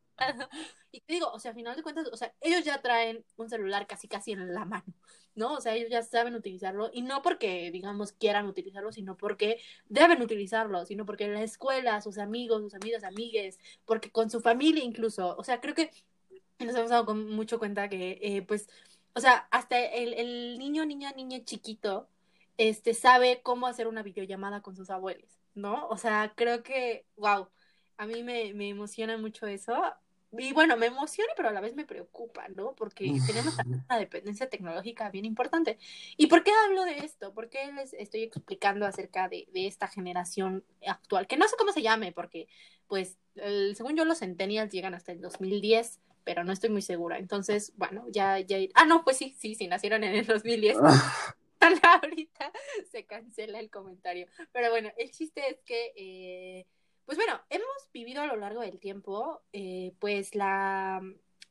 y 0.93 1.01
te 1.01 1.15
digo, 1.15 1.31
o 1.33 1.39
sea, 1.39 1.51
a 1.53 1.55
final 1.55 1.77
de 1.77 1.83
cuentas, 1.83 2.09
o 2.13 2.17
sea, 2.17 2.33
ellos 2.41 2.65
ya 2.65 2.81
traen 2.81 3.25
un 3.37 3.49
celular 3.49 3.87
casi 3.87 4.09
casi 4.09 4.33
en 4.33 4.55
la 4.55 4.65
mano, 4.65 4.85
¿no? 5.35 5.55
O 5.55 5.61
sea, 5.61 5.75
ellos 5.75 5.91
ya 5.91 6.03
saben 6.03 6.35
utilizarlo 6.35 6.91
y 6.93 7.03
no 7.03 7.23
porque, 7.23 7.71
digamos, 7.73 8.13
quieran 8.13 8.47
utilizarlo, 8.47 8.93
sino 8.93 9.17
porque 9.17 9.61
deben 9.87 10.23
utilizarlo, 10.23 10.85
sino 10.87 11.05
porque 11.05 11.25
en 11.25 11.35
la 11.35 11.43
escuela, 11.43 12.01
sus 12.01 12.19
amigos, 12.19 12.63
sus 12.63 12.75
amigas, 12.75 13.05
amigues, 13.05 13.59
porque 13.85 14.11
con 14.11 14.31
su 14.31 14.41
familia 14.41 14.85
incluso, 14.85 15.37
o 15.37 15.45
sea, 15.45 15.61
creo 15.61 15.75
que 15.75 15.91
nos 16.61 16.75
hemos 16.77 16.91
dado 16.91 17.07
con 17.07 17.29
mucho 17.31 17.59
cuenta 17.59 17.89
que, 17.89 18.19
eh, 18.23 18.43
pues, 18.43 18.69
o 19.15 19.21
sea, 19.21 19.49
hasta 19.51 19.79
el, 19.81 20.15
el 20.15 20.59
niño, 20.59 20.85
niña, 20.87 21.13
niña 21.13 21.45
chiquito, 21.45 22.09
este, 22.57 22.95
sabe 22.95 23.43
cómo 23.43 23.67
hacer 23.67 23.89
una 23.89 24.03
videollamada 24.03 24.63
con 24.63 24.77
sus 24.77 24.91
abuelos, 24.91 25.41
¿no? 25.55 25.89
O 25.89 25.97
sea, 25.99 26.33
creo 26.37 26.63
que, 26.63 27.07
wow, 27.17 27.49
a 27.97 28.07
mí 28.07 28.23
me, 28.23 28.55
me 28.55 28.69
emociona 28.69 29.19
mucho 29.19 29.47
eso 29.47 29.75
y 30.39 30.53
bueno, 30.53 30.77
me 30.77 30.87
emociona, 30.87 31.33
pero 31.37 31.49
a 31.49 31.53
la 31.53 31.61
vez 31.61 31.75
me 31.75 31.85
preocupa, 31.85 32.49
¿no? 32.49 32.75
Porque 32.75 33.13
tenemos 33.27 33.57
una 33.89 33.99
dependencia 33.99 34.49
tecnológica 34.49 35.11
bien 35.11 35.25
importante. 35.25 35.79
¿Y 36.17 36.27
por 36.27 36.43
qué 36.43 36.51
hablo 36.65 36.85
de 36.85 36.99
esto? 36.99 37.33
¿Por 37.33 37.49
qué 37.49 37.73
les 37.73 37.93
estoy 37.95 38.23
explicando 38.23 38.87
acerca 38.87 39.29
de, 39.29 39.47
esta 39.55 39.89
generación 39.89 40.65
actual? 40.87 41.27
Que 41.27 41.37
no 41.37 41.49
sé 41.49 41.57
cómo 41.59 41.73
se 41.73 41.83
llame, 41.83 42.13
porque, 42.13 42.49
pues, 42.87 43.19
según 43.75 43.97
yo, 43.97 44.05
los 44.05 44.19
centennials 44.19 44.73
llegan 44.73 44.95
hasta 44.95 45.13
el 45.13 45.21
2010, 45.21 46.01
pero 46.25 46.45
no 46.45 46.53
estoy 46.53 46.71
muy 46.71 46.83
segura. 46.83 47.19
Entonces, 47.19 47.73
bueno, 47.77 48.07
ya, 48.11 48.41
ya. 48.41 48.59
Ah, 48.75 48.87
no, 48.87 49.05
pues 49.05 49.17
sí, 49.17 49.37
sí, 49.39 49.55
sí, 49.55 49.67
nacieron 49.67 50.05
en 50.05 50.15
el 50.15 50.27
2010. 50.27 50.79
Ahorita 51.83 52.53
se 52.91 53.05
cancela 53.05 53.59
el 53.59 53.71
comentario. 53.71 54.27
Pero 54.53 54.71
bueno, 54.71 54.91
el 54.97 55.11
chiste 55.11 55.49
es 55.49 55.61
que. 55.65 55.93
Eh, 55.97 56.67
pues 57.05 57.19
bueno, 57.19 57.41
hemos 57.51 57.91
vivido 57.93 58.23
a 58.23 58.27
lo 58.27 58.37
largo 58.37 58.61
del 58.61 58.79
tiempo, 58.79 59.43
eh, 59.53 59.95
pues 59.99 60.35
la 60.35 61.03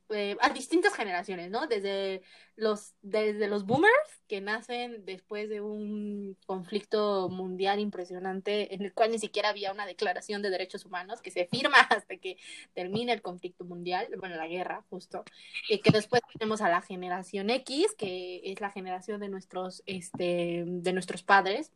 eh, 0.09 0.38
a 0.41 0.49
distintas 0.49 0.93
generaciones, 0.93 1.49
¿no? 1.49 1.65
Desde 1.65 2.21
los, 2.55 2.93
desde 3.01 3.47
los 3.47 3.65
boomers 3.65 4.21
que 4.27 4.41
nacen 4.41 5.05
después 5.05 5.49
de 5.49 5.61
un 5.61 6.38
conflicto 6.45 7.30
mundial 7.30 7.80
impresionante 7.80 8.75
en 8.75 8.84
el 8.84 8.93
cual 8.93 9.11
ni 9.11 9.17
siquiera 9.17 9.49
había 9.49 9.71
una 9.71 9.88
declaración 9.88 10.41
de 10.41 10.51
derechos 10.51 10.85
humanos 10.85 11.21
que 11.21 11.31
se 11.31 11.47
firma 11.47 11.77
hasta 11.89 12.17
que 12.17 12.38
termine 12.73 13.13
el 13.13 13.21
conflicto 13.21 13.63
mundial, 13.65 14.07
bueno, 14.19 14.35
la 14.35 14.47
guerra 14.47 14.85
justo, 14.89 15.23
y 15.69 15.80
que 15.80 15.91
después 15.91 16.21
tenemos 16.38 16.61
a 16.61 16.69
la 16.69 16.81
generación 16.81 17.49
X, 17.49 17.95
que 17.97 18.41
es 18.43 18.61
la 18.61 18.69
generación 18.69 19.19
de 19.19 19.30
nuestros, 19.30 19.84
este, 19.85 20.63
de 20.65 20.93
nuestros 20.93 21.23
padres, 21.23 21.71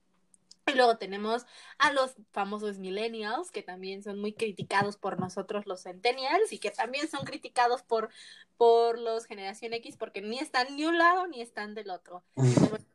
y 0.68 0.76
luego 0.76 0.98
tenemos 0.98 1.46
a 1.78 1.92
los 1.92 2.16
famosos 2.32 2.78
millennials, 2.80 3.52
que 3.52 3.64
también 3.64 4.04
son 4.04 4.20
muy 4.20 4.34
criticados 4.34 4.98
por 4.98 5.20
nosotros 5.20 5.66
los 5.66 5.84
centennials 5.84 6.52
y 6.52 6.60
que 6.60 6.72
también 6.72 7.10
son 7.10 7.26
criticados 7.26 7.84
por, 7.84 8.10
por 8.58 9.00
los 9.00 9.26
generación 9.26 9.74
X 9.74 9.98
porque 9.98 10.22
ni 10.22 10.40
están 10.40 10.76
ni 10.76 10.86
un 10.86 10.98
lado 10.98 11.28
ni 11.28 11.42
están 11.42 11.74
del 11.74 11.90
otro. 11.90 12.24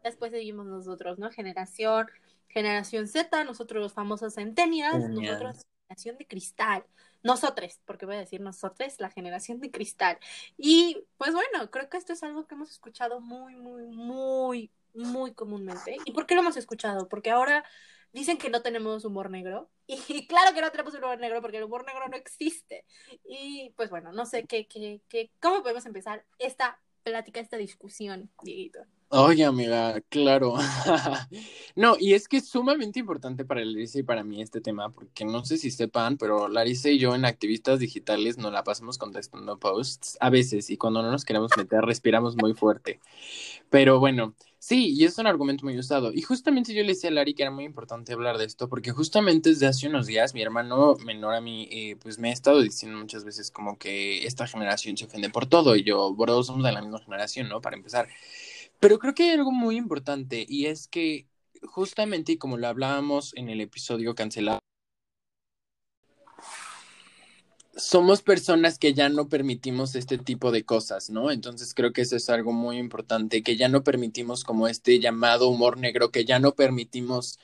Después 0.03 0.33
seguimos 0.33 0.67
nosotros, 0.67 1.19
¿no? 1.19 1.31
Generación, 1.31 2.09
generación 2.49 3.09
Z, 3.09 3.45
nosotros 3.45 3.83
los 3.83 3.93
famosos 3.93 4.35
centennials, 4.35 5.09
nosotros 5.09 5.67
generación 5.93 6.19
de 6.19 6.27
cristal. 6.27 6.85
Nosotros, 7.23 7.81
porque 7.85 8.07
voy 8.07 8.17
a 8.17 8.21
decir 8.21 8.41
nosotros, 8.41 8.95
la 8.99 9.11
generación 9.11 9.61
de 9.61 9.71
cristal. 9.71 10.19
Y 10.57 11.05
pues 11.19 11.33
bueno, 11.33 11.71
creo 11.71 11.89
que 11.89 11.97
esto 11.97 12.13
es 12.13 12.23
algo 12.23 12.47
que 12.47 12.55
hemos 12.55 12.71
escuchado 12.71 13.21
muy, 13.21 13.55
muy, 13.55 13.87
muy, 13.87 14.71
muy 14.95 15.35
comúnmente. 15.35 15.97
¿Y 16.05 16.13
por 16.13 16.27
qué 16.27 16.35
lo 16.35 16.43
hemos 16.43 16.57
escuchado? 16.57 17.09
Porque 17.09 17.31
ahora 17.31 17.65
dicen 18.13 18.39
que 18.39 18.51
no 18.51 18.63
tenemos 18.63 19.05
humor 19.05 19.31
negro. 19.31 19.71
Y 20.09 20.27
claro 20.27 20.55
que 20.55 20.61
no 20.61 20.71
tenemos 20.71 20.95
humor 20.95 21.19
negro 21.19 21.43
porque 21.43 21.59
el 21.59 21.65
humor 21.65 21.85
negro 21.85 22.09
no 22.09 22.17
existe. 22.17 22.85
Y 23.25 23.73
pues 23.77 23.91
bueno, 23.91 24.13
no 24.13 24.27
sé 24.27 24.45
qué, 24.45 24.67
qué, 24.67 25.03
qué, 25.09 25.31
cómo 25.41 25.63
podemos 25.63 25.85
empezar 25.87 26.25
esta 26.39 26.81
plática, 27.03 27.41
esta 27.41 27.57
discusión, 27.57 28.31
Dieguito. 28.43 28.81
Oye, 29.15 29.45
amiga, 29.45 30.01
claro. 30.09 30.55
no, 31.77 31.97
y 32.01 32.15
es 32.15 32.29
que 32.29 32.39
es 32.39 32.49
sumamente 32.49 32.99
importante 32.99 33.45
para 33.45 33.63
Larissa 33.63 33.99
y 33.99 34.03
para 34.03 34.25
mí 34.25 34.41
este 34.41 34.63
tema, 34.63 34.91
porque 34.91 35.27
no 35.27 35.45
sé 35.45 35.59
si 35.59 35.71
sepan, 35.71 36.17
pero 36.17 36.49
Larissa 36.49 36.89
y 36.89 36.99
yo 36.99 37.15
en 37.15 37.27
activistas 37.27 37.79
digitales 37.79 38.39
nos 38.39 38.53
la 38.53 38.65
pasamos 38.65 38.97
contestando 38.97 39.59
posts 39.59 40.17
a 40.19 40.31
veces 40.31 40.71
y 40.71 40.79
cuando 40.79 41.03
no 41.03 41.11
nos 41.11 41.27
queremos 41.27 41.51
meter 41.59 41.83
respiramos 41.83 42.37
muy 42.37 42.55
fuerte. 42.55 43.01
Pero 43.69 44.01
bueno, 44.01 44.35
sí, 44.59 44.95
y 44.95 45.05
es 45.05 45.19
un 45.19 45.27
argumento 45.27 45.67
muy 45.67 45.79
usado. 45.79 46.11
Y 46.15 46.23
justamente 46.23 46.73
yo 46.73 46.81
le 46.83 46.89
decía 46.89 47.11
a 47.11 47.13
Lari 47.13 47.35
que 47.35 47.43
era 47.43 47.51
muy 47.53 47.65
importante 47.65 48.15
hablar 48.15 48.39
de 48.39 48.47
esto, 48.47 48.71
porque 48.71 48.93
justamente 48.93 49.51
desde 49.51 49.67
hace 49.67 49.89
unos 49.89 50.07
días 50.07 50.33
mi 50.33 50.41
hermano 50.41 50.97
menor 51.05 51.35
a 51.35 51.43
mí, 51.43 51.69
eh, 51.71 51.97
pues 52.01 52.19
me 52.19 52.31
ha 52.31 52.33
estado 52.33 52.63
diciendo 52.63 52.99
muchas 52.99 53.25
veces 53.25 53.51
como 53.51 53.77
que 53.77 54.27
esta 54.27 54.47
generación 54.47 54.97
se 54.97 55.05
ofende 55.05 55.29
por 55.29 55.45
todo 55.45 55.77
y 55.77 55.83
yo, 55.85 56.15
bro, 56.15 56.43
somos 56.43 56.65
de 56.65 56.73
la 56.73 56.81
misma 56.81 57.01
generación, 57.01 57.51
¿no? 57.51 57.61
Para 57.61 57.77
empezar. 57.77 58.09
Pero 58.83 58.99
creo 58.99 59.15
que 59.15 59.23
hay 59.23 59.31
algo 59.31 59.53
muy 59.53 59.77
importante 59.77 60.45
y 60.49 60.67
es 60.67 60.89
que 60.89 61.29
justamente 61.63 62.37
como 62.37 62.59
lo 62.59 62.67
hablábamos 62.67 63.33
en 63.37 63.49
el 63.49 63.61
episodio 63.61 64.17
cancelado, 64.17 64.59
somos 67.77 68.23
personas 68.23 68.81
que 68.81 68.93
ya 68.93 69.09
no 69.09 69.29
permitimos 69.29 69.95
este 69.95 70.19
tipo 70.19 70.51
de 70.51 70.65
cosas, 70.65 71.11
¿no? 71.11 71.31
Entonces 71.31 71.75
creo 71.75 71.93
que 71.93 72.01
eso 72.01 72.17
es 72.17 72.29
algo 72.29 72.53
muy 72.53 72.79
importante, 72.79 73.45
que 73.45 73.57
ya 73.57 73.69
no 73.69 73.85
permitimos 73.85 74.43
como 74.43 74.67
este 74.67 74.99
llamado 74.99 75.49
humor 75.49 75.79
negro, 75.79 76.11
que 76.11 76.25
ya 76.25 76.41
no 76.41 76.57
permitimos 76.57 77.39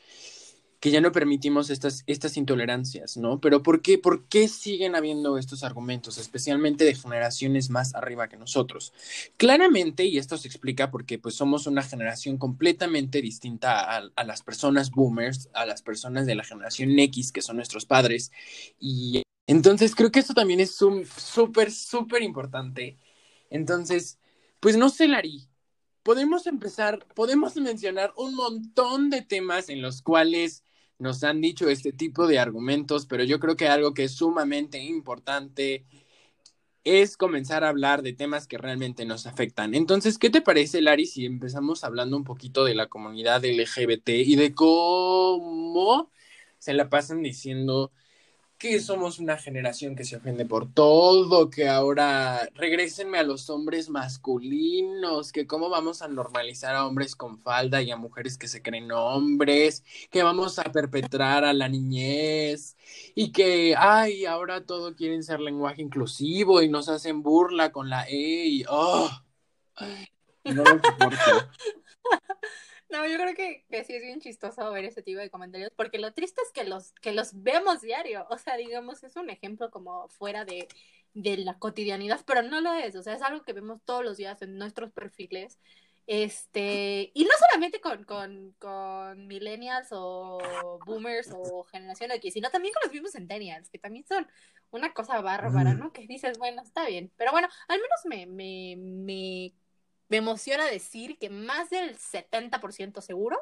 que 0.80 0.90
ya 0.90 1.00
no 1.00 1.12
permitimos 1.12 1.70
estas, 1.70 2.04
estas 2.06 2.36
intolerancias, 2.36 3.16
¿no? 3.16 3.40
Pero 3.40 3.62
¿por 3.62 3.82
qué, 3.82 3.98
¿por 3.98 4.26
qué 4.28 4.48
siguen 4.48 4.94
habiendo 4.94 5.36
estos 5.38 5.64
argumentos, 5.64 6.18
especialmente 6.18 6.84
de 6.84 6.94
generaciones 6.94 7.68
más 7.70 7.94
arriba 7.94 8.28
que 8.28 8.36
nosotros? 8.36 8.92
Claramente, 9.36 10.04
y 10.04 10.18
esto 10.18 10.36
se 10.36 10.48
explica 10.48 10.90
porque 10.90 11.18
pues 11.18 11.34
somos 11.34 11.66
una 11.66 11.82
generación 11.82 12.38
completamente 12.38 13.20
distinta 13.20 13.80
a, 13.80 14.08
a 14.14 14.24
las 14.24 14.42
personas 14.42 14.90
boomers, 14.90 15.48
a 15.54 15.66
las 15.66 15.82
personas 15.82 16.26
de 16.26 16.34
la 16.36 16.44
generación 16.44 16.98
X, 16.98 17.32
que 17.32 17.42
son 17.42 17.56
nuestros 17.56 17.84
padres, 17.84 18.30
y 18.78 19.22
entonces 19.48 19.94
creo 19.94 20.12
que 20.12 20.20
eso 20.20 20.34
también 20.34 20.60
es 20.60 20.74
súper, 20.74 21.72
súper 21.72 22.22
importante. 22.22 22.98
Entonces, 23.50 24.18
pues 24.60 24.76
no 24.76 24.90
sé, 24.90 25.08
Lari, 25.08 25.48
podemos 26.02 26.46
empezar, 26.46 27.06
podemos 27.14 27.56
mencionar 27.56 28.12
un 28.16 28.34
montón 28.34 29.10
de 29.10 29.22
temas 29.22 29.70
en 29.70 29.82
los 29.82 30.02
cuales 30.02 30.64
nos 30.98 31.24
han 31.24 31.40
dicho 31.40 31.68
este 31.68 31.92
tipo 31.92 32.26
de 32.26 32.38
argumentos, 32.38 33.06
pero 33.06 33.24
yo 33.24 33.40
creo 33.40 33.56
que 33.56 33.68
algo 33.68 33.94
que 33.94 34.04
es 34.04 34.12
sumamente 34.12 34.78
importante 34.82 35.84
es 36.84 37.16
comenzar 37.16 37.64
a 37.64 37.68
hablar 37.68 38.02
de 38.02 38.12
temas 38.12 38.46
que 38.46 38.58
realmente 38.58 39.04
nos 39.04 39.26
afectan. 39.26 39.74
Entonces, 39.74 40.18
¿qué 40.18 40.30
te 40.30 40.40
parece, 40.40 40.80
Lari, 40.80 41.06
si 41.06 41.26
empezamos 41.26 41.84
hablando 41.84 42.16
un 42.16 42.24
poquito 42.24 42.64
de 42.64 42.74
la 42.74 42.86
comunidad 42.86 43.44
LGBT 43.44 44.08
y 44.10 44.36
de 44.36 44.54
cómo 44.54 46.10
se 46.58 46.74
la 46.74 46.88
pasan 46.88 47.22
diciendo 47.22 47.92
que 48.58 48.80
somos 48.80 49.20
una 49.20 49.36
generación 49.36 49.94
que 49.94 50.04
se 50.04 50.16
ofende 50.16 50.44
por 50.44 50.72
todo, 50.72 51.48
que 51.48 51.68
ahora 51.68 52.48
regresenme 52.54 53.18
a 53.18 53.22
los 53.22 53.50
hombres 53.50 53.88
masculinos, 53.88 55.30
que 55.30 55.46
cómo 55.46 55.70
vamos 55.70 56.02
a 56.02 56.08
normalizar 56.08 56.74
a 56.74 56.84
hombres 56.84 57.14
con 57.14 57.38
falda 57.38 57.80
y 57.82 57.92
a 57.92 57.96
mujeres 57.96 58.36
que 58.36 58.48
se 58.48 58.60
creen 58.60 58.90
hombres, 58.90 59.84
que 60.10 60.24
vamos 60.24 60.58
a 60.58 60.64
perpetrar 60.64 61.44
a 61.44 61.52
la 61.52 61.68
niñez 61.68 62.76
y 63.14 63.30
que, 63.30 63.76
ay, 63.78 64.26
ahora 64.26 64.66
todo 64.66 64.96
quieren 64.96 65.22
ser 65.22 65.38
lenguaje 65.38 65.80
inclusivo 65.80 66.60
y 66.60 66.68
nos 66.68 66.88
hacen 66.88 67.22
burla 67.22 67.70
con 67.70 67.88
la 67.88 68.08
E 68.08 68.46
y, 68.46 68.64
oh, 68.68 69.08
no 70.44 70.64
lo 70.64 70.70
soporto. 70.70 71.48
No, 72.90 73.06
yo 73.06 73.18
creo 73.18 73.34
que, 73.34 73.66
que, 73.70 73.84
sí 73.84 73.94
es 73.94 74.02
bien 74.02 74.20
chistoso 74.20 74.70
ver 74.72 74.86
ese 74.86 75.02
tipo 75.02 75.20
de 75.20 75.30
comentarios, 75.30 75.70
porque 75.76 75.98
lo 75.98 76.12
triste 76.14 76.40
es 76.40 76.52
que 76.52 76.64
los, 76.64 76.92
que 77.02 77.12
los 77.12 77.42
vemos 77.42 77.82
diario, 77.82 78.26
o 78.30 78.38
sea, 78.38 78.56
digamos, 78.56 79.02
es 79.04 79.16
un 79.16 79.28
ejemplo 79.28 79.70
como 79.70 80.08
fuera 80.08 80.46
de, 80.46 80.68
de 81.12 81.36
la 81.36 81.58
cotidianidad, 81.58 82.20
pero 82.26 82.42
no 82.42 82.60
lo 82.62 82.72
es, 82.72 82.96
o 82.96 83.02
sea, 83.02 83.14
es 83.14 83.22
algo 83.22 83.44
que 83.44 83.52
vemos 83.52 83.82
todos 83.84 84.04
los 84.04 84.16
días 84.16 84.40
en 84.40 84.56
nuestros 84.56 84.90
perfiles, 84.92 85.58
este, 86.06 87.10
y 87.12 87.24
no 87.24 87.30
solamente 87.38 87.82
con, 87.82 88.04
con, 88.04 88.52
con 88.58 89.26
millennials 89.26 89.88
o 89.90 90.38
boomers 90.86 91.30
o 91.34 91.64
generación 91.64 92.10
X, 92.12 92.32
sino 92.32 92.48
también 92.48 92.72
con 92.72 92.84
los 92.84 92.92
mismos 92.94 93.12
centennials, 93.12 93.68
que 93.68 93.78
también 93.78 94.06
son 94.06 94.26
una 94.70 94.94
cosa 94.94 95.20
bárbara, 95.20 95.74
¿no? 95.74 95.92
Que 95.92 96.06
dices, 96.06 96.38
bueno, 96.38 96.62
está 96.62 96.86
bien, 96.86 97.12
pero 97.18 97.32
bueno, 97.32 97.48
al 97.68 97.78
menos 97.78 98.00
me, 98.06 98.24
me, 98.24 98.76
me 98.78 99.52
me 100.08 100.18
emociona 100.18 100.66
decir 100.66 101.18
que 101.18 101.30
más 101.30 101.70
del 101.70 101.96
70% 101.96 103.00
seguro 103.00 103.38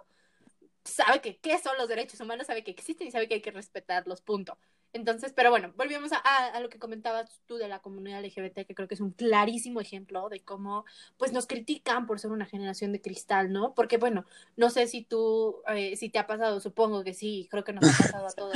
sabe 0.84 1.20
que 1.20 1.38
qué 1.38 1.58
son 1.58 1.76
los 1.78 1.88
derechos 1.88 2.20
humanos, 2.20 2.46
sabe 2.46 2.64
que 2.64 2.70
existen 2.70 3.08
y 3.08 3.10
sabe 3.10 3.28
que 3.28 3.34
hay 3.34 3.42
que 3.42 3.50
respetarlos, 3.50 4.20
punto. 4.20 4.58
Entonces, 4.92 5.32
pero 5.34 5.50
bueno, 5.50 5.74
volvemos 5.76 6.12
a, 6.12 6.18
a, 6.18 6.60
lo 6.60 6.68
que 6.70 6.78
comentabas 6.78 7.42
tú 7.46 7.56
de 7.56 7.68
la 7.68 7.80
comunidad 7.80 8.24
LGBT, 8.24 8.66
que 8.66 8.74
creo 8.74 8.88
que 8.88 8.94
es 8.94 9.00
un 9.00 9.10
clarísimo 9.10 9.80
ejemplo 9.80 10.28
de 10.30 10.40
cómo, 10.40 10.84
pues, 11.18 11.32
nos 11.32 11.46
critican 11.46 12.06
por 12.06 12.18
ser 12.18 12.30
una 12.30 12.46
generación 12.46 12.92
de 12.92 13.02
cristal, 13.02 13.52
¿no? 13.52 13.74
Porque, 13.74 13.98
bueno, 13.98 14.24
no 14.56 14.70
sé 14.70 14.86
si 14.86 15.02
tú, 15.04 15.60
eh, 15.68 15.96
si 15.96 16.08
te 16.08 16.18
ha 16.18 16.26
pasado, 16.26 16.60
supongo 16.60 17.04
que 17.04 17.14
sí, 17.14 17.46
creo 17.50 17.64
que 17.64 17.74
nos 17.74 17.84
ha 17.84 18.04
pasado 18.04 18.26
a 18.26 18.30
todos, 18.34 18.54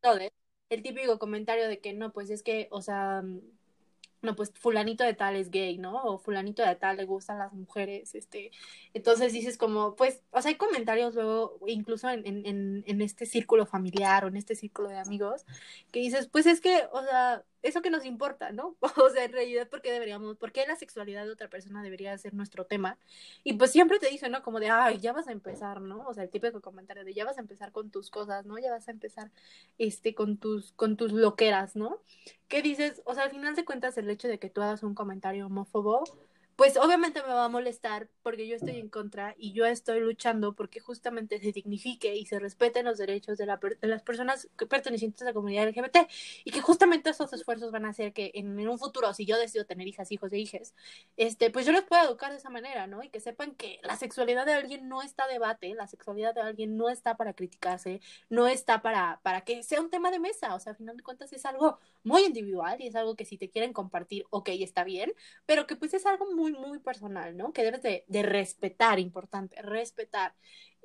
todos, 0.00 0.20
el 0.70 0.82
típico 0.82 1.18
comentario 1.18 1.68
de 1.68 1.80
que 1.80 1.92
no, 1.92 2.12
pues 2.12 2.30
es 2.30 2.42
que, 2.42 2.68
o 2.70 2.80
sea, 2.80 3.22
no, 4.24 4.36
pues 4.36 4.52
fulanito 4.54 5.04
de 5.04 5.14
tal 5.14 5.36
es 5.36 5.50
gay, 5.50 5.78
¿no? 5.78 6.02
O 6.04 6.18
fulanito 6.18 6.62
de 6.64 6.76
tal 6.76 6.96
le 6.96 7.04
gustan 7.04 7.38
las 7.38 7.52
mujeres, 7.52 8.14
este, 8.14 8.50
entonces 8.94 9.32
dices 9.32 9.56
como, 9.58 9.94
pues, 9.96 10.22
o 10.30 10.40
sea, 10.42 10.50
hay 10.50 10.56
comentarios 10.56 11.14
luego, 11.14 11.58
incluso 11.66 12.08
en, 12.10 12.26
en, 12.26 12.84
en 12.86 13.02
este 13.02 13.26
círculo 13.26 13.66
familiar 13.66 14.24
o 14.24 14.28
en 14.28 14.36
este 14.36 14.54
círculo 14.56 14.88
de 14.88 14.98
amigos, 14.98 15.44
que 15.92 16.00
dices, 16.00 16.28
pues 16.28 16.46
es 16.46 16.60
que, 16.60 16.84
o 16.92 17.02
sea, 17.02 17.44
eso 17.64 17.80
que 17.80 17.90
nos 17.90 18.04
importa, 18.04 18.52
¿no? 18.52 18.76
O 19.04 19.10
sea, 19.10 19.24
en 19.24 19.32
realidad, 19.32 19.68
¿por 19.68 19.82
qué 19.82 19.90
deberíamos, 19.90 20.36
por 20.36 20.52
qué 20.52 20.66
la 20.66 20.76
sexualidad 20.76 21.24
de 21.24 21.32
otra 21.32 21.48
persona 21.48 21.82
debería 21.82 22.16
ser 22.18 22.34
nuestro 22.34 22.66
tema? 22.66 22.98
Y 23.42 23.54
pues 23.54 23.72
siempre 23.72 23.98
te 23.98 24.08
dicen, 24.08 24.32
¿no? 24.32 24.42
Como 24.42 24.60
de, 24.60 24.68
ay, 24.70 24.98
ya 25.00 25.12
vas 25.12 25.28
a 25.28 25.32
empezar, 25.32 25.80
¿no? 25.80 26.06
O 26.06 26.14
sea, 26.14 26.24
el 26.24 26.30
típico 26.30 26.60
comentario 26.60 27.04
de, 27.04 27.14
ya 27.14 27.24
vas 27.24 27.38
a 27.38 27.40
empezar 27.40 27.72
con 27.72 27.90
tus 27.90 28.10
cosas, 28.10 28.44
¿no? 28.44 28.58
Ya 28.58 28.70
vas 28.70 28.86
a 28.88 28.90
empezar, 28.92 29.30
este, 29.78 30.14
con 30.14 30.36
tus, 30.36 30.72
con 30.72 30.96
tus 30.96 31.12
loqueras, 31.12 31.74
¿no? 31.74 32.00
¿Qué 32.48 32.60
dices? 32.62 33.02
O 33.06 33.14
sea, 33.14 33.24
al 33.24 33.30
final 33.30 33.54
de 33.54 33.64
cuentas, 33.64 33.96
el 33.96 34.10
hecho 34.10 34.28
de 34.28 34.38
que 34.38 34.50
tú 34.50 34.60
hagas 34.62 34.82
un 34.82 34.94
comentario 34.94 35.46
homófobo, 35.46 36.04
pues 36.56 36.76
obviamente 36.76 37.22
me 37.22 37.32
va 37.32 37.46
a 37.46 37.48
molestar 37.48 38.08
porque 38.22 38.46
yo 38.46 38.56
estoy 38.56 38.78
en 38.78 38.88
contra 38.88 39.34
y 39.36 39.52
yo 39.52 39.66
estoy 39.66 40.00
luchando 40.00 40.54
porque 40.54 40.80
justamente 40.80 41.40
se 41.40 41.52
dignifique 41.52 42.14
y 42.14 42.26
se 42.26 42.38
respeten 42.38 42.84
los 42.84 42.98
derechos 42.98 43.38
de, 43.38 43.46
la, 43.46 43.56
de 43.58 43.88
las 43.88 44.02
personas 44.02 44.48
pertenecientes 44.68 45.22
a 45.22 45.26
la 45.26 45.32
comunidad 45.32 45.68
LGBT 45.68 46.08
y 46.44 46.52
que 46.52 46.60
justamente 46.60 47.10
esos 47.10 47.32
esfuerzos 47.32 47.72
van 47.72 47.84
a 47.86 47.90
hacer 47.90 48.12
que 48.12 48.30
en, 48.34 48.68
un 48.68 48.78
futuro, 48.78 49.12
si 49.14 49.26
yo 49.26 49.38
decido 49.38 49.64
tener 49.66 49.88
hijas, 49.88 50.12
hijos 50.12 50.32
e 50.32 50.38
hijas, 50.38 50.74
este, 51.16 51.50
pues 51.50 51.66
yo 51.66 51.72
los 51.72 51.82
pueda 51.84 52.04
educar 52.04 52.30
de 52.30 52.38
esa 52.38 52.50
manera, 52.50 52.86
¿no? 52.86 53.02
Y 53.02 53.10
que 53.10 53.20
sepan 53.20 53.54
que 53.54 53.80
la 53.82 53.96
sexualidad 53.96 54.46
de 54.46 54.52
alguien 54.52 54.88
no 54.88 55.02
está 55.02 55.24
a 55.24 55.28
debate, 55.28 55.74
la 55.74 55.86
sexualidad 55.86 56.34
de 56.34 56.42
alguien 56.42 56.76
no 56.76 56.88
está 56.88 57.16
para 57.16 57.34
criticarse, 57.34 58.00
no 58.28 58.46
está 58.46 58.80
para, 58.82 59.20
para 59.22 59.42
que 59.42 59.62
sea 59.62 59.80
un 59.80 59.90
tema 59.90 60.10
de 60.10 60.20
mesa, 60.20 60.54
o 60.54 60.60
sea, 60.60 60.72
a 60.72 60.76
final 60.76 60.96
de 60.96 61.02
cuentas 61.02 61.32
es 61.32 61.44
algo 61.46 61.78
muy 62.02 62.24
individual 62.24 62.80
y 62.80 62.86
es 62.86 62.96
algo 62.96 63.16
que 63.16 63.24
si 63.24 63.38
te 63.38 63.50
quieren 63.50 63.72
compartir, 63.72 64.24
ok, 64.30 64.50
está 64.60 64.84
bien, 64.84 65.12
pero 65.46 65.66
que 65.66 65.76
pues 65.76 65.94
es 65.94 66.06
algo 66.06 66.32
muy 66.34 66.43
muy, 66.52 66.68
muy 66.68 66.78
personal, 66.78 67.36
¿no? 67.36 67.52
Que 67.52 67.62
debes 67.64 67.82
de, 67.82 68.04
de 68.08 68.22
respetar, 68.22 68.98
importante, 68.98 69.60
respetar. 69.62 70.34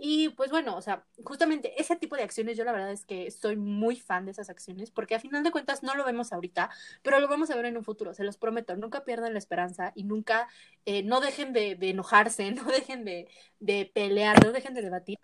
Y 0.02 0.30
pues 0.30 0.50
bueno, 0.50 0.78
o 0.78 0.82
sea, 0.82 1.06
justamente 1.26 1.80
ese 1.80 1.96
tipo 1.98 2.16
de 2.16 2.24
acciones, 2.24 2.58
yo 2.58 2.64
la 2.64 2.72
verdad 2.72 2.92
es 2.92 3.06
que 3.06 3.30
soy 3.32 3.58
muy 3.58 3.98
fan 4.00 4.26
de 4.26 4.32
esas 4.32 4.50
acciones, 4.50 4.92
porque 4.92 5.16
a 5.16 5.20
final 5.20 5.44
de 5.44 5.52
cuentas 5.52 5.84
no 5.84 5.94
lo 5.94 6.06
vemos 6.06 6.32
ahorita, 6.32 6.70
pero 7.04 7.20
lo 7.20 7.28
vamos 7.28 7.50
a 7.52 7.56
ver 7.58 7.66
en 7.66 7.76
un 7.78 7.84
futuro, 7.84 8.14
se 8.14 8.24
los 8.24 8.38
prometo, 8.38 8.78
nunca 8.78 9.04
pierdan 9.04 9.34
la 9.34 9.40
esperanza 9.40 9.92
y 9.96 10.04
nunca, 10.06 10.48
eh, 10.86 11.04
no 11.04 11.20
dejen 11.20 11.52
de, 11.52 11.76
de, 11.76 11.90
enojarse, 11.90 12.52
no 12.54 12.64
dejen 12.64 13.04
de, 13.04 13.28
de 13.60 13.92
pelear, 13.94 14.44
no 14.44 14.54
dejen 14.54 14.74
de 14.74 14.82
debatir. 14.82 15.20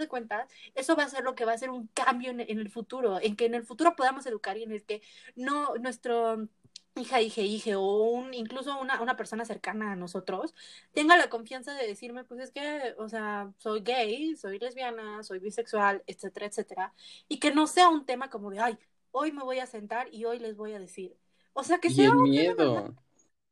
De 0.00 0.08
cuentas, 0.08 0.48
eso 0.74 0.96
va 0.96 1.04
a 1.04 1.08
ser 1.08 1.22
lo 1.22 1.36
que 1.36 1.44
va 1.44 1.52
a 1.52 1.58
ser 1.58 1.70
un 1.70 1.86
cambio 1.94 2.30
en, 2.32 2.40
en 2.40 2.58
el 2.58 2.68
futuro, 2.70 3.20
en 3.20 3.36
que 3.36 3.44
en 3.46 3.54
el 3.54 3.64
futuro 3.64 3.94
podamos 3.94 4.26
educar 4.26 4.56
y 4.58 4.64
en 4.64 4.72
el 4.72 4.84
que 4.84 5.00
no, 5.36 5.76
nuestro 5.76 6.48
hija, 6.96 7.20
hija, 7.20 7.40
hija, 7.42 7.78
o 7.78 8.10
un, 8.10 8.34
incluso 8.34 8.78
una, 8.80 9.00
una 9.00 9.16
persona 9.16 9.44
cercana 9.44 9.92
a 9.92 9.96
nosotros, 9.96 10.54
tenga 10.92 11.16
la 11.16 11.28
confianza 11.28 11.74
de 11.74 11.86
decirme, 11.86 12.24
pues 12.24 12.40
es 12.40 12.50
que, 12.50 12.94
o 12.98 13.08
sea, 13.08 13.52
soy 13.58 13.80
gay, 13.80 14.36
soy 14.36 14.58
lesbiana, 14.58 15.22
soy 15.22 15.38
bisexual, 15.38 16.02
etcétera, 16.06 16.46
etcétera, 16.46 16.94
y 17.28 17.38
que 17.38 17.52
no 17.52 17.66
sea 17.66 17.88
un 17.88 18.04
tema 18.06 18.30
como 18.30 18.50
de, 18.50 18.60
ay, 18.60 18.78
hoy 19.10 19.32
me 19.32 19.42
voy 19.42 19.58
a 19.60 19.66
sentar 19.66 20.12
y 20.12 20.24
hoy 20.24 20.38
les 20.38 20.56
voy 20.56 20.72
a 20.72 20.78
decir. 20.78 21.16
O 21.52 21.62
sea, 21.64 21.78
que 21.78 21.90
sea 21.90 22.10
un 22.10 22.24
miedo. 22.24 22.94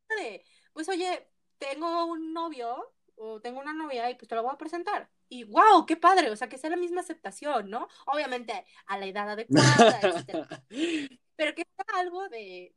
de, 0.09 0.43
pues 0.73 0.87
oye, 0.89 1.27
tengo 1.57 2.05
un 2.05 2.33
novio 2.33 2.93
o 3.15 3.39
tengo 3.41 3.59
una 3.59 3.73
novia 3.73 4.09
y 4.09 4.15
pues 4.15 4.27
te 4.27 4.35
lo 4.35 4.43
voy 4.43 4.51
a 4.53 4.57
presentar. 4.57 5.09
Y 5.27 5.43
wow, 5.45 5.85
qué 5.87 5.97
padre, 5.97 6.29
o 6.29 6.35
sea, 6.35 6.49
que 6.49 6.57
sea 6.57 6.69
la 6.69 6.77
misma 6.77 7.01
aceptación, 7.01 7.69
¿no? 7.69 7.87
Obviamente 8.05 8.65
a 8.85 8.97
la 8.99 9.05
edad 9.07 9.29
adecuada, 9.31 9.99
etcétera. 10.01 10.47
Pero 11.35 11.55
que 11.55 11.65
sea 11.75 11.99
algo 11.99 12.27
de, 12.29 12.73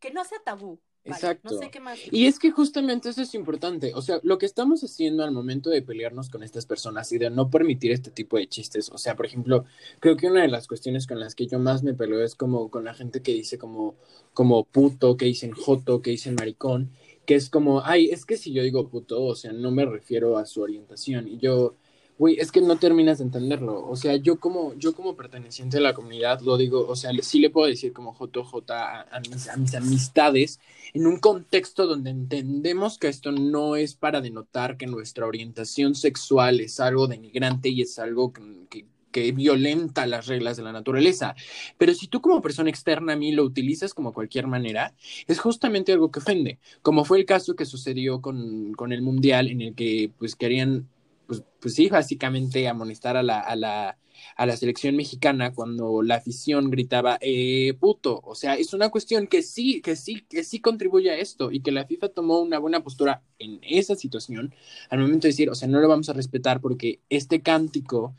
que 0.00 0.12
no 0.12 0.24
sea 0.24 0.38
tabú. 0.44 0.80
Exacto. 1.04 1.50
No 1.52 1.58
sé 1.58 1.70
qué 1.70 1.80
más. 1.80 1.98
Y 2.10 2.26
es 2.26 2.38
que 2.38 2.50
justamente 2.50 3.08
eso 3.08 3.22
es 3.22 3.34
importante. 3.34 3.92
O 3.94 4.02
sea, 4.02 4.20
lo 4.22 4.38
que 4.38 4.46
estamos 4.46 4.82
haciendo 4.82 5.24
al 5.24 5.32
momento 5.32 5.70
de 5.70 5.82
pelearnos 5.82 6.28
con 6.28 6.42
estas 6.42 6.66
personas 6.66 7.10
y 7.12 7.18
de 7.18 7.30
no 7.30 7.50
permitir 7.50 7.92
este 7.92 8.10
tipo 8.10 8.36
de 8.36 8.46
chistes. 8.46 8.90
O 8.90 8.98
sea, 8.98 9.16
por 9.16 9.26
ejemplo, 9.26 9.64
creo 10.00 10.16
que 10.16 10.26
una 10.26 10.42
de 10.42 10.48
las 10.48 10.66
cuestiones 10.66 11.06
con 11.06 11.20
las 11.20 11.34
que 11.34 11.46
yo 11.46 11.58
más 11.58 11.82
me 11.82 11.94
peleo 11.94 12.22
es 12.22 12.34
como 12.34 12.70
con 12.70 12.84
la 12.84 12.94
gente 12.94 13.22
que 13.22 13.32
dice 13.32 13.58
como, 13.58 13.96
como 14.34 14.64
puto, 14.64 15.16
que 15.16 15.26
dicen 15.26 15.52
joto, 15.52 16.02
que 16.02 16.10
dicen 16.10 16.34
maricón, 16.34 16.90
que 17.24 17.34
es 17.34 17.50
como, 17.50 17.82
ay, 17.84 18.10
es 18.10 18.24
que 18.26 18.36
si 18.36 18.52
yo 18.52 18.62
digo 18.62 18.88
puto, 18.88 19.22
o 19.22 19.34
sea, 19.34 19.52
no 19.52 19.70
me 19.70 19.84
refiero 19.84 20.38
a 20.38 20.46
su 20.46 20.62
orientación. 20.62 21.28
Y 21.28 21.38
yo, 21.38 21.74
Güey, 22.18 22.36
es 22.40 22.50
que 22.50 22.60
no 22.60 22.76
terminas 22.76 23.18
de 23.18 23.24
entenderlo. 23.24 23.86
O 23.88 23.94
sea, 23.94 24.16
yo 24.16 24.40
como, 24.40 24.74
yo 24.74 24.92
como 24.92 25.14
perteneciente 25.14 25.76
a 25.76 25.80
la 25.80 25.94
comunidad 25.94 26.40
lo 26.40 26.56
digo, 26.56 26.84
o 26.86 26.96
sea, 26.96 27.12
sí 27.22 27.38
le 27.38 27.50
puedo 27.50 27.68
decir 27.68 27.92
como 27.92 28.12
JJ 28.12 28.72
a, 28.72 29.02
a, 29.02 29.20
mis, 29.20 29.48
a 29.48 29.56
mis 29.56 29.74
amistades 29.76 30.58
en 30.94 31.06
un 31.06 31.18
contexto 31.18 31.86
donde 31.86 32.10
entendemos 32.10 32.98
que 32.98 33.06
esto 33.06 33.30
no 33.30 33.76
es 33.76 33.94
para 33.94 34.20
denotar 34.20 34.76
que 34.76 34.88
nuestra 34.88 35.26
orientación 35.26 35.94
sexual 35.94 36.60
es 36.60 36.80
algo 36.80 37.06
denigrante 37.06 37.68
y 37.68 37.82
es 37.82 38.00
algo 38.00 38.32
que, 38.32 38.84
que 39.12 39.32
violenta 39.32 40.06
las 40.06 40.26
reglas 40.26 40.56
de 40.56 40.64
la 40.64 40.72
naturaleza. 40.72 41.36
Pero 41.76 41.94
si 41.94 42.08
tú 42.08 42.20
como 42.20 42.42
persona 42.42 42.70
externa 42.70 43.12
a 43.12 43.16
mí 43.16 43.32
lo 43.32 43.44
utilizas 43.44 43.94
como 43.94 44.12
cualquier 44.12 44.48
manera, 44.48 44.92
es 45.28 45.38
justamente 45.38 45.92
algo 45.92 46.10
que 46.10 46.18
ofende, 46.18 46.58
como 46.82 47.04
fue 47.04 47.18
el 47.18 47.26
caso 47.26 47.54
que 47.54 47.64
sucedió 47.64 48.20
con, 48.20 48.72
con 48.74 48.92
el 48.92 49.02
Mundial 49.02 49.48
en 49.48 49.60
el 49.60 49.74
que 49.74 50.10
pues 50.18 50.34
querían 50.34 50.88
pues, 51.28 51.44
pues 51.60 51.74
sí, 51.76 51.88
básicamente 51.90 52.68
amonestar 52.68 53.16
a 53.16 53.22
la, 53.22 53.40
a 53.40 53.56
la, 53.56 53.98
a 54.36 54.46
la 54.46 54.56
selección 54.56 54.96
mexicana 54.96 55.52
cuando 55.54 56.02
la 56.02 56.16
afición 56.16 56.70
gritaba 56.70 57.18
eh, 57.20 57.74
puto. 57.80 58.20
O 58.24 58.34
sea, 58.34 58.56
es 58.56 58.72
una 58.74 58.88
cuestión 58.90 59.28
que 59.28 59.42
sí, 59.42 59.82
que 59.82 59.96
sí, 59.96 60.22
que 60.28 60.44
sí 60.44 60.60
contribuye 60.60 61.10
a 61.10 61.18
esto 61.18 61.52
y 61.52 61.60
que 61.60 61.72
la 61.72 61.86
FIFA 61.86 62.08
tomó 62.10 62.40
una 62.40 62.58
buena 62.58 62.82
postura 62.82 63.22
en 63.38 63.60
esa 63.62 63.94
situación 63.96 64.54
al 64.90 65.00
momento 65.00 65.26
de 65.28 65.30
decir, 65.30 65.50
o 65.50 65.54
sea, 65.54 65.68
no 65.68 65.80
lo 65.80 65.88
vamos 65.88 66.08
a 66.08 66.14
respetar 66.14 66.60
porque 66.60 67.00
este 67.10 67.42
cántico 67.42 68.16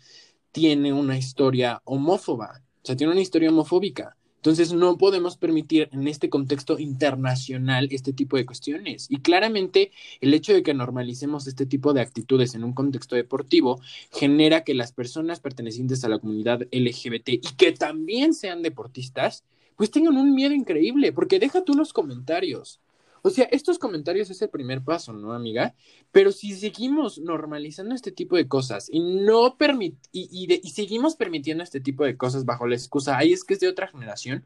tiene 0.52 0.94
una 0.94 1.18
historia 1.18 1.82
homófoba, 1.86 2.64
o 2.84 2.86
sea, 2.86 2.96
tiene 2.96 3.14
una 3.14 3.22
historia 3.22 3.50
homofóbica. 3.50 4.18
Entonces 4.40 4.72
no 4.72 4.98
podemos 4.98 5.36
permitir 5.36 5.90
en 5.92 6.08
este 6.08 6.30
contexto 6.30 6.80
internacional 6.80 7.90
este 7.92 8.14
tipo 8.14 8.38
de 8.38 8.46
cuestiones. 8.46 9.08
Y 9.10 9.18
claramente 9.18 9.92
el 10.22 10.34
hecho 10.34 10.54
de 10.54 10.64
que 10.64 10.74
normalicemos 10.74 11.46
este 11.46 11.66
tipo 11.66 11.92
de 11.92 12.00
actitudes 12.00 12.56
en 12.56 12.64
un 12.64 12.72
contexto 12.72 13.18
deportivo 13.18 13.82
genera 14.14 14.64
que 14.64 14.74
las 14.74 14.94
personas 14.94 15.42
pertenecientes 15.42 16.06
a 16.06 16.10
la 16.10 16.20
comunidad 16.20 16.62
LGBT 16.72 17.30
y 17.30 17.56
que 17.58 17.74
también 17.74 18.34
sean 18.34 18.62
deportistas, 18.62 19.44
pues 19.76 19.92
tengan 19.92 20.16
un 20.16 20.34
miedo 20.34 20.54
increíble, 20.54 21.12
porque 21.12 21.40
deja 21.40 21.66
tú 21.66 21.74
los 21.74 21.92
comentarios. 21.92 22.80
O 23.22 23.30
sea, 23.30 23.46
estos 23.52 23.80
comentarios 23.80 24.30
es 24.30 24.42
el 24.42 24.50
primer 24.50 24.84
paso, 24.84 25.14
¿no, 25.14 25.34
amiga? 25.34 25.76
Pero 26.12 26.32
si 26.32 26.54
seguimos 26.54 27.20
normalizando 27.20 27.96
este 27.96 28.12
tipo 28.12 28.36
de 28.36 28.48
cosas 28.48 28.90
y 28.92 29.00
no 29.00 29.58
permit 29.58 29.96
y, 30.12 30.48
y, 30.64 30.70
seguimos 30.70 31.16
permitiendo 31.16 31.64
este 31.64 31.80
tipo 31.80 32.04
de 32.04 32.18
cosas 32.18 32.46
bajo 32.46 32.68
la 32.68 32.76
excusa, 32.76 33.18
ay, 33.18 33.34
es 33.34 33.44
que 33.44 33.56
es 33.56 33.60
de 33.60 33.68
otra 33.68 33.88
generación, 33.88 34.46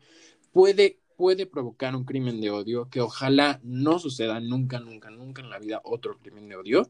puede, 0.52 1.00
puede 1.18 1.46
provocar 1.46 1.96
un 1.96 2.06
crimen 2.06 2.42
de 2.42 2.52
odio 2.52 2.90
que 2.90 3.02
ojalá 3.02 3.60
no 3.64 4.00
suceda 4.00 4.40
nunca, 4.40 4.80
nunca, 4.80 5.10
nunca 5.10 5.42
en 5.42 5.50
la 5.50 5.60
vida 5.60 5.82
otro 5.84 6.18
crimen 6.20 6.50
de 6.50 6.56
odio 6.56 6.90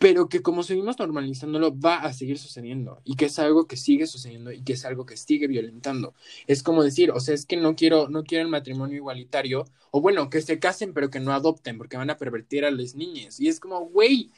pero 0.00 0.30
que 0.30 0.40
como 0.40 0.62
seguimos 0.62 0.98
normalizándolo 0.98 1.78
va 1.78 1.96
a 1.96 2.14
seguir 2.14 2.38
sucediendo 2.38 3.02
y 3.04 3.16
que 3.16 3.26
es 3.26 3.38
algo 3.38 3.66
que 3.66 3.76
sigue 3.76 4.06
sucediendo 4.06 4.50
y 4.50 4.62
que 4.62 4.72
es 4.72 4.86
algo 4.86 5.04
que 5.04 5.18
sigue 5.18 5.46
violentando. 5.46 6.14
Es 6.46 6.62
como 6.62 6.82
decir, 6.82 7.10
o 7.10 7.20
sea, 7.20 7.34
es 7.34 7.44
que 7.44 7.58
no 7.58 7.76
quiero 7.76 8.08
no 8.08 8.24
quiero 8.24 8.44
el 8.44 8.50
matrimonio 8.50 8.96
igualitario 8.96 9.66
o 9.90 10.00
bueno, 10.00 10.30
que 10.30 10.40
se 10.40 10.58
casen 10.58 10.94
pero 10.94 11.10
que 11.10 11.20
no 11.20 11.34
adopten 11.34 11.76
porque 11.76 11.98
van 11.98 12.08
a 12.08 12.16
pervertir 12.16 12.64
a 12.64 12.70
las 12.70 12.94
niñas 12.94 13.38
y 13.40 13.48
es 13.48 13.60
como, 13.60 13.80
güey, 13.90 14.30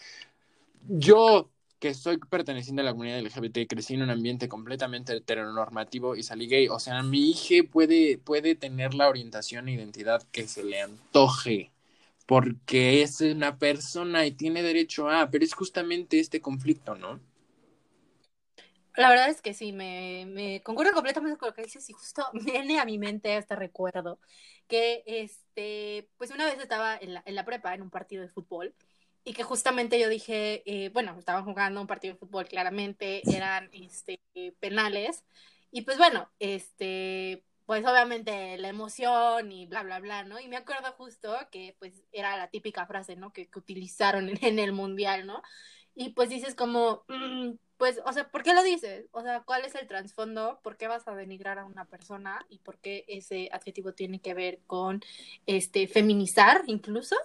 yo 0.88 1.48
que 1.78 1.94
soy 1.94 2.18
perteneciente 2.18 2.82
a 2.82 2.84
la 2.84 2.92
comunidad 2.92 3.20
LGBT, 3.20 3.68
crecí 3.68 3.94
en 3.94 4.02
un 4.02 4.10
ambiente 4.10 4.48
completamente 4.48 5.16
heteronormativo 5.16 6.16
y 6.16 6.22
salí 6.22 6.46
gay. 6.48 6.68
O 6.68 6.78
sea, 6.80 7.02
mi 7.02 7.30
hija 7.30 7.64
puede, 7.70 8.18
puede 8.18 8.54
tener 8.54 8.94
la 8.94 9.08
orientación 9.08 9.68
e 9.68 9.74
identidad 9.74 10.22
que 10.32 10.46
se 10.48 10.64
le 10.64 10.80
antoje 10.80 11.71
porque 12.32 13.02
es 13.02 13.20
una 13.20 13.58
persona 13.58 14.24
y 14.24 14.30
tiene 14.30 14.62
derecho 14.62 15.10
a, 15.10 15.28
pero 15.28 15.44
es 15.44 15.52
justamente 15.52 16.18
este 16.18 16.40
conflicto, 16.40 16.94
¿no? 16.94 17.20
La 18.96 19.10
verdad 19.10 19.28
es 19.28 19.42
que 19.42 19.52
sí, 19.52 19.74
me, 19.74 20.24
me 20.30 20.62
concuerdo 20.62 20.94
completamente 20.94 21.36
con 21.36 21.48
lo 21.50 21.54
que 21.54 21.64
dices 21.64 21.90
y 21.90 21.92
justo 21.92 22.24
viene 22.32 22.80
a 22.80 22.86
mi 22.86 22.96
mente 22.96 23.36
este 23.36 23.54
recuerdo 23.54 24.18
que, 24.66 25.02
este, 25.06 26.08
pues 26.16 26.30
una 26.30 26.46
vez 26.46 26.58
estaba 26.58 26.96
en 26.96 27.12
la, 27.12 27.22
en 27.26 27.34
la 27.34 27.44
prepa 27.44 27.74
en 27.74 27.82
un 27.82 27.90
partido 27.90 28.22
de 28.22 28.30
fútbol 28.30 28.74
y 29.24 29.34
que 29.34 29.42
justamente 29.42 30.00
yo 30.00 30.08
dije, 30.08 30.62
eh, 30.64 30.88
bueno, 30.88 31.14
estaban 31.18 31.44
jugando 31.44 31.82
un 31.82 31.86
partido 31.86 32.14
de 32.14 32.18
fútbol, 32.18 32.48
claramente 32.48 33.20
eran 33.30 33.68
este, 33.74 34.22
penales 34.58 35.22
y 35.70 35.82
pues 35.82 35.98
bueno, 35.98 36.30
este, 36.38 37.44
pues 37.72 37.86
obviamente 37.86 38.58
la 38.58 38.68
emoción 38.68 39.50
y 39.50 39.64
bla, 39.64 39.82
bla, 39.82 39.98
bla, 39.98 40.24
¿no? 40.24 40.38
Y 40.38 40.46
me 40.46 40.58
acuerdo 40.58 40.92
justo 40.92 41.34
que 41.50 41.74
pues 41.78 42.04
era 42.12 42.36
la 42.36 42.48
típica 42.48 42.84
frase, 42.84 43.16
¿no? 43.16 43.32
Que, 43.32 43.48
que 43.48 43.58
utilizaron 43.58 44.28
en, 44.42 44.58
el 44.58 44.72
mundial, 44.72 45.26
¿no? 45.26 45.40
Y 45.94 46.10
pues 46.10 46.28
dices 46.28 46.54
como, 46.54 47.02
mm, 47.08 47.52
pues, 47.78 47.98
o 48.04 48.12
sea, 48.12 48.30
¿por 48.30 48.42
qué 48.42 48.52
lo 48.52 48.62
dices? 48.62 49.06
O 49.12 49.22
sea, 49.22 49.40
¿cuál 49.44 49.64
es 49.64 49.74
el 49.74 49.88
trasfondo? 49.88 50.60
¿Por 50.62 50.76
qué 50.76 50.86
vas 50.86 51.08
a 51.08 51.14
denigrar 51.14 51.58
a 51.58 51.64
una 51.64 51.86
persona? 51.86 52.44
¿Y 52.50 52.58
por 52.58 52.76
qué 52.76 53.06
ese 53.08 53.48
adjetivo 53.52 53.94
tiene 53.94 54.20
que 54.20 54.34
ver 54.34 54.60
con, 54.66 55.00
este, 55.46 55.88
feminizar 55.88 56.64
incluso? 56.66 57.16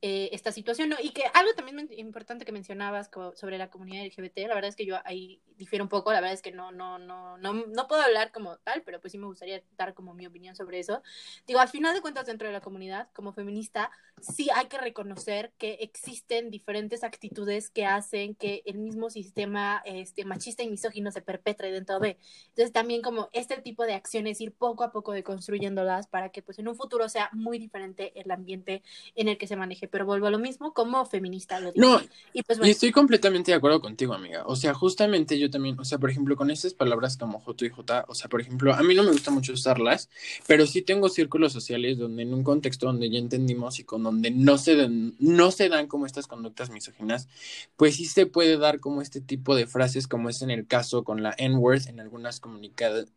Eh, 0.00 0.30
esta 0.32 0.52
situación, 0.52 0.90
¿no? 0.90 0.96
Y 1.02 1.10
que 1.10 1.24
algo 1.34 1.52
también 1.54 1.88
importante 1.96 2.44
que 2.44 2.52
mencionabas 2.52 3.10
sobre 3.34 3.58
la 3.58 3.68
comunidad 3.68 4.06
LGBT, 4.06 4.46
la 4.46 4.54
verdad 4.54 4.68
es 4.68 4.76
que 4.76 4.86
yo 4.86 4.96
ahí 5.04 5.40
difiero 5.56 5.84
un 5.84 5.88
poco, 5.88 6.12
la 6.12 6.20
verdad 6.20 6.34
es 6.34 6.42
que 6.42 6.52
no, 6.52 6.70
no, 6.70 7.00
no, 7.00 7.36
no, 7.36 7.52
no 7.52 7.88
puedo 7.88 8.02
hablar 8.02 8.30
como 8.30 8.58
tal, 8.58 8.82
pero 8.82 9.00
pues 9.00 9.10
sí 9.10 9.18
me 9.18 9.26
gustaría 9.26 9.60
dar 9.76 9.94
como 9.94 10.14
mi 10.14 10.24
opinión 10.24 10.54
sobre 10.54 10.78
eso. 10.78 11.02
Digo, 11.48 11.58
al 11.58 11.68
final 11.68 11.94
de 11.94 12.00
cuentas, 12.00 12.26
dentro 12.26 12.46
de 12.46 12.52
la 12.52 12.60
comunidad, 12.60 13.08
como 13.12 13.32
feminista, 13.32 13.90
sí 14.20 14.48
hay 14.54 14.66
que 14.66 14.78
reconocer 14.78 15.52
que 15.58 15.74
existen 15.80 16.50
diferentes 16.50 17.02
actitudes 17.02 17.68
que 17.68 17.84
hacen 17.84 18.36
que 18.36 18.62
el 18.66 18.78
mismo 18.78 19.10
sistema 19.10 19.82
este, 19.84 20.24
machista 20.24 20.62
y 20.62 20.68
misógino 20.68 21.10
se 21.10 21.22
perpetre 21.22 21.72
dentro 21.72 21.98
de. 21.98 22.18
Entonces, 22.50 22.72
también 22.72 23.02
como 23.02 23.30
este 23.32 23.60
tipo 23.60 23.84
de 23.84 23.94
acciones, 23.94 24.40
ir 24.40 24.52
poco 24.52 24.84
a 24.84 24.92
poco 24.92 25.10
deconstruyéndolas 25.10 26.06
para 26.06 26.30
que 26.30 26.42
pues 26.42 26.60
en 26.60 26.68
un 26.68 26.76
futuro 26.76 27.08
sea 27.08 27.30
muy 27.32 27.58
diferente 27.58 28.12
el 28.14 28.30
ambiente 28.30 28.84
en 29.16 29.26
el 29.26 29.38
que 29.38 29.48
se 29.48 29.56
maneje 29.56 29.87
pero 29.90 30.06
vuelvo 30.06 30.26
a 30.26 30.30
lo 30.30 30.38
mismo, 30.38 30.72
como 30.72 31.04
feminista 31.06 31.60
lo 31.60 31.72
digo. 31.72 31.86
No, 31.86 32.00
y, 32.32 32.42
pues, 32.42 32.58
y 32.62 32.70
estoy 32.70 32.92
completamente 32.92 33.50
de 33.50 33.56
acuerdo 33.56 33.80
contigo, 33.80 34.14
amiga. 34.14 34.44
O 34.46 34.56
sea, 34.56 34.74
justamente 34.74 35.38
yo 35.38 35.50
también, 35.50 35.78
o 35.78 35.84
sea, 35.84 35.98
por 35.98 36.10
ejemplo, 36.10 36.36
con 36.36 36.50
estas 36.50 36.74
palabras 36.74 37.16
como 37.16 37.40
J 37.40 37.66
y 37.66 37.68
J, 37.70 38.04
o 38.08 38.14
sea, 38.14 38.28
por 38.28 38.40
ejemplo, 38.40 38.74
a 38.74 38.82
mí 38.82 38.94
no 38.94 39.02
me 39.02 39.12
gusta 39.12 39.30
mucho 39.30 39.52
usarlas, 39.52 40.08
pero 40.46 40.66
sí 40.66 40.82
tengo 40.82 41.08
círculos 41.08 41.52
sociales 41.52 41.98
donde 41.98 42.22
en 42.22 42.34
un 42.34 42.44
contexto 42.44 42.86
donde 42.86 43.10
ya 43.10 43.18
entendimos 43.18 43.78
y 43.78 43.84
con 43.84 44.02
donde 44.02 44.30
no 44.30 44.58
se 44.58 44.76
dan, 44.76 45.14
no 45.18 45.50
se 45.50 45.68
dan 45.68 45.86
como 45.86 46.06
estas 46.06 46.26
conductas 46.26 46.70
misóginas, 46.70 47.28
pues 47.76 47.96
sí 47.96 48.06
se 48.06 48.26
puede 48.26 48.56
dar 48.56 48.80
como 48.80 49.02
este 49.02 49.20
tipo 49.20 49.54
de 49.54 49.66
frases, 49.66 50.06
como 50.06 50.28
es 50.28 50.42
en 50.42 50.50
el 50.50 50.66
caso 50.66 51.04
con 51.04 51.22
la 51.22 51.34
N-word 51.38 51.88
en 51.88 52.00
algunas, 52.00 52.40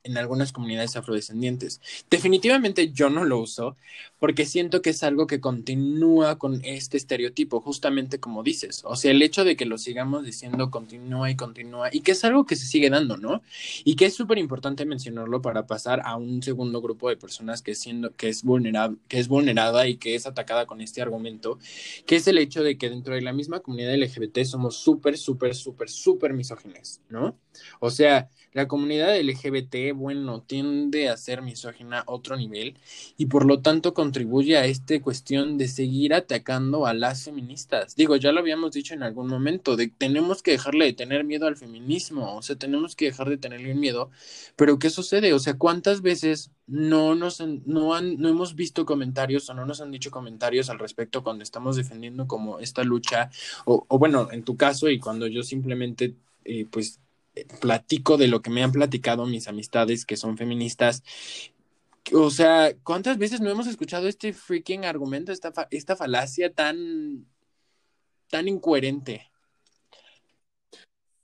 en 0.03 0.17
algunas 0.17 0.51
comunidades 0.51 0.95
afrodescendientes. 0.95 1.81
Definitivamente 2.09 2.91
yo 2.91 3.09
no 3.09 3.25
lo 3.25 3.39
uso 3.39 3.75
porque 4.19 4.45
siento 4.45 4.81
que 4.81 4.91
es 4.91 5.03
algo 5.03 5.27
que 5.27 5.39
continúa 5.39 6.37
con 6.37 6.60
este 6.63 6.97
estereotipo, 6.97 7.61
justamente 7.61 8.19
como 8.19 8.43
dices. 8.43 8.81
O 8.85 8.95
sea, 8.95 9.11
el 9.11 9.21
hecho 9.21 9.43
de 9.43 9.55
que 9.55 9.65
lo 9.65 9.77
sigamos 9.77 10.25
diciendo 10.25 10.71
continúa 10.71 11.29
y 11.29 11.35
continúa, 11.35 11.89
y 11.91 12.01
que 12.01 12.11
es 12.11 12.23
algo 12.23 12.45
que 12.45 12.55
se 12.55 12.65
sigue 12.65 12.89
dando, 12.89 13.17
¿no? 13.17 13.41
Y 13.83 13.95
que 13.95 14.05
es 14.05 14.13
súper 14.13 14.37
importante 14.37 14.85
mencionarlo 14.85 15.41
para 15.41 15.67
pasar 15.67 16.01
a 16.05 16.15
un 16.15 16.41
segundo 16.43 16.81
grupo 16.81 17.09
de 17.09 17.17
personas 17.17 17.61
que, 17.61 17.75
siendo, 17.75 18.15
que, 18.15 18.29
es 18.29 18.43
que 19.07 19.19
es 19.19 19.27
vulnerada 19.27 19.87
y 19.87 19.97
que 19.97 20.15
es 20.15 20.25
atacada 20.25 20.65
con 20.65 20.81
este 20.81 21.01
argumento, 21.01 21.59
que 22.05 22.15
es 22.15 22.27
el 22.27 22.37
hecho 22.37 22.63
de 22.63 22.77
que 22.77 22.89
dentro 22.89 23.15
de 23.15 23.21
la 23.21 23.33
misma 23.33 23.59
comunidad 23.59 23.95
LGBT 23.95 24.43
somos 24.43 24.75
súper, 24.75 25.17
súper, 25.17 25.55
súper, 25.55 25.89
súper 25.89 26.33
misógines, 26.33 27.01
¿no? 27.09 27.37
O 27.79 27.89
sea, 27.89 28.29
la 28.53 28.67
comunidad 28.67 29.17
LGBT, 29.17 29.95
bueno, 29.95 30.41
tiende 30.41 31.07
a 31.07 31.15
ser 31.15 31.41
misógina 31.41 31.99
a 31.99 32.03
otro 32.07 32.35
nivel 32.35 32.77
y 33.17 33.27
por 33.27 33.45
lo 33.45 33.61
tanto 33.61 33.93
contribuye 33.93 34.57
a 34.57 34.65
esta 34.65 34.99
cuestión 35.01 35.57
de 35.57 35.69
seguir 35.69 36.13
atacando 36.13 36.85
a 36.85 36.93
las 36.93 37.23
feministas. 37.23 37.95
Digo, 37.95 38.17
ya 38.17 38.33
lo 38.33 38.41
habíamos 38.41 38.73
dicho 38.73 38.93
en 38.93 39.03
algún 39.03 39.27
momento, 39.27 39.77
de 39.77 39.87
tenemos 39.87 40.43
que 40.43 40.51
dejarle 40.51 40.85
de 40.85 40.93
tener 40.93 41.23
miedo 41.23 41.47
al 41.47 41.55
feminismo, 41.55 42.35
o 42.35 42.41
sea, 42.41 42.57
tenemos 42.57 42.95
que 42.95 43.05
dejar 43.05 43.29
de 43.29 43.37
tenerle 43.37 43.73
miedo, 43.73 44.11
pero 44.57 44.79
¿qué 44.79 44.89
sucede? 44.89 45.33
O 45.33 45.39
sea, 45.39 45.57
¿cuántas 45.57 46.01
veces 46.01 46.51
no 46.67 47.15
nos 47.15 47.39
no 47.41 47.93
han, 47.95 48.17
no 48.17 48.29
hemos 48.29 48.55
visto 48.55 48.85
comentarios 48.85 49.49
o 49.49 49.53
no 49.53 49.65
nos 49.65 49.81
han 49.81 49.91
dicho 49.91 50.11
comentarios 50.11 50.69
al 50.69 50.79
respecto 50.79 51.23
cuando 51.23 51.43
estamos 51.43 51.75
defendiendo 51.75 52.27
como 52.27 52.59
esta 52.59 52.83
lucha 52.83 53.29
o, 53.65 53.85
o 53.87 53.97
bueno, 53.99 54.29
en 54.31 54.43
tu 54.43 54.57
caso 54.57 54.89
y 54.89 54.99
cuando 54.99 55.27
yo 55.27 55.43
simplemente 55.43 56.15
eh, 56.45 56.65
pues 56.69 56.99
platico 57.59 58.17
de 58.17 58.27
lo 58.27 58.41
que 58.41 58.49
me 58.49 58.63
han 58.63 58.71
platicado 58.71 59.25
mis 59.25 59.47
amistades 59.47 60.05
que 60.05 60.17
son 60.17 60.37
feministas. 60.37 61.03
O 62.13 62.29
sea, 62.29 62.73
¿cuántas 62.83 63.17
veces 63.17 63.41
no 63.41 63.49
hemos 63.49 63.67
escuchado 63.67 64.07
este 64.07 64.33
freaking 64.33 64.85
argumento, 64.85 65.31
esta, 65.31 65.51
esta 65.69 65.95
falacia 65.95 66.51
tan, 66.51 67.25
tan 68.29 68.47
incoherente? 68.47 69.31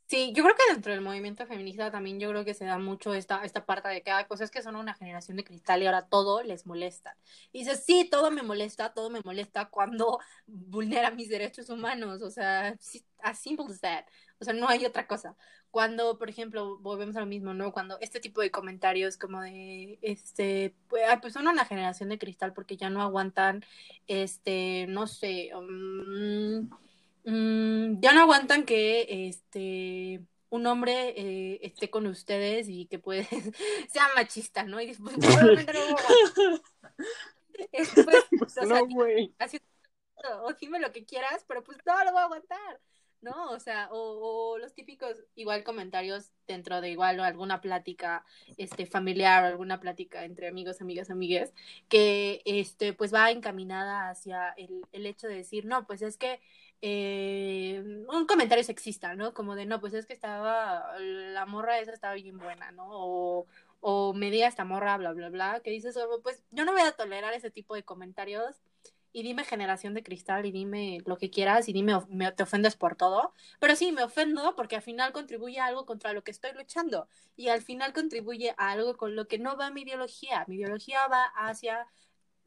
Sí, 0.10 0.32
yo 0.34 0.42
creo 0.42 0.56
que 0.56 0.74
dentro 0.74 0.94
del 0.94 1.02
movimiento 1.02 1.46
feminista 1.46 1.92
también 1.92 2.18
yo 2.18 2.30
creo 2.30 2.46
que 2.46 2.54
se 2.54 2.64
da 2.64 2.78
mucho 2.78 3.14
esta, 3.14 3.44
esta 3.44 3.66
parte 3.66 3.90
de 3.90 4.02
que, 4.02 4.10
hay 4.10 4.24
cosas 4.24 4.50
que 4.50 4.62
son 4.62 4.78
una 4.78 4.94
generación 4.94 5.36
de 5.36 5.44
cristal 5.44 5.84
y 5.84 5.86
ahora 5.86 6.08
todo 6.08 6.44
les 6.44 6.66
molesta. 6.66 7.18
Y 7.52 7.60
dices, 7.60 7.84
sí, 7.86 8.08
todo 8.10 8.32
me 8.32 8.42
molesta, 8.42 8.94
todo 8.94 9.10
me 9.10 9.20
molesta 9.26 9.66
cuando 9.66 10.20
vulnera 10.46 11.12
mis 11.12 11.28
derechos 11.28 11.70
humanos. 11.70 12.22
O 12.22 12.32
sea, 12.32 12.74
as 13.22 13.40
simple 13.40 13.66
as 13.70 13.82
that. 13.82 14.06
O 14.40 14.46
sea, 14.46 14.54
no 14.54 14.68
hay 14.70 14.86
otra 14.86 15.08
cosa. 15.08 15.36
Cuando, 15.72 16.18
por 16.18 16.30
ejemplo, 16.30 16.78
volvemos 16.80 17.16
a 17.16 17.20
lo 17.22 17.26
mismo, 17.26 17.54
¿no? 17.54 17.72
Cuando 17.72 17.98
este 18.02 18.20
tipo 18.20 18.42
de 18.42 18.52
comentarios 18.52 19.18
como 19.18 19.42
de, 19.42 20.00
este, 20.02 20.76
pues, 20.88 21.04
pues 21.22 21.34
son 21.34 21.48
una 21.48 21.66
generación 21.66 22.10
de 22.10 22.20
cristal 22.20 22.54
porque 22.54 22.78
ya 22.78 22.90
no 22.90 23.02
aguantan, 23.02 23.66
este, 24.08 24.86
no 24.88 25.08
sé, 25.08 25.52
um, 25.56 26.70
mm, 27.26 28.00
ya 28.02 28.14
no 28.14 28.22
aguantan 28.22 28.64
que, 28.64 29.28
este, 29.28 30.22
un 30.50 30.66
hombre 30.66 31.14
eh, 31.18 31.60
esté 31.64 31.90
con 31.90 32.08
ustedes 32.08 32.68
y 32.70 32.86
que 32.88 33.00
puede 33.00 33.28
sea 33.90 34.08
machista, 34.16 34.64
¿no? 34.64 34.80
Y 34.80 34.88
después, 34.88 35.18
no, 38.66 38.88
güey. 38.88 39.34
o 40.42 40.54
dime 40.54 40.80
lo 40.80 40.92
que 40.92 41.06
quieras, 41.06 41.44
pero 41.48 41.64
pues 41.64 41.78
no 41.86 42.04
lo 42.04 42.12
voy 42.12 42.22
a 42.22 42.24
aguantar. 42.24 42.80
¿No? 43.22 43.52
O 43.52 43.60
sea, 43.60 43.90
o, 43.92 44.58
los 44.58 44.74
típicos 44.74 45.18
igual 45.36 45.64
comentarios 45.64 46.32
dentro 46.48 46.82
de 46.82 46.90
igual 46.92 47.20
alguna 47.20 47.62
plática 47.62 48.26
este 48.58 48.86
familiar 48.86 49.44
o 49.44 49.48
alguna 49.48 49.80
plática 49.80 50.24
entre 50.26 50.48
amigos, 50.48 50.82
amigas, 50.82 51.10
amigues, 51.10 51.54
que 51.90 52.42
este 52.46 52.94
pues 52.94 53.14
va 53.14 53.32
encaminada 53.32 54.10
hacia 54.10 54.52
el, 54.58 54.86
el 54.92 55.06
hecho 55.06 55.28
de 55.28 55.36
decir, 55.36 55.66
no, 55.66 55.86
pues 55.88 56.02
es 56.02 56.18
que 56.18 56.40
eh, 56.82 57.84
un 58.08 58.28
comentario 58.28 58.64
sexista, 58.64 59.16
¿no? 59.16 59.34
Como 59.34 59.56
de, 59.56 59.66
no, 59.66 59.80
pues 59.80 59.94
es 59.94 60.06
que 60.06 60.14
estaba, 60.14 60.98
la 61.00 61.46
morra 61.46 61.80
esa 61.80 61.92
estaba 61.94 62.14
bien 62.14 62.38
buena, 62.38 62.72
¿no? 62.72 62.88
O, 62.90 63.48
o 63.82 64.14
me 64.14 64.30
diga 64.32 64.48
esta 64.48 64.66
morra, 64.66 64.98
bla, 64.98 65.14
bla, 65.14 65.30
bla, 65.30 65.62
que 65.64 65.72
dices, 65.72 65.98
pues 66.24 66.44
yo 66.52 66.66
no 66.66 66.74
voy 66.74 66.82
a 66.82 66.92
tolerar 66.92 67.34
ese 67.34 67.52
tipo 67.52 67.76
de 67.76 67.84
comentarios 67.84 68.56
y 69.18 69.24
dime 69.24 69.44
generación 69.44 69.96
de 69.96 70.04
cristal 70.04 70.46
y 70.46 70.52
dime 70.52 71.00
lo 71.08 71.18
que 71.18 71.32
quieras 71.32 71.68
y 71.68 71.74
dime 71.74 72.00
me, 72.08 72.32
te 72.34 72.44
ofendes 72.44 72.76
por 72.76 72.96
todo, 72.96 73.34
pero 73.60 73.76
sí 73.76 73.92
me 73.92 74.04
ofendo 74.04 74.56
porque 74.56 74.76
al 74.76 74.84
final 74.84 75.12
contribuye 75.12 75.60
a 75.60 75.66
algo 75.66 75.88
contra 75.88 76.14
lo 76.14 76.24
que 76.24 76.30
estoy 76.30 76.52
luchando 76.54 77.10
y 77.36 77.48
al 77.48 77.64
final 77.64 77.94
contribuye 77.94 78.54
a 78.58 78.70
algo 78.70 78.96
con 78.96 79.16
lo 79.16 79.28
que 79.28 79.40
no 79.40 79.58
va 79.58 79.72
mi 79.72 79.82
ideología, 79.82 80.46
mi 80.48 80.58
ideología 80.58 81.08
va 81.08 81.24
hacia 81.36 81.88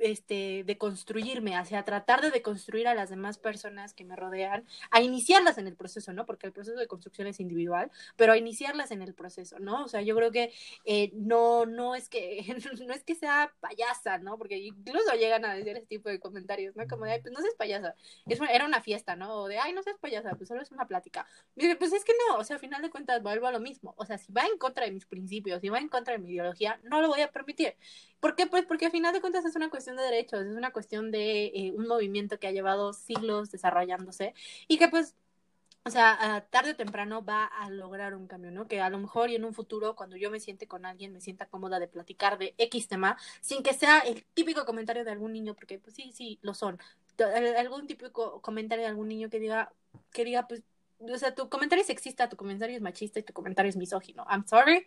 este, 0.01 0.65
de 0.65 0.79
construirme, 0.79 1.57
hacia 1.57 1.85
tratar 1.85 2.20
de 2.20 2.31
deconstruir 2.31 2.89
a 2.89 2.95
las 2.95 3.11
demás 3.11 3.39
personas 3.39 3.95
que 3.95 4.05
me 4.05 4.17
rodean, 4.17 4.65
a 4.91 5.01
iniciarlas 5.01 5.59
en 5.59 5.67
el 5.67 5.77
proceso, 5.77 6.12
¿no? 6.12 6.27
Porque 6.27 6.47
el 6.47 6.53
proceso 6.53 6.79
de 6.79 6.87
construcción 6.87 7.27
es 7.27 7.41
individual, 7.41 7.91
pero 8.17 8.33
a 8.33 8.37
iniciarlas 8.37 8.91
en 8.91 9.03
el 9.03 9.15
proceso, 9.15 9.59
¿no? 9.59 9.85
O 9.85 9.89
sea, 9.89 10.03
yo 10.03 10.17
creo 10.17 10.31
que 10.31 10.53
eh, 10.85 11.11
no, 11.15 11.67
no 11.67 11.95
es 11.95 12.09
que, 12.09 12.45
no 12.87 12.93
es 12.93 13.05
que 13.05 13.15
sea 13.15 13.53
payasa, 13.61 14.19
¿no? 14.19 14.39
Porque 14.39 14.57
incluso 14.59 15.15
llegan 15.15 15.45
a 15.45 15.55
decir 15.55 15.77
ese 15.77 15.87
tipo 15.87 16.09
de 16.09 16.20
comentarios, 16.20 16.77
¿no? 16.77 16.87
Como 16.89 17.05
de, 17.05 17.12
ay, 17.12 17.20
pues 17.20 17.33
no 17.33 17.41
seas 17.41 17.55
payasa, 17.55 17.95
es 18.27 18.41
era 18.41 18.65
una 18.65 18.81
fiesta, 18.81 19.17
¿no? 19.17 19.35
O 19.35 19.49
de, 19.49 19.59
ay, 19.59 19.73
no 19.73 19.83
seas 19.83 19.99
payasa, 19.99 20.35
pues 20.37 20.49
solo 20.49 20.62
es 20.62 20.70
una 20.70 20.87
plática. 20.87 21.27
Pues 21.55 21.93
es 21.93 22.05
que 22.05 22.12
no, 22.29 22.39
o 22.39 22.45
sea, 22.45 22.57
al 22.57 22.61
final 22.61 22.83
de 22.83 22.91
cuentas 22.91 23.23
vuelvo 23.23 23.47
a 23.47 23.53
lo 23.53 23.61
mismo, 23.61 23.95
o 23.97 24.05
sea, 24.05 24.19
si 24.19 24.33
va 24.33 24.43
en 24.47 24.59
contra 24.59 24.85
de 24.85 24.93
mis 24.93 25.07
principios, 25.07 25.61
si 25.61 25.69
va 25.69 25.79
en 25.79 25.89
contra 25.89 26.12
de 26.15 26.19
mi 26.19 26.31
ideología, 26.31 26.81
no 26.85 27.01
lo 27.01 27.09
voy 27.09 27.20
a 27.20 27.31
permitir. 27.31 27.75
¿Por 28.20 28.37
qué? 28.37 28.47
Pues 28.47 28.67
porque 28.67 28.87
al 28.87 28.93
final 28.93 29.15
de 29.15 29.20
cuentas 29.20 29.45
es 29.45 29.57
una 29.57 29.70
cuestión 29.70 29.90
de 29.97 30.02
derechos, 30.02 30.47
es 30.47 30.57
una 30.57 30.73
cuestión 30.73 31.10
de 31.10 31.47
eh, 31.47 31.73
un 31.77 31.86
movimiento 31.86 32.39
que 32.39 32.47
ha 32.47 32.52
llevado 32.52 32.93
siglos 32.93 33.51
desarrollándose 33.51 34.35
y 34.69 34.78
que 34.78 34.89
pues, 34.89 35.15
o 35.85 35.91
sea, 35.91 36.47
tarde 36.51 36.73
o 36.73 36.77
temprano 36.77 37.25
va 37.25 37.47
a 37.47 37.70
lograr 37.70 38.15
un 38.15 38.27
cambio, 38.27 38.51
¿no? 38.51 38.69
Que 38.69 38.81
a 38.81 38.91
lo 38.91 38.99
mejor 38.99 39.31
y 39.31 39.36
en 39.36 39.44
un 39.44 39.55
futuro, 39.55 39.97
cuando 39.97 40.17
yo 40.17 40.31
me 40.31 40.39
siente 40.39 40.69
con 40.69 40.85
alguien, 40.85 41.12
me 41.12 41.20
sienta 41.20 41.47
cómoda 41.47 41.78
de 41.81 41.89
platicar 41.89 42.36
de 42.39 42.55
X 42.59 42.89
tema, 42.89 43.17
sin 43.41 43.62
que 43.62 43.73
sea 43.73 44.01
el 44.01 44.25
típico 44.35 44.67
comentario 44.67 45.05
de 45.05 45.10
algún 45.10 45.33
niño, 45.33 45.55
porque 45.55 45.78
pues 45.78 45.94
sí, 45.94 46.12
sí, 46.12 46.39
lo 46.43 46.52
son. 46.55 46.78
Algún 47.57 47.86
típico 47.86 48.41
comentario 48.43 48.85
de 48.85 48.91
algún 48.91 49.09
niño 49.09 49.31
que 49.31 49.41
diga, 49.41 49.73
que 50.12 50.25
diga, 50.25 50.47
pues, 50.47 50.62
o 50.99 51.17
sea, 51.17 51.35
tu 51.35 51.49
comentario 51.49 51.81
es 51.81 51.86
sexista, 51.86 52.28
tu 52.28 52.36
comentario 52.36 52.77
es 52.77 52.83
machista 52.83 53.19
y 53.19 53.23
tu 53.23 53.33
comentario 53.33 53.70
es 53.70 53.77
misógino. 53.77 54.27
I'm 54.31 54.47
sorry, 54.47 54.86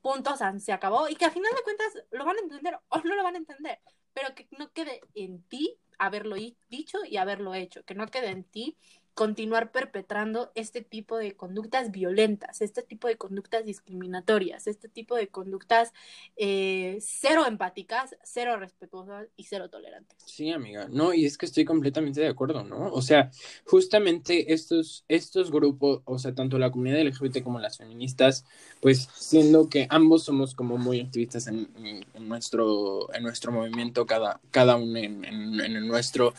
puntos, 0.00 0.38
se 0.58 0.72
acabó, 0.72 1.08
y 1.08 1.16
que 1.16 1.24
al 1.24 1.32
final 1.32 1.52
de 1.54 1.62
cuentas 1.62 2.04
lo 2.12 2.24
van 2.24 2.36
a 2.36 2.40
entender 2.40 2.78
o 2.88 2.98
no 3.00 3.16
lo 3.16 3.24
van 3.24 3.34
a 3.34 3.38
entender, 3.38 3.80
pero 4.18 4.34
que 4.34 4.48
no 4.58 4.72
quede 4.72 5.00
en 5.14 5.42
ti 5.44 5.78
haberlo 5.96 6.34
dicho 6.68 6.98
y 7.08 7.18
haberlo 7.18 7.54
hecho, 7.54 7.84
que 7.84 7.94
no 7.94 8.08
quede 8.08 8.30
en 8.30 8.42
ti 8.42 8.76
continuar 9.18 9.72
perpetrando 9.72 10.52
este 10.54 10.80
tipo 10.80 11.16
de 11.16 11.34
conductas 11.34 11.90
violentas, 11.90 12.62
este 12.62 12.82
tipo 12.82 13.08
de 13.08 13.16
conductas 13.16 13.64
discriminatorias, 13.64 14.68
este 14.68 14.88
tipo 14.88 15.16
de 15.16 15.26
conductas 15.26 15.92
eh, 16.36 16.98
cero 17.00 17.44
empáticas, 17.44 18.14
cero 18.22 18.56
respetuosas 18.60 19.26
y 19.36 19.42
cero 19.42 19.70
tolerantes. 19.70 20.16
Sí, 20.24 20.52
amiga, 20.52 20.86
no, 20.88 21.14
y 21.14 21.24
es 21.24 21.36
que 21.36 21.46
estoy 21.46 21.64
completamente 21.64 22.20
de 22.20 22.28
acuerdo, 22.28 22.62
¿no? 22.62 22.92
O 22.92 23.02
sea, 23.02 23.32
justamente 23.64 24.52
estos, 24.52 25.04
estos 25.08 25.50
grupos, 25.50 26.00
o 26.04 26.20
sea, 26.20 26.32
tanto 26.32 26.56
la 26.56 26.70
comunidad 26.70 27.04
LGBT 27.04 27.42
como 27.42 27.58
las 27.58 27.78
feministas, 27.78 28.44
pues 28.80 29.08
siendo 29.16 29.68
que 29.68 29.88
ambos 29.90 30.22
somos 30.22 30.54
como 30.54 30.78
muy 30.78 31.00
activistas 31.00 31.48
en, 31.48 31.66
nuestro, 32.20 33.12
en 33.12 33.24
nuestro 33.24 33.50
movimiento, 33.50 34.06
cada, 34.06 34.40
cada 34.52 34.76
uno 34.76 34.96
en, 34.96 35.24
en 35.24 35.88
nuestro, 35.88 36.34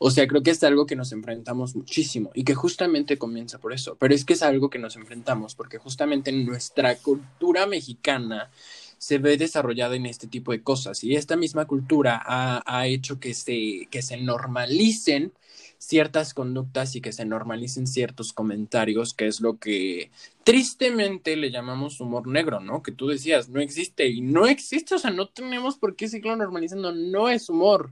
o 0.00 0.10
sea, 0.10 0.26
creo 0.26 0.42
que 0.42 0.50
es 0.50 0.64
algo 0.64 0.84
que 0.84 0.96
nos 0.96 1.12
enfrentamos 1.12 1.76
muchísimo 1.76 2.23
y 2.34 2.44
que 2.44 2.54
justamente 2.54 3.18
comienza 3.18 3.58
por 3.58 3.72
eso, 3.72 3.96
pero 3.98 4.14
es 4.14 4.24
que 4.24 4.34
es 4.34 4.42
algo 4.42 4.70
que 4.70 4.78
nos 4.78 4.96
enfrentamos 4.96 5.54
porque 5.54 5.78
justamente 5.78 6.32
nuestra 6.32 6.96
cultura 6.96 7.66
mexicana 7.66 8.50
se 8.98 9.18
ve 9.18 9.36
desarrollada 9.36 9.96
en 9.96 10.06
este 10.06 10.26
tipo 10.26 10.52
de 10.52 10.62
cosas 10.62 11.04
y 11.04 11.14
esta 11.14 11.36
misma 11.36 11.66
cultura 11.66 12.22
ha, 12.24 12.62
ha 12.66 12.86
hecho 12.86 13.20
que 13.20 13.34
se, 13.34 13.88
que 13.90 14.02
se 14.02 14.16
normalicen 14.16 15.32
ciertas 15.78 16.34
conductas 16.34 16.96
y 16.96 17.00
que 17.00 17.12
se 17.12 17.24
normalicen 17.24 17.86
ciertos 17.86 18.32
comentarios, 18.32 19.14
que 19.14 19.26
es 19.26 19.40
lo 19.40 19.58
que 19.58 20.10
tristemente 20.42 21.36
le 21.36 21.50
llamamos 21.50 22.00
humor 22.00 22.26
negro, 22.26 22.60
¿no? 22.60 22.82
Que 22.82 22.92
tú 22.92 23.08
decías, 23.08 23.48
no 23.48 23.60
existe 23.60 24.08
y 24.08 24.20
no 24.20 24.46
existe, 24.46 24.94
o 24.94 24.98
sea, 24.98 25.10
no 25.10 25.28
tenemos 25.28 25.76
por 25.76 25.96
qué 25.96 26.08
seguirlo 26.08 26.36
normalizando, 26.36 26.92
no 26.92 27.28
es 27.28 27.48
humor. 27.48 27.90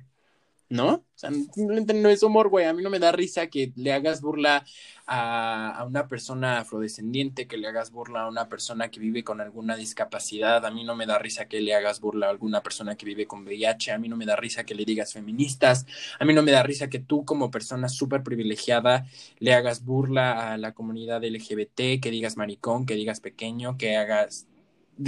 ¿No? 0.73 0.95
O 0.95 1.05
sea, 1.15 1.31
simplemente 1.31 1.93
no 1.93 2.09
es 2.09 2.23
humor, 2.23 2.49
güey. 2.49 2.65
A 2.65 2.73
mí 2.73 2.83
no 2.83 2.89
me 2.89 2.99
da 2.99 3.13
risa 3.13 3.49
que 3.49 3.75
le 3.77 3.93
hagas 3.93 4.23
burla 4.23 4.65
a, 5.07 5.85
una 5.87 6.09
persona 6.09 6.61
afrodescendiente, 6.61 7.47
que 7.47 7.59
le 7.59 7.69
hagas 7.69 7.91
burla 7.91 8.23
a 8.23 8.29
una 8.29 8.49
persona 8.49 8.91
que 8.91 8.99
vive 8.99 9.23
con 9.23 9.43
alguna 9.43 9.77
discapacidad. 9.77 10.65
A 10.65 10.71
mí 10.71 10.83
no 10.83 10.97
me 10.97 11.05
da 11.05 11.19
risa 11.19 11.47
que 11.47 11.61
le 11.61 11.75
hagas 11.75 12.01
burla 12.01 12.29
a 12.29 12.31
alguna 12.31 12.63
persona 12.63 12.97
que 12.97 13.05
vive 13.05 13.27
con 13.27 13.45
VIH. 13.45 13.93
A 13.93 13.99
mí 13.99 14.09
no 14.09 14.17
me 14.17 14.25
da 14.25 14.35
risa 14.35 14.65
que 14.65 14.75
le 14.75 14.87
digas 14.87 15.13
feministas. 15.13 15.85
A 16.19 16.25
mí 16.25 16.33
no 16.33 16.43
me 16.43 16.53
da 16.53 16.63
risa 16.63 16.89
que 16.89 17.01
tú, 17.01 17.27
como 17.27 17.51
persona 17.51 17.91
súper 17.91 18.23
privilegiada, 18.23 19.05
le 19.41 19.53
hagas 19.53 19.85
burla 19.85 20.55
a 20.55 20.57
la 20.57 20.73
comunidad 20.73 21.23
LGBT, 21.23 22.01
que 22.01 22.11
digas 22.11 22.39
maricón, 22.39 22.87
que 22.87 22.95
digas 22.95 23.21
pequeño, 23.21 23.77
que 23.77 23.99
hagas 23.99 24.47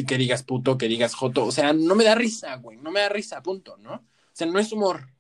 que 0.07 0.19
digas 0.19 0.43
puto, 0.43 0.77
que 0.77 0.89
digas 0.89 1.15
joto, 1.15 1.45
o 1.47 1.53
sea, 1.53 1.73
no 1.73 1.95
me 1.95 2.05
da 2.05 2.15
risa, 2.15 2.57
güey, 2.57 2.79
no 2.79 2.91
me 2.91 3.01
da 3.01 3.09
risa, 3.11 3.43
punto, 3.43 3.77
¿no? 3.77 3.95
O 3.95 4.03
sea, 4.33 4.47
no 4.47 4.59
es 4.59 4.73
humor, 4.73 5.14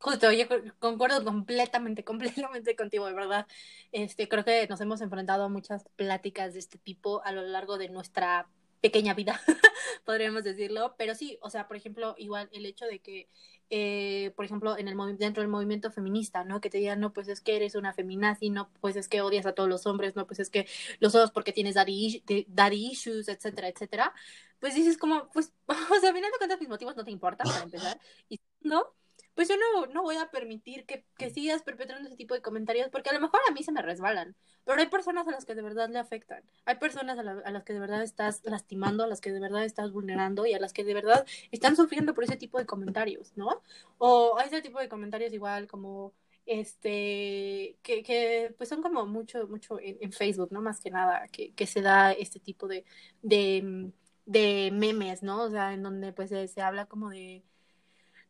Justo, 0.00 0.32
yo 0.32 0.46
concuerdo 0.78 1.22
completamente, 1.24 2.04
completamente 2.04 2.74
contigo, 2.74 3.06
de 3.06 3.12
verdad. 3.12 3.46
Este, 3.92 4.28
creo 4.28 4.44
que 4.44 4.66
nos 4.68 4.80
hemos 4.80 5.00
enfrentado 5.02 5.44
a 5.44 5.48
muchas 5.48 5.84
pláticas 5.96 6.54
de 6.54 6.58
este 6.60 6.78
tipo 6.78 7.22
a 7.24 7.32
lo 7.32 7.42
largo 7.42 7.76
de 7.76 7.90
nuestra 7.90 8.48
pequeña 8.80 9.12
vida, 9.12 9.38
podríamos 10.06 10.42
decirlo. 10.42 10.94
Pero 10.96 11.14
sí, 11.14 11.38
o 11.42 11.50
sea, 11.50 11.68
por 11.68 11.76
ejemplo, 11.76 12.14
igual 12.16 12.48
el 12.52 12.64
hecho 12.64 12.86
de 12.86 13.00
que, 13.00 13.28
eh, 13.68 14.32
por 14.36 14.46
ejemplo, 14.46 14.78
en 14.78 14.88
el 14.88 14.96
dentro 15.18 15.42
del 15.42 15.50
movimiento 15.50 15.90
feminista, 15.90 16.44
¿no? 16.44 16.62
Que 16.62 16.70
te 16.70 16.78
digan, 16.78 16.98
no, 17.00 17.12
pues 17.12 17.28
es 17.28 17.42
que 17.42 17.56
eres 17.56 17.74
una 17.74 17.92
feminazi, 17.92 18.48
no, 18.48 18.70
pues 18.80 18.96
es 18.96 19.06
que 19.06 19.20
odias 19.20 19.44
a 19.44 19.52
todos 19.52 19.68
los 19.68 19.84
hombres, 19.86 20.16
no, 20.16 20.26
pues 20.26 20.40
es 20.40 20.48
que 20.48 20.66
los 21.00 21.14
odias 21.14 21.30
porque 21.30 21.52
tienes 21.52 21.74
daddy, 21.74 22.24
daddy 22.48 22.86
issues, 22.92 23.28
etcétera, 23.28 23.68
etcétera. 23.68 24.14
Pues 24.60 24.74
dices 24.74 24.96
como, 24.96 25.28
pues, 25.30 25.52
o 25.66 25.74
sea, 26.00 26.08
al 26.08 26.14
final 26.14 26.30
de 26.32 26.38
cuentas 26.38 26.60
mis 26.60 26.70
motivos 26.70 26.96
no 26.96 27.04
te 27.04 27.10
importan, 27.10 27.46
para 27.48 27.64
empezar. 27.64 28.00
Y 28.30 28.40
no, 28.62 28.94
pues 29.40 29.48
yo 29.48 29.54
no, 29.56 29.86
no 29.86 30.02
voy 30.02 30.16
a 30.18 30.30
permitir 30.30 30.84
que, 30.84 31.02
que, 31.16 31.30
sigas 31.30 31.62
perpetrando 31.62 32.06
ese 32.06 32.16
tipo 32.18 32.34
de 32.34 32.42
comentarios, 32.42 32.90
porque 32.90 33.08
a 33.08 33.14
lo 33.14 33.20
mejor 33.20 33.40
a 33.48 33.52
mí 33.52 33.62
se 33.62 33.72
me 33.72 33.80
resbalan, 33.80 34.36
pero 34.66 34.78
hay 34.78 34.88
personas 34.88 35.26
a 35.26 35.30
las 35.30 35.46
que 35.46 35.54
de 35.54 35.62
verdad 35.62 35.88
le 35.88 35.98
afectan, 35.98 36.42
hay 36.66 36.74
personas 36.74 37.18
a, 37.18 37.22
a, 37.22 37.50
las 37.50 37.64
que 37.64 37.72
de 37.72 37.80
verdad 37.80 38.02
estás 38.02 38.42
lastimando, 38.44 39.02
a 39.02 39.06
las 39.06 39.22
que 39.22 39.32
de 39.32 39.40
verdad 39.40 39.64
estás 39.64 39.92
vulnerando 39.92 40.44
y 40.44 40.52
a 40.52 40.60
las 40.60 40.74
que 40.74 40.84
de 40.84 40.92
verdad 40.92 41.26
están 41.52 41.74
sufriendo 41.74 42.12
por 42.12 42.24
ese 42.24 42.36
tipo 42.36 42.58
de 42.58 42.66
comentarios, 42.66 43.32
¿no? 43.34 43.62
O 43.96 44.38
ese 44.44 44.60
tipo 44.60 44.78
de 44.78 44.90
comentarios 44.90 45.32
igual 45.32 45.66
como 45.68 46.12
este 46.44 47.78
que, 47.82 48.02
que 48.02 48.54
pues 48.58 48.68
son 48.68 48.82
como 48.82 49.06
mucho 49.06 49.48
mucho 49.48 49.78
en, 49.80 50.12
Facebook 50.12 50.52
no 50.52 50.60
más 50.60 50.80
que 50.80 50.90
nada 50.90 51.28
que, 51.28 51.54
que 51.54 51.66
se 51.66 51.80
da 51.80 52.12
este 52.12 52.40
tipo 52.40 52.68
de, 52.68 52.84
de, 53.22 53.90
de 54.26 54.70
memes 54.70 55.22
no 55.22 55.44
o 55.44 55.50
sea 55.50 55.72
en 55.72 55.82
donde 55.82 56.12
pues 56.12 56.28
se 56.30 56.60
habla 56.60 56.84
como 56.86 57.08
de 57.08 57.42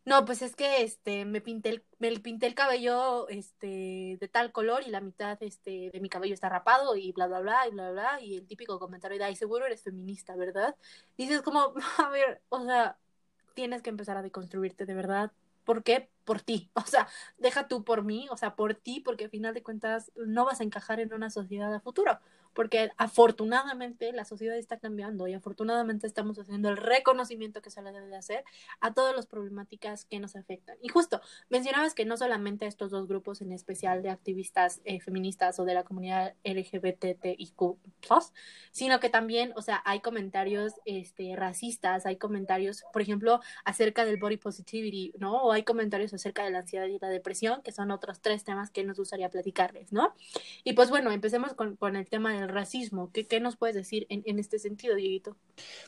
no, 0.05 0.25
pues 0.25 0.43
es 0.43 0.57
que 0.57 0.83
este 0.83 1.25
me 1.25 1.41
pinté 1.41 1.69
el, 1.71 1.85
me 1.99 2.11
pinté 2.21 2.47
el 2.47 2.55
cabello 2.55 3.29
este 3.29 4.17
de 4.19 4.29
tal 4.29 4.51
color 4.53 4.83
y 4.87 4.91
la 4.91 5.01
mitad 5.01 5.39
este 5.43 5.91
de 5.93 6.01
mi 6.01 6.09
cabello 6.09 6.35
está 6.35 6.49
rapado 6.49 6.97
y 6.97 7.13
bla 7.13 7.27
bla 7.27 7.41
bla 7.41 7.69
y 7.69 7.71
bla 7.71 7.91
bla 7.91 8.21
y 8.21 8.37
el 8.37 8.47
típico 8.47 8.79
comentario 8.79 9.19
de 9.19 9.25
ay 9.25 9.37
seguro 9.37 9.67
eres 9.67 9.83
feminista, 9.83 10.35
¿verdad? 10.37 10.75
Dices 11.17 11.43
como, 11.43 11.75
a 11.99 12.09
ver, 12.11 12.43
o 12.49 12.65
sea, 12.65 12.99
tienes 13.55 13.83
que 13.83 13.91
empezar 13.91 14.17
a 14.17 14.23
deconstruirte 14.23 14.87
de 14.87 14.95
verdad. 14.95 15.33
¿Por 15.65 15.83
qué? 15.85 16.09
Por 16.25 16.41
ti. 16.41 16.71
O 16.75 16.83
sea, 16.87 17.09
deja 17.39 17.69
tú 17.69 17.85
por 17.85 18.03
mí, 18.05 18.27
o 18.31 18.37
sea, 18.37 18.57
por 18.57 18.75
ti, 18.75 19.01
porque 19.01 19.25
al 19.25 19.31
final 19.31 19.55
de 19.55 19.63
cuentas 19.63 20.13
no 20.17 20.45
vas 20.47 20.61
a 20.61 20.65
encajar 20.65 21.01
en 21.01 21.13
una 21.15 21.31
sociedad 21.31 21.75
a 21.75 21.81
futuro 21.81 22.21
porque 22.55 22.91
afortunadamente 22.97 24.13
la 24.13 24.25
sociedad 24.25 24.57
está 24.57 24.79
cambiando 24.79 25.27
y 25.27 25.35
afortunadamente 25.35 26.07
estamos 26.07 26.39
haciendo 26.39 26.69
el 26.69 26.77
reconocimiento 26.77 27.63
que 27.63 27.71
se 27.71 27.83
le 27.83 27.93
debe 27.93 28.07
de 28.09 28.17
hacer 28.17 28.45
a 28.81 28.93
todas 28.93 29.15
las 29.15 29.27
problemáticas 29.27 30.05
que 30.05 30.21
nos 30.21 30.37
afectan. 30.37 30.77
Y 30.83 30.89
justo, 30.89 31.21
mencionabas 31.49 31.95
que 31.95 32.05
no 32.05 32.17
solamente 32.17 32.67
estos 32.67 32.91
dos 32.91 33.07
grupos 33.09 33.41
en 33.41 33.53
especial 33.53 34.03
de 34.03 34.11
activistas 34.11 34.81
eh, 34.85 35.01
feministas 35.01 35.59
o 35.59 35.65
de 35.65 35.75
la 35.75 35.85
comunidad 35.85 36.35
LGBTIQ+, 36.45 37.79
sino 38.73 39.01
que 39.01 39.11
también, 39.11 39.53
o 39.57 39.63
sea, 39.63 39.83
hay 39.85 40.01
comentarios 40.01 40.75
este, 40.85 41.35
racistas, 41.37 42.07
hay 42.07 42.17
comentarios, 42.17 42.85
por 42.93 43.03
ejemplo, 43.03 43.41
acerca 43.65 44.05
del 44.05 44.19
body 44.19 44.37
positivity, 44.37 45.13
¿no? 45.19 45.43
O 45.43 45.53
hay 45.53 45.63
comentarios 45.63 46.13
acerca 46.15 46.45
de 46.45 46.51
la 46.51 46.61
ansiedad 46.61 46.87
y 46.87 46.99
la 46.99 47.09
depresión, 47.09 47.63
que 47.63 47.73
son 47.73 47.91
otros 47.91 48.21
tres 48.21 48.45
temas 48.45 48.71
que 48.71 48.85
nos 48.85 48.99
gustaría 48.99 49.29
platicarles, 49.29 49.93
¿no? 49.93 50.15
Y 50.65 50.73
pues 50.75 50.91
bueno, 50.91 51.11
empecemos 51.11 51.55
con, 51.55 51.77
con 51.77 51.97
el 51.97 52.09
tema 52.09 52.33
de 52.33 52.40
el 52.41 52.49
racismo. 52.49 53.11
¿Qué, 53.13 53.27
qué 53.27 53.41
nos 53.41 53.57
puedes 53.57 53.77
decir 53.77 54.07
en, 54.09 54.23
en, 54.27 54.39
este 54.39 54.59
sentido, 54.59 54.95
Dieguito? 54.97 55.37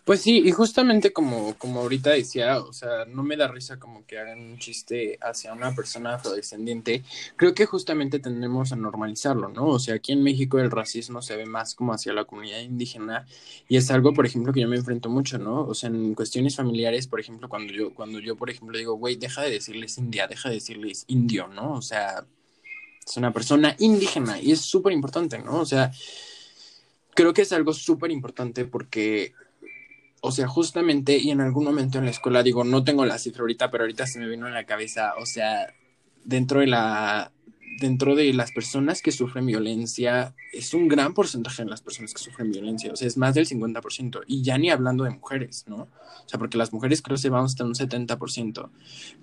Pues 0.05 0.21
sí, 0.21 0.43
y 0.45 0.51
justamente 0.53 1.13
como, 1.13 1.55
como 1.59 1.81
ahorita 1.81 2.11
decía, 2.11 2.61
o 2.61 2.73
sea, 2.73 3.05
no 3.07 3.23
me 3.23 3.37
da 3.37 3.49
risa 3.49 3.79
como 3.79 4.07
que 4.07 4.19
hagan 4.19 4.41
un 4.41 4.59
chiste 4.59 5.19
hacia 5.21 5.53
una 5.53 5.75
persona 5.75 6.15
afrodescendiente. 6.15 7.03
Creo 7.37 7.55
que 7.55 7.67
justamente 7.67 8.19
tendremos 8.19 8.73
a 8.73 8.77
normalizarlo, 8.77 9.49
¿no? 9.49 9.67
O 9.67 9.79
sea, 9.79 9.95
aquí 9.95 10.13
en 10.13 10.23
México 10.23 10.59
el 10.59 10.71
racismo 10.71 11.23
se 11.23 11.37
ve 11.37 11.47
más 11.47 11.75
como 11.75 11.93
hacia 11.93 12.13
la 12.13 12.25
comunidad 12.25 12.61
indígena 12.61 13.27
y 13.69 13.77
es 13.77 13.91
algo, 13.91 14.13
por 14.13 14.27
ejemplo, 14.27 14.53
que 14.53 14.61
yo 14.61 14.69
me 14.69 14.77
enfrento 14.77 15.09
mucho, 15.09 15.39
¿no? 15.39 15.67
O 15.67 15.75
sea, 15.75 15.89
en 15.89 16.15
cuestiones 16.15 16.57
familiares, 16.57 17.07
por 17.07 17.21
ejemplo, 17.21 17.49
cuando 17.49 17.73
yo, 17.73 17.95
cuando 17.95 18.19
yo 18.19 18.37
por 18.37 18.51
ejemplo, 18.51 18.77
digo, 18.79 18.95
güey, 18.95 19.17
deja 19.17 19.43
de 19.43 19.51
decirles 19.51 19.99
india, 19.99 20.27
deja 20.27 20.49
de 20.49 20.57
decirles 20.57 21.05
indio, 21.09 21.49
¿no? 21.49 21.73
O 21.73 21.83
sea, 21.83 22.25
es 23.07 23.17
una 23.17 23.33
persona 23.33 23.75
indígena 23.79 24.41
y 24.41 24.53
es 24.53 24.61
súper 24.61 24.93
importante, 24.93 25.39
¿no? 25.39 25.61
O 25.61 25.67
sea, 25.67 25.93
creo 27.15 27.33
que 27.33 27.43
es 27.43 27.53
algo 27.53 27.73
súper 27.73 28.11
importante 28.11 28.65
porque, 28.65 29.33
o 30.21 30.33
sea, 30.33 30.49
justamente, 30.49 31.19
y 31.19 31.31
en 31.31 31.41
algún 31.41 31.65
momento 31.65 31.99
en 31.99 32.05
la 32.05 32.11
escuela, 32.11 32.43
digo, 32.43 32.65
no 32.65 32.85
tengo 32.85 33.05
la 33.05 33.19
cifra 33.19 33.43
ahorita, 33.43 33.71
pero 33.71 33.85
ahorita 33.85 34.07
se 34.07 34.19
me 34.19 34.29
vino 34.29 34.47
en 34.47 34.55
la 34.55 34.65
cabeza, 34.65 35.15
o 35.19 35.27
sea, 35.27 35.75
dentro 36.25 36.61
de 36.61 36.67
la 36.69 37.33
dentro 37.81 38.15
de 38.15 38.33
las 38.33 38.53
personas 38.53 39.03
que 39.03 39.13
sufren 39.13 39.47
violencia, 39.47 40.35
es 40.53 40.75
un 40.75 40.89
gran 40.89 41.15
porcentaje 41.15 41.65
de 41.65 41.71
las 41.71 41.81
personas 41.81 42.13
que 42.13 42.23
sufren 42.23 42.51
violencia, 42.51 42.93
o 42.93 42.97
sea, 42.97 43.09
es 43.09 43.17
más 43.17 43.35
del 43.35 43.47
50%, 43.47 44.23
y 44.27 44.43
ya 44.43 44.59
ni 44.59 44.71
hablando 44.71 45.05
de 45.05 45.11
mujeres, 45.11 45.65
¿no? 45.67 45.77
O 45.77 46.29
sea, 46.29 46.39
porque 46.39 46.59
las 46.59 46.73
mujeres 46.73 47.03
creo 47.03 47.17
que 47.17 47.23
se 47.23 47.31
van 47.31 47.45
hasta 47.45 47.65
un 47.65 47.75
70%, 47.75 48.71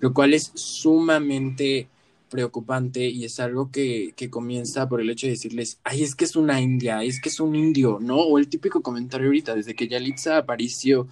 lo 0.00 0.12
cual 0.12 0.34
es 0.34 0.50
sumamente 0.54 1.88
preocupante 2.30 3.06
y 3.08 3.24
es 3.24 3.40
algo 3.40 3.70
que, 3.70 4.14
que, 4.16 4.30
comienza 4.30 4.88
por 4.88 5.00
el 5.00 5.10
hecho 5.10 5.26
de 5.26 5.32
decirles, 5.32 5.78
ay, 5.84 6.02
es 6.02 6.14
que 6.14 6.24
es 6.24 6.36
una 6.36 6.60
india, 6.60 7.02
es 7.02 7.20
que 7.20 7.28
es 7.28 7.40
un 7.40 7.54
indio, 7.54 7.98
¿no? 8.00 8.16
O 8.16 8.38
el 8.38 8.48
típico 8.48 8.80
comentario 8.80 9.26
ahorita, 9.26 9.54
desde 9.54 9.74
que 9.74 9.88
Yalitza 9.88 10.38
apareció, 10.38 11.08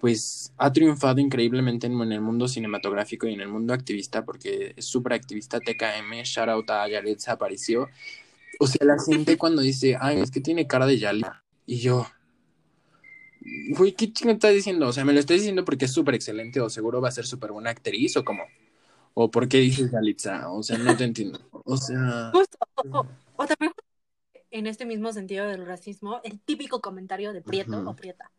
pues 0.00 0.52
ha 0.56 0.72
triunfado 0.72 1.20
increíblemente 1.20 1.86
en, 1.86 2.00
el 2.12 2.20
mundo 2.20 2.48
cinematográfico 2.48 3.26
y 3.26 3.34
en 3.34 3.40
el 3.40 3.48
mundo 3.48 3.74
activista, 3.74 4.24
porque 4.24 4.72
es 4.76 4.84
súper 4.84 5.12
activista 5.12 5.60
TKM, 5.60 6.22
shout 6.24 6.48
out 6.48 6.70
a 6.70 6.88
Yalitza 6.88 7.32
apareció. 7.32 7.88
O 8.58 8.66
sea, 8.66 8.86
la 8.86 8.96
gente 8.98 9.36
cuando 9.36 9.60
dice, 9.62 9.96
ay, 10.00 10.20
es 10.20 10.30
que 10.30 10.40
tiene 10.40 10.66
cara 10.66 10.86
de 10.86 10.98
Yalitza, 10.98 11.42
y 11.66 11.78
yo, 11.78 12.06
Uy, 13.78 13.92
¿qué 13.92 14.12
chingo 14.12 14.32
estás 14.32 14.54
diciendo? 14.54 14.88
O 14.88 14.92
sea, 14.92 15.04
me 15.04 15.12
lo 15.12 15.20
estás 15.20 15.36
diciendo 15.36 15.64
porque 15.64 15.86
es 15.86 15.92
súper 15.92 16.14
excelente 16.14 16.60
o 16.60 16.70
seguro 16.70 17.00
va 17.00 17.08
a 17.08 17.12
ser 17.12 17.26
súper 17.26 17.52
buena 17.52 17.70
actriz 17.70 18.16
o 18.16 18.24
como. 18.24 18.44
¿O 19.14 19.30
por 19.30 19.48
qué 19.48 19.58
dices 19.58 19.90
Galitza? 19.90 20.50
O 20.50 20.62
sea, 20.62 20.78
no 20.78 20.96
te 20.96 21.04
entiendo. 21.04 21.40
O 21.50 21.76
sea. 21.76 22.30
Justo, 22.32 22.58
o, 23.36 23.46
también 23.46 23.72
en 24.50 24.66
este 24.66 24.86
mismo 24.86 25.12
sentido 25.12 25.46
del 25.46 25.66
racismo, 25.66 26.20
el 26.24 26.40
típico 26.40 26.80
comentario 26.80 27.32
de 27.32 27.42
prieto 27.42 27.82
o 27.84 27.96
prieta. 27.96 28.30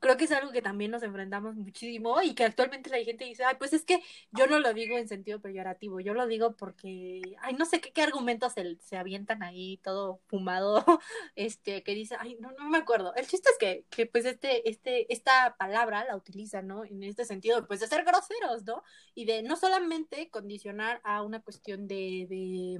Creo 0.00 0.16
que 0.16 0.24
es 0.24 0.32
algo 0.32 0.52
que 0.52 0.62
también 0.62 0.90
nos 0.90 1.02
enfrentamos 1.02 1.56
muchísimo 1.56 2.20
y 2.22 2.34
que 2.34 2.44
actualmente 2.44 2.90
la 2.90 2.98
gente 3.04 3.24
dice, 3.24 3.44
ay, 3.44 3.56
pues 3.58 3.72
es 3.72 3.84
que 3.84 4.02
yo 4.32 4.46
no 4.46 4.58
lo 4.58 4.72
digo 4.74 4.96
en 4.96 5.08
sentido 5.08 5.40
peyorativo, 5.40 6.00
yo 6.00 6.14
lo 6.14 6.26
digo 6.26 6.56
porque, 6.56 7.22
ay, 7.40 7.54
no 7.54 7.64
sé 7.64 7.80
qué, 7.80 7.92
qué 7.92 8.02
argumentos 8.02 8.52
se, 8.54 8.76
se 8.80 8.96
avientan 8.96 9.42
ahí 9.42 9.78
todo 9.78 10.20
fumado, 10.26 10.84
este, 11.36 11.82
que 11.82 11.94
dice, 11.94 12.16
ay, 12.18 12.36
no, 12.40 12.52
no 12.52 12.68
me 12.70 12.78
acuerdo. 12.78 13.14
El 13.14 13.26
chiste 13.26 13.50
es 13.50 13.58
que, 13.58 13.84
que 13.90 14.06
pues 14.06 14.24
este, 14.24 14.68
este, 14.68 15.12
esta 15.12 15.56
palabra 15.58 16.04
la 16.04 16.16
utilizan, 16.16 16.66
¿no? 16.66 16.84
En 16.84 17.02
este 17.02 17.24
sentido, 17.24 17.66
pues 17.66 17.80
de 17.80 17.86
ser 17.86 18.04
groseros, 18.04 18.64
¿no? 18.64 18.82
Y 19.14 19.24
de 19.24 19.42
no 19.42 19.56
solamente 19.56 20.30
condicionar 20.30 21.00
a 21.04 21.22
una 21.22 21.40
cuestión 21.40 21.88
de, 21.88 22.26
de 22.28 22.78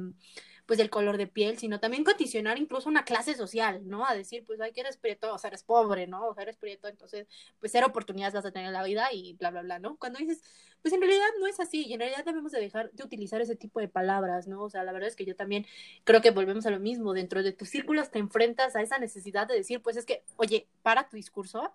pues 0.68 0.76
del 0.76 0.90
color 0.90 1.16
de 1.16 1.26
piel, 1.26 1.56
sino 1.56 1.80
también 1.80 2.04
condicionar 2.04 2.58
incluso 2.58 2.90
una 2.90 3.06
clase 3.06 3.34
social, 3.34 3.88
¿no? 3.88 4.06
A 4.06 4.14
decir, 4.14 4.44
pues, 4.44 4.60
ay, 4.60 4.72
que 4.72 4.82
eres 4.82 4.98
prieto, 4.98 5.32
o 5.32 5.38
sea, 5.38 5.48
eres 5.48 5.62
pobre, 5.62 6.06
¿no? 6.06 6.26
O 6.28 6.34
sea, 6.34 6.42
eres 6.42 6.58
prieto, 6.58 6.88
entonces, 6.88 7.26
pues, 7.58 7.72
cero 7.72 7.86
oportunidades 7.86 8.34
vas 8.34 8.44
a 8.44 8.50
tener 8.50 8.66
en 8.66 8.74
la 8.74 8.82
vida 8.82 9.10
y 9.10 9.32
bla, 9.32 9.50
bla, 9.50 9.62
bla, 9.62 9.78
¿no? 9.78 9.96
Cuando 9.96 10.18
dices, 10.18 10.42
pues, 10.82 10.92
en 10.92 11.00
realidad 11.00 11.24
no 11.40 11.46
es 11.46 11.58
así 11.58 11.86
y 11.86 11.94
en 11.94 12.00
realidad 12.00 12.22
debemos 12.22 12.52
de 12.52 12.60
dejar 12.60 12.90
de 12.92 13.02
utilizar 13.02 13.40
ese 13.40 13.56
tipo 13.56 13.80
de 13.80 13.88
palabras, 13.88 14.46
¿no? 14.46 14.62
O 14.62 14.68
sea, 14.68 14.84
la 14.84 14.92
verdad 14.92 15.08
es 15.08 15.16
que 15.16 15.24
yo 15.24 15.34
también 15.34 15.64
creo 16.04 16.20
que 16.20 16.32
volvemos 16.32 16.66
a 16.66 16.70
lo 16.70 16.80
mismo, 16.80 17.14
dentro 17.14 17.42
de 17.42 17.52
tus 17.52 17.70
círculos 17.70 18.10
te 18.10 18.18
enfrentas 18.18 18.76
a 18.76 18.82
esa 18.82 18.98
necesidad 18.98 19.46
de 19.48 19.54
decir, 19.54 19.80
pues, 19.80 19.96
es 19.96 20.04
que, 20.04 20.22
oye, 20.36 20.68
para 20.82 21.08
tu 21.08 21.16
discurso, 21.16 21.72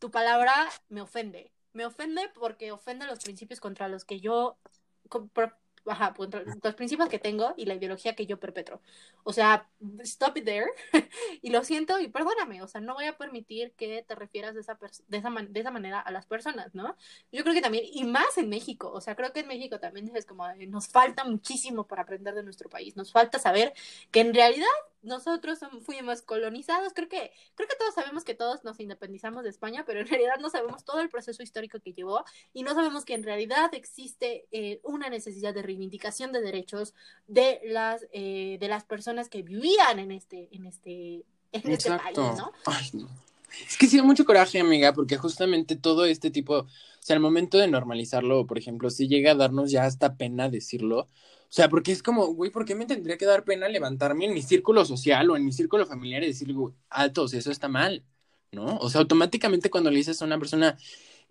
tu 0.00 0.10
palabra 0.10 0.54
me 0.88 1.02
ofende, 1.02 1.52
me 1.74 1.84
ofende 1.84 2.30
porque 2.34 2.72
ofende 2.72 3.06
los 3.06 3.18
principios 3.18 3.60
contra 3.60 3.88
los 3.88 4.06
que 4.06 4.20
yo 4.20 4.56
ajá, 5.86 6.14
pues, 6.14 6.30
los 6.62 6.74
principios 6.74 7.08
que 7.08 7.18
tengo 7.18 7.54
y 7.56 7.66
la 7.66 7.74
ideología 7.74 8.14
que 8.14 8.26
yo 8.26 8.38
perpetro. 8.38 8.80
O 9.22 9.32
sea, 9.32 9.68
stop 10.00 10.36
it 10.38 10.44
there. 10.44 10.70
y 11.42 11.50
lo 11.50 11.64
siento 11.64 11.98
y 11.98 12.08
perdóname, 12.08 12.62
o 12.62 12.68
sea, 12.68 12.80
no 12.80 12.94
voy 12.94 13.06
a 13.06 13.16
permitir 13.16 13.72
que 13.72 14.02
te 14.02 14.14
refieras 14.14 14.54
de 14.54 14.60
esa, 14.60 14.78
de 15.08 15.18
esa, 15.18 15.30
de 15.30 15.60
esa 15.60 15.70
manera 15.70 16.00
a 16.00 16.10
las 16.10 16.26
personas, 16.26 16.74
¿no? 16.74 16.96
Yo 17.32 17.42
creo 17.42 17.54
que 17.54 17.60
también, 17.60 17.84
y 17.92 18.04
más 18.04 18.38
en 18.38 18.48
México, 18.48 18.90
o 18.92 19.00
sea, 19.00 19.14
creo 19.16 19.32
que 19.32 19.40
en 19.40 19.48
México 19.48 19.78
también 19.80 20.10
es 20.14 20.26
como, 20.26 20.46
nos 20.68 20.88
falta 20.88 21.24
muchísimo 21.24 21.86
para 21.86 22.02
aprender 22.02 22.34
de 22.34 22.42
nuestro 22.42 22.68
país, 22.68 22.96
nos 22.96 23.12
falta 23.12 23.38
saber 23.38 23.72
que 24.10 24.20
en 24.20 24.34
realidad 24.34 24.66
nosotros 25.04 25.58
fuimos 25.82 26.22
colonizados, 26.22 26.92
creo 26.94 27.08
que, 27.08 27.32
creo 27.54 27.68
que 27.68 27.76
todos 27.76 27.94
sabemos 27.94 28.24
que 28.24 28.34
todos 28.34 28.64
nos 28.64 28.80
independizamos 28.80 29.44
de 29.44 29.50
España, 29.50 29.84
pero 29.86 30.00
en 30.00 30.08
realidad 30.08 30.36
no 30.40 30.50
sabemos 30.50 30.84
todo 30.84 31.00
el 31.00 31.08
proceso 31.08 31.42
histórico 31.42 31.80
que 31.80 31.92
llevó 31.92 32.24
y 32.52 32.62
no 32.62 32.74
sabemos 32.74 33.04
que 33.04 33.14
en 33.14 33.22
realidad 33.22 33.72
existe 33.74 34.46
eh, 34.52 34.80
una 34.82 35.10
necesidad 35.10 35.54
de 35.54 35.62
reivindicación 35.62 36.32
de 36.32 36.40
derechos 36.40 36.94
de 37.26 37.60
las, 37.64 38.06
eh, 38.12 38.58
de 38.60 38.68
las 38.68 38.84
personas 38.84 39.28
que 39.28 39.42
vivían 39.42 39.98
en 39.98 40.10
este, 40.10 40.48
en 40.52 40.66
este, 40.66 41.24
en 41.52 41.70
este 41.70 41.90
país, 41.90 42.16
¿no? 42.16 42.52
Es 43.68 43.76
que 43.76 43.86
sí 43.86 43.96
da 43.96 44.02
mucho 44.02 44.24
coraje, 44.24 44.58
amiga, 44.58 44.92
porque 44.92 45.16
justamente 45.16 45.76
todo 45.76 46.04
este 46.04 46.30
tipo, 46.30 46.60
o 46.60 46.66
sea, 47.00 47.14
al 47.14 47.20
momento 47.20 47.58
de 47.58 47.68
normalizarlo, 47.68 48.46
por 48.46 48.58
ejemplo, 48.58 48.90
si 48.90 49.06
llega 49.06 49.32
a 49.32 49.36
darnos 49.36 49.70
ya 49.70 49.84
hasta 49.84 50.16
pena 50.16 50.48
decirlo, 50.48 51.08
o 51.48 51.52
sea, 51.56 51.68
porque 51.68 51.92
es 51.92 52.02
como, 52.02 52.26
güey, 52.34 52.50
¿por 52.50 52.64
qué 52.64 52.74
me 52.74 52.86
tendría 52.86 53.16
que 53.16 53.26
dar 53.26 53.44
pena 53.44 53.68
levantarme 53.68 54.24
en 54.24 54.34
mi 54.34 54.42
círculo 54.42 54.84
social 54.84 55.30
o 55.30 55.36
en 55.36 55.44
mi 55.44 55.52
círculo 55.52 55.86
familiar 55.86 56.22
y 56.22 56.28
decir, 56.28 56.54
altos, 56.88 57.34
eso 57.34 57.50
está 57.50 57.68
mal, 57.68 58.04
¿no? 58.50 58.76
O 58.78 58.90
sea, 58.90 59.00
automáticamente 59.00 59.70
cuando 59.70 59.90
le 59.90 59.98
dices 59.98 60.20
a 60.20 60.24
una 60.24 60.38
persona, 60.38 60.76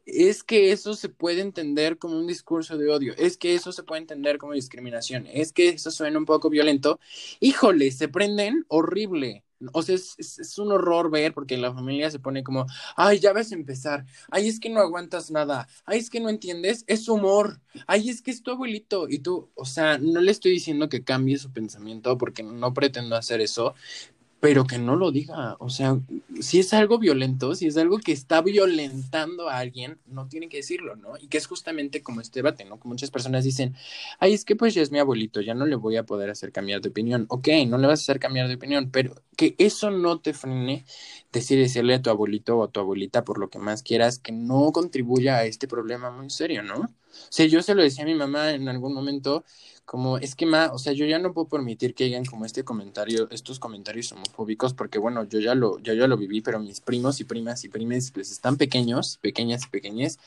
es 0.06 0.44
que 0.44 0.72
eso 0.72 0.96
se 0.96 1.10
puede 1.10 1.42
entender 1.42 1.98
como 1.98 2.18
un 2.18 2.28
discurso 2.28 2.78
de 2.78 2.90
odio, 2.90 3.14
es 3.18 3.38
que 3.38 3.56
eso 3.56 3.72
se 3.72 3.84
puede 3.84 4.02
entender 4.02 4.38
como 4.38 4.54
discriminación, 4.54 5.28
es 5.32 5.54
que 5.54 5.70
eso 5.70 5.92
suena 5.92 6.18
un 6.18 6.26
poco 6.26 6.50
violento, 6.50 7.00
híjole, 7.40 7.92
se 7.92 8.08
prenden 8.10 8.66
horrible, 8.68 9.44
o 9.72 9.82
sea, 9.82 9.96
es, 9.96 10.16
es, 10.18 10.58
un 10.58 10.72
horror 10.72 11.10
ver 11.10 11.34
porque 11.34 11.58
la 11.58 11.74
familia 11.74 12.12
se 12.12 12.20
pone 12.20 12.44
como, 12.44 12.66
ay, 12.96 13.20
ya 13.20 13.34
vas 13.34 13.52
a 13.52 13.56
empezar, 13.56 14.06
ay, 14.30 14.48
es 14.48 14.60
que 14.60 14.70
no 14.70 14.82
aguantas 14.82 15.32
nada, 15.32 15.68
ay, 15.86 16.00
es 16.00 16.10
que 16.10 16.20
no 16.20 16.30
entiendes, 16.30 16.84
es 16.88 17.08
humor, 17.08 17.62
ay, 17.88 18.10
es 18.10 18.22
que 18.22 18.32
es 18.32 18.44
tu 18.44 18.52
abuelito. 18.52 19.08
Y 19.10 19.20
tú, 19.20 19.50
o 19.56 19.66
sea, 19.66 19.98
no 19.98 20.22
le 20.22 20.32
estoy 20.32 20.52
diciendo 20.52 20.90
que 20.90 21.04
cambie 21.04 21.38
su 21.38 21.52
pensamiento 21.52 22.18
porque 22.18 22.44
no 22.44 22.74
pretendo 22.74 23.16
hacer 23.16 23.42
eso, 23.42 23.76
pero 24.44 24.66
que 24.66 24.78
no 24.78 24.98
lo 24.98 25.10
diga. 25.10 25.56
O 25.60 25.70
sea, 25.70 25.98
si 26.42 26.60
es 26.60 26.74
algo 26.74 27.00
violento, 27.00 27.56
si 27.56 27.68
es 27.68 27.78
algo 27.78 27.98
que 28.00 28.12
está 28.12 28.42
violentando 28.42 29.48
a 29.48 29.58
alguien, 29.58 30.00
no 30.06 30.28
tiene 30.28 30.50
que 30.50 30.58
decirlo, 30.58 30.98
¿no? 30.98 31.18
Y 31.18 31.28
que 31.28 31.38
es 31.38 31.48
justamente 31.48 32.04
como 32.04 32.20
este 32.20 32.40
debate, 32.40 32.66
¿no? 32.66 32.78
Que 32.78 32.90
muchas 32.90 33.10
personas 33.10 33.46
dicen, 33.46 33.74
ay, 34.20 34.34
es 34.34 34.44
que 34.44 34.58
pues 34.58 34.74
ya 34.74 34.82
es 34.82 34.92
mi 34.92 35.00
abuelito, 35.00 35.40
ya 35.40 35.54
no 35.54 35.66
le 35.66 35.78
voy 35.78 35.96
a 35.96 36.04
poder 36.04 36.30
hacer 36.30 36.52
cambiar 36.52 36.82
de 36.82 36.90
opinión. 36.90 37.26
Ok, 37.30 37.48
no 37.68 37.78
le 37.78 37.88
vas 37.88 38.02
a 38.02 38.04
hacer 38.04 38.20
cambiar 38.20 38.50
de 38.50 38.56
opinión, 38.56 38.92
pero 38.92 39.16
que 39.38 39.56
eso 39.60 39.92
no 39.92 40.20
te 40.20 40.34
frene 40.34 40.84
decir 41.32 41.58
decirle 41.58 41.94
a 41.94 42.02
tu 42.02 42.10
abuelito 42.10 42.58
o 42.58 42.64
a 42.66 42.68
tu 42.70 42.82
abuelita 42.82 43.24
por 43.24 43.38
lo 43.38 43.50
que 43.50 43.60
más 43.60 43.82
quieras 43.82 44.20
que 44.20 44.34
no 44.34 44.74
contribuya 44.74 45.38
a 45.38 45.46
este 45.46 45.70
problema 45.70 46.12
muy 46.12 46.30
serio, 46.30 46.64
¿no? 46.64 46.90
Sea, 47.30 47.46
yo 47.46 47.62
se 47.62 47.76
lo 47.76 47.82
decía 47.82 48.04
a 48.04 48.08
mi 48.08 48.16
mamá 48.16 48.52
en 48.52 48.68
algún 48.70 48.94
momento 48.94 49.44
como 49.86 50.18
es 50.18 50.36
que 50.36 50.46
ma, 50.46 50.72
o 50.72 50.80
sea, 50.80 50.94
yo 50.94 51.06
ya 51.06 51.20
no 51.20 51.34
puedo 51.34 51.48
permitir 51.48 51.94
que 51.94 52.06
hagan 52.06 52.26
como 52.26 52.46
este 52.46 52.64
comentario, 52.64 53.30
estos 53.32 53.60
comentarios 53.60 54.12
homofóbicos, 54.12 54.74
porque 54.74 54.98
bueno, 54.98 55.26
yo 55.26 55.40
ya 55.40 55.56
lo, 55.56 55.80
ya, 55.80 55.94
ya 55.94 56.08
lo 56.08 56.18
viví, 56.18 56.42
pero 56.42 56.60
mis 56.60 56.80
primos 56.80 57.20
y 57.20 57.26
primas 57.26 57.64
y 57.66 57.70
primes 57.70 58.12
pues 58.12 58.32
están 58.32 58.58
pequeños, 58.58 59.18
pequeñas 59.22 59.66
y 59.66 59.70
pequeñas, 59.70 60.20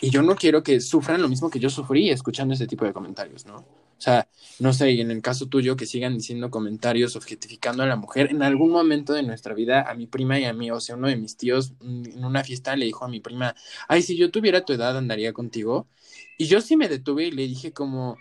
y 0.00 0.10
yo 0.10 0.22
no 0.22 0.36
quiero 0.36 0.62
que 0.62 0.80
sufran 0.80 1.20
lo 1.22 1.28
mismo 1.28 1.50
que 1.50 1.58
yo 1.58 1.70
sufrí 1.70 2.10
escuchando 2.10 2.54
ese 2.54 2.66
tipo 2.66 2.84
de 2.84 2.92
comentarios, 2.92 3.46
¿no? 3.46 3.64
O 3.98 4.00
sea, 4.00 4.28
no 4.60 4.72
sé, 4.72 4.92
y 4.92 5.00
en 5.00 5.10
el 5.10 5.22
caso 5.22 5.46
tuyo, 5.46 5.76
que 5.76 5.84
sigan 5.84 6.16
diciendo 6.16 6.50
comentarios 6.50 7.16
objetificando 7.16 7.82
a 7.82 7.86
la 7.86 7.96
mujer, 7.96 8.30
en 8.30 8.42
algún 8.42 8.70
momento 8.70 9.12
de 9.12 9.24
nuestra 9.24 9.54
vida, 9.54 9.90
a 9.90 9.94
mi 9.94 10.06
prima 10.06 10.38
y 10.38 10.44
a 10.44 10.52
mí, 10.52 10.70
o 10.70 10.78
sea, 10.80 10.94
uno 10.94 11.08
de 11.08 11.16
mis 11.16 11.36
tíos 11.36 11.72
mm, 11.80 12.04
en 12.14 12.24
una 12.24 12.44
fiesta 12.44 12.76
le 12.76 12.84
dijo 12.86 13.04
a 13.04 13.08
mi 13.08 13.18
prima, 13.18 13.56
ay, 13.88 14.02
si 14.02 14.16
yo 14.16 14.30
tuviera 14.30 14.64
tu 14.64 14.72
edad, 14.72 14.96
andaría 14.96 15.32
contigo. 15.32 15.88
Y 16.36 16.46
yo 16.46 16.60
sí 16.60 16.76
me 16.76 16.88
detuve 16.88 17.26
y 17.26 17.30
le 17.32 17.42
dije 17.48 17.72
como, 17.72 18.16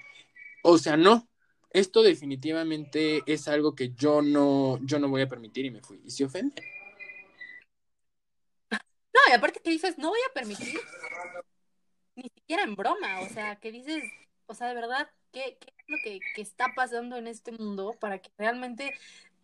o 0.64 0.78
sea, 0.80 0.98
no, 0.98 1.28
esto 1.70 2.02
definitivamente 2.02 3.22
es 3.28 3.48
algo 3.48 3.76
que 3.76 3.94
yo 3.94 4.22
no, 4.24 4.80
yo 4.84 4.98
no 5.00 5.10
voy 5.10 5.22
a 5.22 5.30
permitir 5.30 5.66
y 5.66 5.72
me 5.72 5.82
fui. 5.82 6.02
Y 6.04 6.10
se 6.12 6.26
ofende. 6.26 6.64
No, 8.72 9.20
y 9.30 9.34
aparte 9.34 9.60
que 9.64 9.70
dices, 9.70 9.98
no 9.98 10.10
voy 10.10 10.20
a 10.28 10.34
permitir, 10.34 10.80
ni 12.16 12.30
siquiera 12.30 12.64
en 12.64 12.76
broma, 12.76 13.22
o 13.22 13.30
sea, 13.30 13.58
que 13.58 13.72
dices, 13.72 14.04
o 14.48 14.54
sea, 14.54 14.68
de 14.68 14.76
verdad, 14.76 15.10
¿qué, 15.60 15.74
es 15.78 15.86
lo 15.88 15.98
que, 16.04 16.20
está 16.42 16.74
pasando 16.76 17.18
en 17.18 17.28
este 17.28 17.52
mundo 17.52 17.96
para 18.00 18.20
que 18.20 18.30
realmente 18.38 18.94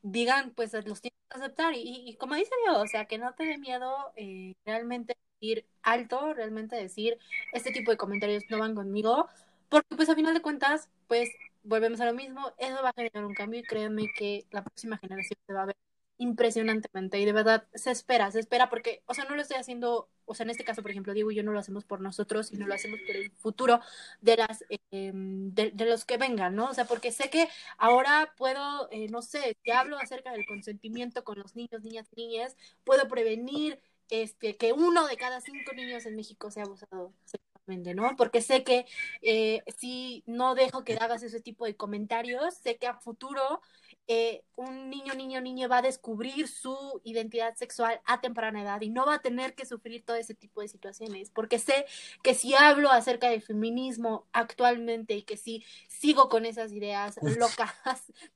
digan, 0.02 0.52
pues 0.52 0.74
los 0.86 1.02
tienes 1.02 1.20
que 1.30 1.38
aceptar? 1.38 1.74
Y, 1.74 2.04
y, 2.10 2.16
como 2.16 2.36
dice 2.36 2.52
yo, 2.68 2.82
o 2.82 2.88
sea, 2.88 3.06
que 3.06 3.18
no 3.18 3.34
te 3.34 3.46
dé 3.46 3.58
miedo 3.58 4.12
eh, 4.16 4.56
realmente 4.66 5.18
ir 5.40 5.66
alto, 5.82 6.34
realmente 6.34 6.76
decir, 6.76 7.18
este 7.54 7.72
tipo 7.72 7.92
de 7.92 7.98
comentarios 7.98 8.44
no 8.50 8.60
van 8.60 8.76
conmigo, 8.76 9.28
porque 9.70 9.96
pues 9.96 10.10
a 10.10 10.16
final 10.16 10.34
de 10.34 10.42
cuentas, 10.42 10.90
pues 11.08 11.30
volvemos 11.64 12.00
a 12.02 12.06
lo 12.06 12.14
mismo, 12.14 12.54
eso 12.58 12.82
va 12.84 12.90
a 12.90 12.94
generar 12.94 13.26
un 13.26 13.34
cambio 13.34 13.60
y 13.60 13.64
créanme 13.64 14.12
que 14.14 14.46
la 14.52 14.64
próxima 14.64 14.98
generación 14.98 15.38
se 15.48 15.54
va 15.54 15.64
a 15.64 15.66
ver 15.68 15.76
impresionantemente 16.18 17.20
y 17.20 17.26
de 17.26 17.34
verdad 17.34 17.68
se 17.74 17.92
espera, 17.92 18.32
se 18.32 18.40
espera 18.40 18.70
porque, 18.70 19.04
o 19.08 19.14
sea, 19.14 19.26
no 19.26 19.36
lo 19.36 19.42
estoy 19.42 19.58
haciendo, 19.58 20.10
o 20.26 20.36
sea, 20.36 20.44
en 20.44 20.52
este 20.52 20.64
caso, 20.64 20.82
por 20.82 20.92
ejemplo, 20.92 21.14
Diego 21.14 21.32
y 21.32 21.36
yo 21.36 21.44
no 21.44 21.52
lo 21.52 21.60
hacemos 21.60 21.86
por 21.86 22.02
nosotros, 22.02 22.48
sino 22.48 22.68
lo 22.68 22.74
hacemos 22.74 23.00
por 23.06 23.16
el 23.16 23.32
futuro 23.32 23.80
de 24.22 24.38
las, 24.38 24.64
eh, 24.70 25.12
de, 25.14 25.72
de, 25.72 25.86
los 25.86 26.06
que 26.06 26.18
vengan, 26.18 26.56
¿no? 26.56 26.70
O 26.70 26.74
sea, 26.74 26.86
porque 26.86 27.12
sé 27.12 27.30
que 27.30 27.48
ahora 27.78 28.34
puedo, 28.38 28.90
eh, 28.92 29.08
no 29.10 29.22
sé, 29.22 29.58
si 29.64 29.72
hablo 29.72 29.98
acerca 29.98 30.32
del 30.32 30.46
consentimiento 30.46 31.24
con 31.24 31.40
los 31.40 31.56
niños, 31.56 31.82
niñas, 31.84 32.08
niñas, 32.16 32.56
puedo 32.84 33.08
prevenir 33.08 33.80
este, 34.10 34.58
que 34.58 34.74
uno 34.74 35.08
de 35.08 35.18
cada 35.18 35.42
cinco 35.42 35.74
niños 35.74 36.06
en 36.06 36.16
México 36.16 36.52
sea 36.52 36.64
abusado 36.64 37.14
¿no? 37.66 38.16
Porque 38.18 38.42
sé 38.42 38.64
que 38.64 38.86
eh, 39.22 39.62
si 39.78 40.24
no 40.26 40.56
dejo 40.56 40.84
que 40.84 40.96
hagas 40.96 41.24
ese 41.24 41.42
tipo 41.42 41.66
de 41.66 41.76
comentarios, 41.76 42.56
sé 42.56 42.78
que 42.78 42.88
a 42.88 42.96
futuro 42.96 43.62
eh, 44.08 44.44
un 44.56 44.90
niño, 44.90 45.14
niño, 45.14 45.40
niño 45.40 45.70
va 45.70 45.78
a 45.78 45.82
descubrir 45.82 46.48
su 46.48 47.02
identidad 47.06 47.56
sexual 47.56 48.02
a 48.06 48.20
temprana 48.20 48.62
edad 48.62 48.82
y 48.82 48.90
no 48.90 49.06
va 49.06 49.16
a 49.16 49.22
tener 49.22 49.56
que 49.56 49.66
sufrir 49.66 50.04
todo 50.04 50.18
ese 50.18 50.34
tipo 50.34 50.62
de 50.62 50.68
situaciones, 50.68 51.30
porque 51.30 51.58
sé 51.58 51.86
que 52.22 52.34
si 52.34 52.54
hablo 52.54 52.92
acerca 52.92 53.30
del 53.30 53.42
feminismo 53.42 54.28
actualmente 54.34 55.16
y 55.16 55.24
que 55.24 55.38
si 55.38 55.64
sigo 55.88 56.28
con 56.28 56.46
esas 56.46 56.74
ideas 56.74 57.18
locas 57.38 57.74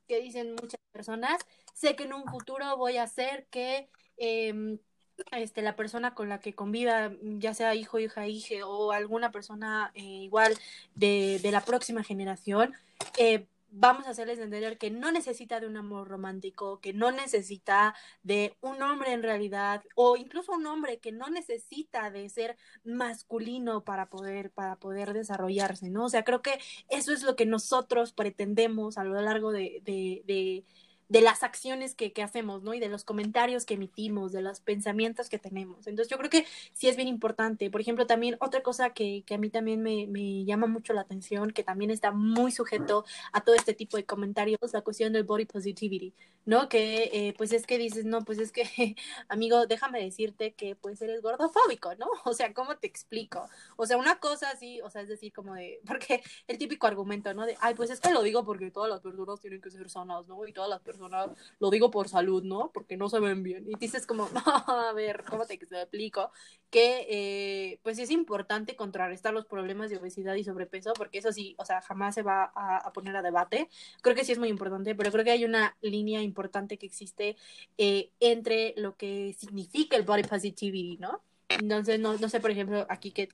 que 0.08 0.22
dicen 0.22 0.56
muchas 0.56 0.80
personas, 0.92 1.42
sé 1.74 1.96
que 1.96 2.04
en 2.04 2.14
un 2.14 2.26
futuro 2.26 2.78
voy 2.78 2.98
a 2.98 3.04
hacer 3.04 3.48
que... 3.50 3.90
Eh, 4.18 4.78
este, 5.32 5.64
la 5.64 5.76
persona 5.76 6.14
con 6.14 6.30
la 6.30 6.40
que 6.40 6.54
conviva, 6.54 7.12
ya 7.22 7.56
sea 7.56 7.74
hijo, 7.74 7.98
hija, 7.98 8.28
hija 8.28 8.68
o 8.68 8.92
alguna 8.92 9.32
persona 9.32 9.92
eh, 9.96 10.04
igual 10.04 10.56
de, 10.94 11.40
de, 11.42 11.52
la 11.52 11.62
próxima 11.62 12.04
generación, 12.04 12.74
eh, 13.18 13.48
vamos 13.80 14.08
a 14.08 14.12
hacerles 14.12 14.40
entender 14.40 14.78
que 14.78 14.90
no 14.90 15.12
necesita 15.12 15.60
de 15.60 15.68
un 15.68 15.78
amor 15.78 16.08
romántico, 16.08 16.80
que 16.82 16.94
no 16.94 17.12
necesita 17.12 17.96
de 18.24 18.58
un 18.62 18.82
hombre 18.82 19.14
en 19.14 19.24
realidad, 19.24 19.84
o 19.96 20.18
incluso 20.18 20.54
un 20.54 20.66
hombre 20.66 21.00
que 21.00 21.12
no 21.12 21.30
necesita 21.30 22.10
de 22.10 22.30
ser 22.30 22.58
masculino 22.84 23.84
para 23.84 24.10
poder, 24.10 24.52
para 24.52 24.78
poder 24.78 25.14
desarrollarse, 25.14 25.90
¿no? 25.90 26.06
O 26.06 26.10
sea, 26.10 26.24
creo 26.24 26.42
que 26.42 26.60
eso 26.90 27.14
es 27.14 27.24
lo 27.24 27.36
que 27.36 27.46
nosotros 27.46 28.14
pretendemos 28.14 28.98
a 28.98 29.04
lo 29.04 29.20
largo 29.22 29.52
de, 29.52 29.82
de, 29.84 30.24
de 30.26 30.66
de 31.10 31.22
las 31.22 31.44
acciones 31.44 31.96
que, 31.96 32.12
que, 32.12 32.22
hacemos, 32.22 32.64
¿no? 32.64 32.74
Y 32.74 32.80
de 32.80 32.90
los 32.90 33.04
comentarios 33.06 33.66
que 33.66 33.76
emitimos, 33.76 34.34
de 34.34 34.42
los 34.42 34.60
pensamientos 34.60 35.30
que 35.30 35.40
tenemos. 35.40 35.88
Entonces 35.88 36.10
yo 36.10 36.18
creo 36.18 36.30
que 36.30 36.46
sí 36.74 36.90
es 36.90 36.96
bien 36.98 37.08
importante. 37.08 37.70
Por 37.70 37.80
ejemplo, 37.80 38.06
también 38.06 38.36
otra 38.40 38.62
cosa 38.62 38.90
que, 38.90 39.24
que 39.26 39.36
a 39.36 39.38
mí 39.38 39.50
también 39.50 39.82
me, 39.82 40.08
me, 40.08 40.44
llama 40.46 40.68
mucho 40.68 40.94
la 40.94 41.02
atención, 41.02 41.52
que 41.52 41.64
también 41.64 41.92
está 41.92 42.12
muy 42.12 42.52
sujeto 42.52 43.06
a 43.32 43.42
todo 43.42 43.56
este 43.56 43.74
tipo 43.74 43.98
de 43.98 44.06
comentarios, 44.06 44.60
la 44.74 44.82
cuestión 44.82 45.14
del 45.14 45.24
body 45.24 45.46
positivity, 45.46 46.14
¿no? 46.46 46.68
Que 46.68 47.10
eh, 47.14 47.34
pues 47.38 47.54
es 47.54 47.66
que 47.66 47.78
dices, 47.78 48.06
no, 48.06 48.26
pues 48.26 48.40
es 48.40 48.52
que, 48.52 48.64
amigo, 49.30 49.66
déjame 49.66 50.04
decirte 50.04 50.54
que 50.54 50.76
pues 50.76 51.02
eres 51.02 51.22
gordofóbico, 51.22 51.96
¿no? 51.96 52.08
O 52.26 52.34
sea, 52.34 52.54
¿cómo 52.54 52.76
te 52.76 52.88
explico? 52.88 53.48
O 53.78 53.86
sea, 53.86 53.98
una 53.98 54.20
cosa 54.20 54.50
así, 54.50 54.82
o 54.82 54.90
sea, 54.90 55.02
es 55.02 55.08
decir, 55.08 55.32
como 55.32 55.56
de, 55.56 55.80
porque 55.88 56.22
el 56.48 56.58
típico 56.58 56.86
argumento, 56.86 57.34
¿no? 57.34 57.46
De, 57.46 57.56
ay, 57.62 57.74
pues 57.76 57.90
es 57.90 58.02
que 58.02 58.12
lo 58.12 58.22
digo 58.22 58.44
porque 58.44 58.72
todas 58.72 58.90
las 58.90 59.00
personas 59.00 59.40
tienen 59.40 59.62
que 59.62 59.72
ser 59.72 59.90
sanas, 59.90 60.28
¿no? 60.28 60.46
Y 60.46 60.52
todas 60.52 60.70
las 60.70 60.82
personas 60.82 60.97
lo 61.60 61.70
digo 61.70 61.92
por 61.92 62.10
salud, 62.10 62.44
¿no? 62.44 62.72
Porque 62.74 62.98
no 62.98 63.10
se 63.10 63.20
ven 63.20 63.44
bien. 63.44 63.66
Y 63.68 63.76
dices 63.76 64.06
como, 64.06 64.30
a 64.68 64.92
ver, 64.96 65.24
¿cómo 65.30 65.46
te 65.46 65.54
explico? 65.56 66.32
Que 66.70 67.08
eh, 67.10 67.80
pues 67.84 68.00
es 68.00 68.12
importante 68.12 68.76
contrarrestar 68.76 69.34
los 69.34 69.46
problemas 69.46 69.90
de 69.90 69.98
obesidad 69.98 70.36
y 70.36 70.44
sobrepeso, 70.44 70.94
porque 70.94 71.20
eso 71.20 71.32
sí, 71.32 71.56
o 71.58 71.66
sea, 71.66 71.82
jamás 71.82 72.16
se 72.16 72.24
va 72.24 72.52
a, 72.56 72.92
poner 72.94 73.16
a 73.16 73.22
debate. 73.22 73.70
Creo 74.02 74.16
que 74.16 74.26
sí 74.26 74.32
es 74.32 74.40
muy 74.40 74.50
importante, 74.50 74.96
pero 74.96 75.12
creo 75.12 75.24
que 75.24 75.32
hay 75.32 75.46
una 75.46 75.78
línea 75.82 76.22
importante 76.22 76.78
que 76.78 76.86
existe 76.86 77.38
eh, 77.78 78.12
entre 78.20 78.74
lo 78.78 78.96
que 78.96 79.36
significa 79.38 79.98
el 79.98 80.04
body 80.04 80.24
positivity, 80.24 80.98
¿no? 80.98 81.22
Entonces, 81.50 82.00
no, 82.00 82.18
no 82.18 82.30
sé, 82.30 82.40
por 82.40 82.52
ejemplo, 82.52 82.86
aquí 82.90 83.12
qué, 83.12 83.30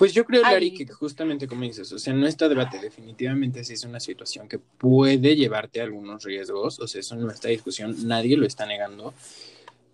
pues 0.00 0.14
yo 0.14 0.24
creo, 0.24 0.40
Larry, 0.40 0.72
que 0.72 0.86
justamente 0.86 1.46
como 1.46 1.60
dices, 1.60 1.92
o 1.92 1.98
sea, 1.98 2.14
no 2.14 2.26
está 2.26 2.48
debate, 2.48 2.78
definitivamente 2.78 3.62
sí 3.64 3.74
es 3.74 3.84
una 3.84 4.00
situación 4.00 4.48
que 4.48 4.58
puede 4.58 5.36
llevarte 5.36 5.82
a 5.82 5.84
algunos 5.84 6.24
riesgos, 6.24 6.80
o 6.80 6.88
sea, 6.88 7.02
eso 7.02 7.16
no 7.16 7.30
está 7.30 7.48
discusión, 7.48 7.94
nadie 8.08 8.38
lo 8.38 8.46
está 8.46 8.64
negando. 8.64 9.12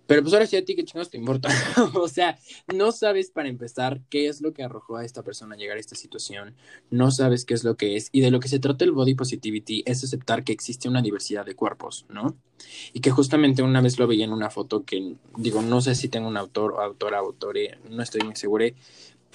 Pero 0.06 0.22
pues 0.22 0.32
ahora 0.32 0.46
sí 0.46 0.56
a 0.56 0.64
ti, 0.64 0.76
¿qué 0.76 0.84
chingados 0.84 1.10
te 1.10 1.16
importa? 1.16 1.48
o 1.94 2.06
sea, 2.06 2.38
no 2.72 2.92
sabes 2.92 3.32
para 3.32 3.48
empezar 3.48 4.00
qué 4.08 4.28
es 4.28 4.40
lo 4.40 4.52
que 4.52 4.62
arrojó 4.62 4.96
a 4.96 5.04
esta 5.04 5.24
persona 5.24 5.56
a 5.56 5.58
llegar 5.58 5.76
a 5.76 5.80
esta 5.80 5.96
situación, 5.96 6.54
no 6.88 7.10
sabes 7.10 7.44
qué 7.44 7.54
es 7.54 7.64
lo 7.64 7.76
que 7.76 7.96
es, 7.96 8.08
y 8.12 8.20
de 8.20 8.30
lo 8.30 8.38
que 8.38 8.46
se 8.46 8.60
trata 8.60 8.84
el 8.84 8.92
body 8.92 9.16
positivity 9.16 9.82
es 9.86 10.04
aceptar 10.04 10.44
que 10.44 10.52
existe 10.52 10.88
una 10.88 11.02
diversidad 11.02 11.44
de 11.44 11.56
cuerpos, 11.56 12.06
¿no? 12.08 12.36
Y 12.92 13.00
que 13.00 13.10
justamente 13.10 13.64
una 13.64 13.80
vez 13.80 13.98
lo 13.98 14.06
veía 14.06 14.24
en 14.24 14.32
una 14.32 14.50
foto 14.50 14.84
que, 14.84 15.16
digo, 15.36 15.62
no 15.62 15.80
sé 15.80 15.96
si 15.96 16.08
tengo 16.08 16.28
un 16.28 16.36
autor 16.36 16.74
o 16.74 16.80
autora, 16.80 17.18
autore, 17.18 17.78
no 17.90 18.04
estoy 18.04 18.22
muy 18.22 18.36
seguro, 18.36 18.66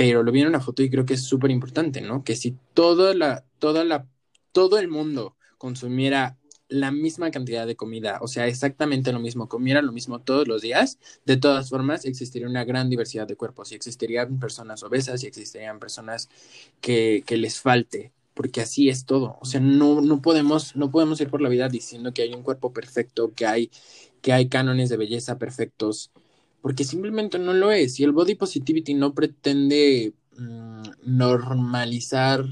pero 0.02 0.24
lo 0.24 0.32
vi 0.32 0.42
en 0.42 0.48
una 0.48 0.60
foto 0.60 0.82
y 0.82 0.90
creo 0.90 1.06
que 1.06 1.14
es 1.14 1.22
súper 1.22 1.52
importante, 1.52 2.02
¿no? 2.02 2.24
Que 2.24 2.36
si 2.36 2.58
toda 2.74 3.14
la, 3.14 3.46
toda 3.60 3.84
la, 3.84 4.08
todo 4.52 4.80
el 4.80 4.88
mundo 4.88 5.36
consumiera 5.60 6.40
la 6.70 6.90
misma 6.90 7.30
cantidad 7.30 7.68
de 7.68 7.76
comida, 7.76 8.18
o 8.20 8.28
sea, 8.28 8.48
exactamente 8.48 9.14
lo 9.14 9.20
mismo, 9.20 9.48
comiera 9.48 9.84
lo 9.84 9.92
mismo 9.92 10.20
todos 10.20 10.48
los 10.48 10.64
días, 10.64 10.98
de 11.28 11.38
todas 11.38 11.70
formas 11.70 12.04
existiría 12.06 12.48
una 12.48 12.66
gran 12.66 12.90
diversidad 12.90 13.28
de 13.28 13.36
cuerpos 13.36 13.72
y 13.72 13.76
existirían 13.76 14.40
personas 14.40 14.82
obesas 14.82 15.24
y 15.24 15.28
existirían 15.28 15.78
personas 15.78 16.30
que, 16.82 17.22
que 17.28 17.38
les 17.38 17.60
falte, 17.60 18.12
porque 18.34 18.62
así 18.62 18.90
es 18.90 19.06
todo, 19.06 19.38
o 19.40 19.46
sea, 19.46 19.60
no, 19.60 20.02
no, 20.02 20.20
podemos, 20.24 20.76
no 20.76 20.90
podemos 20.90 21.22
ir 21.22 21.30
por 21.30 21.42
la 21.42 21.50
vida 21.50 21.70
diciendo 21.70 22.12
que 22.12 22.24
hay 22.24 22.34
un 22.34 22.42
cuerpo 22.42 22.74
perfecto, 22.74 23.34
que 23.36 23.46
hay, 23.46 23.70
que 24.24 24.34
hay 24.34 24.50
cánones 24.50 24.90
de 24.90 24.98
belleza 24.98 25.38
perfectos, 25.38 26.10
porque 26.62 26.84
simplemente 26.84 27.40
no 27.40 27.54
lo 27.54 27.72
es. 27.72 28.00
Y 28.00 28.04
el 28.04 28.12
body 28.12 28.36
positivity 28.36 28.94
no 28.94 29.14
pretende 29.14 30.14
mm, 30.38 30.84
normalizar 31.04 32.46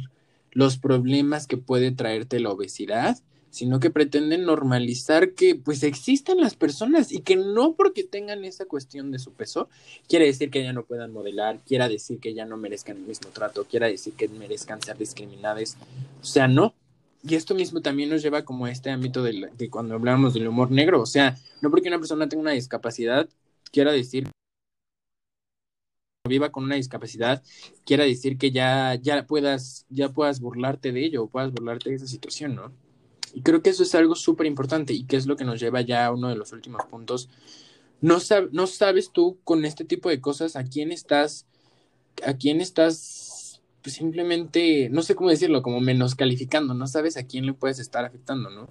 los 0.51 0.77
problemas 0.77 1.47
que 1.47 1.57
puede 1.57 1.91
traerte 1.91 2.39
la 2.39 2.51
obesidad, 2.51 3.17
sino 3.51 3.79
que 3.79 3.89
pretende 3.89 4.37
normalizar 4.37 5.33
que 5.33 5.55
pues 5.55 5.83
existan 5.83 6.37
las 6.37 6.55
personas 6.55 7.11
y 7.11 7.19
que 7.19 7.35
no 7.35 7.73
porque 7.73 8.03
tengan 8.03 8.45
esa 8.45 8.65
cuestión 8.65 9.11
de 9.11 9.19
su 9.19 9.31
peso, 9.33 9.69
quiere 10.07 10.25
decir 10.25 10.51
que 10.51 10.63
ya 10.63 10.73
no 10.73 10.85
puedan 10.85 11.11
modelar, 11.11 11.59
quiera 11.65 11.89
decir 11.89 12.19
que 12.19 12.33
ya 12.33 12.45
no 12.45 12.57
merezcan 12.57 12.97
el 12.97 13.03
mismo 13.03 13.29
trato, 13.29 13.65
quiera 13.65 13.87
decir 13.87 14.13
que 14.13 14.27
merezcan 14.27 14.81
ser 14.81 14.97
discriminadas. 14.97 15.77
O 16.21 16.25
sea, 16.25 16.47
no. 16.47 16.73
Y 17.21 17.35
esto 17.35 17.53
mismo 17.53 17.81
también 17.81 18.09
nos 18.09 18.21
lleva 18.21 18.45
como 18.45 18.65
a 18.65 18.71
este 18.71 18.91
ámbito 18.91 19.23
de, 19.23 19.49
de 19.57 19.69
cuando 19.69 19.95
hablamos 19.95 20.33
del 20.33 20.47
humor 20.47 20.71
negro. 20.71 21.01
O 21.01 21.05
sea, 21.05 21.37
no 21.61 21.69
porque 21.69 21.89
una 21.89 21.99
persona 21.99 22.29
tenga 22.29 22.41
una 22.41 22.51
discapacidad, 22.51 23.27
quiera 23.71 23.91
decir 23.91 24.29
viva 26.27 26.51
con 26.51 26.63
una 26.63 26.75
discapacidad, 26.75 27.43
quiera 27.85 28.03
decir 28.03 28.37
que 28.37 28.51
ya, 28.51 28.95
ya 28.95 29.25
puedas, 29.25 29.85
ya 29.89 30.09
puedas 30.09 30.39
burlarte 30.39 30.91
de 30.91 31.03
ello 31.03 31.23
o 31.23 31.29
puedas 31.29 31.51
burlarte 31.51 31.89
de 31.89 31.95
esa 31.95 32.07
situación, 32.07 32.55
¿no? 32.55 32.71
Y 33.33 33.41
creo 33.41 33.61
que 33.61 33.69
eso 33.71 33.83
es 33.83 33.95
algo 33.95 34.15
súper 34.15 34.45
importante 34.45 34.93
y 34.93 35.05
que 35.05 35.15
es 35.17 35.25
lo 35.25 35.35
que 35.35 35.45
nos 35.45 35.59
lleva 35.59 35.81
ya 35.81 36.05
a 36.05 36.11
uno 36.11 36.29
de 36.29 36.35
los 36.35 36.51
últimos 36.51 36.85
puntos. 36.85 37.29
No, 38.01 38.17
no 38.51 38.67
sabes 38.67 39.11
tú 39.11 39.39
con 39.43 39.65
este 39.65 39.85
tipo 39.85 40.09
de 40.09 40.21
cosas 40.21 40.55
a 40.55 40.63
quién 40.63 40.91
estás, 40.91 41.45
a 42.25 42.33
quién 42.33 42.61
estás 42.61 43.61
pues 43.81 43.95
simplemente, 43.95 44.89
no 44.89 45.01
sé 45.01 45.15
cómo 45.15 45.29
decirlo, 45.29 45.61
como 45.61 45.79
menos 45.79 46.15
calificando, 46.15 46.73
no 46.73 46.87
sabes 46.87 47.17
a 47.17 47.23
quién 47.23 47.45
le 47.45 47.53
puedes 47.53 47.79
estar 47.79 48.03
afectando, 48.05 48.49
¿no? 48.49 48.67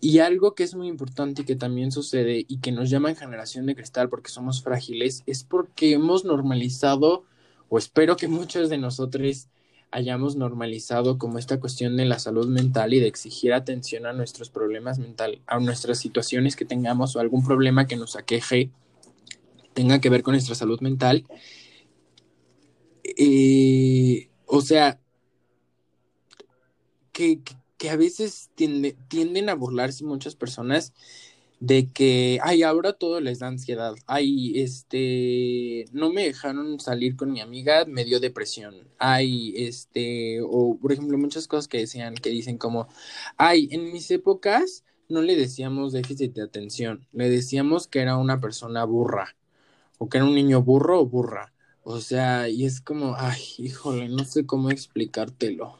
Y 0.00 0.18
algo 0.18 0.54
que 0.54 0.62
es 0.62 0.74
muy 0.74 0.88
importante 0.88 1.42
y 1.42 1.44
que 1.44 1.56
también 1.56 1.90
sucede 1.90 2.44
y 2.46 2.58
que 2.58 2.72
nos 2.72 2.90
llaman 2.90 3.16
generación 3.16 3.66
de 3.66 3.74
cristal 3.74 4.08
porque 4.08 4.30
somos 4.30 4.62
frágiles 4.62 5.22
es 5.26 5.42
porque 5.42 5.92
hemos 5.92 6.24
normalizado, 6.24 7.24
o 7.68 7.78
espero 7.78 8.16
que 8.16 8.28
muchos 8.28 8.68
de 8.68 8.78
nosotros 8.78 9.48
hayamos 9.90 10.36
normalizado 10.36 11.16
como 11.16 11.38
esta 11.38 11.58
cuestión 11.60 11.96
de 11.96 12.04
la 12.04 12.18
salud 12.18 12.48
mental 12.48 12.92
y 12.92 13.00
de 13.00 13.06
exigir 13.06 13.54
atención 13.54 14.04
a 14.04 14.12
nuestros 14.12 14.50
problemas 14.50 14.98
mental, 14.98 15.40
a 15.46 15.58
nuestras 15.58 15.98
situaciones 15.98 16.56
que 16.56 16.64
tengamos 16.64 17.16
o 17.16 17.20
algún 17.20 17.44
problema 17.44 17.86
que 17.86 17.96
nos 17.96 18.16
aqueje 18.16 18.70
tenga 19.76 20.00
que 20.00 20.10
ver 20.10 20.22
con 20.22 20.32
nuestra 20.32 20.54
salud 20.54 20.80
mental. 20.80 21.24
Eh, 23.04 24.28
o 24.46 24.60
sea, 24.60 24.98
que, 27.12 27.40
que 27.78 27.90
a 27.90 27.96
veces 27.96 28.50
tienden 28.54 29.48
a 29.48 29.54
burlarse 29.54 30.04
muchas 30.04 30.34
personas 30.36 30.92
de 31.60 31.86
que, 31.92 32.38
ay, 32.42 32.62
ahora 32.62 32.92
todo 32.94 33.20
les 33.20 33.38
da 33.38 33.48
ansiedad, 33.48 33.94
ay, 34.06 34.60
este, 34.60 35.86
no 35.92 36.12
me 36.12 36.24
dejaron 36.24 36.78
salir 36.80 37.16
con 37.16 37.32
mi 37.32 37.40
amiga, 37.40 37.86
me 37.86 38.04
dio 38.04 38.20
depresión, 38.20 38.74
ay, 38.98 39.54
este, 39.56 40.40
o 40.42 40.78
por 40.80 40.92
ejemplo, 40.92 41.16
muchas 41.18 41.48
cosas 41.48 41.68
que 41.68 41.78
decían, 41.78 42.14
que 42.14 42.30
dicen 42.30 42.58
como, 42.58 42.88
ay, 43.38 43.68
en 43.72 43.92
mis 43.92 44.10
épocas 44.10 44.84
no 45.08 45.22
le 45.22 45.36
decíamos 45.36 45.92
déficit 45.92 46.34
de 46.34 46.42
atención, 46.42 47.06
le 47.12 47.30
decíamos 47.30 47.86
que 47.88 48.00
era 48.00 48.16
una 48.18 48.40
persona 48.40 48.84
burra, 48.84 49.36
o 49.98 50.08
que 50.08 50.18
era 50.18 50.26
un 50.26 50.34
niño 50.34 50.62
burro 50.62 51.00
o 51.00 51.06
burra, 51.06 51.54
o 51.84 52.00
sea, 52.00 52.48
y 52.48 52.66
es 52.66 52.80
como, 52.80 53.16
ay, 53.16 53.40
híjole, 53.58 54.08
no 54.08 54.24
sé 54.24 54.46
cómo 54.46 54.70
explicártelo. 54.70 55.78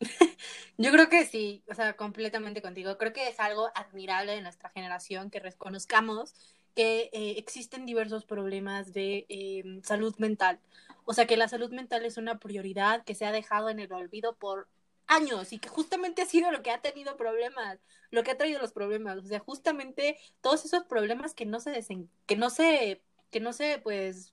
Yo 0.78 0.90
creo 0.90 1.08
que 1.08 1.26
sí, 1.26 1.62
o 1.68 1.74
sea, 1.74 1.94
completamente 1.96 2.62
contigo. 2.62 2.96
Creo 2.98 3.12
que 3.12 3.28
es 3.28 3.38
algo 3.40 3.70
admirable 3.74 4.32
de 4.32 4.42
nuestra 4.42 4.70
generación 4.70 5.30
que 5.30 5.40
reconozcamos 5.40 6.34
que 6.74 7.10
eh, 7.12 7.34
existen 7.36 7.84
diversos 7.84 8.24
problemas 8.24 8.92
de 8.92 9.26
em, 9.28 9.82
salud 9.82 10.14
mental. 10.18 10.58
O 11.04 11.14
sea, 11.14 11.26
que 11.26 11.36
la 11.36 11.48
salud 11.48 11.70
mental 11.70 12.04
es 12.04 12.16
una 12.16 12.38
prioridad 12.38 13.04
que 13.04 13.14
se 13.14 13.26
ha 13.26 13.32
dejado 13.32 13.68
en 13.68 13.80
el 13.80 13.92
olvido 13.92 14.34
por 14.36 14.68
años 15.06 15.52
y 15.52 15.58
que 15.58 15.68
justamente 15.68 16.22
ha 16.22 16.26
sido 16.26 16.50
lo 16.50 16.62
que 16.62 16.70
ha 16.70 16.80
tenido 16.80 17.16
problemas, 17.16 17.78
lo 18.10 18.22
que 18.22 18.30
ha 18.30 18.38
traído 18.38 18.60
los 18.60 18.72
problemas. 18.72 19.18
O 19.18 19.26
sea, 19.26 19.40
justamente 19.40 20.16
todos 20.40 20.64
esos 20.64 20.84
problemas 20.84 21.34
que 21.34 21.46
no 21.46 21.60
se 21.60 21.70
desen 21.70 22.08
que 22.26 22.36
no 22.36 22.50
se, 22.50 23.02
que 23.30 23.40
no 23.40 23.52
se, 23.52 23.78
pues, 23.78 24.32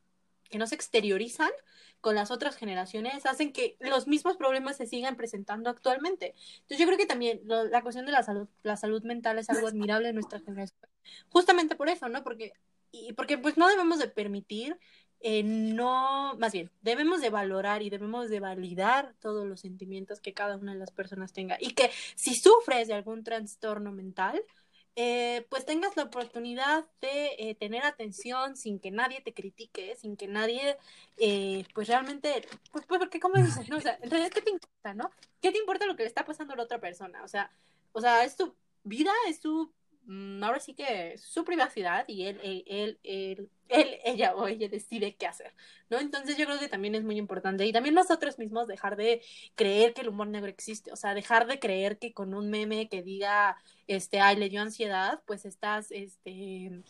que 0.50 0.58
no 0.58 0.68
se 0.68 0.76
exteriorizan 0.76 1.52
con 2.02 2.16
las 2.16 2.32
otras 2.32 2.56
generaciones 2.56 3.26
hacen 3.26 3.52
que 3.52 3.76
los 3.80 4.08
mismos 4.08 4.38
problemas 4.38 4.78
se 4.78 4.86
sigan 4.86 5.16
presentando 5.16 5.70
actualmente. 5.70 6.34
Entonces 6.62 6.80
yo 6.80 6.86
creo 6.86 6.98
que 6.98 7.06
también 7.06 7.42
la 7.46 7.82
cuestión 7.82 8.06
de 8.06 8.12
la 8.12 8.24
salud, 8.24 8.48
la 8.64 8.78
salud 8.78 9.04
mental 9.04 9.38
es 9.40 9.50
algo 9.50 9.68
admirable 9.68 10.10
en 10.10 10.16
nuestra 10.16 10.40
generación. 10.40 10.90
Justamente 11.30 11.76
por 11.76 11.90
eso, 11.90 12.08
¿no? 12.10 12.24
Porque, 12.24 12.54
y 12.92 13.14
porque 13.14 13.38
pues 13.38 13.58
no 13.58 13.68
debemos 13.68 14.00
de 14.00 14.08
permitir, 14.08 14.78
eh, 15.22 15.44
no, 15.44 16.36
más 16.38 16.54
bien, 16.54 16.72
debemos 16.82 17.20
de 17.20 17.30
valorar 17.30 17.82
y 17.82 17.90
debemos 17.90 18.30
de 18.30 18.40
validar 18.40 19.16
todos 19.20 19.46
los 19.46 19.60
sentimientos 19.60 20.22
que 20.22 20.34
cada 20.34 20.56
una 20.56 20.74
de 20.74 20.80
las 20.80 20.92
personas 20.92 21.34
tenga. 21.34 21.58
Y 21.60 21.74
que 21.74 21.92
si 22.16 22.36
sufres 22.36 22.88
de 22.88 22.94
algún 22.94 23.24
trastorno 23.24 23.92
mental, 23.92 24.42
eh, 25.02 25.46
pues 25.48 25.66
tengas 25.66 25.96
la 25.96 26.04
oportunidad 26.04 26.86
de 27.00 27.34
eh, 27.40 27.56
tener 27.56 27.86
atención 27.86 28.58
sin 28.58 28.82
que 28.82 28.92
nadie 28.92 29.22
te 29.22 29.34
critique, 29.34 29.96
sin 29.96 30.18
que 30.18 30.28
nadie, 30.28 30.76
eh, 31.16 31.64
pues 31.74 31.88
realmente, 31.88 32.46
pues, 32.74 32.86
pues 32.86 33.00
porque 33.00 33.22
como 33.22 33.42
dices, 33.42 33.70
¿no? 33.70 33.78
O 33.78 33.80
sea, 33.80 33.98
en 34.02 34.10
realidad, 34.12 34.30
¿qué 34.34 34.42
te 34.42 34.50
importa, 34.50 34.94
no? 34.94 35.10
¿Qué 35.42 35.54
te 35.54 35.58
importa 35.58 35.86
lo 35.86 35.96
que 35.96 36.04
le 36.04 36.10
está 36.10 36.26
pasando 36.26 36.54
a 36.54 36.58
la 36.58 36.64
otra 36.64 36.82
persona? 36.82 37.24
O 37.24 37.30
sea, 37.30 37.50
o 37.94 38.02
sea, 38.02 38.26
es 38.26 38.36
tu 38.36 38.54
vida, 38.84 39.14
es 39.30 39.40
tu 39.40 39.72
ahora 40.42 40.60
sí 40.60 40.74
que 40.74 41.18
su 41.18 41.44
privacidad 41.46 42.06
y 42.08 42.26
él, 42.26 42.40
él, 42.44 42.64
él, 43.04 43.50
él, 43.68 44.00
ella 44.06 44.36
o 44.36 44.48
ella 44.48 44.68
decide 44.68 45.16
qué 45.16 45.28
hacer, 45.28 45.54
¿no? 45.90 46.00
Entonces 46.00 46.38
yo 46.38 46.46
creo 46.46 46.60
que 46.60 46.68
también 46.68 46.96
es 46.96 47.04
muy 47.04 47.18
importante 47.18 47.66
y 47.66 47.74
también 47.74 47.96
nosotros 47.96 48.40
mismos 48.40 48.68
dejar 48.68 48.96
de 48.96 49.22
creer 49.56 49.94
que 49.94 50.02
el 50.02 50.10
humor 50.10 50.28
negro 50.28 50.50
existe, 50.50 50.92
o 50.92 50.96
sea, 50.96 51.14
dejar 51.14 51.48
de 51.48 51.60
creer 51.60 52.00
que 52.00 52.14
con 52.14 52.34
un 52.34 52.50
meme 52.50 52.90
que 52.90 53.04
diga, 53.04 53.58
este, 53.88 54.20
ay, 54.20 54.38
le 54.38 54.50
dio 54.50 54.62
ansiedad, 54.62 55.22
pues 55.26 55.46
estás, 55.46 55.92
este, 55.92 56.84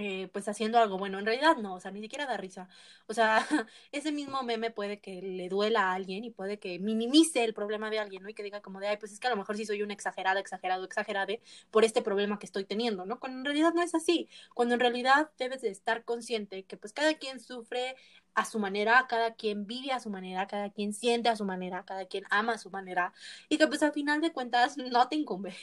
eh, 0.00 0.28
pues 0.32 0.46
haciendo 0.48 0.78
algo 0.78 0.96
bueno. 0.96 1.18
En 1.18 1.26
realidad 1.26 1.56
no, 1.56 1.74
o 1.74 1.80
sea, 1.80 1.90
ni 1.90 2.00
siquiera 2.00 2.24
da 2.24 2.36
risa. 2.36 2.68
O 3.08 3.14
sea, 3.14 3.44
ese 3.92 4.12
mismo 4.12 4.44
meme 4.44 4.70
puede 4.70 5.00
que 5.00 5.20
le 5.20 5.48
duela 5.48 5.90
a 5.90 5.94
alguien 5.94 6.22
y 6.24 6.30
puede 6.30 6.60
que 6.60 6.78
minimice 6.78 7.42
el 7.44 7.52
problema 7.52 7.90
de 7.90 7.98
alguien, 7.98 8.22
¿no? 8.22 8.28
Y 8.28 8.34
que 8.34 8.44
diga 8.44 8.60
como 8.62 8.78
de, 8.78 8.86
ay, 8.86 8.96
pues 8.98 9.12
es 9.12 9.18
que 9.18 9.26
a 9.26 9.30
lo 9.30 9.36
mejor 9.36 9.56
sí 9.56 9.66
soy 9.66 9.82
un 9.82 9.90
exagerado, 9.90 10.38
exagerado, 10.38 10.84
exagerade 10.84 11.42
por 11.72 11.84
este 11.84 12.00
problema 12.00 12.38
que 12.38 12.46
estoy 12.46 12.64
teniendo, 12.64 13.06
¿no? 13.06 13.18
Cuando 13.18 13.38
en 13.40 13.44
realidad 13.46 13.72
no 13.74 13.82
es 13.82 13.94
así. 13.94 14.28
Cuando 14.54 14.74
en 14.74 14.80
realidad 14.80 15.30
debes 15.36 15.62
de 15.62 15.70
estar 15.70 16.04
consciente 16.04 16.62
que 16.64 16.76
pues 16.76 16.92
cada 16.92 17.14
quien 17.14 17.40
sufre 17.40 17.96
a 18.38 18.44
su 18.44 18.60
manera, 18.60 19.04
cada 19.08 19.34
quien 19.34 19.66
vive 19.66 19.90
a 19.90 19.98
su 19.98 20.10
manera, 20.10 20.46
cada 20.46 20.70
quien 20.70 20.92
siente 20.92 21.28
a 21.28 21.34
su 21.34 21.44
manera, 21.44 21.84
cada 21.84 22.04
quien 22.06 22.22
ama 22.30 22.52
a 22.52 22.58
su 22.58 22.70
manera 22.70 23.12
y 23.48 23.58
que 23.58 23.66
pues 23.66 23.82
al 23.82 23.92
final 23.92 24.20
de 24.20 24.32
cuentas 24.32 24.76
no 24.92 25.08
te 25.08 25.16
incumbe, 25.16 25.56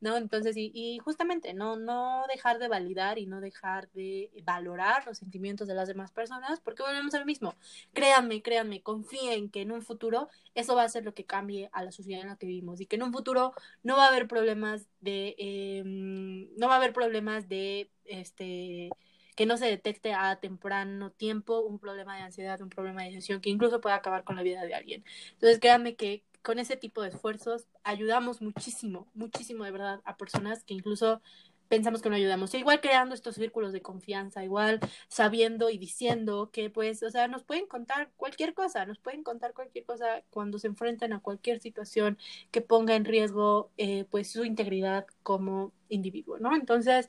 ¿no? 0.00 0.16
Entonces, 0.16 0.54
y, 0.56 0.98
justamente 1.00 1.52
no, 1.52 1.76
no 1.76 2.22
dejar 2.32 2.60
de 2.60 2.68
validar 2.68 3.18
y 3.18 3.26
no 3.26 3.40
dejar 3.40 3.90
de 3.90 4.30
valorar 4.44 5.04
los 5.04 5.18
sentimientos 5.18 5.66
de 5.66 5.74
las 5.74 5.88
demás 5.88 6.12
personas 6.12 6.60
porque 6.60 6.84
volvemos 6.84 7.12
a 7.14 7.18
lo 7.18 7.26
mismo. 7.26 7.56
Créanme, 7.92 8.40
créanme, 8.40 8.82
confíen 8.82 9.50
que 9.50 9.62
en 9.62 9.72
un 9.72 9.82
futuro 9.82 10.28
eso 10.54 10.76
va 10.76 10.84
a 10.84 10.88
ser 10.88 11.04
lo 11.04 11.14
que 11.14 11.24
cambie 11.24 11.70
a 11.72 11.82
la 11.82 11.90
sociedad 11.90 12.22
en 12.22 12.28
la 12.28 12.36
que 12.36 12.46
vivimos 12.46 12.80
y 12.80 12.86
que 12.86 12.94
en 12.96 13.02
un 13.02 13.12
futuro 13.12 13.52
no 13.82 13.96
va 13.96 14.04
a 14.04 14.08
haber 14.08 14.28
problemas 14.28 14.86
de, 15.00 15.34
eh, 15.38 15.82
no 15.84 16.68
va 16.68 16.74
a 16.74 16.76
haber 16.76 16.92
problemas 16.92 17.48
de, 17.48 17.90
este, 18.04 18.90
que 19.36 19.46
no 19.46 19.56
se 19.56 19.66
detecte 19.66 20.14
a 20.14 20.36
temprano 20.40 21.10
tiempo 21.10 21.60
un 21.60 21.78
problema 21.78 22.16
de 22.16 22.22
ansiedad, 22.22 22.60
un 22.60 22.70
problema 22.70 23.02
de 23.02 23.08
depresión 23.08 23.40
que 23.40 23.50
incluso 23.50 23.80
puede 23.80 23.94
acabar 23.94 24.24
con 24.24 24.36
la 24.36 24.42
vida 24.42 24.64
de 24.64 24.74
alguien. 24.74 25.04
Entonces, 25.32 25.58
créanme 25.60 25.96
que 25.96 26.24
con 26.42 26.58
ese 26.58 26.76
tipo 26.76 27.02
de 27.02 27.08
esfuerzos 27.08 27.68
ayudamos 27.84 28.42
muchísimo, 28.42 29.08
muchísimo 29.14 29.64
de 29.64 29.70
verdad 29.70 30.00
a 30.04 30.16
personas 30.16 30.64
que 30.64 30.74
incluso 30.74 31.22
pensamos 31.68 32.02
que 32.02 32.10
no 32.10 32.16
ayudamos. 32.16 32.52
igual 32.54 32.82
creando 32.82 33.14
estos 33.14 33.36
círculos 33.36 33.72
de 33.72 33.80
confianza, 33.80 34.44
igual 34.44 34.78
sabiendo 35.08 35.70
y 35.70 35.78
diciendo 35.78 36.50
que 36.52 36.68
pues, 36.68 37.02
o 37.02 37.08
sea, 37.10 37.28
nos 37.28 37.44
pueden 37.44 37.66
contar 37.66 38.10
cualquier 38.16 38.52
cosa, 38.52 38.84
nos 38.84 38.98
pueden 38.98 39.22
contar 39.22 39.54
cualquier 39.54 39.86
cosa 39.86 40.22
cuando 40.28 40.58
se 40.58 40.66
enfrentan 40.66 41.14
a 41.14 41.20
cualquier 41.20 41.60
situación 41.60 42.18
que 42.50 42.60
ponga 42.60 42.94
en 42.94 43.06
riesgo 43.06 43.70
eh, 43.78 44.04
pues 44.10 44.30
su 44.30 44.44
integridad 44.44 45.06
como 45.22 45.72
individuo, 45.88 46.38
¿no? 46.38 46.54
Entonces, 46.54 47.08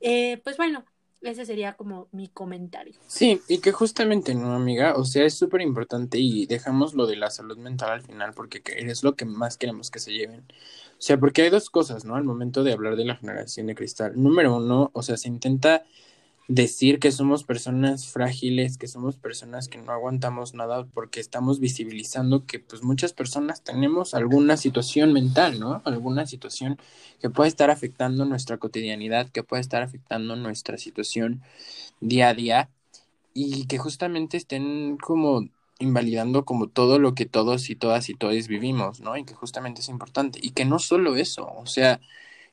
eh, 0.00 0.40
pues 0.44 0.56
bueno, 0.58 0.84
ese 1.24 1.44
sería 1.46 1.74
como 1.74 2.08
mi 2.12 2.28
comentario. 2.28 2.94
Sí, 3.06 3.40
y 3.48 3.58
que 3.58 3.72
justamente, 3.72 4.34
¿no, 4.34 4.52
amiga? 4.52 4.94
O 4.96 5.04
sea, 5.04 5.24
es 5.24 5.34
súper 5.34 5.60
importante 5.60 6.18
y 6.18 6.46
dejamos 6.46 6.94
lo 6.94 7.06
de 7.06 7.16
la 7.16 7.30
salud 7.30 7.56
mental 7.56 7.90
al 7.90 8.02
final 8.02 8.32
porque 8.34 8.62
es 8.64 9.02
lo 9.02 9.16
que 9.16 9.24
más 9.24 9.56
queremos 9.56 9.90
que 9.90 9.98
se 9.98 10.12
lleven. 10.12 10.40
O 10.40 11.02
sea, 11.06 11.18
porque 11.18 11.42
hay 11.42 11.50
dos 11.50 11.70
cosas, 11.70 12.04
¿no? 12.04 12.16
Al 12.16 12.24
momento 12.24 12.62
de 12.62 12.72
hablar 12.72 12.96
de 12.96 13.04
la 13.04 13.16
generación 13.16 13.66
de 13.66 13.74
cristal. 13.74 14.12
Número 14.16 14.56
uno, 14.56 14.90
o 14.92 15.02
sea, 15.02 15.16
se 15.16 15.28
intenta 15.28 15.84
decir 16.48 16.98
que 16.98 17.10
somos 17.10 17.44
personas 17.44 18.06
frágiles, 18.06 18.76
que 18.76 18.86
somos 18.86 19.16
personas 19.16 19.68
que 19.68 19.78
no 19.78 19.92
aguantamos 19.92 20.54
nada 20.54 20.84
porque 20.92 21.20
estamos 21.20 21.58
visibilizando 21.58 22.44
que 22.46 22.58
pues 22.58 22.82
muchas 22.82 23.12
personas 23.14 23.62
tenemos 23.62 24.14
alguna 24.14 24.56
situación 24.56 25.12
mental, 25.12 25.58
¿no? 25.58 25.80
Alguna 25.84 26.26
situación 26.26 26.78
que 27.20 27.30
puede 27.30 27.48
estar 27.48 27.70
afectando 27.70 28.24
nuestra 28.26 28.58
cotidianidad, 28.58 29.30
que 29.30 29.42
puede 29.42 29.62
estar 29.62 29.82
afectando 29.82 30.36
nuestra 30.36 30.76
situación 30.76 31.42
día 32.00 32.28
a 32.28 32.34
día 32.34 32.70
y 33.34 33.66
que 33.66 33.78
justamente 33.78 34.36
estén 34.36 34.98
como 34.98 35.48
invalidando 35.78 36.44
como 36.44 36.68
todo 36.68 36.98
lo 36.98 37.14
que 37.14 37.26
todos 37.26 37.70
y 37.70 37.76
todas 37.76 38.08
y 38.08 38.14
todos 38.14 38.48
vivimos, 38.48 39.00
¿no? 39.00 39.16
Y 39.16 39.24
que 39.24 39.34
justamente 39.34 39.80
es 39.80 39.88
importante. 39.88 40.38
Y 40.42 40.50
que 40.52 40.64
no 40.64 40.78
solo 40.78 41.16
eso, 41.16 41.52
o 41.56 41.66
sea, 41.66 42.00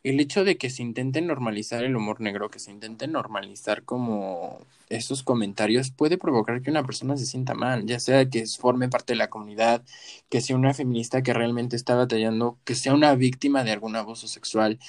el 0.03 0.19
hecho 0.19 0.43
de 0.43 0.57
que 0.57 0.69
se 0.69 0.81
intente 0.81 1.21
normalizar 1.21 1.83
el 1.83 1.95
humor 1.95 2.21
negro, 2.21 2.49
que 2.49 2.59
se 2.59 2.71
intente 2.71 3.07
normalizar 3.07 3.83
como 3.83 4.59
esos 4.89 5.23
comentarios, 5.23 5.91
puede 5.91 6.17
provocar 6.17 6.61
que 6.61 6.71
una 6.71 6.83
persona 6.83 7.17
se 7.17 7.25
sienta 7.25 7.53
mal, 7.53 7.85
ya 7.85 7.99
sea 7.99 8.27
que 8.29 8.45
forme 8.47 8.89
parte 8.89 9.13
de 9.13 9.17
la 9.17 9.29
comunidad, 9.29 9.83
que 10.29 10.41
sea 10.41 10.55
una 10.55 10.73
feminista 10.73 11.21
que 11.23 11.33
realmente 11.33 11.75
está 11.75 11.95
batallando, 11.95 12.57
que 12.65 12.75
sea 12.75 12.93
una 12.93 13.15
víctima 13.15 13.63
de 13.63 13.71
algún 13.71 13.95
abuso 13.95 14.27
sexual, 14.27 14.79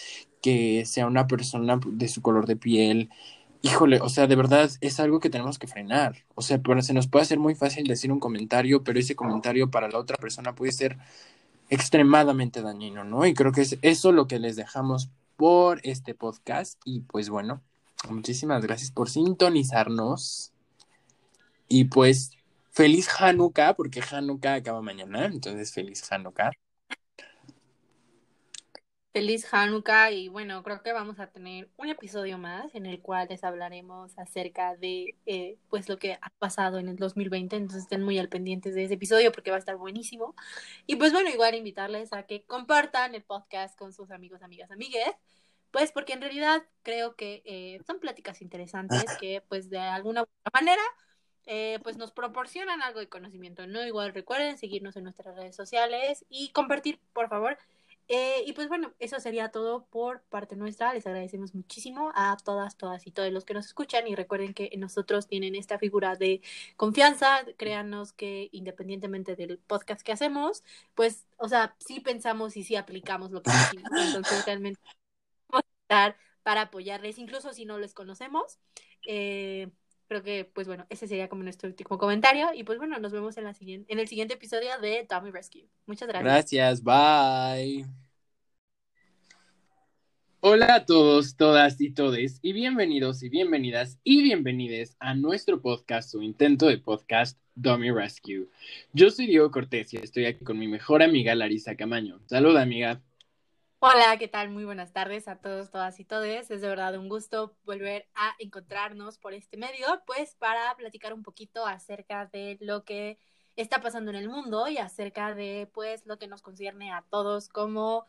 que 0.42 0.84
sea 0.86 1.07
una 1.07 1.26
persona 1.26 1.78
de 1.86 2.08
su 2.08 2.23
color 2.23 2.47
de 2.47 2.57
piel. 2.57 3.10
Híjole, 3.62 4.00
o 4.00 4.08
sea, 4.08 4.26
de 4.26 4.36
verdad 4.36 4.70
es 4.81 4.99
algo 5.00 5.20
que 5.20 5.31
tenemos 5.31 5.58
que 5.58 5.68
frenar. 5.68 6.24
O 6.34 6.42
sea, 6.42 6.60
se 6.81 6.94
nos 6.94 7.07
puede 7.07 7.23
hacer 7.23 7.39
muy 7.39 7.55
fácil 7.55 7.86
decir 7.86 8.10
un 8.12 8.18
comentario, 8.20 8.82
pero 8.82 8.99
ese 8.99 9.15
comentario 9.15 9.70
para 9.70 9.89
la 9.89 9.99
otra 9.99 10.16
persona 10.16 10.55
puede 10.55 10.73
ser 10.73 10.99
extremadamente 11.68 12.62
dañino, 12.62 13.05
¿no? 13.05 13.26
Y 13.26 13.34
creo 13.34 13.52
que 13.52 13.62
es 13.62 13.78
eso 13.82 14.12
lo 14.12 14.26
que 14.26 14.39
les 14.39 14.57
dejamos 14.57 15.10
por 15.36 15.81
este 15.84 16.15
podcast. 16.15 16.81
Y 16.84 17.00
pues 17.00 17.28
bueno, 17.28 17.62
muchísimas 18.08 18.62
gracias 18.62 18.91
por 18.91 19.08
sintonizarnos. 19.08 20.52
Y 21.68 21.84
pues 21.84 22.32
feliz 22.70 23.08
Hanukkah, 23.18 23.74
porque 23.74 24.02
Hanukkah 24.02 24.55
acaba 24.55 24.82
mañana, 24.82 25.26
entonces 25.26 25.73
feliz 25.73 26.10
Hanukkah. 26.10 26.52
Feliz 29.12 29.47
Hanukkah 29.52 30.10
y 30.10 30.28
bueno, 30.28 30.62
creo 30.62 30.82
que 30.82 30.94
vamos 30.94 31.20
a 31.20 31.26
tener 31.26 31.68
un 31.76 31.91
episodio 31.91 32.39
más 32.39 32.74
en 32.74 32.86
el 32.86 33.02
cual 33.02 33.28
les 33.28 33.44
hablaremos 33.44 34.18
acerca 34.18 34.74
de 34.76 35.16
eh, 35.26 35.58
pues 35.68 35.91
lo 35.91 35.99
que 35.99 36.15
ha 36.15 36.31
pasado 36.39 36.78
en 36.78 36.89
el 36.89 36.97
2020, 36.97 37.57
entonces 37.57 37.82
estén 37.82 38.02
muy 38.02 38.18
al 38.18 38.31
pendientes 38.31 38.74
de 38.74 38.84
ese 38.84 38.94
episodio 38.94 39.31
porque 39.31 39.50
va 39.50 39.57
a 39.57 39.58
estar 39.58 39.76
buenísimo. 39.76 40.34
Y 40.86 40.97
pues 40.97 41.12
bueno, 41.12 41.28
igual 41.28 41.55
invitarles 41.55 42.15
a 42.15 42.23
que 42.23 42.44
compartan 42.44 43.15
el 43.15 43.23
podcast 43.23 43.78
con 43.78 43.92
sus 43.92 44.10
amigos, 44.10 44.42
amigas, 44.42 44.70
amigues, 44.70 45.12
pues 45.70 45.92
porque 45.92 46.15
en 46.15 46.23
realidad 46.23 46.62
creo 46.82 47.15
que 47.15 47.42
eh, 47.44 47.81
son 47.86 48.00
pláticas 48.00 48.41
interesantes 48.41 49.05
que 49.20 49.42
pues 49.47 49.68
de 49.68 49.78
alguna 49.78 50.24
manera 50.55 50.82
eh, 51.44 51.81
pues 51.82 51.99
nos 51.99 52.12
proporcionan 52.12 52.81
algo 52.81 53.00
de 53.00 53.08
conocimiento, 53.10 53.66
¿no? 53.66 53.84
Igual 53.84 54.15
recuerden 54.15 54.57
seguirnos 54.57 54.97
en 54.97 55.05
nuestras 55.05 55.34
redes 55.36 55.55
sociales 55.55 56.24
y 56.31 56.50
compartir, 56.50 56.99
por 57.12 57.28
favor, 57.28 57.58
eh, 58.08 58.42
y 58.47 58.52
pues 58.52 58.68
bueno, 58.68 58.92
eso 58.98 59.20
sería 59.20 59.50
todo 59.50 59.86
por 59.86 60.22
parte 60.22 60.56
nuestra. 60.56 60.92
Les 60.92 61.06
agradecemos 61.06 61.55
muchísimo 61.55 62.12
a 62.14 62.36
todas, 62.44 62.76
todas 62.76 63.06
y 63.06 63.10
todos 63.10 63.32
los 63.32 63.44
que 63.44 63.55
nos 63.55 63.66
escuchan 63.66 64.06
y 64.06 64.14
recuerden 64.14 64.55
que 64.55 64.70
nosotros 64.76 65.26
tienen 65.26 65.55
esta 65.55 65.78
figura 65.78 66.16
de 66.16 66.42
confianza. 66.76 67.44
Créanos 67.56 68.12
que 68.12 68.48
independientemente 68.52 69.36
del 69.36 69.58
podcast 69.58 70.02
que 70.02 70.12
hacemos, 70.12 70.62
pues, 70.94 71.26
o 71.36 71.48
sea, 71.48 71.76
sí 71.78 72.00
pensamos 72.00 72.56
y 72.56 72.64
sí 72.64 72.76
aplicamos 72.76 73.31
lo 73.31 73.42
que 73.42 73.50
decimos. 73.50 73.90
Entonces, 74.16 74.44
realmente 74.47 74.81
vamos 75.48 75.64
a 75.64 75.82
estar 75.82 76.16
para 76.42 76.62
apoyarles, 76.62 77.18
incluso 77.18 77.52
si 77.52 77.64
no 77.64 77.78
les 77.78 77.94
conocemos. 77.94 78.58
Eh, 79.06 79.70
creo 80.12 80.23
que, 80.23 80.44
pues 80.44 80.66
bueno, 80.66 80.84
ese 80.91 81.07
sería 81.08 81.28
como 81.28 81.42
nuestro 81.42 81.68
último 81.68 81.97
comentario. 81.97 82.50
Y 82.55 82.65
pues 82.65 82.78
bueno, 82.78 82.99
nos 82.99 83.12
vemos 83.12 83.36
en, 83.39 83.44
la 83.44 83.55
siguiente, 83.55 83.91
en 83.92 83.99
el 83.99 84.08
siguiente 84.08 84.34
episodio 84.34 84.68
de 84.81 85.07
Tommy 85.08 85.31
Rescue. 85.31 85.66
Muchas 85.86 86.08
gracias. 86.08 86.52
Gracias, 86.52 86.82
bye. 86.82 87.86
Hola 90.41 90.74
a 90.74 90.84
todos, 90.84 91.36
todas 91.36 91.81
y 91.81 91.91
todes, 91.91 92.41
y 92.42 92.52
bienvenidos 92.52 93.23
y 93.23 93.28
bienvenidas 93.28 94.00
y 94.02 94.24
bienvenides 94.24 94.97
a 94.99 95.15
nuestro 95.15 95.62
podcast, 95.62 96.10
su 96.10 96.20
intento 96.20 96.66
de 96.66 96.78
podcast 96.78 97.39
Dummy 97.55 97.92
Rescue. 97.92 98.49
Yo 98.92 99.10
soy 99.10 99.28
Diego 99.28 99.52
Cortés 99.52 99.94
y 99.94 99.99
estoy 99.99 100.24
aquí 100.24 100.44
con 100.44 100.58
mi 100.58 100.66
mejor 100.66 101.00
amiga 101.00 101.32
Larisa 101.36 101.76
Camaño. 101.76 102.20
Saluda, 102.26 102.60
amiga. 102.60 103.00
Hola, 103.84 104.16
¿qué 104.16 104.28
tal? 104.28 104.48
Muy 104.48 104.64
buenas 104.64 104.92
tardes 104.92 105.26
a 105.26 105.34
todos, 105.34 105.72
todas 105.72 105.98
y 105.98 106.04
todes. 106.04 106.52
Es 106.52 106.60
de 106.60 106.68
verdad 106.68 106.96
un 106.96 107.08
gusto 107.08 107.56
volver 107.64 108.06
a 108.14 108.32
encontrarnos 108.38 109.18
por 109.18 109.34
este 109.34 109.56
medio, 109.56 110.04
pues 110.06 110.36
para 110.36 110.72
platicar 110.76 111.12
un 111.12 111.24
poquito 111.24 111.66
acerca 111.66 112.26
de 112.26 112.58
lo 112.60 112.84
que 112.84 113.18
está 113.56 113.80
pasando 113.80 114.12
en 114.12 114.18
el 114.18 114.28
mundo 114.28 114.68
y 114.68 114.78
acerca 114.78 115.34
de 115.34 115.68
pues 115.74 116.06
lo 116.06 116.16
que 116.16 116.28
nos 116.28 116.42
concierne 116.42 116.92
a 116.92 117.04
todos 117.10 117.48
como 117.48 118.06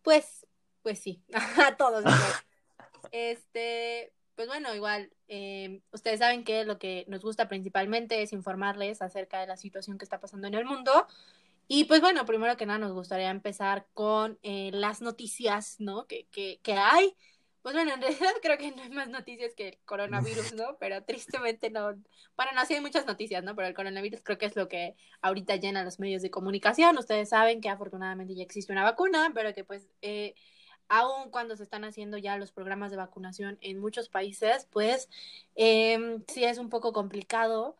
pues 0.00 0.46
pues 0.80 0.98
sí, 1.00 1.22
a 1.68 1.76
todos. 1.76 2.02
este, 3.12 4.14
pues 4.36 4.48
bueno, 4.48 4.74
igual 4.74 5.12
eh, 5.28 5.82
ustedes 5.92 6.20
saben 6.20 6.44
que 6.44 6.64
lo 6.64 6.78
que 6.78 7.04
nos 7.08 7.20
gusta 7.20 7.46
principalmente 7.46 8.22
es 8.22 8.32
informarles 8.32 9.02
acerca 9.02 9.38
de 9.38 9.48
la 9.48 9.58
situación 9.58 9.98
que 9.98 10.04
está 10.06 10.18
pasando 10.18 10.46
en 10.46 10.54
el 10.54 10.64
mundo 10.64 11.06
y 11.72 11.84
pues 11.84 12.00
bueno, 12.00 12.26
primero 12.26 12.56
que 12.56 12.66
nada 12.66 12.80
nos 12.80 12.92
gustaría 12.92 13.30
empezar 13.30 13.86
con 13.94 14.40
eh, 14.42 14.70
las 14.72 15.02
noticias, 15.02 15.76
¿no? 15.78 16.04
Que, 16.08 16.26
que, 16.32 16.58
que 16.64 16.72
hay. 16.72 17.14
Pues 17.62 17.76
bueno, 17.76 17.94
en 17.94 18.00
realidad 18.02 18.32
creo 18.42 18.58
que 18.58 18.72
no 18.72 18.82
hay 18.82 18.90
más 18.90 19.08
noticias 19.08 19.54
que 19.54 19.68
el 19.68 19.78
coronavirus, 19.84 20.54
¿no? 20.54 20.78
Pero 20.80 21.04
tristemente 21.06 21.70
no. 21.70 21.94
Bueno, 22.36 22.50
no, 22.56 22.66
sí 22.66 22.74
hay 22.74 22.80
muchas 22.80 23.06
noticias, 23.06 23.44
¿no? 23.44 23.54
Pero 23.54 23.68
el 23.68 23.74
coronavirus 23.74 24.20
creo 24.24 24.36
que 24.36 24.46
es 24.46 24.56
lo 24.56 24.66
que 24.68 24.96
ahorita 25.20 25.54
llena 25.56 25.84
los 25.84 26.00
medios 26.00 26.22
de 26.22 26.30
comunicación. 26.32 26.98
Ustedes 26.98 27.28
saben 27.28 27.60
que 27.60 27.68
afortunadamente 27.68 28.34
ya 28.34 28.42
existe 28.42 28.72
una 28.72 28.82
vacuna, 28.82 29.30
pero 29.32 29.54
que 29.54 29.62
pues 29.62 29.86
eh, 30.02 30.34
aun 30.88 31.30
cuando 31.30 31.56
se 31.56 31.62
están 31.62 31.84
haciendo 31.84 32.18
ya 32.18 32.36
los 32.36 32.50
programas 32.50 32.90
de 32.90 32.96
vacunación 32.96 33.58
en 33.60 33.78
muchos 33.78 34.08
países, 34.08 34.66
pues 34.72 35.08
eh, 35.54 36.18
sí 36.26 36.42
es 36.42 36.58
un 36.58 36.68
poco 36.68 36.92
complicado, 36.92 37.76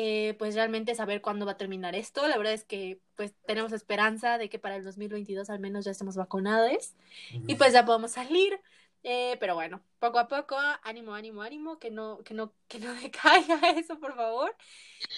eh, 0.00 0.36
pues 0.38 0.54
realmente 0.54 0.94
saber 0.94 1.20
cuándo 1.20 1.44
va 1.44 1.52
a 1.52 1.56
terminar 1.56 1.96
esto. 1.96 2.28
La 2.28 2.36
verdad 2.36 2.52
es 2.52 2.64
que 2.64 3.00
pues 3.16 3.34
tenemos 3.48 3.72
esperanza 3.72 4.38
de 4.38 4.48
que 4.48 4.60
para 4.60 4.76
el 4.76 4.84
2022 4.84 5.50
al 5.50 5.58
menos 5.58 5.84
ya 5.84 5.90
estemos 5.90 6.14
vacunados 6.14 6.94
y 7.32 7.56
pues 7.56 7.72
ya 7.72 7.84
podemos 7.84 8.12
salir. 8.12 8.60
Eh, 9.02 9.36
pero 9.40 9.56
bueno, 9.56 9.82
poco 9.98 10.20
a 10.20 10.28
poco, 10.28 10.56
ánimo, 10.84 11.14
ánimo, 11.14 11.42
ánimo, 11.42 11.80
que 11.80 11.90
no, 11.90 12.22
que 12.22 12.32
no, 12.32 12.52
que 12.68 12.78
no 12.78 12.94
decaiga 13.02 13.70
eso, 13.70 13.98
por 13.98 14.14
favor. 14.14 14.54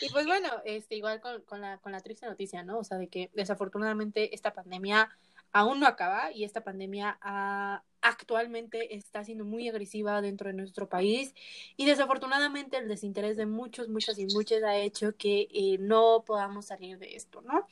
Y 0.00 0.08
pues 0.08 0.24
bueno, 0.24 0.48
este, 0.64 0.96
igual 0.96 1.20
con, 1.20 1.42
con, 1.42 1.60
la, 1.60 1.76
con 1.76 1.92
la 1.92 2.00
triste 2.00 2.24
noticia, 2.24 2.62
¿no? 2.62 2.78
O 2.78 2.84
sea, 2.84 2.96
de 2.96 3.08
que 3.08 3.30
desafortunadamente 3.34 4.34
esta 4.34 4.54
pandemia 4.54 5.10
aún 5.52 5.80
no 5.80 5.86
acaba 5.86 6.32
y 6.32 6.44
esta 6.44 6.62
pandemia 6.62 7.18
ha, 7.20 7.82
actualmente 8.02 8.94
está 8.94 9.24
siendo 9.24 9.44
muy 9.44 9.68
agresiva 9.68 10.20
dentro 10.22 10.48
de 10.48 10.54
nuestro 10.54 10.88
país 10.88 11.34
y 11.76 11.86
desafortunadamente 11.86 12.76
el 12.78 12.88
desinterés 12.88 13.36
de 13.36 13.46
muchos, 13.46 13.88
muchas 13.88 14.18
y 14.18 14.26
muchas 14.26 14.62
ha 14.62 14.76
hecho 14.76 15.16
que 15.16 15.48
eh, 15.52 15.76
no 15.78 16.24
podamos 16.26 16.66
salir 16.66 16.98
de 16.98 17.16
esto, 17.16 17.42
¿no? 17.42 17.66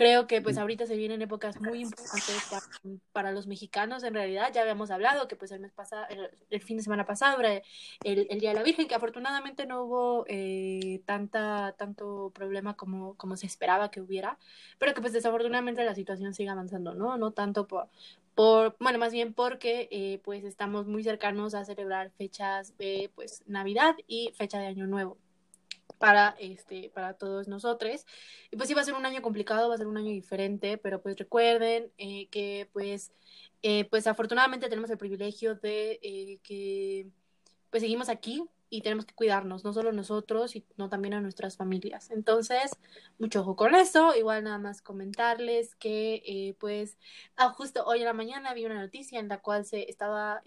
Creo 0.00 0.26
que 0.26 0.40
pues 0.40 0.56
ahorita 0.56 0.86
se 0.86 0.96
vienen 0.96 1.20
épocas 1.20 1.60
muy 1.60 1.82
importantes 1.82 2.42
para, 2.48 2.62
para 3.12 3.32
los 3.32 3.46
mexicanos, 3.46 4.02
en 4.02 4.14
realidad 4.14 4.50
ya 4.50 4.62
habíamos 4.62 4.90
hablado 4.90 5.28
que 5.28 5.36
pues 5.36 5.52
el 5.52 5.60
mes 5.60 5.72
pasado, 5.72 6.06
el, 6.08 6.30
el 6.48 6.62
fin 6.62 6.78
de 6.78 6.82
semana 6.82 7.04
pasado 7.04 7.38
el, 7.42 8.26
el, 8.30 8.40
Día 8.40 8.48
de 8.48 8.54
la 8.54 8.62
Virgen, 8.62 8.88
que 8.88 8.94
afortunadamente 8.94 9.66
no 9.66 9.82
hubo 9.84 10.24
eh, 10.26 11.02
tanta, 11.04 11.74
tanto 11.76 12.32
problema 12.34 12.76
como, 12.76 13.14
como 13.18 13.36
se 13.36 13.44
esperaba 13.44 13.90
que 13.90 14.00
hubiera, 14.00 14.38
pero 14.78 14.94
que 14.94 15.02
pues 15.02 15.12
desafortunadamente 15.12 15.84
la 15.84 15.94
situación 15.94 16.32
sigue 16.32 16.48
avanzando, 16.48 16.94
¿no? 16.94 17.18
No 17.18 17.32
tanto 17.32 17.66
por, 17.66 17.90
por, 18.34 18.76
bueno, 18.80 18.98
más 18.98 19.12
bien 19.12 19.34
porque 19.34 19.86
eh, 19.90 20.22
pues 20.24 20.44
estamos 20.44 20.86
muy 20.86 21.04
cercanos 21.04 21.52
a 21.52 21.66
celebrar 21.66 22.10
fechas 22.12 22.74
de 22.78 23.10
pues 23.14 23.42
Navidad 23.46 23.96
y 24.06 24.32
fecha 24.34 24.60
de 24.60 24.66
Año 24.68 24.86
Nuevo 24.86 25.18
para 26.00 26.34
este 26.38 26.90
para 26.94 27.12
todos 27.12 27.46
nosotros 27.46 28.06
y 28.50 28.56
pues 28.56 28.68
sí 28.68 28.74
va 28.74 28.80
a 28.80 28.84
ser 28.84 28.94
un 28.94 29.04
año 29.04 29.20
complicado 29.20 29.68
va 29.68 29.74
a 29.74 29.78
ser 29.78 29.86
un 29.86 29.98
año 29.98 30.08
diferente 30.08 30.78
pero 30.78 31.02
pues 31.02 31.14
recuerden 31.18 31.92
eh, 31.98 32.26
que 32.30 32.70
pues 32.72 33.12
eh, 33.62 33.84
pues 33.84 34.06
afortunadamente 34.06 34.70
tenemos 34.70 34.88
el 34.88 34.96
privilegio 34.96 35.56
de 35.56 36.00
eh, 36.02 36.38
que 36.42 37.06
pues 37.68 37.82
seguimos 37.82 38.08
aquí 38.08 38.42
y 38.70 38.82
tenemos 38.82 39.04
que 39.04 39.14
cuidarnos, 39.14 39.64
no 39.64 39.72
solo 39.72 39.92
nosotros, 39.92 40.52
sino 40.52 40.88
también 40.88 41.12
a 41.14 41.20
nuestras 41.20 41.56
familias. 41.56 42.12
Entonces, 42.12 42.70
mucho 43.18 43.40
ojo 43.40 43.56
con 43.56 43.74
eso. 43.74 44.14
Igual 44.14 44.44
nada 44.44 44.58
más 44.58 44.80
comentarles 44.80 45.74
que, 45.74 46.54
pues, 46.60 46.96
ah, 47.34 47.50
justo 47.50 47.84
hoy 47.84 47.98
en 47.98 48.04
la 48.04 48.12
mañana 48.12 48.54
vi 48.54 48.66
una 48.66 48.80
noticia 48.80 49.18
en 49.18 49.26
la 49.26 49.38
cual 49.38 49.64
se 49.64 49.90
estaba 49.90 50.40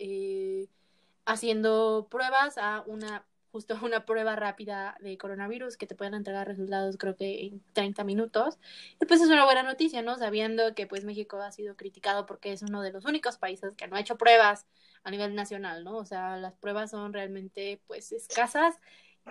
haciendo 1.26 2.08
pruebas 2.10 2.58
a 2.58 2.84
una 2.88 3.26
justo 3.54 3.78
una 3.84 4.04
prueba 4.04 4.36
rápida 4.36 4.98
de 5.00 5.16
coronavirus 5.18 5.78
que 5.78 5.86
te 5.86 5.94
pueden 5.94 6.16
entregar 6.16 6.48
resultados 6.48 6.98
creo 6.98 7.16
que 7.16 7.46
en 7.46 7.64
30 7.74 8.04
minutos. 8.04 8.58
Y 9.00 9.06
pues 9.06 9.22
es 9.22 9.28
una 9.28 9.46
buena 9.46 9.62
noticia, 9.62 10.02
¿no? 10.02 10.18
Sabiendo 10.18 10.74
que 10.74 10.88
pues 10.88 11.06
México 11.06 11.40
ha 11.40 11.52
sido 11.52 11.76
criticado 11.76 12.26
porque 12.26 12.52
es 12.52 12.64
uno 12.64 12.82
de 12.82 12.92
los 12.92 13.06
únicos 13.06 13.38
países 13.38 13.74
que 13.78 13.88
no 13.88 13.96
ha 13.96 14.00
hecho 14.00 14.18
pruebas 14.18 14.66
a 15.04 15.12
nivel 15.12 15.36
nacional, 15.36 15.84
¿no? 15.84 15.98
O 15.98 16.06
sea, 16.06 16.38
las 16.38 16.56
pruebas 16.56 16.90
son 16.90 17.14
realmente 17.14 17.80
pues 17.86 18.12
escasas 18.12 18.80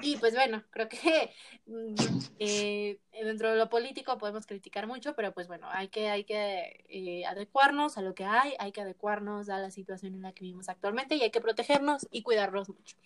y 0.00 0.16
pues 0.16 0.34
bueno, 0.34 0.62
creo 0.70 0.88
que 0.88 1.32
mm, 1.66 1.94
eh, 2.38 2.98
dentro 3.12 3.50
de 3.50 3.56
lo 3.56 3.68
político 3.68 4.16
podemos 4.18 4.46
criticar 4.46 4.86
mucho, 4.86 5.14
pero 5.14 5.32
pues 5.32 5.48
bueno, 5.48 5.66
hay 5.70 5.88
que, 5.88 6.08
hay 6.08 6.24
que 6.24 6.84
eh, 6.88 7.26
adecuarnos 7.26 7.98
a 7.98 8.02
lo 8.02 8.14
que 8.14 8.24
hay, 8.24 8.54
hay 8.58 8.72
que 8.72 8.80
adecuarnos 8.80 9.48
a 9.48 9.58
la 9.58 9.70
situación 9.70 10.14
en 10.14 10.22
la 10.22 10.32
que 10.32 10.44
vivimos 10.44 10.68
actualmente 10.68 11.16
y 11.16 11.22
hay 11.22 11.30
que 11.30 11.40
protegernos 11.40 12.08
y 12.10 12.22
cuidarnos 12.22 12.68
mucho. 12.68 12.96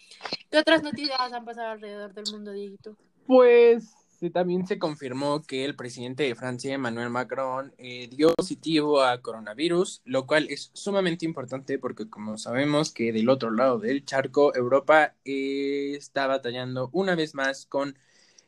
¿Qué 0.51 0.59
otras 0.59 0.83
noticias 0.83 1.21
han 1.33 1.45
pasado 1.45 1.71
alrededor 1.71 2.15
del 2.15 2.31
mundo, 2.31 2.53
Dieguito? 2.53 2.97
Pues 3.27 4.06
Sí, 4.19 4.31
también 4.31 4.67
se 4.67 4.79
confirmó 4.79 5.43
que 5.43 5.67
el 5.67 5.77
presidente 5.77 6.23
de 6.23 6.35
Francia, 6.35 6.73
Emmanuel 6.73 7.11
Macron, 7.11 7.75
eh, 7.77 8.09
dio 8.11 8.33
positivo 8.35 9.03
a 9.03 9.21
coronavirus, 9.21 10.01
lo 10.07 10.27
cual 10.27 10.47
es 10.49 10.71
sumamente 10.73 11.27
importante 11.27 11.79
porque 11.79 12.09
como 12.09 12.39
sabemos 12.39 12.93
que 12.93 13.13
del 13.13 13.29
otro 13.29 13.51
lado 13.51 13.79
del 13.79 14.07
charco, 14.07 14.55
Europa 14.55 15.15
está 15.25 16.27
batallando 16.27 16.89
una 16.93 17.15
vez 17.15 17.35
más 17.35 17.67
con 17.67 17.99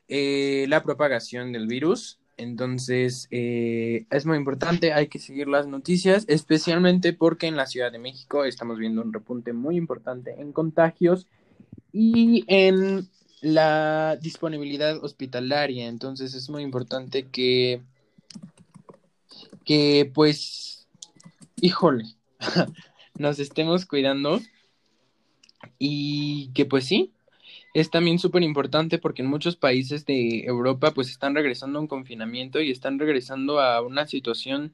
eh, 0.09 0.65
la 0.69 0.83
propagación 0.83 1.53
del 1.53 1.67
virus. 1.67 2.19
Entonces, 2.39 3.29
eh, 3.31 4.07
es 4.11 4.25
muy 4.25 4.39
importante, 4.39 4.95
hay 4.95 5.09
que 5.09 5.19
seguir 5.19 5.49
las 5.49 5.67
noticias, 5.67 6.25
especialmente 6.29 7.13
porque 7.13 7.47
en 7.47 7.57
la 7.57 7.67
Ciudad 7.67 7.93
de 7.93 7.99
México 7.99 8.45
estamos 8.45 8.79
viendo 8.79 9.03
un 9.03 9.13
repunte 9.13 9.53
muy 9.53 9.77
importante 9.77 10.41
en 10.41 10.53
contagios 10.53 11.27
y 11.93 12.45
en 12.47 13.09
la 13.41 14.17
disponibilidad 14.21 15.03
hospitalaria. 15.03 15.87
Entonces 15.87 16.35
es 16.35 16.51
muy 16.51 16.63
importante 16.63 17.27
que, 17.27 17.83
que 19.65 20.11
pues, 20.13 20.87
híjole, 21.61 22.05
nos 23.19 23.39
estemos 23.39 23.87
cuidando 23.87 24.41
y 25.79 26.51
que 26.55 26.65
pues 26.65 26.85
sí, 26.85 27.13
es 27.75 27.91
también 27.91 28.19
súper 28.19 28.43
importante 28.43 28.99
porque 28.99 29.23
en 29.23 29.29
muchos 29.29 29.57
países 29.57 30.07
de 30.07 30.45
Europa 30.45 30.93
pues 30.93 31.11
están 31.11 31.35
regresando 31.35 31.79
a 31.79 31.83
un 31.83 31.89
confinamiento 31.89 32.61
y 32.61 32.71
están 32.71 32.99
regresando 32.99 33.61
a 33.61 33.81
una 33.83 34.07
situación 34.07 34.73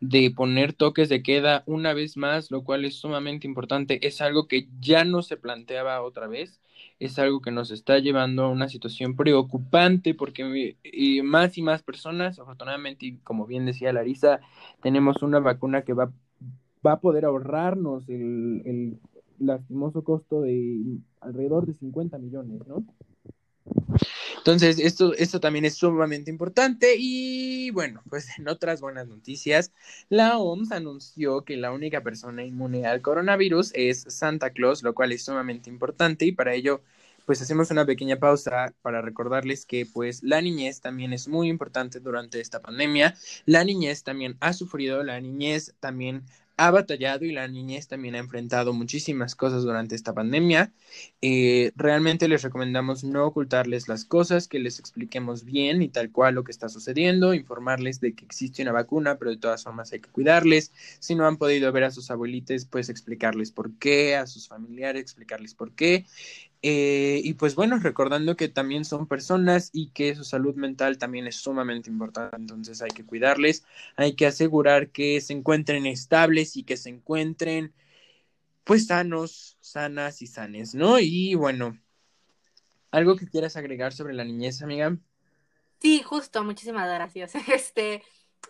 de 0.00 0.30
poner 0.30 0.72
toques 0.72 1.08
de 1.08 1.22
queda 1.22 1.62
una 1.66 1.94
vez 1.94 2.16
más, 2.16 2.50
lo 2.50 2.62
cual 2.62 2.84
es 2.84 2.96
sumamente 2.96 3.46
importante. 3.46 4.06
Es 4.06 4.20
algo 4.20 4.46
que 4.46 4.68
ya 4.80 5.04
no 5.04 5.22
se 5.22 5.36
planteaba 5.36 6.02
otra 6.02 6.26
vez 6.26 6.60
es 7.06 7.18
algo 7.18 7.40
que 7.40 7.50
nos 7.50 7.70
está 7.70 7.98
llevando 7.98 8.44
a 8.44 8.50
una 8.50 8.68
situación 8.68 9.16
preocupante 9.16 10.14
porque 10.14 10.76
y 10.82 11.22
más 11.22 11.58
y 11.58 11.62
más 11.62 11.82
personas, 11.82 12.38
afortunadamente, 12.38 13.06
y 13.06 13.16
como 13.18 13.46
bien 13.46 13.66
decía 13.66 13.92
Larisa, 13.92 14.40
tenemos 14.82 15.22
una 15.22 15.40
vacuna 15.40 15.82
que 15.82 15.92
va, 15.92 16.12
va 16.86 16.92
a 16.92 17.00
poder 17.00 17.24
ahorrarnos 17.24 18.08
el, 18.08 18.62
el 18.64 18.98
lastimoso 19.38 20.02
costo 20.04 20.42
de 20.42 20.98
alrededor 21.20 21.66
de 21.66 21.74
50 21.74 22.18
millones, 22.18 22.66
¿no? 22.66 22.84
Entonces, 24.44 24.78
esto, 24.78 25.14
esto 25.14 25.40
también 25.40 25.64
es 25.64 25.74
sumamente 25.76 26.30
importante 26.30 26.96
y 26.98 27.70
bueno, 27.70 28.02
pues 28.10 28.28
en 28.38 28.46
otras 28.46 28.82
buenas 28.82 29.08
noticias, 29.08 29.72
la 30.10 30.36
OMS 30.36 30.70
anunció 30.72 31.46
que 31.46 31.56
la 31.56 31.72
única 31.72 32.02
persona 32.02 32.44
inmune 32.44 32.84
al 32.84 33.00
coronavirus 33.00 33.70
es 33.72 34.04
Santa 34.06 34.50
Claus, 34.50 34.82
lo 34.82 34.92
cual 34.92 35.12
es 35.12 35.24
sumamente 35.24 35.70
importante 35.70 36.26
y 36.26 36.32
para 36.32 36.52
ello 36.52 36.82
pues 37.24 37.40
hacemos 37.40 37.70
una 37.70 37.86
pequeña 37.86 38.16
pausa 38.16 38.74
para 38.82 39.00
recordarles 39.00 39.64
que 39.64 39.86
pues 39.86 40.22
la 40.22 40.42
niñez 40.42 40.82
también 40.82 41.14
es 41.14 41.26
muy 41.26 41.48
importante 41.48 41.98
durante 41.98 42.38
esta 42.38 42.60
pandemia. 42.60 43.14
La 43.46 43.64
niñez 43.64 44.02
también 44.02 44.36
ha 44.40 44.52
sufrido, 44.52 45.02
la 45.02 45.18
niñez 45.22 45.74
también 45.80 46.24
ha 46.56 46.70
batallado 46.70 47.24
y 47.24 47.32
la 47.32 47.48
niñez 47.48 47.88
también 47.88 48.14
ha 48.14 48.18
enfrentado 48.18 48.72
muchísimas 48.72 49.34
cosas 49.34 49.62
durante 49.64 49.94
esta 49.94 50.14
pandemia. 50.14 50.72
Eh, 51.20 51.72
realmente 51.74 52.28
les 52.28 52.42
recomendamos 52.42 53.02
no 53.02 53.26
ocultarles 53.26 53.88
las 53.88 54.04
cosas, 54.04 54.46
que 54.46 54.60
les 54.60 54.78
expliquemos 54.78 55.44
bien 55.44 55.82
y 55.82 55.88
tal 55.88 56.12
cual 56.12 56.34
lo 56.36 56.44
que 56.44 56.52
está 56.52 56.68
sucediendo, 56.68 57.34
informarles 57.34 58.00
de 58.00 58.14
que 58.14 58.24
existe 58.24 58.62
una 58.62 58.72
vacuna, 58.72 59.16
pero 59.18 59.32
de 59.32 59.38
todas 59.38 59.64
formas 59.64 59.92
hay 59.92 60.00
que 60.00 60.10
cuidarles. 60.10 60.72
Si 61.00 61.14
no 61.14 61.26
han 61.26 61.38
podido 61.38 61.72
ver 61.72 61.84
a 61.84 61.90
sus 61.90 62.10
abuelitos, 62.10 62.66
pues 62.66 62.88
explicarles 62.88 63.50
por 63.50 63.72
qué, 63.78 64.16
a 64.16 64.26
sus 64.26 64.48
familiares 64.48 65.02
explicarles 65.02 65.54
por 65.54 65.72
qué. 65.72 66.06
Eh, 66.66 67.20
y 67.22 67.34
pues 67.34 67.56
bueno, 67.56 67.78
recordando 67.78 68.36
que 68.36 68.48
también 68.48 68.86
son 68.86 69.06
personas 69.06 69.68
y 69.74 69.90
que 69.90 70.14
su 70.14 70.24
salud 70.24 70.54
mental 70.54 70.96
también 70.96 71.26
es 71.26 71.36
sumamente 71.36 71.90
importante, 71.90 72.36
entonces 72.38 72.80
hay 72.80 72.88
que 72.88 73.04
cuidarles, 73.04 73.66
hay 73.96 74.14
que 74.14 74.24
asegurar 74.24 74.88
que 74.88 75.20
se 75.20 75.34
encuentren 75.34 75.84
estables 75.84 76.56
y 76.56 76.62
que 76.62 76.78
se 76.78 76.88
encuentren 76.88 77.74
pues 78.64 78.86
sanos, 78.86 79.58
sanas 79.60 80.22
y 80.22 80.26
sanes, 80.26 80.74
¿no? 80.74 80.98
Y 80.98 81.34
bueno, 81.34 81.78
¿algo 82.92 83.16
que 83.16 83.28
quieras 83.28 83.58
agregar 83.58 83.92
sobre 83.92 84.14
la 84.14 84.24
niñez, 84.24 84.62
amiga? 84.62 84.96
Sí, 85.82 86.02
justo, 86.02 86.42
muchísimas 86.44 86.88
gracias. 86.88 87.34
Este, 87.54 88.02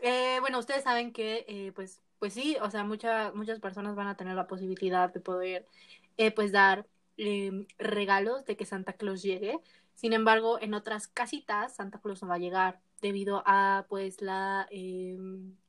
eh, 0.02 0.36
bueno, 0.38 0.60
ustedes 0.60 0.84
saben 0.84 1.12
que 1.12 1.46
eh, 1.48 1.72
pues, 1.74 2.00
pues 2.20 2.32
sí, 2.32 2.56
o 2.62 2.70
sea, 2.70 2.84
muchas 2.84 3.34
muchas 3.34 3.58
personas 3.58 3.96
van 3.96 4.06
a 4.06 4.16
tener 4.16 4.36
la 4.36 4.46
posibilidad 4.46 5.12
de 5.12 5.18
poder 5.18 5.66
pues 6.36 6.52
dar 6.52 6.86
eh, 7.16 7.66
regalos 7.78 8.44
de 8.44 8.56
que 8.56 8.66
Santa 8.66 8.94
Claus 8.94 9.22
llegue. 9.22 9.58
Sin 9.94 10.12
embargo, 10.12 10.58
en 10.60 10.74
otras 10.74 11.06
casitas 11.08 11.74
Santa 11.76 12.00
Claus 12.00 12.22
no 12.22 12.28
va 12.28 12.36
a 12.36 12.38
llegar 12.38 12.80
debido 13.00 13.42
a 13.46 13.86
pues 13.88 14.20
la 14.22 14.66
eh, 14.70 15.16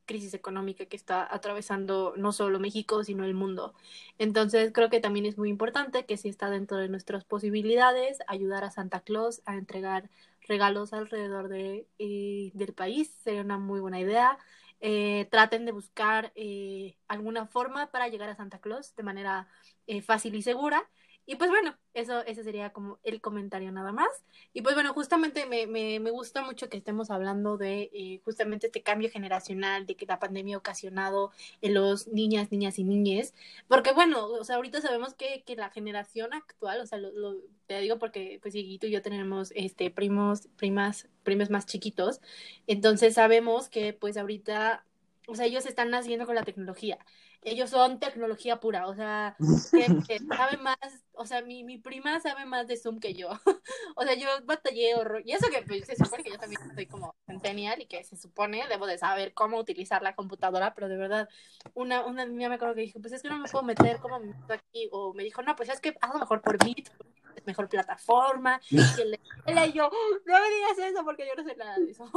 crisis 0.05 0.33
económica 0.33 0.85
que 0.85 0.95
está 0.95 1.27
atravesando 1.33 2.13
no 2.17 2.31
solo 2.31 2.59
México, 2.59 3.03
sino 3.03 3.25
el 3.25 3.33
mundo. 3.33 3.73
Entonces, 4.17 4.71
creo 4.73 4.89
que 4.89 4.99
también 4.99 5.25
es 5.25 5.37
muy 5.37 5.49
importante 5.49 6.05
que 6.05 6.17
si 6.17 6.29
está 6.29 6.49
dentro 6.49 6.77
de 6.77 6.89
nuestras 6.89 7.23
posibilidades, 7.25 8.19
ayudar 8.27 8.63
a 8.63 8.71
Santa 8.71 9.01
Claus 9.01 9.41
a 9.45 9.55
entregar 9.55 10.09
regalos 10.47 10.93
alrededor 10.93 11.47
de, 11.49 11.87
eh, 11.99 12.51
del 12.53 12.73
país 12.73 13.09
sería 13.23 13.41
una 13.41 13.57
muy 13.57 13.79
buena 13.79 13.99
idea. 13.99 14.37
eh, 14.81 15.27
traten 15.31 15.65
de 15.65 15.71
buscar 15.71 16.31
eh, 16.35 16.97
alguna 17.07 17.47
forma 17.47 17.87
para 17.91 18.07
llegar 18.09 18.29
a 18.29 18.35
Santa 18.35 18.59
Claus 18.59 18.93
de 18.95 19.03
manera 19.03 19.47
eh, 19.87 20.01
fácil 20.01 20.35
y 20.35 20.41
segura. 20.41 20.87
Y 21.25 21.35
pues 21.35 21.49
bueno, 21.49 21.75
eso, 21.93 22.23
ese 22.25 22.43
sería 22.43 22.71
como 22.71 22.99
el 23.03 23.21
comentario 23.21 23.71
nada 23.71 23.91
más. 23.91 24.09
Y 24.53 24.61
pues 24.61 24.75
bueno, 24.75 24.93
justamente 24.93 25.45
me, 25.45 25.65
me, 25.67 25.99
me 25.99 26.11
gusta 26.11 26.41
mucho 26.43 26.69
que 26.69 26.77
estemos 26.77 27.09
hablando 27.09 27.57
de 27.57 27.89
eh, 27.93 28.21
justamente 28.23 28.67
este 28.67 28.83
cambio 28.83 29.09
generacional, 29.09 29.85
de 29.85 29.95
que 29.95 30.05
la 30.05 30.19
pandemia 30.19 30.55
ha 30.55 30.59
ocasionado 30.59 31.31
en 31.61 31.73
los 31.73 32.07
niñas, 32.07 32.51
niñas 32.51 32.77
y 32.79 32.83
niñes. 32.83 33.33
Porque 33.67 33.91
bueno, 33.93 34.25
o 34.27 34.43
sea, 34.43 34.57
ahorita 34.57 34.81
sabemos 34.81 35.15
que, 35.15 35.43
que 35.45 35.55
la 35.55 35.69
generación 35.69 36.33
actual, 36.33 36.81
o 36.81 36.85
sea, 36.85 36.97
lo, 36.97 37.11
lo, 37.11 37.35
te 37.67 37.79
digo 37.79 37.97
porque 37.97 38.39
pues 38.41 38.53
Dieguito 38.53 38.87
y 38.87 38.91
yo 38.91 39.01
tenemos 39.01 39.51
este 39.55 39.89
primos, 39.91 40.47
primas, 40.57 41.07
primos 41.23 41.49
más 41.49 41.65
chiquitos. 41.65 42.21
Entonces 42.67 43.15
sabemos 43.15 43.69
que 43.69 43.93
pues 43.93 44.17
ahorita, 44.17 44.85
o 45.27 45.35
sea, 45.35 45.45
ellos 45.45 45.65
están 45.65 45.89
naciendo 45.89 46.25
con 46.25 46.35
la 46.35 46.43
tecnología 46.43 46.97
ellos 47.45 47.69
son 47.69 47.99
tecnología 47.99 48.59
pura, 48.59 48.87
o 48.87 48.95
sea, 48.95 49.35
sabe 50.35 50.57
más, 50.57 50.77
o 51.13 51.25
sea, 51.25 51.43
mi, 51.43 51.63
mi 51.63 51.77
prima 51.77 52.19
sabe 52.19 52.45
más 52.45 52.67
de 52.67 52.75
Zoom 52.75 52.99
que 52.99 53.13
yo. 53.13 53.29
o 53.95 54.03
sea, 54.03 54.15
yo 54.15 54.27
batallé 54.45 54.95
horror. 54.95 55.21
Y 55.23 55.31
eso 55.31 55.47
que 55.49 55.61
pues, 55.61 55.85
se 55.85 55.95
supone 55.95 56.23
que 56.23 56.31
yo 56.31 56.39
también 56.39 56.59
soy 56.73 56.87
como 56.87 57.15
centennial 57.27 57.81
y 57.81 57.85
que 57.85 58.03
se 58.03 58.17
supone 58.17 58.67
debo 58.67 58.87
de 58.87 58.97
saber 58.97 59.33
cómo 59.33 59.57
utilizar 59.57 60.01
la 60.01 60.15
computadora, 60.15 60.73
pero 60.73 60.89
de 60.89 60.97
verdad, 60.97 61.29
una, 61.75 62.03
una 62.05 62.25
niña 62.25 62.49
me 62.49 62.55
acuerdo 62.55 62.75
que 62.75 62.81
dijo, 62.81 62.99
pues 62.99 63.13
es 63.13 63.21
que 63.21 63.29
no 63.29 63.37
me 63.37 63.47
puedo 63.47 63.63
meter 63.63 63.99
como 63.99 64.19
me 64.19 64.33
meto 64.33 64.53
aquí, 64.53 64.89
o 64.91 65.13
me 65.13 65.23
dijo, 65.23 65.43
no, 65.43 65.55
pues 65.55 65.69
es 65.69 65.79
que 65.79 65.95
hazlo 66.01 66.19
mejor 66.19 66.41
por 66.41 66.63
Meet, 66.65 66.89
es 67.35 67.45
mejor 67.45 67.69
plataforma. 67.69 68.59
Y, 68.71 68.77
le, 68.77 69.19
y 69.67 69.73
yo, 69.73 69.89
no 70.25 70.39
me 70.39 70.49
digas 70.49 70.91
eso 70.91 71.05
porque 71.05 71.27
yo 71.27 71.35
no 71.41 71.47
sé 71.47 71.55
nada 71.55 71.77
de 71.77 71.91
eso. 71.91 72.09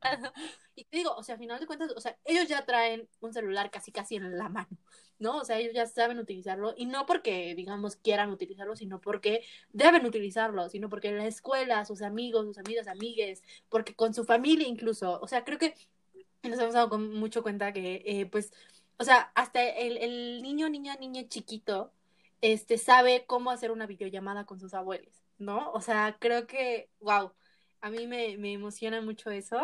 y 0.74 0.84
te 0.84 0.98
digo, 0.98 1.14
o 1.16 1.22
sea, 1.22 1.34
a 1.34 1.38
final 1.38 1.60
de 1.60 1.66
cuentas, 1.66 1.92
o 1.96 2.00
sea, 2.00 2.16
ellos 2.24 2.48
ya 2.48 2.64
traen 2.64 3.08
un 3.20 3.32
celular 3.32 3.70
casi 3.70 3.92
casi 3.92 4.16
en 4.16 4.36
la 4.38 4.48
mano, 4.48 4.76
¿no? 5.18 5.38
O 5.38 5.44
sea, 5.44 5.58
ellos 5.58 5.74
ya 5.74 5.86
saben 5.86 6.18
utilizarlo 6.18 6.74
y 6.76 6.86
no 6.86 7.06
porque, 7.06 7.54
digamos, 7.54 7.96
quieran 7.96 8.30
utilizarlo, 8.30 8.76
sino 8.76 9.00
porque 9.00 9.44
deben 9.70 10.06
utilizarlo, 10.06 10.68
sino 10.68 10.88
porque 10.88 11.08
en 11.08 11.18
la 11.18 11.26
escuela, 11.26 11.84
sus 11.84 12.02
amigos, 12.02 12.46
sus 12.46 12.58
amigas, 12.58 12.86
amigues, 12.88 13.42
porque 13.68 13.94
con 13.94 14.14
su 14.14 14.24
familia 14.24 14.68
incluso, 14.68 15.20
o 15.20 15.26
sea, 15.28 15.44
creo 15.44 15.58
que 15.58 15.74
nos 16.42 16.58
hemos 16.58 16.74
dado 16.74 16.88
con 16.88 17.12
mucho 17.14 17.42
cuenta 17.42 17.72
que, 17.72 18.02
eh, 18.06 18.26
pues, 18.26 18.52
o 18.98 19.04
sea, 19.04 19.32
hasta 19.34 19.62
el, 19.64 19.96
el 19.98 20.42
niño, 20.42 20.68
niña, 20.68 20.96
niña 20.96 21.28
chiquito, 21.28 21.92
este, 22.40 22.78
sabe 22.78 23.24
cómo 23.26 23.50
hacer 23.50 23.70
una 23.72 23.86
videollamada 23.86 24.46
con 24.46 24.60
sus 24.60 24.74
abuelos, 24.74 25.24
¿no? 25.38 25.72
O 25.72 25.80
sea, 25.80 26.16
creo 26.20 26.46
que, 26.46 26.90
wow, 27.00 27.32
a 27.80 27.90
mí 27.90 28.06
me, 28.06 28.36
me 28.38 28.52
emociona 28.52 29.00
mucho 29.00 29.30
eso 29.30 29.58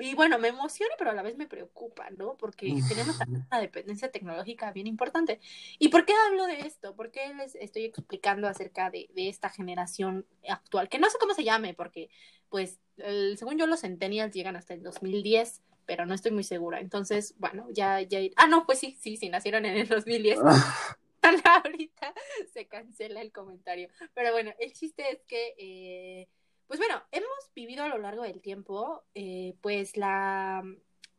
y 0.00 0.14
bueno, 0.14 0.38
me 0.38 0.48
emociona, 0.48 0.94
pero 0.98 1.10
a 1.10 1.14
la 1.14 1.22
vez 1.22 1.36
me 1.36 1.46
preocupa, 1.46 2.10
¿no? 2.10 2.36
Porque 2.36 2.74
tenemos 2.88 3.16
una 3.26 3.60
dependencia 3.60 4.10
tecnológica 4.10 4.72
bien 4.72 4.86
importante. 4.86 5.40
¿Y 5.78 5.88
por 5.88 6.04
qué 6.04 6.12
hablo 6.26 6.46
de 6.46 6.60
esto? 6.60 6.94
¿Por 6.94 7.10
qué 7.10 7.32
les 7.34 7.54
estoy 7.54 7.84
explicando 7.84 8.48
acerca 8.48 8.90
de, 8.90 9.08
de 9.14 9.28
esta 9.28 9.48
generación 9.48 10.26
actual? 10.48 10.88
Que 10.88 10.98
no 10.98 11.10
sé 11.10 11.18
cómo 11.18 11.34
se 11.34 11.44
llame, 11.44 11.74
porque, 11.74 12.10
pues, 12.48 12.80
el, 12.98 13.36
según 13.38 13.58
yo, 13.58 13.66
los 13.66 13.80
centennials 13.80 14.34
llegan 14.34 14.56
hasta 14.56 14.74
el 14.74 14.82
2010, 14.82 15.62
pero 15.86 16.06
no 16.06 16.14
estoy 16.14 16.32
muy 16.32 16.44
segura. 16.44 16.80
Entonces, 16.80 17.34
bueno, 17.38 17.66
ya, 17.70 18.00
ya. 18.02 18.18
Ah, 18.36 18.46
no, 18.46 18.66
pues 18.66 18.78
sí, 18.78 18.96
sí, 19.00 19.16
sí, 19.16 19.28
nacieron 19.28 19.64
en 19.64 19.76
el 19.76 19.88
2010. 19.88 20.38
Ahorita 21.44 22.14
se 22.52 22.66
cancela 22.66 23.20
el 23.20 23.32
comentario. 23.32 23.88
Pero 24.14 24.32
bueno, 24.32 24.52
el 24.58 24.72
chiste 24.72 25.10
es 25.10 25.22
que. 25.26 25.54
Eh, 25.58 26.28
pues 26.66 26.78
bueno, 26.80 27.02
hemos 27.12 27.28
vivido 27.54 27.84
a 27.84 27.88
lo 27.88 27.98
largo 27.98 28.22
del 28.22 28.40
tiempo, 28.40 29.04
eh, 29.14 29.54
pues 29.60 29.96
la 29.96 30.62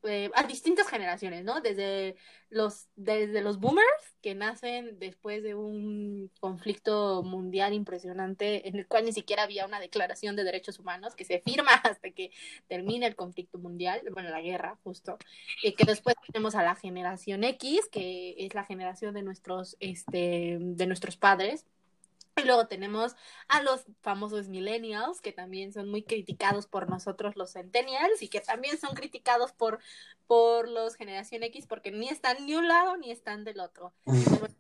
eh, 0.03 0.30
a 0.35 0.43
distintas 0.43 0.88
generaciones, 0.88 1.43
¿no? 1.43 1.59
Desde 1.59 2.16
los, 2.50 2.88
desde 2.95 3.42
los 3.42 3.59
boomers 3.59 3.88
que 4.22 4.35
nacen 4.35 5.00
después 5.00 5.43
de 5.43 5.56
un 5.56 6.32
conflicto 6.40 7.24
mundial 7.24 7.74
impresionante 7.74 8.69
en 8.69 8.77
el 8.77 8.88
cual 8.88 9.06
ni 9.06 9.11
siquiera 9.11 9.43
había 9.43 9.66
una 9.66 9.80
declaración 9.80 10.35
de 10.35 10.43
derechos 10.43 10.80
humanos 10.80 11.16
que 11.16 11.26
se 11.26 11.42
firma 11.42 11.72
hasta 11.84 12.11
que 12.11 12.32
termine 12.67 13.08
el 13.08 13.16
conflicto 13.16 13.58
mundial, 13.58 14.01
bueno, 14.14 14.30
la 14.30 14.42
guerra 14.42 14.77
justo, 14.84 15.17
y 15.64 15.74
que 15.74 15.84
después 15.84 16.16
tenemos 16.32 16.56
a 16.56 16.64
la 16.64 16.76
generación 16.76 17.43
X, 17.43 17.90
que 17.92 18.35
es 18.38 18.53
la 18.53 18.64
generación 18.64 19.14
de 19.16 19.24
nuestros, 19.24 19.77
este, 19.80 20.58
de 20.59 20.88
nuestros 20.88 21.17
padres, 21.17 21.66
y 22.38 22.45
luego 22.45 22.67
tenemos 22.67 23.16
a 23.48 23.61
los 23.61 23.85
famosos 24.01 24.48
millennials, 24.48 25.22
que 25.22 25.32
también 25.32 25.74
son 25.74 25.90
muy 25.90 26.03
criticados 26.03 26.67
por 26.67 26.90
nosotros 26.90 27.35
los 27.35 27.53
centennials 27.53 28.22
y 28.22 28.30
que 28.30 28.41
también 28.41 28.77
son 28.80 28.95
criticados 28.95 29.51
por, 29.53 29.80
por 30.27 30.69
los 30.69 30.95
generación 30.95 31.43
X 31.43 31.67
porque 31.67 31.91
ni 31.91 32.09
están 32.09 32.45
ni 32.45 32.56
un 32.56 32.67
lado 32.67 32.98
ni 32.98 33.11
están 33.11 33.43
del 33.43 33.59
otro. 33.59 33.93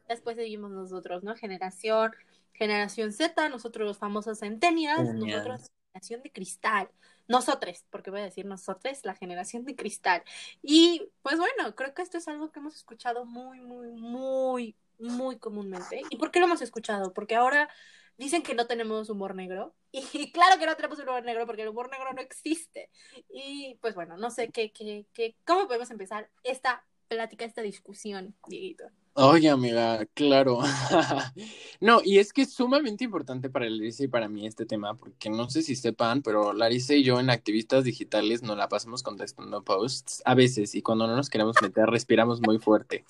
Después 0.07 0.35
seguimos 0.35 0.71
nosotros, 0.71 1.23
¿no? 1.23 1.35
Generación, 1.35 2.11
generación 2.53 3.11
Z, 3.11 3.49
nosotros 3.49 3.87
los 3.87 3.97
famosos 3.97 4.39
centennials, 4.39 5.13
nosotros 5.13 5.71
generación 5.97 6.21
de 6.23 6.31
cristal. 6.31 6.89
Nosotros, 7.27 7.83
porque 7.89 8.09
voy 8.09 8.21
a 8.21 8.25
decir 8.25 8.45
nosotros, 8.45 8.99
la 9.03 9.15
generación 9.15 9.65
de 9.65 9.75
cristal. 9.75 10.23
Y 10.61 11.09
pues 11.21 11.37
bueno, 11.37 11.75
creo 11.75 11.93
que 11.93 12.01
esto 12.01 12.17
es 12.17 12.27
algo 12.27 12.51
que 12.51 12.59
hemos 12.59 12.75
escuchado 12.75 13.25
muy, 13.25 13.59
muy, 13.59 13.91
muy, 13.91 14.75
muy 14.99 15.37
comúnmente. 15.37 16.01
¿Y 16.09 16.17
por 16.17 16.31
qué 16.31 16.39
lo 16.39 16.45
hemos 16.45 16.61
escuchado? 16.61 17.13
Porque 17.13 17.35
ahora 17.35 17.69
dicen 18.17 18.43
que 18.43 18.55
no 18.55 18.67
tenemos 18.67 19.09
humor 19.09 19.35
negro. 19.35 19.75
Y 20.13 20.31
claro 20.31 20.59
que 20.59 20.65
no 20.65 20.75
tenemos 20.75 20.99
humor 20.99 21.23
negro 21.23 21.45
porque 21.45 21.63
el 21.63 21.69
humor 21.69 21.89
negro 21.89 22.13
no 22.13 22.21
existe. 22.21 22.89
Y 23.29 23.77
pues 23.81 23.95
bueno, 23.95 24.17
no 24.17 24.29
sé 24.29 24.49
qué, 24.49 24.71
qué, 24.71 25.05
qué, 25.13 25.35
cómo 25.45 25.65
podemos 25.67 25.89
empezar 25.91 26.29
esta 26.43 26.85
plática, 27.07 27.45
esta 27.45 27.61
discusión, 27.61 28.35
Dieguito. 28.47 28.85
Oye, 29.19 29.49
amiga, 29.49 30.05
claro. 30.13 30.59
no, 31.81 32.01
y 32.05 32.19
es 32.19 32.31
que 32.31 32.43
es 32.43 32.53
sumamente 32.53 33.03
importante 33.03 33.49
para 33.49 33.67
Larissa 33.67 34.03
y 34.03 34.07
para 34.07 34.29
mí 34.29 34.45
este 34.45 34.67
tema, 34.67 34.95
porque 34.95 35.31
no 35.31 35.49
sé 35.49 35.63
si 35.63 35.75
sepan, 35.75 36.21
pero 36.21 36.53
Larissa 36.53 36.93
y 36.93 37.03
yo 37.03 37.19
en 37.19 37.31
activistas 37.31 37.83
digitales 37.83 38.43
nos 38.43 38.57
la 38.57 38.69
pasamos 38.69 39.01
contestando 39.01 39.63
posts 39.63 40.21
a 40.23 40.35
veces 40.35 40.75
y 40.75 40.83
cuando 40.83 41.07
no 41.07 41.15
nos 41.15 41.31
queremos 41.31 41.55
meter 41.63 41.87
respiramos 41.87 42.41
muy 42.41 42.59
fuerte. 42.59 43.05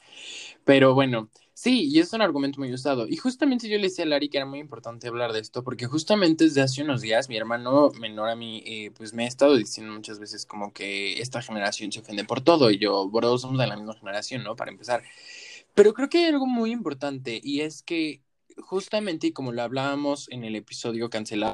Pero 0.64 0.94
bueno, 0.94 1.30
sí, 1.54 1.90
y 1.90 2.00
es 2.00 2.14
un 2.14 2.22
argumento 2.22 2.62
muy 2.62 2.72
usado. 2.74 3.06
Y 3.06 3.18
justamente 3.18 3.68
yo 3.68 3.76
le 3.76 3.84
decía 3.84 4.06
a 4.06 4.08
Lari 4.08 4.30
que 4.30 4.38
era 4.38 4.46
muy 4.46 4.60
importante 4.60 5.10
hablar 5.10 5.34
de 5.34 5.42
esto, 5.42 5.62
porque 5.66 5.88
justamente 5.88 6.46
desde 6.46 6.62
hace 6.62 6.84
unos 6.84 7.02
días 7.02 7.28
mi 7.28 7.36
hermano 7.36 7.92
menor 8.00 8.30
a 8.30 8.36
mí, 8.38 8.64
eh, 8.66 8.92
pues 8.96 9.14
me 9.14 9.26
ha 9.26 9.28
estado 9.28 9.58
diciendo 9.58 9.94
muchas 9.94 10.20
veces 10.20 10.46
como 10.46 10.72
que 10.72 11.22
esta 11.22 11.42
generación 11.42 11.92
se 11.92 12.00
ofende 12.00 12.24
por 12.24 12.40
todo 12.40 12.72
y 12.72 12.78
yo, 12.78 13.10
bro, 13.10 13.38
somos 13.38 13.60
de 13.60 13.68
la 13.68 13.76
misma 13.76 13.96
generación, 13.96 14.46
¿no? 14.46 14.56
Para 14.56 14.72
empezar. 14.72 15.04
Pero 15.78 15.94
creo 15.94 16.10
que 16.10 16.18
hay 16.18 16.26
algo 16.26 16.48
muy 16.48 16.72
importante 16.72 17.40
y 17.44 17.62
es 17.62 17.84
que 17.84 18.24
justamente 18.58 19.32
como 19.32 19.52
lo 19.52 19.62
hablábamos 19.62 20.28
en 20.32 20.44
el 20.44 20.56
episodio 20.56 21.12
cancelado, 21.12 21.54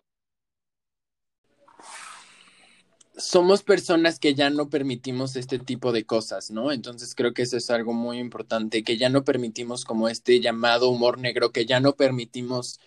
somos 3.17 3.63
personas 3.63 4.19
que 4.19 4.33
ya 4.33 4.49
no 4.49 4.69
permitimos 4.69 5.35
este 5.35 5.59
tipo 5.59 5.91
de 5.91 6.05
cosas, 6.05 6.51
¿no? 6.51 6.71
Entonces 6.71 7.15
creo 7.15 7.33
que 7.33 7.41
eso 7.41 7.57
es 7.57 7.69
algo 7.69 7.91
muy 7.91 8.17
importante, 8.17 8.85
que 8.85 8.95
ya 8.95 9.09
no 9.09 9.25
permitimos 9.25 9.83
como 9.83 10.07
este 10.07 10.39
llamado 10.39 10.87
humor 10.87 11.17
negro, 11.17 11.51
que 11.51 11.65
ya 11.65 11.81
no 11.81 11.97
permitimos 11.97 12.79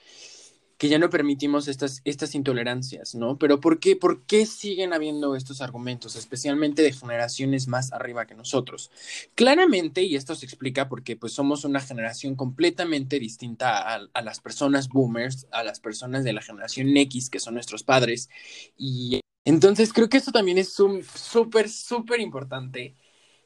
que 0.79 0.89
ya 0.89 0.99
no 0.99 1.09
permitimos 1.09 1.69
estas, 1.69 2.03
estas 2.05 2.35
intolerancias, 2.35 3.15
¿no? 3.15 3.39
Pero 3.39 3.61
¿por 3.61 3.81
qué, 3.81 3.97
¿por 3.97 4.25
qué 4.27 4.45
siguen 4.45 4.93
habiendo 4.93 5.35
estos 5.35 5.63
argumentos, 5.63 6.17
especialmente 6.17 6.83
de 6.83 6.93
generaciones 6.93 7.67
más 7.67 7.93
arriba 7.93 8.27
que 8.27 8.35
nosotros? 8.35 8.91
Claramente, 9.35 10.03
y 10.03 10.17
esto 10.17 10.35
se 10.35 10.45
explica 10.45 10.89
porque 10.89 11.17
pues 11.17 11.33
somos 11.33 11.65
una 11.65 11.81
generación 11.81 12.35
completamente 12.35 13.19
distinta 13.19 13.95
a, 13.95 14.23
las 14.23 14.41
personas 14.41 14.89
boomers, 14.89 15.47
a 15.51 15.65
las 15.65 15.81
personas 15.81 16.25
de 16.25 16.35
la 16.35 16.43
generación 16.43 16.95
X, 16.95 17.31
que 17.31 17.41
son 17.41 17.55
nuestros 17.55 17.83
padres, 17.83 18.29
y 18.77 19.21
entonces 19.47 19.93
creo 19.93 20.11
que 20.11 20.19
eso 20.19 20.33
también 20.33 20.59
es 20.59 20.73
súper, 20.73 21.71
súper 21.71 22.21
importante. 22.21 22.97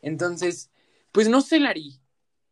Entonces, 0.02 0.70
pues 1.12 1.28
no 1.28 1.42
sé, 1.42 1.60
Lari, 1.60 2.00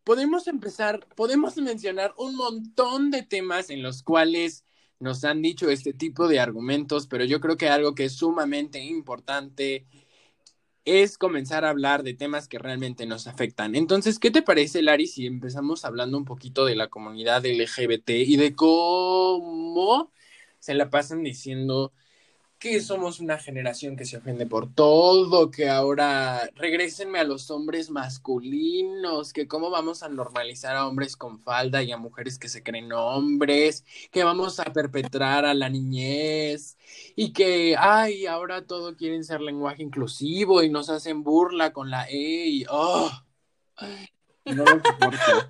podemos 0.05 0.47
empezar, 0.47 1.05
podemos 1.15 1.57
mencionar 1.57 2.13
un 2.17 2.35
montón 2.35 3.11
de 3.11 3.23
temas 3.23 3.69
en 3.69 3.83
los 3.83 4.03
cuales 4.03 4.63
nos 4.99 5.23
han 5.23 5.41
dicho 5.41 5.69
este 5.69 5.93
tipo 5.93 6.27
de 6.27 6.39
argumentos, 6.39 7.07
pero 7.07 7.23
yo 7.25 7.39
creo 7.39 7.57
que 7.57 7.69
algo 7.69 7.95
que 7.95 8.05
es 8.05 8.13
sumamente 8.13 8.79
importante 8.79 9.85
es 10.85 11.17
comenzar 11.17 11.65
a 11.65 11.69
hablar 11.69 12.03
de 12.03 12.13
temas 12.13 12.47
que 12.47 12.59
realmente 12.59 13.05
nos 13.05 13.27
afectan. 13.27 13.75
Entonces, 13.75 14.19
¿qué 14.19 14.31
te 14.31 14.41
parece, 14.41 14.81
Lari, 14.81 15.07
si 15.07 15.25
empezamos 15.27 15.85
hablando 15.85 16.17
un 16.17 16.25
poquito 16.25 16.65
de 16.65 16.75
la 16.75 16.87
comunidad 16.87 17.45
LGBT 17.45 18.09
y 18.11 18.37
de 18.37 18.55
cómo 18.55 20.11
se 20.59 20.73
la 20.73 20.89
pasan 20.89 21.23
diciendo 21.23 21.93
que 22.59 22.81
somos 22.81 23.21
una 23.21 23.37
generación 23.37 23.95
que 23.95 24.05
se 24.05 24.17
ofende 24.17 24.45
por 24.45 24.73
todo, 24.73 25.49
que 25.49 25.69
ahora 25.69 26.49
regresenme 26.55 27.19
a 27.19 27.23
los 27.23 27.49
hombres 27.51 27.89
masculinos, 27.89 29.31
que 29.31 29.47
cómo 29.47 29.69
vamos 29.69 30.03
a 30.03 30.09
normalizar 30.09 30.75
a 30.75 30.85
hombres 30.85 31.15
con 31.15 31.39
falda 31.39 31.81
y 31.81 31.93
a 31.93 31.97
mujeres 31.97 32.37
que 32.37 32.49
se 32.49 32.61
creen 32.61 32.91
hombres, 32.91 33.85
que 34.11 34.25
vamos 34.25 34.59
a 34.59 34.65
perpetrar 34.65 35.45
a 35.45 35.53
la 35.53 35.69
niñez 35.69 36.77
y 37.15 37.31
que, 37.31 37.77
ay, 37.79 38.25
ahora 38.25 38.67
todo 38.67 38.97
quieren 38.97 39.23
ser 39.23 39.39
lenguaje 39.39 39.81
inclusivo 39.81 40.61
y 40.61 40.69
nos 40.69 40.89
hacen 40.89 41.23
burla 41.23 41.71
con 41.71 41.89
la 41.89 42.09
E 42.09 42.47
y, 42.47 42.65
oh, 42.69 43.09
no 44.45 44.65
lo 44.65 44.71
soporto. 44.71 45.49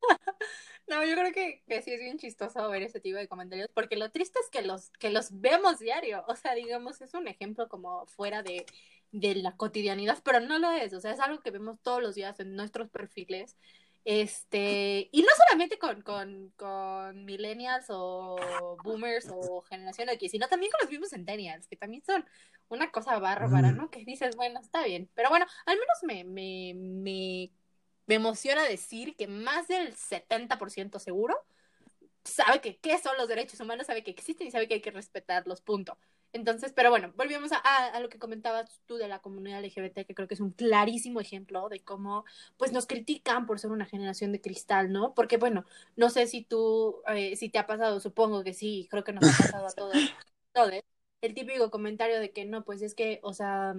No, 0.88 1.04
yo 1.04 1.16
creo 1.16 1.32
que, 1.32 1.62
sí 1.82 1.92
es 1.92 2.00
bien 2.00 2.18
chistoso 2.18 2.68
ver 2.70 2.82
ese 2.82 3.00
tipo 3.00 3.18
de 3.18 3.26
comentarios, 3.26 3.68
porque 3.74 3.96
lo 3.96 4.10
triste 4.10 4.38
es 4.38 4.48
que 4.50 4.62
los, 4.62 4.90
que 4.98 5.10
los 5.10 5.40
vemos 5.40 5.80
diario. 5.80 6.24
O 6.28 6.36
sea, 6.36 6.54
digamos, 6.54 7.00
es 7.00 7.12
un 7.14 7.26
ejemplo 7.26 7.68
como 7.68 8.06
fuera 8.06 8.42
de, 8.42 8.66
de 9.10 9.34
la 9.34 9.56
cotidianidad, 9.56 10.18
pero 10.24 10.40
no 10.40 10.58
lo 10.58 10.70
es. 10.70 10.92
O 10.92 11.00
sea, 11.00 11.12
es 11.12 11.20
algo 11.20 11.40
que 11.40 11.50
vemos 11.50 11.80
todos 11.82 12.00
los 12.00 12.14
días 12.14 12.38
en 12.38 12.54
nuestros 12.54 12.88
perfiles. 12.90 13.56
Este, 14.04 15.08
y 15.10 15.22
no 15.22 15.28
solamente 15.36 15.80
con, 15.80 16.02
con, 16.02 16.50
con 16.56 17.24
millennials 17.24 17.86
o 17.88 18.36
boomers 18.84 19.28
o 19.32 19.62
generación 19.62 20.08
X, 20.10 20.30
sino 20.30 20.46
también 20.46 20.70
con 20.70 20.82
los 20.82 20.90
mismos 20.90 21.10
centennials, 21.10 21.66
que 21.66 21.74
también 21.74 22.04
son 22.04 22.24
una 22.68 22.92
cosa 22.92 23.18
bárbara, 23.18 23.72
¿no? 23.72 23.90
Que 23.90 24.04
dices, 24.04 24.36
bueno, 24.36 24.60
está 24.60 24.84
bien. 24.84 25.10
Pero 25.14 25.28
bueno, 25.30 25.46
al 25.66 25.76
menos 25.76 25.98
me, 26.04 26.22
me, 26.22 26.74
me 26.76 27.50
me 28.06 28.16
emociona 28.16 28.64
decir 28.64 29.16
que 29.16 29.26
más 29.26 29.68
del 29.68 29.94
70% 29.94 30.98
seguro 30.98 31.36
sabe 32.24 32.60
que 32.60 32.78
qué 32.78 32.98
son 32.98 33.16
los 33.16 33.28
derechos 33.28 33.60
humanos, 33.60 33.86
sabe 33.86 34.02
que 34.02 34.10
existen 34.10 34.46
y 34.46 34.50
sabe 34.50 34.68
que 34.68 34.74
hay 34.74 34.80
que 34.80 34.90
respetarlos, 34.90 35.60
punto. 35.60 35.98
Entonces, 36.32 36.72
pero 36.74 36.90
bueno, 36.90 37.12
volvemos 37.16 37.52
a, 37.52 37.58
a, 37.58 38.00
lo 38.00 38.08
que 38.08 38.18
comentabas 38.18 38.80
tú 38.86 38.96
de 38.96 39.08
la 39.08 39.20
comunidad 39.20 39.64
LGBT, 39.64 40.04
que 40.06 40.14
creo 40.14 40.28
que 40.28 40.34
es 40.34 40.40
un 40.40 40.50
clarísimo 40.50 41.20
ejemplo 41.20 41.68
de 41.68 41.80
cómo, 41.80 42.24
pues, 42.58 42.72
nos 42.72 42.86
critican 42.86 43.46
por 43.46 43.58
ser 43.58 43.70
una 43.70 43.86
generación 43.86 44.32
de 44.32 44.40
cristal, 44.40 44.92
¿no? 44.92 45.14
Porque, 45.14 45.38
bueno, 45.38 45.64
no 45.96 46.10
sé 46.10 46.26
si 46.26 46.42
tú, 46.42 47.00
eh, 47.08 47.36
si 47.36 47.48
te 47.48 47.58
ha 47.58 47.66
pasado, 47.66 48.00
supongo 48.00 48.44
que 48.44 48.52
sí, 48.54 48.86
creo 48.90 49.04
que 49.04 49.12
nos 49.12 49.24
ha 49.24 49.36
pasado 49.36 49.66
a 49.66 49.70
todos, 49.74 49.94
todos, 50.52 50.72
el 51.22 51.34
típico 51.34 51.70
comentario 51.70 52.20
de 52.20 52.30
que 52.32 52.44
no, 52.44 52.64
pues 52.64 52.82
es 52.82 52.94
que, 52.94 53.20
o 53.22 53.32
sea, 53.32 53.74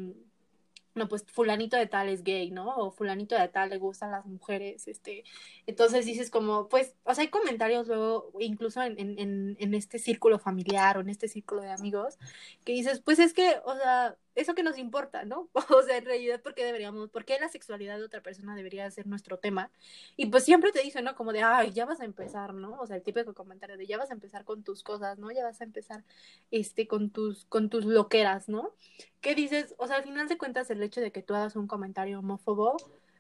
no, 0.98 1.08
pues 1.08 1.24
fulanito 1.28 1.78
de 1.78 1.88
tal 1.88 2.10
es 2.10 2.24
gay, 2.24 2.52
¿no? 2.52 2.76
O 2.76 2.92
fulanito 2.92 3.36
de 3.36 3.48
tal 3.48 3.70
le 3.70 3.78
gustan 3.78 4.12
las 4.12 4.26
mujeres, 4.26 4.88
este, 4.88 5.24
entonces 5.66 6.06
dices 6.06 6.30
como, 6.30 6.68
pues, 6.70 6.96
o 7.04 7.14
sea, 7.14 7.24
hay 7.24 7.30
comentarios 7.30 7.88
luego, 7.88 8.32
incluso 8.40 8.82
en, 8.82 9.00
en, 9.00 9.56
en 9.60 9.74
este 9.74 10.00
círculo 10.00 10.40
familiar 10.40 10.98
o 10.98 11.02
en 11.02 11.10
este 11.10 11.28
círculo 11.28 11.62
de 11.62 11.72
amigos, 11.72 12.18
que 12.66 12.74
dices, 12.74 13.00
pues 13.02 13.20
es 13.20 13.34
que, 13.34 13.56
o 13.66 13.76
sea, 13.76 14.18
eso 14.38 14.54
que 14.54 14.64
nos 14.64 14.78
importa, 14.78 15.26
¿no? 15.26 15.50
O 15.78 15.82
sea, 15.82 15.98
en 15.98 16.06
realidad, 16.06 16.42
¿por 16.42 16.54
qué 16.54 16.64
deberíamos, 16.64 17.10
por 17.10 17.26
qué 17.26 17.40
la 17.40 17.50
sexualidad 17.50 17.98
de 17.98 18.06
otra 18.06 18.22
persona 18.22 18.56
debería 18.56 18.90
ser 18.92 19.08
nuestro 19.08 19.38
tema? 19.38 19.72
Y 20.16 20.28
pues 20.28 20.46
siempre 20.46 20.72
te 20.72 20.82
dicen, 20.82 21.04
¿no? 21.06 21.16
Como 21.16 21.34
de, 21.34 21.42
ay, 21.42 21.72
ya 21.72 21.86
vas 21.86 22.00
a 22.02 22.06
empezar, 22.06 22.54
¿no? 22.54 22.80
O 22.80 22.86
sea, 22.86 22.96
el 22.96 23.04
típico 23.04 23.34
comentario 23.34 23.78
de, 23.78 23.88
ya 23.88 23.98
vas 23.98 24.12
a 24.12 24.14
empezar 24.14 24.46
con 24.46 24.64
tus 24.64 24.84
cosas, 24.84 25.18
¿no? 25.18 25.32
Ya 25.32 25.44
vas 25.44 25.60
a 25.62 25.64
empezar, 25.64 26.04
este, 26.52 26.88
con 26.88 27.10
tus, 27.10 27.46
con 27.46 27.70
tus 27.70 27.86
loqueras, 27.86 28.48
¿no? 28.48 28.74
¿Qué 29.22 29.34
dices? 29.34 29.74
O 29.78 29.88
sea, 29.88 29.98
al 29.98 30.04
final 30.04 30.28
de 30.28 30.38
cuentas, 30.38 30.70
el 30.70 30.84
hecho 30.84 31.02
de 31.02 31.12
que 31.12 31.24
tú 31.24 31.34
hagas 31.34 31.56
un 31.56 31.68
comentario 31.68 32.20
homófobo, 32.20 32.78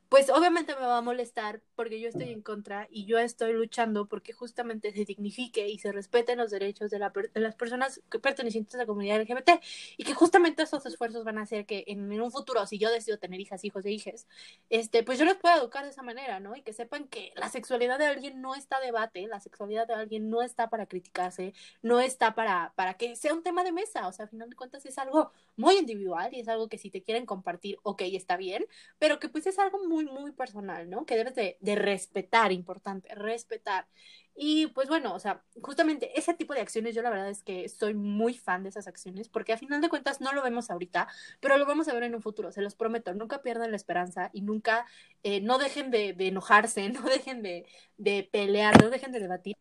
pues 0.09 0.29
obviamente 0.29 0.75
me 0.75 0.85
va 0.85 0.97
a 0.97 1.01
molestar 1.01 1.61
porque 1.75 1.99
yo 1.99 2.07
estoy 2.07 2.31
en 2.31 2.41
contra 2.41 2.87
y 2.89 3.05
yo 3.05 3.19
estoy 3.19 3.53
luchando 3.53 4.07
porque 4.07 4.33
justamente 4.33 4.91
se 4.93 5.05
dignifique 5.05 5.67
y 5.67 5.79
se 5.79 5.91
respeten 5.91 6.37
los 6.37 6.51
derechos 6.51 6.89
de, 6.89 6.99
la, 6.99 7.09
de 7.09 7.39
las 7.41 7.55
personas 7.55 8.01
pertenecientes 8.21 8.75
a 8.75 8.79
la 8.79 8.85
comunidad 8.85 9.21
LGBT 9.21 9.61
y 9.97 10.03
que 10.03 10.13
justamente 10.13 10.63
esos 10.63 10.85
esfuerzos 10.85 11.25
van 11.25 11.37
a 11.37 11.41
hacer 11.41 11.65
que 11.65 11.83
en, 11.87 12.21
un 12.21 12.31
futuro, 12.31 12.65
si 12.65 12.77
yo 12.77 12.89
decido 12.89 13.17
tener 13.17 13.39
hijas, 13.41 13.63
hijos 13.63 13.85
e 13.85 13.91
hijas, 13.91 14.27
este, 14.69 15.03
pues 15.03 15.19
yo 15.19 15.25
los 15.25 15.35
pueda 15.35 15.57
educar 15.57 15.83
de 15.83 15.91
esa 15.91 16.03
manera, 16.03 16.39
¿no? 16.39 16.55
Y 16.55 16.61
que 16.61 16.73
sepan 16.73 17.07
que 17.07 17.33
la 17.35 17.49
sexualidad 17.49 17.99
de 17.99 18.05
alguien 18.05 18.41
no 18.41 18.55
está 18.55 18.77
a 18.77 18.81
debate, 18.81 19.27
la 19.27 19.39
sexualidad 19.39 19.87
de 19.87 19.93
alguien 19.93 20.29
no 20.29 20.41
está 20.41 20.69
para 20.69 20.85
criticarse, 20.85 21.53
no 21.81 21.99
está 21.99 22.33
para, 22.33 22.73
para 22.75 22.95
que 22.95 23.15
sea 23.15 23.33
un 23.33 23.43
tema 23.43 23.63
de 23.63 23.71
mesa, 23.71 24.07
o 24.07 24.11
sea, 24.11 24.23
al 24.23 24.29
final 24.29 24.49
de 24.49 24.55
cuentas 24.55 24.85
es 24.85 24.97
algo 24.97 25.31
muy 25.57 25.77
individual 25.77 26.33
y 26.33 26.39
es 26.39 26.47
algo 26.47 26.69
que 26.69 26.77
si 26.77 26.89
te 26.91 27.03
quieren 27.03 27.25
compartir, 27.25 27.77
ok, 27.83 28.03
está 28.13 28.37
bien, 28.37 28.65
pero 28.99 29.19
que 29.19 29.29
pues 29.29 29.47
es 29.47 29.59
algo 29.59 29.85
muy 29.87 30.05
muy, 30.05 30.31
personal, 30.31 30.89
¿no? 30.89 31.05
Que 31.05 31.15
debes 31.17 31.35
de, 31.35 31.57
respetar, 31.75 32.51
importante, 32.51 33.13
respetar. 33.15 33.87
Y 34.35 34.67
pues 34.67 34.87
bueno, 34.87 35.15
o 35.15 35.19
sea, 35.19 35.43
justamente 35.61 36.17
ese 36.17 36.33
tipo 36.35 36.53
de 36.53 36.61
acciones, 36.61 36.95
yo 36.95 37.01
la 37.01 37.09
verdad 37.09 37.29
es 37.29 37.43
que 37.43 37.67
soy 37.69 37.95
muy 37.95 38.35
fan 38.35 38.63
de 38.63 38.69
esas 38.69 38.87
acciones, 38.87 39.29
porque 39.29 39.53
a 39.53 39.57
final 39.57 39.81
de 39.81 39.89
cuentas 39.89 40.21
no 40.21 40.31
lo 40.31 40.43
vemos 40.43 40.69
ahorita, 40.69 41.07
pero 41.39 41.57
lo 41.57 41.65
vamos 41.65 41.87
a 41.87 41.93
ver 41.93 42.03
en 42.03 42.15
un 42.15 42.21
futuro, 42.21 42.51
se 42.51 42.61
los 42.61 42.75
prometo, 42.75 43.13
nunca 43.15 43.41
pierdan 43.41 43.71
la 43.71 43.77
esperanza 43.77 44.29
y 44.33 44.41
nunca, 44.41 44.85
eh, 45.23 45.41
no 45.41 45.57
dejen 45.57 45.89
de, 45.91 46.13
de, 46.13 46.27
enojarse, 46.27 46.89
no 46.89 47.01
dejen 47.01 47.41
de, 47.41 47.65
de 47.97 48.29
pelear, 48.31 48.81
no 48.81 48.89
dejen 48.89 49.11
de 49.11 49.19
debatir. 49.19 49.57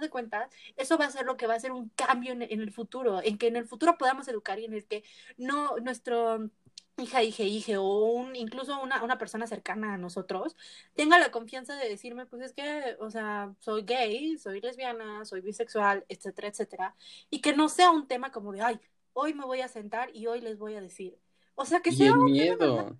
De 0.00 0.10
cuentas, 0.10 0.50
eso 0.76 0.98
va 0.98 1.06
a 1.06 1.10
ser 1.10 1.24
lo 1.24 1.36
que 1.38 1.46
va 1.46 1.54
a 1.54 1.60
ser 1.60 1.72
un 1.72 1.88
cambio 1.90 2.32
en, 2.32 2.42
en 2.42 2.60
el 2.60 2.70
futuro, 2.70 3.22
en 3.22 3.38
que 3.38 3.46
en 3.46 3.56
el 3.56 3.66
futuro 3.66 3.96
podamos 3.96 4.28
educar 4.28 4.58
y 4.58 4.66
en 4.66 4.74
el 4.74 4.86
que 4.86 5.02
no, 5.38 5.76
nuestro 5.78 6.50
hija, 6.98 7.22
hija, 7.22 7.42
hija, 7.44 7.80
o 7.80 8.04
un, 8.12 8.36
incluso 8.36 8.80
una, 8.82 9.02
una 9.02 9.18
persona 9.18 9.46
cercana 9.46 9.94
a 9.94 9.98
nosotros, 9.98 10.56
tenga 10.94 11.18
la 11.18 11.30
confianza 11.30 11.74
de 11.76 11.88
decirme, 11.88 12.26
pues 12.26 12.42
es 12.42 12.52
que, 12.52 12.96
o 13.00 13.10
sea, 13.10 13.54
soy 13.60 13.82
gay, 13.82 14.36
soy 14.38 14.60
lesbiana, 14.60 15.24
soy 15.24 15.40
bisexual, 15.40 16.04
etcétera, 16.08 16.48
etcétera, 16.48 16.96
y 17.30 17.40
que 17.40 17.54
no 17.54 17.68
sea 17.68 17.90
un 17.90 18.06
tema 18.08 18.30
como 18.32 18.52
de, 18.52 18.62
ay, 18.62 18.80
hoy 19.14 19.34
me 19.34 19.44
voy 19.46 19.60
a 19.62 19.68
sentar 19.68 20.14
y 20.14 20.26
hoy 20.26 20.40
les 20.40 20.58
voy 20.58 20.74
a 20.74 20.80
decir. 20.80 21.18
O 21.54 21.64
sea, 21.64 21.80
que 21.80 21.92
sea 21.92 22.12
un 22.12 22.24
miedo. 22.24 22.96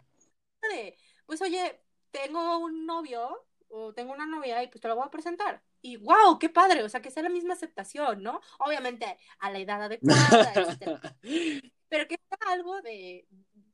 de, 0.62 0.96
pues 1.26 1.42
oye, 1.42 1.80
tengo 2.10 2.58
un 2.58 2.86
novio 2.86 3.46
o 3.68 3.92
tengo 3.94 4.12
una 4.12 4.26
novia 4.26 4.62
y 4.62 4.68
pues 4.68 4.80
te 4.80 4.88
lo 4.88 4.96
voy 4.96 5.04
a 5.06 5.10
presentar. 5.10 5.62
Y 5.80 5.96
wow, 5.96 6.38
qué 6.38 6.48
padre, 6.48 6.82
o 6.82 6.88
sea, 6.88 7.00
que 7.00 7.10
sea 7.10 7.22
la 7.22 7.28
misma 7.28 7.54
aceptación, 7.54 8.22
¿no? 8.22 8.40
Obviamente 8.58 9.06
a 9.38 9.50
la 9.50 9.58
edad 9.58 9.82
adecuada, 9.82 10.52
etcétera. 10.54 11.00
Pero 11.88 12.06
que 12.06 12.18
sea 12.28 12.52
algo 12.52 12.80
de, 12.82 13.26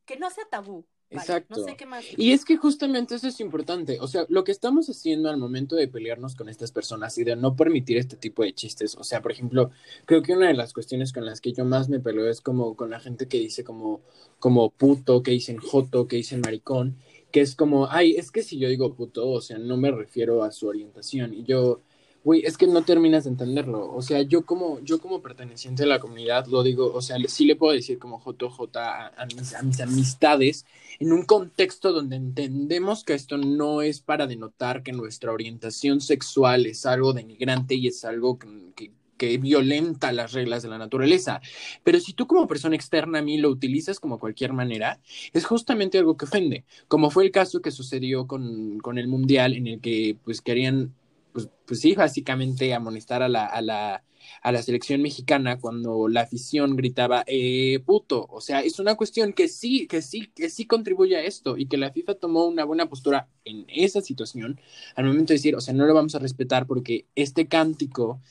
que 0.04 0.16
no 0.16 0.30
sea 0.30 0.44
tabú. 0.50 0.86
Exacto. 1.10 1.56
No 1.56 1.64
sé 1.64 1.76
qué 1.76 1.86
más. 1.86 2.04
Y 2.16 2.32
es 2.32 2.44
que 2.44 2.56
justamente 2.56 3.14
eso 3.14 3.28
es 3.28 3.40
importante. 3.40 3.98
O 4.00 4.08
sea, 4.08 4.26
lo 4.28 4.42
que 4.42 4.52
estamos 4.52 4.88
haciendo 4.88 5.28
al 5.28 5.36
momento 5.36 5.76
de 5.76 5.88
pelearnos 5.88 6.34
con 6.34 6.48
estas 6.48 6.72
personas 6.72 7.16
y 7.18 7.24
de 7.24 7.36
no 7.36 7.54
permitir 7.54 7.98
este 7.98 8.16
tipo 8.16 8.42
de 8.42 8.52
chistes. 8.52 8.96
O 8.96 9.04
sea, 9.04 9.22
por 9.22 9.32
ejemplo, 9.32 9.70
creo 10.06 10.22
que 10.22 10.32
una 10.32 10.48
de 10.48 10.54
las 10.54 10.72
cuestiones 10.72 11.12
con 11.12 11.24
las 11.24 11.40
que 11.40 11.52
yo 11.52 11.64
más 11.64 11.88
me 11.88 12.00
peleo 12.00 12.28
es 12.28 12.40
como 12.40 12.74
con 12.74 12.90
la 12.90 13.00
gente 13.00 13.28
que 13.28 13.38
dice 13.38 13.64
como, 13.64 14.00
como 14.38 14.70
puto, 14.70 15.22
que 15.22 15.30
dicen 15.30 15.58
joto, 15.58 16.08
que 16.08 16.16
dicen 16.16 16.40
maricón, 16.40 16.96
que 17.30 17.40
es 17.40 17.54
como, 17.54 17.88
ay, 17.90 18.16
es 18.16 18.30
que 18.30 18.42
si 18.42 18.58
yo 18.58 18.68
digo 18.68 18.94
puto, 18.94 19.28
o 19.28 19.40
sea, 19.40 19.58
no 19.58 19.76
me 19.76 19.90
refiero 19.90 20.42
a 20.42 20.52
su 20.52 20.66
orientación. 20.66 21.34
Y 21.34 21.44
yo, 21.44 21.80
Güey, 22.24 22.40
es 22.46 22.56
que 22.56 22.66
no 22.66 22.82
terminas 22.82 23.24
de 23.24 23.30
entenderlo. 23.30 23.92
O 23.92 24.00
sea, 24.00 24.22
yo 24.22 24.46
como, 24.46 24.80
yo 24.80 24.98
como 24.98 25.20
perteneciente 25.20 25.82
a 25.82 25.86
la 25.86 26.00
comunidad 26.00 26.46
lo 26.46 26.62
digo, 26.62 26.90
o 26.92 27.02
sea, 27.02 27.18
sí 27.28 27.44
le 27.44 27.54
puedo 27.54 27.74
decir 27.74 27.98
como 27.98 28.18
JJ 28.18 28.78
a, 28.78 29.08
a, 29.08 29.26
mis, 29.26 29.54
a 29.54 29.62
mis 29.62 29.78
amistades 29.80 30.64
en 30.98 31.12
un 31.12 31.24
contexto 31.24 31.92
donde 31.92 32.16
entendemos 32.16 33.04
que 33.04 33.12
esto 33.12 33.36
no 33.36 33.82
es 33.82 34.00
para 34.00 34.26
denotar 34.26 34.82
que 34.82 34.92
nuestra 34.92 35.32
orientación 35.32 36.00
sexual 36.00 36.64
es 36.64 36.86
algo 36.86 37.12
denigrante 37.12 37.74
y 37.74 37.88
es 37.88 38.06
algo 38.06 38.38
que, 38.38 38.90
que 39.18 39.36
violenta 39.36 40.10
las 40.12 40.32
reglas 40.32 40.62
de 40.62 40.70
la 40.70 40.78
naturaleza. 40.78 41.42
Pero 41.82 42.00
si 42.00 42.14
tú 42.14 42.26
como 42.26 42.46
persona 42.46 42.74
externa 42.74 43.18
a 43.18 43.22
mí 43.22 43.36
lo 43.36 43.50
utilizas 43.50 44.00
como 44.00 44.18
cualquier 44.18 44.54
manera, 44.54 44.98
es 45.34 45.44
justamente 45.44 45.98
algo 45.98 46.16
que 46.16 46.24
ofende, 46.24 46.64
como 46.88 47.10
fue 47.10 47.24
el 47.24 47.30
caso 47.30 47.60
que 47.60 47.70
sucedió 47.70 48.26
con, 48.26 48.78
con 48.80 48.96
el 48.96 49.08
Mundial 49.08 49.52
en 49.52 49.66
el 49.66 49.80
que 49.80 50.16
pues 50.24 50.40
querían 50.40 50.94
pues, 51.34 51.50
pues 51.66 51.80
sí, 51.80 51.94
básicamente 51.94 52.74
amonestar 52.74 53.22
a 53.22 53.28
la, 53.28 53.46
a 53.46 53.62
la, 53.62 54.04
a 54.42 54.52
la 54.52 54.62
selección 54.62 55.02
mexicana 55.02 55.58
cuando 55.60 56.08
la 56.08 56.22
afición 56.22 56.76
gritaba 56.76 57.24
eh, 57.26 57.80
puto. 57.86 58.26
O 58.30 58.40
sea, 58.40 58.60
es 58.62 58.78
una 58.78 58.94
cuestión 58.96 59.34
que 59.34 59.48
sí, 59.48 59.86
que 59.88 60.02
sí, 60.02 60.28
que 60.34 60.50
sí 60.50 60.66
contribuye 60.66 61.16
a 61.16 61.24
esto 61.24 61.58
y 61.58 61.66
que 61.66 61.76
la 61.78 61.92
FIFA 61.92 62.14
tomó 62.16 62.46
una 62.46 62.64
buena 62.64 62.88
postura 62.88 63.28
en 63.44 63.66
esa 63.68 64.00
situación 64.02 64.60
al 64.96 65.06
momento 65.06 65.32
de 65.32 65.36
decir, 65.36 65.56
o 65.56 65.60
sea, 65.60 65.74
no 65.74 65.86
lo 65.86 65.94
vamos 65.94 66.14
a 66.14 66.20
respetar 66.20 66.66
porque 66.66 67.06
este 67.16 67.48
cántico 67.48 68.22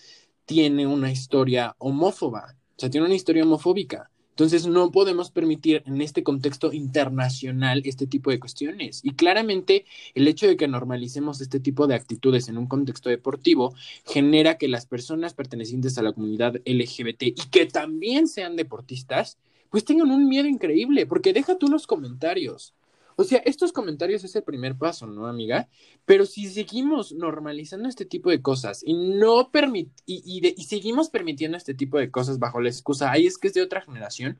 tiene 0.46 0.88
una 0.88 1.12
historia 1.12 1.76
homófoba, 1.80 2.58
o 2.78 2.80
sea, 2.80 2.90
tiene 2.90 3.08
una 3.08 3.16
historia 3.16 3.44
homofóbica. 3.44 4.12
Entonces 4.34 4.66
no 4.66 4.92
podemos 4.92 5.30
permitir 5.30 5.84
en 5.86 6.02
este 6.02 6.24
contexto 6.24 6.74
internacional 6.74 7.84
este 7.86 8.08
tipo 8.08 8.32
de 8.32 8.40
cuestiones. 8.40 9.02
Y 9.04 9.12
claramente 9.12 9.86
el 10.16 10.28
hecho 10.28 10.48
de 10.48 10.58
que 10.58 10.68
normalicemos 10.68 11.40
este 11.40 11.60
tipo 11.60 11.86
de 11.86 11.94
actitudes 11.94 12.50
en 12.50 12.58
un 12.58 12.66
contexto 12.66 13.10
deportivo 13.10 13.76
genera 14.08 14.58
que 14.58 14.68
las 14.68 14.88
personas 14.88 15.36
pertenecientes 15.36 16.00
a 16.00 16.02
la 16.02 16.14
comunidad 16.14 16.56
LGBT 16.66 17.24
y 17.24 17.50
que 17.52 17.68
también 17.68 18.28
sean 18.28 18.56
deportistas, 18.56 19.38
pues 19.70 19.86
tengan 19.86 20.10
un 20.10 20.28
miedo 20.28 20.48
increíble, 20.48 21.06
porque 21.06 21.32
deja 21.32 21.60
tú 21.60 21.68
los 21.68 21.86
comentarios. 21.86 22.74
O 23.16 23.24
sea, 23.24 23.40
estos 23.46 23.72
comentarios 23.72 24.24
es 24.24 24.36
el 24.36 24.44
primer 24.44 24.78
paso, 24.78 25.08
¿no, 25.08 25.28
amiga? 25.28 25.70
Pero 26.06 26.26
si 26.26 26.48
seguimos 26.48 27.12
normalizando 27.14 27.90
este 27.90 28.06
tipo 28.06 28.30
de 28.30 28.42
cosas 28.42 28.82
y 28.86 28.94
no 28.94 29.52
permit 29.52 29.90
y, 30.06 30.42
y, 30.56 30.64
seguimos 30.64 31.10
permitiendo 31.10 31.58
este 31.58 31.74
tipo 31.74 31.98
de 31.98 32.12
cosas 32.12 32.40
bajo 32.40 32.62
la 32.62 32.70
excusa, 32.70 33.12
ay, 33.12 33.28
es 33.28 33.38
que 33.38 33.48
es 33.48 33.54
de 33.54 33.62
otra 33.62 33.82
generación, 33.82 34.38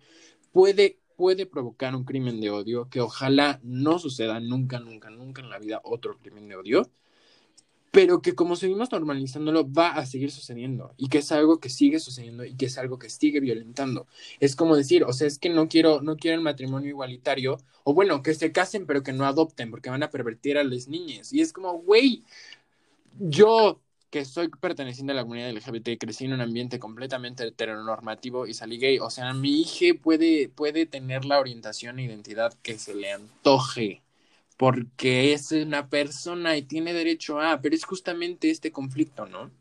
puede, 0.52 1.00
puede 1.16 1.46
provocar 1.46 1.96
un 1.96 2.04
crimen 2.04 2.42
de 2.42 2.50
odio 2.50 2.90
que 2.90 3.02
ojalá 3.02 3.60
no 3.64 4.00
suceda 4.00 4.40
nunca, 4.40 4.80
nunca, 4.80 5.10
nunca 5.10 5.42
en 5.42 5.50
la 5.50 5.60
vida 5.60 5.82
otro 5.84 6.18
crimen 6.20 6.48
de 6.48 6.56
odio 6.56 6.90
pero 7.94 8.24
que 8.24 8.34
como 8.34 8.56
seguimos 8.56 8.92
normalizándolo 8.92 9.72
va 9.72 9.90
a 9.90 10.08
seguir 10.08 10.32
sucediendo 10.32 10.96
y 10.98 11.10
que 11.10 11.20
es 11.20 11.32
algo 11.32 11.60
que 11.60 11.70
sigue 11.70 12.00
sucediendo 12.00 12.44
y 12.44 12.56
que 12.56 12.66
es 12.66 12.80
algo 12.80 12.98
que 12.98 13.08
sigue 13.12 13.40
violentando. 13.40 14.08
Es 14.40 14.56
como 14.56 14.76
decir, 14.76 15.04
o 15.04 15.14
sea, 15.14 15.28
es 15.28 15.38
que 15.38 15.50
no 15.52 15.68
quiero 15.70 16.02
no 16.02 16.18
quiero 16.18 16.38
el 16.38 16.44
matrimonio 16.44 16.90
igualitario 16.90 17.60
o 17.84 17.94
bueno, 17.94 18.24
que 18.24 18.34
se 18.34 18.52
casen 18.52 18.88
pero 18.88 19.04
que 19.04 19.14
no 19.14 19.26
adopten 19.28 19.70
porque 19.70 19.92
van 19.92 20.02
a 20.02 20.10
pervertir 20.10 20.58
a 20.58 20.64
las 20.64 20.88
niñas 20.88 21.32
y 21.34 21.42
es 21.42 21.54
como, 21.54 21.74
güey, 21.84 22.24
yo 23.20 23.80
que 24.10 24.26
soy 24.26 24.50
perteneciente 24.50 25.14
a 25.14 25.16
la 25.16 25.24
comunidad 25.24 25.52
LGBT, 25.52 26.00
crecí 26.00 26.26
en 26.26 26.34
un 26.34 26.42
ambiente 26.42 26.80
completamente 26.80 27.48
heteronormativo 27.48 28.48
y 28.48 28.54
salí 28.54 28.78
gay. 28.78 29.00
O 29.00 29.10
sea, 29.10 29.34
mi 29.34 29.62
hija 29.62 29.96
puede, 30.02 30.50
puede 30.50 30.86
tener 30.86 31.26
la 31.26 31.40
orientación 31.40 32.00
e 32.00 32.06
identidad 32.06 32.54
que 32.64 32.78
se 32.80 32.96
le 32.96 33.12
antoje 33.12 34.03
porque 34.58 35.34
es 35.34 35.52
una 35.52 35.90
persona 35.90 36.56
y 36.58 36.64
tiene 36.64 36.94
derecho 36.94 37.40
a, 37.40 37.62
pero 37.62 37.76
es 37.76 37.86
justamente 37.86 38.50
este 38.50 38.72
conflicto, 38.72 39.26
¿no? 39.26 39.52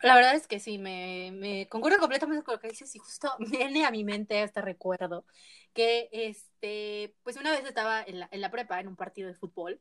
La 0.00 0.14
verdad 0.14 0.34
es 0.34 0.46
que 0.46 0.60
sí, 0.60 0.78
me, 0.78 1.32
me 1.32 1.68
concuerdo 1.68 1.98
completamente 1.98 2.44
con 2.44 2.54
lo 2.54 2.60
que 2.60 2.68
dices 2.68 2.94
y 2.94 2.98
justo 2.98 3.30
viene 3.38 3.84
a 3.84 3.90
mi 3.90 4.04
mente 4.04 4.42
este 4.42 4.60
recuerdo 4.62 5.24
que, 5.74 6.08
este, 6.12 7.14
pues 7.22 7.36
una 7.36 7.50
vez 7.50 7.64
estaba 7.64 8.02
en 8.02 8.20
la, 8.20 8.28
en 8.30 8.40
la 8.40 8.50
prepa 8.50 8.80
en 8.80 8.88
un 8.88 8.96
partido 8.96 9.28
de 9.28 9.34
fútbol 9.34 9.80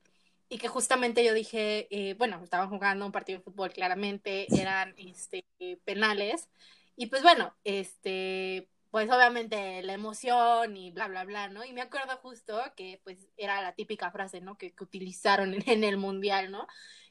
y 0.50 0.58
que 0.58 0.68
justamente 0.68 1.24
yo 1.24 1.34
dije, 1.34 1.88
eh, 1.92 2.16
bueno, 2.16 2.42
estaban 2.44 2.70
jugando 2.70 3.06
un 3.06 3.12
partido 3.12 3.40
de 3.40 3.44
fútbol, 3.44 3.72
claramente 3.72 4.48
eran 4.60 4.96
este, 4.98 5.46
penales 5.86 6.50
y 6.96 7.08
pues 7.08 7.22
bueno, 7.22 7.56
este, 7.64 8.70
pues 8.98 9.12
obviamente 9.12 9.84
la 9.84 9.94
emoción 9.94 10.76
y 10.76 10.90
bla, 10.90 11.08
bla, 11.08 11.24
bla, 11.24 11.50
¿no? 11.50 11.64
Y 11.64 11.72
me 11.72 11.82
acuerdo 11.82 12.18
justo 12.18 12.60
que 12.76 13.00
pues 13.04 13.30
era 13.38 13.62
la 13.62 13.74
típica 13.74 14.10
frase, 14.10 14.42
¿no? 14.42 14.58
Que, 14.58 14.72
que 14.72 14.84
utilizaron 14.84 15.54
en, 15.68 15.84
el 15.84 15.98
mundial, 15.98 16.50
¿no? 16.50 16.66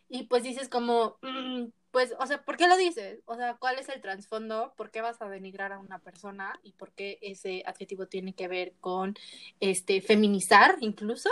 Y 0.08 0.24
pues 0.24 0.42
dices 0.42 0.68
como, 0.68 1.16
mm, 1.23 1.66
pues, 1.92 2.12
o 2.18 2.26
sea, 2.26 2.42
¿por 2.44 2.56
qué 2.56 2.66
lo 2.66 2.76
dices? 2.76 3.20
O 3.26 3.36
sea, 3.36 3.55
¿cuál 3.55 3.78
es 3.78 3.89
el 3.89 4.00
trasfondo? 4.00 4.74
¿Por 4.76 4.90
qué 4.90 5.00
vas 5.00 5.23
a 5.23 5.28
denigrar 5.28 5.73
a 5.73 5.78
una 5.78 6.00
persona? 6.00 6.58
¿Y 6.65 6.73
por 6.73 6.90
qué 6.90 7.20
ese 7.23 7.62
adjetivo 7.65 8.06
tiene 8.06 8.34
que 8.34 8.48
ver 8.48 8.73
con, 8.81 9.15
este, 9.60 10.00
feminizar 10.00 10.78
incluso? 10.81 11.31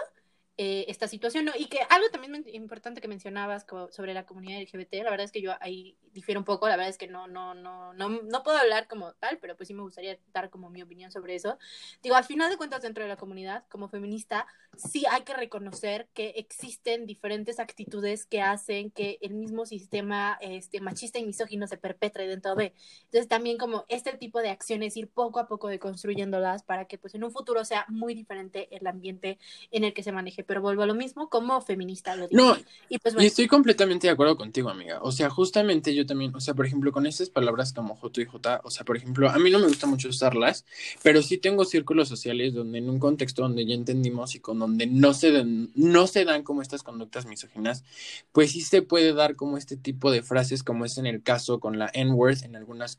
Eh, 0.57 0.85
esta 0.87 1.09
situación, 1.09 1.47
¿no? 1.47 1.53
Y 1.59 1.67
que 1.67 1.81
algo 1.91 2.09
también 2.11 2.45
importante 2.53 3.01
que 3.01 3.09
mencionabas 3.09 3.67
sobre 3.91 4.15
la 4.15 4.25
comunidad 4.25 4.61
LGBT, 4.61 5.03
la 5.03 5.11
verdad 5.11 5.25
es 5.25 5.33
que 5.33 5.43
yo 5.43 5.53
ahí 5.61 5.97
difiero 6.13 6.39
un 6.39 6.45
poco, 6.45 6.69
la 6.69 6.77
verdad 6.77 6.91
es 6.91 6.97
que 6.97 7.09
no, 7.09 7.27
no, 7.27 7.55
no, 7.55 7.93
no, 7.93 8.09
no 8.09 8.43
puedo 8.45 8.57
hablar 8.59 8.87
como 8.87 9.15
tal, 9.15 9.39
pero 9.39 9.57
pues 9.57 9.67
sí 9.67 9.75
me 9.75 9.83
gustaría 9.83 10.17
dar 10.33 10.51
como 10.51 10.71
mi 10.71 10.81
opinión 10.81 11.11
sobre 11.11 11.35
eso. 11.35 11.59
Digo, 12.05 12.15
al 12.15 12.23
final 12.23 12.51
de 12.51 12.57
cuentas, 12.57 12.83
dentro 12.83 13.03
de 13.03 13.09
la 13.09 13.17
comunidad, 13.17 13.65
como 13.69 13.89
feminista, 13.89 14.47
sí 14.77 15.05
hay 15.11 15.23
que 15.23 15.35
reconocer 15.35 16.09
que 16.15 16.35
existen 16.37 17.05
diferentes 17.05 17.59
actitudes 17.59 18.25
que 18.25 18.41
hacen 18.41 18.93
que 18.93 19.19
el 19.23 19.35
mismo 19.35 19.67
sistema 19.67 20.39
este, 20.41 20.81
machista 20.81 21.19
y 21.19 21.25
misógino 21.25 21.67
se 21.67 21.79
perpetre 21.79 22.29
dentro 22.29 22.55
de. 22.55 22.75
Entonces, 23.07 23.27
también 23.27 23.59
como 23.59 23.87
este 23.89 24.17
tipo 24.17 24.41
de 24.41 24.51
acciones, 24.51 24.97
ir 24.97 25.09
poco 25.09 25.41
a 25.41 25.49
poco 25.49 25.67
deconstruyéndolas 25.67 26.63
para 26.63 26.85
que 26.85 26.97
pues 26.97 27.17
en 27.17 27.25
un 27.25 27.33
futuro 27.33 27.65
sea 27.65 27.87
muy 27.89 28.15
diferente 28.15 28.69
el 28.71 28.87
ambiente 28.87 29.41
en 29.73 29.83
el 29.83 29.93
que 29.93 30.05
se 30.05 30.13
maneje 30.13 30.44
pero 30.47 30.61
vuelvo 30.61 30.83
a 30.83 30.87
lo 30.87 30.95
mismo, 30.95 31.29
como 31.29 31.61
feminista 31.61 32.17
lo 32.17 32.29
digo. 32.29 32.43
No, 32.43 32.57
y, 32.89 32.99
pues, 32.99 33.15
y 33.19 33.27
estoy 33.27 33.47
completamente 33.47 34.07
de 34.07 34.13
acuerdo 34.13 34.37
contigo, 34.37 34.71
amiga. 34.71 35.01
O 35.03 35.13
sea, 35.13 35.31
justamente 35.31 35.95
yo 35.95 36.07
también, 36.07 36.35
o 36.35 36.41
sea, 36.41 36.55
por 36.55 36.67
ejemplo, 36.67 36.93
con 36.93 37.07
estas 37.07 37.31
palabras 37.31 37.73
como 37.73 37.97
J 37.97 38.23
y 38.23 38.25
J, 38.25 38.61
o 38.65 38.71
sea, 38.71 38.85
por 38.85 38.97
ejemplo, 38.97 39.31
a 39.31 39.39
mí 39.39 39.51
no 39.51 39.59
me 39.59 39.67
gusta 39.67 39.87
mucho 39.87 40.09
usarlas, 40.09 40.65
pero 41.03 41.23
sí 41.23 41.39
tengo 41.39 41.65
círculos 41.65 42.09
sociales 42.09 42.55
donde 42.55 42.79
en 42.79 42.89
un 42.89 42.99
contexto 42.99 43.43
donde 43.43 43.67
ya 43.67 43.75
entendimos 43.75 44.35
y 44.35 44.41
con 44.41 44.59
donde 44.59 44.87
no 44.87 45.15
se, 45.15 45.33
dan, 45.33 45.71
no 45.75 46.07
se 46.07 46.25
dan 46.25 46.43
como 46.43 46.63
estas 46.63 46.83
conductas 46.83 47.27
misóginas, 47.27 47.85
pues 48.33 48.53
sí 48.53 48.61
se 48.61 48.83
puede 48.83 49.13
dar 49.13 49.37
como 49.37 49.57
este 49.57 49.77
tipo 49.77 50.11
de 50.11 50.23
frases, 50.23 50.63
como 50.63 50.85
es 50.85 50.99
en 50.99 51.07
el 51.07 51.23
caso 51.23 51.61
con 51.61 51.79
la 51.79 51.91
N-word 51.93 52.45
en 52.45 52.57
algunas, 52.57 52.97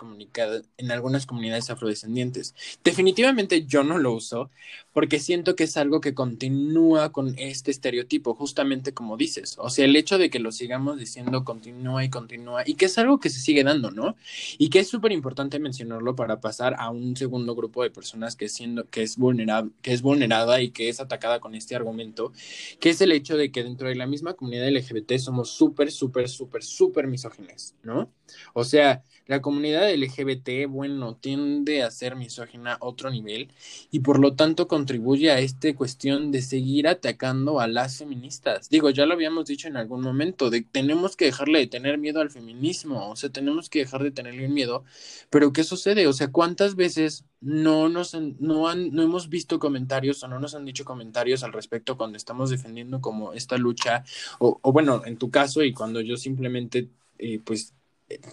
en 0.77 0.91
algunas 0.91 1.25
comunidades 1.25 1.69
afrodescendientes. 1.69 2.55
Definitivamente 2.83 3.65
yo 3.65 3.83
no 3.83 3.97
lo 3.97 4.13
uso 4.13 4.49
porque 4.95 5.19
siento 5.19 5.57
que 5.57 5.65
es 5.65 5.75
algo 5.75 5.99
que 5.99 6.13
continúa 6.13 7.11
con 7.11 7.35
este 7.37 7.69
estereotipo, 7.69 8.33
justamente 8.33 8.93
como 8.93 9.17
dices. 9.17 9.57
O 9.59 9.69
sea, 9.69 9.83
el 9.83 9.93
hecho 9.97 10.17
de 10.17 10.29
que 10.29 10.39
lo 10.39 10.53
sigamos 10.53 10.97
diciendo 10.97 11.43
continúa 11.43 12.05
y 12.05 12.09
continúa, 12.09 12.63
y 12.65 12.75
que 12.75 12.85
es 12.85 12.97
algo 12.97 13.19
que 13.19 13.29
se 13.29 13.41
sigue 13.41 13.65
dando, 13.65 13.91
¿no? 13.91 14.15
Y 14.57 14.69
que 14.69 14.79
es 14.79 14.87
súper 14.87 15.11
importante 15.11 15.59
mencionarlo 15.59 16.15
para 16.15 16.39
pasar 16.39 16.77
a 16.79 16.91
un 16.91 17.17
segundo 17.17 17.55
grupo 17.55 17.83
de 17.83 17.89
personas 17.89 18.37
que, 18.37 18.47
siendo, 18.47 18.89
que, 18.89 19.03
es 19.03 19.17
vulnerable, 19.17 19.71
que 19.81 19.91
es 19.91 20.01
vulnerada 20.01 20.61
y 20.61 20.69
que 20.69 20.87
es 20.87 21.01
atacada 21.01 21.41
con 21.41 21.55
este 21.55 21.75
argumento, 21.75 22.31
que 22.79 22.91
es 22.91 23.01
el 23.01 23.11
hecho 23.11 23.35
de 23.35 23.51
que 23.51 23.65
dentro 23.65 23.89
de 23.89 23.95
la 23.95 24.07
misma 24.07 24.35
comunidad 24.35 24.69
LGBT 24.69 25.17
somos 25.17 25.49
súper, 25.49 25.91
súper, 25.91 26.29
súper, 26.29 26.63
súper 26.63 27.07
misógines, 27.07 27.75
¿no? 27.83 28.13
O 28.53 28.63
sea, 28.63 29.03
la 29.27 29.41
comunidad 29.41 29.91
LGBT, 29.91 30.69
bueno, 30.69 31.15
tiende 31.15 31.81
a 31.81 31.89
ser 31.89 32.15
misógina 32.15 32.73
a 32.73 32.77
otro 32.81 33.09
nivel 33.09 33.49
y 33.89 34.01
por 34.01 34.19
lo 34.19 34.35
tanto 34.35 34.67
contribuye 34.67 35.31
a 35.31 35.39
esta 35.39 35.73
cuestión 35.73 36.31
de 36.31 36.43
seguir 36.43 36.87
atacando 36.87 37.59
a 37.59 37.67
las 37.67 37.97
feministas. 37.97 38.69
Digo, 38.69 38.91
ya 38.91 39.05
lo 39.07 39.13
habíamos 39.13 39.45
dicho 39.47 39.67
en 39.67 39.77
algún 39.77 40.01
momento, 40.01 40.49
de 40.51 40.61
tenemos 40.61 41.15
que 41.15 41.25
dejarle 41.25 41.59
de 41.59 41.67
tener 41.67 41.97
miedo 41.97 42.21
al 42.21 42.29
feminismo, 42.29 43.09
o 43.09 43.15
sea, 43.15 43.31
tenemos 43.31 43.69
que 43.69 43.79
dejar 43.79 44.03
de 44.03 44.11
tenerle 44.11 44.47
miedo, 44.47 44.83
pero 45.31 45.51
¿qué 45.53 45.63
sucede? 45.63 46.07
O 46.07 46.13
sea, 46.13 46.31
¿cuántas 46.31 46.75
veces 46.75 47.25
no 47.41 47.89
nos 47.89 48.13
no 48.13 48.67
han, 48.67 48.91
no 48.93 49.01
hemos 49.03 49.29
visto 49.29 49.59
comentarios 49.59 50.23
o 50.23 50.27
no 50.27 50.39
nos 50.39 50.55
han 50.55 50.65
dicho 50.65 50.85
comentarios 50.85 51.43
al 51.43 51.53
respecto 51.53 51.97
cuando 51.97 52.17
estamos 52.17 52.49
defendiendo 52.49 53.01
como 53.01 53.33
esta 53.33 53.57
lucha 53.57 54.03
o, 54.39 54.59
o 54.61 54.71
bueno, 54.71 55.01
en 55.05 55.17
tu 55.17 55.29
caso 55.31 55.63
y 55.63 55.73
cuando 55.73 56.01
yo 56.01 56.17
simplemente 56.17 56.89
eh, 57.17 57.39
pues 57.43 57.73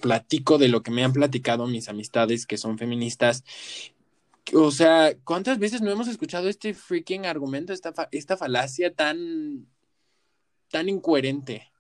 platico 0.01 0.59
de 0.59 0.69
lo 0.69 0.83
que 0.83 0.91
me 0.91 1.05
han 1.05 1.13
platicado 1.13 1.67
mis 1.67 1.89
amistades 1.89 2.47
que 2.47 2.59
son 2.59 2.79
feministas. 2.79 3.45
O 4.55 4.71
sea, 4.71 5.15
¿cuántas 5.25 5.59
veces 5.59 5.81
no 5.81 5.91
hemos 5.91 6.09
escuchado 6.09 6.49
este 6.49 6.75
freaking 6.75 7.27
argumento, 7.27 7.73
esta, 7.73 7.93
esta 8.11 8.37
falacia 8.37 8.93
tan, 8.93 9.67
tan 10.71 10.89
incoherente? 10.89 11.73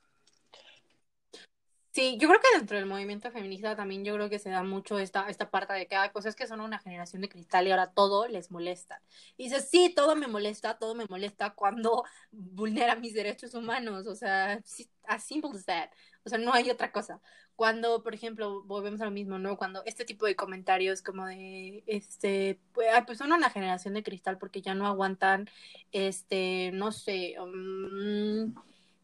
Sí, 1.95 2.17
yo 2.19 2.27
creo 2.27 2.41
que 2.41 2.59
dentro 2.59 2.79
del 2.79 2.87
movimiento 2.87 3.31
feminista 3.31 3.77
también 3.77 4.03
yo 4.03 4.15
creo 4.15 4.31
que 4.31 4.39
se 4.39 4.49
da 4.49 4.63
mucho 4.63 4.99
esta, 4.99 5.29
esta 5.29 5.51
parte 5.51 5.75
de 5.75 5.87
que, 5.87 5.95
hay 5.95 6.09
cosas 6.09 6.35
que 6.35 6.47
son 6.47 6.63
una 6.63 6.79
generación 6.79 7.21
de 7.21 7.29
cristal 7.29 7.67
y 7.67 7.71
ahora 7.71 7.93
todo 7.93 8.27
les 8.29 8.51
molesta. 8.51 9.03
Y 9.37 9.45
dices, 9.45 9.69
sí, 9.71 9.93
todo 9.95 10.17
me 10.17 10.27
molesta, 10.27 10.79
todo 10.79 10.95
me 10.95 11.05
molesta 11.05 11.51
cuando 11.51 12.05
vulnera 12.31 12.97
mis 12.97 13.13
derechos 13.13 13.53
humanos. 13.53 14.07
O 14.07 14.15
sea, 14.15 14.59
as 15.07 15.25
simple 15.25 15.51
as 15.55 15.67
that. 15.67 15.91
O 16.25 16.31
sea, 16.31 16.39
no 16.39 16.55
hay 16.55 16.71
otra 16.71 16.91
cosa. 16.93 17.21
Cuando, 17.57 18.03
por 18.03 18.15
ejemplo, 18.15 18.63
volvemos 18.65 19.01
a 19.01 19.05
lo 19.05 19.11
mismo, 19.11 19.39
¿no? 19.39 19.57
Cuando 19.57 19.83
este 19.85 20.05
tipo 20.05 20.27
de 20.27 20.37
comentarios 20.37 21.03
como 21.03 21.27
de, 21.27 21.85
este, 21.87 22.59
pues, 22.73 22.89
pues 23.07 23.19
son 23.19 23.33
una 23.33 23.51
generación 23.51 23.95
de 23.95 24.03
cristal 24.03 24.39
porque 24.39 24.63
ya 24.63 24.75
no 24.75 24.87
aguantan, 24.87 25.49
este, 25.93 26.71
no 26.73 26.93
sé, 26.93 27.37
um, 27.39 28.55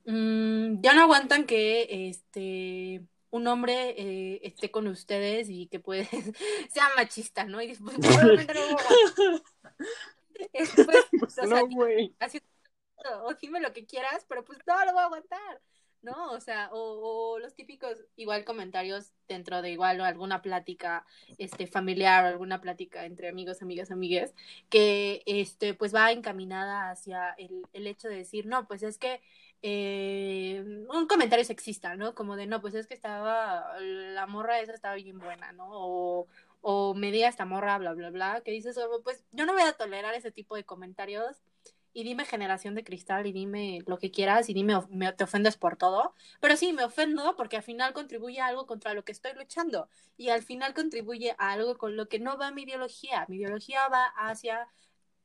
mm, 0.06 0.80
ya 0.80 0.94
no 0.94 1.02
aguantan 1.02 1.44
que, 1.44 2.08
este, 2.08 3.02
un 3.30 3.46
hombre 3.46 3.90
eh, 3.90 4.40
esté 4.42 4.70
con 4.70 4.86
ustedes 4.86 5.50
y 5.50 5.66
que 5.66 5.80
puede 5.80 6.08
sea 6.70 6.88
machista, 6.96 7.44
¿no? 7.44 7.60
Y 7.60 7.68
después, 7.68 7.96
no, 11.48 11.66
güey. 11.68 12.14
o 13.22 13.34
dime 13.34 13.60
lo 13.60 13.72
que 13.72 13.86
quieras, 13.86 14.24
pero 14.28 14.44
pues 14.44 14.58
no 14.66 14.84
lo 14.84 14.92
voy 14.92 15.02
a 15.02 15.04
aguantar. 15.04 15.60
¿No? 16.02 16.32
O 16.32 16.40
sea, 16.40 16.70
o, 16.72 17.38
los 17.38 17.54
típicos 17.54 18.04
igual 18.16 18.44
comentarios 18.44 19.12
dentro 19.28 19.62
de 19.62 19.70
igual 19.70 20.00
o 20.00 20.04
alguna 20.04 20.42
plática 20.42 21.04
este 21.38 21.66
familiar 21.66 22.24
o 22.24 22.28
alguna 22.28 22.60
plática 22.60 23.04
entre 23.04 23.28
amigos, 23.28 23.62
amigas, 23.62 23.90
amigues, 23.90 24.34
que 24.70 25.22
este 25.26 25.74
pues 25.74 25.94
va 25.94 26.12
encaminada 26.12 26.90
hacia 26.90 27.30
el, 27.38 27.66
el 27.72 27.86
hecho 27.86 28.08
de 28.08 28.16
decir, 28.16 28.46
no, 28.46 28.66
pues 28.66 28.82
es 28.82 28.98
que 28.98 29.20
eh, 29.62 30.62
un 30.88 31.06
comentario 31.08 31.44
sexista, 31.44 31.96
¿no? 31.96 32.14
Como 32.14 32.36
de, 32.36 32.46
no, 32.46 32.60
pues 32.60 32.74
es 32.74 32.86
que 32.86 32.94
estaba, 32.94 33.78
la 33.80 34.26
morra 34.26 34.60
esa 34.60 34.72
estaba 34.72 34.94
bien 34.94 35.18
buena, 35.18 35.52
¿no? 35.52 35.68
O, 35.70 36.28
o 36.60 36.94
me 36.94 37.10
diga 37.10 37.28
esta 37.28 37.44
morra, 37.44 37.78
bla, 37.78 37.92
bla, 37.94 38.10
bla, 38.10 38.42
que 38.44 38.52
dices, 38.52 38.78
pues 39.04 39.24
yo 39.32 39.46
no 39.46 39.52
voy 39.52 39.62
a 39.62 39.72
tolerar 39.72 40.14
ese 40.14 40.30
tipo 40.30 40.54
de 40.56 40.64
comentarios 40.64 41.36
y 41.98 42.04
dime 42.04 42.24
generación 42.24 42.76
de 42.76 42.84
cristal 42.84 43.26
y 43.26 43.32
dime 43.32 43.80
lo 43.86 43.98
que 43.98 44.12
quieras 44.12 44.48
y 44.48 44.54
dime 44.54 44.80
me, 44.88 45.12
te 45.14 45.24
ofendes 45.24 45.56
por 45.56 45.76
todo, 45.76 46.14
pero 46.40 46.56
sí, 46.56 46.72
me 46.72 46.84
ofendo 46.84 47.34
porque 47.34 47.56
al 47.56 47.64
final 47.64 47.92
contribuye 47.92 48.40
a 48.40 48.46
algo 48.46 48.66
contra 48.66 48.94
lo 48.94 49.04
que 49.04 49.10
estoy 49.10 49.32
luchando. 49.34 49.88
Y 50.16 50.28
al 50.28 50.44
final 50.44 50.74
contribuye 50.74 51.34
a 51.38 51.50
algo 51.50 51.76
con 51.76 51.96
lo 51.96 52.08
que 52.08 52.20
no 52.20 52.38
va 52.38 52.52
mi 52.52 52.62
ideología, 52.62 53.26
mi 53.28 53.38
ideología 53.38 53.88
va 53.88 54.04
hacia 54.16 54.68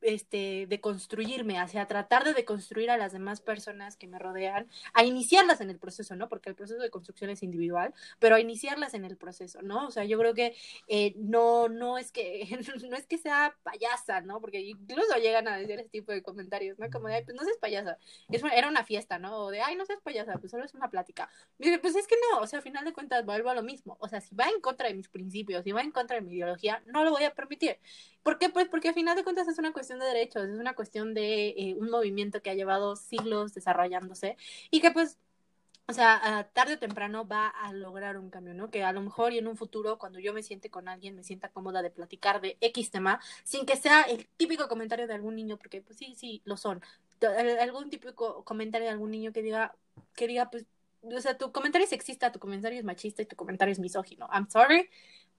este, 0.04 0.68
de 0.68 0.82
construirme, 0.82 1.60
hacia 1.60 1.86
tratar 1.88 2.24
de 2.24 2.34
deconstruir 2.34 2.92
a 2.92 2.98
las 2.98 3.14
demás 3.14 3.42
personas 3.42 3.98
que 3.98 4.08
me 4.08 4.20
rodean, 4.20 4.68
a 4.94 5.04
iniciarlas 5.04 5.62
en 5.62 5.70
el 5.70 5.80
proceso, 5.80 6.16
¿no? 6.16 6.30
Porque 6.30 6.50
el 6.50 6.56
proceso 6.56 6.82
de 6.82 6.90
construcción 6.90 7.30
es 7.30 7.44
individual, 7.44 7.94
pero 8.20 8.36
a 8.36 8.40
iniciarlas 8.40 8.94
en 8.94 9.06
el 9.06 9.18
proceso, 9.18 9.62
¿no? 9.62 9.88
O 9.88 9.92
sea, 9.92 10.06
yo 10.06 10.18
creo 10.20 10.34
que 10.34 10.56
eh, 10.88 11.14
no, 11.18 11.70
no 11.70 11.98
es 11.98 12.12
que, 12.12 12.48
no 12.90 12.96
es 12.96 13.06
que 13.08 13.18
sea 13.18 13.56
payasa, 13.64 14.22
¿no? 14.22 14.40
Porque 14.40 14.60
incluso 14.60 15.16
llegan 15.18 15.48
a 15.48 15.58
decir 15.58 15.80
ese 15.80 15.90
tipo 15.90 16.12
de 16.12 16.22
comentarios, 16.22 16.78
¿no? 16.80 16.90
Como 16.90 17.08
de, 17.08 17.16
ay, 17.16 17.24
pues 17.24 17.36
no 17.36 17.44
seas 17.44 17.58
payasa, 17.58 17.98
es 18.30 18.44
era 18.44 18.68
una 18.68 18.84
fiesta, 18.84 19.20
¿no? 19.20 19.38
O 19.38 19.52
de, 19.52 19.62
ay, 19.62 19.76
no 19.76 19.86
seas 19.86 20.00
payasa, 20.02 20.38
pues 20.38 20.52
solo 20.52 20.64
es 20.66 20.74
una 20.74 20.90
plática. 20.90 21.30
Pues 21.58 21.96
es 21.96 22.08
que 22.08 22.16
no, 22.32 22.42
o 22.42 22.48
sea, 22.48 22.60
al 22.60 22.64
final 22.64 22.86
de 22.86 22.94
cuentas 22.94 23.26
vuelvo 23.26 23.50
a 23.50 23.56
lo 23.56 23.64
mismo, 23.64 23.98
o 24.00 24.08
sea, 24.08 24.22
si 24.22 24.36
va 24.36 24.46
en 24.46 24.62
contra 24.62 24.88
de 24.88 24.94
mis 24.94 25.10
principios, 25.10 25.64
si 25.64 25.72
va 25.72 25.82
en 25.82 25.92
contra 25.92 26.16
de 26.16 26.22
mi 26.22 26.34
ideología, 26.34 26.84
no 26.88 27.04
lo 27.04 27.12
voy 27.12 27.24
a 27.24 27.34
permitir. 27.34 27.78
¿Por 28.24 28.38
qué? 28.40 28.50
Pues 28.50 28.68
porque 28.70 28.90
al 28.90 28.94
final 28.94 29.16
de 29.16 29.24
cuentas 29.24 29.48
es 29.48 29.60
una 29.60 29.74
cuestión 29.74 29.93
de 30.00 30.06
derechos, 30.06 30.44
es 30.50 30.60
una 30.60 30.76
cuestión 30.76 31.14
de 31.14 31.50
eh, 31.50 31.76
un 31.80 31.90
movimiento 31.90 32.42
que 32.42 32.50
ha 32.50 32.54
llevado 32.56 32.96
siglos 32.96 33.54
desarrollándose 33.54 34.38
y 34.72 34.82
que 34.82 34.92
pues 34.92 35.18
o 35.88 35.94
sea, 35.94 36.50
tarde 36.54 36.76
o 36.76 36.80
temprano 36.80 37.28
va 37.28 37.50
a 37.50 37.74
lograr 37.74 38.18
un 38.18 38.30
cambio, 38.30 38.54
¿no? 38.54 38.70
Que 38.72 38.84
a 38.84 38.94
lo 38.94 39.02
mejor 39.02 39.34
y 39.34 39.38
en 39.38 39.48
un 39.48 39.58
futuro, 39.58 39.98
cuando 39.98 40.20
yo 40.20 40.34
me 40.34 40.42
siente 40.42 40.70
con 40.70 40.88
alguien, 40.88 41.16
me 41.16 41.24
sienta 41.24 41.50
cómoda 41.50 41.82
de 41.82 41.90
platicar 41.92 42.40
de 42.40 42.58
X 42.62 42.90
tema, 42.90 43.20
sin 43.44 43.66
que 43.66 43.76
sea 43.76 44.04
el 44.04 44.28
típico 44.38 44.70
comentario 44.70 45.08
de 45.08 45.14
algún 45.14 45.36
niño, 45.36 45.58
porque 45.58 45.82
pues 45.82 45.98
sí, 45.98 46.16
sí, 46.16 46.42
lo 46.46 46.56
son. 46.56 46.82
Algún 47.60 47.90
típico 47.90 48.44
comentario 48.46 48.88
de 48.88 48.94
algún 48.94 49.12
niño 49.12 49.34
que 49.34 49.42
diga, 49.42 49.76
que 50.16 50.28
diga, 50.28 50.50
pues, 50.50 50.66
o 51.02 51.20
sea, 51.20 51.38
tu 51.38 51.52
comentario 51.52 51.84
es 51.84 51.90
sexista, 51.90 52.32
tu 52.32 52.40
comentario 52.40 52.80
es 52.80 52.86
machista 52.86 53.22
y 53.22 53.26
tu 53.26 53.36
comentario 53.36 53.74
es 53.74 53.80
misógino. 53.80 54.30
I'm 54.32 54.50
sorry, 54.50 54.90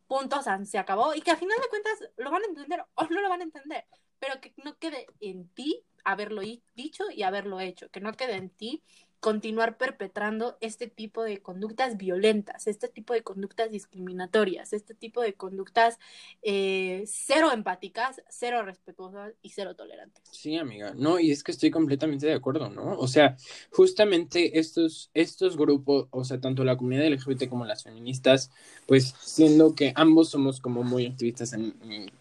punto, 0.06 0.38
o 0.38 0.42
sea, 0.42 0.62
se 0.66 0.78
acabó. 0.78 1.14
Y 1.14 1.22
que 1.22 1.30
al 1.30 1.38
final 1.38 1.58
de 1.60 1.68
cuentas 1.68 2.10
lo 2.18 2.30
van 2.30 2.42
a 2.42 2.46
entender 2.46 2.84
o 2.94 3.04
no 3.04 3.20
lo 3.22 3.28
van 3.30 3.40
a 3.40 3.44
entender, 3.44 3.86
pero 4.18 4.40
que 4.40 4.52
no 4.64 4.78
quede 4.78 5.06
en 5.20 5.48
ti 5.48 5.84
haberlo 6.04 6.42
dicho 6.74 7.04
y 7.10 7.22
haberlo 7.22 7.60
hecho, 7.60 7.90
que 7.90 8.00
no 8.00 8.12
quede 8.12 8.34
en 8.34 8.50
ti 8.50 8.82
continuar 9.24 9.78
perpetrando 9.78 10.58
este 10.60 10.86
tipo 10.86 11.22
de 11.22 11.40
conductas 11.40 11.96
violentas, 11.96 12.66
este 12.66 12.88
tipo 12.88 13.14
de 13.14 13.22
conductas 13.22 13.70
discriminatorias, 13.70 14.74
este 14.74 14.92
tipo 14.92 15.22
de 15.22 15.32
conductas 15.32 15.98
eh, 16.42 17.04
cero 17.06 17.50
empáticas, 17.50 18.20
cero 18.28 18.62
respetuosas 18.66 19.32
y 19.40 19.48
cero 19.48 19.74
tolerantes. 19.76 20.22
Sí, 20.30 20.58
amiga, 20.58 20.92
no, 20.94 21.18
y 21.18 21.30
es 21.30 21.42
que 21.42 21.52
estoy 21.52 21.70
completamente 21.70 22.26
de 22.26 22.34
acuerdo, 22.34 22.68
¿no? 22.68 22.98
O 22.98 23.08
sea, 23.08 23.38
justamente 23.70 24.58
estos, 24.58 25.08
estos 25.14 25.56
grupos, 25.56 26.06
o 26.10 26.22
sea, 26.22 26.38
tanto 26.38 26.62
la 26.62 26.76
comunidad 26.76 27.06
LGBT 27.10 27.48
como 27.48 27.64
las 27.64 27.84
feministas, 27.84 28.50
pues 28.84 29.14
siendo 29.20 29.74
que 29.74 29.94
ambos 29.96 30.28
somos 30.28 30.60
como 30.60 30.82
muy 30.82 31.06
activistas 31.06 31.54
en, 31.54 31.72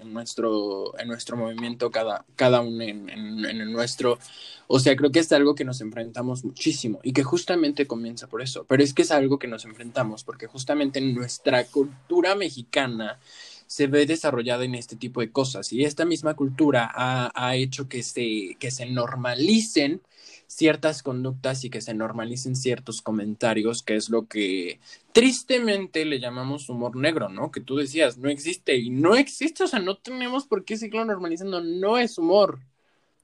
nuestro, 0.06 0.98
en 0.98 1.10
nuestro 1.10 1.36
movimiento, 1.36 1.92
cada, 1.92 2.24
cada 2.38 2.62
uno 2.62 2.82
en, 2.82 3.10
en 3.10 3.74
nuestro, 3.74 4.20
o 4.68 4.80
sea, 4.80 4.96
creo 4.96 5.12
que 5.12 5.20
es 5.20 5.32
algo 5.34 5.54
que 5.54 5.66
nos 5.66 5.82
enfrentamos 5.82 6.46
muchísimo 6.46 6.93
y 7.04 7.14
que 7.14 7.24
justamente 7.24 7.88
comienza 7.88 8.28
por 8.28 8.42
eso, 8.42 8.66
pero 8.68 8.84
es 8.84 8.94
que 8.94 9.04
es 9.04 9.12
algo 9.12 9.40
que 9.40 9.48
nos 9.48 9.66
enfrentamos 9.66 10.24
porque 10.24 10.48
justamente 10.48 11.02
nuestra 11.02 11.66
cultura 11.66 12.36
mexicana 12.36 13.20
se 13.68 13.88
ve 13.88 14.06
desarrollada 14.06 14.66
en 14.66 14.76
este 14.76 14.96
tipo 14.96 15.22
de 15.22 15.32
cosas 15.32 15.74
y 15.74 15.84
esta 15.84 16.06
misma 16.06 16.36
cultura 16.36 16.90
ha, 16.94 17.32
ha 17.34 17.56
hecho 17.56 17.88
que 17.88 18.04
se, 18.04 18.56
que 18.60 18.72
se 18.72 18.86
normalicen 18.86 20.02
ciertas 20.48 21.04
conductas 21.04 21.64
y 21.64 21.70
que 21.70 21.82
se 21.82 21.94
normalicen 21.94 22.56
ciertos 22.56 23.02
comentarios, 23.02 23.84
que 23.84 23.96
es 23.96 24.10
lo 24.10 24.28
que 24.28 24.80
tristemente 25.12 26.06
le 26.06 26.20
llamamos 26.20 26.70
humor 26.70 26.96
negro, 26.96 27.30
¿no? 27.30 27.52
Que 27.52 27.62
tú 27.62 27.78
decías, 27.78 28.18
no 28.18 28.30
existe 28.30 28.76
y 28.78 28.90
no 28.90 29.16
existe, 29.16 29.64
o 29.64 29.68
sea, 29.68 29.80
no 29.80 29.98
tenemos 29.98 30.46
por 30.46 30.66
qué 30.66 30.78
seguirlo 30.78 31.06
normalizando, 31.06 31.62
no 31.62 31.98
es 31.98 32.18
humor. 32.18 32.60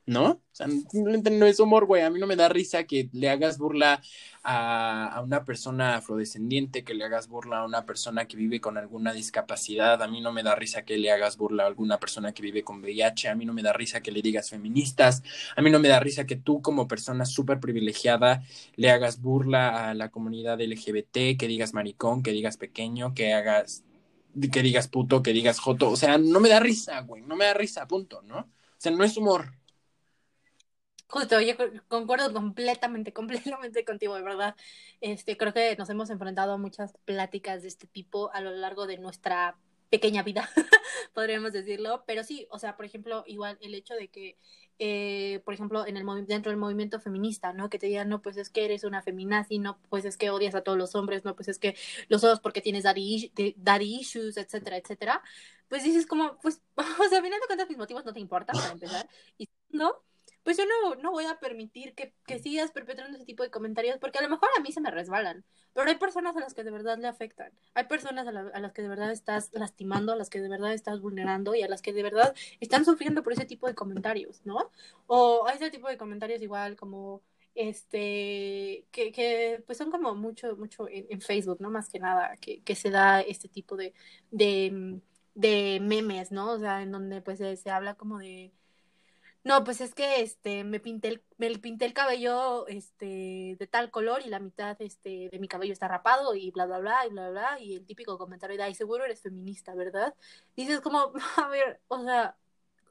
¿No? 0.09 0.31
O 0.31 0.41
sea, 0.51 0.67
simplemente 0.67 1.29
no 1.29 1.45
es 1.45 1.59
humor, 1.59 1.85
güey. 1.85 2.01
A 2.01 2.09
mí 2.09 2.19
no 2.19 2.25
me 2.25 2.35
da 2.35 2.49
risa 2.49 2.85
que 2.85 3.09
le 3.13 3.29
hagas 3.29 3.59
burla 3.59 4.01
a, 4.43 5.21
una 5.23 5.45
persona 5.45 5.97
afrodescendiente, 5.97 6.83
que 6.83 6.95
le 6.95 7.05
hagas 7.05 7.27
burla 7.27 7.59
a 7.59 7.65
una 7.65 7.85
persona 7.85 8.27
que 8.27 8.35
vive 8.35 8.59
con 8.59 8.79
alguna 8.79 9.13
discapacidad. 9.13 10.01
A 10.01 10.07
mí 10.07 10.19
no 10.19 10.33
me 10.33 10.41
da 10.41 10.55
risa 10.55 10.83
que 10.83 10.97
le 10.97 11.11
hagas 11.11 11.37
burla 11.37 11.63
a 11.63 11.67
alguna 11.67 11.99
persona 11.99 12.33
que 12.33 12.41
vive 12.41 12.63
con 12.63 12.81
VIH. 12.81 13.29
A 13.29 13.35
mí 13.35 13.45
no 13.45 13.53
me 13.53 13.61
da 13.61 13.71
risa 13.71 14.01
que 14.01 14.11
le 14.11 14.23
digas 14.23 14.49
feministas. 14.49 15.21
A 15.55 15.61
mí 15.61 15.69
no 15.69 15.77
me 15.79 15.89
da 15.89 15.99
risa 15.99 16.25
que 16.25 16.37
tú, 16.37 16.59
como 16.63 16.87
persona 16.87 17.23
súper 17.25 17.59
privilegiada, 17.59 18.41
le 18.77 18.89
hagas 18.89 19.21
burla 19.21 19.91
a 19.91 19.93
la 19.93 20.09
comunidad 20.09 20.59
LGBT, 20.59 21.37
que 21.37 21.47
digas 21.47 21.75
maricón, 21.75 22.23
que 22.23 22.31
digas 22.31 22.57
pequeño, 22.57 23.13
que 23.13 23.33
hagas 23.33 23.83
que 24.51 24.63
digas 24.63 24.87
puto, 24.87 25.21
que 25.21 25.33
digas 25.33 25.59
joto, 25.59 25.89
o 25.89 25.95
sea, 25.95 26.17
no 26.17 26.39
me 26.39 26.49
da 26.49 26.59
risa, 26.59 27.01
güey, 27.01 27.23
no 27.23 27.35
me 27.35 27.45
da 27.45 27.53
risa, 27.53 27.87
punto, 27.87 28.21
¿no? 28.21 28.39
O 28.39 28.47
sea, 28.77 28.91
no 28.91 29.03
es 29.03 29.17
humor, 29.17 29.58
Justo, 31.09 31.41
yo 31.41 31.55
concuerdo 31.87 32.31
completamente, 32.33 33.13
completamente 33.13 33.83
contigo, 33.83 34.15
de 34.15 34.21
verdad. 34.21 34.55
Este, 35.01 35.37
creo 35.37 35.53
que 35.53 35.75
nos 35.75 35.89
hemos 35.89 36.09
enfrentado 36.11 36.53
a 36.53 36.57
muchas 36.57 36.93
pláticas 37.05 37.63
de 37.63 37.67
este 37.67 37.87
tipo 37.87 38.31
a 38.33 38.41
lo 38.41 38.51
largo 38.51 38.85
de 38.85 38.97
nuestra 38.99 39.57
pequeña 39.89 40.21
vida, 40.21 40.47
podríamos 41.13 41.51
decirlo. 41.51 42.03
Pero 42.05 42.23
sí, 42.23 42.47
o 42.51 42.59
sea, 42.59 42.75
por 42.77 42.85
ejemplo, 42.85 43.23
igual 43.25 43.57
el 43.61 43.73
hecho 43.73 43.95
de 43.95 44.09
que, 44.09 44.37
eh, 44.77 45.41
por 45.45 45.55
ejemplo, 45.55 45.87
en 45.87 45.97
el 45.97 46.05
dentro 46.27 46.51
del 46.51 46.59
movimiento 46.59 46.99
feminista, 46.99 47.53
¿no? 47.53 47.69
Que 47.71 47.79
te 47.79 47.87
digan, 47.87 48.07
no, 48.07 48.21
pues 48.21 48.37
es 48.37 48.49
que 48.51 48.65
eres 48.65 48.83
una 48.83 49.01
feminazi, 49.01 49.57
no, 49.57 49.79
pues 49.89 50.05
es 50.05 50.15
que 50.15 50.29
odias 50.29 50.53
a 50.53 50.61
todos 50.61 50.77
los 50.77 50.93
hombres, 50.93 51.25
no, 51.25 51.35
pues 51.35 51.47
es 51.47 51.57
que 51.57 51.75
los 52.07 52.23
ojos 52.23 52.39
porque 52.39 52.61
tienes 52.61 52.83
daddy, 52.83 53.33
daddy 53.57 53.95
issues, 54.01 54.37
etcétera, 54.37 54.77
etcétera. 54.77 55.23
Pues 55.69 55.83
dices 55.83 56.05
como, 56.05 56.37
pues, 56.39 56.61
o 56.75 57.09
sea, 57.09 57.21
de 57.21 57.29
cuentas 57.47 57.67
mis 57.69 57.77
motivos 57.79 58.05
no 58.05 58.13
te 58.13 58.19
importan 58.19 58.55
para 58.57 58.73
empezar. 58.73 59.09
Y 59.39 59.49
no, 59.69 60.03
pues 60.43 60.57
yo 60.57 60.63
no, 60.65 60.95
no 60.95 61.11
voy 61.11 61.25
a 61.25 61.39
permitir 61.39 61.93
que, 61.93 62.13
que, 62.25 62.39
sigas 62.39 62.71
perpetrando 62.71 63.17
ese 63.17 63.25
tipo 63.25 63.43
de 63.43 63.51
comentarios, 63.51 63.97
porque 63.99 64.19
a 64.19 64.21
lo 64.21 64.29
mejor 64.29 64.49
a 64.57 64.61
mí 64.61 64.71
se 64.71 64.81
me 64.81 64.91
resbalan, 64.91 65.43
pero 65.73 65.89
hay 65.89 65.97
personas 65.97 66.35
a 66.35 66.39
las 66.39 66.53
que 66.53 66.63
de 66.63 66.71
verdad 66.71 66.97
le 66.97 67.07
afectan, 67.07 67.51
hay 67.73 67.85
personas 67.85 68.27
a, 68.27 68.29
a, 68.29 68.59
las 68.59 68.73
que 68.73 68.81
de 68.81 68.87
verdad 68.87 69.11
estás 69.11 69.49
lastimando, 69.53 70.13
a 70.13 70.15
las 70.15 70.29
que 70.29 70.41
de 70.41 70.49
verdad 70.49 70.73
estás 70.73 71.01
vulnerando 71.01 71.55
y 71.55 71.61
a 71.63 71.67
las 71.67 71.81
que 71.81 71.93
de 71.93 72.03
verdad 72.03 72.35
están 72.59 72.85
sufriendo 72.85 73.23
por 73.23 73.33
ese 73.33 73.45
tipo 73.45 73.67
de 73.67 73.75
comentarios, 73.75 74.41
¿no? 74.45 74.71
O 75.07 75.47
ese 75.49 75.69
tipo 75.71 75.87
de 75.87 75.97
comentarios 75.97 76.41
igual 76.41 76.75
como 76.75 77.21
este 77.55 78.85
que, 78.91 79.11
que 79.11 79.63
pues 79.65 79.77
son 79.77 79.91
como 79.91 80.15
mucho 80.15 80.55
mucho 80.55 80.87
en, 80.89 81.19
Facebook 81.21 81.57
no 81.59 81.69
más 81.69 81.89
que 81.89 81.99
nada 81.99 82.37
que, 82.37 82.61
que 82.63 82.75
se 82.75 82.89
da 82.89 83.21
este 83.21 83.49
tipo 83.49 83.75
de, 83.75 83.93
de, 84.31 85.01
de 85.35 85.79
memes 85.81 86.31
no 86.31 86.51
o 86.51 86.59
sea 86.59 86.81
en 86.81 86.91
donde 86.91 87.21
pues 87.21 87.39
se 87.39 87.69
habla 87.69 87.95
como 87.95 88.19
de 88.19 88.53
no, 89.43 89.63
pues 89.63 89.81
es 89.81 89.95
que 89.95 90.21
este 90.21 90.63
me 90.63 90.79
pinté 90.79 91.07
el, 91.07 91.23
me 91.37 91.49
pinté 91.57 91.85
el 91.85 91.93
cabello 91.93 92.67
este 92.67 93.55
de 93.57 93.67
tal 93.67 93.89
color 93.89 94.21
y 94.25 94.29
la 94.29 94.39
mitad 94.39 94.75
este 94.81 95.29
de 95.31 95.39
mi 95.39 95.47
cabello 95.47 95.73
está 95.73 95.87
rapado 95.87 96.35
y 96.35 96.51
bla 96.51 96.65
bla 96.65 96.79
bla 96.79 97.05
y 97.07 97.09
bla 97.09 97.29
bla 97.29 97.59
y 97.59 97.75
el 97.75 97.85
típico 97.85 98.17
comentario 98.17 98.57
de 98.57 98.63
ay 98.63 98.75
seguro 98.75 99.05
eres 99.05 99.21
feminista, 99.21 99.73
¿verdad? 99.75 100.13
Dices 100.55 100.81
como, 100.81 101.13
a 101.37 101.47
ver, 101.47 101.79
o 101.87 102.03
sea, 102.03 102.37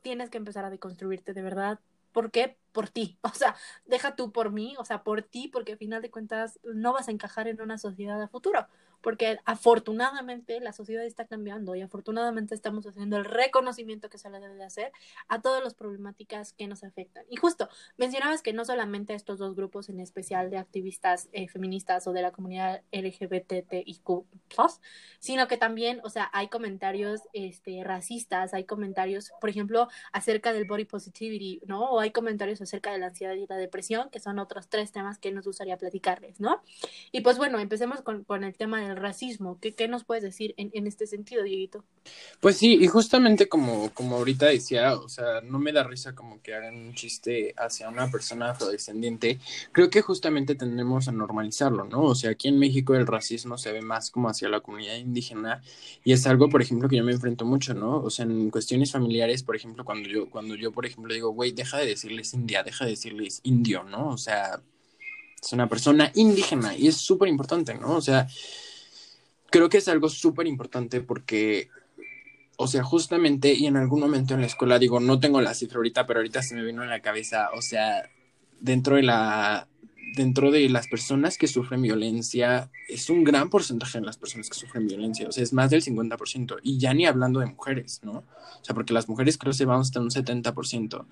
tienes 0.03 0.31
que 0.31 0.39
empezar 0.39 0.65
a 0.65 0.71
deconstruirte 0.71 1.35
de 1.35 1.43
verdad. 1.43 1.81
¿Por 2.13 2.31
qué? 2.31 2.57
Por 2.73 2.89
ti. 2.89 3.19
O 3.23 3.31
sea, 3.35 3.55
deja 3.87 4.17
tú 4.17 4.33
por 4.33 4.51
mí, 4.51 4.75
o 4.79 4.85
sea, 4.85 5.03
por 5.05 5.23
ti, 5.23 5.49
porque 5.49 5.73
al 5.73 5.79
final 5.79 6.03
de 6.03 6.11
cuentas 6.11 6.59
no 6.65 6.93
vas 6.93 7.09
a 7.09 7.13
encajar 7.13 7.49
en 7.49 7.61
una 7.61 7.79
sociedad 7.79 8.21
a 8.23 8.29
futuro 8.29 8.67
porque 9.01 9.39
afortunadamente 9.45 10.61
la 10.61 10.73
sociedad 10.73 11.05
está 11.05 11.27
cambiando 11.27 11.75
y 11.75 11.83
afortunadamente 11.83 12.55
estamos 12.55 12.87
haciendo 12.87 13.17
el 13.17 13.25
reconocimiento 13.25 14.09
que 14.09 14.19
se 14.19 14.31
le 14.31 14.41
debe 14.41 14.55
de 14.55 14.65
hacer 14.65 14.93
a 15.29 15.41
todas 15.41 15.63
las 15.63 15.75
problemáticas 15.75 16.53
que 16.53 16.67
nos 16.67 16.85
afectan. 16.85 17.25
Y 17.31 17.37
justo, 17.37 17.69
mencionabas 17.97 18.43
que 18.43 18.53
no 18.53 18.65
solamente 18.65 19.15
estos 19.15 19.39
dos 19.39 19.55
grupos 19.55 19.89
en 19.89 20.01
especial 20.01 20.51
de 20.51 20.59
activistas 20.59 21.29
eh, 21.33 21.49
feministas 21.49 22.07
o 22.07 22.13
de 22.13 22.23
la 22.23 22.33
comunidad 22.33 22.83
LGBTIQ+, 22.93 24.27
sino 25.19 25.49
que 25.49 25.57
también, 25.57 26.01
o 26.05 26.11
sea, 26.11 26.31
hay 26.33 26.49
comentarios 26.49 27.23
este, 27.33 27.83
racistas, 27.85 28.55
hay 28.55 28.65
comentarios, 28.65 29.33
por 29.41 29.51
ejemplo, 29.51 29.89
acerca 30.13 30.53
del 30.53 30.67
body 30.67 30.85
positivity, 30.85 31.61
¿no? 31.67 31.91
O 31.91 32.01
hay 32.01 32.11
comentarios 32.11 32.61
acerca 32.61 32.93
de 32.93 32.99
la 32.99 33.07
ansiedad 33.07 33.35
y 33.35 33.47
la 33.47 33.57
depresión, 33.57 34.11
que 34.11 34.21
son 34.21 34.39
otros 34.39 34.69
tres 34.69 34.93
temas 34.93 35.19
que 35.19 35.33
nos 35.33 35.45
gustaría 35.45 35.77
platicarles, 35.77 36.41
¿no? 36.41 36.63
Y 37.13 37.21
pues 37.21 37.39
bueno, 37.39 37.59
empecemos 37.59 38.03
con, 38.03 38.25
con 38.25 38.45
el 38.45 38.57
tema 38.57 38.81
de 38.81 38.88
el 38.89 38.97
racismo. 38.97 39.59
¿Qué, 39.61 39.73
qué 39.75 39.89
nos 39.89 40.05
puedes 40.05 40.23
decir 40.23 40.55
en, 40.57 40.71
en, 40.75 40.87
este 40.87 41.07
sentido, 41.07 41.43
Dieguito? 41.43 41.85
Pues 42.41 42.57
sí, 42.57 42.79
y 42.81 42.87
justamente 42.87 43.49
como, 43.49 43.91
como 43.95 44.17
ahorita 44.17 44.47
decía, 44.47 44.95
o 44.97 45.09
sea, 45.09 45.41
no 45.43 45.59
me 45.59 45.73
da 45.73 45.85
risa 45.85 46.15
como 46.15 46.41
que 46.43 46.55
hagan 46.55 46.77
un 46.77 46.95
chiste 46.95 47.55
hacia 47.57 47.89
una 47.89 48.11
persona 48.11 48.51
afrodescendiente. 48.51 49.39
Creo 49.73 49.91
que 49.91 50.03
justamente 50.03 50.55
tendremos 50.55 51.09
a 51.09 51.13
normalizarlo, 51.13 51.85
¿no? 51.85 52.03
O 52.03 52.15
sea, 52.15 52.31
aquí 52.31 52.49
en 52.49 52.59
México 52.59 52.95
el 52.95 53.07
racismo 53.07 53.59
se 53.59 53.73
ve 53.73 53.83
más 53.83 54.11
como 54.11 54.29
hacia 54.29 54.49
la 54.49 54.61
comunidad 54.61 54.97
indígena 54.97 55.63
y 56.05 56.13
es 56.13 56.27
algo, 56.27 56.49
por 56.49 56.63
ejemplo, 56.63 56.89
que 56.89 56.97
yo 56.97 57.05
me 57.05 57.13
enfrento 57.13 57.45
mucho, 57.45 57.75
¿no? 57.75 58.03
O 58.03 58.11
sea, 58.11 58.25
en 58.25 58.51
cuestiones 58.51 58.93
familiares, 58.93 59.43
por 59.43 59.57
ejemplo, 59.57 59.85
cuando 59.85 60.09
yo, 60.09 60.31
cuando 60.31 60.55
yo 60.55 60.73
por 60.73 60.87
ejemplo, 60.87 61.13
digo, 61.13 61.31
güey, 61.31 61.53
deja 61.53 61.79
de 61.79 61.87
decirles 61.87 62.35
india, 62.35 62.63
deja 62.63 62.85
de 62.85 62.93
decirles 62.93 63.41
indio, 63.43 63.85
¿no? 63.85 64.09
O 64.09 64.19
sea, 64.19 64.61
es 65.43 65.53
una 65.53 65.69
persona 65.69 66.11
indígena 66.15 66.77
y 66.77 66.89
es 66.89 66.97
súper 66.97 67.29
importante, 67.29 67.75
¿no? 67.75 67.97
O 67.97 68.01
sea, 68.01 68.27
creo 69.51 69.69
que 69.69 69.79
es 69.79 69.89
algo 69.89 70.09
súper 70.09 70.47
importante 70.47 71.01
porque 71.01 71.69
o 72.61 72.67
sea, 72.67 72.83
justamente, 72.83 73.55
y 73.55 73.67
en 73.67 73.77
algún 73.77 74.01
momento 74.01 74.35
en 74.35 74.41
la 74.41 74.49
escuela, 74.49 74.81
digo, 74.81 74.99
no 74.99 75.21
tengo 75.21 75.41
la 75.41 75.55
cifra 75.55 75.77
ahorita, 75.77 76.09
pero 76.09 76.19
ahorita 76.19 76.43
se 76.43 76.57
me 76.57 76.65
vino 76.65 76.83
en 76.83 76.91
la 76.91 77.01
cabeza, 77.01 77.51
o 77.55 77.63
sea, 77.63 78.11
dentro 78.61 78.97
de 78.97 79.05
la 79.05 79.69
dentro 80.17 80.51
de 80.51 80.69
las 80.69 80.89
personas 80.89 81.39
que 81.39 81.47
sufren 81.47 81.83
violencia, 81.83 82.69
es 82.89 83.11
un 83.11 83.23
gran 83.23 83.49
porcentaje 83.49 84.01
de 84.01 84.07
las 84.07 84.17
personas 84.17 84.49
que 84.49 84.59
sufren 84.59 84.89
violencia, 84.89 85.29
o 85.29 85.33
sea, 85.33 85.45
es 85.45 85.53
más 85.53 85.71
del 85.71 85.85
50%, 85.85 86.57
y 86.65 86.79
ya 86.79 86.95
ni 86.95 87.07
hablando 87.07 87.39
de 87.39 87.47
mujeres, 87.47 88.01
¿no? 88.03 88.13
O 88.13 88.65
sea, 88.65 88.75
porque 88.75 88.93
las 88.93 89.09
mujeres 89.09 89.39
creo 89.39 89.53
que 89.53 89.59
se 89.59 89.65
van 89.65 89.81
hasta 89.81 90.01
un 90.01 90.11
70%, 90.11 91.07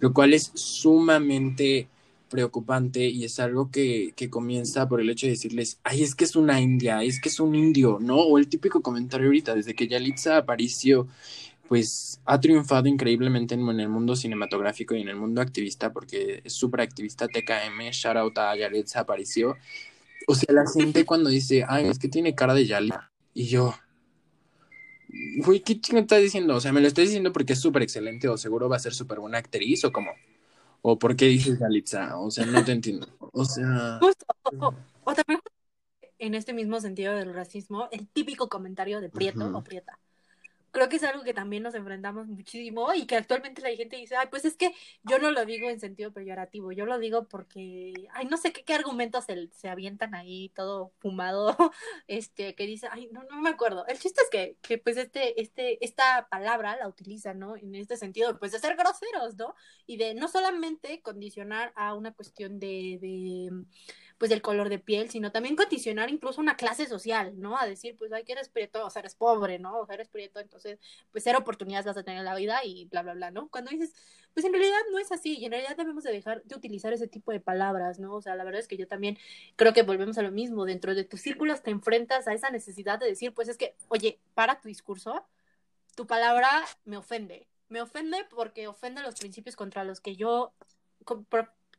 lo 0.00 0.12
cual 0.12 0.34
es 0.34 0.50
sumamente 0.54 1.88
preocupante 2.30 3.06
y 3.06 3.24
es 3.24 3.38
algo 3.40 3.70
que, 3.70 4.14
que, 4.16 4.30
comienza 4.30 4.88
por 4.88 5.00
el 5.00 5.10
hecho 5.10 5.26
de 5.26 5.32
decirles, 5.32 5.78
ay, 5.84 6.02
es 6.02 6.14
que 6.14 6.24
es 6.24 6.36
una 6.36 6.60
india, 6.60 7.02
es 7.02 7.20
que 7.20 7.28
es 7.28 7.40
un 7.40 7.54
indio, 7.54 7.98
¿no? 8.00 8.16
O 8.16 8.38
el 8.38 8.48
típico 8.48 8.80
comentario 8.80 9.26
ahorita, 9.26 9.54
desde 9.54 9.74
que 9.74 9.88
Yalitza 9.88 10.38
apareció 10.38 11.06
pues 11.70 12.20
ha 12.24 12.40
triunfado 12.40 12.88
increíblemente 12.88 13.54
en, 13.54 13.60
el 13.78 13.88
mundo 13.88 14.16
cinematográfico 14.16 14.96
y 14.96 15.02
en 15.02 15.08
el 15.08 15.14
mundo 15.14 15.40
activista, 15.40 15.92
porque 15.92 16.40
es 16.42 16.52
súper 16.52 16.80
activista 16.80 17.28
TKM, 17.28 17.90
shout 17.92 18.16
out 18.16 18.38
a 18.38 18.56
Yaretza 18.56 18.98
apareció. 18.98 19.56
O 20.26 20.34
sea, 20.34 20.52
la 20.52 20.64
gente 20.66 21.04
cuando 21.04 21.30
dice, 21.30 21.64
ay, 21.68 21.86
es 21.86 22.00
que 22.00 22.08
tiene 22.08 22.34
cara 22.34 22.54
de 22.54 22.66
Yali, 22.66 22.90
y 23.34 23.44
yo, 23.44 23.72
uy, 25.46 25.60
¿qué 25.60 25.80
chingo 25.80 26.00
estás 26.00 26.20
diciendo? 26.20 26.56
O 26.56 26.60
sea, 26.60 26.72
me 26.72 26.80
lo 26.80 26.88
estás 26.88 27.04
diciendo 27.04 27.32
porque 27.32 27.52
es 27.52 27.60
súper 27.60 27.82
excelente, 27.82 28.28
o 28.28 28.36
seguro 28.36 28.68
va 28.68 28.74
a 28.74 28.80
ser 28.80 28.92
súper 28.92 29.20
buena 29.20 29.38
actriz, 29.38 29.84
o 29.84 29.92
como, 29.92 30.10
o 30.82 30.98
por 30.98 31.16
qué 31.16 31.26
dices 31.26 31.58
Yalitza, 31.58 32.18
o 32.18 32.30
sea, 32.30 32.46
no 32.46 32.64
te 32.64 32.72
entiendo. 32.72 33.06
O 33.18 33.44
sea. 33.44 33.98
Justo, 34.00 34.26
o, 35.04 35.14
también 35.14 35.40
en 36.18 36.34
este 36.34 36.52
mismo 36.52 36.80
sentido 36.80 37.14
del 37.14 37.34
racismo, 37.34 37.88
el 37.92 38.08
típico 38.08 38.48
comentario 38.48 39.00
de 39.00 39.08
Prieto 39.08 39.50
o 39.56 39.64
Prieta 39.64 39.98
creo 40.70 40.88
que 40.88 40.96
es 40.96 41.02
algo 41.02 41.22
que 41.24 41.34
también 41.34 41.62
nos 41.62 41.74
enfrentamos 41.74 42.26
muchísimo 42.26 42.92
y 42.94 43.06
que 43.06 43.16
actualmente 43.16 43.62
la 43.62 43.74
gente 43.74 43.96
dice, 43.96 44.16
ay, 44.16 44.28
pues 44.30 44.44
es 44.44 44.56
que 44.56 44.74
yo 45.02 45.18
no 45.18 45.30
lo 45.30 45.44
digo 45.44 45.68
en 45.68 45.80
sentido 45.80 46.12
peyorativo, 46.12 46.72
yo 46.72 46.86
lo 46.86 46.98
digo 46.98 47.28
porque, 47.28 47.92
ay, 48.12 48.26
no 48.26 48.36
sé 48.36 48.52
qué, 48.52 48.64
qué 48.64 48.74
argumentos 48.74 49.24
se, 49.24 49.48
se, 49.52 49.68
avientan 49.68 50.14
ahí 50.14 50.50
todo 50.50 50.92
fumado, 50.98 51.56
este, 52.08 52.54
que 52.54 52.66
dice, 52.66 52.88
ay, 52.90 53.08
no, 53.12 53.22
no 53.24 53.40
me 53.40 53.50
acuerdo. 53.50 53.86
El 53.86 53.98
chiste 53.98 54.22
es 54.22 54.30
que, 54.30 54.56
que 54.62 54.78
pues 54.78 54.96
este, 54.96 55.40
este, 55.40 55.84
esta 55.84 56.28
palabra 56.30 56.76
la 56.76 56.88
utiliza, 56.88 57.34
¿no? 57.34 57.56
En 57.56 57.74
este 57.74 57.96
sentido, 57.96 58.38
pues 58.38 58.52
de 58.52 58.58
ser 58.58 58.76
groseros, 58.76 59.36
¿no? 59.36 59.54
Y 59.86 59.96
de 59.96 60.14
no 60.14 60.28
solamente 60.28 61.02
condicionar 61.02 61.72
a 61.76 61.94
una 61.94 62.12
cuestión 62.12 62.58
de, 62.60 62.98
de 63.00 63.50
pues 64.20 64.28
del 64.28 64.42
color 64.42 64.68
de 64.68 64.78
piel, 64.78 65.08
sino 65.08 65.32
también 65.32 65.56
condicionar 65.56 66.10
incluso 66.10 66.42
una 66.42 66.54
clase 66.54 66.86
social, 66.86 67.40
¿no? 67.40 67.58
A 67.58 67.66
decir, 67.66 67.96
pues, 67.96 68.12
ay, 68.12 68.22
que 68.22 68.32
eres 68.32 68.50
prieto, 68.50 68.84
o 68.84 68.90
sea, 68.90 69.00
eres 69.00 69.14
pobre, 69.14 69.58
¿no? 69.58 69.78
O 69.78 69.86
sea, 69.86 69.94
eres 69.94 70.08
prieto, 70.08 70.40
entonces, 70.40 70.78
pues, 71.10 71.24
cero 71.24 71.38
oportunidades 71.38 71.86
vas 71.86 71.96
a 71.96 72.02
tener 72.02 72.18
en 72.18 72.26
la 72.26 72.34
vida 72.34 72.62
y 72.62 72.84
bla, 72.84 73.00
bla, 73.00 73.14
bla, 73.14 73.30
¿no? 73.30 73.48
Cuando 73.48 73.70
dices, 73.70 73.94
pues, 74.34 74.44
en 74.44 74.52
realidad 74.52 74.76
no 74.92 74.98
es 74.98 75.10
así 75.10 75.38
y 75.38 75.46
en 75.46 75.52
realidad 75.52 75.74
debemos 75.74 76.04
de 76.04 76.12
dejar 76.12 76.42
de 76.44 76.54
utilizar 76.54 76.92
ese 76.92 77.08
tipo 77.08 77.32
de 77.32 77.40
palabras, 77.40 77.98
¿no? 77.98 78.14
O 78.14 78.20
sea, 78.20 78.34
la 78.34 78.44
verdad 78.44 78.60
es 78.60 78.68
que 78.68 78.76
yo 78.76 78.86
también 78.86 79.16
creo 79.56 79.72
que 79.72 79.84
volvemos 79.84 80.18
a 80.18 80.22
lo 80.22 80.30
mismo, 80.30 80.66
dentro 80.66 80.94
de 80.94 81.04
tus 81.04 81.22
círculos 81.22 81.62
te 81.62 81.70
enfrentas 81.70 82.28
a 82.28 82.34
esa 82.34 82.50
necesidad 82.50 82.98
de 82.98 83.06
decir, 83.06 83.32
pues, 83.32 83.48
es 83.48 83.56
que, 83.56 83.74
oye, 83.88 84.20
para 84.34 84.60
tu 84.60 84.68
discurso, 84.68 85.24
tu 85.94 86.06
palabra 86.06 86.50
me 86.84 86.98
ofende, 86.98 87.46
me 87.70 87.80
ofende 87.80 88.26
porque 88.28 88.68
ofende 88.68 89.00
los 89.00 89.14
principios 89.14 89.56
contra 89.56 89.82
los 89.84 90.02
que 90.02 90.14
yo 90.14 90.52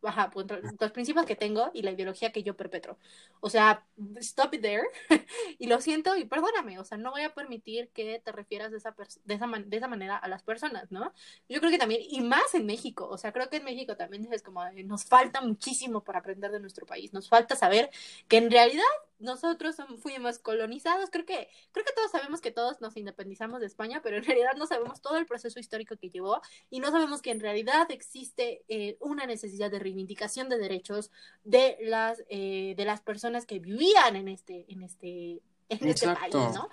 ajá, 0.03 0.29
pues, 0.29 0.47
los 0.79 0.91
principios 0.91 1.25
que 1.25 1.35
tengo 1.35 1.71
y 1.73 1.81
la 1.81 1.91
ideología 1.91 2.31
que 2.31 2.43
yo 2.43 2.55
perpetro. 2.55 2.97
O 3.39 3.49
sea, 3.49 3.85
stop 4.17 4.53
it 4.53 4.61
there 4.61 4.87
y 5.59 5.67
lo 5.67 5.81
siento 5.81 6.15
y 6.15 6.25
perdóname, 6.25 6.79
o 6.79 6.83
sea, 6.85 6.97
no 6.97 7.11
voy 7.11 7.21
a 7.21 7.33
permitir 7.33 7.89
que 7.89 8.19
te 8.19 8.31
refieras 8.31 8.71
de 8.71 8.77
esa, 8.77 8.95
de 9.25 9.33
esa, 9.33 9.47
de 9.47 9.77
esa 9.77 9.87
manera 9.87 10.17
a 10.17 10.27
las 10.27 10.43
personas, 10.43 10.91
¿no? 10.91 11.13
Yo 11.49 11.59
creo 11.59 11.71
que 11.71 11.77
también, 11.77 12.01
y 12.09 12.21
más 12.21 12.53
en 12.53 12.65
México, 12.65 13.07
o 13.09 13.17
sea, 13.17 13.31
creo 13.31 13.49
que 13.49 13.57
en 13.57 13.63
México 13.65 13.95
también 13.95 14.27
es 14.31 14.41
como, 14.43 14.63
nos 14.85 15.05
falta 15.05 15.41
muchísimo 15.41 16.03
por 16.03 16.15
aprender 16.17 16.51
de 16.51 16.59
nuestro 16.59 16.85
país, 16.85 17.13
nos 17.13 17.29
falta 17.29 17.55
saber 17.55 17.89
que 18.27 18.37
en 18.37 18.51
realidad 18.51 18.83
nosotros 19.21 19.75
fuimos 19.99 20.39
colonizados, 20.39 21.09
creo 21.09 21.25
que, 21.25 21.49
creo 21.71 21.85
que 21.85 21.93
todos 21.93 22.11
sabemos 22.11 22.41
que 22.41 22.51
todos 22.51 22.81
nos 22.81 22.97
independizamos 22.97 23.59
de 23.59 23.67
España, 23.67 24.01
pero 24.03 24.17
en 24.17 24.23
realidad 24.23 24.55
no 24.57 24.67
sabemos 24.67 25.01
todo 25.01 25.17
el 25.17 25.25
proceso 25.25 25.59
histórico 25.59 25.95
que 25.97 26.09
llevó 26.09 26.41
y 26.69 26.79
no 26.79 26.91
sabemos 26.91 27.21
que 27.21 27.31
en 27.31 27.39
realidad 27.39 27.89
existe 27.91 28.63
eh, 28.67 28.97
una 28.99 29.25
necesidad 29.25 29.71
de 29.71 29.79
reivindicación 29.79 30.49
de 30.49 30.57
derechos 30.57 31.11
de 31.43 31.77
las, 31.81 32.23
eh, 32.29 32.73
de 32.75 32.85
las 32.85 33.01
personas 33.01 33.45
que 33.45 33.59
vivían 33.59 34.15
en 34.15 34.27
este, 34.27 34.65
en 34.67 34.83
este, 34.83 35.41
en 35.69 35.87
este 35.87 36.07
país, 36.07 36.33
¿no? 36.33 36.69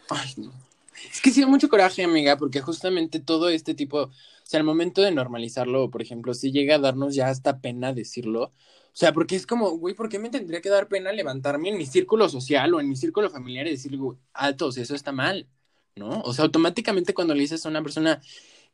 Es 1.13 1.21
que 1.21 1.31
sí 1.31 1.45
mucho 1.47 1.69
coraje, 1.69 2.05
amiga, 2.05 2.37
porque 2.37 2.61
justamente 2.61 3.21
todo 3.21 3.49
este 3.49 3.75
tipo, 3.75 4.03
o 4.05 4.13
sea, 4.45 4.61
al 4.61 4.65
momento 4.65 5.03
de 5.03 5.11
normalizarlo, 5.11 5.91
por 5.91 6.03
ejemplo, 6.03 6.35
si 6.35 6.53
llega 6.53 6.77
a 6.77 6.79
darnos 6.79 7.15
ya 7.15 7.29
hasta 7.29 7.61
pena 7.61 7.93
decirlo, 7.93 8.45
o 8.45 8.53
sea, 9.01 9.13
porque 9.13 9.37
es 9.37 9.47
como, 9.47 9.71
güey, 9.79 9.95
¿por 9.95 10.09
qué 10.09 10.19
me 10.19 10.31
tendría 10.31 10.61
que 10.61 10.71
dar 10.71 10.89
pena 10.89 11.13
levantarme 11.13 11.69
en 11.69 11.79
mi 11.79 11.87
círculo 11.87 12.29
social 12.29 12.75
o 12.75 12.81
en 12.81 12.89
mi 12.89 12.97
círculo 12.97 13.31
familiar 13.31 13.67
y 13.67 13.71
decir, 13.71 13.99
altos, 14.33 14.77
eso 14.77 14.95
está 14.95 15.13
mal, 15.13 15.49
¿no? 15.95 16.21
O 16.23 16.33
sea, 16.33 16.45
automáticamente 16.45 17.15
cuando 17.15 17.35
le 17.35 17.43
dices 17.43 17.65
a 17.65 17.69
una 17.69 17.83
persona, 17.83 18.21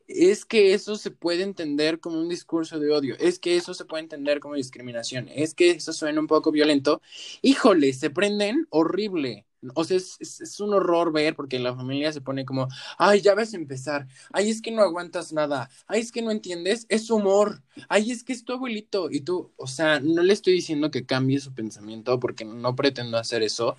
es 0.07 0.45
que 0.45 0.73
eso 0.73 0.97
se 0.97 1.11
puede 1.11 1.43
entender 1.43 1.99
como 1.99 2.19
un 2.19 2.29
discurso 2.29 2.79
de 2.79 2.91
odio, 2.91 3.15
es 3.19 3.39
que 3.39 3.55
eso 3.55 3.73
se 3.73 3.85
puede 3.85 4.03
entender 4.03 4.39
como 4.39 4.55
discriminación, 4.55 5.29
es 5.33 5.53
que 5.53 5.71
eso 5.71 5.93
suena 5.93 6.19
un 6.19 6.27
poco 6.27 6.51
violento, 6.51 7.01
híjole, 7.41 7.93
se 7.93 8.09
prenden 8.09 8.67
horrible, 8.69 9.45
o 9.73 9.83
sea, 9.83 9.97
es, 9.97 10.17
es, 10.19 10.59
un 10.59 10.73
horror 10.73 11.11
ver 11.11 11.35
porque 11.35 11.59
la 11.59 11.75
familia 11.75 12.11
se 12.11 12.21
pone 12.21 12.45
como, 12.45 12.67
ay, 12.97 13.21
ya 13.21 13.35
vas 13.35 13.53
a 13.53 13.57
empezar, 13.57 14.07
ay, 14.31 14.49
es 14.49 14.61
que 14.61 14.71
no 14.71 14.81
aguantas 14.81 15.33
nada, 15.33 15.69
ay, 15.87 16.01
es 16.01 16.11
que 16.11 16.21
no 16.21 16.31
entiendes, 16.31 16.85
es 16.89 17.09
humor, 17.09 17.61
ay, 17.89 18.11
es 18.11 18.23
que 18.23 18.33
es 18.33 18.43
tu 18.43 18.53
abuelito. 18.53 19.09
Y 19.11 19.21
tú, 19.21 19.51
o 19.57 19.67
sea, 19.67 19.99
no 19.99 20.23
le 20.23 20.33
estoy 20.33 20.53
diciendo 20.53 20.91
que 20.91 21.05
cambie 21.05 21.39
su 21.39 21.53
pensamiento 21.53 22.19
porque 22.19 22.45
no 22.45 22.75
pretendo 22.75 23.17
hacer 23.17 23.43
eso, 23.43 23.75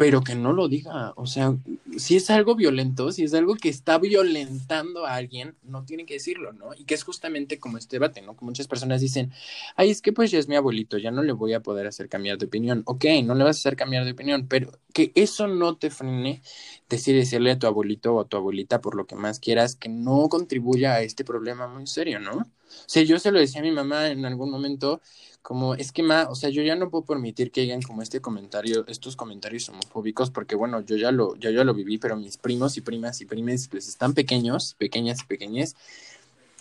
pero 0.00 0.22
que 0.22 0.34
no 0.34 0.54
lo 0.54 0.66
diga. 0.66 1.12
O 1.16 1.26
sea, 1.26 1.54
si 1.98 2.16
es 2.16 2.30
algo 2.30 2.54
violento, 2.54 3.12
si 3.12 3.24
es 3.24 3.34
algo 3.34 3.54
que 3.54 3.68
está 3.68 3.98
violentando 3.98 5.04
a 5.04 5.14
alguien, 5.14 5.56
no 5.62 5.84
tiene 5.84 6.06
que 6.06 6.14
decirlo, 6.14 6.54
¿no? 6.54 6.70
Y 6.74 6.84
que 6.84 6.94
es 6.94 7.04
justamente 7.04 7.58
como 7.60 7.76
este 7.76 7.96
debate, 7.96 8.22
¿no? 8.22 8.34
Que 8.34 8.46
muchas 8.46 8.66
personas 8.66 9.02
dicen, 9.02 9.30
ay, 9.76 9.90
es 9.90 10.00
que 10.00 10.14
pues 10.14 10.30
ya 10.30 10.38
es 10.38 10.48
mi 10.48 10.56
abuelito, 10.56 10.96
ya 10.96 11.10
no 11.10 11.22
le 11.22 11.32
voy 11.32 11.52
a 11.52 11.60
poder 11.60 11.86
hacer 11.86 12.08
cambiar 12.08 12.38
de 12.38 12.46
opinión. 12.46 12.82
Ok, 12.86 13.04
no 13.24 13.34
le 13.34 13.44
vas 13.44 13.58
a 13.58 13.60
hacer 13.60 13.76
cambiar 13.76 14.06
de 14.06 14.12
opinión, 14.12 14.46
pero 14.48 14.72
que 14.94 15.12
eso 15.16 15.48
no 15.48 15.76
te 15.76 15.90
frene 15.90 16.40
decir 16.88 17.14
decirle 17.14 17.50
a 17.50 17.58
tu 17.58 17.66
abuelito 17.66 18.14
o 18.14 18.20
a 18.22 18.24
tu 18.26 18.38
abuelita 18.38 18.80
por 18.80 18.94
lo 18.94 19.06
que 19.06 19.16
más 19.16 19.38
quieras 19.38 19.76
que 19.76 19.90
no 19.90 20.30
contribuya 20.30 20.94
a 20.94 21.02
este 21.02 21.26
problema 21.26 21.68
muy 21.68 21.86
serio, 21.86 22.20
¿no? 22.20 22.46
Sea, 22.86 23.02
yo 23.02 23.18
se 23.18 23.30
lo 23.30 23.38
decía 23.38 23.60
a 23.60 23.64
mi 23.64 23.70
mamá 23.70 24.08
en 24.08 24.24
algún 24.24 24.50
momento, 24.50 25.00
como 25.42 25.74
es 25.74 25.92
que 25.92 26.02
ma, 26.02 26.28
o 26.28 26.34
sea, 26.34 26.50
yo 26.50 26.62
ya 26.62 26.76
no 26.76 26.90
puedo 26.90 27.04
permitir 27.04 27.50
que 27.50 27.62
hagan 27.62 27.82
como 27.82 28.02
este 28.02 28.20
comentario, 28.20 28.84
estos 28.86 29.16
comentarios 29.16 29.68
homofóbicos, 29.68 30.30
porque 30.30 30.54
bueno, 30.54 30.80
yo 30.82 30.96
ya 30.96 31.12
lo, 31.12 31.36
ya 31.36 31.50
lo 31.50 31.74
viví, 31.74 31.98
pero 31.98 32.16
mis 32.16 32.36
primos 32.36 32.76
y 32.76 32.80
primas 32.80 33.20
y 33.20 33.26
primes 33.26 33.68
pues 33.68 33.88
están 33.88 34.14
pequeños, 34.14 34.74
pequeñas 34.78 35.22
y 35.22 35.26
pequeñas, 35.26 35.76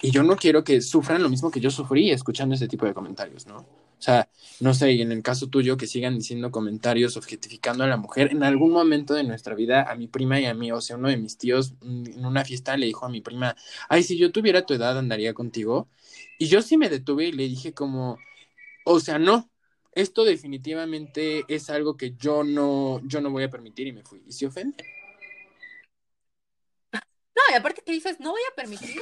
y 0.02 0.12
yo 0.12 0.24
no 0.24 0.36
quiero 0.38 0.64
que 0.64 0.82
sufran 0.82 1.22
lo 1.22 1.30
mismo 1.30 1.52
que 1.52 1.60
yo 1.60 1.72
sufrí 1.72 2.12
escuchando 2.12 2.56
ese 2.56 2.68
tipo 2.68 2.86
de 2.86 2.94
comentarios, 2.94 3.48
¿no? 3.48 3.66
O 4.00 4.02
sea, 4.02 4.30
no 4.62 4.74
sé, 4.74 4.94
y 4.94 5.02
en 5.02 5.12
el 5.12 5.22
caso 5.22 5.48
tuyo, 5.48 5.76
que 5.76 5.86
sigan 5.86 6.16
diciendo 6.16 6.52
comentarios 6.52 7.18
objetificando 7.18 7.84
a 7.84 7.88
la 7.88 7.98
mujer. 7.98 8.32
En 8.32 8.44
algún 8.44 8.72
momento 8.72 9.14
de 9.14 9.26
nuestra 9.26 9.56
vida, 9.56 9.92
a 9.92 9.96
mi 9.96 10.08
prima 10.08 10.40
y 10.40 10.46
a 10.46 10.54
mí, 10.54 10.72
o 10.72 10.80
sea, 10.80 10.96
uno 10.96 11.10
de 11.10 11.18
mis 11.18 11.38
tíos 11.38 11.74
mm, 11.82 12.06
en 12.16 12.26
una 12.26 12.46
fiesta 12.46 12.78
le 12.78 12.86
dijo 12.86 13.06
a 13.06 13.10
mi 13.10 13.20
prima, 13.20 13.58
ay, 13.90 14.04
si 14.04 14.18
yo 14.18 14.32
tuviera 14.32 14.66
tu 14.66 14.74
edad, 14.74 14.98
andaría 14.98 15.34
contigo. 15.34 15.90
Y 16.38 16.48
yo 16.48 16.62
sí 16.62 16.78
me 16.78 16.90
detuve 16.90 17.26
y 17.28 17.32
le 17.34 17.44
dije 17.44 17.74
como, 17.74 18.18
o 18.86 19.02
sea, 19.02 19.20
no, 19.20 19.50
esto 19.92 20.24
definitivamente 20.24 21.44
es 21.50 21.70
algo 21.70 21.98
que 21.98 22.16
yo 22.16 22.46
no, 22.46 23.02
yo 23.04 23.20
no 23.20 23.32
voy 23.32 23.44
a 23.44 23.50
permitir 23.50 23.88
y 23.88 23.92
me 23.94 24.04
fui. 24.04 24.24
Y 24.26 24.32
se 24.32 24.48
ofende. 24.48 24.86
No, 26.94 27.42
y 27.52 27.54
aparte 27.56 27.82
que 27.86 27.92
dices, 27.92 28.18
no 28.20 28.32
voy 28.32 28.42
a 28.50 28.56
permitir, 28.56 29.02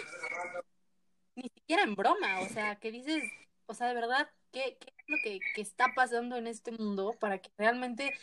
ni 1.35 1.50
siquiera 1.50 1.84
en 1.84 1.95
broma, 1.95 2.40
o 2.42 2.50
sea, 2.50 2.77
que 2.80 2.92
dices, 2.92 3.24
o 3.67 3.74
sea, 3.74 3.88
de 3.88 3.93
verdad, 3.93 4.30
¿qué, 4.80 4.94
es 4.98 5.03
lo 5.08 5.18
que, 5.24 5.40
está 5.61 5.94
pasando 5.95 6.38
en 6.38 6.48
este 6.48 6.72
mundo 6.72 7.16
para 7.19 7.40
que 7.40 7.50
realmente 7.58 8.14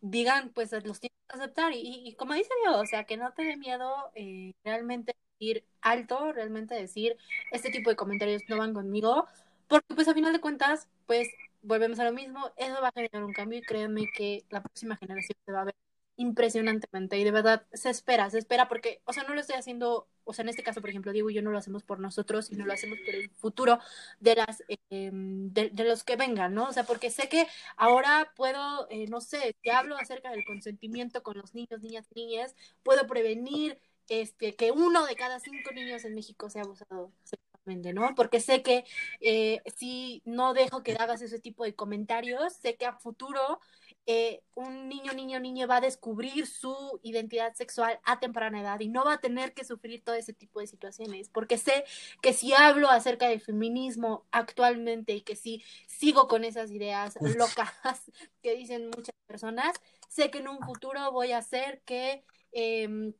digan, 0.00 0.50
pues 0.50 0.72
los 0.84 1.00
tienes 1.00 1.18
que 1.28 1.36
aceptar? 1.36 1.72
Y, 1.72 2.02
y, 2.06 2.14
como 2.14 2.34
dice 2.34 2.50
yo, 2.66 2.78
o 2.80 2.86
sea, 2.86 3.04
que 3.04 3.16
no 3.16 3.32
te 3.32 3.44
dé 3.44 3.56
miedo 3.56 4.10
eh, 4.14 4.52
realmente 4.64 5.16
ir 5.38 5.64
alto, 5.80 6.32
realmente 6.32 6.74
decir, 6.74 7.16
este 7.50 7.70
tipo 7.70 7.90
de 7.90 7.96
comentarios 7.96 8.42
no 8.48 8.58
van 8.58 8.74
conmigo, 8.74 9.26
porque 9.68 9.94
pues 9.94 10.08
a 10.08 10.14
final 10.14 10.32
de 10.32 10.40
cuentas, 10.40 10.88
pues 11.06 11.28
volvemos 11.62 11.98
a 11.98 12.04
lo 12.04 12.12
mismo, 12.12 12.50
eso 12.56 12.80
va 12.80 12.88
a 12.88 12.92
generar 12.92 13.24
un 13.24 13.32
cambio 13.32 13.58
y 13.58 13.62
créanme 13.62 14.10
que 14.12 14.44
la 14.50 14.62
próxima 14.62 14.96
generación 14.96 15.36
se 15.44 15.52
va 15.52 15.62
a 15.62 15.64
ver 15.64 15.74
impresionantemente 16.16 17.18
y 17.18 17.24
de 17.24 17.30
verdad 17.30 17.66
se 17.72 17.90
espera, 17.90 18.28
se 18.30 18.38
espera 18.38 18.68
porque, 18.68 19.00
o 19.04 19.12
sea, 19.12 19.24
no 19.24 19.34
lo 19.34 19.40
estoy 19.40 19.56
haciendo, 19.56 20.08
o 20.24 20.32
sea, 20.32 20.42
en 20.42 20.50
este 20.50 20.62
caso, 20.62 20.80
por 20.80 20.90
ejemplo, 20.90 21.12
Diego 21.12 21.30
y 21.30 21.34
yo 21.34 21.42
no 21.42 21.50
lo 21.50 21.58
hacemos 21.58 21.82
por 21.82 22.00
nosotros, 22.00 22.46
sino 22.46 22.66
lo 22.66 22.72
hacemos 22.72 22.98
por 23.04 23.14
el 23.14 23.30
futuro 23.30 23.78
de 24.20 24.36
las, 24.36 24.62
eh, 24.68 25.10
de, 25.12 25.70
de, 25.70 25.84
los 25.84 26.04
que 26.04 26.16
vengan, 26.16 26.54
¿no? 26.54 26.68
O 26.68 26.72
sea, 26.72 26.84
porque 26.84 27.10
sé 27.10 27.28
que 27.28 27.46
ahora 27.76 28.32
puedo, 28.36 28.86
eh, 28.90 29.06
no 29.08 29.20
sé, 29.20 29.56
te 29.62 29.70
hablo 29.72 29.96
acerca 29.96 30.30
del 30.30 30.44
consentimiento 30.44 31.22
con 31.22 31.38
los 31.38 31.54
niños, 31.54 31.80
niñas, 31.80 32.06
niñas, 32.14 32.54
puedo 32.82 33.06
prevenir 33.06 33.78
este, 34.08 34.54
que 34.54 34.70
uno 34.72 35.06
de 35.06 35.16
cada 35.16 35.40
cinco 35.40 35.72
niños 35.72 36.04
en 36.04 36.14
México 36.14 36.50
sea 36.50 36.62
abusado 36.62 37.12
sexualmente, 37.24 37.92
¿no? 37.94 38.14
Porque 38.14 38.40
sé 38.40 38.62
que 38.62 38.84
eh, 39.20 39.62
si 39.76 40.22
no 40.24 40.52
dejo 40.54 40.82
que 40.82 40.92
hagas 40.92 41.22
ese 41.22 41.38
tipo 41.38 41.64
de 41.64 41.74
comentarios, 41.74 42.52
sé 42.52 42.76
que 42.76 42.86
a 42.86 42.92
futuro 42.92 43.60
eh, 44.06 44.42
un 44.54 44.88
niño, 44.88 45.12
niño, 45.12 45.38
niño 45.38 45.68
va 45.68 45.76
a 45.76 45.80
descubrir 45.80 46.46
su 46.46 47.00
identidad 47.02 47.54
sexual 47.54 48.00
a 48.04 48.18
temprana 48.18 48.60
edad 48.60 48.80
y 48.80 48.88
no 48.88 49.04
va 49.04 49.14
a 49.14 49.20
tener 49.20 49.54
que 49.54 49.64
sufrir 49.64 50.02
todo 50.02 50.16
ese 50.16 50.32
tipo 50.32 50.60
de 50.60 50.66
situaciones, 50.66 51.28
porque 51.28 51.56
sé 51.56 51.84
que 52.20 52.32
si 52.32 52.52
hablo 52.52 52.90
acerca 52.90 53.28
del 53.28 53.40
feminismo 53.40 54.24
actualmente 54.32 55.12
y 55.14 55.20
que 55.20 55.36
si 55.36 55.62
sigo 55.86 56.26
con 56.26 56.44
esas 56.44 56.70
ideas 56.72 57.16
locas 57.36 57.70
que 58.42 58.56
dicen 58.56 58.86
muchas 58.86 59.14
personas, 59.26 59.72
sé 60.08 60.30
que 60.30 60.38
en 60.38 60.48
un 60.48 60.58
futuro 60.60 61.12
voy 61.12 61.32
a 61.32 61.38
hacer 61.38 61.80
que... 61.84 62.24
Eh, 62.52 63.12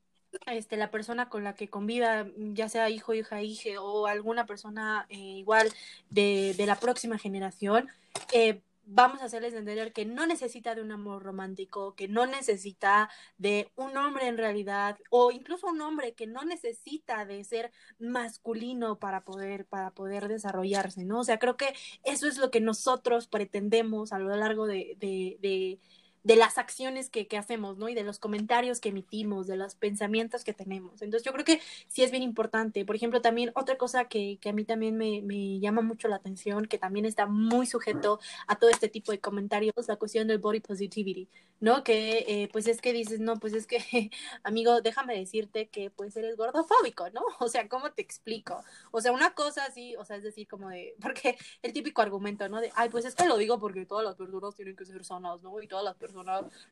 este, 0.46 0.78
la 0.78 0.90
persona 0.90 1.28
con 1.28 1.44
la 1.44 1.54
que 1.54 1.68
conviva, 1.68 2.26
ya 2.36 2.68
sea 2.70 2.88
hijo, 2.88 3.12
hija, 3.12 3.42
hija 3.42 3.80
o 3.82 4.06
alguna 4.06 4.46
persona 4.46 5.06
eh, 5.10 5.16
igual 5.18 5.70
de, 6.08 6.54
de, 6.56 6.66
la 6.66 6.76
próxima 6.76 7.18
generación, 7.18 7.88
eh, 8.32 8.62
vamos 8.84 9.22
a 9.22 9.26
hacerles 9.26 9.54
entender 9.54 9.92
que 9.92 10.04
no 10.04 10.26
necesita 10.26 10.74
de 10.74 10.82
un 10.82 10.92
amor 10.92 11.22
romántico, 11.22 11.94
que 11.94 12.08
no 12.08 12.26
necesita 12.26 13.08
de 13.38 13.70
un 13.76 13.96
hombre 13.96 14.26
en 14.26 14.38
realidad, 14.38 14.98
o 15.10 15.30
incluso 15.30 15.68
un 15.68 15.80
hombre 15.80 16.14
que 16.14 16.26
no 16.26 16.44
necesita 16.44 17.24
de 17.24 17.44
ser 17.44 17.72
masculino 17.98 18.98
para 18.98 19.24
poder, 19.24 19.66
para 19.66 19.90
poder 19.90 20.28
desarrollarse, 20.28 21.04
¿no? 21.04 21.20
O 21.20 21.24
sea, 21.24 21.38
creo 21.38 21.56
que 21.56 21.74
eso 22.04 22.26
es 22.26 22.38
lo 22.38 22.50
que 22.50 22.60
nosotros 22.60 23.28
pretendemos 23.28 24.12
a 24.12 24.18
lo 24.18 24.34
largo 24.36 24.66
de, 24.66 24.96
de, 24.98 25.38
de 25.40 25.80
de 26.24 26.36
las 26.36 26.56
acciones 26.58 27.10
que, 27.10 27.26
que, 27.26 27.36
hacemos, 27.36 27.78
¿no? 27.78 27.88
Y 27.88 27.94
de 27.94 28.04
los 28.04 28.18
comentarios 28.18 28.80
que 28.80 28.90
emitimos, 28.90 29.46
de 29.46 29.56
los 29.56 29.74
pensamientos 29.74 30.44
que 30.44 30.52
tenemos. 30.52 31.02
Entonces 31.02 31.24
yo 31.24 31.32
creo 31.32 31.44
que 31.44 31.60
sí 31.88 32.02
es 32.02 32.10
bien 32.10 32.22
importante. 32.22 32.84
Por 32.84 32.94
ejemplo, 32.94 33.20
también 33.20 33.50
otra 33.54 33.76
cosa 33.76 34.04
que, 34.04 34.38
que 34.40 34.50
a 34.50 34.52
mí 34.52 34.64
también 34.64 34.96
me, 34.96 35.20
me, 35.22 35.58
llama 35.58 35.82
mucho 35.82 36.08
la 36.08 36.16
atención, 36.16 36.66
que 36.66 36.78
también 36.78 37.06
está 37.06 37.26
muy 37.26 37.66
sujeto 37.66 38.20
a 38.46 38.56
todo 38.56 38.70
este 38.70 38.88
tipo 38.88 39.10
de 39.12 39.20
comentarios, 39.20 39.74
la 39.88 39.96
cuestión 39.96 40.28
del 40.28 40.38
body 40.38 40.60
positivity, 40.60 41.28
¿no? 41.60 41.82
Que 41.82 42.24
eh, 42.28 42.48
pues 42.52 42.68
es 42.68 42.80
que 42.80 42.92
dices, 42.92 43.20
no, 43.20 43.38
pues 43.38 43.52
es 43.54 43.66
que, 43.66 43.78
amigo, 44.44 44.80
déjame 44.80 45.18
decirte 45.18 45.68
que 45.68 45.90
pues 45.90 46.16
eres 46.16 46.36
gordofóbico, 46.36 47.10
¿no? 47.10 47.22
O 47.40 47.48
sea, 47.48 47.68
¿cómo 47.68 47.90
te 47.90 48.02
explico? 48.02 48.62
O 48.92 49.00
sea, 49.00 49.10
una 49.10 49.34
cosa 49.34 49.64
así, 49.64 49.96
o 49.96 50.04
sea, 50.04 50.16
es 50.16 50.22
decir, 50.22 50.46
como 50.46 50.68
de, 50.68 50.94
porque 51.02 51.36
el 51.62 51.72
típico 51.72 52.00
argumento, 52.00 52.48
¿no? 52.48 52.60
De, 52.60 52.70
ay, 52.76 52.88
pues 52.90 53.04
es 53.04 53.16
que 53.16 53.26
lo 53.26 53.36
digo 53.36 53.58
porque 53.58 53.84
todas 53.84 54.04
las 54.04 54.14
personas 54.14 54.54
tienen 54.54 54.76
que 54.76 54.84
ser 54.84 55.04
sanas, 55.04 55.42
¿no? 55.42 55.60
Y 55.60 55.66
todas 55.66 55.84
las 55.84 55.96
personas 55.96 56.11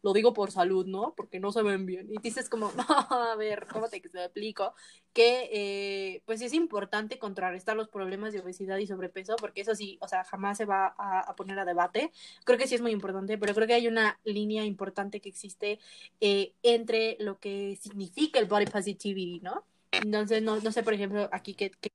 lo 0.03 0.13
digo 0.13 0.33
por 0.33 0.51
salud, 0.51 0.87
¿no? 0.87 1.15
Porque 1.17 1.41
no 1.41 1.53
se 1.53 1.63
ven 1.63 1.87
bien. 1.87 2.07
Y 2.11 2.19
dices 2.19 2.49
como, 2.49 2.71
a 3.11 3.35
ver, 3.37 3.67
¿cómo 3.73 3.89
te 3.89 3.97
explico? 3.97 4.75
Que 5.13 5.49
eh, 5.53 6.23
pues 6.27 6.41
es 6.43 6.53
importante 6.55 7.19
contrarrestar 7.19 7.77
los 7.77 7.89
problemas 7.89 8.33
de 8.33 8.41
obesidad 8.41 8.79
y 8.79 8.87
sobrepeso, 8.87 9.37
porque 9.37 9.63
eso 9.63 9.75
sí, 9.75 9.99
o 10.01 10.09
sea, 10.09 10.25
jamás 10.25 10.59
se 10.59 10.65
va 10.65 10.95
a, 10.99 11.35
poner 11.37 11.59
a 11.59 11.65
debate. 11.65 12.13
Creo 12.45 12.59
que 12.59 12.67
sí 12.67 12.75
es 12.75 12.83
muy 12.83 12.93
importante, 12.93 13.39
pero 13.39 13.55
creo 13.55 13.67
que 13.67 13.75
hay 13.75 13.89
una 13.89 14.19
línea 14.25 14.65
importante 14.65 15.21
que 15.21 15.29
existe 15.29 15.79
eh, 16.21 16.55
entre 16.63 17.17
lo 17.21 17.39
que 17.39 17.79
significa 17.81 18.39
el 18.39 18.47
body 18.47 18.67
positivity, 18.67 19.41
¿no? 19.41 19.65
Entonces, 19.93 20.43
no, 20.43 20.61
no 20.61 20.73
sé, 20.73 20.83
por 20.83 20.95
ejemplo, 20.95 21.29
aquí 21.33 21.55
qué, 21.55 21.71
qué 21.81 21.91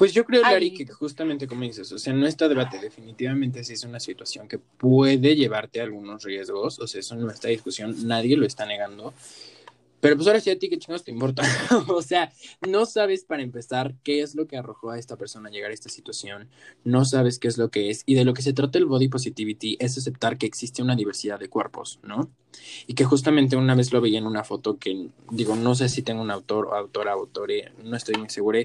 pues 0.00 0.14
yo 0.14 0.24
creo, 0.24 0.40
Lari, 0.40 0.72
que 0.72 0.86
justamente 0.86 1.46
como 1.46 1.60
dices, 1.60 1.92
o 1.92 1.98
sea, 1.98 2.14
no 2.14 2.26
está 2.26 2.48
debate, 2.48 2.78
definitivamente 2.78 3.62
sí 3.62 3.74
es 3.74 3.84
una 3.84 4.00
situación 4.00 4.48
que 4.48 4.56
puede 4.56 5.36
llevarte 5.36 5.78
a 5.78 5.82
algunos 5.82 6.24
riesgos, 6.24 6.78
o 6.78 6.86
sea, 6.86 7.00
eso 7.00 7.16
no 7.16 7.30
está 7.30 7.48
discusión, 7.48 7.94
nadie 8.08 8.34
lo 8.38 8.46
está 8.46 8.64
negando. 8.64 9.12
Pero 10.00 10.16
pues 10.16 10.26
ahora 10.26 10.40
sí 10.40 10.48
a 10.48 10.58
ti, 10.58 10.70
¿qué 10.70 10.78
chingados 10.78 11.04
te 11.04 11.10
importa? 11.10 11.42
o 11.88 12.00
sea, 12.00 12.32
no 12.66 12.86
sabes 12.86 13.24
para 13.24 13.42
empezar 13.42 13.94
qué 14.02 14.22
es 14.22 14.34
lo 14.34 14.46
que 14.46 14.56
arrojó 14.56 14.88
a 14.88 14.98
esta 14.98 15.16
persona 15.16 15.50
a 15.50 15.52
llegar 15.52 15.70
a 15.70 15.74
esta 15.74 15.90
situación, 15.90 16.48
no 16.82 17.04
sabes 17.04 17.38
qué 17.38 17.48
es 17.48 17.58
lo 17.58 17.70
que 17.70 17.90
es, 17.90 18.02
y 18.06 18.14
de 18.14 18.24
lo 18.24 18.32
que 18.32 18.40
se 18.40 18.54
trata 18.54 18.78
el 18.78 18.86
body 18.86 19.08
positivity 19.08 19.76
es 19.80 19.98
aceptar 19.98 20.38
que 20.38 20.46
existe 20.46 20.82
una 20.82 20.96
diversidad 20.96 21.38
de 21.38 21.50
cuerpos, 21.50 22.00
¿no? 22.02 22.30
Y 22.86 22.94
que 22.94 23.04
justamente 23.04 23.54
una 23.56 23.74
vez 23.74 23.92
lo 23.92 24.00
veía 24.00 24.18
en 24.18 24.26
una 24.26 24.44
foto 24.44 24.78
que, 24.78 25.10
digo, 25.30 25.56
no 25.56 25.74
sé 25.74 25.90
si 25.90 26.00
tengo 26.00 26.22
un 26.22 26.30
autor 26.30 26.68
o 26.68 26.74
autora, 26.74 27.12
autore, 27.12 27.72
no 27.84 27.98
estoy 27.98 28.16
muy 28.16 28.30
seguro, 28.30 28.60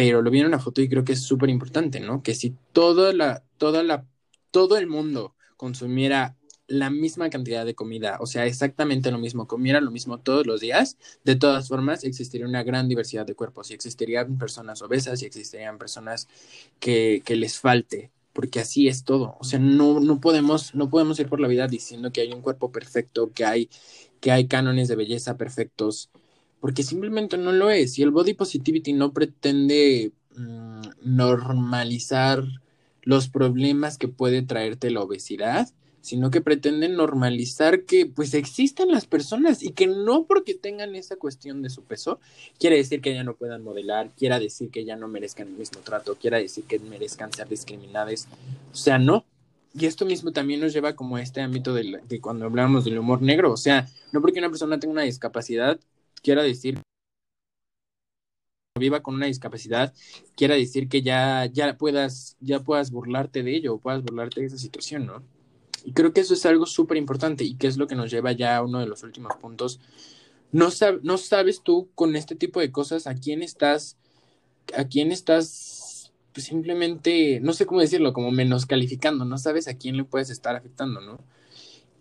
pero 0.00 0.22
lo 0.22 0.30
vi 0.30 0.40
en 0.40 0.46
una 0.46 0.58
foto 0.58 0.80
y 0.80 0.88
creo 0.88 1.04
que 1.04 1.12
es 1.12 1.20
súper 1.20 1.50
importante, 1.50 2.00
¿no? 2.00 2.22
Que 2.22 2.34
si 2.34 2.56
toda 2.72 3.12
la, 3.12 3.44
toda 3.58 3.82
la, 3.82 4.06
todo 4.50 4.78
el 4.78 4.86
mundo 4.86 5.34
consumiera 5.58 6.38
la 6.68 6.88
misma 6.88 7.28
cantidad 7.28 7.66
de 7.66 7.74
comida, 7.74 8.16
o 8.18 8.24
sea, 8.24 8.46
exactamente 8.46 9.10
lo 9.10 9.18
mismo, 9.18 9.46
comiera 9.46 9.78
lo 9.82 9.90
mismo 9.90 10.18
todos 10.18 10.46
los 10.46 10.62
días, 10.62 10.96
de 11.24 11.36
todas 11.36 11.68
formas 11.68 12.02
existiría 12.02 12.46
una 12.46 12.62
gran 12.62 12.88
diversidad 12.88 13.26
de 13.26 13.34
cuerpos 13.34 13.70
y 13.70 13.74
existirían 13.74 14.38
personas 14.38 14.80
obesas 14.80 15.20
y 15.20 15.26
existirían 15.26 15.76
personas 15.76 16.28
que, 16.78 17.20
que 17.22 17.36
les 17.36 17.58
falte, 17.58 18.10
porque 18.32 18.60
así 18.60 18.88
es 18.88 19.04
todo, 19.04 19.36
o 19.38 19.44
sea, 19.44 19.58
no, 19.58 20.00
no, 20.00 20.18
podemos, 20.18 20.74
no 20.74 20.88
podemos 20.88 21.20
ir 21.20 21.28
por 21.28 21.40
la 21.40 21.48
vida 21.48 21.66
diciendo 21.68 22.10
que 22.10 22.22
hay 22.22 22.32
un 22.32 22.40
cuerpo 22.40 22.72
perfecto, 22.72 23.32
que 23.34 23.44
hay, 23.44 23.68
que 24.20 24.32
hay 24.32 24.46
cánones 24.46 24.88
de 24.88 24.96
belleza 24.96 25.36
perfectos, 25.36 26.08
porque 26.60 26.82
simplemente 26.82 27.38
no 27.38 27.52
lo 27.52 27.70
es. 27.70 27.98
Y 27.98 28.02
el 28.02 28.10
body 28.10 28.34
positivity 28.34 28.92
no 28.92 29.12
pretende 29.12 30.12
mm, 30.36 30.82
normalizar 31.02 32.44
los 33.02 33.28
problemas 33.28 33.98
que 33.98 34.08
puede 34.08 34.42
traerte 34.42 34.90
la 34.90 35.00
obesidad, 35.00 35.68
sino 36.02 36.30
que 36.30 36.40
pretende 36.40 36.88
normalizar 36.88 37.84
que 37.84 38.06
pues 38.06 38.34
existen 38.34 38.90
las 38.90 39.06
personas 39.06 39.62
y 39.62 39.70
que 39.70 39.86
no 39.86 40.24
porque 40.24 40.54
tengan 40.54 40.94
esa 40.94 41.16
cuestión 41.16 41.62
de 41.62 41.70
su 41.70 41.82
peso, 41.82 42.20
quiere 42.58 42.76
decir 42.76 43.00
que 43.00 43.14
ya 43.14 43.24
no 43.24 43.34
puedan 43.34 43.62
modelar, 43.62 44.10
quiera 44.16 44.38
decir 44.38 44.70
que 44.70 44.84
ya 44.84 44.96
no 44.96 45.08
merezcan 45.08 45.48
el 45.48 45.54
mismo 45.54 45.80
trato, 45.80 46.16
quiera 46.16 46.38
decir 46.38 46.64
que 46.64 46.78
merezcan 46.78 47.32
ser 47.32 47.48
discriminadas. 47.48 48.28
O 48.72 48.76
sea, 48.76 48.98
no. 48.98 49.24
Y 49.72 49.86
esto 49.86 50.04
mismo 50.04 50.32
también 50.32 50.60
nos 50.60 50.72
lleva 50.72 50.94
como 50.94 51.16
a 51.16 51.22
este 51.22 51.40
ámbito 51.42 51.72
de, 51.74 52.00
de 52.08 52.20
cuando 52.20 52.46
hablamos 52.46 52.84
del 52.84 52.98
humor 52.98 53.22
negro. 53.22 53.52
O 53.52 53.56
sea, 53.56 53.88
no 54.12 54.20
porque 54.20 54.40
una 54.40 54.48
persona 54.48 54.80
tenga 54.80 54.92
una 54.92 55.02
discapacidad 55.02 55.78
quiera 56.22 56.42
decir 56.42 56.80
viva 58.78 59.02
con 59.02 59.14
una 59.14 59.26
discapacidad, 59.26 59.92
quiera 60.36 60.54
decir 60.54 60.88
que 60.88 61.02
ya, 61.02 61.46
ya 61.46 61.76
puedas, 61.76 62.36
ya 62.40 62.60
puedas 62.60 62.90
burlarte 62.90 63.42
de 63.42 63.54
ello 63.54 63.74
o 63.74 63.78
puedas 63.78 64.02
burlarte 64.02 64.40
de 64.40 64.46
esa 64.46 64.58
situación, 64.58 65.06
¿no? 65.06 65.22
Y 65.84 65.92
creo 65.92 66.12
que 66.12 66.20
eso 66.20 66.34
es 66.34 66.46
algo 66.46 66.66
súper 66.66 66.96
importante 66.96 67.44
y 67.44 67.56
que 67.56 67.66
es 67.66 67.76
lo 67.76 67.86
que 67.86 67.94
nos 67.94 68.10
lleva 68.10 68.32
ya 68.32 68.56
a 68.56 68.62
uno 68.62 68.80
de 68.80 68.86
los 68.86 69.02
últimos 69.02 69.34
puntos. 69.36 69.80
No, 70.52 70.68
no 71.02 71.18
sabes 71.18 71.62
tú 71.62 71.90
con 71.94 72.16
este 72.16 72.34
tipo 72.34 72.60
de 72.60 72.72
cosas 72.72 73.06
a 73.06 73.14
quién 73.14 73.42
estás, 73.42 73.96
a 74.76 74.84
quién 74.84 75.12
estás 75.12 76.12
pues 76.32 76.46
simplemente, 76.46 77.40
no 77.40 77.52
sé 77.52 77.66
cómo 77.66 77.80
decirlo, 77.80 78.12
como 78.12 78.30
menos 78.30 78.66
calificando, 78.66 79.24
no 79.24 79.36
sabes 79.38 79.68
a 79.68 79.74
quién 79.74 79.96
le 79.96 80.04
puedes 80.04 80.30
estar 80.30 80.54
afectando, 80.54 81.00
¿no? 81.00 81.18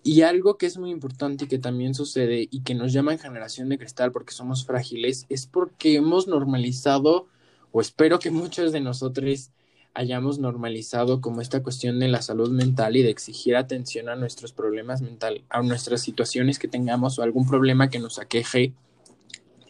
Y 0.04 0.22
algo 0.22 0.58
que 0.58 0.66
es 0.66 0.78
muy 0.78 0.92
importante 0.92 1.46
y 1.46 1.48
que 1.48 1.60
también 1.60 1.94
sucede 1.94 2.48
y 2.50 2.62
que 2.62 2.74
nos 2.74 2.94
llaman 2.94 3.20
generación 3.20 3.70
de 3.70 3.78
cristal 3.78 4.12
porque 4.12 4.34
somos 4.34 4.66
frágiles 4.66 5.26
es 5.30 5.46
porque 5.46 5.96
hemos 5.96 6.28
normalizado, 6.28 7.28
o 7.72 7.82
espero 7.82 8.20
que 8.20 8.32
muchos 8.32 8.72
de 8.72 8.82
nosotros 8.82 9.52
hayamos 9.94 10.40
normalizado 10.40 11.20
como 11.20 11.42
esta 11.42 11.62
cuestión 11.62 12.00
de 12.00 12.08
la 12.08 12.22
salud 12.22 12.52
mental 12.52 12.96
y 12.96 13.04
de 13.04 13.10
exigir 13.10 13.56
atención 13.56 14.08
a 14.08 14.16
nuestros 14.16 14.54
problemas 14.54 15.02
mental, 15.02 15.44
a 15.50 15.62
nuestras 15.62 16.02
situaciones 16.02 16.60
que 16.60 16.68
tengamos 16.68 17.20
o 17.20 17.24
algún 17.24 17.48
problema 17.48 17.90
que 17.90 18.00
nos 18.00 18.20
aqueje 18.20 18.74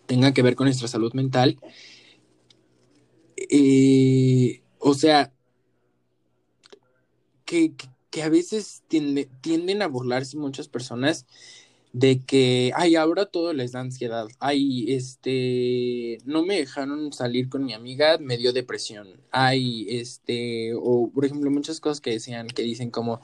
tenga 0.05 0.33
que 0.33 0.41
ver 0.41 0.55
con 0.55 0.65
nuestra 0.65 0.87
salud 0.87 1.13
mental. 1.13 1.57
Eh, 3.37 4.61
o 4.79 4.93
sea, 4.93 5.31
que, 7.45 7.73
que 8.09 8.23
a 8.23 8.29
veces 8.29 8.83
tienden 8.87 9.81
a 9.81 9.87
burlarse 9.87 10.37
muchas 10.37 10.67
personas 10.67 11.25
de 11.93 12.19
que, 12.23 12.71
ay, 12.75 12.95
ahora 12.95 13.25
todo 13.25 13.53
les 13.53 13.71
da 13.71 13.79
ansiedad, 13.81 14.27
ay, 14.39 14.93
este, 14.93 16.19
no 16.25 16.43
me 16.45 16.57
dejaron 16.57 17.11
salir 17.13 17.49
con 17.49 17.65
mi 17.65 17.73
amiga, 17.73 18.17
me 18.19 18.37
dio 18.37 18.53
depresión, 18.53 19.07
ay, 19.31 19.87
este, 19.89 20.73
o 20.75 21.09
por 21.11 21.25
ejemplo, 21.25 21.49
muchas 21.51 21.79
cosas 21.79 22.01
que 22.01 22.11
decían, 22.11 22.47
que 22.47 22.61
dicen 22.63 22.91
como, 22.91 23.21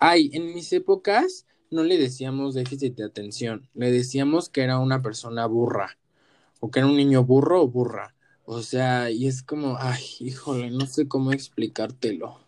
ay, 0.00 0.30
en 0.32 0.52
mis 0.54 0.72
épocas 0.72 1.46
no 1.70 1.84
le 1.84 1.98
decíamos 1.98 2.54
déficit 2.54 2.96
de 2.96 3.04
atención, 3.04 3.68
le 3.74 3.90
decíamos 3.92 4.48
que 4.48 4.62
era 4.62 4.78
una 4.78 5.00
persona 5.02 5.46
burra, 5.46 5.98
o 6.60 6.70
que 6.70 6.80
era 6.80 6.88
un 6.88 6.96
niño 6.96 7.24
burro 7.24 7.62
o 7.62 7.68
burra, 7.68 8.14
o 8.44 8.62
sea, 8.62 9.10
y 9.10 9.26
es 9.28 9.42
como, 9.42 9.76
ay, 9.78 10.02
híjole, 10.20 10.70
no 10.70 10.86
sé 10.86 11.08
cómo 11.08 11.32
explicártelo. 11.32 12.40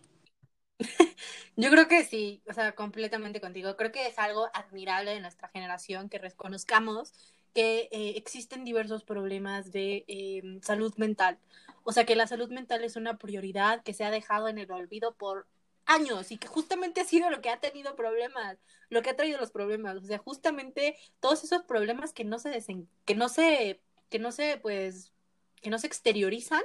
Yo 1.57 1.69
creo 1.69 1.87
que 1.87 2.03
sí, 2.05 2.41
o 2.47 2.53
sea, 2.53 2.73
completamente 2.73 3.41
contigo. 3.41 3.75
Creo 3.77 3.91
que 3.91 4.07
es 4.07 4.17
algo 4.17 4.49
admirable 4.53 5.11
de 5.11 5.19
nuestra 5.19 5.49
generación 5.49 6.09
que 6.09 6.17
reconozcamos 6.17 7.13
que 7.53 7.89
eh, 7.91 8.13
existen 8.15 8.63
diversos 8.63 9.03
problemas 9.03 9.71
de 9.71 10.05
em, 10.07 10.61
salud 10.61 10.93
mental. 10.97 11.37
O 11.83 11.91
sea, 11.91 12.05
que 12.05 12.15
la 12.15 12.27
salud 12.27 12.49
mental 12.49 12.83
es 12.83 12.95
una 12.95 13.17
prioridad 13.17 13.83
que 13.83 13.93
se 13.93 14.05
ha 14.05 14.11
dejado 14.11 14.47
en 14.47 14.57
el 14.57 14.71
olvido 14.71 15.13
por 15.15 15.47
años 15.85 16.31
y 16.31 16.37
que 16.37 16.47
justamente 16.47 17.01
ha 17.01 17.05
sido 17.05 17.29
lo 17.29 17.41
que 17.41 17.49
ha 17.49 17.59
tenido 17.59 17.95
problemas, 17.95 18.57
lo 18.89 19.01
que 19.01 19.09
ha 19.09 19.15
traído 19.15 19.39
los 19.39 19.51
problemas. 19.51 19.97
O 19.97 20.05
sea, 20.05 20.19
justamente 20.19 20.95
todos 21.19 21.43
esos 21.43 21.63
problemas 21.63 22.13
que 22.13 22.23
no 22.23 22.39
se, 22.39 22.49
desen 22.49 22.87
que 23.05 23.15
no 23.15 23.29
se 23.29 23.81
que 24.09 24.19
no 24.19 24.31
se, 24.31 24.57
pues, 24.57 25.13
que 25.61 25.69
no 25.69 25.79
se 25.79 25.87
exteriorizan 25.87 26.63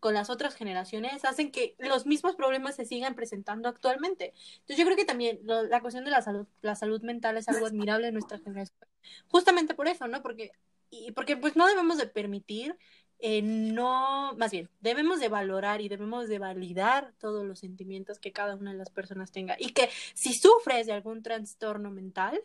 con 0.00 0.14
las 0.14 0.30
otras 0.30 0.54
generaciones 0.54 1.24
hacen 1.24 1.50
que 1.50 1.74
los 1.78 2.06
mismos 2.06 2.36
problemas 2.36 2.76
se 2.76 2.84
sigan 2.84 3.14
presentando 3.14 3.68
actualmente. 3.68 4.32
Entonces 4.60 4.78
yo 4.78 4.84
creo 4.84 4.96
que 4.96 5.04
también 5.04 5.40
la 5.44 5.80
cuestión 5.80 6.04
de 6.04 6.10
la 6.10 6.22
salud, 6.22 6.46
la 6.62 6.76
salud 6.76 7.02
mental 7.02 7.36
es 7.36 7.48
algo 7.48 7.66
admirable 7.66 8.08
en 8.08 8.14
nuestra 8.14 8.38
generación. 8.38 8.78
Justamente 9.28 9.74
por 9.74 9.88
eso, 9.88 10.06
¿no? 10.06 10.22
Porque, 10.22 10.52
y 10.90 11.12
porque 11.12 11.36
pues 11.36 11.56
no 11.56 11.66
debemos 11.66 11.98
de 11.98 12.06
permitir, 12.06 12.76
eh, 13.18 13.42
no, 13.42 14.34
más 14.36 14.52
bien, 14.52 14.70
debemos 14.80 15.18
de 15.18 15.28
valorar 15.28 15.80
y 15.80 15.88
debemos 15.88 16.28
de 16.28 16.38
validar 16.38 17.12
todos 17.18 17.44
los 17.44 17.58
sentimientos 17.58 18.20
que 18.20 18.32
cada 18.32 18.54
una 18.54 18.70
de 18.70 18.78
las 18.78 18.90
personas 18.90 19.32
tenga. 19.32 19.56
Y 19.58 19.72
que 19.72 19.88
si 20.14 20.32
sufres 20.34 20.86
de 20.86 20.92
algún 20.92 21.22
trastorno 21.22 21.90
mental, 21.90 22.40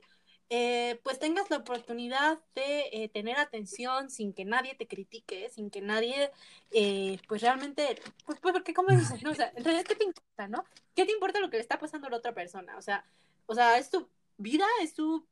eh, 0.55 0.99
pues 1.01 1.17
tengas 1.17 1.49
la 1.49 1.57
oportunidad 1.57 2.37
de 2.53 2.87
eh, 2.91 3.09
tener 3.09 3.39
atención 3.39 4.11
sin 4.11 4.33
que 4.33 4.45
nadie 4.45 4.75
te 4.75 4.87
critique, 4.87 5.49
sin 5.49 5.71
que 5.71 5.81
nadie, 5.81 6.29
eh, 6.69 7.17
pues 7.27 7.41
realmente, 7.41 7.99
pues, 8.23 8.39
pues 8.39 8.53
porque 8.53 8.71
como 8.71 8.95
dices, 8.95 9.23
¿no? 9.23 9.31
O 9.31 9.33
sea, 9.33 9.51
en 9.55 9.63
realidad, 9.63 9.83
¿qué 9.83 9.95
te 9.95 10.03
importa, 10.03 10.47
no? 10.47 10.63
¿Qué 10.95 11.05
te 11.05 11.11
importa 11.11 11.39
lo 11.39 11.49
que 11.49 11.57
le 11.57 11.61
está 11.63 11.79
pasando 11.79 12.05
a 12.05 12.11
la 12.11 12.17
otra 12.17 12.35
persona? 12.35 12.77
O 12.77 12.83
sea, 12.83 13.03
o 13.47 13.55
sea, 13.55 13.79
es 13.79 13.89
tu 13.89 14.07
vida, 14.37 14.67
es 14.83 14.93
tu 14.93 15.25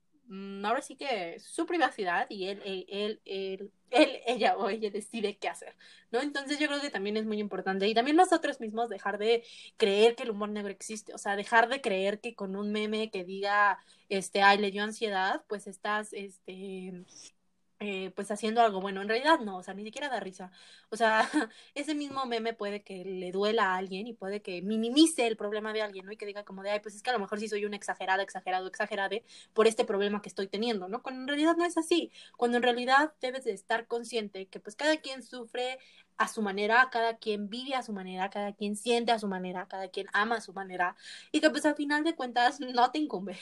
ahora 0.64 0.82
sí 0.82 0.96
que 0.96 1.40
su 1.40 1.66
privacidad 1.66 2.26
y 2.30 2.48
él, 2.48 2.62
él, 2.64 2.86
él, 3.26 3.72
él, 3.90 4.22
ella 4.26 4.56
o 4.58 4.70
ella 4.70 4.90
decide 4.90 5.38
qué 5.38 5.50
hacer, 5.50 5.76
¿no? 6.12 6.22
Entonces 6.22 6.60
yo 6.60 6.68
creo 6.68 6.80
que 6.80 6.90
también 6.90 7.18
es 7.18 7.26
muy 7.26 7.40
importante 7.40 7.88
y 7.88 7.94
también 7.94 8.18
nosotros 8.18 8.60
mismos 8.60 8.90
dejar 8.90 9.18
de 9.18 9.44
creer 9.78 10.16
que 10.16 10.24
el 10.24 10.32
humor 10.32 10.50
negro 10.50 10.72
existe, 10.72 11.14
o 11.14 11.18
sea, 11.18 11.36
dejar 11.36 11.68
de 11.70 11.82
creer 11.82 12.22
que 12.22 12.36
con 12.36 12.56
un 12.56 12.72
meme 12.72 13.12
que 13.12 13.26
diga, 13.26 13.80
este, 14.10 14.42
ay, 14.42 14.58
le 14.60 14.72
dio 14.72 14.84
ansiedad, 14.84 15.44
pues 15.48 15.68
estás, 15.68 16.14
este, 16.14 17.04
eh, 17.84 18.12
pues 18.16 18.30
haciendo 18.30 18.62
algo 18.62 18.80
bueno. 18.80 19.02
En 19.02 19.10
realidad 19.10 19.40
no, 19.40 19.58
o 19.58 19.64
sea, 19.64 19.74
ni 19.74 19.84
siquiera 19.84 20.08
da 20.08 20.20
risa. 20.20 20.52
O 20.92 20.96
sea, 20.96 21.28
ese 21.74 21.96
mismo 21.96 22.26
meme 22.28 22.54
puede 22.54 22.84
que 22.84 23.04
le 23.04 23.32
duela 23.32 23.74
a 23.74 23.78
alguien 23.78 24.06
y 24.06 24.14
puede 24.14 24.44
que 24.44 24.62
minimice 24.62 25.26
el 25.26 25.36
problema 25.36 25.74
de 25.74 25.82
alguien, 25.82 26.06
¿no? 26.06 26.12
Y 26.12 26.18
que 26.18 26.28
diga 26.28 26.44
como 26.44 26.62
de, 26.62 26.70
ay, 26.70 26.80
pues 26.80 26.94
es 26.96 27.02
que 27.02 27.10
a 27.10 27.14
lo 27.14 27.20
mejor 27.20 27.40
sí 27.40 27.48
soy 27.50 27.66
un 27.66 27.74
exagerada, 27.74 28.22
exagerado, 28.22 28.68
exagerade 28.68 29.24
por 29.54 29.66
este 29.66 29.84
problema 29.84 30.22
que 30.22 30.30
estoy 30.30 30.48
teniendo, 30.48 30.88
¿no? 30.90 31.02
Cuando 31.02 31.22
en 31.22 31.28
realidad 31.30 31.56
no 31.58 31.66
es 31.66 31.76
así. 31.76 32.12
Cuando 32.38 32.58
en 32.58 32.64
realidad 32.64 33.14
debes 33.20 33.46
de 33.46 33.54
estar 33.54 33.88
consciente 33.88 34.46
que 34.46 34.60
pues 34.60 34.76
cada 34.76 34.98
quien 34.98 35.24
sufre 35.24 35.80
a 36.22 36.28
su 36.28 36.44
manera, 36.44 36.88
cada 36.92 37.18
quien 37.18 37.50
vive 37.50 37.74
a 37.74 37.82
su 37.82 37.94
manera, 37.94 38.30
cada 38.30 38.54
quien 38.54 38.76
siente 38.76 39.12
a 39.12 39.18
su 39.18 39.28
manera, 39.28 39.68
cada 39.68 39.88
quien 39.88 40.06
ama 40.14 40.36
a 40.36 40.42
su 40.42 40.54
manera 40.54 40.96
y 41.32 41.42
que 41.42 41.50
pues 41.50 41.66
al 41.66 41.76
final 41.76 42.04
de 42.04 42.14
cuentas 42.16 42.60
no 42.76 42.92
te 42.92 43.00
incumbe, 43.00 43.40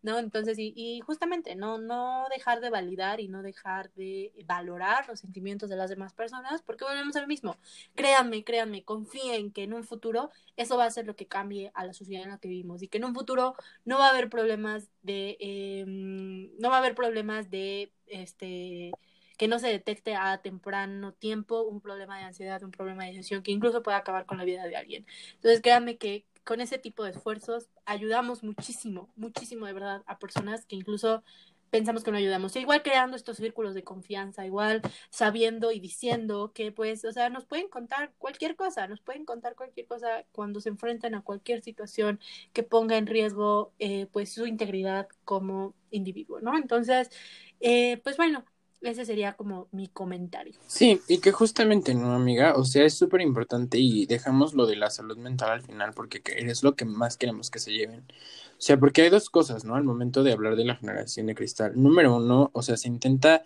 ¿no? 0.00 0.18
Entonces, 0.18 0.56
y, 0.58 1.00
justamente 1.00 1.54
no, 1.54 1.76
no 1.76 2.24
dejar 2.34 2.60
de 2.60 2.70
validar 2.70 3.20
y 3.20 3.28
no 3.28 3.42
dejar 3.42 3.92
de 3.92 4.32
valorar 4.46 5.06
los 5.06 5.20
sentimientos 5.20 5.68
de 5.68 5.76
las 5.76 5.90
demás 5.90 6.14
personas 6.14 6.62
porque 6.62 6.84
volvemos 6.84 7.14
a 7.16 7.20
lo 7.20 7.26
mismo. 7.26 7.58
Créanme, 7.94 8.42
créanme, 8.42 8.84
confíen 8.84 9.52
que 9.52 9.64
en 9.64 9.74
un 9.74 9.84
futuro 9.84 10.30
eso 10.56 10.78
va 10.78 10.86
a 10.86 10.90
ser 10.90 11.04
lo 11.04 11.16
que 11.16 11.26
cambie 11.26 11.72
a 11.74 11.84
la 11.84 11.92
sociedad 11.92 12.24
en 12.24 12.30
la 12.30 12.38
que 12.38 12.48
vivimos 12.48 12.82
y 12.82 12.88
que 12.88 12.96
en 12.96 13.04
un 13.04 13.14
futuro 13.14 13.54
no 13.84 13.98
va 13.98 14.06
a 14.06 14.10
haber 14.10 14.30
problemas 14.30 14.88
de, 15.02 15.36
eh, 15.40 15.84
no 15.86 16.70
va 16.70 16.76
a 16.76 16.78
haber 16.78 16.94
problemas 16.94 17.50
de, 17.50 17.92
este, 18.06 18.92
que 19.36 19.48
no 19.48 19.58
se 19.58 19.68
detecte 19.68 20.14
a 20.16 20.38
temprano 20.42 21.12
tiempo 21.12 21.62
un 21.62 21.80
problema 21.80 22.18
de 22.18 22.24
ansiedad, 22.24 22.62
un 22.62 22.70
problema 22.70 23.04
de 23.04 23.10
depresión 23.10 23.42
que 23.42 23.52
incluso 23.52 23.82
puede 23.82 23.96
acabar 23.96 24.26
con 24.26 24.38
la 24.38 24.44
vida 24.44 24.64
de 24.66 24.76
alguien. 24.76 25.06
Entonces, 25.34 25.60
créanme 25.60 25.98
que 25.98 26.26
con 26.44 26.60
ese 26.60 26.78
tipo 26.78 27.04
de 27.04 27.10
esfuerzos 27.10 27.68
ayudamos 27.86 28.42
muchísimo, 28.44 29.10
muchísimo 29.16 29.66
de 29.66 29.72
verdad 29.72 30.02
a 30.06 30.18
personas 30.18 30.66
que 30.66 30.76
incluso 30.76 31.22
pensamos 31.70 32.04
que 32.04 32.12
no 32.12 32.18
ayudamos. 32.18 32.54
igual 32.54 32.82
creando 32.84 33.16
estos 33.16 33.38
círculos 33.38 33.74
de 33.74 33.82
confianza, 33.82 34.46
igual 34.46 34.80
sabiendo 35.10 35.72
y 35.72 35.80
diciendo 35.80 36.52
que 36.54 36.70
pues, 36.70 37.04
o 37.04 37.10
sea, 37.10 37.30
nos 37.30 37.46
pueden 37.46 37.68
contar 37.68 38.12
cualquier 38.18 38.54
cosa, 38.54 38.86
nos 38.86 39.00
pueden 39.00 39.24
contar 39.24 39.56
cualquier 39.56 39.86
cosa 39.88 40.24
cuando 40.30 40.60
se 40.60 40.68
enfrentan 40.68 41.16
a 41.16 41.22
cualquier 41.22 41.62
situación 41.62 42.20
que 42.52 42.62
ponga 42.62 42.96
en 42.96 43.08
riesgo 43.08 43.72
eh, 43.80 44.06
pues 44.12 44.32
su 44.32 44.46
integridad 44.46 45.08
como 45.24 45.74
individuo, 45.90 46.40
¿no? 46.40 46.56
Entonces, 46.56 47.10
eh, 47.58 48.00
pues 48.04 48.16
bueno, 48.16 48.44
ese 48.84 49.04
sería 49.04 49.32
como 49.34 49.68
mi 49.72 49.88
comentario. 49.88 50.54
Sí, 50.66 51.00
y 51.08 51.18
que 51.18 51.32
justamente, 51.32 51.94
¿no, 51.94 52.12
amiga? 52.12 52.54
O 52.56 52.64
sea, 52.64 52.84
es 52.84 52.94
súper 52.94 53.20
importante 53.20 53.78
y 53.78 54.06
dejamos 54.06 54.54
lo 54.54 54.66
de 54.66 54.76
la 54.76 54.90
salud 54.90 55.16
mental 55.16 55.50
al 55.50 55.62
final 55.62 55.92
porque 55.94 56.22
es 56.24 56.62
lo 56.62 56.74
que 56.74 56.84
más 56.84 57.16
queremos 57.16 57.50
que 57.50 57.58
se 57.58 57.72
lleven. 57.72 58.00
O 58.00 58.62
sea, 58.62 58.78
porque 58.78 59.02
hay 59.02 59.10
dos 59.10 59.30
cosas, 59.30 59.64
¿no? 59.64 59.74
Al 59.74 59.84
momento 59.84 60.22
de 60.22 60.32
hablar 60.32 60.56
de 60.56 60.64
la 60.64 60.76
generación 60.76 61.26
de 61.26 61.34
cristal. 61.34 61.72
Número 61.74 62.16
uno, 62.16 62.50
o 62.52 62.62
sea, 62.62 62.76
se 62.76 62.88
intenta 62.88 63.44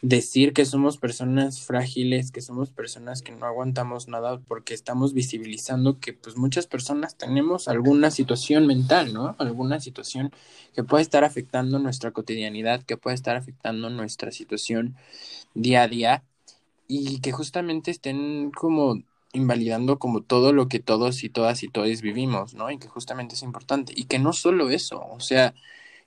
decir 0.00 0.52
que 0.52 0.64
somos 0.64 0.96
personas 0.96 1.60
frágiles, 1.60 2.30
que 2.30 2.40
somos 2.40 2.70
personas 2.70 3.22
que 3.22 3.32
no 3.32 3.46
aguantamos 3.46 4.06
nada 4.08 4.38
porque 4.46 4.74
estamos 4.74 5.12
visibilizando 5.12 5.98
que 5.98 6.12
pues 6.12 6.36
muchas 6.36 6.66
personas 6.66 7.16
tenemos 7.16 7.66
alguna 7.66 8.10
situación 8.10 8.66
mental, 8.66 9.12
¿no? 9.12 9.34
Alguna 9.38 9.80
situación 9.80 10.30
que 10.74 10.84
puede 10.84 11.02
estar 11.02 11.24
afectando 11.24 11.78
nuestra 11.80 12.12
cotidianidad, 12.12 12.82
que 12.84 12.96
puede 12.96 13.14
estar 13.14 13.36
afectando 13.36 13.90
nuestra 13.90 14.30
situación 14.30 14.96
día 15.54 15.82
a 15.82 15.88
día 15.88 16.24
y 16.86 17.20
que 17.20 17.32
justamente 17.32 17.90
estén 17.90 18.50
como 18.52 19.02
invalidando 19.32 19.98
como 19.98 20.22
todo 20.22 20.52
lo 20.52 20.68
que 20.68 20.80
todos 20.80 21.24
y 21.24 21.28
todas 21.28 21.62
y 21.62 21.68
todos 21.68 22.00
vivimos, 22.02 22.54
¿no? 22.54 22.70
Y 22.70 22.78
que 22.78 22.88
justamente 22.88 23.34
es 23.34 23.42
importante. 23.42 23.92
Y 23.96 24.04
que 24.04 24.18
no 24.18 24.32
solo 24.32 24.70
eso, 24.70 25.06
o 25.10 25.20
sea, 25.20 25.54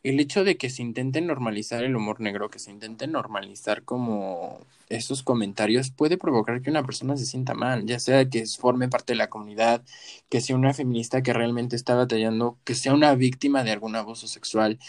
el 0.04 0.20
hecho 0.20 0.44
de 0.44 0.58
que 0.58 0.70
se 0.70 0.82
intente 0.82 1.22
normalizar 1.22 1.84
el 1.84 1.96
humor 1.96 2.22
negro, 2.22 2.50
que 2.50 2.60
se 2.60 2.72
intente 2.72 3.08
normalizar 3.08 3.84
como 3.84 4.60
esos 4.90 5.24
comentarios, 5.24 5.92
puede 5.92 6.18
provocar 6.18 6.62
que 6.62 6.70
una 6.72 6.84
persona 6.84 7.18
se 7.18 7.26
sienta 7.26 7.54
mal, 7.54 7.86
ya 7.86 8.00
sea 8.00 8.28
que 8.30 8.46
forme 8.48 8.90
parte 8.90 9.14
de 9.14 9.18
la 9.18 9.30
comunidad, 9.30 9.84
que 10.30 10.42
sea 10.42 10.56
una 10.56 10.74
feminista 10.74 11.22
que 11.22 11.34
realmente 11.34 11.76
está 11.76 11.96
batallando, 11.96 12.58
que 12.64 12.76
sea 12.76 12.94
una 12.94 13.14
víctima 13.16 13.64
de 13.64 13.72
algún 13.72 13.96
abuso 13.96 14.28
sexual, 14.28 14.80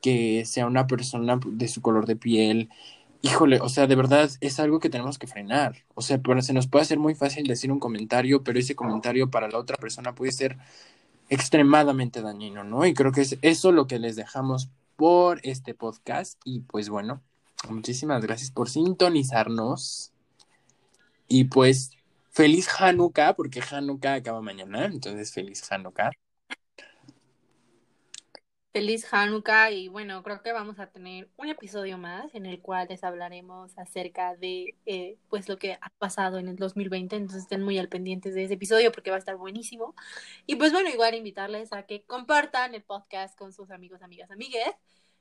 que 0.00 0.44
sea 0.46 0.66
una 0.66 0.86
persona 0.86 1.38
de 1.44 1.68
su 1.68 1.82
color 1.82 2.06
de 2.06 2.16
piel. 2.16 2.70
Híjole, 3.22 3.60
o 3.60 3.68
sea, 3.68 3.86
de 3.86 3.94
verdad 3.94 4.30
es 4.40 4.58
algo 4.60 4.80
que 4.80 4.90
tenemos 4.90 5.18
que 5.18 5.26
frenar. 5.28 5.84
O 5.94 6.02
sea, 6.02 6.20
se 6.40 6.52
nos 6.54 6.66
puede 6.66 6.82
hacer 6.82 6.98
muy 6.98 7.14
fácil 7.14 7.46
decir 7.46 7.70
un 7.70 7.78
comentario, 7.78 8.42
pero 8.42 8.58
ese 8.58 8.74
comentario 8.74 9.30
para 9.30 9.48
la 9.48 9.58
otra 9.58 9.76
persona 9.76 10.14
puede 10.14 10.32
ser 10.32 10.58
extremadamente 11.32 12.20
dañino, 12.20 12.62
¿no? 12.62 12.84
Y 12.84 12.92
creo 12.92 13.10
que 13.10 13.22
es 13.22 13.38
eso 13.40 13.72
lo 13.72 13.86
que 13.86 13.98
les 13.98 14.16
dejamos 14.16 14.68
por 14.96 15.40
este 15.44 15.72
podcast. 15.72 16.38
Y 16.44 16.60
pues 16.60 16.90
bueno, 16.90 17.22
muchísimas 17.70 18.22
gracias 18.22 18.50
por 18.50 18.68
sintonizarnos. 18.68 20.12
Y 21.28 21.44
pues 21.44 21.92
feliz 22.30 22.68
Hanukkah, 22.78 23.32
porque 23.34 23.62
Hanukkah 23.62 24.14
acaba 24.16 24.42
mañana, 24.42 24.84
entonces 24.84 25.32
feliz 25.32 25.72
Hanukkah. 25.72 26.10
Feliz 28.72 29.06
Hanukkah 29.12 29.70
y 29.70 29.88
bueno, 29.88 30.22
creo 30.22 30.40
que 30.40 30.50
vamos 30.50 30.78
a 30.78 30.86
tener 30.86 31.28
un 31.36 31.50
episodio 31.50 31.98
más 31.98 32.34
en 32.34 32.46
el 32.46 32.58
cual 32.62 32.86
les 32.88 33.04
hablaremos 33.04 33.76
acerca 33.76 34.34
de 34.34 34.74
eh, 34.86 35.18
pues 35.28 35.46
lo 35.50 35.58
que 35.58 35.74
ha 35.74 35.90
pasado 35.98 36.38
en 36.38 36.48
el 36.48 36.56
2020, 36.56 37.16
entonces 37.16 37.42
estén 37.42 37.62
muy 37.62 37.78
al 37.78 37.90
pendientes 37.90 38.34
de 38.34 38.44
ese 38.44 38.54
episodio 38.54 38.90
porque 38.90 39.10
va 39.10 39.16
a 39.16 39.18
estar 39.18 39.36
buenísimo. 39.36 39.94
Y 40.46 40.56
pues 40.56 40.72
bueno, 40.72 40.88
igual 40.88 41.14
invitarles 41.14 41.74
a 41.74 41.82
que 41.82 42.02
compartan 42.04 42.74
el 42.74 42.82
podcast 42.82 43.36
con 43.36 43.52
sus 43.52 43.70
amigos, 43.70 44.00
amigas, 44.00 44.30
amigues, 44.30 44.72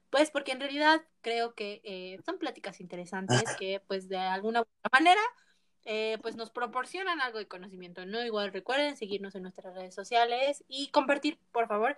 pues 0.10 0.32
porque 0.32 0.54
en 0.54 0.62
realidad 0.62 1.02
creo 1.20 1.54
que 1.54 1.82
eh, 1.84 2.20
son 2.26 2.38
pláticas 2.38 2.80
interesantes 2.80 3.44
que 3.60 3.82
pues 3.86 4.08
de 4.08 4.18
alguna 4.18 4.64
manera 4.94 5.22
eh, 5.84 6.20
pues 6.22 6.38
nos 6.38 6.52
proporcionan 6.52 7.20
algo 7.20 7.40
de 7.40 7.48
conocimiento, 7.50 8.06
¿no? 8.06 8.24
Igual 8.24 8.54
recuerden 8.54 8.96
seguirnos 8.96 9.36
en 9.36 9.42
nuestras 9.44 9.74
redes 9.74 9.94
sociales 9.94 10.64
y 10.70 10.88
compartir, 10.90 11.38
por 11.52 11.68
favor, 11.68 11.98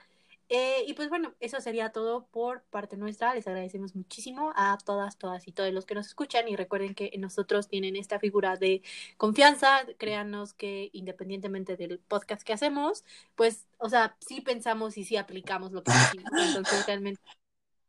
eh, 0.50 0.84
y 0.88 0.94
pues 0.94 1.10
bueno, 1.10 1.34
eso 1.40 1.60
sería 1.62 1.92
todo 1.92 2.28
por 2.28 2.64
parte 2.64 2.98
nuestra. 2.98 3.34
Les 3.34 3.48
agradecemos 3.48 3.96
muchísimo 3.96 4.54
a 4.56 4.78
todas, 4.84 5.18
todas 5.18 5.48
y 5.48 5.52
todos 5.52 5.74
los 5.74 5.86
que 5.86 5.96
nos 5.96 6.08
escuchan 6.08 6.48
y 6.48 6.56
recuerden 6.56 6.96
que 6.96 7.12
nosotros 7.18 7.68
tienen 7.68 7.96
esta 7.96 8.20
figura 8.20 8.58
de 8.58 8.82
confianza. 9.18 9.86
Créanos 9.98 10.54
que 10.54 10.90
independientemente 10.94 11.78
del 11.78 12.00
podcast 12.00 12.44
que 12.44 12.54
hacemos, 12.54 13.04
pues, 13.36 13.68
o 13.78 13.90
sea, 13.90 14.16
sí 14.20 14.42
pensamos 14.42 14.98
y 14.98 15.06
sí 15.06 15.18
aplicamos 15.18 15.72
lo 15.72 15.84
que 15.84 15.92
decimos. 15.92 16.32
Entonces 16.58 16.86
realmente 16.86 17.22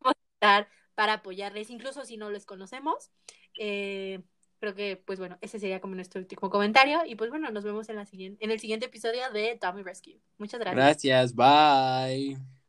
vamos 0.00 0.16
a 0.16 0.34
estar 0.34 0.68
para 0.94 1.14
apoyarles, 1.14 1.70
incluso 1.70 2.04
si 2.04 2.16
no 2.16 2.30
les 2.30 2.46
conocemos. 2.46 3.10
Eh, 3.58 4.22
creo 4.64 4.74
que, 4.74 5.02
pues 5.04 5.18
bueno, 5.18 5.36
ese 5.42 5.58
sería 5.58 5.80
como 5.80 5.94
nuestro 5.94 6.20
último 6.20 6.48
comentario. 6.50 7.02
Y 7.06 7.16
pues 7.16 7.30
bueno, 7.30 7.50
nos 7.50 7.64
vemos 7.64 7.88
en, 7.88 7.96
la 7.96 8.06
siguiente, 8.06 8.42
en 8.44 8.50
el 8.50 8.60
siguiente 8.60 8.86
episodio 8.86 9.30
de 9.32 9.58
Tommy 9.60 9.82
Rescue. 9.82 10.18
Muchas 10.38 10.60
gracias. 10.60 11.04
Gracias, 11.04 11.34
bye. 11.34 12.63